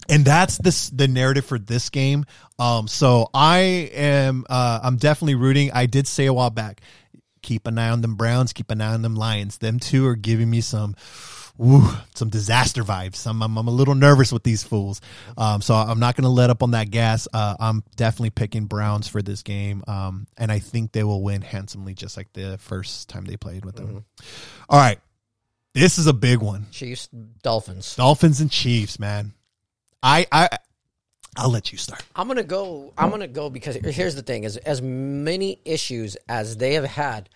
And 0.09 0.25
that's 0.25 0.57
this 0.57 0.89
the 0.89 1.07
narrative 1.07 1.45
for 1.45 1.57
this 1.57 1.89
game. 1.89 2.25
Um, 2.59 2.87
so 2.87 3.29
I 3.33 3.59
am 3.93 4.45
uh, 4.49 4.81
I'm 4.83 4.97
definitely 4.97 5.35
rooting. 5.35 5.71
I 5.71 5.85
did 5.85 6.05
say 6.07 6.25
a 6.25 6.33
while 6.33 6.49
back, 6.49 6.81
keep 7.41 7.65
an 7.65 7.77
eye 7.79 7.89
on 7.89 8.01
them 8.01 8.15
Browns, 8.15 8.51
keep 8.53 8.69
an 8.69 8.81
eye 8.81 8.93
on 8.93 9.01
them 9.01 9.15
Lions. 9.15 9.57
Them 9.59 9.79
two 9.79 10.05
are 10.07 10.15
giving 10.15 10.49
me 10.49 10.61
some. 10.61 10.95
Woo, 11.57 11.87
some 12.15 12.29
disaster 12.29 12.83
vibes. 12.83 13.25
I'm, 13.27 13.41
I'm, 13.41 13.57
I'm 13.57 13.67
a 13.67 13.71
little 13.71 13.95
nervous 13.95 14.31
with 14.31 14.43
these 14.43 14.63
fools. 14.63 15.01
Um, 15.37 15.61
so 15.61 15.75
I'm 15.75 15.99
not 15.99 16.15
going 16.15 16.23
to 16.23 16.29
let 16.29 16.49
up 16.49 16.63
on 16.63 16.71
that 16.71 16.89
gas. 16.91 17.27
Uh, 17.33 17.55
I'm 17.59 17.83
definitely 17.95 18.31
picking 18.31 18.65
Browns 18.65 19.07
for 19.07 19.21
this 19.21 19.43
game. 19.43 19.83
Um, 19.87 20.27
and 20.37 20.51
I 20.51 20.59
think 20.59 20.91
they 20.91 21.03
will 21.03 21.21
win 21.21 21.41
handsomely, 21.41 21.93
just 21.93 22.17
like 22.17 22.33
the 22.33 22.57
first 22.57 23.09
time 23.09 23.25
they 23.25 23.37
played 23.37 23.65
with 23.65 23.75
them. 23.75 24.05
All 24.69 24.79
right. 24.79 24.99
This 25.73 25.97
is 25.97 26.07
a 26.07 26.13
big 26.13 26.39
one. 26.39 26.65
Chiefs, 26.71 27.07
Dolphins. 27.43 27.95
Dolphins 27.95 28.41
and 28.41 28.51
Chiefs, 28.51 28.99
man. 28.99 29.33
I 30.03 30.25
I 30.31 30.49
I'll 31.37 31.49
let 31.49 31.71
you 31.71 31.77
start. 31.77 32.03
I'm 32.15 32.27
gonna 32.27 32.43
go. 32.43 32.93
I'm 32.97 33.09
gonna 33.09 33.27
go 33.27 33.49
because 33.49 33.75
here's 33.75 34.15
the 34.15 34.21
thing: 34.21 34.43
is 34.43 34.57
as 34.57 34.81
many 34.81 35.59
issues 35.63 36.17
as 36.27 36.57
they 36.57 36.73
have 36.73 36.83
had 36.83 37.29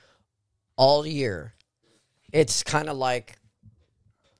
all 0.76 1.08
year, 1.08 1.54
it's 2.34 2.64
kind 2.64 2.90
of 2.90 2.98
like 2.98 3.38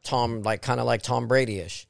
Tom, 0.06 0.42
like 0.44 0.62
kind 0.62 0.80
of 0.80 0.86
like 0.86 1.02
Tom 1.02 1.28
Brady 1.28 1.60
ish. 1.60 1.88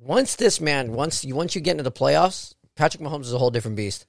Once 0.00 0.36
this 0.36 0.60
man, 0.60 0.92
once 0.92 1.24
you 1.24 1.34
once 1.34 1.54
you 1.54 1.60
get 1.60 1.72
into 1.72 1.82
the 1.82 1.90
playoffs, 1.90 2.54
Patrick 2.76 3.02
Mahomes 3.02 3.22
is 3.22 3.32
a 3.32 3.38
whole 3.38 3.50
different 3.50 3.76
beast. 3.76 4.06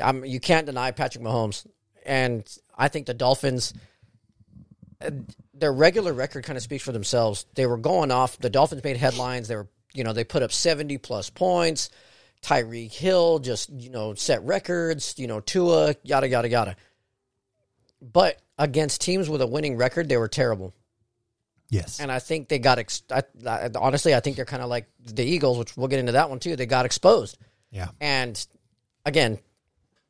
I'm, 0.00 0.24
you 0.24 0.40
can't 0.40 0.64
deny 0.66 0.90
Patrick 0.90 1.22
Mahomes, 1.22 1.66
and 2.06 2.46
I 2.76 2.88
think 2.88 3.06
the 3.06 3.14
Dolphins. 3.14 3.74
Their 5.52 5.72
regular 5.72 6.12
record 6.12 6.44
kind 6.44 6.56
of 6.56 6.62
speaks 6.62 6.84
for 6.84 6.92
themselves. 6.92 7.44
They 7.54 7.66
were 7.66 7.76
going 7.76 8.10
off. 8.10 8.38
The 8.38 8.50
Dolphins 8.50 8.84
made 8.84 8.96
headlines. 8.96 9.48
They 9.48 9.56
were, 9.56 9.68
you 9.92 10.04
know, 10.04 10.12
they 10.12 10.24
put 10.24 10.42
up 10.42 10.52
seventy 10.52 10.96
plus 10.96 11.28
points. 11.28 11.90
Tyreek 12.40 12.92
Hill 12.92 13.38
just, 13.40 13.70
you 13.70 13.90
know, 13.90 14.14
set 14.14 14.42
records. 14.44 15.14
You 15.18 15.26
know, 15.26 15.40
Tua, 15.40 15.94
yada 16.04 16.28
yada 16.28 16.48
yada. 16.48 16.76
But 18.00 18.40
against 18.58 19.00
teams 19.00 19.28
with 19.28 19.42
a 19.42 19.46
winning 19.46 19.76
record, 19.76 20.08
they 20.08 20.16
were 20.16 20.28
terrible. 20.28 20.72
Yes. 21.72 22.00
And 22.00 22.12
I 22.12 22.18
think 22.18 22.48
they 22.48 22.58
got, 22.58 22.78
ex- 22.78 23.02
I, 23.10 23.22
I, 23.48 23.70
honestly, 23.76 24.14
I 24.14 24.20
think 24.20 24.36
they're 24.36 24.44
kind 24.44 24.62
of 24.62 24.68
like 24.68 24.90
the 25.06 25.24
Eagles, 25.24 25.56
which 25.56 25.74
we'll 25.74 25.88
get 25.88 26.00
into 26.00 26.12
that 26.12 26.28
one 26.28 26.38
too. 26.38 26.54
They 26.54 26.66
got 26.66 26.84
exposed. 26.84 27.38
yeah. 27.70 27.88
And 27.98 28.46
again, 29.06 29.38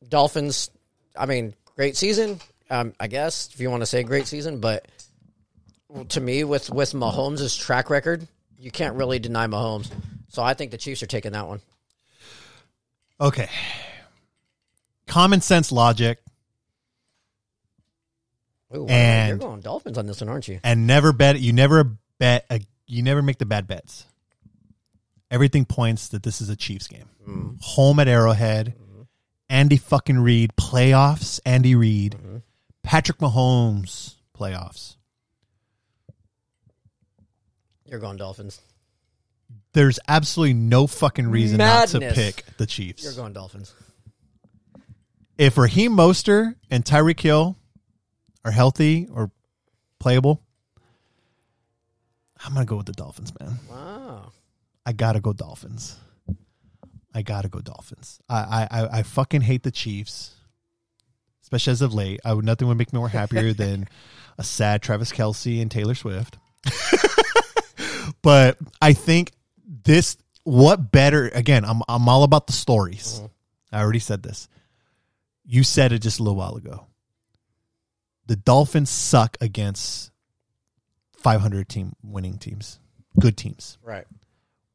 Dolphins, 0.09 0.71
I 1.17 1.27
mean, 1.27 1.55
great 1.77 1.97
season, 1.97 2.41
um, 2.69 2.95
I 2.99 3.07
guess, 3.07 3.49
if 3.55 3.61
you 3.61 3.71
want 3.71 3.83
to 3.83 3.87
say 3.87 4.03
great 4.03 4.27
season. 4.27 4.59
But 4.59 4.89
to 6.09 6.21
me, 6.21 6.43
with, 6.43 6.69
with 6.69 6.95
Mahomes' 6.95 7.57
track 7.61 7.91
record, 7.91 8.27
you 8.59 8.73
can't 8.73 8.97
really 8.97 9.21
deny 9.21 9.47
Mahomes. 9.47 9.89
So 10.31 10.43
I 10.43 10.55
think 10.55 10.73
the 10.73 10.79
Chiefs 10.79 11.05
are 11.05 11.07
taking 11.07 11.31
that 11.31 11.47
one. 11.47 11.61
Okay. 13.21 13.49
Common 15.07 15.41
sense 15.41 15.71
logic 15.71 16.19
Ooh, 18.75 18.87
And- 18.87 19.29
you're 19.29 19.39
going 19.39 19.61
Dolphins 19.61 19.99
on 19.99 20.07
this 20.07 20.21
one, 20.21 20.29
aren't 20.31 20.49
you? 20.49 20.61
and 20.65 20.87
never 20.87 21.13
bet 21.13 21.41
you 21.41 21.53
never 21.53 21.85
bet 22.19 22.47
a, 22.51 22.61
you 22.87 23.03
never 23.03 23.23
make 23.23 23.39
the 23.39 23.47
bad 23.47 23.67
bets. 23.67 24.07
Everything 25.31 25.65
points 25.65 26.09
that 26.09 26.23
this 26.23 26.41
is 26.41 26.49
a 26.51 26.57
Chiefs 26.57 26.87
game. 26.89 27.09
Hmm. 27.25 27.51
Home 27.61 27.99
at 28.01 28.09
Arrowhead. 28.09 28.75
Mm-hmm. 28.79 29.03
Andy 29.49 29.77
fucking 29.79 30.19
Reid 30.19 30.53
playoffs. 30.57 31.41
Andy 31.47 31.75
Reid. 31.75 32.13
Mm-hmm. 32.13 32.37
Patrick 32.83 33.19
Mahomes 33.19 34.15
playoffs. 34.37 34.97
You're 37.87 38.01
going 38.01 38.17
Dolphins. 38.17 38.61
There's 39.75 39.99
absolutely 40.09 40.55
no 40.55 40.87
fucking 40.87 41.29
reason 41.29 41.59
not 41.59 41.89
to 41.89 42.01
pick 42.01 42.45
the 42.59 42.67
Chiefs. 42.67 43.05
You're 43.05 43.15
going 43.15 43.33
Dolphins. 43.33 43.75
if 45.39 45.57
Raheem 45.57 45.93
Mostert 45.93 46.57
and 46.71 46.85
Tyreek 46.85 47.21
Hill 47.21 47.57
are 48.45 48.51
healthy 48.51 49.09
or 49.13 49.31
playable, 49.99 50.43
I'm 52.45 52.55
gonna 52.55 52.67
go 52.67 52.77
with 52.77 52.87
the 52.87 52.93
Dolphins, 52.93 53.33
man. 53.39 53.59
Wow. 53.71 54.33
I 54.85 54.93
gotta 54.93 55.21
go 55.21 55.33
Dolphins. 55.33 55.97
I 57.15 57.23
gotta 57.23 57.49
go 57.49 57.61
Dolphins. 57.61 58.21
I 58.29 58.67
I 58.71 58.81
I, 58.81 58.99
I 58.99 59.03
fucking 59.03 59.43
hate 59.43 59.63
the 59.63 59.71
Chiefs, 59.71 60.35
especially 61.43 61.73
as 61.73 61.83
of 61.83 61.95
late. 61.95 62.21
I 62.25 62.33
would 62.33 62.45
nothing 62.45 62.69
would 62.69 62.79
make 62.79 62.93
me 62.93 62.99
more 62.99 63.09
happier 63.09 63.53
than 63.53 63.87
a 64.39 64.43
sad 64.43 64.83
Travis 64.83 65.13
Kelce 65.13 65.61
and 65.63 65.71
Taylor 65.71 65.95
Swift. 65.95 66.39
but 68.23 68.59
I 68.81 68.93
think 68.93 69.33
this 69.85 70.17
what 70.45 70.91
better 70.91 71.29
again. 71.29 71.65
I'm 71.65 71.83
I'm 71.89 72.09
all 72.09 72.25
about 72.25 72.47
the 72.47 72.53
stories. 72.53 73.21
Mm-hmm. 73.21 73.77
I 73.77 73.81
already 73.81 74.01
said 74.01 74.23
this. 74.23 74.49
You 75.45 75.65
said 75.65 75.93
it 75.93 76.01
just 76.01 76.21
a 76.21 76.23
little 76.23 76.37
while 76.37 76.57
ago. 76.57 76.87
The 78.27 78.37
Dolphins 78.37 78.91
suck 78.91 79.37
against 79.41 80.11
500 81.19 81.69
team 81.69 81.95
winning 82.03 82.39
teams, 82.39 82.79
good 83.19 83.37
teams. 83.37 83.79
Right. 83.83 84.07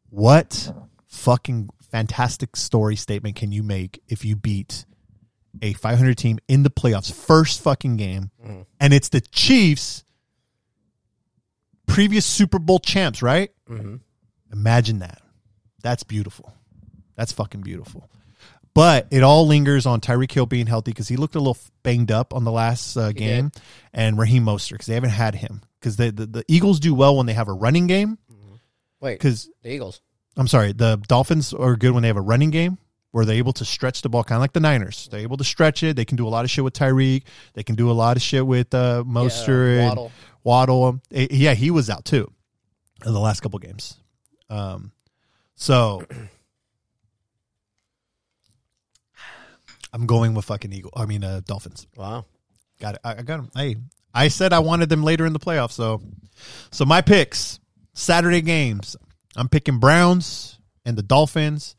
What 0.10 0.72
fucking 1.08 1.70
fantastic 1.92 2.56
story 2.56 2.96
statement 2.96 3.36
can 3.36 3.52
you 3.52 3.64
make 3.64 4.02
if 4.08 4.26
you 4.26 4.36
beat 4.36 4.86
a 5.62 5.74
500 5.74 6.18
team 6.18 6.40
in 6.48 6.64
the 6.64 6.70
playoffs, 6.70 7.12
first 7.12 7.62
fucking 7.62 7.98
game, 7.98 8.32
mm-hmm. 8.44 8.62
and 8.80 8.94
it's 8.94 9.10
the 9.10 9.22
Chiefs, 9.22 10.04
previous 11.88 12.26
Super 12.26 12.60
Bowl 12.60 12.80
champs, 12.80 13.22
right? 13.22 13.52
Mm-hmm. 13.70 13.96
Imagine 14.54 15.00
that. 15.00 15.22
That's 15.82 16.04
beautiful. 16.04 16.54
That's 17.16 17.32
fucking 17.32 17.62
beautiful. 17.62 18.10
But 18.78 19.08
it 19.10 19.24
all 19.24 19.48
lingers 19.48 19.88
on 19.88 20.02
Tyreek 20.02 20.32
Hill 20.32 20.46
being 20.46 20.68
healthy 20.68 20.92
because 20.92 21.08
he 21.08 21.18
looked 21.18 21.34
a 21.34 21.40
little 21.40 21.58
banged 21.82 22.12
up 22.12 22.32
on 22.32 22.44
the 22.44 22.52
last 22.52 22.96
uh, 22.96 23.12
game, 23.12 23.52
and 23.92 24.20
Raheem 24.20 24.46
Mostert 24.46 24.74
because 24.74 24.86
they 24.86 24.94
haven't 24.94 25.10
had 25.10 25.34
him 25.34 25.62
because 25.80 25.96
the, 25.96 26.12
the 26.12 26.46
Eagles 26.48 26.80
do 26.80 26.94
well 26.94 27.18
when 27.18 27.26
they 27.26 27.34
have 27.34 27.48
a 27.48 27.54
running 27.54 27.88
game 27.88 28.20
Wait, 29.00 29.14
because 29.14 29.50
the 29.64 29.74
Eagles. 29.74 30.00
I'm 30.36 30.48
sorry, 30.48 30.74
the 30.74 31.02
Dolphins 31.08 31.54
are 31.54 31.76
good 31.76 31.92
when 31.92 32.04
they 32.04 32.08
have 32.08 32.18
a 32.18 32.22
running 32.22 32.52
game 32.52 32.78
where 33.10 33.26
they're 33.26 33.38
able 33.38 33.54
to 33.54 33.66
stretch 33.66 34.04
the 34.04 34.10
ball, 34.10 34.24
kind 34.24 34.38
of 34.38 34.42
like 34.42 34.54
the 34.54 34.60
Niners. 34.60 35.08
They're 35.10 35.22
able 35.22 35.38
to 35.38 35.44
stretch 35.44 35.82
it. 35.82 35.96
They 35.96 36.06
can 36.06 36.16
do 36.16 36.28
a 36.28 36.30
lot 36.30 36.46
of 36.46 36.52
shit 36.52 36.64
with 36.64 36.74
Tyreek. 36.74 37.24
They 37.54 37.64
can 37.64 37.74
do 37.74 37.90
a 37.90 37.94
lot 37.94 38.16
of 38.16 38.22
shit 38.22 38.46
with 38.46 38.72
uh, 38.76 39.04
Mostert 39.08 39.80
and 39.80 39.88
Waddle. 39.88 40.12
Waddle. 40.44 41.02
Eh, 41.12 41.28
Yeah, 41.32 41.56
he 41.56 41.72
was 41.72 41.90
out 41.90 42.06
too 42.06 42.32
in 43.04 43.12
the 43.12 43.20
last 43.20 43.40
couple 43.40 43.58
games. 43.58 43.98
Um, 44.52 44.92
so 45.56 46.06
I'm 49.98 50.06
going 50.06 50.36
with 50.36 50.46
fucking 50.46 50.72
Eagle. 50.72 50.92
I 50.96 51.08
mean, 51.08 51.24
uh, 51.24 51.42
Dolphins. 51.44 51.88
Wow. 51.96 52.26
Got 52.80 52.96
it. 52.96 53.02
I, 53.04 53.14
I 53.14 53.22
got 53.24 53.38
them. 53.38 53.50
Hey, 53.56 53.78
I 54.14 54.28
said 54.28 54.54
I 54.54 54.60
wanted 54.60 54.90
them 54.90 55.02
later 55.02 55.26
in 55.26 55.34
the 55.34 55.40
playoffs. 55.40 55.72
So, 55.72 56.04
so 56.70 56.86
my 56.86 57.02
picks 57.02 57.60
Saturday 57.94 58.42
games. 58.42 58.96
I'm 59.36 59.50
picking 59.50 59.80
Browns 59.80 60.60
and 60.86 60.96
the 60.96 61.02
Dolphins. 61.02 61.76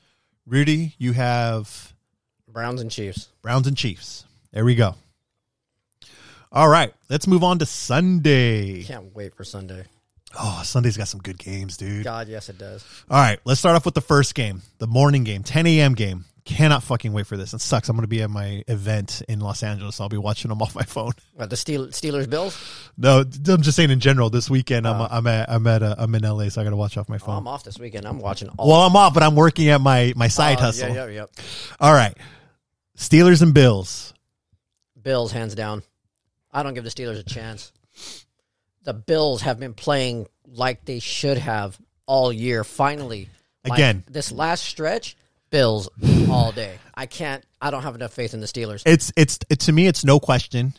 Rudy, 0.46 0.96
you 0.98 1.12
have 1.12 1.94
Browns 2.48 2.80
and 2.80 2.90
Chiefs. 2.90 3.28
Browns 3.40 3.68
and 3.68 3.76
Chiefs. 3.76 4.24
There 4.52 4.64
we 4.64 4.74
go. 4.74 4.96
All 6.50 6.68
right, 6.68 6.92
let's 7.08 7.28
move 7.28 7.44
on 7.44 7.60
to 7.60 7.66
Sunday. 7.66 8.82
Can't 8.82 9.14
wait 9.14 9.36
for 9.36 9.44
Sunday. 9.44 9.84
Oh, 10.36 10.62
Sunday's 10.64 10.96
got 10.96 11.06
some 11.06 11.20
good 11.20 11.38
games, 11.38 11.76
dude. 11.76 12.02
God, 12.02 12.26
yes, 12.26 12.48
it 12.48 12.58
does. 12.58 12.84
All 13.08 13.20
right, 13.20 13.38
let's 13.44 13.60
start 13.60 13.76
off 13.76 13.84
with 13.84 13.94
the 13.94 14.00
first 14.00 14.34
game, 14.34 14.62
the 14.78 14.88
morning 14.88 15.22
game, 15.22 15.44
10 15.44 15.66
a.m. 15.68 15.94
game. 15.94 16.24
Cannot 16.48 16.82
fucking 16.82 17.12
wait 17.12 17.26
for 17.26 17.36
this. 17.36 17.52
It 17.52 17.60
sucks. 17.60 17.88
I'm 17.88 17.96
going 17.96 18.02
to 18.04 18.08
be 18.08 18.22
at 18.22 18.30
my 18.30 18.64
event 18.68 19.22
in 19.28 19.38
Los 19.38 19.62
Angeles. 19.62 20.00
I'll 20.00 20.08
be 20.08 20.16
watching 20.16 20.48
them 20.48 20.62
off 20.62 20.74
my 20.74 20.82
phone. 20.82 21.12
What, 21.34 21.50
the 21.50 21.56
Steel, 21.56 21.88
Steelers 21.88 22.28
Bills? 22.28 22.58
No, 22.96 23.20
I'm 23.20 23.62
just 23.62 23.76
saying 23.76 23.90
in 23.90 24.00
general. 24.00 24.30
This 24.30 24.48
weekend, 24.50 24.88
I'm 24.88 25.00
I'm 25.10 25.26
at 25.28 25.48
I'm 25.50 25.66
at 25.66 25.82
uh, 25.82 25.94
I'm 25.98 26.14
in 26.14 26.22
LA, 26.22 26.48
so 26.48 26.60
I 26.60 26.64
got 26.64 26.70
to 26.70 26.76
watch 26.76 26.96
off 26.96 27.08
my 27.08 27.16
Oh, 27.16 27.18
phone. 27.18 27.36
I'm 27.36 27.46
off 27.46 27.62
this 27.64 27.78
weekend. 27.78 28.06
I'm 28.06 28.18
watching 28.18 28.48
all. 28.58 28.66
well, 28.68 28.80
I'm 28.80 28.96
off, 28.96 29.14
but 29.14 29.22
I'm 29.22 29.36
working 29.36 29.68
at 29.68 29.80
my 29.80 30.12
my 30.16 30.28
side 30.28 30.58
Oh, 30.58 30.62
hustle. 30.62 30.88
Yeah, 30.88 31.06
yeah, 31.06 31.10
yeah. 31.36 31.42
All 31.78 31.92
right, 31.92 32.16
Steelers 32.96 33.42
and 33.42 33.52
Bills. 33.54 34.14
Bills, 35.00 35.30
hands 35.32 35.54
down. 35.54 35.82
I 36.50 36.62
don't 36.62 36.74
give 36.74 36.84
the 36.84 36.90
Steelers 36.90 37.18
a 37.18 37.22
chance. 37.22 37.72
The 38.84 38.94
Bills 38.94 39.42
have 39.42 39.60
been 39.60 39.74
playing 39.74 40.26
like 40.46 40.84
they 40.86 40.98
should 40.98 41.36
have 41.38 41.78
all 42.06 42.32
year. 42.32 42.64
Finally, 42.64 43.28
Like, 43.64 43.78
Again. 43.78 44.02
this 44.10 44.32
last 44.32 44.64
stretch, 44.64 45.16
Bills 45.50 45.88
all 46.30 46.52
day. 46.52 46.78
I 46.94 47.06
can't. 47.06 47.44
I 47.60 47.70
don't 47.70 47.82
have 47.82 47.94
enough 47.94 48.12
faith 48.12 48.34
in 48.34 48.40
the 48.40 48.46
Steelers. 48.46 48.82
It's 48.86 49.12
it's 49.16 49.38
it, 49.48 49.60
to 49.60 49.72
me, 49.72 49.86
it's 49.86 50.04
no 50.04 50.20
question. 50.20 50.74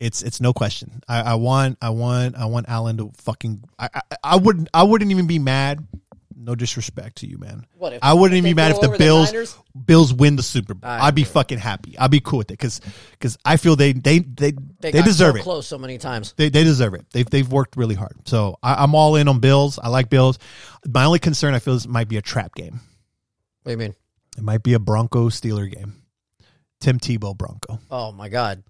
It's 0.00 0.22
it's 0.22 0.40
no 0.40 0.52
question. 0.52 1.02
I, 1.08 1.32
I 1.32 1.34
want 1.34 1.78
I 1.82 1.90
want 1.90 2.36
I 2.36 2.46
want 2.46 2.68
Allen 2.68 2.98
to 2.98 3.10
fucking. 3.18 3.64
I, 3.78 3.88
I 3.94 4.00
I 4.22 4.36
wouldn't 4.36 4.68
I 4.72 4.84
wouldn't 4.84 5.10
even 5.10 5.26
be 5.26 5.38
mad. 5.38 5.86
No 6.40 6.54
disrespect 6.54 7.16
to 7.16 7.26
you, 7.26 7.36
man. 7.36 7.66
What 7.76 7.94
if- 7.94 7.98
I 8.00 8.14
wouldn't 8.14 8.38
if 8.38 8.44
even 8.44 8.50
be 8.52 8.54
mad 8.54 8.70
if 8.70 8.80
the 8.80 8.86
over 8.86 8.96
the 8.96 9.04
Bills 9.04 9.58
Bills 9.84 10.14
win 10.14 10.36
the 10.36 10.42
Super 10.44 10.74
Bowl. 10.74 10.88
I 10.88 11.08
I'd 11.08 11.16
be 11.16 11.24
fucking 11.24 11.58
happy. 11.58 11.98
I'd 11.98 12.12
be 12.12 12.20
cool 12.20 12.38
with 12.38 12.50
it 12.52 12.54
because 12.54 12.80
because 13.10 13.36
I 13.44 13.56
feel 13.56 13.74
they 13.74 13.92
they 13.92 14.20
they 14.20 14.52
they, 14.78 14.92
got 14.92 15.04
deserve 15.04 15.34
so 15.34 15.40
it. 15.40 15.42
Close 15.42 15.66
so 15.66 15.78
many 15.78 15.98
times. 15.98 16.34
They, 16.36 16.48
they 16.48 16.62
deserve 16.62 16.94
it. 16.94 17.06
They've 17.10 17.28
they've 17.28 17.50
worked 17.50 17.76
really 17.76 17.96
hard. 17.96 18.14
So 18.26 18.56
I, 18.62 18.82
I'm 18.84 18.94
all 18.94 19.16
in 19.16 19.26
on 19.26 19.40
Bills. 19.40 19.80
I 19.82 19.88
like 19.88 20.10
Bills. 20.10 20.38
My 20.86 21.04
only 21.04 21.18
concern 21.18 21.54
I 21.54 21.58
feel 21.58 21.74
is 21.74 21.86
it 21.86 21.90
might 21.90 22.08
be 22.08 22.18
a 22.18 22.22
trap 22.22 22.54
game. 22.54 22.80
What 23.68 23.76
do 23.76 23.84
you 23.84 23.88
mean? 23.90 23.96
It 24.38 24.42
might 24.44 24.62
be 24.62 24.72
a 24.72 24.78
Bronco 24.78 25.28
Steeler 25.28 25.70
game. 25.70 25.92
Tim 26.80 26.98
Tebow 26.98 27.36
Bronco, 27.36 27.78
Oh 27.90 28.12
my 28.12 28.30
God! 28.30 28.62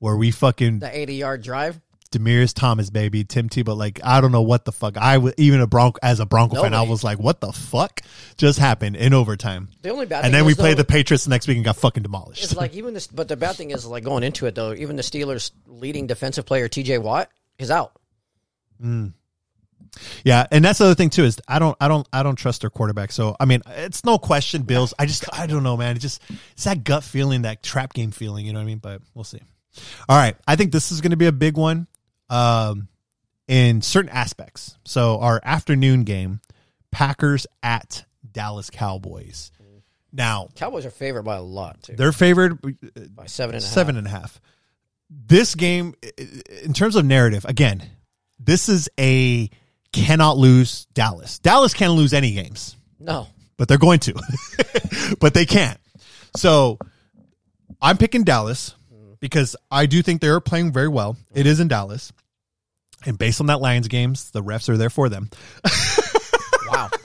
where 0.00 0.16
we 0.16 0.30
fucking 0.32 0.80
The 0.80 0.94
80 0.98 1.14
yard 1.14 1.42
drive. 1.42 1.80
Demaryius 2.10 2.52
Thomas, 2.52 2.90
baby, 2.90 3.24
Tim 3.24 3.48
Tebow. 3.48 3.74
Like 3.74 4.00
I 4.04 4.20
don't 4.20 4.30
know 4.32 4.42
what 4.42 4.66
the 4.66 4.72
fuck. 4.72 4.98
I 4.98 5.16
was 5.16 5.32
even 5.38 5.62
a 5.62 5.66
Bronco 5.66 5.98
as 6.02 6.20
a 6.20 6.26
Bronco 6.26 6.56
fan. 6.56 6.74
I 6.74 6.76
Nobody. 6.76 6.90
was 6.90 7.04
like, 7.04 7.18
what 7.18 7.40
the 7.40 7.52
fuck 7.52 8.02
just 8.36 8.58
happened 8.58 8.96
in 8.96 9.14
overtime? 9.14 9.68
The 9.80 9.88
only 9.88 10.04
bad 10.04 10.26
And 10.26 10.34
then 10.34 10.44
we 10.44 10.52
is, 10.52 10.58
played 10.58 10.72
though, 10.76 10.82
the 10.82 10.84
Patriots 10.84 11.26
next 11.26 11.48
week 11.48 11.56
and 11.56 11.64
got 11.64 11.76
fucking 11.76 12.02
demolished. 12.02 12.44
It's 12.44 12.54
like 12.54 12.74
even 12.74 12.92
this, 12.92 13.06
but 13.06 13.28
the 13.28 13.36
bad 13.36 13.56
thing 13.56 13.70
is 13.70 13.86
like 13.86 14.04
going 14.04 14.24
into 14.24 14.44
it 14.44 14.54
though. 14.54 14.74
Even 14.74 14.96
the 14.96 15.02
Steelers' 15.02 15.52
leading 15.66 16.06
defensive 16.06 16.44
player 16.44 16.68
T.J. 16.68 16.98
Watt 16.98 17.30
is 17.58 17.70
out. 17.70 17.92
Mm. 18.82 19.14
Yeah, 20.24 20.46
and 20.50 20.64
that's 20.64 20.78
the 20.78 20.86
other 20.86 20.94
thing 20.94 21.10
too 21.10 21.24
is 21.24 21.38
I 21.48 21.58
don't 21.58 21.76
I 21.80 21.88
don't 21.88 22.06
I 22.12 22.22
don't 22.22 22.36
trust 22.36 22.62
their 22.62 22.70
quarterback. 22.70 23.12
So 23.12 23.36
I 23.38 23.44
mean, 23.44 23.62
it's 23.66 24.04
no 24.04 24.18
question 24.18 24.62
Bills. 24.62 24.94
I 24.98 25.06
just 25.06 25.24
I 25.32 25.46
don't 25.46 25.62
know, 25.62 25.76
man. 25.76 25.96
It 25.96 26.00
just 26.00 26.22
it's 26.52 26.64
that 26.64 26.84
gut 26.84 27.04
feeling, 27.04 27.42
that 27.42 27.62
trap 27.62 27.92
game 27.92 28.10
feeling. 28.10 28.46
You 28.46 28.52
know 28.52 28.58
what 28.58 28.64
I 28.64 28.66
mean? 28.66 28.78
But 28.78 29.02
we'll 29.14 29.24
see. 29.24 29.40
All 30.08 30.16
right, 30.16 30.36
I 30.46 30.56
think 30.56 30.72
this 30.72 30.90
is 30.90 31.00
going 31.00 31.12
to 31.12 31.16
be 31.16 31.26
a 31.26 31.32
big 31.32 31.56
one, 31.56 31.86
um, 32.30 32.88
in 33.46 33.80
certain 33.80 34.10
aspects. 34.10 34.76
So 34.84 35.20
our 35.20 35.40
afternoon 35.44 36.04
game, 36.04 36.40
Packers 36.90 37.46
at 37.62 38.04
Dallas 38.30 38.70
Cowboys. 38.70 39.52
Now 40.12 40.48
Cowboys 40.56 40.86
are 40.86 40.90
favored 40.90 41.22
by 41.22 41.36
a 41.36 41.42
lot 41.42 41.82
too, 41.82 41.94
they're 41.94 42.12
favored 42.12 42.60
by 43.14 43.26
seven 43.26 43.54
and 43.54 43.62
a 43.62 43.66
half. 43.66 43.74
seven 43.74 43.96
and 43.96 44.06
a 44.06 44.10
half. 44.10 44.40
This 45.10 45.54
game, 45.54 45.94
in 46.62 46.72
terms 46.72 46.96
of 46.96 47.04
narrative, 47.04 47.44
again, 47.46 47.82
this 48.38 48.68
is 48.68 48.88
a 48.98 49.48
cannot 49.92 50.36
lose 50.36 50.86
Dallas. 50.94 51.38
Dallas 51.38 51.74
can't 51.74 51.94
lose 51.94 52.12
any 52.12 52.32
games, 52.32 52.76
No, 52.98 53.28
but 53.56 53.68
they're 53.68 53.78
going 53.78 54.00
to, 54.00 54.14
but 55.20 55.34
they 55.34 55.46
can't. 55.46 55.78
So 56.36 56.78
I'm 57.80 57.96
picking 57.96 58.24
Dallas 58.24 58.74
because 59.20 59.56
I 59.70 59.86
do 59.86 60.02
think 60.02 60.20
they're 60.20 60.40
playing 60.40 60.72
very 60.72 60.88
well. 60.88 61.16
It 61.34 61.46
is 61.46 61.60
in 61.60 61.68
Dallas. 61.68 62.12
And 63.06 63.16
based 63.16 63.40
on 63.40 63.46
that 63.46 63.60
Lions 63.60 63.86
games, 63.88 64.30
the 64.32 64.42
refs 64.42 64.68
are 64.68 64.76
there 64.76 64.90
for 64.90 65.08
them. 65.08 65.30
wow. 66.70 66.90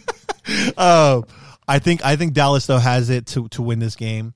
Uh, 0.75 1.21
I 1.69 1.79
think 1.79 2.03
I 2.03 2.17
think 2.17 2.33
Dallas 2.33 2.65
though 2.65 2.77
has 2.77 3.09
it 3.09 3.27
to 3.27 3.47
to 3.49 3.61
win 3.61 3.79
this 3.79 3.95
game. 3.95 4.33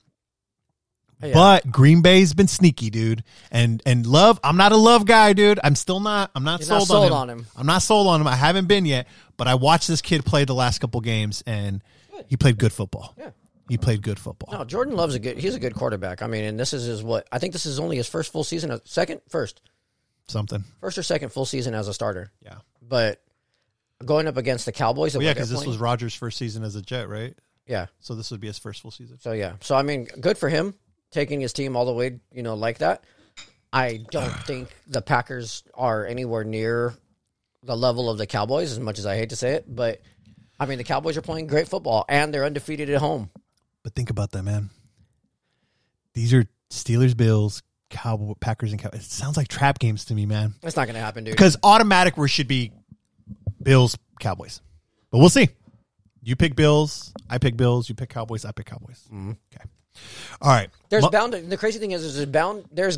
Yeah. 1.21 1.33
But 1.33 1.71
Green 1.71 2.01
Bay's 2.01 2.33
been 2.33 2.47
sneaky, 2.47 2.89
dude. 2.89 3.23
And 3.51 3.81
and 3.85 4.05
love, 4.05 4.39
I'm 4.43 4.57
not 4.57 4.71
a 4.71 4.77
love 4.77 5.05
guy, 5.05 5.33
dude. 5.33 5.59
I'm 5.63 5.75
still 5.75 5.99
not. 5.99 6.29
I'm 6.35 6.43
not, 6.43 6.63
sold, 6.63 6.81
not 6.81 6.87
sold 6.87 7.11
on, 7.11 7.21
on 7.23 7.29
him. 7.29 7.39
him. 7.39 7.45
I'm 7.55 7.65
not 7.65 7.81
sold 7.81 8.07
on 8.07 8.21
him. 8.21 8.27
I 8.27 8.35
haven't 8.35 8.67
been 8.67 8.85
yet. 8.85 9.07
But 9.35 9.47
I 9.47 9.55
watched 9.55 9.87
this 9.87 10.01
kid 10.01 10.25
play 10.25 10.45
the 10.45 10.55
last 10.55 10.79
couple 10.79 10.99
games, 11.01 11.43
and 11.45 11.83
he 12.27 12.37
played 12.37 12.57
good 12.57 12.71
football. 12.73 13.15
Yeah. 13.17 13.31
He 13.69 13.77
played 13.77 14.01
good 14.01 14.17
football. 14.17 14.57
No, 14.57 14.63
Jordan 14.63 14.95
Love's 14.95 15.15
a 15.15 15.19
good. 15.19 15.37
He's 15.37 15.55
a 15.55 15.59
good 15.59 15.73
quarterback. 15.75 16.21
I 16.21 16.27
mean, 16.27 16.43
and 16.45 16.59
this 16.59 16.71
is 16.73 16.85
his 16.85 17.03
what? 17.03 17.27
I 17.31 17.39
think 17.39 17.53
this 17.53 17.65
is 17.65 17.79
only 17.79 17.97
his 17.97 18.07
first 18.07 18.31
full 18.31 18.43
season. 18.43 18.79
Second, 18.85 19.21
first, 19.29 19.61
Something. 20.27 20.63
first 20.79 20.97
or 20.97 21.03
second 21.03 21.29
full 21.29 21.45
season 21.45 21.73
as 21.73 21.87
a 21.87 21.93
starter. 21.93 22.31
Yeah. 22.43 22.55
But 22.81 23.21
going 24.05 24.27
up 24.27 24.37
against 24.37 24.65
the 24.65 24.71
Cowboys, 24.71 25.15
Well, 25.15 25.23
yeah, 25.23 25.33
because 25.33 25.49
this 25.49 25.65
was 25.65 25.77
Rodgers' 25.77 26.13
first 26.13 26.37
season 26.37 26.63
as 26.63 26.75
a 26.75 26.81
Jet, 26.81 27.09
right? 27.09 27.33
yeah. 27.65 27.87
So 27.99 28.15
this 28.15 28.31
would 28.31 28.39
be 28.39 28.47
his 28.47 28.57
first 28.57 28.81
full 28.81 28.91
season. 28.91 29.19
So 29.19 29.33
yeah. 29.33 29.53
So 29.61 29.75
I 29.75 29.81
mean, 29.81 30.05
good 30.05 30.37
for 30.37 30.47
him 30.47 30.73
taking 31.11 31.39
his 31.39 31.53
team 31.53 31.75
all 31.75 31.85
the 31.85 31.93
way. 31.93 32.19
You 32.31 32.43
know, 32.43 32.55
like 32.55 32.79
that. 32.79 33.03
I 33.71 33.99
don't 34.11 34.33
think 34.45 34.69
the 34.87 35.01
Packers 35.01 35.63
are 35.73 36.05
anywhere 36.05 36.43
near 36.43 36.93
the 37.63 37.75
level 37.75 38.09
of 38.09 38.17
the 38.17 38.27
Cowboys, 38.27 38.71
as 38.71 38.79
much 38.79 38.99
as 38.99 39.05
I 39.05 39.15
hate 39.15 39.29
to 39.29 39.35
say 39.35 39.53
it. 39.53 39.65
But 39.67 40.01
I 40.59 40.65
mean, 40.65 40.77
the 40.77 40.83
Cowboys 40.83 41.17
are 41.17 41.21
playing 41.21 41.47
great 41.47 41.67
football 41.67 42.05
and 42.07 42.33
they're 42.33 42.45
undefeated 42.45 42.89
at 42.89 42.99
home. 42.99 43.29
But 43.83 43.93
think 43.93 44.09
about 44.09 44.31
that, 44.31 44.43
man. 44.43 44.69
These 46.13 46.33
are 46.33 46.45
Steelers, 46.69 47.15
Bills, 47.15 47.61
Cowboy, 47.89 48.33
Packers, 48.39 48.71
and 48.71 48.81
Cowboys. 48.81 49.01
It 49.01 49.11
sounds 49.11 49.37
like 49.37 49.47
trap 49.47 49.79
games 49.79 50.05
to 50.05 50.15
me, 50.15 50.25
man. 50.25 50.55
That's 50.61 50.75
not 50.75 50.85
going 50.85 50.95
to 50.95 50.99
happen, 51.01 51.23
dude. 51.23 51.33
Because 51.33 51.57
automatic, 51.63 52.17
we 52.17 52.27
should 52.27 52.47
be 52.47 52.71
Bills, 53.61 53.97
Cowboys. 54.19 54.61
But 55.11 55.19
we'll 55.19 55.29
see. 55.29 55.49
You 56.23 56.35
pick 56.35 56.55
Bills, 56.55 57.13
I 57.29 57.37
pick 57.37 57.55
Bills. 57.55 57.87
You 57.87 57.95
pick 57.95 58.09
Cowboys, 58.09 58.43
I 58.43 58.51
pick 58.51 58.65
Cowboys. 58.65 59.01
Mm-hmm. 59.05 59.31
Okay. 59.53 59.69
All 60.41 60.51
right. 60.51 60.69
There's 60.89 61.03
Mo- 61.03 61.09
bound. 61.09 61.31
To, 61.33 61.41
the 61.41 61.57
crazy 61.57 61.79
thing 61.79 61.91
is, 61.91 62.03
is 62.03 62.15
there's 62.15 62.27
bound. 62.27 62.65
There's. 62.71 62.97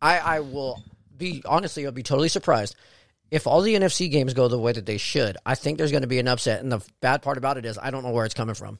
I 0.00 0.18
I 0.18 0.40
will 0.40 0.82
be 1.16 1.42
honestly, 1.44 1.84
I'll 1.86 1.92
be 1.92 2.02
totally 2.02 2.28
surprised 2.28 2.76
if 3.30 3.46
all 3.46 3.60
the 3.60 3.74
NFC 3.74 4.10
games 4.10 4.34
go 4.34 4.48
the 4.48 4.58
way 4.58 4.72
that 4.72 4.86
they 4.86 4.98
should. 4.98 5.36
I 5.44 5.54
think 5.54 5.78
there's 5.78 5.90
going 5.90 6.02
to 6.02 6.08
be 6.08 6.18
an 6.18 6.28
upset, 6.28 6.60
and 6.60 6.70
the 6.70 6.80
bad 7.00 7.22
part 7.22 7.38
about 7.38 7.58
it 7.58 7.64
is 7.64 7.78
I 7.78 7.90
don't 7.90 8.02
know 8.02 8.10
where 8.12 8.24
it's 8.24 8.34
coming 8.34 8.54
from. 8.54 8.78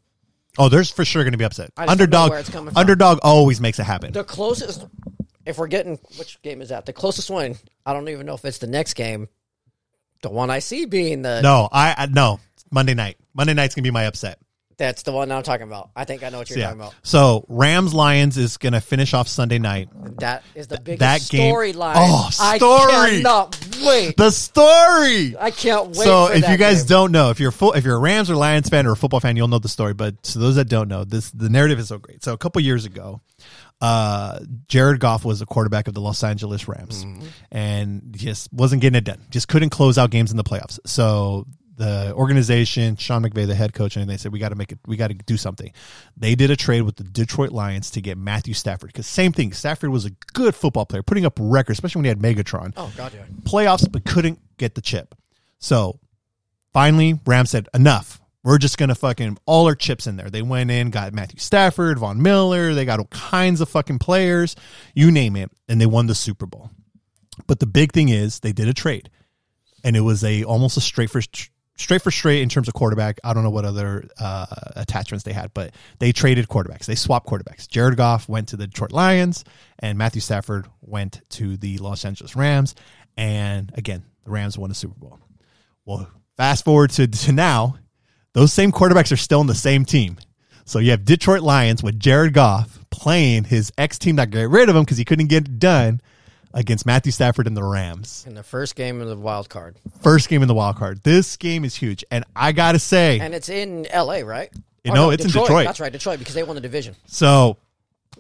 Oh, 0.57 0.69
there's 0.69 0.91
for 0.91 1.05
sure 1.05 1.23
going 1.23 1.33
to 1.33 1.39
be 1.39 1.45
upset. 1.45 1.71
I 1.77 1.87
just 1.87 1.99
don't 1.99 2.11
know 2.11 2.17
Underdog. 2.19 2.31
where 2.31 2.41
it's 2.41 2.51
coming 2.51 2.73
from. 2.73 2.81
Underdog 2.81 3.19
always 3.23 3.61
makes 3.61 3.79
it 3.79 3.85
happen. 3.85 4.13
The 4.13 4.25
closest, 4.25 4.87
if 5.47 5.59
we're 5.59 5.69
getting 5.69 5.99
which 6.17 6.41
game 6.43 6.63
is 6.63 6.71
that? 6.71 6.87
The 6.87 6.93
closest 6.93 7.31
one. 7.31 7.57
I 7.85 7.93
don't 7.93 8.09
even 8.09 8.27
know 8.27 8.35
if 8.35 8.45
it's 8.45 8.59
the 8.59 8.67
next 8.67 8.95
game. 8.95 9.29
The 10.23 10.31
one 10.31 10.51
I 10.51 10.59
see 10.59 10.85
being 10.85 11.23
the 11.23 11.43
No, 11.43 11.69
I, 11.71 11.95
I 11.97 12.07
no 12.07 12.41
Monday 12.73 12.95
night. 12.95 13.19
Monday 13.35 13.55
night's 13.55 13.75
gonna 13.75 13.85
be 13.85 13.93
my 13.93 14.07
upset. 14.07 14.41
That's 14.79 15.03
the 15.03 15.13
one 15.13 15.31
I'm 15.31 15.43
talking 15.43 15.67
about. 15.67 15.91
I 15.95 16.05
think 16.05 16.23
I 16.23 16.29
know 16.31 16.39
what 16.39 16.49
you're 16.49 16.59
Yeah. 16.61 16.67
talking 16.67 16.81
about. 16.81 16.95
So 17.03 17.45
Rams 17.49 17.93
Lions 17.93 18.39
is 18.39 18.57
gonna 18.57 18.81
finish 18.81 19.13
off 19.13 19.29
Sunday 19.29 19.59
night. 19.59 19.89
That 20.21 20.43
is 20.55 20.69
the 20.69 20.77
that 20.77 20.85
biggest 20.85 21.31
game- 21.31 21.53
storyline. 21.55 21.95
Oh, 21.97 22.31
I 22.41 22.57
story! 22.59 23.11
cannot 23.17 23.59
wait. 23.85 24.17
The 24.17 24.31
story. 24.31 25.37
I 25.39 25.51
can't 25.51 25.89
wait. 25.89 25.97
so 25.97 26.27
if 26.27 26.43
that 26.43 26.51
you 26.53 26.57
guys 26.57 26.79
game. 26.83 26.87
don't 26.89 27.13
know, 27.13 27.31
if 27.31 27.41
you're 27.41 27.51
full, 27.53 27.73
if 27.75 27.85
you're 27.85 27.97
a 27.97 27.99
Rams 28.01 28.31
or 28.31 28.37
Lions 28.37 28.69
fan 28.69 28.87
or 28.87 28.93
a 28.93 28.97
football 28.97 29.21
fan, 29.21 29.37
you'll 29.37 29.49
know 29.49 29.59
the 29.59 29.69
story. 29.69 29.95
But 29.95 30.23
to 30.25 30.39
those 30.39 30.55
that 30.55 30.69
don't 30.69 30.89
know, 30.89 31.05
this 31.05 31.31
the 31.33 31.49
narrative 31.49 31.79
is 31.79 31.89
so 31.89 31.99
great. 31.99 32.23
So 32.25 32.33
a 32.33 32.39
couple 32.39 32.63
years 32.63 32.85
ago, 32.85 33.21
uh, 33.81 34.41
Jared 34.69 35.01
Goff 35.01 35.25
was 35.25 35.41
a 35.43 35.47
quarterback 35.47 35.89
of 35.89 35.95
the 35.95 36.01
Los 36.01 36.23
Angeles 36.23 36.67
Rams, 36.69 37.05
and 37.51 38.03
just 38.17 38.53
wasn't 38.53 38.83
getting 38.83 38.97
it 38.99 39.05
done. 39.05 39.21
Just 39.31 39.49
couldn't 39.49 39.71
close 39.71 39.99
out 39.99 40.11
games 40.11 40.31
in 40.31 40.37
the 40.37 40.45
playoffs. 40.45 40.79
So 40.87 41.47
the 41.79 42.13
organization, 42.15 42.97
Sean 42.97 43.23
McVay, 43.23 43.47
the 43.47 43.55
head 43.55 43.73
coach, 43.73 43.97
and 43.97 44.11
they 44.11 44.17
said 44.17 44.33
we 44.33 44.41
got 44.41 44.49
to 44.51 44.57
make 44.57 44.73
it. 44.73 44.79
We 44.87 44.97
got 44.97 45.09
to 45.09 45.15
do 45.15 45.37
something. 45.37 45.73
They 46.17 46.35
did 46.35 46.51
a 46.51 46.57
trade 46.57 46.83
with 46.83 46.97
the 46.97 47.05
Detroit 47.05 47.53
Lions 47.53 47.93
to 47.93 48.01
get 48.01 48.19
Matthew 48.19 48.53
Stafford 48.53 48.89
because 48.89 49.07
same 49.07 49.33
thing. 49.33 49.53
Stafford 49.53 49.91
was 49.91 50.05
a 50.05 50.11
good 50.35 50.55
football 50.55 50.87
player, 50.87 51.03
putting 51.03 51.25
up 51.25 51.39
records, 51.41 51.79
especially 51.79 52.01
when 52.01 52.05
he 52.05 52.09
had 52.09 52.19
Megatron 52.19 52.73
Oh 52.77 52.93
god, 52.97 53.13
yeah. 53.15 53.23
playoffs, 53.45 53.91
but 53.91 54.05
couldn't 54.05 54.41
get 54.59 54.75
the 54.75 54.81
chip. 54.81 55.15
So 55.61 56.01
finally, 56.73 57.19
Rams 57.25 57.51
said, 57.51 57.69
enough. 57.73 58.21
We're 58.45 58.59
just 58.59 58.79
going 58.79 58.89
to 58.89 58.95
fucking 58.95 59.37
all 59.47 59.67
our 59.67 59.75
chips 59.75 60.07
in 60.07 60.17
there. 60.17 60.31
They 60.31 60.43
went 60.43 60.71
in, 60.71 60.91
got 60.91 61.13
Matthew 61.13 61.39
Stafford, 61.41 61.99
Von 61.99 62.23
Miller. 62.23 62.73
They 62.73 62.85
got 62.85 62.99
all 62.99 63.07
kinds 63.07 63.61
of 63.61 63.69
fucking 63.69 63.99
players, 63.99 64.57
you 64.95 65.11
name 65.11 65.37
it, 65.37 65.51
and 65.69 65.81
they 65.81 65.87
won 65.87 66.07
the 66.07 66.15
Super 66.15 66.47
Bowl. 66.47 66.71
But 67.47 67.61
the 67.61 67.67
big 67.67 67.93
thing 67.93 68.09
is 68.09 68.41
they 68.41 68.53
did 68.53 68.69
a 68.69 68.73
trade, 68.73 69.11
and 69.85 69.97
it 69.97 70.01
was 70.01 70.25
a 70.25 70.45
almost 70.45 70.77
a 70.77 70.81
straight 70.81 71.11
for 71.11 71.21
straight 71.79 72.03
for 72.03 72.11
straight 72.11 72.43
in 72.43 72.49
terms 72.49 72.69
of 72.69 72.75
quarterback. 72.75 73.19
I 73.25 73.33
don't 73.33 73.45
know 73.45 73.51
what 73.51 73.65
other 73.65 74.09
uh, 74.19 74.47
attachments 74.77 75.25
they 75.25 75.33
had, 75.33 75.55
but 75.55 75.73
they 75.99 76.13
traded 76.13 76.49
quarterbacks. 76.49 76.87
They 76.87 76.95
swapped 76.95 77.27
quarterbacks. 77.27 77.69
Jared 77.69 77.97
Goff 77.97 78.29
went 78.29 78.49
to 78.49 78.57
the 78.57 78.67
Detroit 78.67 78.93
Lions, 78.93 79.45
and 79.79 79.97
Matthew 79.97 80.21
Stafford 80.21 80.67
went 80.81 81.21
to 81.31 81.57
the 81.57 81.79
Los 81.79 82.05
Angeles 82.05 82.37
Rams. 82.37 82.75
And 83.17 83.73
again, 83.77 84.05
the 84.25 84.31
Rams 84.31 84.59
won 84.59 84.69
the 84.69 84.75
Super 84.75 84.99
Bowl. 84.99 85.19
Well, 85.85 86.11
fast 86.37 86.65
forward 86.65 86.91
to, 86.91 87.07
to 87.07 87.33
now, 87.33 87.77
those 88.35 88.53
same 88.53 88.73
quarterbacks 88.73 89.13
are 89.13 89.17
still 89.17 89.41
in 89.41 89.47
the 89.47 89.55
same 89.55 89.85
team. 89.85 90.19
So 90.65 90.81
you 90.81 90.91
have 90.91 91.05
Detroit 91.05 91.41
Lions 91.41 91.83
with 91.83 91.99
Jared 91.99 92.35
Goff 92.35 92.79
playing 92.91 93.45
his 93.45 93.73
ex 93.79 93.99
team 93.99 94.17
that 94.17 94.31
got 94.31 94.51
rid 94.51 94.69
of 94.69 94.77
him 94.77 94.83
because 94.83 94.99
he 94.99 95.05
couldn't 95.05 95.29
get 95.29 95.47
it 95.47 95.59
done 95.59 96.01
against 96.55 96.87
Matthew 96.87 97.13
Stafford 97.13 97.47
and 97.47 97.57
the 97.57 97.63
Rams. 97.63 98.25
In 98.27 98.35
the 98.35 98.43
first 98.43 98.75
game 98.77 99.01
of 99.01 99.09
the 99.09 99.17
wild 99.17 99.49
card, 99.49 99.77
First 100.01 100.29
game 100.29 100.43
in 100.43 100.49
the 100.49 100.55
wild 100.55 100.77
card. 100.77 101.03
This 101.03 101.37
game 101.37 101.65
is 101.65 101.75
huge. 101.75 102.05
And 102.11 102.25
I 102.35 102.53
got 102.53 102.73
to 102.73 102.79
say, 102.79 103.19
and 103.21 103.35
it's 103.35 103.49
in 103.49 103.87
L.A., 103.87 104.23
right? 104.25 104.51
You 104.85 104.93
Or 104.93 104.95
know, 104.95 105.11
it's 105.11 105.25
in 105.25 105.31
Detroit. 105.31 105.67
That's 105.67 105.81
right, 105.81 105.93
Detroit, 105.93 106.19
because 106.19 106.35
they 106.35 106.43
won 106.43 106.55
the 106.55 106.61
division. 106.61 106.95
so 107.07 107.57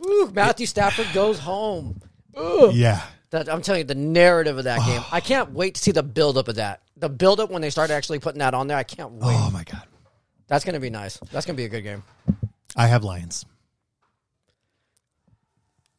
Ooh, 0.04 0.30
Matthew 0.34 0.66
Stafford 0.66 1.06
goes 1.12 1.38
home. 1.38 2.00
Ooh. 2.38 2.70
yeah. 2.72 3.02
That, 3.30 3.52
I'm 3.52 3.60
telling 3.62 3.80
you, 3.80 3.84
the 3.84 3.94
narrative 3.94 4.56
of 4.58 4.64
that 4.64 4.84
game. 4.86 5.02
I 5.12 5.20
can't 5.20 5.50
wait 5.52 5.74
to 5.74 5.80
see 5.82 5.90
the 5.90 6.02
buildup 6.02 6.48
of 6.48 6.56
that. 6.56 6.82
The 6.96 7.08
buildup 7.08 7.50
when 7.50 7.62
they 7.62 7.70
start 7.70 7.90
actually 7.90 8.18
putting 8.20 8.38
that 8.38 8.54
on 8.54 8.68
there. 8.68 8.76
I 8.76 8.84
can't 8.84 9.12
wait. 9.12 9.36
Oh 9.36 9.50
my 9.52 9.64
God. 9.64 9.82
That's 10.46 10.64
going 10.64 10.74
to 10.74 10.80
be 10.80 10.88
nice. 10.90 11.18
That's 11.32 11.44
going 11.46 11.56
to 11.56 11.60
be 11.60 11.64
a 11.66 11.68
good 11.68 11.82
game. 11.82 12.02
I 12.74 12.86
have 12.86 13.04
Lions. 13.04 13.44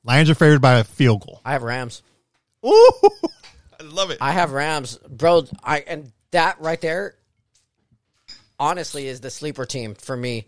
Lions 0.03 0.29
are 0.29 0.35
favored 0.35 0.61
by 0.61 0.79
a 0.79 0.83
field 0.83 1.21
goal. 1.25 1.41
I 1.45 1.51
have 1.51 1.61
Rams. 1.63 2.01
Ooh, 2.65 2.91
I 3.79 3.83
love 3.83 4.09
it. 4.11 4.17
I 4.21 4.31
have 4.33 4.51
Rams, 4.51 4.97
bro. 5.09 5.45
I 5.63 5.79
and 5.79 6.11
that 6.31 6.59
right 6.59 6.79
there, 6.81 7.15
honestly, 8.59 9.07
is 9.07 9.21
the 9.21 9.29
sleeper 9.29 9.65
team 9.65 9.95
for 9.95 10.15
me. 10.15 10.47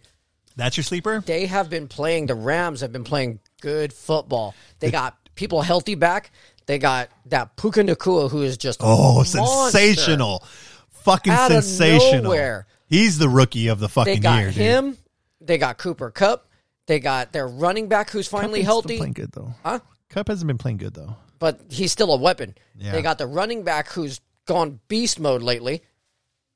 That's 0.55 0.75
your 0.75 0.83
sleeper? 0.83 1.21
They 1.25 1.45
have 1.45 1.69
been 1.69 1.87
playing. 1.87 2.25
The 2.25 2.35
Rams 2.35 2.81
have 2.81 2.91
been 2.91 3.05
playing 3.05 3.39
good 3.61 3.93
football. 3.93 4.53
They 4.79 4.91
got 4.91 5.17
people 5.35 5.61
healthy 5.61 5.95
back. 5.95 6.31
They 6.65 6.77
got 6.77 7.09
that 7.27 7.55
Puka 7.55 7.81
Nacua, 7.81 8.29
who 8.29 8.41
is 8.43 8.57
just 8.57 8.81
Oh, 8.83 9.23
sensational. 9.23 10.43
Fucking 10.89 11.33
Out 11.33 11.51
of 11.51 11.63
sensational. 11.63 12.23
nowhere. 12.23 12.67
He's 12.87 13.17
the 13.17 13.29
rookie 13.29 13.69
of 13.69 13.79
the 13.79 13.89
fucking 13.89 14.15
year. 14.15 14.19
They 14.19 14.23
got 14.23 14.39
year, 14.39 14.47
dude. 14.49 14.55
him. 14.57 14.97
They 15.39 15.57
got 15.57 15.77
Cooper 15.77 16.11
Kupp. 16.11 16.47
They 16.85 16.99
got 16.99 17.31
their 17.31 17.47
running 17.47 17.87
back, 17.87 18.09
who's 18.09 18.27
finally 18.27 18.59
Kupp's 18.59 18.65
healthy. 18.67 18.87
Still 18.89 18.97
playing 18.99 19.13
good 19.13 19.31
though. 19.31 19.53
Huh? 19.63 19.79
Kupp 20.09 20.27
hasn't 20.27 20.47
been 20.47 20.57
playing 20.57 20.77
good 20.77 20.93
though. 20.93 21.15
But 21.41 21.59
he's 21.69 21.91
still 21.91 22.13
a 22.13 22.17
weapon. 22.17 22.53
Yeah. 22.77 22.91
They 22.91 23.01
got 23.01 23.17
the 23.17 23.25
running 23.25 23.63
back 23.63 23.89
who's 23.89 24.21
gone 24.45 24.79
beast 24.87 25.19
mode 25.19 25.41
lately, 25.41 25.81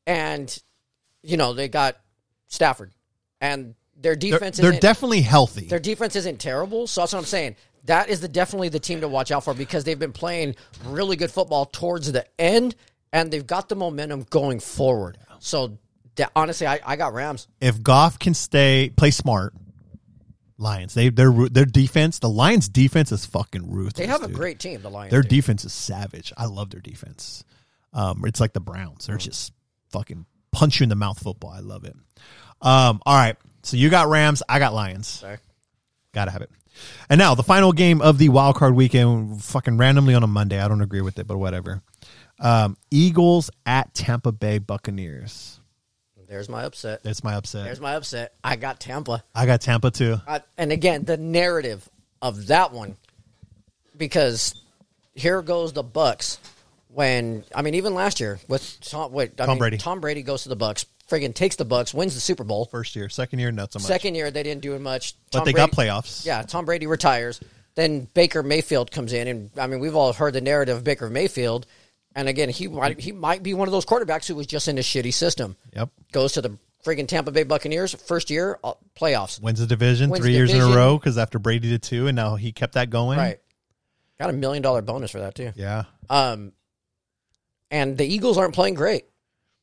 and 0.08 0.56
you 1.24 1.38
know 1.38 1.54
they 1.54 1.68
got 1.68 1.98
Stafford, 2.48 2.94
and 3.42 3.74
their 3.98 4.16
They're, 4.16 4.32
defense. 4.32 4.58
they're 4.58 4.70
isn't- 4.70 4.82
definitely 4.82 5.22
healthy. 5.22 5.66
their 5.68 5.80
defense 5.80 6.16
isn't 6.16 6.40
terrible. 6.40 6.86
So 6.88 7.02
that's 7.02 7.14
what 7.14 7.20
I'm 7.20 7.26
saying. 7.26 7.56
That 7.86 8.10
is 8.10 8.20
the 8.22 8.28
definitely 8.28 8.70
the 8.70 8.80
team 8.80 9.02
to 9.02 9.08
watch 9.08 9.32
out 9.32 9.44
for 9.44 9.54
because 9.54 9.84
they've 9.84 9.98
been 10.00 10.12
playing 10.14 10.56
really 10.86 11.16
good 11.16 11.32
football 11.32 11.66
towards 11.66 12.12
the 12.12 12.26
end, 12.40 12.76
and 13.12 13.32
they've 13.32 13.46
got 13.46 13.70
the 13.70 13.76
momentum 13.76 14.26
going 14.30 14.60
forward. 14.60 15.18
So 15.40 15.78
that, 16.16 16.32
honestly, 16.36 16.68
I, 16.68 16.80
I 16.86 16.96
got 16.96 17.14
Rams. 17.14 17.48
If 17.60 17.82
Goff 17.82 18.20
can 18.20 18.34
stay 18.36 18.92
play 18.96 19.12
smart, 19.12 19.54
Lions. 20.58 20.94
They 20.94 21.10
their 21.10 21.32
their 21.32 21.66
defense, 21.66 22.20
the 22.20 22.30
Lions 22.30 22.70
defense 22.70 23.12
is 23.12 23.26
fucking 23.26 23.70
ruthless. 23.70 23.94
They 23.94 24.08
have 24.08 24.24
a 24.24 24.28
dude. 24.28 24.36
great 24.36 24.60
team, 24.60 24.82
the 24.82 24.90
Lions. 24.90 25.12
Their 25.12 25.22
defense 25.22 25.66
is 25.66 25.74
savage. 25.74 26.32
I 26.38 26.46
love 26.46 26.70
their 26.70 26.82
defense. 26.82 27.44
Um, 27.94 28.24
it's 28.26 28.40
like 28.40 28.54
the 28.54 28.60
Browns. 28.60 29.08
They're 29.08 29.18
just 29.18 29.54
fucking 29.90 30.26
punch 30.52 30.80
you 30.80 30.84
in 30.86 30.90
the 30.90 30.96
mouth 30.96 31.20
football. 31.20 31.52
I 31.52 31.60
love 31.60 31.84
it. 31.84 31.96
Um, 32.62 33.02
all 33.06 33.16
right. 33.16 33.38
So 33.64 33.78
you 33.78 33.90
got 33.90 34.08
Rams. 34.08 34.44
I 34.48 34.60
got 34.60 34.74
Lions. 34.74 35.08
Sorry. 35.08 35.38
Gotta 36.14 36.32
have 36.32 36.42
it. 36.42 36.50
And 37.10 37.18
now 37.18 37.36
the 37.36 37.44
final 37.44 37.72
game 37.72 38.02
of 38.02 38.18
the 38.18 38.30
wild 38.30 38.56
card 38.56 38.76
weekend, 38.76 39.44
fucking 39.44 39.78
randomly 39.78 40.14
on 40.14 40.24
a 40.24 40.28
Monday. 40.28 40.60
I 40.60 40.68
don't 40.68 40.82
agree 40.82 41.02
with 41.02 41.20
it, 41.20 41.28
but 41.28 41.38
whatever. 41.38 41.82
Um, 42.40 42.78
Eagles 42.92 43.50
at 43.66 43.94
Tampa 43.94 44.32
Bay 44.32 44.58
Buccaneers. 44.58 45.60
There's 46.28 46.50
my 46.50 46.64
upset. 46.64 47.04
That's 47.04 47.24
my 47.24 47.36
upset. 47.36 47.66
There's 47.66 47.80
my 47.80 47.96
upset. 47.96 48.34
I 48.44 48.56
got 48.56 48.80
Tampa. 48.80 49.24
I 49.34 49.46
got 49.46 49.62
Tampa 49.62 49.92
too. 49.92 50.18
I, 50.28 50.42
and 50.58 50.72
again, 50.72 51.06
the 51.06 51.18
narrative 51.18 51.88
of 52.22 52.48
that 52.48 52.72
one, 52.72 52.98
because 53.98 54.56
here 55.14 55.42
goes 55.42 55.74
the 55.74 55.84
Bucks. 55.84 56.40
When 56.90 57.44
I 57.54 57.62
mean, 57.62 57.76
even 57.76 57.94
last 57.94 58.20
year 58.22 58.40
with 58.48 58.80
Tom, 58.82 59.12
wait, 59.12 59.36
Tom 59.36 59.50
mean, 59.50 59.58
Brady. 59.58 59.78
Tom 59.78 60.00
Brady 60.00 60.24
goes 60.24 60.44
to 60.44 60.50
the 60.50 60.56
Bucks, 60.56 60.86
friggin' 61.10 61.36
takes 61.36 61.58
the 61.58 61.66
Bucks, 61.66 61.94
wins 61.94 62.14
the 62.16 62.22
Super 62.22 62.46
Bowl. 62.46 62.66
First 62.66 62.96
year, 62.96 63.10
second 63.10 63.40
year, 63.40 63.52
not 63.52 63.74
so 63.74 63.80
much. 63.80 63.88
Second 63.88 64.16
year, 64.16 64.32
they 64.32 64.44
didn't 64.44 64.62
do 64.62 64.80
much. 64.80 65.16
but 65.32 65.40
Tom 65.40 65.46
they 65.46 65.52
got 65.52 65.72
playoffs. 65.72 66.26
Yeah, 66.26 66.42
Tom 66.44 66.64
Brady 66.64 66.88
retires. 66.88 67.42
Then 67.76 68.08
Baker 68.14 68.42
Mayfield 68.44 68.92
comes 68.92 69.12
in, 69.12 69.28
and 69.28 69.50
I 69.58 69.68
mean, 69.68 69.82
we've 69.82 69.96
all 69.96 70.14
heard 70.14 70.34
the 70.34 70.40
narrative 70.40 70.78
of 70.78 70.84
Baker 70.86 71.10
Mayfield. 71.10 71.66
And 72.16 72.30
again, 72.30 72.50
he 72.50 72.68
might 72.70 73.00
he 73.00 73.12
might 73.12 73.44
be 73.44 73.54
one 73.54 73.68
of 73.68 73.74
those 73.74 73.86
quarterbacks 73.86 74.28
who 74.28 74.36
was 74.36 74.48
just 74.48 74.68
in 74.68 74.78
a 74.78 74.82
shitty 74.82 75.14
system. 75.14 75.58
Yep. 75.76 75.90
Goes 76.14 76.34
to 76.34 76.42
the 76.42 76.58
friggin' 76.86 77.08
Tampa 77.08 77.32
Bay 77.32 77.44
Buccaneers, 77.44 77.94
first 77.94 78.30
year 78.30 78.58
uh, 78.64 78.74
playoffs. 78.96 79.42
Wins 79.42 79.60
the 79.60 79.68
division 79.68 80.10
Wins 80.10 80.24
three 80.24 80.32
the 80.32 80.38
years 80.38 80.54
in 80.54 80.62
a 80.62 80.68
row 80.76 80.98
because 80.98 81.18
after 81.18 81.40
Brady 81.40 81.70
did 81.70 81.84
two, 81.84 82.08
and 82.08 82.16
now 82.16 82.36
he 82.36 82.52
kept 82.54 82.74
that 82.76 82.90
going. 82.90 83.18
Right. 83.18 83.40
Got 84.18 84.30
a 84.30 84.34
million 84.34 84.64
dollar 84.64 84.82
bonus 84.82 85.12
for 85.12 85.20
that 85.20 85.36
too. 85.36 85.52
Yeah. 85.56 85.84
Um, 86.10 86.54
and 87.70 87.98
the 87.98 88.06
Eagles 88.06 88.38
aren't 88.38 88.54
playing 88.54 88.76
great. 88.76 89.06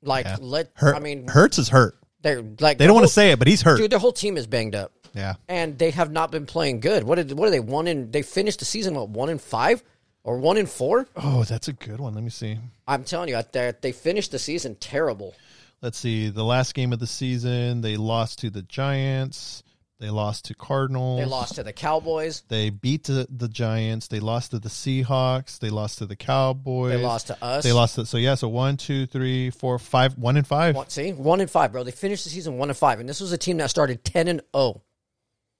Like 0.02 0.26
Yeah. 0.26 0.36
let 0.40 0.72
Hurt, 0.74 0.96
I 0.96 0.98
mean 0.98 1.28
Hurts 1.28 1.58
is 1.58 1.68
hurt. 1.68 1.96
they're 2.20 2.42
like 2.60 2.76
They 2.76 2.86
don't 2.86 2.94
want 2.94 3.06
to 3.06 3.12
say 3.12 3.30
it, 3.30 3.38
but 3.38 3.48
he's 3.48 3.62
hurt. 3.62 3.78
dude. 3.78 3.90
Their 3.90 3.98
whole 3.98 4.12
team 4.12 4.36
is 4.36 4.46
banged 4.46 4.74
up, 4.74 4.92
yeah. 5.14 5.34
and 5.48 5.78
they 5.78 5.90
have 5.92 6.10
not 6.10 6.30
been 6.32 6.44
playing 6.44 6.80
good. 6.80 7.04
What 7.04 7.14
did 7.14 7.32
what 7.32 7.48
are 7.48 7.50
they 7.50 7.60
one 7.60 7.86
in? 7.86 8.10
They 8.10 8.22
finished 8.22 8.58
the 8.58 8.64
season 8.64 8.94
what 8.94 9.08
one 9.08 9.30
in 9.30 9.38
five 9.38 9.82
or 10.24 10.38
one 10.38 10.56
in 10.56 10.66
four? 10.66 11.06
Oh, 11.16 11.44
that's 11.44 11.68
a 11.68 11.72
good 11.72 12.00
one. 12.00 12.14
Let 12.14 12.24
me 12.24 12.30
see. 12.30 12.58
I'm 12.86 13.04
telling 13.04 13.28
you, 13.28 13.40
they 13.52 13.72
they 13.80 13.92
finished 13.92 14.30
the 14.32 14.38
season 14.38 14.76
terrible. 14.76 15.34
Let's 15.80 15.98
see. 15.98 16.28
The 16.28 16.44
last 16.44 16.74
game 16.74 16.92
of 16.92 17.00
the 17.00 17.06
season, 17.06 17.80
they 17.80 17.96
lost 17.96 18.38
to 18.40 18.50
the 18.50 18.62
Giants. 18.62 19.64
They 19.98 20.10
lost 20.10 20.46
to 20.46 20.54
Cardinals. 20.54 21.20
They 21.20 21.26
lost 21.26 21.54
to 21.56 21.62
the 21.62 21.72
Cowboys. 21.72 22.42
They 22.48 22.70
beat 22.70 23.04
the, 23.04 23.24
the 23.30 23.46
Giants. 23.46 24.08
They 24.08 24.18
lost 24.18 24.50
to 24.50 24.58
the 24.58 24.68
Seahawks. 24.68 25.60
They 25.60 25.70
lost 25.70 25.98
to 25.98 26.06
the 26.06 26.16
Cowboys. 26.16 26.90
They 26.90 27.00
lost 27.00 27.28
to 27.28 27.44
us. 27.44 27.62
They 27.62 27.70
lost 27.70 27.94
to 27.94 28.06
so 28.06 28.18
yeah. 28.18 28.34
So 28.34 28.48
one, 28.48 28.76
two, 28.76 29.06
three, 29.06 29.50
four, 29.50 29.78
five. 29.78 30.18
One 30.18 30.36
and 30.36 30.46
five. 30.46 30.74
One, 30.74 30.88
see, 30.88 31.12
one 31.12 31.40
in 31.40 31.46
five, 31.46 31.70
bro. 31.70 31.84
They 31.84 31.92
finished 31.92 32.24
the 32.24 32.30
season 32.30 32.58
one 32.58 32.68
and 32.68 32.76
five, 32.76 32.98
and 32.98 33.08
this 33.08 33.20
was 33.20 33.30
a 33.30 33.38
team 33.38 33.58
that 33.58 33.70
started 33.70 34.04
ten 34.04 34.26
and 34.26 34.40
zero. 34.56 34.82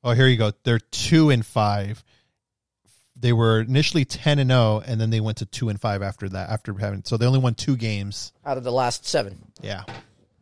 Oh, 0.02 0.10
here 0.10 0.26
you 0.26 0.36
go. 0.36 0.50
They're 0.64 0.80
two 0.80 1.30
and 1.30 1.46
five. 1.46 2.02
They 3.22 3.32
were 3.32 3.60
initially 3.60 4.04
ten 4.04 4.38
and 4.38 4.50
zero, 4.50 4.82
and 4.84 5.00
then 5.00 5.10
they 5.10 5.20
went 5.20 5.38
to 5.38 5.46
two 5.46 5.68
and 5.70 5.80
five 5.80 6.02
after 6.02 6.28
that. 6.28 6.50
After 6.50 6.74
having 6.74 7.02
so 7.04 7.16
they 7.16 7.24
only 7.24 7.38
won 7.38 7.54
two 7.54 7.76
games. 7.76 8.32
out 8.44 8.58
of 8.58 8.64
the 8.64 8.72
last 8.72 9.06
seven. 9.06 9.38
Yeah, 9.62 9.84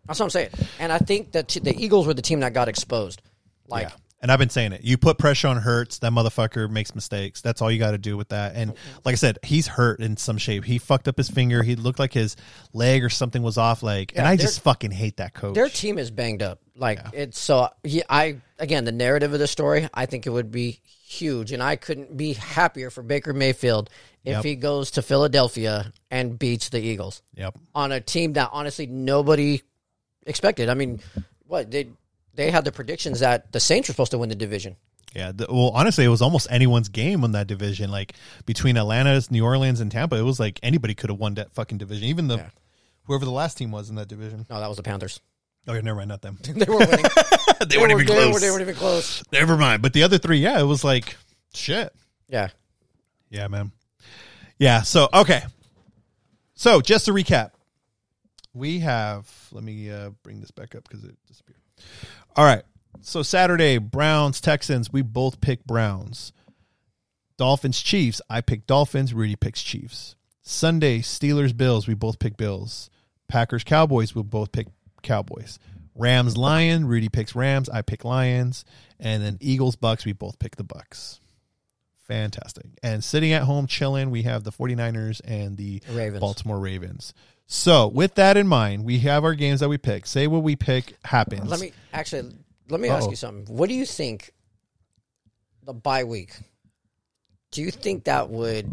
That's 0.07 0.19
what 0.19 0.25
I'm 0.27 0.31
saying. 0.31 0.51
And 0.79 0.91
I 0.91 0.99
think 0.99 1.33
that 1.33 1.49
the 1.49 1.77
Eagles 1.77 2.07
were 2.07 2.15
the 2.15 2.23
team 2.23 2.41
that 2.41 2.55
got 2.55 2.69
exposed. 2.69 3.23
Like, 3.69 3.89
yeah. 3.89 3.95
And 4.23 4.31
I've 4.31 4.39
been 4.39 4.51
saying 4.51 4.73
it. 4.73 4.83
You 4.85 4.99
put 4.99 5.17
pressure 5.17 5.49
on 5.49 5.57
Hurts, 5.57 5.99
that 6.01 6.13
motherfucker 6.13 6.69
makes 6.69 6.95
mistakes. 6.95 7.41
That's 7.41 7.63
all 7.63 7.71
you 7.71 7.79
got 7.79 7.93
to 7.93 7.99
do 7.99 8.19
with 8.19 8.29
that. 8.29 8.55
And 8.55 8.75
like 9.05 9.15
I 9.15 9.17
said, 9.17 9.39
he's 9.43 9.67
hurt 9.67 10.01
in 10.01 10.19
some 10.19 10.37
shape. 10.37 10.65
He 10.65 10.77
fucked 10.79 11.09
up 11.09 11.17
his 11.17 11.31
finger. 11.31 11.63
He 11.63 11.75
looked 11.75 11.99
like 11.99 12.13
his 12.13 12.37
leg 12.75 13.03
or 13.03 13.09
something 13.09 13.43
was 13.43 13.57
off. 13.57 13.83
Like, 13.83 14.13
and 14.17 14.27
I 14.27 14.37
just 14.37 14.61
fucking 14.61 14.91
hate 14.91 15.17
that 15.17 15.33
coach. 15.33 15.55
their 15.55 15.71
team 15.71 15.99
is 15.99 16.11
banged 16.11 16.43
up. 16.43 16.61
Like 16.77 17.01
it's 17.13 17.39
so. 17.39 17.69
Yeah, 17.85 18.03
I 18.09 18.37
again 18.59 18.85
the 18.85 18.93
narrative 18.93 19.33
of 19.35 19.39
the 19.39 19.47
story. 19.47 19.89
I 19.93 20.07
think 20.07 20.27
it 20.27 20.31
would 20.31 20.51
be 20.51 20.81
huge, 21.03 21.53
and 21.53 21.63
I 21.63 21.77
couldn't 21.77 22.17
be 22.17 22.33
happier 22.35 22.89
for 22.89 23.03
Baker 23.03 23.35
Mayfield 23.35 23.91
if 24.25 24.37
Yep. 24.37 24.45
he 24.45 24.55
goes 24.57 24.91
to 24.93 25.03
Philadelphia 25.03 25.93
and 26.11 26.39
beats 26.39 26.69
the 26.71 26.81
Eagles 26.81 27.23
yep. 27.35 27.55
on 27.75 27.93
a 27.93 28.01
team 28.01 28.35
that 28.35 28.51
honestly 28.53 28.87
nobody 28.87 29.61
expected. 30.27 30.69
I 30.71 30.75
mean, 30.75 31.01
what 31.47 31.71
they 31.71 31.89
they 32.35 32.51
had 32.51 32.65
the 32.65 32.73
predictions 32.73 33.21
that 33.21 33.53
the 33.53 33.61
Saints 33.61 33.89
were 33.89 33.93
supposed 33.93 34.13
to 34.13 34.19
win 34.19 34.29
the 34.29 34.35
division. 34.35 34.77
Yeah. 35.15 35.33
The, 35.35 35.47
well, 35.49 35.71
honestly, 35.75 36.05
it 36.05 36.09
was 36.09 36.23
almost 36.23 36.47
anyone's 36.51 36.89
game 36.89 37.25
in 37.25 37.33
that 37.33 37.47
division. 37.47 37.91
Like 37.91 38.15
between 38.47 38.77
Atlanta, 38.77 39.21
New 39.31 39.45
Orleans, 39.45 39.81
and 39.81 39.91
Tampa, 39.91 40.17
it 40.17 40.23
was 40.23 40.39
like 40.39 40.61
anybody 40.63 40.95
could 40.95 41.11
have 41.11 41.19
won 41.19 41.35
that 41.35 41.53
fucking 41.53 41.79
division. 41.79 42.05
Even 42.05 42.29
the 42.29 42.45
whoever 43.05 43.25
the 43.25 43.31
last 43.33 43.59
team 43.59 43.71
was 43.73 43.91
in 43.91 43.97
that 43.97 44.09
division. 44.09 44.47
No, 44.49 44.61
that 44.61 44.69
was 44.69 44.77
the 44.77 44.83
Panthers. 44.85 45.21
Oh, 45.69 45.75
yeah, 45.75 45.81
never 45.83 45.99
mind, 45.99 46.09
not 46.09 46.23
them. 46.23 46.39
They 46.43 46.65
were 46.65 46.79
winning. 46.79 47.05
they 47.69 47.77
weren't 47.77 47.93
were, 47.95 48.01
even 48.01 48.07
they 48.07 48.15
close. 48.15 48.33
were- 48.35 48.41
They 48.41 48.51
weren't 48.51 48.63
even 48.63 48.75
close. 48.77 49.23
Never 49.33 49.57
mind. 49.57 49.83
But 49.83 49.93
the 49.93 50.05
other 50.05 50.17
three, 50.19 50.39
yeah, 50.39 50.59
it 50.59 50.65
was 50.65 50.85
like 50.85 51.17
shit. 51.53 51.93
Yeah. 52.29 52.49
Yeah, 53.29 53.49
man. 53.49 53.73
Yeah. 54.59 54.83
So 54.83 55.09
okay. 55.13 55.43
So 56.55 56.81
just 56.81 57.07
to 57.07 57.13
recap, 57.13 57.51
we 58.55 58.79
have. 58.81 59.29
Let 59.53 59.65
me 59.65 59.91
uh, 59.91 60.11
bring 60.23 60.41
this 60.41 60.51
back 60.51 60.75
up 60.75 60.85
because 60.89 61.05
it 61.05 61.17
disappeared. 61.27 61.59
All 62.37 62.45
right. 62.45 62.63
So 63.03 63.23
Saturday, 63.23 63.79
Browns 63.79 64.41
Texans. 64.41 64.93
We 64.93 65.03
both 65.03 65.41
pick 65.41 65.65
Browns. 65.65 66.33
Dolphins 67.37 67.81
Chiefs. 67.81 68.21
I 68.29 68.41
pick 68.43 68.67
Dolphins. 68.67 69.15
Rudy 69.15 69.37
picks 69.37 69.63
Chiefs. 69.63 70.17
Sunday, 70.43 70.99
Steelers 71.01 71.57
Bills. 71.57 71.87
We 71.87 71.95
both 71.95 72.19
pick 72.19 72.37
Bills. 72.37 72.91
Packers 73.29 73.65
Cowboys. 73.65 74.15
We 74.15 74.23
both 74.23 74.53
pick 74.53 74.67
Cowboys. 75.03 75.59
Rams 75.95 76.37
Lion. 76.37 76.87
Rudy 76.87 77.09
picks 77.09 77.35
Rams. 77.35 77.69
I 77.69 77.83
pick 77.83 78.05
Lions. 78.05 78.65
And 78.99 79.23
then 79.23 79.39
Eagles 79.41 79.77
Bucks. 79.77 80.05
We 80.05 80.13
both 80.13 80.39
pick 80.39 80.57
the 80.57 80.65
Bucks. 80.65 81.21
Fantastic. 82.07 82.67
And 82.83 83.05
sitting 83.05 83.33
at 83.33 83.43
home 83.43 83.67
chilling, 83.67 84.11
we 84.11 84.23
have 84.23 84.43
the 84.45 84.53
49ers 84.53 85.21
and 85.25 85.57
the 85.57 85.81
Ravens. 85.91 86.21
Baltimore 86.21 86.59
Ravens. 86.59 87.15
So, 87.53 87.89
with 87.89 88.15
that 88.15 88.37
in 88.37 88.47
mind, 88.47 88.85
we 88.85 89.01
have 89.01 89.25
our 89.25 89.35
games 89.35 89.59
that 89.59 89.69
we 89.69 89.77
pick. 89.77 90.07
Say 90.07 90.29
what 90.29 90.45
we 90.45 90.55
pick 90.55 90.95
happens. 91.05 91.51
Let 91.51 91.59
me 91.59 91.73
actually 91.93 92.33
let 92.69 92.81
me 92.81 92.89
ask 92.89 93.03
Uh-oh. 93.03 93.11
you 93.11 93.17
something. 93.17 93.53
What 93.53 93.69
do 93.69 93.75
you 93.75 93.85
think 93.85 94.31
the 95.65 95.73
bye 95.73 96.05
week? 96.05 96.31
Do 97.51 97.61
you 97.61 97.73
think 97.73 98.05
that 98.05 98.31
would? 98.31 98.73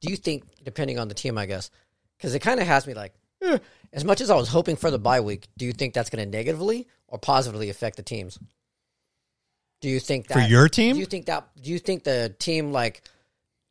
Do 0.00 0.08
you 0.10 0.16
think 0.16 0.44
depending 0.64 0.98
on 0.98 1.08
the 1.08 1.14
team, 1.14 1.36
I 1.36 1.44
guess, 1.44 1.70
because 2.16 2.34
it 2.34 2.38
kind 2.38 2.60
of 2.60 2.66
has 2.66 2.86
me 2.86 2.94
like, 2.94 3.12
eh, 3.42 3.58
as 3.92 4.06
much 4.06 4.22
as 4.22 4.30
I 4.30 4.36
was 4.36 4.48
hoping 4.48 4.76
for 4.76 4.90
the 4.90 4.98
bye 4.98 5.20
week, 5.20 5.46
do 5.58 5.66
you 5.66 5.74
think 5.74 5.92
that's 5.92 6.08
going 6.08 6.24
to 6.24 6.30
negatively 6.34 6.88
or 7.08 7.18
positively 7.18 7.68
affect 7.68 7.98
the 7.98 8.02
teams? 8.02 8.38
Do 9.82 9.90
you 9.90 10.00
think 10.00 10.28
that 10.28 10.34
For 10.34 10.40
your 10.40 10.70
team? 10.70 10.94
Do 10.94 11.00
you 11.00 11.04
think 11.04 11.26
that? 11.26 11.46
Do 11.60 11.70
you 11.70 11.78
think 11.78 12.04
the 12.04 12.34
team 12.38 12.72
like? 12.72 13.02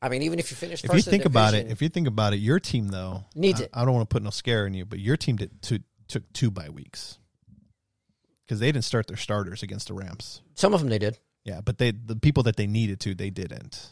I 0.06 0.10
mean, 0.10 0.22
even 0.22 0.38
if 0.38 0.52
you 0.52 0.56
finish, 0.56 0.84
if 0.84 0.92
first 0.92 1.08
you 1.08 1.12
think 1.12 1.26
about 1.26 1.56
it, 1.56 1.72
if 1.72 1.82
you 1.82 1.90
think 1.90 2.08
about 2.08 2.34
it, 2.34 2.38
your 2.38 2.60
team 2.60 2.90
though 2.90 3.24
Needs 3.34 3.60
I, 3.60 3.64
it. 3.64 3.70
I 3.74 3.86
don't 3.86 3.96
want 3.96 4.08
to 4.08 4.14
put 4.14 4.22
no 4.22 4.30
scare 4.30 4.68
in 4.68 4.76
you, 4.76 4.86
but 4.86 5.00
your 5.00 5.18
team 5.18 5.38
did 5.38 5.64
two, 5.64 5.80
took 6.08 6.32
two 6.32 6.52
bye 6.52 6.70
weeks 6.70 7.18
because 8.46 8.60
they 8.60 8.68
didn't 8.68 8.84
start 8.84 9.08
their 9.08 9.18
starters 9.18 9.64
against 9.64 9.88
the 9.88 9.96
Rams. 9.96 10.44
some 10.54 10.76
of 10.76 10.80
them 10.82 10.90
they 10.90 11.00
did. 11.00 11.18
Yeah, 11.44 11.62
but 11.62 11.80
they 11.80 11.90
the 11.90 12.16
people 12.16 12.44
that 12.44 12.56
they 12.56 12.68
needed 12.68 13.00
to, 13.00 13.16
they 13.16 13.32
didn't. 13.32 13.90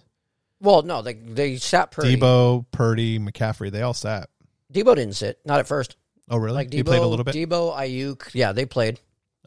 Well, 0.61 0.83
no, 0.83 1.01
they 1.01 1.15
they 1.15 1.55
sat 1.57 1.89
Purdy. 1.89 2.15
Deebo, 2.15 2.65
Purdy, 2.71 3.17
McCaffrey, 3.17 3.71
they 3.71 3.81
all 3.81 3.95
sat. 3.95 4.29
Deebo 4.71 4.95
didn't 4.95 5.15
sit, 5.15 5.39
not 5.45 5.59
at 5.59 5.67
first. 5.67 5.95
Oh, 6.29 6.37
really? 6.37 6.55
Like 6.57 6.69
Deebo, 6.69 6.73
he 6.73 6.83
played 6.83 7.01
a 7.01 7.07
little 7.07 7.25
bit. 7.25 7.33
Deebo, 7.33 7.75
Aiyuk, 7.75 8.29
yeah, 8.33 8.51
they 8.51 8.67
played, 8.67 8.99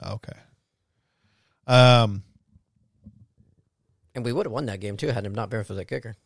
Oh, 0.03 0.15
okay. 0.15 0.39
Um, 1.69 2.25
and 4.17 4.25
we 4.25 4.33
would 4.33 4.47
have 4.47 4.53
won 4.53 4.67
that 4.67 4.81
game 4.81 4.97
too 4.97 5.09
had 5.09 5.25
him 5.25 5.35
not 5.35 5.49
been 5.49 5.63
for 5.63 5.75
the 5.75 5.85
kicker 5.85 6.17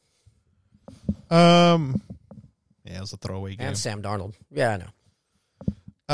um, 1.30 2.00
yeah, 2.84 2.96
it 2.98 3.00
was 3.00 3.12
a 3.12 3.16
throwaway 3.16 3.54
game. 3.56 3.68
and 3.68 3.78
Sam 3.78 4.02
Darnold. 4.02 4.34
Yeah, 4.50 4.72
I 4.72 4.76
know. 4.78 4.86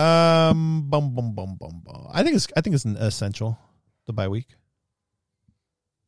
Um, 0.01 0.85
bum 0.91 1.15
bum 1.15 1.35
bum 1.35 1.57
bum 1.59 1.83
bum. 1.85 2.07
I 2.13 2.23
think 2.23 2.37
it's 2.37 2.47
I 2.57 2.61
think 2.61 2.75
it's 2.75 2.85
essential 2.85 3.59
the 4.07 4.13
bye 4.13 4.29
week, 4.29 4.47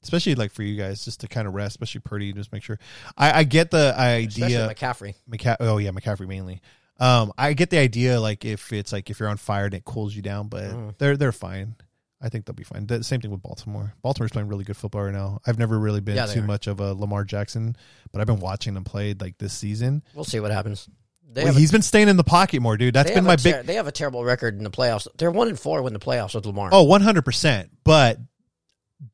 especially 0.02 0.34
like 0.34 0.52
for 0.52 0.62
you 0.62 0.76
guys 0.76 1.04
just 1.04 1.20
to 1.20 1.28
kind 1.28 1.48
of 1.48 1.54
rest, 1.54 1.72
especially 1.76 2.02
Purdy. 2.02 2.32
Just 2.34 2.52
make 2.52 2.62
sure. 2.62 2.78
I, 3.16 3.40
I 3.40 3.44
get 3.44 3.70
the 3.70 3.94
Especially 3.98 4.44
idea. 4.56 4.68
McCaffrey. 4.74 5.14
McCa- 5.30 5.56
oh 5.60 5.78
yeah, 5.78 5.90
McCaffrey 5.90 6.28
mainly. 6.28 6.60
Um, 7.00 7.32
I 7.38 7.54
get 7.54 7.70
the 7.70 7.78
idea. 7.78 8.20
Like 8.20 8.44
if 8.44 8.72
it's 8.72 8.92
like 8.92 9.08
if 9.08 9.20
you're 9.20 9.28
on 9.30 9.36
fire 9.38 9.66
and 9.66 9.74
it 9.74 9.84
cools 9.84 10.14
you 10.14 10.20
down, 10.22 10.48
but 10.48 10.64
Mm-hmm. 10.64 10.88
they're 10.98 11.16
they're 11.16 11.32
fine. 11.32 11.76
I 12.20 12.28
think 12.28 12.46
they'll 12.46 12.54
be 12.54 12.64
fine. 12.64 12.86
The 12.86 13.04
same 13.04 13.20
thing 13.20 13.30
with 13.30 13.42
Baltimore. 13.42 13.94
Baltimore's 14.02 14.32
playing 14.32 14.48
really 14.48 14.64
good 14.64 14.76
football 14.76 15.04
right 15.04 15.14
now. 15.14 15.40
I've 15.46 15.58
never 15.58 15.78
really 15.78 16.00
been 16.00 16.16
Yeah, 16.16 16.26
too 16.26 16.40
are. 16.40 16.44
much 16.44 16.66
of 16.66 16.80
a 16.80 16.92
Lamar 16.92 17.24
Jackson, 17.24 17.76
but 18.10 18.20
I've 18.20 18.26
been 18.26 18.40
watching 18.40 18.74
them 18.74 18.84
play 18.84 19.14
like 19.18 19.38
this 19.38 19.52
season. 19.52 20.02
We'll 20.14 20.24
see 20.24 20.40
what 20.40 20.50
happens. 20.50 20.88
Well, 21.34 21.52
he's 21.54 21.70
been 21.70 21.82
staying 21.82 22.08
in 22.08 22.16
the 22.16 22.24
pocket 22.24 22.60
more, 22.60 22.76
dude. 22.76 22.94
That's 22.94 23.10
been 23.10 23.24
my 23.24 23.34
a 23.34 23.38
big. 23.38 23.66
They 23.66 23.74
have 23.74 23.86
a 23.86 23.92
terrible 23.92 24.24
record 24.24 24.56
in 24.56 24.64
the 24.64 24.70
playoffs. 24.70 25.06
They're 25.18 25.30
one 25.30 25.48
and 25.48 25.60
four 25.60 25.82
when 25.82 25.92
the 25.92 25.98
playoffs 26.00 26.34
with 26.34 26.46
Lamar. 26.46 26.70
Oh, 26.72 26.86
100%. 26.86 27.68
But 27.84 28.18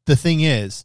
the 0.06 0.16
thing 0.16 0.40
is, 0.40 0.84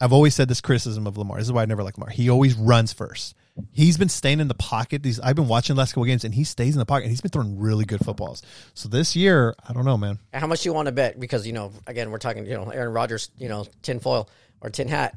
I've 0.00 0.12
always 0.12 0.34
said 0.34 0.48
this 0.48 0.60
criticism 0.62 1.06
of 1.06 1.18
Lamar. 1.18 1.36
This 1.36 1.46
is 1.46 1.52
why 1.52 1.62
I 1.62 1.66
never 1.66 1.82
like 1.84 1.98
Lamar. 1.98 2.10
He 2.10 2.30
always 2.30 2.54
runs 2.54 2.92
first. 2.92 3.34
He's 3.72 3.96
been 3.96 4.08
staying 4.08 4.40
in 4.40 4.48
the 4.48 4.54
pocket. 4.54 5.02
These 5.02 5.20
I've 5.20 5.36
been 5.36 5.48
watching 5.48 5.76
the 5.76 5.80
last 5.80 5.92
couple 5.92 6.04
games, 6.04 6.24
and 6.24 6.34
he 6.34 6.44
stays 6.44 6.74
in 6.74 6.78
the 6.78 6.86
pocket. 6.86 7.04
And 7.04 7.10
he's 7.10 7.20
been 7.20 7.30
throwing 7.30 7.58
really 7.58 7.84
good 7.84 8.04
footballs. 8.04 8.42
So 8.74 8.88
this 8.88 9.14
year, 9.16 9.54
I 9.68 9.72
don't 9.72 9.84
know, 9.84 9.96
man. 9.96 10.18
How 10.32 10.46
much 10.46 10.62
do 10.62 10.68
you 10.68 10.72
want 10.72 10.86
to 10.86 10.92
bet? 10.92 11.18
Because 11.18 11.46
you 11.46 11.52
know, 11.52 11.72
again, 11.86 12.10
we're 12.10 12.18
talking, 12.18 12.46
you 12.46 12.54
know, 12.54 12.70
Aaron 12.70 12.92
Rodgers, 12.92 13.30
you 13.38 13.48
know, 13.48 13.66
tin 13.82 14.00
foil 14.00 14.28
or 14.60 14.70
tin 14.70 14.88
hat. 14.88 15.16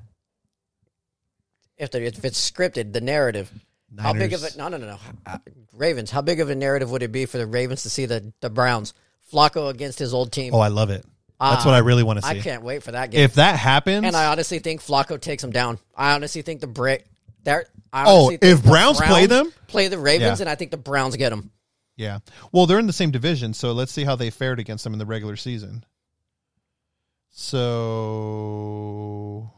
If 1.78 1.92
the, 1.92 2.06
if 2.06 2.24
it's 2.24 2.52
scripted, 2.52 2.94
the 2.94 3.02
narrative, 3.02 3.52
how 3.98 4.14
big 4.14 4.34
of 4.34 4.42
Niners. 4.42 4.56
it? 4.56 4.58
No, 4.58 4.68
no, 4.70 4.78
no, 4.78 4.86
no. 4.88 4.98
Uh, 5.26 5.38
Ravens. 5.74 6.12
How 6.12 6.22
big 6.22 6.40
of 6.40 6.50
a 6.50 6.56
narrative 6.56 6.92
would 6.92 7.04
it 7.04 7.12
be 7.12 7.26
for 7.26 7.38
the 7.38 7.48
Ravens 7.48 7.84
to 7.84 7.90
see 7.90 8.06
the 8.06 8.32
the 8.42 8.50
Browns 8.50 8.94
Flacco 9.32 9.70
against 9.70 10.00
his 10.00 10.14
old 10.14 10.32
team? 10.32 10.54
Oh, 10.54 10.60
I 10.60 10.68
love 10.68 10.90
it. 10.90 11.04
That's 11.40 11.66
Ah, 11.66 11.70
what 11.70 11.74
I 11.76 11.80
really 11.80 12.04
want 12.04 12.20
to 12.20 12.26
see. 12.26 12.38
I 12.38 12.40
can't 12.40 12.64
wait 12.64 12.84
for 12.84 12.92
that 12.94 13.12
game. 13.12 13.20
If 13.22 13.34
that 13.36 13.58
happens, 13.58 14.06
and 14.06 14.16
I 14.16 14.28
honestly 14.28 14.60
think 14.60 14.82
Flacco 14.82 15.20
takes 15.20 15.44
him 15.44 15.52
down. 15.52 15.80
I 15.96 16.14
honestly 16.14 16.42
think 16.44 16.62
the 16.62 16.68
break. 16.68 17.04
There. 17.44 17.66
I 17.92 18.06
Oh, 18.06 18.26
honestly 18.28 18.38
think 18.38 18.54
if 18.54 18.64
the 18.64 18.70
Browns 18.70 19.00
play 19.02 19.26
them? 19.28 19.52
play 19.68 19.88
the 19.88 19.98
Ravens, 20.00 20.40
Yeah. 20.40 20.44
and 20.44 20.50
I 20.50 20.56
think 20.56 20.72
the 20.72 20.78
Browns 20.78 21.16
get 21.16 21.30
them. 21.30 21.52
yeah. 21.96 22.20
Well, 22.52 22.66
they're 22.66 22.80
in 22.80 22.88
the 22.88 22.94
same 22.94 23.12
division, 23.12 23.54
so 23.54 23.72
let's 23.74 23.92
see 23.92 24.04
how 24.04 24.16
they 24.16 24.30
fared 24.30 24.60
against 24.60 24.84
them 24.84 24.94
in 24.94 25.00
the 25.00 25.06
regular 25.06 25.36
season. 25.36 25.84
So 28.26 29.52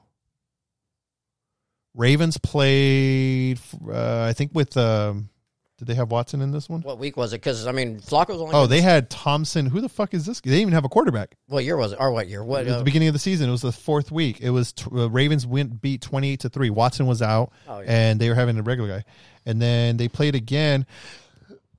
Ravens 1.94 2.38
played, 2.38 3.60
uh, 3.88 4.24
I 4.24 4.34
think, 4.34 4.52
with. 4.53 4.76
Um, 4.78 5.30
did 5.77 5.88
they 5.88 5.93
have 5.95 6.10
Watson 6.11 6.41
in 6.41 6.52
this 6.52 6.69
one? 6.69 6.81
What 6.81 6.99
week 6.99 7.18
was 7.18 7.34
it? 7.34 7.38
Because 7.38 7.68
I 7.68 7.72
mean, 7.73 7.99
Flacco's 7.99 8.39
only. 8.41 8.53
Oh, 8.53 8.65
they 8.68 8.81
had 8.81 9.10
Thompson. 9.10 9.65
Who 9.65 9.81
the 9.81 9.89
fuck 9.89 10.14
is 10.14 10.26
this? 10.26 10.39
They 10.41 10.52
didn't 10.52 10.61
even 10.61 10.73
have 10.73 10.85
a 10.85 10.89
quarterback. 10.89 11.35
What 11.47 11.64
year 11.65 11.76
was 11.77 11.91
it? 11.91 11.97
Or 11.99 12.11
what 12.11 12.27
year? 12.30 12.43
What? 12.43 12.61
It 12.61 12.65
was 12.68 12.73
Uh, 12.76 12.77
the 12.80 12.84
beginning 12.85 13.10
of 13.10 13.14
the 13.14 13.19
season. 13.19 13.49
It 13.49 13.52
was 13.52 13.61
the 13.61 13.72
fourth 13.73 14.11
week. 14.11 14.39
It 14.41 14.52
was 14.52 14.72
t- 14.72 14.85
uh, 14.91 15.10
Ravens 15.10 15.45
went 15.45 15.81
beat 15.81 16.02
twenty 16.02 16.31
eight 16.31 16.39
to 16.41 16.49
three. 16.49 16.69
Watson 16.69 17.06
was 17.07 17.22
out, 17.22 17.52
Oh, 17.68 17.80
yeah. 17.81 17.85
and 17.88 18.19
they 18.22 18.30
were 18.30 18.35
having 18.35 18.57
a 18.57 18.64
regular 18.64 18.89
guy. 18.89 19.03
And 19.45 19.61
then 19.61 19.97
they 19.97 20.07
played 20.07 20.34
again. 20.35 20.85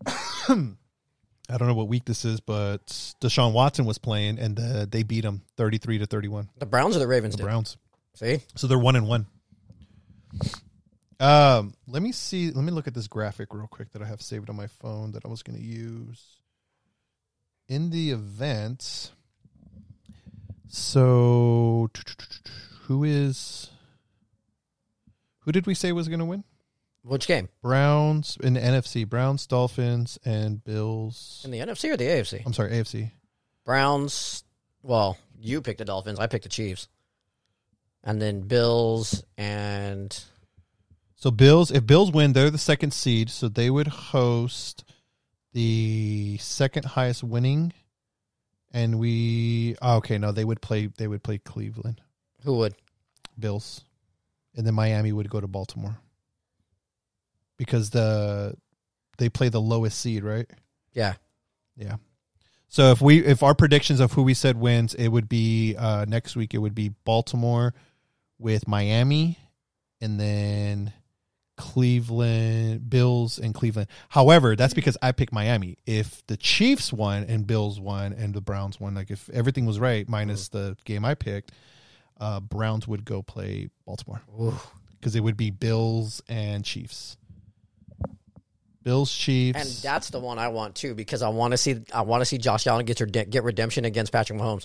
I 1.48 1.56
don't 1.59 1.68
know 1.68 1.74
what 1.74 1.89
week 1.89 2.05
this 2.05 2.24
is, 2.24 2.40
but 2.40 2.86
Deshaun 3.20 3.52
Watson 3.52 3.85
was 3.85 3.98
playing, 3.98 4.39
and 4.39 4.59
uh, 4.59 4.86
they 4.90 5.05
beat 5.05 5.24
him 5.24 5.43
thirty 5.56 5.78
three 5.78 5.98
to 5.98 6.06
thirty 6.06 6.28
one. 6.28 6.48
the 6.59 6.66
Browns 6.66 6.97
or 6.97 6.98
the 6.98 7.06
Ravens? 7.06 7.35
The 7.35 7.39
did? 7.39 7.44
Browns. 7.44 7.77
See, 8.14 8.40
So 8.56 8.66
they're 8.66 8.78
one 8.78 8.97
and 8.97 9.06
one. 9.09 9.27
Um, 11.18 11.74
let 11.86 12.02
me 12.02 12.12
see. 12.12 12.51
Let 12.51 12.64
me 12.64 12.72
look 12.72 12.86
at 12.86 12.94
this 12.94 13.09
graphic 13.09 13.55
real 13.55 13.66
quick 13.66 13.93
that 13.93 14.02
I 14.02 14.06
have 14.06 14.20
saved 14.20 14.51
on 14.51 14.56
my 14.56 14.66
phone 14.66 15.12
that 15.12 15.24
I 15.24 15.28
was 15.28 15.43
going 15.43 15.59
to 15.59 15.64
use 15.64 16.43
in 17.68 17.90
the 17.90 18.10
event. 18.10 19.12
So, 20.68 21.90
who 22.82 23.05
is? 23.05 23.70
Who 25.40 25.52
did 25.52 25.66
we 25.66 25.74
say 25.74 25.93
was 25.93 26.09
going 26.09 26.18
to 26.18 26.24
win? 26.24 26.44
which 27.06 27.26
game 27.26 27.48
Browns 27.62 28.36
in 28.43 28.55
the 28.55 28.60
NFC. 28.60 29.09
Browns, 29.09 29.47
Dolphins, 29.47 30.18
and 30.24 30.62
Bills. 30.62 31.43
in 31.44 31.51
the 31.51 31.60
NFC 31.60 31.90
or 31.90 31.97
the 31.97 32.05
AFC? 32.05 32.44
I'm 32.44 32.52
sorry, 32.52 32.72
AFC. 32.72 33.12
Browns. 33.64 34.44
Well, 34.82 35.16
you 35.38 35.60
picked 35.62 35.78
the 35.78 35.84
Dolphins. 35.84 36.18
I 36.18 36.26
picked 36.26 36.44
the 36.44 36.48
Chiefs, 36.48 36.88
and 38.05 38.20
then 38.20 38.40
Bills 38.43 39.24
and 39.36 40.24
So 41.16 41.30
Bills, 41.30 41.70
if 41.70 41.86
Bills 41.86 42.12
win, 42.12 42.32
they're 42.32 42.51
the 42.51 42.59
second 42.59 42.93
seed, 42.93 43.30
so 43.30 43.48
they 43.48 43.70
would 43.70 43.88
host 43.88 44.84
the 45.52 46.36
second 46.38 46.84
highest 46.84 47.24
winning, 47.24 47.72
and 48.72 48.98
we 48.98 49.76
oh, 49.80 49.97
okay. 49.97 50.18
No, 50.18 50.30
they 50.30 50.44
would 50.44 50.60
play. 50.60 50.86
They 50.86 51.09
would 51.09 51.22
play 51.22 51.38
Cleveland 51.38 52.01
who 52.47 52.55
would? 52.59 52.74
Bills, 53.38 53.82
and 54.55 54.66
then 54.66 54.74
Miami 54.74 55.12
would 55.12 55.28
go 55.28 55.40
to 55.40 55.47
Baltimore 55.47 55.98
because 57.59 57.90
the 57.90 58.56
they 59.18 59.28
play 59.28 59.51
the 59.51 59.60
lowest 59.60 59.98
seed, 59.98 60.24
right? 60.24 60.48
Yeah, 60.93 61.14
Yeah. 61.76 61.97
So 62.68 62.90
if 62.93 63.02
we 63.02 63.24
if 63.24 63.43
our 63.43 63.55
predictions 63.55 64.01
of 64.01 64.12
who 64.12 64.22
we 64.22 64.32
said 64.32 64.59
wins, 64.59 64.94
it 64.94 65.09
would 65.09 65.28
be 65.28 65.74
uh 65.76 66.06
next 66.09 66.36
week. 66.36 66.55
It 66.55 66.59
would 66.59 66.74
be 66.74 66.90
Baltimore 67.05 67.74
with 68.38 68.66
Miami, 68.66 69.38
and 70.01 70.18
then 70.18 70.93
Cleveland 71.57 72.89
Bills 72.89 73.39
and 73.39 73.55
Cleveland. 73.55 73.89
However, 74.09 74.57
that's 74.57 74.74
because 74.74 74.97
I 75.03 75.12
picked 75.12 75.33
Miami. 75.33 75.78
If 75.87 76.27
the 76.27 76.37
Chiefs 76.37 76.93
won 76.93 77.24
and 77.24 77.47
Bills 77.47 77.81
won 77.81 78.12
and 78.12 78.35
the 78.35 78.41
Browns 78.41 78.78
won, 78.78 78.95
like 78.95 79.11
if 79.11 79.28
everything 79.31 79.66
was 79.66 79.81
right 79.81 80.09
minus 80.09 80.49
the 80.49 80.77
game 80.85 81.05
I 81.05 81.15
picked, 81.15 81.53
uh 82.20 82.41
Browns 82.41 82.87
would 82.87 83.05
go 83.05 83.23
play 83.23 83.69
Baltimore 83.87 84.23
because 84.99 85.16
it 85.16 85.20
would 85.20 85.37
be 85.37 85.51
Bills 85.51 86.23
and 86.28 86.65
Chiefs. 86.65 87.16
Bills 88.83 89.12
Chiefs 89.12 89.59
and 89.59 89.69
that's 89.83 90.11
the 90.11 90.20
one 90.20 90.39
I 90.39 90.49
want 90.49 90.77
too 90.77 90.95
because 90.95 91.20
I 91.23 91.28
want 91.28 91.53
to 91.53 91.57
see 91.57 91.83
I 91.93 92.03
want 92.03 92.20
to 92.20 92.24
see 92.24 92.39
Josh 92.39 92.66
Allen 92.66 92.87
get 92.87 93.01
her 93.01 93.07
get 93.07 93.43
redemption 93.43 93.85
against 93.85 94.12
Patrick 94.12 94.39
Mahomes. 94.39 94.65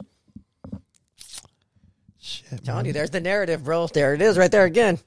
Shit, 2.19 2.63
Telling 2.63 2.85
you, 2.85 2.93
there's 2.93 3.09
the 3.09 3.19
narrative, 3.19 3.63
bro. 3.63 3.87
There 3.87 4.13
it 4.13 4.21
is, 4.21 4.37
right 4.37 4.51
there 4.51 4.65
again. 4.65 4.99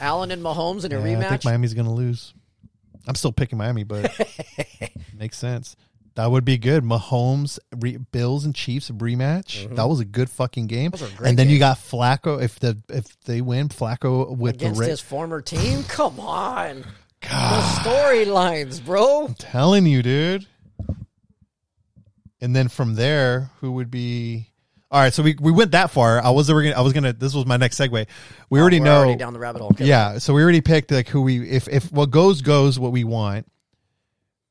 Allen 0.00 0.30
and 0.30 0.42
Mahomes 0.42 0.84
in 0.84 0.92
a 0.92 0.96
Yeah, 1.08 1.18
I 1.18 1.28
think. 1.28 1.44
Miami's 1.44 1.74
going 1.74 1.86
to 1.86 1.92
lose. 1.92 2.34
I'm 3.06 3.14
still 3.14 3.32
picking 3.32 3.58
Miami, 3.58 3.84
but 3.84 4.18
makes 5.18 5.38
sense. 5.38 5.76
That 6.16 6.30
would 6.30 6.46
be 6.46 6.56
good. 6.56 6.82
Mahomes, 6.82 7.58
re- 7.76 7.98
Bills, 7.98 8.46
and 8.46 8.54
Chiefs 8.54 8.90
rematch. 8.90 9.74
That 9.76 9.86
was 9.86 10.00
a 10.00 10.04
good 10.04 10.30
fucking 10.30 10.66
game. 10.66 10.90
Mm-hmm. 10.90 11.04
Those 11.04 11.12
are 11.12 11.16
great 11.16 11.28
And 11.28 11.38
then 11.38 11.50
you 11.50 11.58
got 11.58 11.76
Flacco. 11.76 12.42
If 12.42 12.58
the 12.58 12.78
if 12.88 13.20
they 13.20 13.42
win, 13.42 13.68
Flacco 13.68 14.34
with 14.34 14.54
against 14.54 14.78
the 14.80 14.84
Ra- 14.84 14.88
his 14.90 15.00
former 15.00 15.42
team. 15.42 15.84
Come 15.84 16.18
on, 16.18 16.86
the 17.20 17.28
storylines, 17.28 18.82
bro. 18.84 19.34
telling 19.38 19.84
you, 19.86 20.02
dude. 20.02 20.46
And 22.40 22.56
then 22.56 22.68
from 22.68 22.94
there, 22.94 23.50
who 23.60 23.72
would 23.72 23.90
be? 23.90 24.50
All 24.88 25.00
right, 25.00 25.12
so 25.12 25.22
we, 25.24 25.34
we 25.40 25.50
went 25.50 25.72
that 25.72 25.90
far. 25.90 26.22
I 26.22 26.30
was 26.30 26.48
gonna 26.48 26.70
I 26.70 26.80
was 26.80 26.92
gonna. 26.92 27.12
This 27.12 27.34
was 27.34 27.44
my 27.44 27.56
next 27.56 27.76
segue. 27.78 28.06
We 28.50 28.60
already 28.60 28.78
We're 28.78 28.84
know. 28.86 28.98
already 28.98 29.16
down 29.16 29.32
the 29.32 29.40
rabbit 29.40 29.60
hole. 29.60 29.72
Yeah, 29.78 30.18
so 30.18 30.32
we 30.32 30.42
already 30.42 30.60
picked 30.60 30.92
like 30.92 31.08
who 31.08 31.22
we 31.22 31.48
if 31.48 31.66
if 31.68 31.90
what 31.90 32.10
goes 32.10 32.40
goes 32.42 32.78
what 32.78 32.92
we 32.92 33.02
want. 33.02 33.50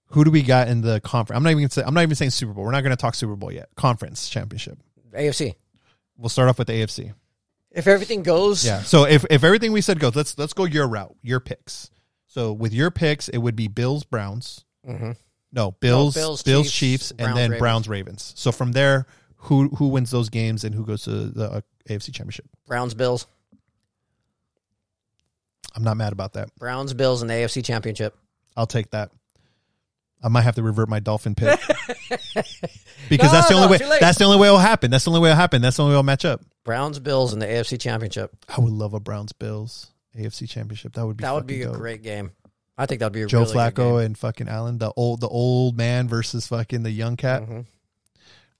Who 0.10 0.24
do 0.24 0.32
we 0.32 0.44
got 0.44 0.68
in 0.68 0.82
the 0.82 0.99
conference? 1.02 1.38
I'm 1.38 1.44
not 1.44 1.52
even 1.52 1.64
gonna 1.64 1.70
say 1.72 1.84
I'm 1.84 1.94
not 1.94 2.03
even 2.03 2.16
saying 2.16 2.32
Super 2.32 2.53
Bowl. 2.53 2.66
We're 2.66 2.72
not 2.72 2.82
going 2.82 2.95
to 2.95 3.02
talk 3.02 3.16
Super 3.16 3.36
Bowl 3.36 3.52
yet. 3.52 3.70
Conference 3.76 4.30
championship. 4.30 4.78
AFC. 5.14 5.56
We'll 6.18 6.30
start 6.30 6.49
off 6.49 6.57
with 6.60 6.68
the 6.68 6.74
AFC. 6.74 7.14
If 7.72 7.88
everything 7.88 8.24
goes, 8.24 8.66
Yeah. 8.66 8.82
So 8.84 9.06
if 9.06 9.26
if 9.30 9.44
everything 9.44 9.72
we 9.72 9.82
said 9.82 9.99
goes, 9.99 10.16
let's 10.16 10.38
let's 10.38 10.53
go 10.53 10.66
your 10.66 10.88
route, 10.88 11.16
your 11.22 11.40
picks. 11.40 11.90
So 12.28 12.52
with 12.53 12.74
your 12.74 12.91
picks, 12.91 13.30
it 13.30 13.38
would 13.38 13.56
be 13.56 13.68
Bills 13.68 14.03
Browns. 14.03 14.64
Mm-hmm. 14.88 15.12
No, 15.52 15.72
Bills 15.72 16.14
Bills, 16.16 16.44
Bills, 16.44 16.66
Chiefs, 16.72 16.76
Chiefs, 16.76 17.12
and 17.12 17.20
Browns, 17.20 17.36
then 17.36 17.49
Ravens. 17.52 17.60
Browns 17.60 17.88
Ravens. 17.90 18.34
So 18.38 18.52
from 18.52 18.74
there, 18.74 19.07
who 19.46 19.70
who 19.70 19.88
wins 19.88 20.12
those 20.12 20.30
games 20.30 20.64
and 20.64 20.74
who 20.76 20.86
goes 20.86 21.04
to 21.04 21.12
the 21.30 21.52
uh, 21.52 21.62
AFC 21.90 22.14
championship? 22.14 22.46
Browns, 22.68 22.94
Bills, 22.94 23.28
I'm 25.76 25.84
not 25.84 25.98
mad 25.98 26.14
about 26.14 26.34
that. 26.34 26.56
Browns, 26.58 26.94
Bills, 26.94 27.22
and 27.22 27.30
the 27.30 27.34
AFC 27.36 27.64
Championship. 27.64 28.16
I'll 28.56 28.68
take 28.68 28.92
that. 28.92 29.12
I 30.24 30.30
might 30.30 30.42
have 30.42 30.56
to 30.56 30.64
revert 30.64 30.88
my 30.90 31.00
dolphin 31.00 31.36
pick 31.36 31.60
because 33.10 33.32
that's 33.32 33.48
the 33.50 33.54
No, 33.54 33.64
only 33.66 33.78
way. 33.78 33.98
That's 34.00 34.18
the 34.18 34.24
only 34.26 34.38
way 34.40 34.48
it'll 34.48 34.58
happen. 34.60 34.90
That's 34.90 35.04
the 35.04 35.12
only 35.12 35.20
way 35.22 35.30
it'll 35.30 35.38
happen. 35.40 35.62
That's 35.62 35.78
the 35.78 35.84
only 35.84 35.92
way 35.92 35.96
it'll 35.98 36.04
match 36.04 36.26
up. 36.26 36.42
Browns, 36.64 37.00
Bills, 37.00 37.34
and 37.34 37.42
the 37.42 37.46
AFC 37.46 37.80
Championship. 37.80 38.32
I 38.50 38.60
would 38.62 38.72
love 38.74 38.94
a 38.94 39.00
Browns 39.00 39.34
Bills 39.34 39.92
AFC 40.18 40.50
championship. 40.50 40.94
That 40.94 41.06
would 41.06 41.18
be 41.18 41.24
That 41.24 41.34
would 41.34 41.46
be 41.46 41.62
a 41.64 41.66
dope. 41.66 41.76
great 41.76 42.02
game. 42.02 42.32
I 42.78 42.86
think 42.86 43.00
that 43.00 43.08
would 43.08 43.14
be 43.14 43.22
a 43.24 43.28
Joe 43.28 43.42
really 43.42 43.54
good 43.54 43.76
Flacco 43.76 44.04
and 44.04 44.18
fucking 44.18 44.48
Allen, 44.48 44.78
the 44.80 44.92
old 44.96 45.20
the 45.20 45.28
old 45.28 45.78
man 45.78 46.08
versus 46.08 46.48
fucking 46.48 46.84
the 46.84 46.92
young 46.92 47.18
cat. 47.18 47.44
Mhm. 47.44 47.66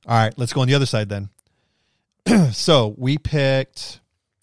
All 0.08 0.16
right, 0.18 0.34
let's 0.38 0.54
go 0.54 0.62
on 0.62 0.68
the 0.68 0.76
other 0.76 0.86
side 0.86 1.10
then. 1.10 1.30
so 2.52 2.94
we 2.98 3.18
picked. 3.18 4.00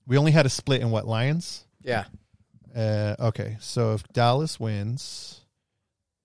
We 0.06 0.18
only 0.18 0.32
had 0.32 0.46
a 0.46 0.48
split 0.50 0.80
in 0.80 0.90
what 0.90 1.06
Lions. 1.06 1.64
Yeah, 1.82 2.04
Uh, 2.74 3.14
okay, 3.18 3.56
so 3.60 3.94
if 3.94 4.02
Dallas 4.12 4.58
wins, 4.60 5.40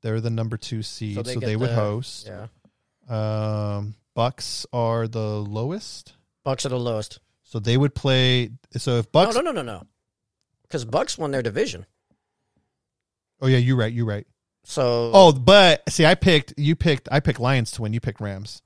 they're 0.01 0.21
the 0.21 0.29
number 0.29 0.55
two 0.57 0.83
seed, 0.83 1.15
so 1.15 1.23
they 1.23 1.35
they, 1.35 1.39
get 1.51 1.59
would 1.59 1.69
the- 1.69 1.75
host. 1.75 2.27
yeah. 2.27 2.47
Um, 3.09 3.95
Bucks 4.13 4.65
are 4.73 5.07
the 5.07 5.19
lowest, 5.41 6.13
Bucks 6.43 6.65
are 6.65 6.69
the 6.69 6.79
lowest. 6.79 7.19
so 7.43 7.59
they 7.59 7.77
would 7.77 7.93
play. 7.95 8.49
So 8.75 8.97
if 8.97 9.05
No, 9.05 9.09
Bucks, 9.11 9.35
no, 9.35 9.41
no, 9.41 9.51
no, 9.51 9.61
no. 9.61 9.83
Because 10.63 10.83
Bucks 10.85 11.17
won 11.17 11.31
their 11.31 11.41
division. 11.43 11.85
oh 13.41 13.47
yeah, 13.47 13.57
you're 13.59 13.77
right, 13.77 13.93
you're 13.93 14.05
right. 14.05 14.27
So 14.63 15.11
Oh, 15.13 15.31
but 15.31 15.87
see, 15.89 16.05
I 16.05 16.15
picked 16.15 16.53
you 16.57 16.75
picked 16.75 17.07
I 17.11 17.19
picked 17.19 17.39
Lions 17.39 17.71
to 17.73 17.83
win. 17.83 17.93
You 17.93 17.99
picked 18.01 18.19
Rams. 18.21 18.61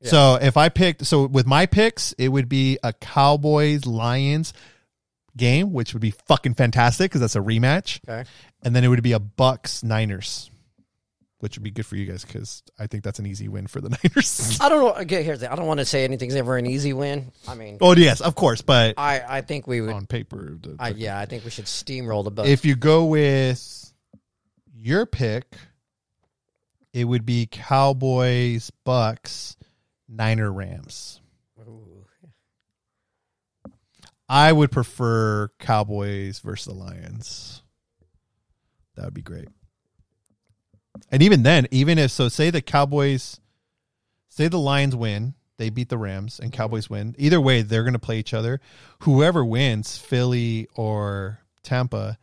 Yeah. 0.00 0.10
So 0.10 0.38
if 0.40 0.56
I 0.56 0.68
picked, 0.68 1.06
so 1.06 1.26
with 1.26 1.46
my 1.46 1.66
picks, 1.66 2.12
it 2.18 2.28
would 2.28 2.48
be 2.48 2.78
a 2.82 2.92
Cowboys 2.92 3.86
Lions 3.86 4.52
game, 5.36 5.72
which 5.72 5.94
would 5.94 6.02
be 6.02 6.12
fucking 6.28 6.54
fantastic 6.54 7.10
because 7.10 7.20
that's 7.22 7.36
a 7.36 7.40
rematch. 7.40 8.00
okay. 8.08 8.28
and 8.62 8.74
then 8.76 8.84
it 8.84 8.88
would 8.88 9.02
be 9.02 9.12
a 9.12 9.18
Bucks 9.18 9.82
Niners, 9.82 10.50
which 11.40 11.56
would 11.56 11.62
be 11.64 11.70
good 11.70 11.86
for 11.86 11.96
you 11.96 12.04
guys 12.06 12.24
because 12.24 12.62
I 12.78 12.86
think 12.88 13.04
that's 13.04 13.18
an 13.18 13.26
easy 13.26 13.48
win 13.48 13.66
for 13.66 13.80
the 13.80 13.88
Niners. 14.04 14.58
I 14.60 14.68
don't 14.68 14.80
know. 14.80 15.02
Okay, 15.02 15.22
here's 15.22 15.40
the. 15.40 15.50
I 15.50 15.56
don't 15.56 15.66
want 15.66 15.80
to 15.80 15.84
say 15.86 16.04
anything's 16.04 16.34
ever 16.34 16.56
an 16.58 16.66
easy 16.66 16.92
win. 16.92 17.32
I 17.48 17.54
mean, 17.54 17.78
oh 17.80 17.94
yes, 17.94 18.20
of 18.20 18.34
course, 18.34 18.60
but 18.62 18.94
I 18.98 19.22
I 19.26 19.40
think 19.40 19.66
we 19.66 19.80
would. 19.80 19.92
on 19.94 20.06
paper, 20.06 20.56
the- 20.60 20.76
I, 20.78 20.88
yeah, 20.90 21.18
I 21.18 21.24
think 21.26 21.44
we 21.44 21.50
should 21.50 21.66
steamroll 21.66 22.22
the 22.24 22.30
Bucks. 22.30 22.48
if 22.48 22.64
you 22.64 22.76
go 22.76 23.06
with 23.06 23.92
your 24.74 25.06
pick, 25.06 25.54
it 26.92 27.04
would 27.04 27.26
be 27.26 27.46
Cowboys, 27.50 28.70
Bucks, 28.84 29.56
Niner, 30.08 30.52
Rams. 30.52 31.20
I 34.28 34.52
would 34.52 34.72
prefer 34.72 35.50
Cowboys 35.58 36.40
versus 36.40 36.66
the 36.66 36.74
Lions. 36.74 37.62
That 38.96 39.04
would 39.04 39.14
be 39.14 39.22
great. 39.22 39.48
And 41.10 41.22
even 41.22 41.42
then, 41.42 41.66
even 41.70 41.98
if 41.98 42.10
so, 42.10 42.28
say 42.28 42.50
the 42.50 42.62
Cowboys, 42.62 43.38
say 44.28 44.48
the 44.48 44.58
Lions 44.58 44.96
win, 44.96 45.34
they 45.58 45.70
beat 45.70 45.88
the 45.88 45.98
Rams, 45.98 46.40
and 46.40 46.50
mm-hmm. 46.50 46.56
Cowboys 46.56 46.90
win. 46.90 47.14
Either 47.18 47.40
way, 47.40 47.62
they're 47.62 47.84
going 47.84 47.92
to 47.92 47.98
play 47.98 48.18
each 48.18 48.34
other. 48.34 48.60
Whoever 49.00 49.44
wins, 49.44 49.96
Philly 49.96 50.68
or 50.74 51.40
Tampa, 51.62 52.18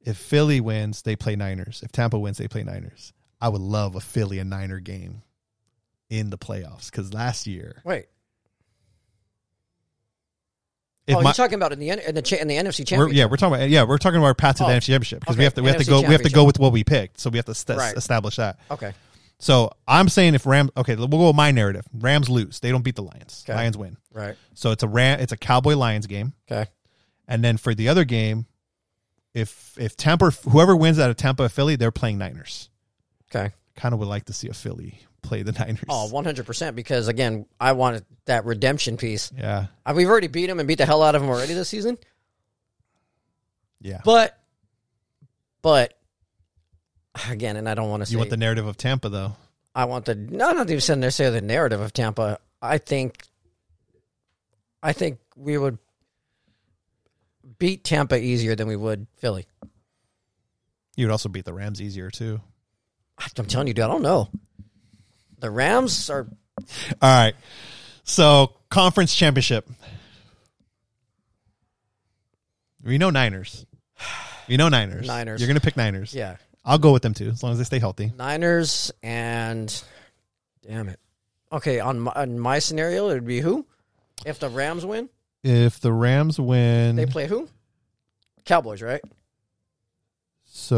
if 0.00 0.16
Philly 0.16 0.60
wins, 0.60 1.02
they 1.02 1.16
play 1.16 1.34
Niners. 1.34 1.82
If 1.82 1.90
Tampa 1.90 2.18
wins, 2.18 2.38
they 2.38 2.48
play 2.48 2.62
Niners. 2.62 3.12
I 3.40 3.48
would 3.48 3.60
love 3.60 3.96
a 3.96 4.00
Philly 4.00 4.38
and 4.38 4.48
Niner 4.48 4.78
game 4.78 5.22
in 6.10 6.30
the 6.30 6.38
playoffs 6.38 6.90
because 6.90 7.12
last 7.12 7.46
year, 7.46 7.82
Wait. 7.84 8.06
oh, 11.08 11.14
my- 11.14 11.22
you're 11.22 11.32
talking 11.34 11.54
about 11.54 11.72
in 11.72 11.78
the 11.78 11.90
in 11.90 12.14
the 12.14 12.22
cha- 12.22 12.36
in 12.36 12.48
the 12.48 12.54
NFC 12.56 12.80
we're, 12.80 12.84
championship. 12.84 13.16
yeah, 13.16 13.24
we're 13.26 13.36
talking 13.36 13.54
about 13.56 13.68
yeah, 13.70 13.82
we're 13.84 13.98
talking 13.98 14.18
about 14.18 14.26
our 14.26 14.34
path 14.34 14.56
to 14.56 14.64
Oh, 14.64 14.68
the 14.68 14.74
NFC 14.74 14.86
championship 14.86 15.20
because 15.20 15.36
we 15.36 15.44
have 15.44 15.54
to 15.54 15.62
we 15.62 15.68
have 15.68 15.78
to 15.78 15.84
go 15.84 16.00
we 16.00 16.08
have 16.08 16.22
to 16.22 16.30
go 16.30 16.44
with 16.44 16.58
what 16.58 16.72
we 16.72 16.84
picked, 16.84 17.20
so 17.20 17.30
we 17.30 17.38
have 17.38 17.46
to 17.46 17.54
st- 17.54 17.78
Right. 17.78 17.96
establish 17.96 18.36
that. 18.36 18.58
Okay. 18.70 18.92
So 19.38 19.70
I'm 19.86 20.08
saying 20.08 20.34
if 20.34 20.46
Rams, 20.46 20.70
okay, 20.78 20.96
we'll 20.96 21.08
go 21.08 21.26
with 21.26 21.36
my 21.36 21.50
narrative. 21.50 21.84
Rams 21.92 22.30
lose, 22.30 22.58
they 22.60 22.70
don't 22.70 22.80
beat 22.82 22.96
the 22.96 23.02
Lions. 23.02 23.44
Okay. 23.46 23.54
Lions 23.54 23.76
win. 23.76 23.98
Right. 24.10 24.34
So 24.54 24.70
it's 24.70 24.82
a 24.82 24.88
Ram, 24.88 25.20
it's 25.20 25.32
a 25.32 25.36
Cowboy 25.36 25.76
Lions 25.76 26.06
game, 26.06 26.32
Okay. 26.50 26.70
and 27.28 27.44
then 27.44 27.56
for 27.58 27.74
the 27.74 27.88
other 27.88 28.04
game, 28.04 28.46
if 29.34 29.76
if 29.78 29.96
Tampa 29.96 30.30
whoever 30.30 30.74
wins 30.74 30.98
out 30.98 31.10
of 31.10 31.16
Tampa 31.16 31.48
Philly, 31.50 31.76
they're 31.76 31.90
playing 31.92 32.16
Niners. 32.18 32.70
Okay. 33.30 33.52
Kind 33.76 33.92
of 33.92 33.98
would 34.00 34.08
like 34.08 34.24
to 34.26 34.32
see 34.32 34.48
a 34.48 34.54
Philly 34.54 35.00
play 35.26 35.42
the 35.42 35.52
Niners. 35.58 35.84
Oh, 35.88 36.08
100% 36.12 36.74
because 36.74 37.08
again, 37.08 37.46
I 37.60 37.72
wanted 37.72 38.04
that 38.26 38.44
redemption 38.44 38.96
piece. 38.96 39.32
yeah, 39.36 39.66
Uh, 39.84 39.92
We've 39.96 40.08
already 40.08 40.28
beat 40.28 40.46
them 40.46 40.58
and 40.58 40.66
beat 40.68 40.78
the 40.78 40.86
hell 40.86 41.02
out 41.02 41.14
of 41.14 41.22
them 41.22 41.30
already 41.30 41.54
this 41.54 41.68
season. 41.68 41.98
yeah. 43.80 44.00
But 44.04 44.38
but 45.62 45.94
again, 47.30 47.56
and 47.56 47.68
I 47.68 47.74
don't 47.74 47.90
want 47.90 48.02
to 48.02 48.06
say 48.06 48.12
you 48.12 48.18
want 48.18 48.30
the 48.30 48.36
narrative 48.36 48.66
of 48.66 48.76
Tampa 48.76 49.08
though? 49.08 49.34
I 49.74 49.84
want 49.86 50.04
the 50.06 50.14
no, 50.14 50.52
not 50.52 50.68
even 50.70 50.80
saying 50.80 51.00
necessarily 51.00 51.40
the 51.40 51.46
narrative 51.46 51.80
of 51.80 51.92
Tampa. 51.92 52.38
I 52.62 52.78
think, 52.78 53.22
I 54.82 54.92
think 54.92 55.18
we 55.36 55.58
would 55.58 55.78
beat 57.58 57.84
Tampa 57.84 58.18
easier 58.18 58.54
than 58.56 58.68
we 58.68 58.76
would 58.76 59.06
Philly. 59.18 59.46
You 60.96 61.06
would 61.06 61.12
also 61.12 61.28
beat 61.28 61.44
the 61.44 61.52
Rams 61.52 61.80
easier 61.82 62.10
too. 62.10 62.40
I'm 63.18 63.46
telling 63.46 63.66
you, 63.68 63.74
dude. 63.74 63.84
I 63.84 63.88
don't 63.88 64.02
know. 64.02 64.28
The 65.40 65.50
Rams 65.50 66.08
are 66.10 66.26
All 67.02 67.16
right. 67.24 67.34
So 68.04 68.52
conference 68.70 69.14
championship. 69.14 69.68
We 72.82 72.98
know 72.98 73.10
Niners. 73.10 73.66
We 74.48 74.56
know 74.56 74.68
Niners. 74.68 75.06
Niners. 75.06 75.40
You're 75.40 75.48
gonna 75.48 75.60
pick 75.60 75.76
Niners. 75.76 76.14
yeah 76.14 76.36
I'll 76.64 76.78
go 76.78 76.92
with 76.92 77.02
them 77.02 77.14
too, 77.14 77.28
as 77.28 77.42
long 77.42 77.52
as 77.52 77.58
they 77.58 77.64
stay 77.64 77.78
healthy. 77.78 78.12
Niners 78.16 78.90
and 79.02 79.82
damn 80.66 80.88
it. 80.88 80.98
Okay, 81.52 81.78
on 81.78 82.00
my, 82.00 82.12
on 82.16 82.38
my 82.40 82.58
scenario, 82.58 83.08
it 83.08 83.14
would 83.14 83.26
be 83.26 83.40
who? 83.40 83.64
If 84.24 84.40
the 84.40 84.48
Rams 84.48 84.84
win, 84.84 85.08
If 85.44 85.78
the 85.80 85.92
Rams 85.92 86.40
win, 86.40 86.96
they 86.96 87.06
play 87.06 87.28
who? 87.28 87.48
Cowboys, 88.44 88.82
right? 88.82 89.00
so 90.44 90.76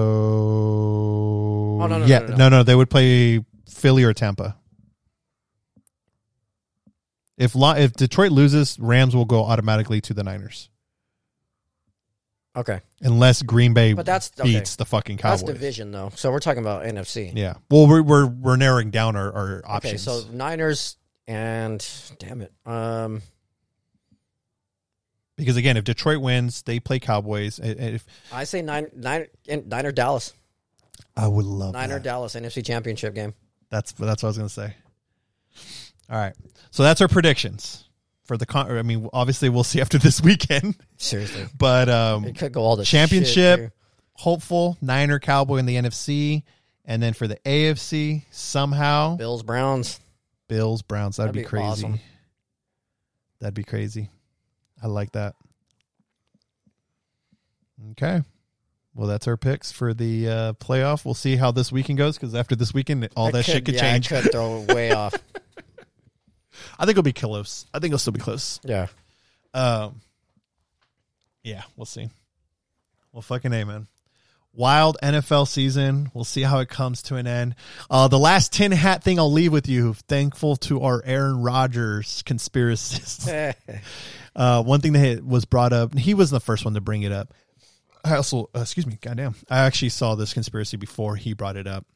Oh, 1.81 1.87
no, 1.87 1.99
no, 1.99 2.05
yeah, 2.07 2.19
no, 2.21 2.27
no, 2.27 2.31
no, 2.31 2.37
no. 2.37 2.49
no, 2.59 2.63
they 2.65 2.75
would 2.75 2.91
play 2.91 3.45
Philly 3.79 4.05
or 4.05 4.13
Tampa. 4.13 4.57
If 7.37 7.53
if 7.55 7.93
Detroit 7.95 8.33
loses, 8.33 8.77
Rams 8.81 9.15
will 9.15 9.25
go 9.25 9.45
automatically 9.45 10.01
to 10.03 10.15
the 10.15 10.25
Niners, 10.25 10.71
Okay, 12.57 12.81
unless 13.01 13.43
Green 13.43 13.75
Bay 13.75 13.93
But 13.93 14.07
that's- 14.07 14.33
okay. 14.41 14.55
beats 14.55 14.75
the 14.75 14.85
fucking 14.85 15.19
Cowboys. 15.19 15.43
that's 15.43 15.53
division 15.53 15.93
though. 15.93 16.11
So 16.17 16.33
we're 16.33 16.41
talking 16.41 16.63
about 16.63 16.85
NFC. 16.85 17.33
Yeah. 17.37 17.55
Well, 17.71 17.87
we're 17.87 18.03
we're, 18.03 18.27
we're 18.27 18.57
narrowing 18.57 18.91
down 18.91 19.15
our, 19.15 19.33
our 19.33 19.63
options. 19.65 20.09
Okay, 20.09 20.23
so 20.27 20.33
Niners 20.33 20.97
and 21.29 21.87
damn 22.19 22.41
it, 22.41 22.53
um, 22.67 23.23
because 25.37 25.57
again, 25.57 25.77
if 25.77 25.85
Detroit 25.85 26.21
wins, 26.21 26.63
they 26.63 26.81
play 26.81 26.99
Cowboys. 26.99 27.61
If 27.63 28.05
I 28.33 28.43
say 28.43 28.63
nine, 28.63 28.89
nine, 28.97 29.27
Niner 29.47 29.93
Dallas, 29.93 30.33
I 31.17 31.29
would 31.29 31.45
love 31.45 31.75
Niner 31.75 31.95
that. 31.95 32.03
Dallas 32.03 32.35
NFC 32.35 32.65
Championship 32.67 33.15
game. 33.15 33.35
That's 33.71 33.93
that's 33.93 34.23
what 34.23 34.29
I 34.29 34.31
was 34.31 34.37
gonna 34.39 34.49
say. 34.49 34.75
All 36.11 36.19
right, 36.19 36.35
so 36.71 36.83
that's 36.83 37.01
our 37.01 37.09
predictions 37.09 37.85
for 38.25 38.37
the 38.37 38.47
con. 38.47 38.71
I 38.71 38.83
mean, 38.83 39.09
obviously, 39.13 39.49
we'll 39.49 39.65
see 39.65 39.81
after 39.81 39.99
this 39.99 40.21
weekend, 40.23 40.77
Seriously, 40.97 41.47
but 41.57 41.89
um, 41.89 42.25
it 42.25 42.39
could 42.39 42.53
go 42.53 42.63
all 42.63 42.77
the 42.77 42.85
championship 42.85 43.73
hopeful 44.19 44.77
Niner 44.83 45.21
Cowboy 45.21 45.59
in 45.59 45.67
the 45.67 45.77
NFC, 45.77 46.43
and 46.85 47.03
then 47.03 47.15
for 47.15 47.29
the 47.29 47.37
AFC 47.47 48.25
somehow. 48.31 49.17
Bills 49.17 49.43
Browns. 49.43 50.01
Bills 50.49 50.83
Browns. 50.83 51.17
That'd, 51.17 51.31
That'd 51.31 51.35
be, 51.35 51.45
be 51.45 51.49
crazy. 51.49 51.65
awesome. 51.65 52.01
That'd 53.41 53.55
be 53.55 53.63
crazy. 53.65 54.11
I 54.83 54.89
like 54.89 55.13
that. 55.13 55.35
Okay. 57.93 58.23
Well, 58.99 59.07
that's 59.07 59.29
our 59.29 59.37
picks 59.37 59.71
for 59.71 59.95
the 59.95 60.29
uh, 60.29 60.53
playoff. 60.55 61.05
We'll 61.05 61.15
see 61.15 61.37
how 61.37 61.53
this 61.53 61.71
weekend 61.71 61.99
goes 61.99 62.17
because 62.17 62.35
after 62.35 62.57
this 62.57 62.75
weekend, 62.75 63.09
all 63.15 63.29
It 63.29 63.33
that 63.33 63.45
shit 63.45 63.65
could 63.65 63.75
yeah, 63.75 63.81
change. 63.81 64.11
It 64.11 64.23
could 64.25 64.33
throw 64.33 64.63
way 64.63 64.91
off. 64.93 65.15
I 66.77 66.85
think 66.85 66.91
it'll 66.91 67.05
be 67.05 67.13
close. 67.13 67.65
I 67.73 67.79
think 67.79 67.91
it'll 67.91 68.01
still 68.01 68.13
be 68.13 68.19
close. 68.19 68.59
Yeah. 68.65 68.89
Um, 69.55 70.01
yeah, 71.45 71.63
we'll 71.77 71.87
see. 71.87 72.11
Well, 73.13 73.23
fucking 73.23 73.53
amen. 73.53 73.87
Wild 74.53 74.97
NFL 75.01 75.47
season. 75.47 76.11
We'll 76.13 76.25
see 76.25 76.43
how 76.43 76.59
it 76.59 76.69
comes 76.69 77.03
to 77.03 77.15
an 77.15 77.29
end. 77.29 77.55
Uh, 77.89 78.09
the 78.09 78.19
last 78.19 78.53
tin 78.53 78.73
hat 78.73 79.05
thing 79.05 79.21
I'll 79.21 79.31
leave 79.31 79.53
with 79.53 79.69
you. 79.69 79.95
Thankful 79.95 80.57
to 80.57 80.83
our 80.83 81.05
Aaron 81.05 81.41
Rodgers 81.41 82.25
conspiracists. 82.25 83.55
uh, 84.35 84.63
one 84.65 84.81
thing 84.81 84.95
that 84.95 85.25
was 85.25 85.45
brought 85.45 85.73
up. 85.73 85.97
He 85.97 86.15
wasn't 86.15 86.43
the 86.43 86.45
first 86.45 86.65
one 86.65 86.75
to 86.75 86.81
bring 86.81 87.03
it 87.03 87.13
up. 87.13 87.33
I 88.05 88.17
also, 88.17 88.51
uh, 88.55 88.61
excuse 88.61 88.87
me, 88.87 88.99
goddamn. 89.01 89.35
I 89.51 89.59
actually 89.61 89.91
saw 89.91 90.15
this 90.15 90.33
conspiracy 90.33 90.77
before 90.77 91.17
he 91.17 91.33
brought 91.33 91.57
it 91.57 91.67
up. 91.67 91.87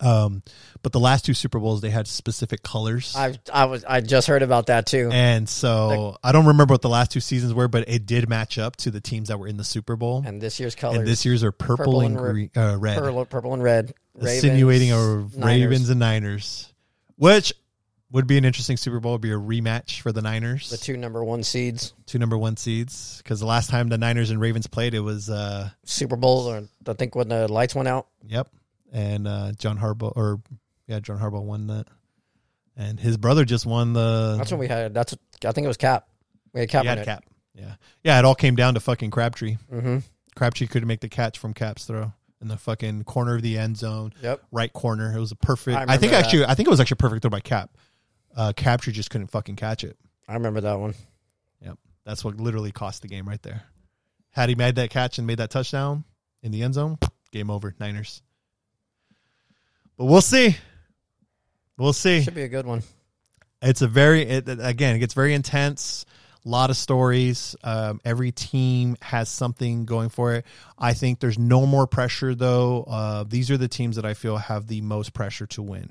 Um, 0.00 0.42
but 0.82 0.92
the 0.92 1.00
last 1.00 1.24
two 1.24 1.34
Super 1.34 1.58
Bowls 1.58 1.80
they 1.80 1.90
had 1.90 2.06
specific 2.06 2.62
colors. 2.62 3.14
I 3.16 3.38
I 3.52 3.64
was 3.64 3.84
I 3.84 4.00
just 4.00 4.28
heard 4.28 4.42
about 4.42 4.66
that 4.66 4.86
too. 4.86 5.08
And 5.10 5.48
so 5.48 6.16
I 6.22 6.30
don't 6.30 6.46
remember 6.46 6.74
what 6.74 6.82
the 6.82 6.90
last 6.90 7.10
two 7.10 7.20
seasons 7.20 7.54
were, 7.54 7.68
but 7.68 7.88
it 7.88 8.04
did 8.06 8.28
match 8.28 8.58
up 8.58 8.76
to 8.76 8.90
the 8.90 9.00
teams 9.00 9.28
that 9.28 9.38
were 9.38 9.48
in 9.48 9.56
the 9.56 9.64
Super 9.64 9.96
Bowl. 9.96 10.22
And 10.24 10.40
this 10.40 10.60
year's 10.60 10.74
colors, 10.74 10.98
And 10.98 11.08
this 11.08 11.24
year's 11.24 11.42
are 11.42 11.52
purple, 11.52 11.76
Purple 11.76 12.00
and 12.02 12.16
and 12.16 12.24
re- 12.24 12.32
green, 12.32 12.50
uh, 12.54 12.76
red, 12.78 12.98
purple, 12.98 13.24
purple 13.24 13.54
and 13.54 13.62
red, 13.62 13.94
insinuating 14.20 14.92
a 14.92 14.98
Ravens, 14.98 15.36
Ravens 15.44 15.88
and 15.88 16.00
Niners, 16.00 16.72
which 17.16 17.54
would 18.10 18.26
be 18.26 18.38
an 18.38 18.44
interesting 18.44 18.76
Super 18.76 19.00
Bowl. 19.00 19.12
It'd 19.12 19.20
be 19.20 19.32
a 19.32 19.36
rematch 19.38 20.00
for 20.00 20.12
the 20.12 20.22
Niners, 20.22 20.70
the 20.70 20.76
two 20.78 20.96
number 20.96 21.22
one 21.22 21.42
seeds, 21.42 21.94
two 22.06 22.18
number 22.18 22.38
one 22.38 22.56
seeds. 22.56 23.18
Because 23.18 23.40
the 23.40 23.46
last 23.46 23.68
time 23.70 23.88
the 23.88 23.98
Niners 23.98 24.30
and 24.30 24.40
Ravens 24.40 24.66
played, 24.66 24.94
it 24.94 25.00
was 25.00 25.28
uh, 25.28 25.68
Super 25.84 26.16
Bowl, 26.16 26.46
or 26.46 26.62
I 26.86 26.92
think 26.94 27.14
when 27.14 27.28
the 27.28 27.48
lights 27.52 27.74
went 27.74 27.88
out. 27.88 28.06
yep, 28.26 28.48
and 28.92 29.28
uh, 29.28 29.52
John 29.58 29.78
Harbaugh 29.78 30.12
or 30.16 30.40
yeah, 30.86 31.00
John 31.00 31.18
Harbaugh 31.18 31.42
won 31.42 31.66
that, 31.66 31.86
and 32.76 32.98
his 32.98 33.16
brother 33.16 33.44
just 33.44 33.66
won 33.66 33.92
the. 33.92 34.36
That's 34.38 34.50
when 34.50 34.60
we 34.60 34.68
had. 34.68 34.94
That's 34.94 35.14
I 35.44 35.52
think 35.52 35.64
it 35.64 35.68
was 35.68 35.76
Kap. 35.76 36.08
We 36.52 36.60
had 36.60 36.70
Kap 36.70 36.86
on 36.86 36.96
had. 36.98 37.04
Kap. 37.04 37.24
Yeah, 37.54 37.74
yeah. 38.04 38.18
It 38.18 38.24
all 38.24 38.34
came 38.34 38.56
down 38.56 38.74
to 38.74 38.80
fucking 38.80 39.10
Crabtree. 39.10 39.56
Mm-hmm. 39.72 39.98
Crabtree 40.34 40.66
couldn't 40.68 40.88
make 40.88 41.00
the 41.00 41.08
catch 41.08 41.38
from 41.38 41.52
Kap's 41.52 41.84
throw 41.84 42.12
in 42.40 42.48
the 42.48 42.56
fucking 42.56 43.02
corner 43.04 43.34
of 43.34 43.42
the 43.42 43.58
end 43.58 43.76
zone, 43.76 44.12
Yep. 44.22 44.42
right 44.52 44.72
corner. 44.72 45.12
It 45.14 45.18
was 45.18 45.32
a 45.32 45.36
perfect. 45.36 45.76
I 45.76 45.94
I, 45.94 45.96
think 45.96 46.12
that. 46.12 46.24
actually, 46.24 46.44
I 46.44 46.54
think 46.54 46.68
it 46.68 46.70
was 46.70 46.78
actually 46.80 46.94
a 46.94 47.04
perfect 47.04 47.22
throw 47.22 47.30
by 47.30 47.40
Kap. 47.40 47.70
Uh, 48.38 48.52
Crabtree 48.56 48.92
just 48.92 49.10
couldn't 49.10 49.26
fucking 49.26 49.56
catch 49.56 49.82
it. 49.82 49.96
I 50.28 50.34
remember 50.34 50.60
that 50.60 50.78
one. 50.78 50.94
Yep, 51.60 51.76
that's 52.04 52.24
what 52.24 52.36
literally 52.36 52.70
cost 52.70 53.02
the 53.02 53.08
game 53.08 53.28
right 53.28 53.42
there. 53.42 53.64
Had 54.30 54.48
he 54.48 54.54
made 54.54 54.76
that 54.76 54.90
catch 54.90 55.18
and 55.18 55.26
made 55.26 55.38
that 55.38 55.50
touchdown 55.50 56.04
in 56.44 56.52
the 56.52 56.62
end 56.62 56.74
zone, 56.74 56.98
game 57.32 57.50
over, 57.50 57.74
Niners. 57.80 58.22
But 59.96 60.04
we'll 60.04 60.20
see. 60.20 60.56
We'll 61.76 61.92
see. 61.92 62.22
Should 62.22 62.36
be 62.36 62.42
a 62.42 62.48
good 62.48 62.64
one. 62.64 62.84
It's 63.60 63.82
a 63.82 63.88
very 63.88 64.22
it, 64.22 64.48
again, 64.48 64.94
it 64.94 65.00
gets 65.00 65.14
very 65.14 65.34
intense. 65.34 66.06
A 66.46 66.48
lot 66.48 66.70
of 66.70 66.76
stories. 66.76 67.56
Um, 67.64 68.00
every 68.04 68.30
team 68.30 68.96
has 69.02 69.28
something 69.28 69.84
going 69.84 70.10
for 70.10 70.34
it. 70.34 70.46
I 70.78 70.94
think 70.94 71.18
there's 71.18 71.40
no 71.40 71.66
more 71.66 71.88
pressure 71.88 72.36
though. 72.36 72.84
Uh, 72.84 73.24
these 73.24 73.50
are 73.50 73.56
the 73.56 73.66
teams 73.66 73.96
that 73.96 74.04
I 74.04 74.14
feel 74.14 74.36
have 74.36 74.68
the 74.68 74.80
most 74.80 75.12
pressure 75.12 75.46
to 75.48 75.62
win. 75.62 75.90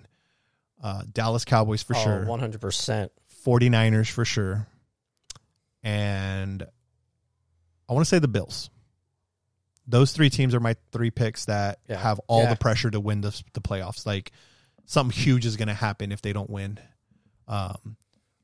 Uh, 0.81 1.03
Dallas 1.11 1.43
Cowboys 1.45 1.81
for 1.83 1.95
Oh, 1.95 2.03
sure. 2.03 2.25
100%. 2.25 3.09
49ers 3.45 4.09
for 4.09 4.25
sure. 4.25 4.67
And 5.83 6.63
I 7.89 7.93
want 7.93 8.05
to 8.05 8.09
say 8.09 8.19
the 8.19 8.27
Bills. 8.27 8.69
Those 9.87 10.11
three 10.11 10.29
teams 10.29 10.53
are 10.53 10.59
my 10.59 10.75
three 10.91 11.11
picks 11.11 11.45
that 11.45 11.79
Yeah. 11.87 11.97
have 11.97 12.19
all 12.27 12.43
Yeah. 12.43 12.49
the 12.49 12.55
pressure 12.57 12.91
to 12.91 12.99
win 12.99 13.21
the, 13.21 13.39
the 13.53 13.61
playoffs. 13.61 14.05
Like 14.05 14.31
something 14.85 15.17
huge 15.17 15.45
is 15.45 15.55
going 15.55 15.69
to 15.69 15.73
happen 15.73 16.11
if 16.11 16.21
they 16.21 16.33
don't 16.33 16.49
win. 16.49 16.77
Um, 17.47 17.95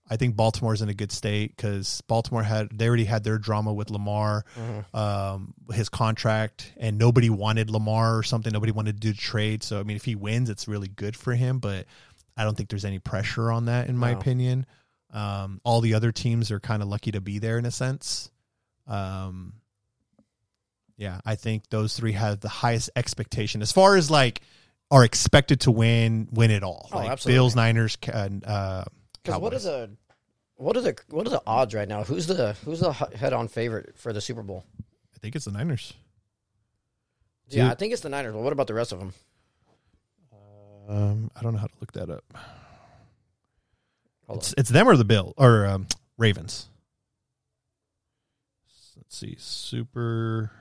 I 0.10 0.16
think 0.18 0.36
Baltimore's 0.36 0.82
in 0.82 0.90
a 0.90 0.94
good 0.94 1.12
state 1.12 1.56
because 1.56 2.02
Baltimore 2.08 2.44
had 2.44 2.70
they 2.78 2.88
already 2.88 3.06
had 3.06 3.24
their 3.24 3.38
drama 3.38 3.74
with 3.74 3.90
Lamar, 3.90 4.46
um, 4.94 5.54
his 5.74 5.90
contract, 5.90 6.72
and 6.78 6.98
nobody 6.98 7.30
wanted 7.30 7.70
Lamar 7.70 8.18
or 8.18 8.24
something. 8.24 8.52
Nobody 8.54 8.72
wanted 8.72 9.02
to 9.02 9.08
do 9.08 9.14
trade. 9.14 9.64
So 9.64 9.80
I 9.80 9.84
mean, 9.84 9.96
if 9.96 10.06
he 10.06 10.16
wins, 10.16 10.50
it's 10.50 10.68
really 10.68 10.90
good 10.90 11.16
for 11.16 11.34
him. 11.34 11.60
But 11.60 11.88
I 12.36 12.44
don't 12.44 12.56
think 12.56 12.70
there's 12.70 12.86
any 12.86 13.00
pressure 13.00 13.52
on 13.52 13.66
that, 13.66 13.88
in 13.88 13.98
my 13.98 14.12
No. 14.14 14.18
opinion. 14.20 14.66
Um, 15.12 15.62
all 15.64 15.82
the 15.82 15.94
other 15.94 16.12
teams 16.12 16.50
are 16.52 16.60
kind 16.60 16.82
of 16.82 16.88
lucky 16.90 17.12
to 17.12 17.22
be 17.22 17.38
there 17.40 17.58
in 17.60 17.66
a 17.66 17.72
sense. 17.72 18.32
Um, 18.88 19.54
yeah, 20.98 21.22
I 21.26 21.36
think 21.36 21.70
those 21.70 21.96
three 21.96 22.14
have 22.14 22.40
the 22.40 22.50
highest 22.50 22.90
expectation 22.96 23.62
as 23.62 23.72
far 23.72 23.96
as 23.96 24.10
like 24.12 24.42
are 24.92 25.04
expected 25.04 25.62
to 25.62 25.72
win, 25.72 26.28
win 26.32 26.52
it 26.52 26.64
all. 26.64 26.90
Oh, 26.92 26.98
like 26.98 27.10
absolutely. 27.12 27.38
Bills, 27.38 27.56
Niners, 27.56 27.98
uh, 28.12 28.84
Because 29.24 29.40
what 29.40 29.54
are 29.54 29.58
Cowboys. 29.60 29.64
the 29.64 29.90
what 30.56 30.78
are 30.78 30.82
the 30.82 30.96
what 31.10 31.26
are 31.28 31.32
the 31.32 31.42
odds 31.48 31.74
right 31.74 31.88
now? 31.88 32.04
Who's 32.04 32.28
the 32.28 32.54
who's 32.66 32.80
the 32.80 32.92
head 32.92 33.34
on 33.34 33.48
favorite 33.48 33.98
for 33.98 34.14
the 34.14 34.22
Super 34.22 34.44
Bowl? 34.44 34.66
I 35.16 35.20
think 35.20 35.36
it's 35.36 35.46
the 35.46 35.52
Niners. 35.52 35.94
Yeah, 37.50 37.64
Dude. 37.66 37.72
I 37.72 37.76
think 37.76 37.94
it's 37.94 38.02
the 38.02 38.10
Niners. 38.10 38.34
But 38.34 38.42
what 38.42 38.54
about 38.54 38.68
the 38.68 38.74
rest 38.74 38.92
of 38.92 39.00
them? 39.00 39.14
Um, 40.88 41.32
I 41.36 41.42
don't 41.42 41.54
know 41.54 41.60
how 41.60 41.68
to 41.68 41.74
look 41.80 41.94
that 41.94 42.10
up. 42.10 42.24
Hold 44.28 44.40
It's, 44.40 44.54
it's 44.58 44.70
them 44.70 44.88
or 44.88 44.96
the 44.96 45.06
Bill 45.06 45.34
or 45.38 45.66
um, 45.66 45.88
Ravens. 46.18 46.68
Let's 48.98 49.18
see, 49.18 49.36
Super 49.38 50.52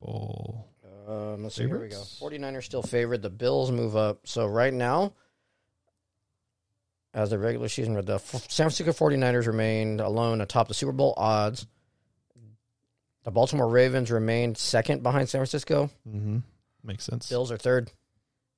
Bowl. 0.00 0.68
Um, 1.08 1.42
let's 1.42 1.56
see. 1.56 1.66
Here 1.66 1.80
we 1.80 1.88
go. 1.88 2.02
Favorites? 2.02 2.20
49ers 2.20 2.64
still 2.64 2.82
favored. 2.82 3.22
The 3.22 3.30
Bills 3.30 3.70
move 3.70 3.96
up. 3.96 4.26
So 4.26 4.46
right 4.46 4.72
now, 4.72 5.12
as 7.14 7.30
the 7.30 7.38
regular 7.38 7.68
season, 7.68 7.94
the 7.94 8.18
San 8.18 8.70
Francisco 8.70 8.92
49ers 8.92 9.46
remained 9.46 10.00
alone 10.00 10.40
atop 10.40 10.68
the 10.68 10.74
Super 10.74 10.92
Bowl 10.92 11.14
odds. 11.16 11.66
The 13.24 13.30
Baltimore 13.30 13.68
Ravens 13.68 14.10
remain 14.10 14.54
second 14.54 15.02
behind 15.02 15.28
San 15.28 15.40
Francisco. 15.40 15.90
Mm-hmm. 16.08 16.38
Makes 16.82 17.04
sense. 17.04 17.28
Bills 17.28 17.52
are 17.52 17.58
third. 17.58 17.90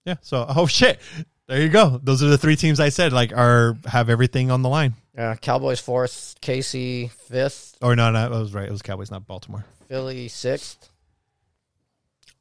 Yeah. 0.05 0.17
So, 0.23 0.45
oh 0.57 0.67
shit, 0.67 1.01
there 1.47 1.61
you 1.61 1.69
go. 1.69 2.01
Those 2.03 2.23
are 2.23 2.29
the 2.29 2.39
three 2.39 2.57
teams 2.57 2.81
I 2.81 2.89
said 2.89 3.13
like 3.13 3.33
are 3.37 3.77
have 3.87 4.09
everything 4.09 4.51
on 4.51 4.63
the 4.63 4.69
line. 4.69 4.95
Yeah, 5.17 5.35
Cowboys 5.37 5.81
fourth. 5.81 6.37
KC 6.41 7.11
fifth. 7.11 7.77
Or 7.83 7.95
no, 7.95 8.11
no, 8.11 8.19
I 8.19 8.29
was 8.29 8.55
right. 8.55 8.69
It 8.69 8.73
was 8.73 8.83
Cowboys, 8.83 9.11
not 9.11 9.27
Baltimore. 9.27 9.65
Philly 9.89 10.29
sixth. 10.29 10.89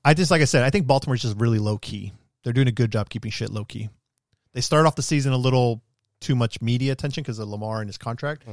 I 0.04 0.14
just 0.14 0.32
like 0.32 0.42
I 0.42 0.46
said, 0.46 0.64
I 0.64 0.70
think 0.70 0.88
Baltimore's 0.88 1.22
just 1.22 1.38
really 1.38 1.60
low 1.60 1.78
key. 1.78 2.14
They're 2.44 2.54
doing 2.54 2.68
a 2.68 2.72
good 2.72 2.92
job 2.92 3.10
keeping 3.10 3.32
shit 3.32 3.52
low 3.52 3.66
key. 3.66 3.90
They 4.54 4.62
start 4.62 4.86
off 4.86 4.96
the 4.96 5.04
season 5.04 5.34
a 5.34 5.38
little 5.38 5.82
too 6.20 6.36
much 6.36 6.62
media 6.62 6.92
attention 6.92 7.24
because 7.24 7.40
of 7.40 7.48
Lamar 7.48 7.82
and 7.82 7.88
his 7.88 7.98
contract, 7.98 8.46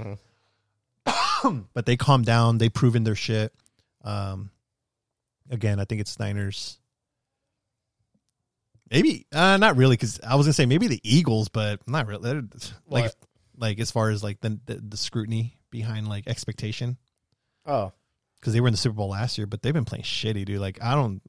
but 1.74 1.86
they 1.86 1.96
calm 1.96 2.22
down. 2.22 2.58
They 2.58 2.68
proven 2.68 3.04
their 3.04 3.14
shit. 3.14 3.52
Um, 4.04 4.50
again, 5.50 5.80
I 5.80 5.84
think 5.84 6.00
it's 6.00 6.18
Niners. 6.18 6.78
Maybe 8.90 9.26
uh, 9.32 9.56
not 9.58 9.76
really 9.76 9.94
because 9.96 10.20
I 10.26 10.34
was 10.36 10.46
gonna 10.46 10.52
say 10.54 10.66
maybe 10.66 10.86
the 10.88 11.00
Eagles, 11.02 11.48
but 11.48 11.80
not 11.88 12.06
really. 12.06 12.42
Like, 12.86 13.04
What? 13.04 13.14
like 13.56 13.80
as 13.80 13.90
far 13.90 14.10
as 14.10 14.22
like 14.22 14.40
the, 14.40 14.58
the 14.66 14.74
the 14.76 14.96
scrutiny 14.96 15.58
behind 15.70 16.08
like 16.08 16.26
expectation 16.26 16.96
Oh, 17.66 17.92
because 18.40 18.54
they 18.54 18.60
were 18.60 18.68
in 18.68 18.72
the 18.72 18.78
Super 18.78 18.94
Bowl 18.96 19.10
last 19.10 19.36
year, 19.36 19.46
but 19.46 19.60
they've 19.62 19.74
been 19.74 19.84
playing 19.84 20.04
shitty, 20.04 20.44
dude. 20.46 20.60
Like 20.60 20.82
I 20.82 20.94
don't. 20.94 21.20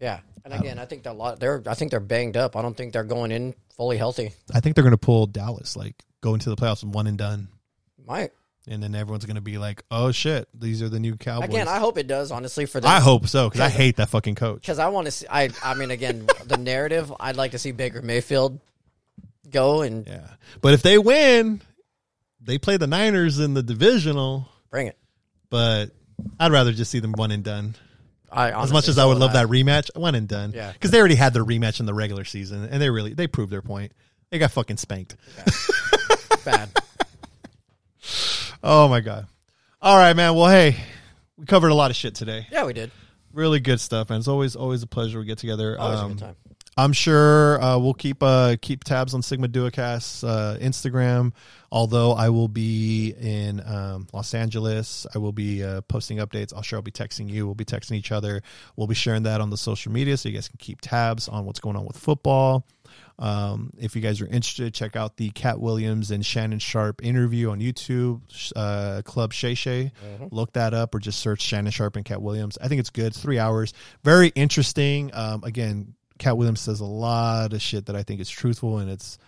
yeah. 0.00 0.20
And 0.44 0.54
again, 0.54 0.78
I 0.78 0.84
think 0.84 1.02
they're 1.02 1.12
a 1.12 1.16
lot. 1.16 1.40
They're 1.40 1.60
I 1.66 1.74
think 1.74 1.90
they're 1.90 1.98
banged 1.98 2.36
up. 2.36 2.54
I 2.54 2.62
don't 2.62 2.76
think 2.76 2.92
they're 2.92 3.02
going 3.02 3.32
in 3.32 3.54
fully 3.76 3.96
healthy. 3.96 4.30
I 4.54 4.60
think 4.60 4.76
they're 4.76 4.84
going 4.84 4.92
to 4.92 4.96
pull 4.98 5.26
Dallas, 5.26 5.76
like 5.76 5.96
go 6.20 6.34
into 6.34 6.50
the 6.50 6.56
playoffs 6.56 6.84
and 6.84 6.94
one 6.94 7.08
and 7.08 7.18
done, 7.18 7.48
Might 8.06 8.30
and 8.68 8.82
then 8.82 8.94
everyone's 8.94 9.24
going 9.24 9.36
to 9.36 9.40
be 9.42 9.58
like, 9.58 9.82
"Oh 9.90 10.12
shit, 10.12 10.48
these 10.54 10.82
are 10.82 10.88
the 10.88 11.00
new 11.00 11.16
Cowboys." 11.16 11.48
again. 11.50 11.68
I 11.68 11.78
hope 11.78 11.98
it 11.98 12.06
does. 12.06 12.30
Honestly, 12.30 12.66
for 12.66 12.80
them. 12.80 12.90
I 12.90 13.00
hope 13.00 13.28
so 13.28 13.48
because 13.48 13.60
I 13.60 13.68
hate 13.68 13.96
that 13.96 14.08
fucking 14.08 14.34
coach. 14.34 14.62
because 14.62 14.78
I 14.78 14.88
want 14.88 15.06
to 15.06 15.10
see. 15.10 15.26
I 15.30 15.50
I 15.62 15.74
mean, 15.74 15.90
again, 15.90 16.26
the 16.44 16.56
narrative. 16.56 17.12
I'd 17.20 17.36
like 17.36 17.52
to 17.52 17.58
see 17.58 17.72
Baker 17.72 18.02
Mayfield 18.02 18.60
go 19.50 19.82
and 19.82 20.06
Yeah, 20.06 20.28
but 20.60 20.74
if 20.74 20.82
they 20.82 20.98
win, 20.98 21.60
they 22.40 22.58
play 22.58 22.76
the 22.76 22.86
Niners 22.86 23.38
in 23.38 23.54
the 23.54 23.62
divisional. 23.62 24.48
bring 24.70 24.88
it. 24.88 24.98
But 25.50 25.90
I'd 26.40 26.50
rather 26.52 26.72
just 26.72 26.90
see 26.90 26.98
them 26.98 27.12
one 27.12 27.30
and 27.30 27.44
done. 27.44 27.76
I 28.32 28.50
As 28.50 28.72
much 28.72 28.88
as 28.88 28.98
I 28.98 29.04
would 29.04 29.18
love 29.18 29.34
that 29.34 29.46
rematch, 29.46 29.88
one 29.96 30.14
and 30.16 30.26
done. 30.26 30.52
Yeah. 30.52 30.72
because 30.72 30.90
they 30.90 30.98
already 30.98 31.14
had 31.14 31.32
their 31.32 31.44
rematch 31.44 31.78
in 31.80 31.86
the 31.86 31.94
regular 31.94 32.24
season, 32.24 32.64
and 32.64 32.82
they 32.82 32.90
really 32.90 33.14
they 33.14 33.28
proved 33.28 33.52
their 33.52 33.62
point. 33.62 33.92
They 34.30 34.38
got 34.38 34.50
fucking 34.50 34.76
spanked. 34.78 35.16
bad. 36.44 36.68
Oh 38.68 38.88
my 38.88 38.98
god! 39.00 39.28
All 39.80 39.96
right, 39.96 40.16
man. 40.16 40.34
Well, 40.34 40.48
hey, 40.50 40.76
we 41.36 41.46
covered 41.46 41.68
a 41.68 41.74
lot 41.74 41.92
of 41.92 41.96
shit 41.96 42.16
today. 42.16 42.48
Yeah, 42.50 42.64
we 42.64 42.72
did. 42.72 42.90
Really 43.32 43.60
good 43.60 43.78
stuff, 43.80 44.10
man. 44.10 44.18
It's 44.18 44.26
always 44.26 44.56
always 44.56 44.82
a 44.82 44.88
pleasure 44.88 45.20
we 45.20 45.24
get 45.24 45.38
together. 45.38 45.78
Always 45.78 46.00
Um, 46.00 46.10
a 46.10 46.14
good 46.14 46.20
time. 46.20 46.36
I'm 46.76 46.92
sure 46.92 47.62
uh, 47.62 47.78
we'll 47.78 47.94
keep 47.94 48.22
uh, 48.24 48.56
keep 48.60 48.82
tabs 48.82 49.14
on 49.14 49.22
Sigma 49.22 49.46
Duocast 49.46 50.24
uh, 50.28 50.58
Instagram. 50.58 51.32
Although 51.70 52.12
I 52.12 52.28
will 52.30 52.48
be 52.48 53.14
in 53.20 53.60
um, 53.64 54.08
Los 54.12 54.34
Angeles, 54.34 55.06
I 55.14 55.18
will 55.18 55.32
be 55.32 55.62
uh, 55.62 55.82
posting 55.82 56.18
updates. 56.18 56.52
I'll 56.54 56.62
sure 56.62 56.78
I'll 56.78 56.82
be 56.82 56.90
texting 56.90 57.30
you. 57.30 57.46
We'll 57.46 57.54
be 57.54 57.64
texting 57.64 57.92
each 57.92 58.10
other. 58.10 58.42
We'll 58.74 58.88
be 58.88 58.94
sharing 58.96 59.22
that 59.22 59.40
on 59.40 59.50
the 59.50 59.56
social 59.56 59.92
media, 59.92 60.16
so 60.16 60.28
you 60.28 60.34
guys 60.34 60.48
can 60.48 60.58
keep 60.58 60.80
tabs 60.80 61.28
on 61.28 61.44
what's 61.44 61.60
going 61.60 61.76
on 61.76 61.86
with 61.86 61.96
football. 61.96 62.66
Um, 63.18 63.70
if 63.78 63.96
you 63.96 64.02
guys 64.02 64.20
are 64.20 64.26
interested, 64.26 64.74
check 64.74 64.94
out 64.94 65.16
the 65.16 65.30
Katt 65.30 65.58
Williams 65.58 66.10
and 66.10 66.24
Shannon 66.24 66.58
Sharpe 66.58 67.02
interview 67.02 67.50
on 67.50 67.60
YouTube, 67.60 68.20
uh, 68.54 69.02
Club 69.04 69.32
Shay 69.32 69.54
Shay. 69.54 69.92
Look 70.30 70.52
that 70.52 70.74
up 70.74 70.94
or 70.94 70.98
just 70.98 71.20
search 71.20 71.40
Shannon 71.40 71.70
Sharpe 71.72 71.96
and 71.96 72.04
Katt 72.04 72.20
Williams. 72.20 72.58
I 72.60 72.68
think 72.68 72.80
it's 72.80 72.90
good. 72.90 73.06
It's 73.06 73.20
three 73.20 73.38
hours. 73.38 73.72
Very 74.04 74.28
interesting. 74.28 75.10
Um, 75.14 75.44
again, 75.44 75.94
Katt 76.18 76.36
Williams 76.36 76.60
says 76.60 76.80
a 76.80 76.84
lot 76.84 77.52
of 77.52 77.62
shit 77.62 77.86
that 77.86 77.96
I 77.96 78.02
think 78.02 78.20
is 78.20 78.28
truthful 78.28 78.78
and 78.78 78.90
it's, 78.90 79.18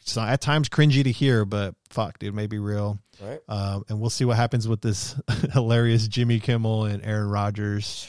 it's 0.00 0.16
at 0.16 0.40
times 0.40 0.68
cringy 0.68 1.02
to 1.04 1.10
hear, 1.10 1.44
but 1.44 1.74
fuck, 1.90 2.18
dude, 2.18 2.34
may 2.34 2.46
be 2.46 2.58
real. 2.58 2.98
Right. 3.20 3.40
Um, 3.48 3.84
and 3.88 4.00
we'll 4.00 4.10
see 4.10 4.24
what 4.24 4.36
happens 4.36 4.68
with 4.68 4.80
this 4.80 5.14
hilarious 5.52 6.06
Jimmy 6.06 6.38
Kimmel 6.38 6.84
and 6.84 7.04
Aaron 7.04 7.28
Rodgers. 7.28 8.08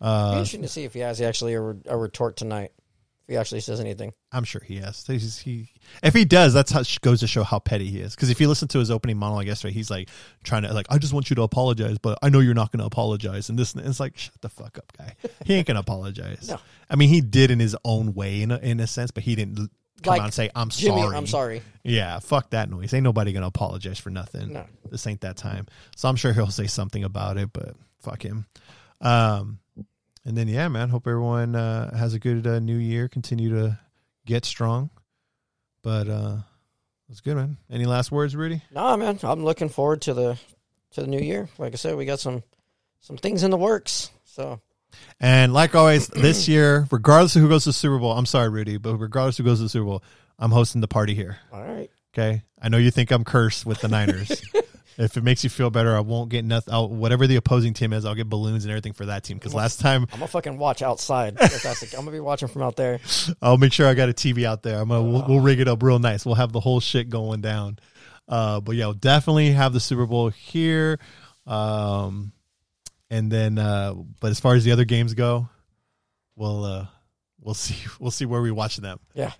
Uh, 0.00 0.30
interesting 0.34 0.62
to 0.62 0.68
see 0.68 0.84
if 0.84 0.94
he 0.94 1.00
has 1.00 1.20
actually 1.20 1.54
a, 1.54 1.60
re- 1.60 1.80
a 1.86 1.96
retort 1.96 2.36
tonight. 2.36 2.72
If 3.28 3.32
he 3.32 3.36
actually 3.38 3.60
says 3.60 3.80
anything. 3.80 4.12
I'm 4.30 4.44
sure 4.44 4.60
he 4.64 4.76
has. 4.76 5.04
He's- 5.06 5.38
he, 5.38 5.70
if 6.02 6.14
he 6.14 6.24
does, 6.24 6.54
that's 6.54 6.70
how 6.70 6.80
it 6.80 6.98
goes 7.00 7.20
to 7.20 7.26
show 7.26 7.42
how 7.42 7.58
petty 7.58 7.86
he 7.86 7.98
is. 8.00 8.14
Because 8.14 8.30
if 8.30 8.40
you 8.40 8.46
listen 8.46 8.68
to 8.68 8.78
his 8.78 8.88
opening 8.90 9.16
monologue 9.16 9.46
yesterday, 9.46 9.74
he's 9.74 9.90
like 9.90 10.08
trying 10.44 10.62
to 10.62 10.72
like, 10.72 10.86
I 10.90 10.98
just 10.98 11.12
want 11.12 11.28
you 11.28 11.34
to 11.36 11.42
apologize, 11.42 11.98
but 11.98 12.18
I 12.22 12.28
know 12.28 12.38
you're 12.38 12.54
not 12.54 12.70
going 12.70 12.80
to 12.80 12.86
apologize. 12.86 13.48
And 13.50 13.58
this, 13.58 13.74
and 13.74 13.84
it's 13.84 13.98
like, 13.98 14.16
shut 14.16 14.40
the 14.42 14.48
fuck 14.48 14.78
up, 14.78 14.92
guy. 14.96 15.14
He 15.44 15.54
ain't 15.54 15.66
going 15.66 15.74
to 15.74 15.80
apologize. 15.80 16.48
No. 16.50 16.60
I 16.88 16.94
mean, 16.94 17.08
he 17.08 17.20
did 17.20 17.50
in 17.50 17.58
his 17.58 17.76
own 17.84 18.14
way, 18.14 18.42
in 18.42 18.52
a, 18.52 18.58
in 18.58 18.78
a 18.78 18.86
sense, 18.86 19.10
but 19.10 19.24
he 19.24 19.34
didn't 19.34 19.56
come 19.56 20.12
Like, 20.12 20.20
out 20.20 20.24
and 20.26 20.34
say, 20.34 20.50
I'm 20.54 20.68
Jimmy, 20.68 21.00
sorry. 21.02 21.16
I'm 21.16 21.26
sorry. 21.26 21.62
Yeah, 21.82 22.20
fuck 22.20 22.50
that 22.50 22.70
noise. 22.70 22.94
Ain't 22.94 23.02
nobody 23.02 23.32
going 23.32 23.40
to 23.42 23.48
apologize 23.48 23.98
for 23.98 24.10
nothing. 24.10 24.52
No. 24.52 24.64
This 24.88 25.04
ain't 25.08 25.22
that 25.22 25.36
time. 25.36 25.66
So 25.96 26.08
I'm 26.08 26.14
sure 26.14 26.32
he'll 26.32 26.46
say 26.52 26.68
something 26.68 27.02
about 27.02 27.38
it, 27.38 27.52
but 27.52 27.74
fuck 28.00 28.22
him. 28.22 28.46
Um, 29.00 29.58
and 30.26 30.36
then 30.36 30.48
yeah, 30.48 30.68
man. 30.68 30.90
Hope 30.90 31.06
everyone 31.06 31.54
uh, 31.54 31.96
has 31.96 32.12
a 32.12 32.18
good 32.18 32.46
uh, 32.46 32.58
new 32.58 32.76
year. 32.76 33.08
Continue 33.08 33.50
to 33.50 33.78
get 34.26 34.44
strong. 34.44 34.90
But 35.82 36.08
uh, 36.08 36.36
that's 37.08 37.20
good, 37.20 37.36
man. 37.36 37.56
Any 37.70 37.86
last 37.86 38.10
words, 38.10 38.34
Rudy? 38.34 38.60
Nah, 38.72 38.96
man. 38.96 39.18
I'm 39.22 39.44
looking 39.44 39.68
forward 39.68 40.02
to 40.02 40.14
the 40.14 40.38
to 40.92 41.00
the 41.00 41.06
new 41.06 41.20
year. 41.20 41.48
Like 41.58 41.72
I 41.72 41.76
said, 41.76 41.96
we 41.96 42.04
got 42.04 42.20
some 42.20 42.42
some 43.00 43.16
things 43.16 43.44
in 43.44 43.50
the 43.52 43.56
works. 43.56 44.10
So 44.24 44.60
And 45.20 45.54
like 45.54 45.74
always, 45.74 46.06
this 46.08 46.48
year, 46.48 46.88
regardless 46.90 47.36
of 47.36 47.42
who 47.42 47.48
goes 47.48 47.62
to 47.64 47.68
the 47.70 47.74
Super 47.74 47.98
Bowl, 47.98 48.12
I'm 48.12 48.26
sorry, 48.26 48.48
Rudy, 48.48 48.78
but 48.78 48.96
regardless 48.96 49.38
of 49.38 49.44
who 49.44 49.50
goes 49.52 49.58
to 49.60 49.64
the 49.64 49.68
Super 49.68 49.86
Bowl, 49.86 50.02
I'm 50.38 50.50
hosting 50.50 50.80
the 50.80 50.88
party 50.88 51.14
here. 51.14 51.38
all 51.52 51.62
right. 51.62 51.90
Okay, 52.12 52.42
I 52.60 52.68
know 52.70 52.78
you 52.78 52.90
think 52.90 53.10
I'm 53.10 53.24
cursed 53.24 53.64
with 53.66 53.80
the 53.80 53.88
Niners. 53.88 54.42
if 54.98 55.16
it 55.16 55.24
makes 55.24 55.44
you 55.44 55.50
feel 55.50 55.70
better, 55.70 55.96
I 55.96 56.00
won't 56.00 56.30
get 56.30 56.44
nothing. 56.44 56.72
I'll, 56.72 56.88
whatever 56.88 57.26
the 57.26 57.36
opposing 57.36 57.74
team 57.74 57.92
is, 57.92 58.04
I'll 58.04 58.14
get 58.14 58.28
balloons 58.28 58.64
and 58.64 58.70
everything 58.72 58.92
for 58.92 59.06
that 59.06 59.24
team. 59.24 59.36
Because 59.36 59.54
last 59.54 59.80
time, 59.80 60.06
I'm 60.12 60.18
gonna 60.18 60.28
fucking 60.28 60.58
watch 60.58 60.82
outside. 60.82 61.36
If 61.40 61.62
that's 61.62 61.80
the, 61.80 61.96
I'm 61.96 62.04
gonna 62.04 62.16
be 62.16 62.20
watching 62.20 62.48
from 62.48 62.62
out 62.62 62.76
there. 62.76 63.00
I'll 63.42 63.58
make 63.58 63.72
sure 63.72 63.86
I 63.86 63.94
got 63.94 64.08
a 64.08 64.12
TV 64.12 64.44
out 64.44 64.62
there. 64.62 64.80
I'm 64.80 64.88
gonna 64.88 65.02
we'll, 65.02 65.26
we'll 65.26 65.40
rig 65.40 65.60
it 65.60 65.68
up 65.68 65.82
real 65.82 65.98
nice. 65.98 66.24
We'll 66.24 66.34
have 66.34 66.52
the 66.52 66.60
whole 66.60 66.80
shit 66.80 67.08
going 67.10 67.40
down. 67.40 67.78
Uh, 68.28 68.60
but 68.60 68.76
yeah, 68.76 68.86
we'll 68.86 68.94
definitely 68.94 69.52
have 69.52 69.72
the 69.72 69.80
Super 69.80 70.06
Bowl 70.06 70.30
here. 70.30 70.98
Um, 71.46 72.32
and 73.10 73.30
then, 73.30 73.58
uh, 73.58 73.94
but 74.20 74.30
as 74.30 74.40
far 74.40 74.54
as 74.54 74.64
the 74.64 74.72
other 74.72 74.84
games 74.84 75.14
go, 75.14 75.48
we'll 76.34 76.64
uh, 76.64 76.86
we'll 77.40 77.54
see 77.54 77.76
we'll 78.00 78.10
see 78.10 78.26
where 78.26 78.42
we 78.42 78.50
watch 78.50 78.76
them. 78.76 78.98
Yeah, 79.14 79.32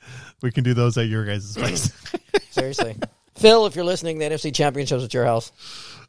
We 0.42 0.52
can 0.52 0.64
do 0.64 0.74
those 0.74 0.96
at 0.98 1.08
your 1.08 1.24
guys' 1.24 1.56
place. 1.56 1.92
seriously. 2.50 2.96
Phil, 3.36 3.66
if 3.66 3.76
you're 3.76 3.84
listening, 3.84 4.18
the 4.18 4.24
NFC 4.26 4.54
Championships 4.54 5.04
at 5.04 5.12
your 5.14 5.24
house. 5.24 5.52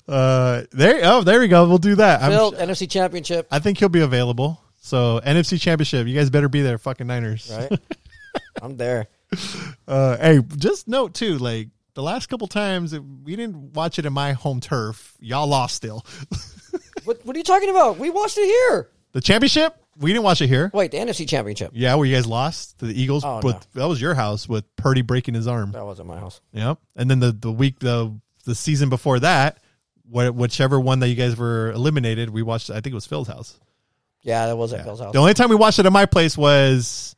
uh, 0.08 0.64
there. 0.72 1.02
Oh, 1.04 1.24
there 1.24 1.40
we 1.40 1.48
go. 1.48 1.68
We'll 1.68 1.78
do 1.78 1.96
that. 1.96 2.22
I'm 2.22 2.32
Phil, 2.32 2.52
NFC 2.54 2.90
Championship. 2.90 3.48
I 3.52 3.60
think 3.60 3.78
he'll 3.78 3.90
be 3.90 4.02
available. 4.02 4.62
So 4.80 5.20
NFC 5.26 5.60
Championship, 5.60 6.08
you 6.08 6.16
guys 6.16 6.30
better 6.30 6.48
be 6.50 6.62
there, 6.62 6.78
fucking 6.78 7.08
Niners. 7.08 7.52
Right. 7.54 7.80
I'm 8.62 8.78
there. 8.78 9.08
Uh, 9.88 10.16
hey, 10.18 10.40
just 10.56 10.88
note 10.88 11.14
too, 11.14 11.38
like 11.38 11.68
the 11.96 12.02
last 12.04 12.28
couple 12.28 12.48
times 12.48 12.98
we 13.24 13.36
didn't 13.36 13.74
watch 13.74 14.00
it 14.00 14.06
in 14.06 14.14
my 14.14 14.32
home 14.34 14.62
turf. 14.62 15.14
Y'all 15.20 15.48
lost 15.48 15.76
still. 15.76 16.06
What 17.04 17.26
What 17.26 17.36
are 17.36 17.40
you 17.40 17.44
talking 17.46 17.70
about? 17.70 17.98
We 17.98 18.10
watched 18.10 18.38
it 18.38 18.46
here. 18.46 18.90
the 19.14 19.22
championship, 19.22 19.76
we 20.00 20.12
didn't 20.12 20.24
watch 20.24 20.42
it 20.42 20.48
here. 20.48 20.70
Wait, 20.74 20.92
the 20.92 20.98
NFC 20.98 21.28
Championship. 21.28 21.72
Yeah, 21.74 21.96
where 21.96 22.06
you 22.06 22.16
guys 22.16 22.28
lost 22.28 22.80
to 22.80 22.86
the 22.86 23.00
Eagles. 23.00 23.24
Oh, 23.26 23.38
with, 23.38 23.56
no. 23.76 23.82
That 23.82 23.88
was 23.88 24.02
your 24.02 24.14
house 24.14 24.48
with 24.48 24.64
Purdy 24.76 25.02
breaking 25.02 25.34
his 25.34 25.48
arm. 25.48 25.72
That 25.72 25.86
wasn't 25.86 26.08
my 26.08 26.20
house. 26.20 26.42
Yep. 26.54 26.80
And 26.96 27.10
then 27.10 27.20
the 27.20 27.32
the 27.32 27.52
week 27.52 27.80
the 27.80 28.20
the 28.46 28.56
season 28.56 28.90
before 28.90 29.20
that, 29.20 29.60
wh- 30.04 30.34
whichever 30.34 30.80
one 30.80 31.00
that 31.00 31.10
you 31.10 31.16
guys 31.16 31.36
were 31.36 31.72
eliminated, 31.72 32.30
we 32.30 32.44
watched. 32.44 32.70
I 32.70 32.76
think 32.76 32.88
it 32.88 32.96
was 32.96 33.06
Phil's 33.06 33.28
house. 33.28 33.60
Yeah, 34.22 34.48
that 34.48 34.56
was 34.56 34.74
at 34.74 34.84
Phil's 34.84 35.00
house. 35.00 35.14
The 35.14 35.20
only 35.20 35.34
time 35.34 35.50
we 35.50 35.56
watched 35.56 35.80
it 35.80 35.86
at 35.86 35.92
my 35.92 36.06
place 36.06 36.38
was 36.38 37.16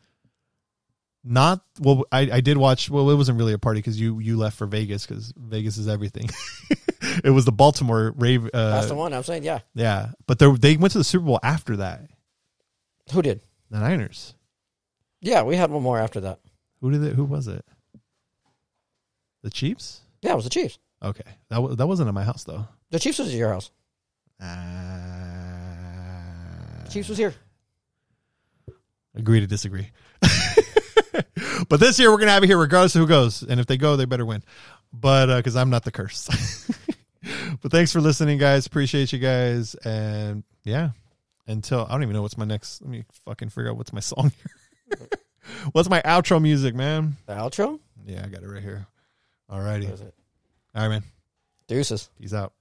not 1.23 1.61
well. 1.79 2.05
I, 2.11 2.29
I 2.31 2.41
did 2.41 2.57
watch. 2.57 2.89
Well, 2.89 3.09
it 3.09 3.15
wasn't 3.15 3.37
really 3.37 3.53
a 3.53 3.57
party 3.59 3.79
because 3.79 3.99
you 3.99 4.19
you 4.19 4.37
left 4.37 4.57
for 4.57 4.67
Vegas 4.67 5.05
because 5.05 5.33
Vegas 5.35 5.77
is 5.77 5.87
everything. 5.87 6.29
it 7.23 7.31
was 7.31 7.45
the 7.45 7.51
Baltimore 7.51 8.13
Rave. 8.15 8.45
Uh, 8.45 8.71
That's 8.71 8.87
the 8.87 8.95
one. 8.95 9.13
I'm 9.13 9.23
saying, 9.23 9.43
yeah. 9.43 9.59
Yeah, 9.73 10.11
but 10.27 10.39
they 10.39 10.51
they 10.51 10.77
went 10.77 10.93
to 10.93 10.97
the 10.97 11.03
Super 11.03 11.25
Bowl 11.25 11.39
after 11.43 11.77
that. 11.77 12.01
Who 13.11 13.21
did? 13.21 13.41
The 13.71 13.79
Niners. 13.79 14.33
Yeah, 15.21 15.43
we 15.43 15.55
had 15.55 15.69
one 15.71 15.83
more 15.83 15.99
after 15.99 16.21
that. 16.21 16.39
Who 16.81 16.91
did 16.91 17.03
it? 17.03 17.13
Who 17.15 17.25
was 17.25 17.47
it? 17.47 17.65
The 19.43 19.49
Chiefs. 19.49 20.01
Yeah, 20.21 20.31
it 20.33 20.35
was 20.35 20.43
the 20.45 20.49
Chiefs. 20.49 20.79
Okay, 21.03 21.23
that 21.49 21.61
wa- 21.61 21.75
that 21.75 21.87
wasn't 21.87 22.07
at 22.09 22.13
my 22.13 22.23
house 22.23 22.43
though. 22.43 22.67
The 22.91 22.99
Chiefs 22.99 23.19
was 23.19 23.29
at 23.29 23.33
your 23.35 23.49
house. 23.49 23.71
Uh, 24.41 24.45
The 26.85 26.89
Chiefs 26.91 27.09
was 27.09 27.17
here. 27.17 27.33
agree 29.15 29.39
to 29.39 29.47
disagree. 29.47 29.89
but 31.69 31.79
this 31.79 31.99
year 31.99 32.11
we're 32.11 32.17
gonna 32.17 32.31
have 32.31 32.43
it 32.43 32.47
here 32.47 32.57
regardless 32.57 32.95
of 32.95 33.01
who 33.01 33.07
goes, 33.07 33.43
and 33.43 33.59
if 33.59 33.65
they 33.67 33.77
go, 33.77 33.95
they 33.95 34.05
better 34.05 34.25
win. 34.25 34.43
But 34.91 35.37
because 35.37 35.55
I'm 35.55 35.69
not 35.69 35.83
the 35.83 35.91
curse. 35.91 36.27
but 37.61 37.71
thanks 37.71 37.91
for 37.91 38.01
listening, 38.01 38.37
guys. 38.39 38.65
Appreciate 38.65 39.13
you 39.13 39.19
guys, 39.19 39.75
and 39.75 40.43
yeah. 40.63 40.89
Until 41.49 41.85
I 41.89 41.93
don't 41.93 42.03
even 42.03 42.13
know 42.13 42.21
what's 42.21 42.37
my 42.37 42.45
next. 42.45 42.81
Let 42.81 42.91
me 42.91 43.05
fucking 43.25 43.49
figure 43.49 43.71
out 43.71 43.77
what's 43.77 43.91
my 43.91 43.99
song 44.01 44.31
here. 44.89 45.07
what's 45.71 45.89
my 45.89 46.01
outro 46.03 46.39
music, 46.39 46.75
man? 46.75 47.17
The 47.25 47.33
outro? 47.33 47.79
Yeah, 48.05 48.23
I 48.23 48.27
got 48.29 48.43
it 48.43 48.47
right 48.47 48.61
here. 48.61 48.85
Is 49.89 50.01
it? 50.01 50.13
All 50.75 50.83
right, 50.83 50.89
man. 50.89 51.03
Deuces. 51.67 52.09
Peace 52.19 52.33
out. 52.33 52.53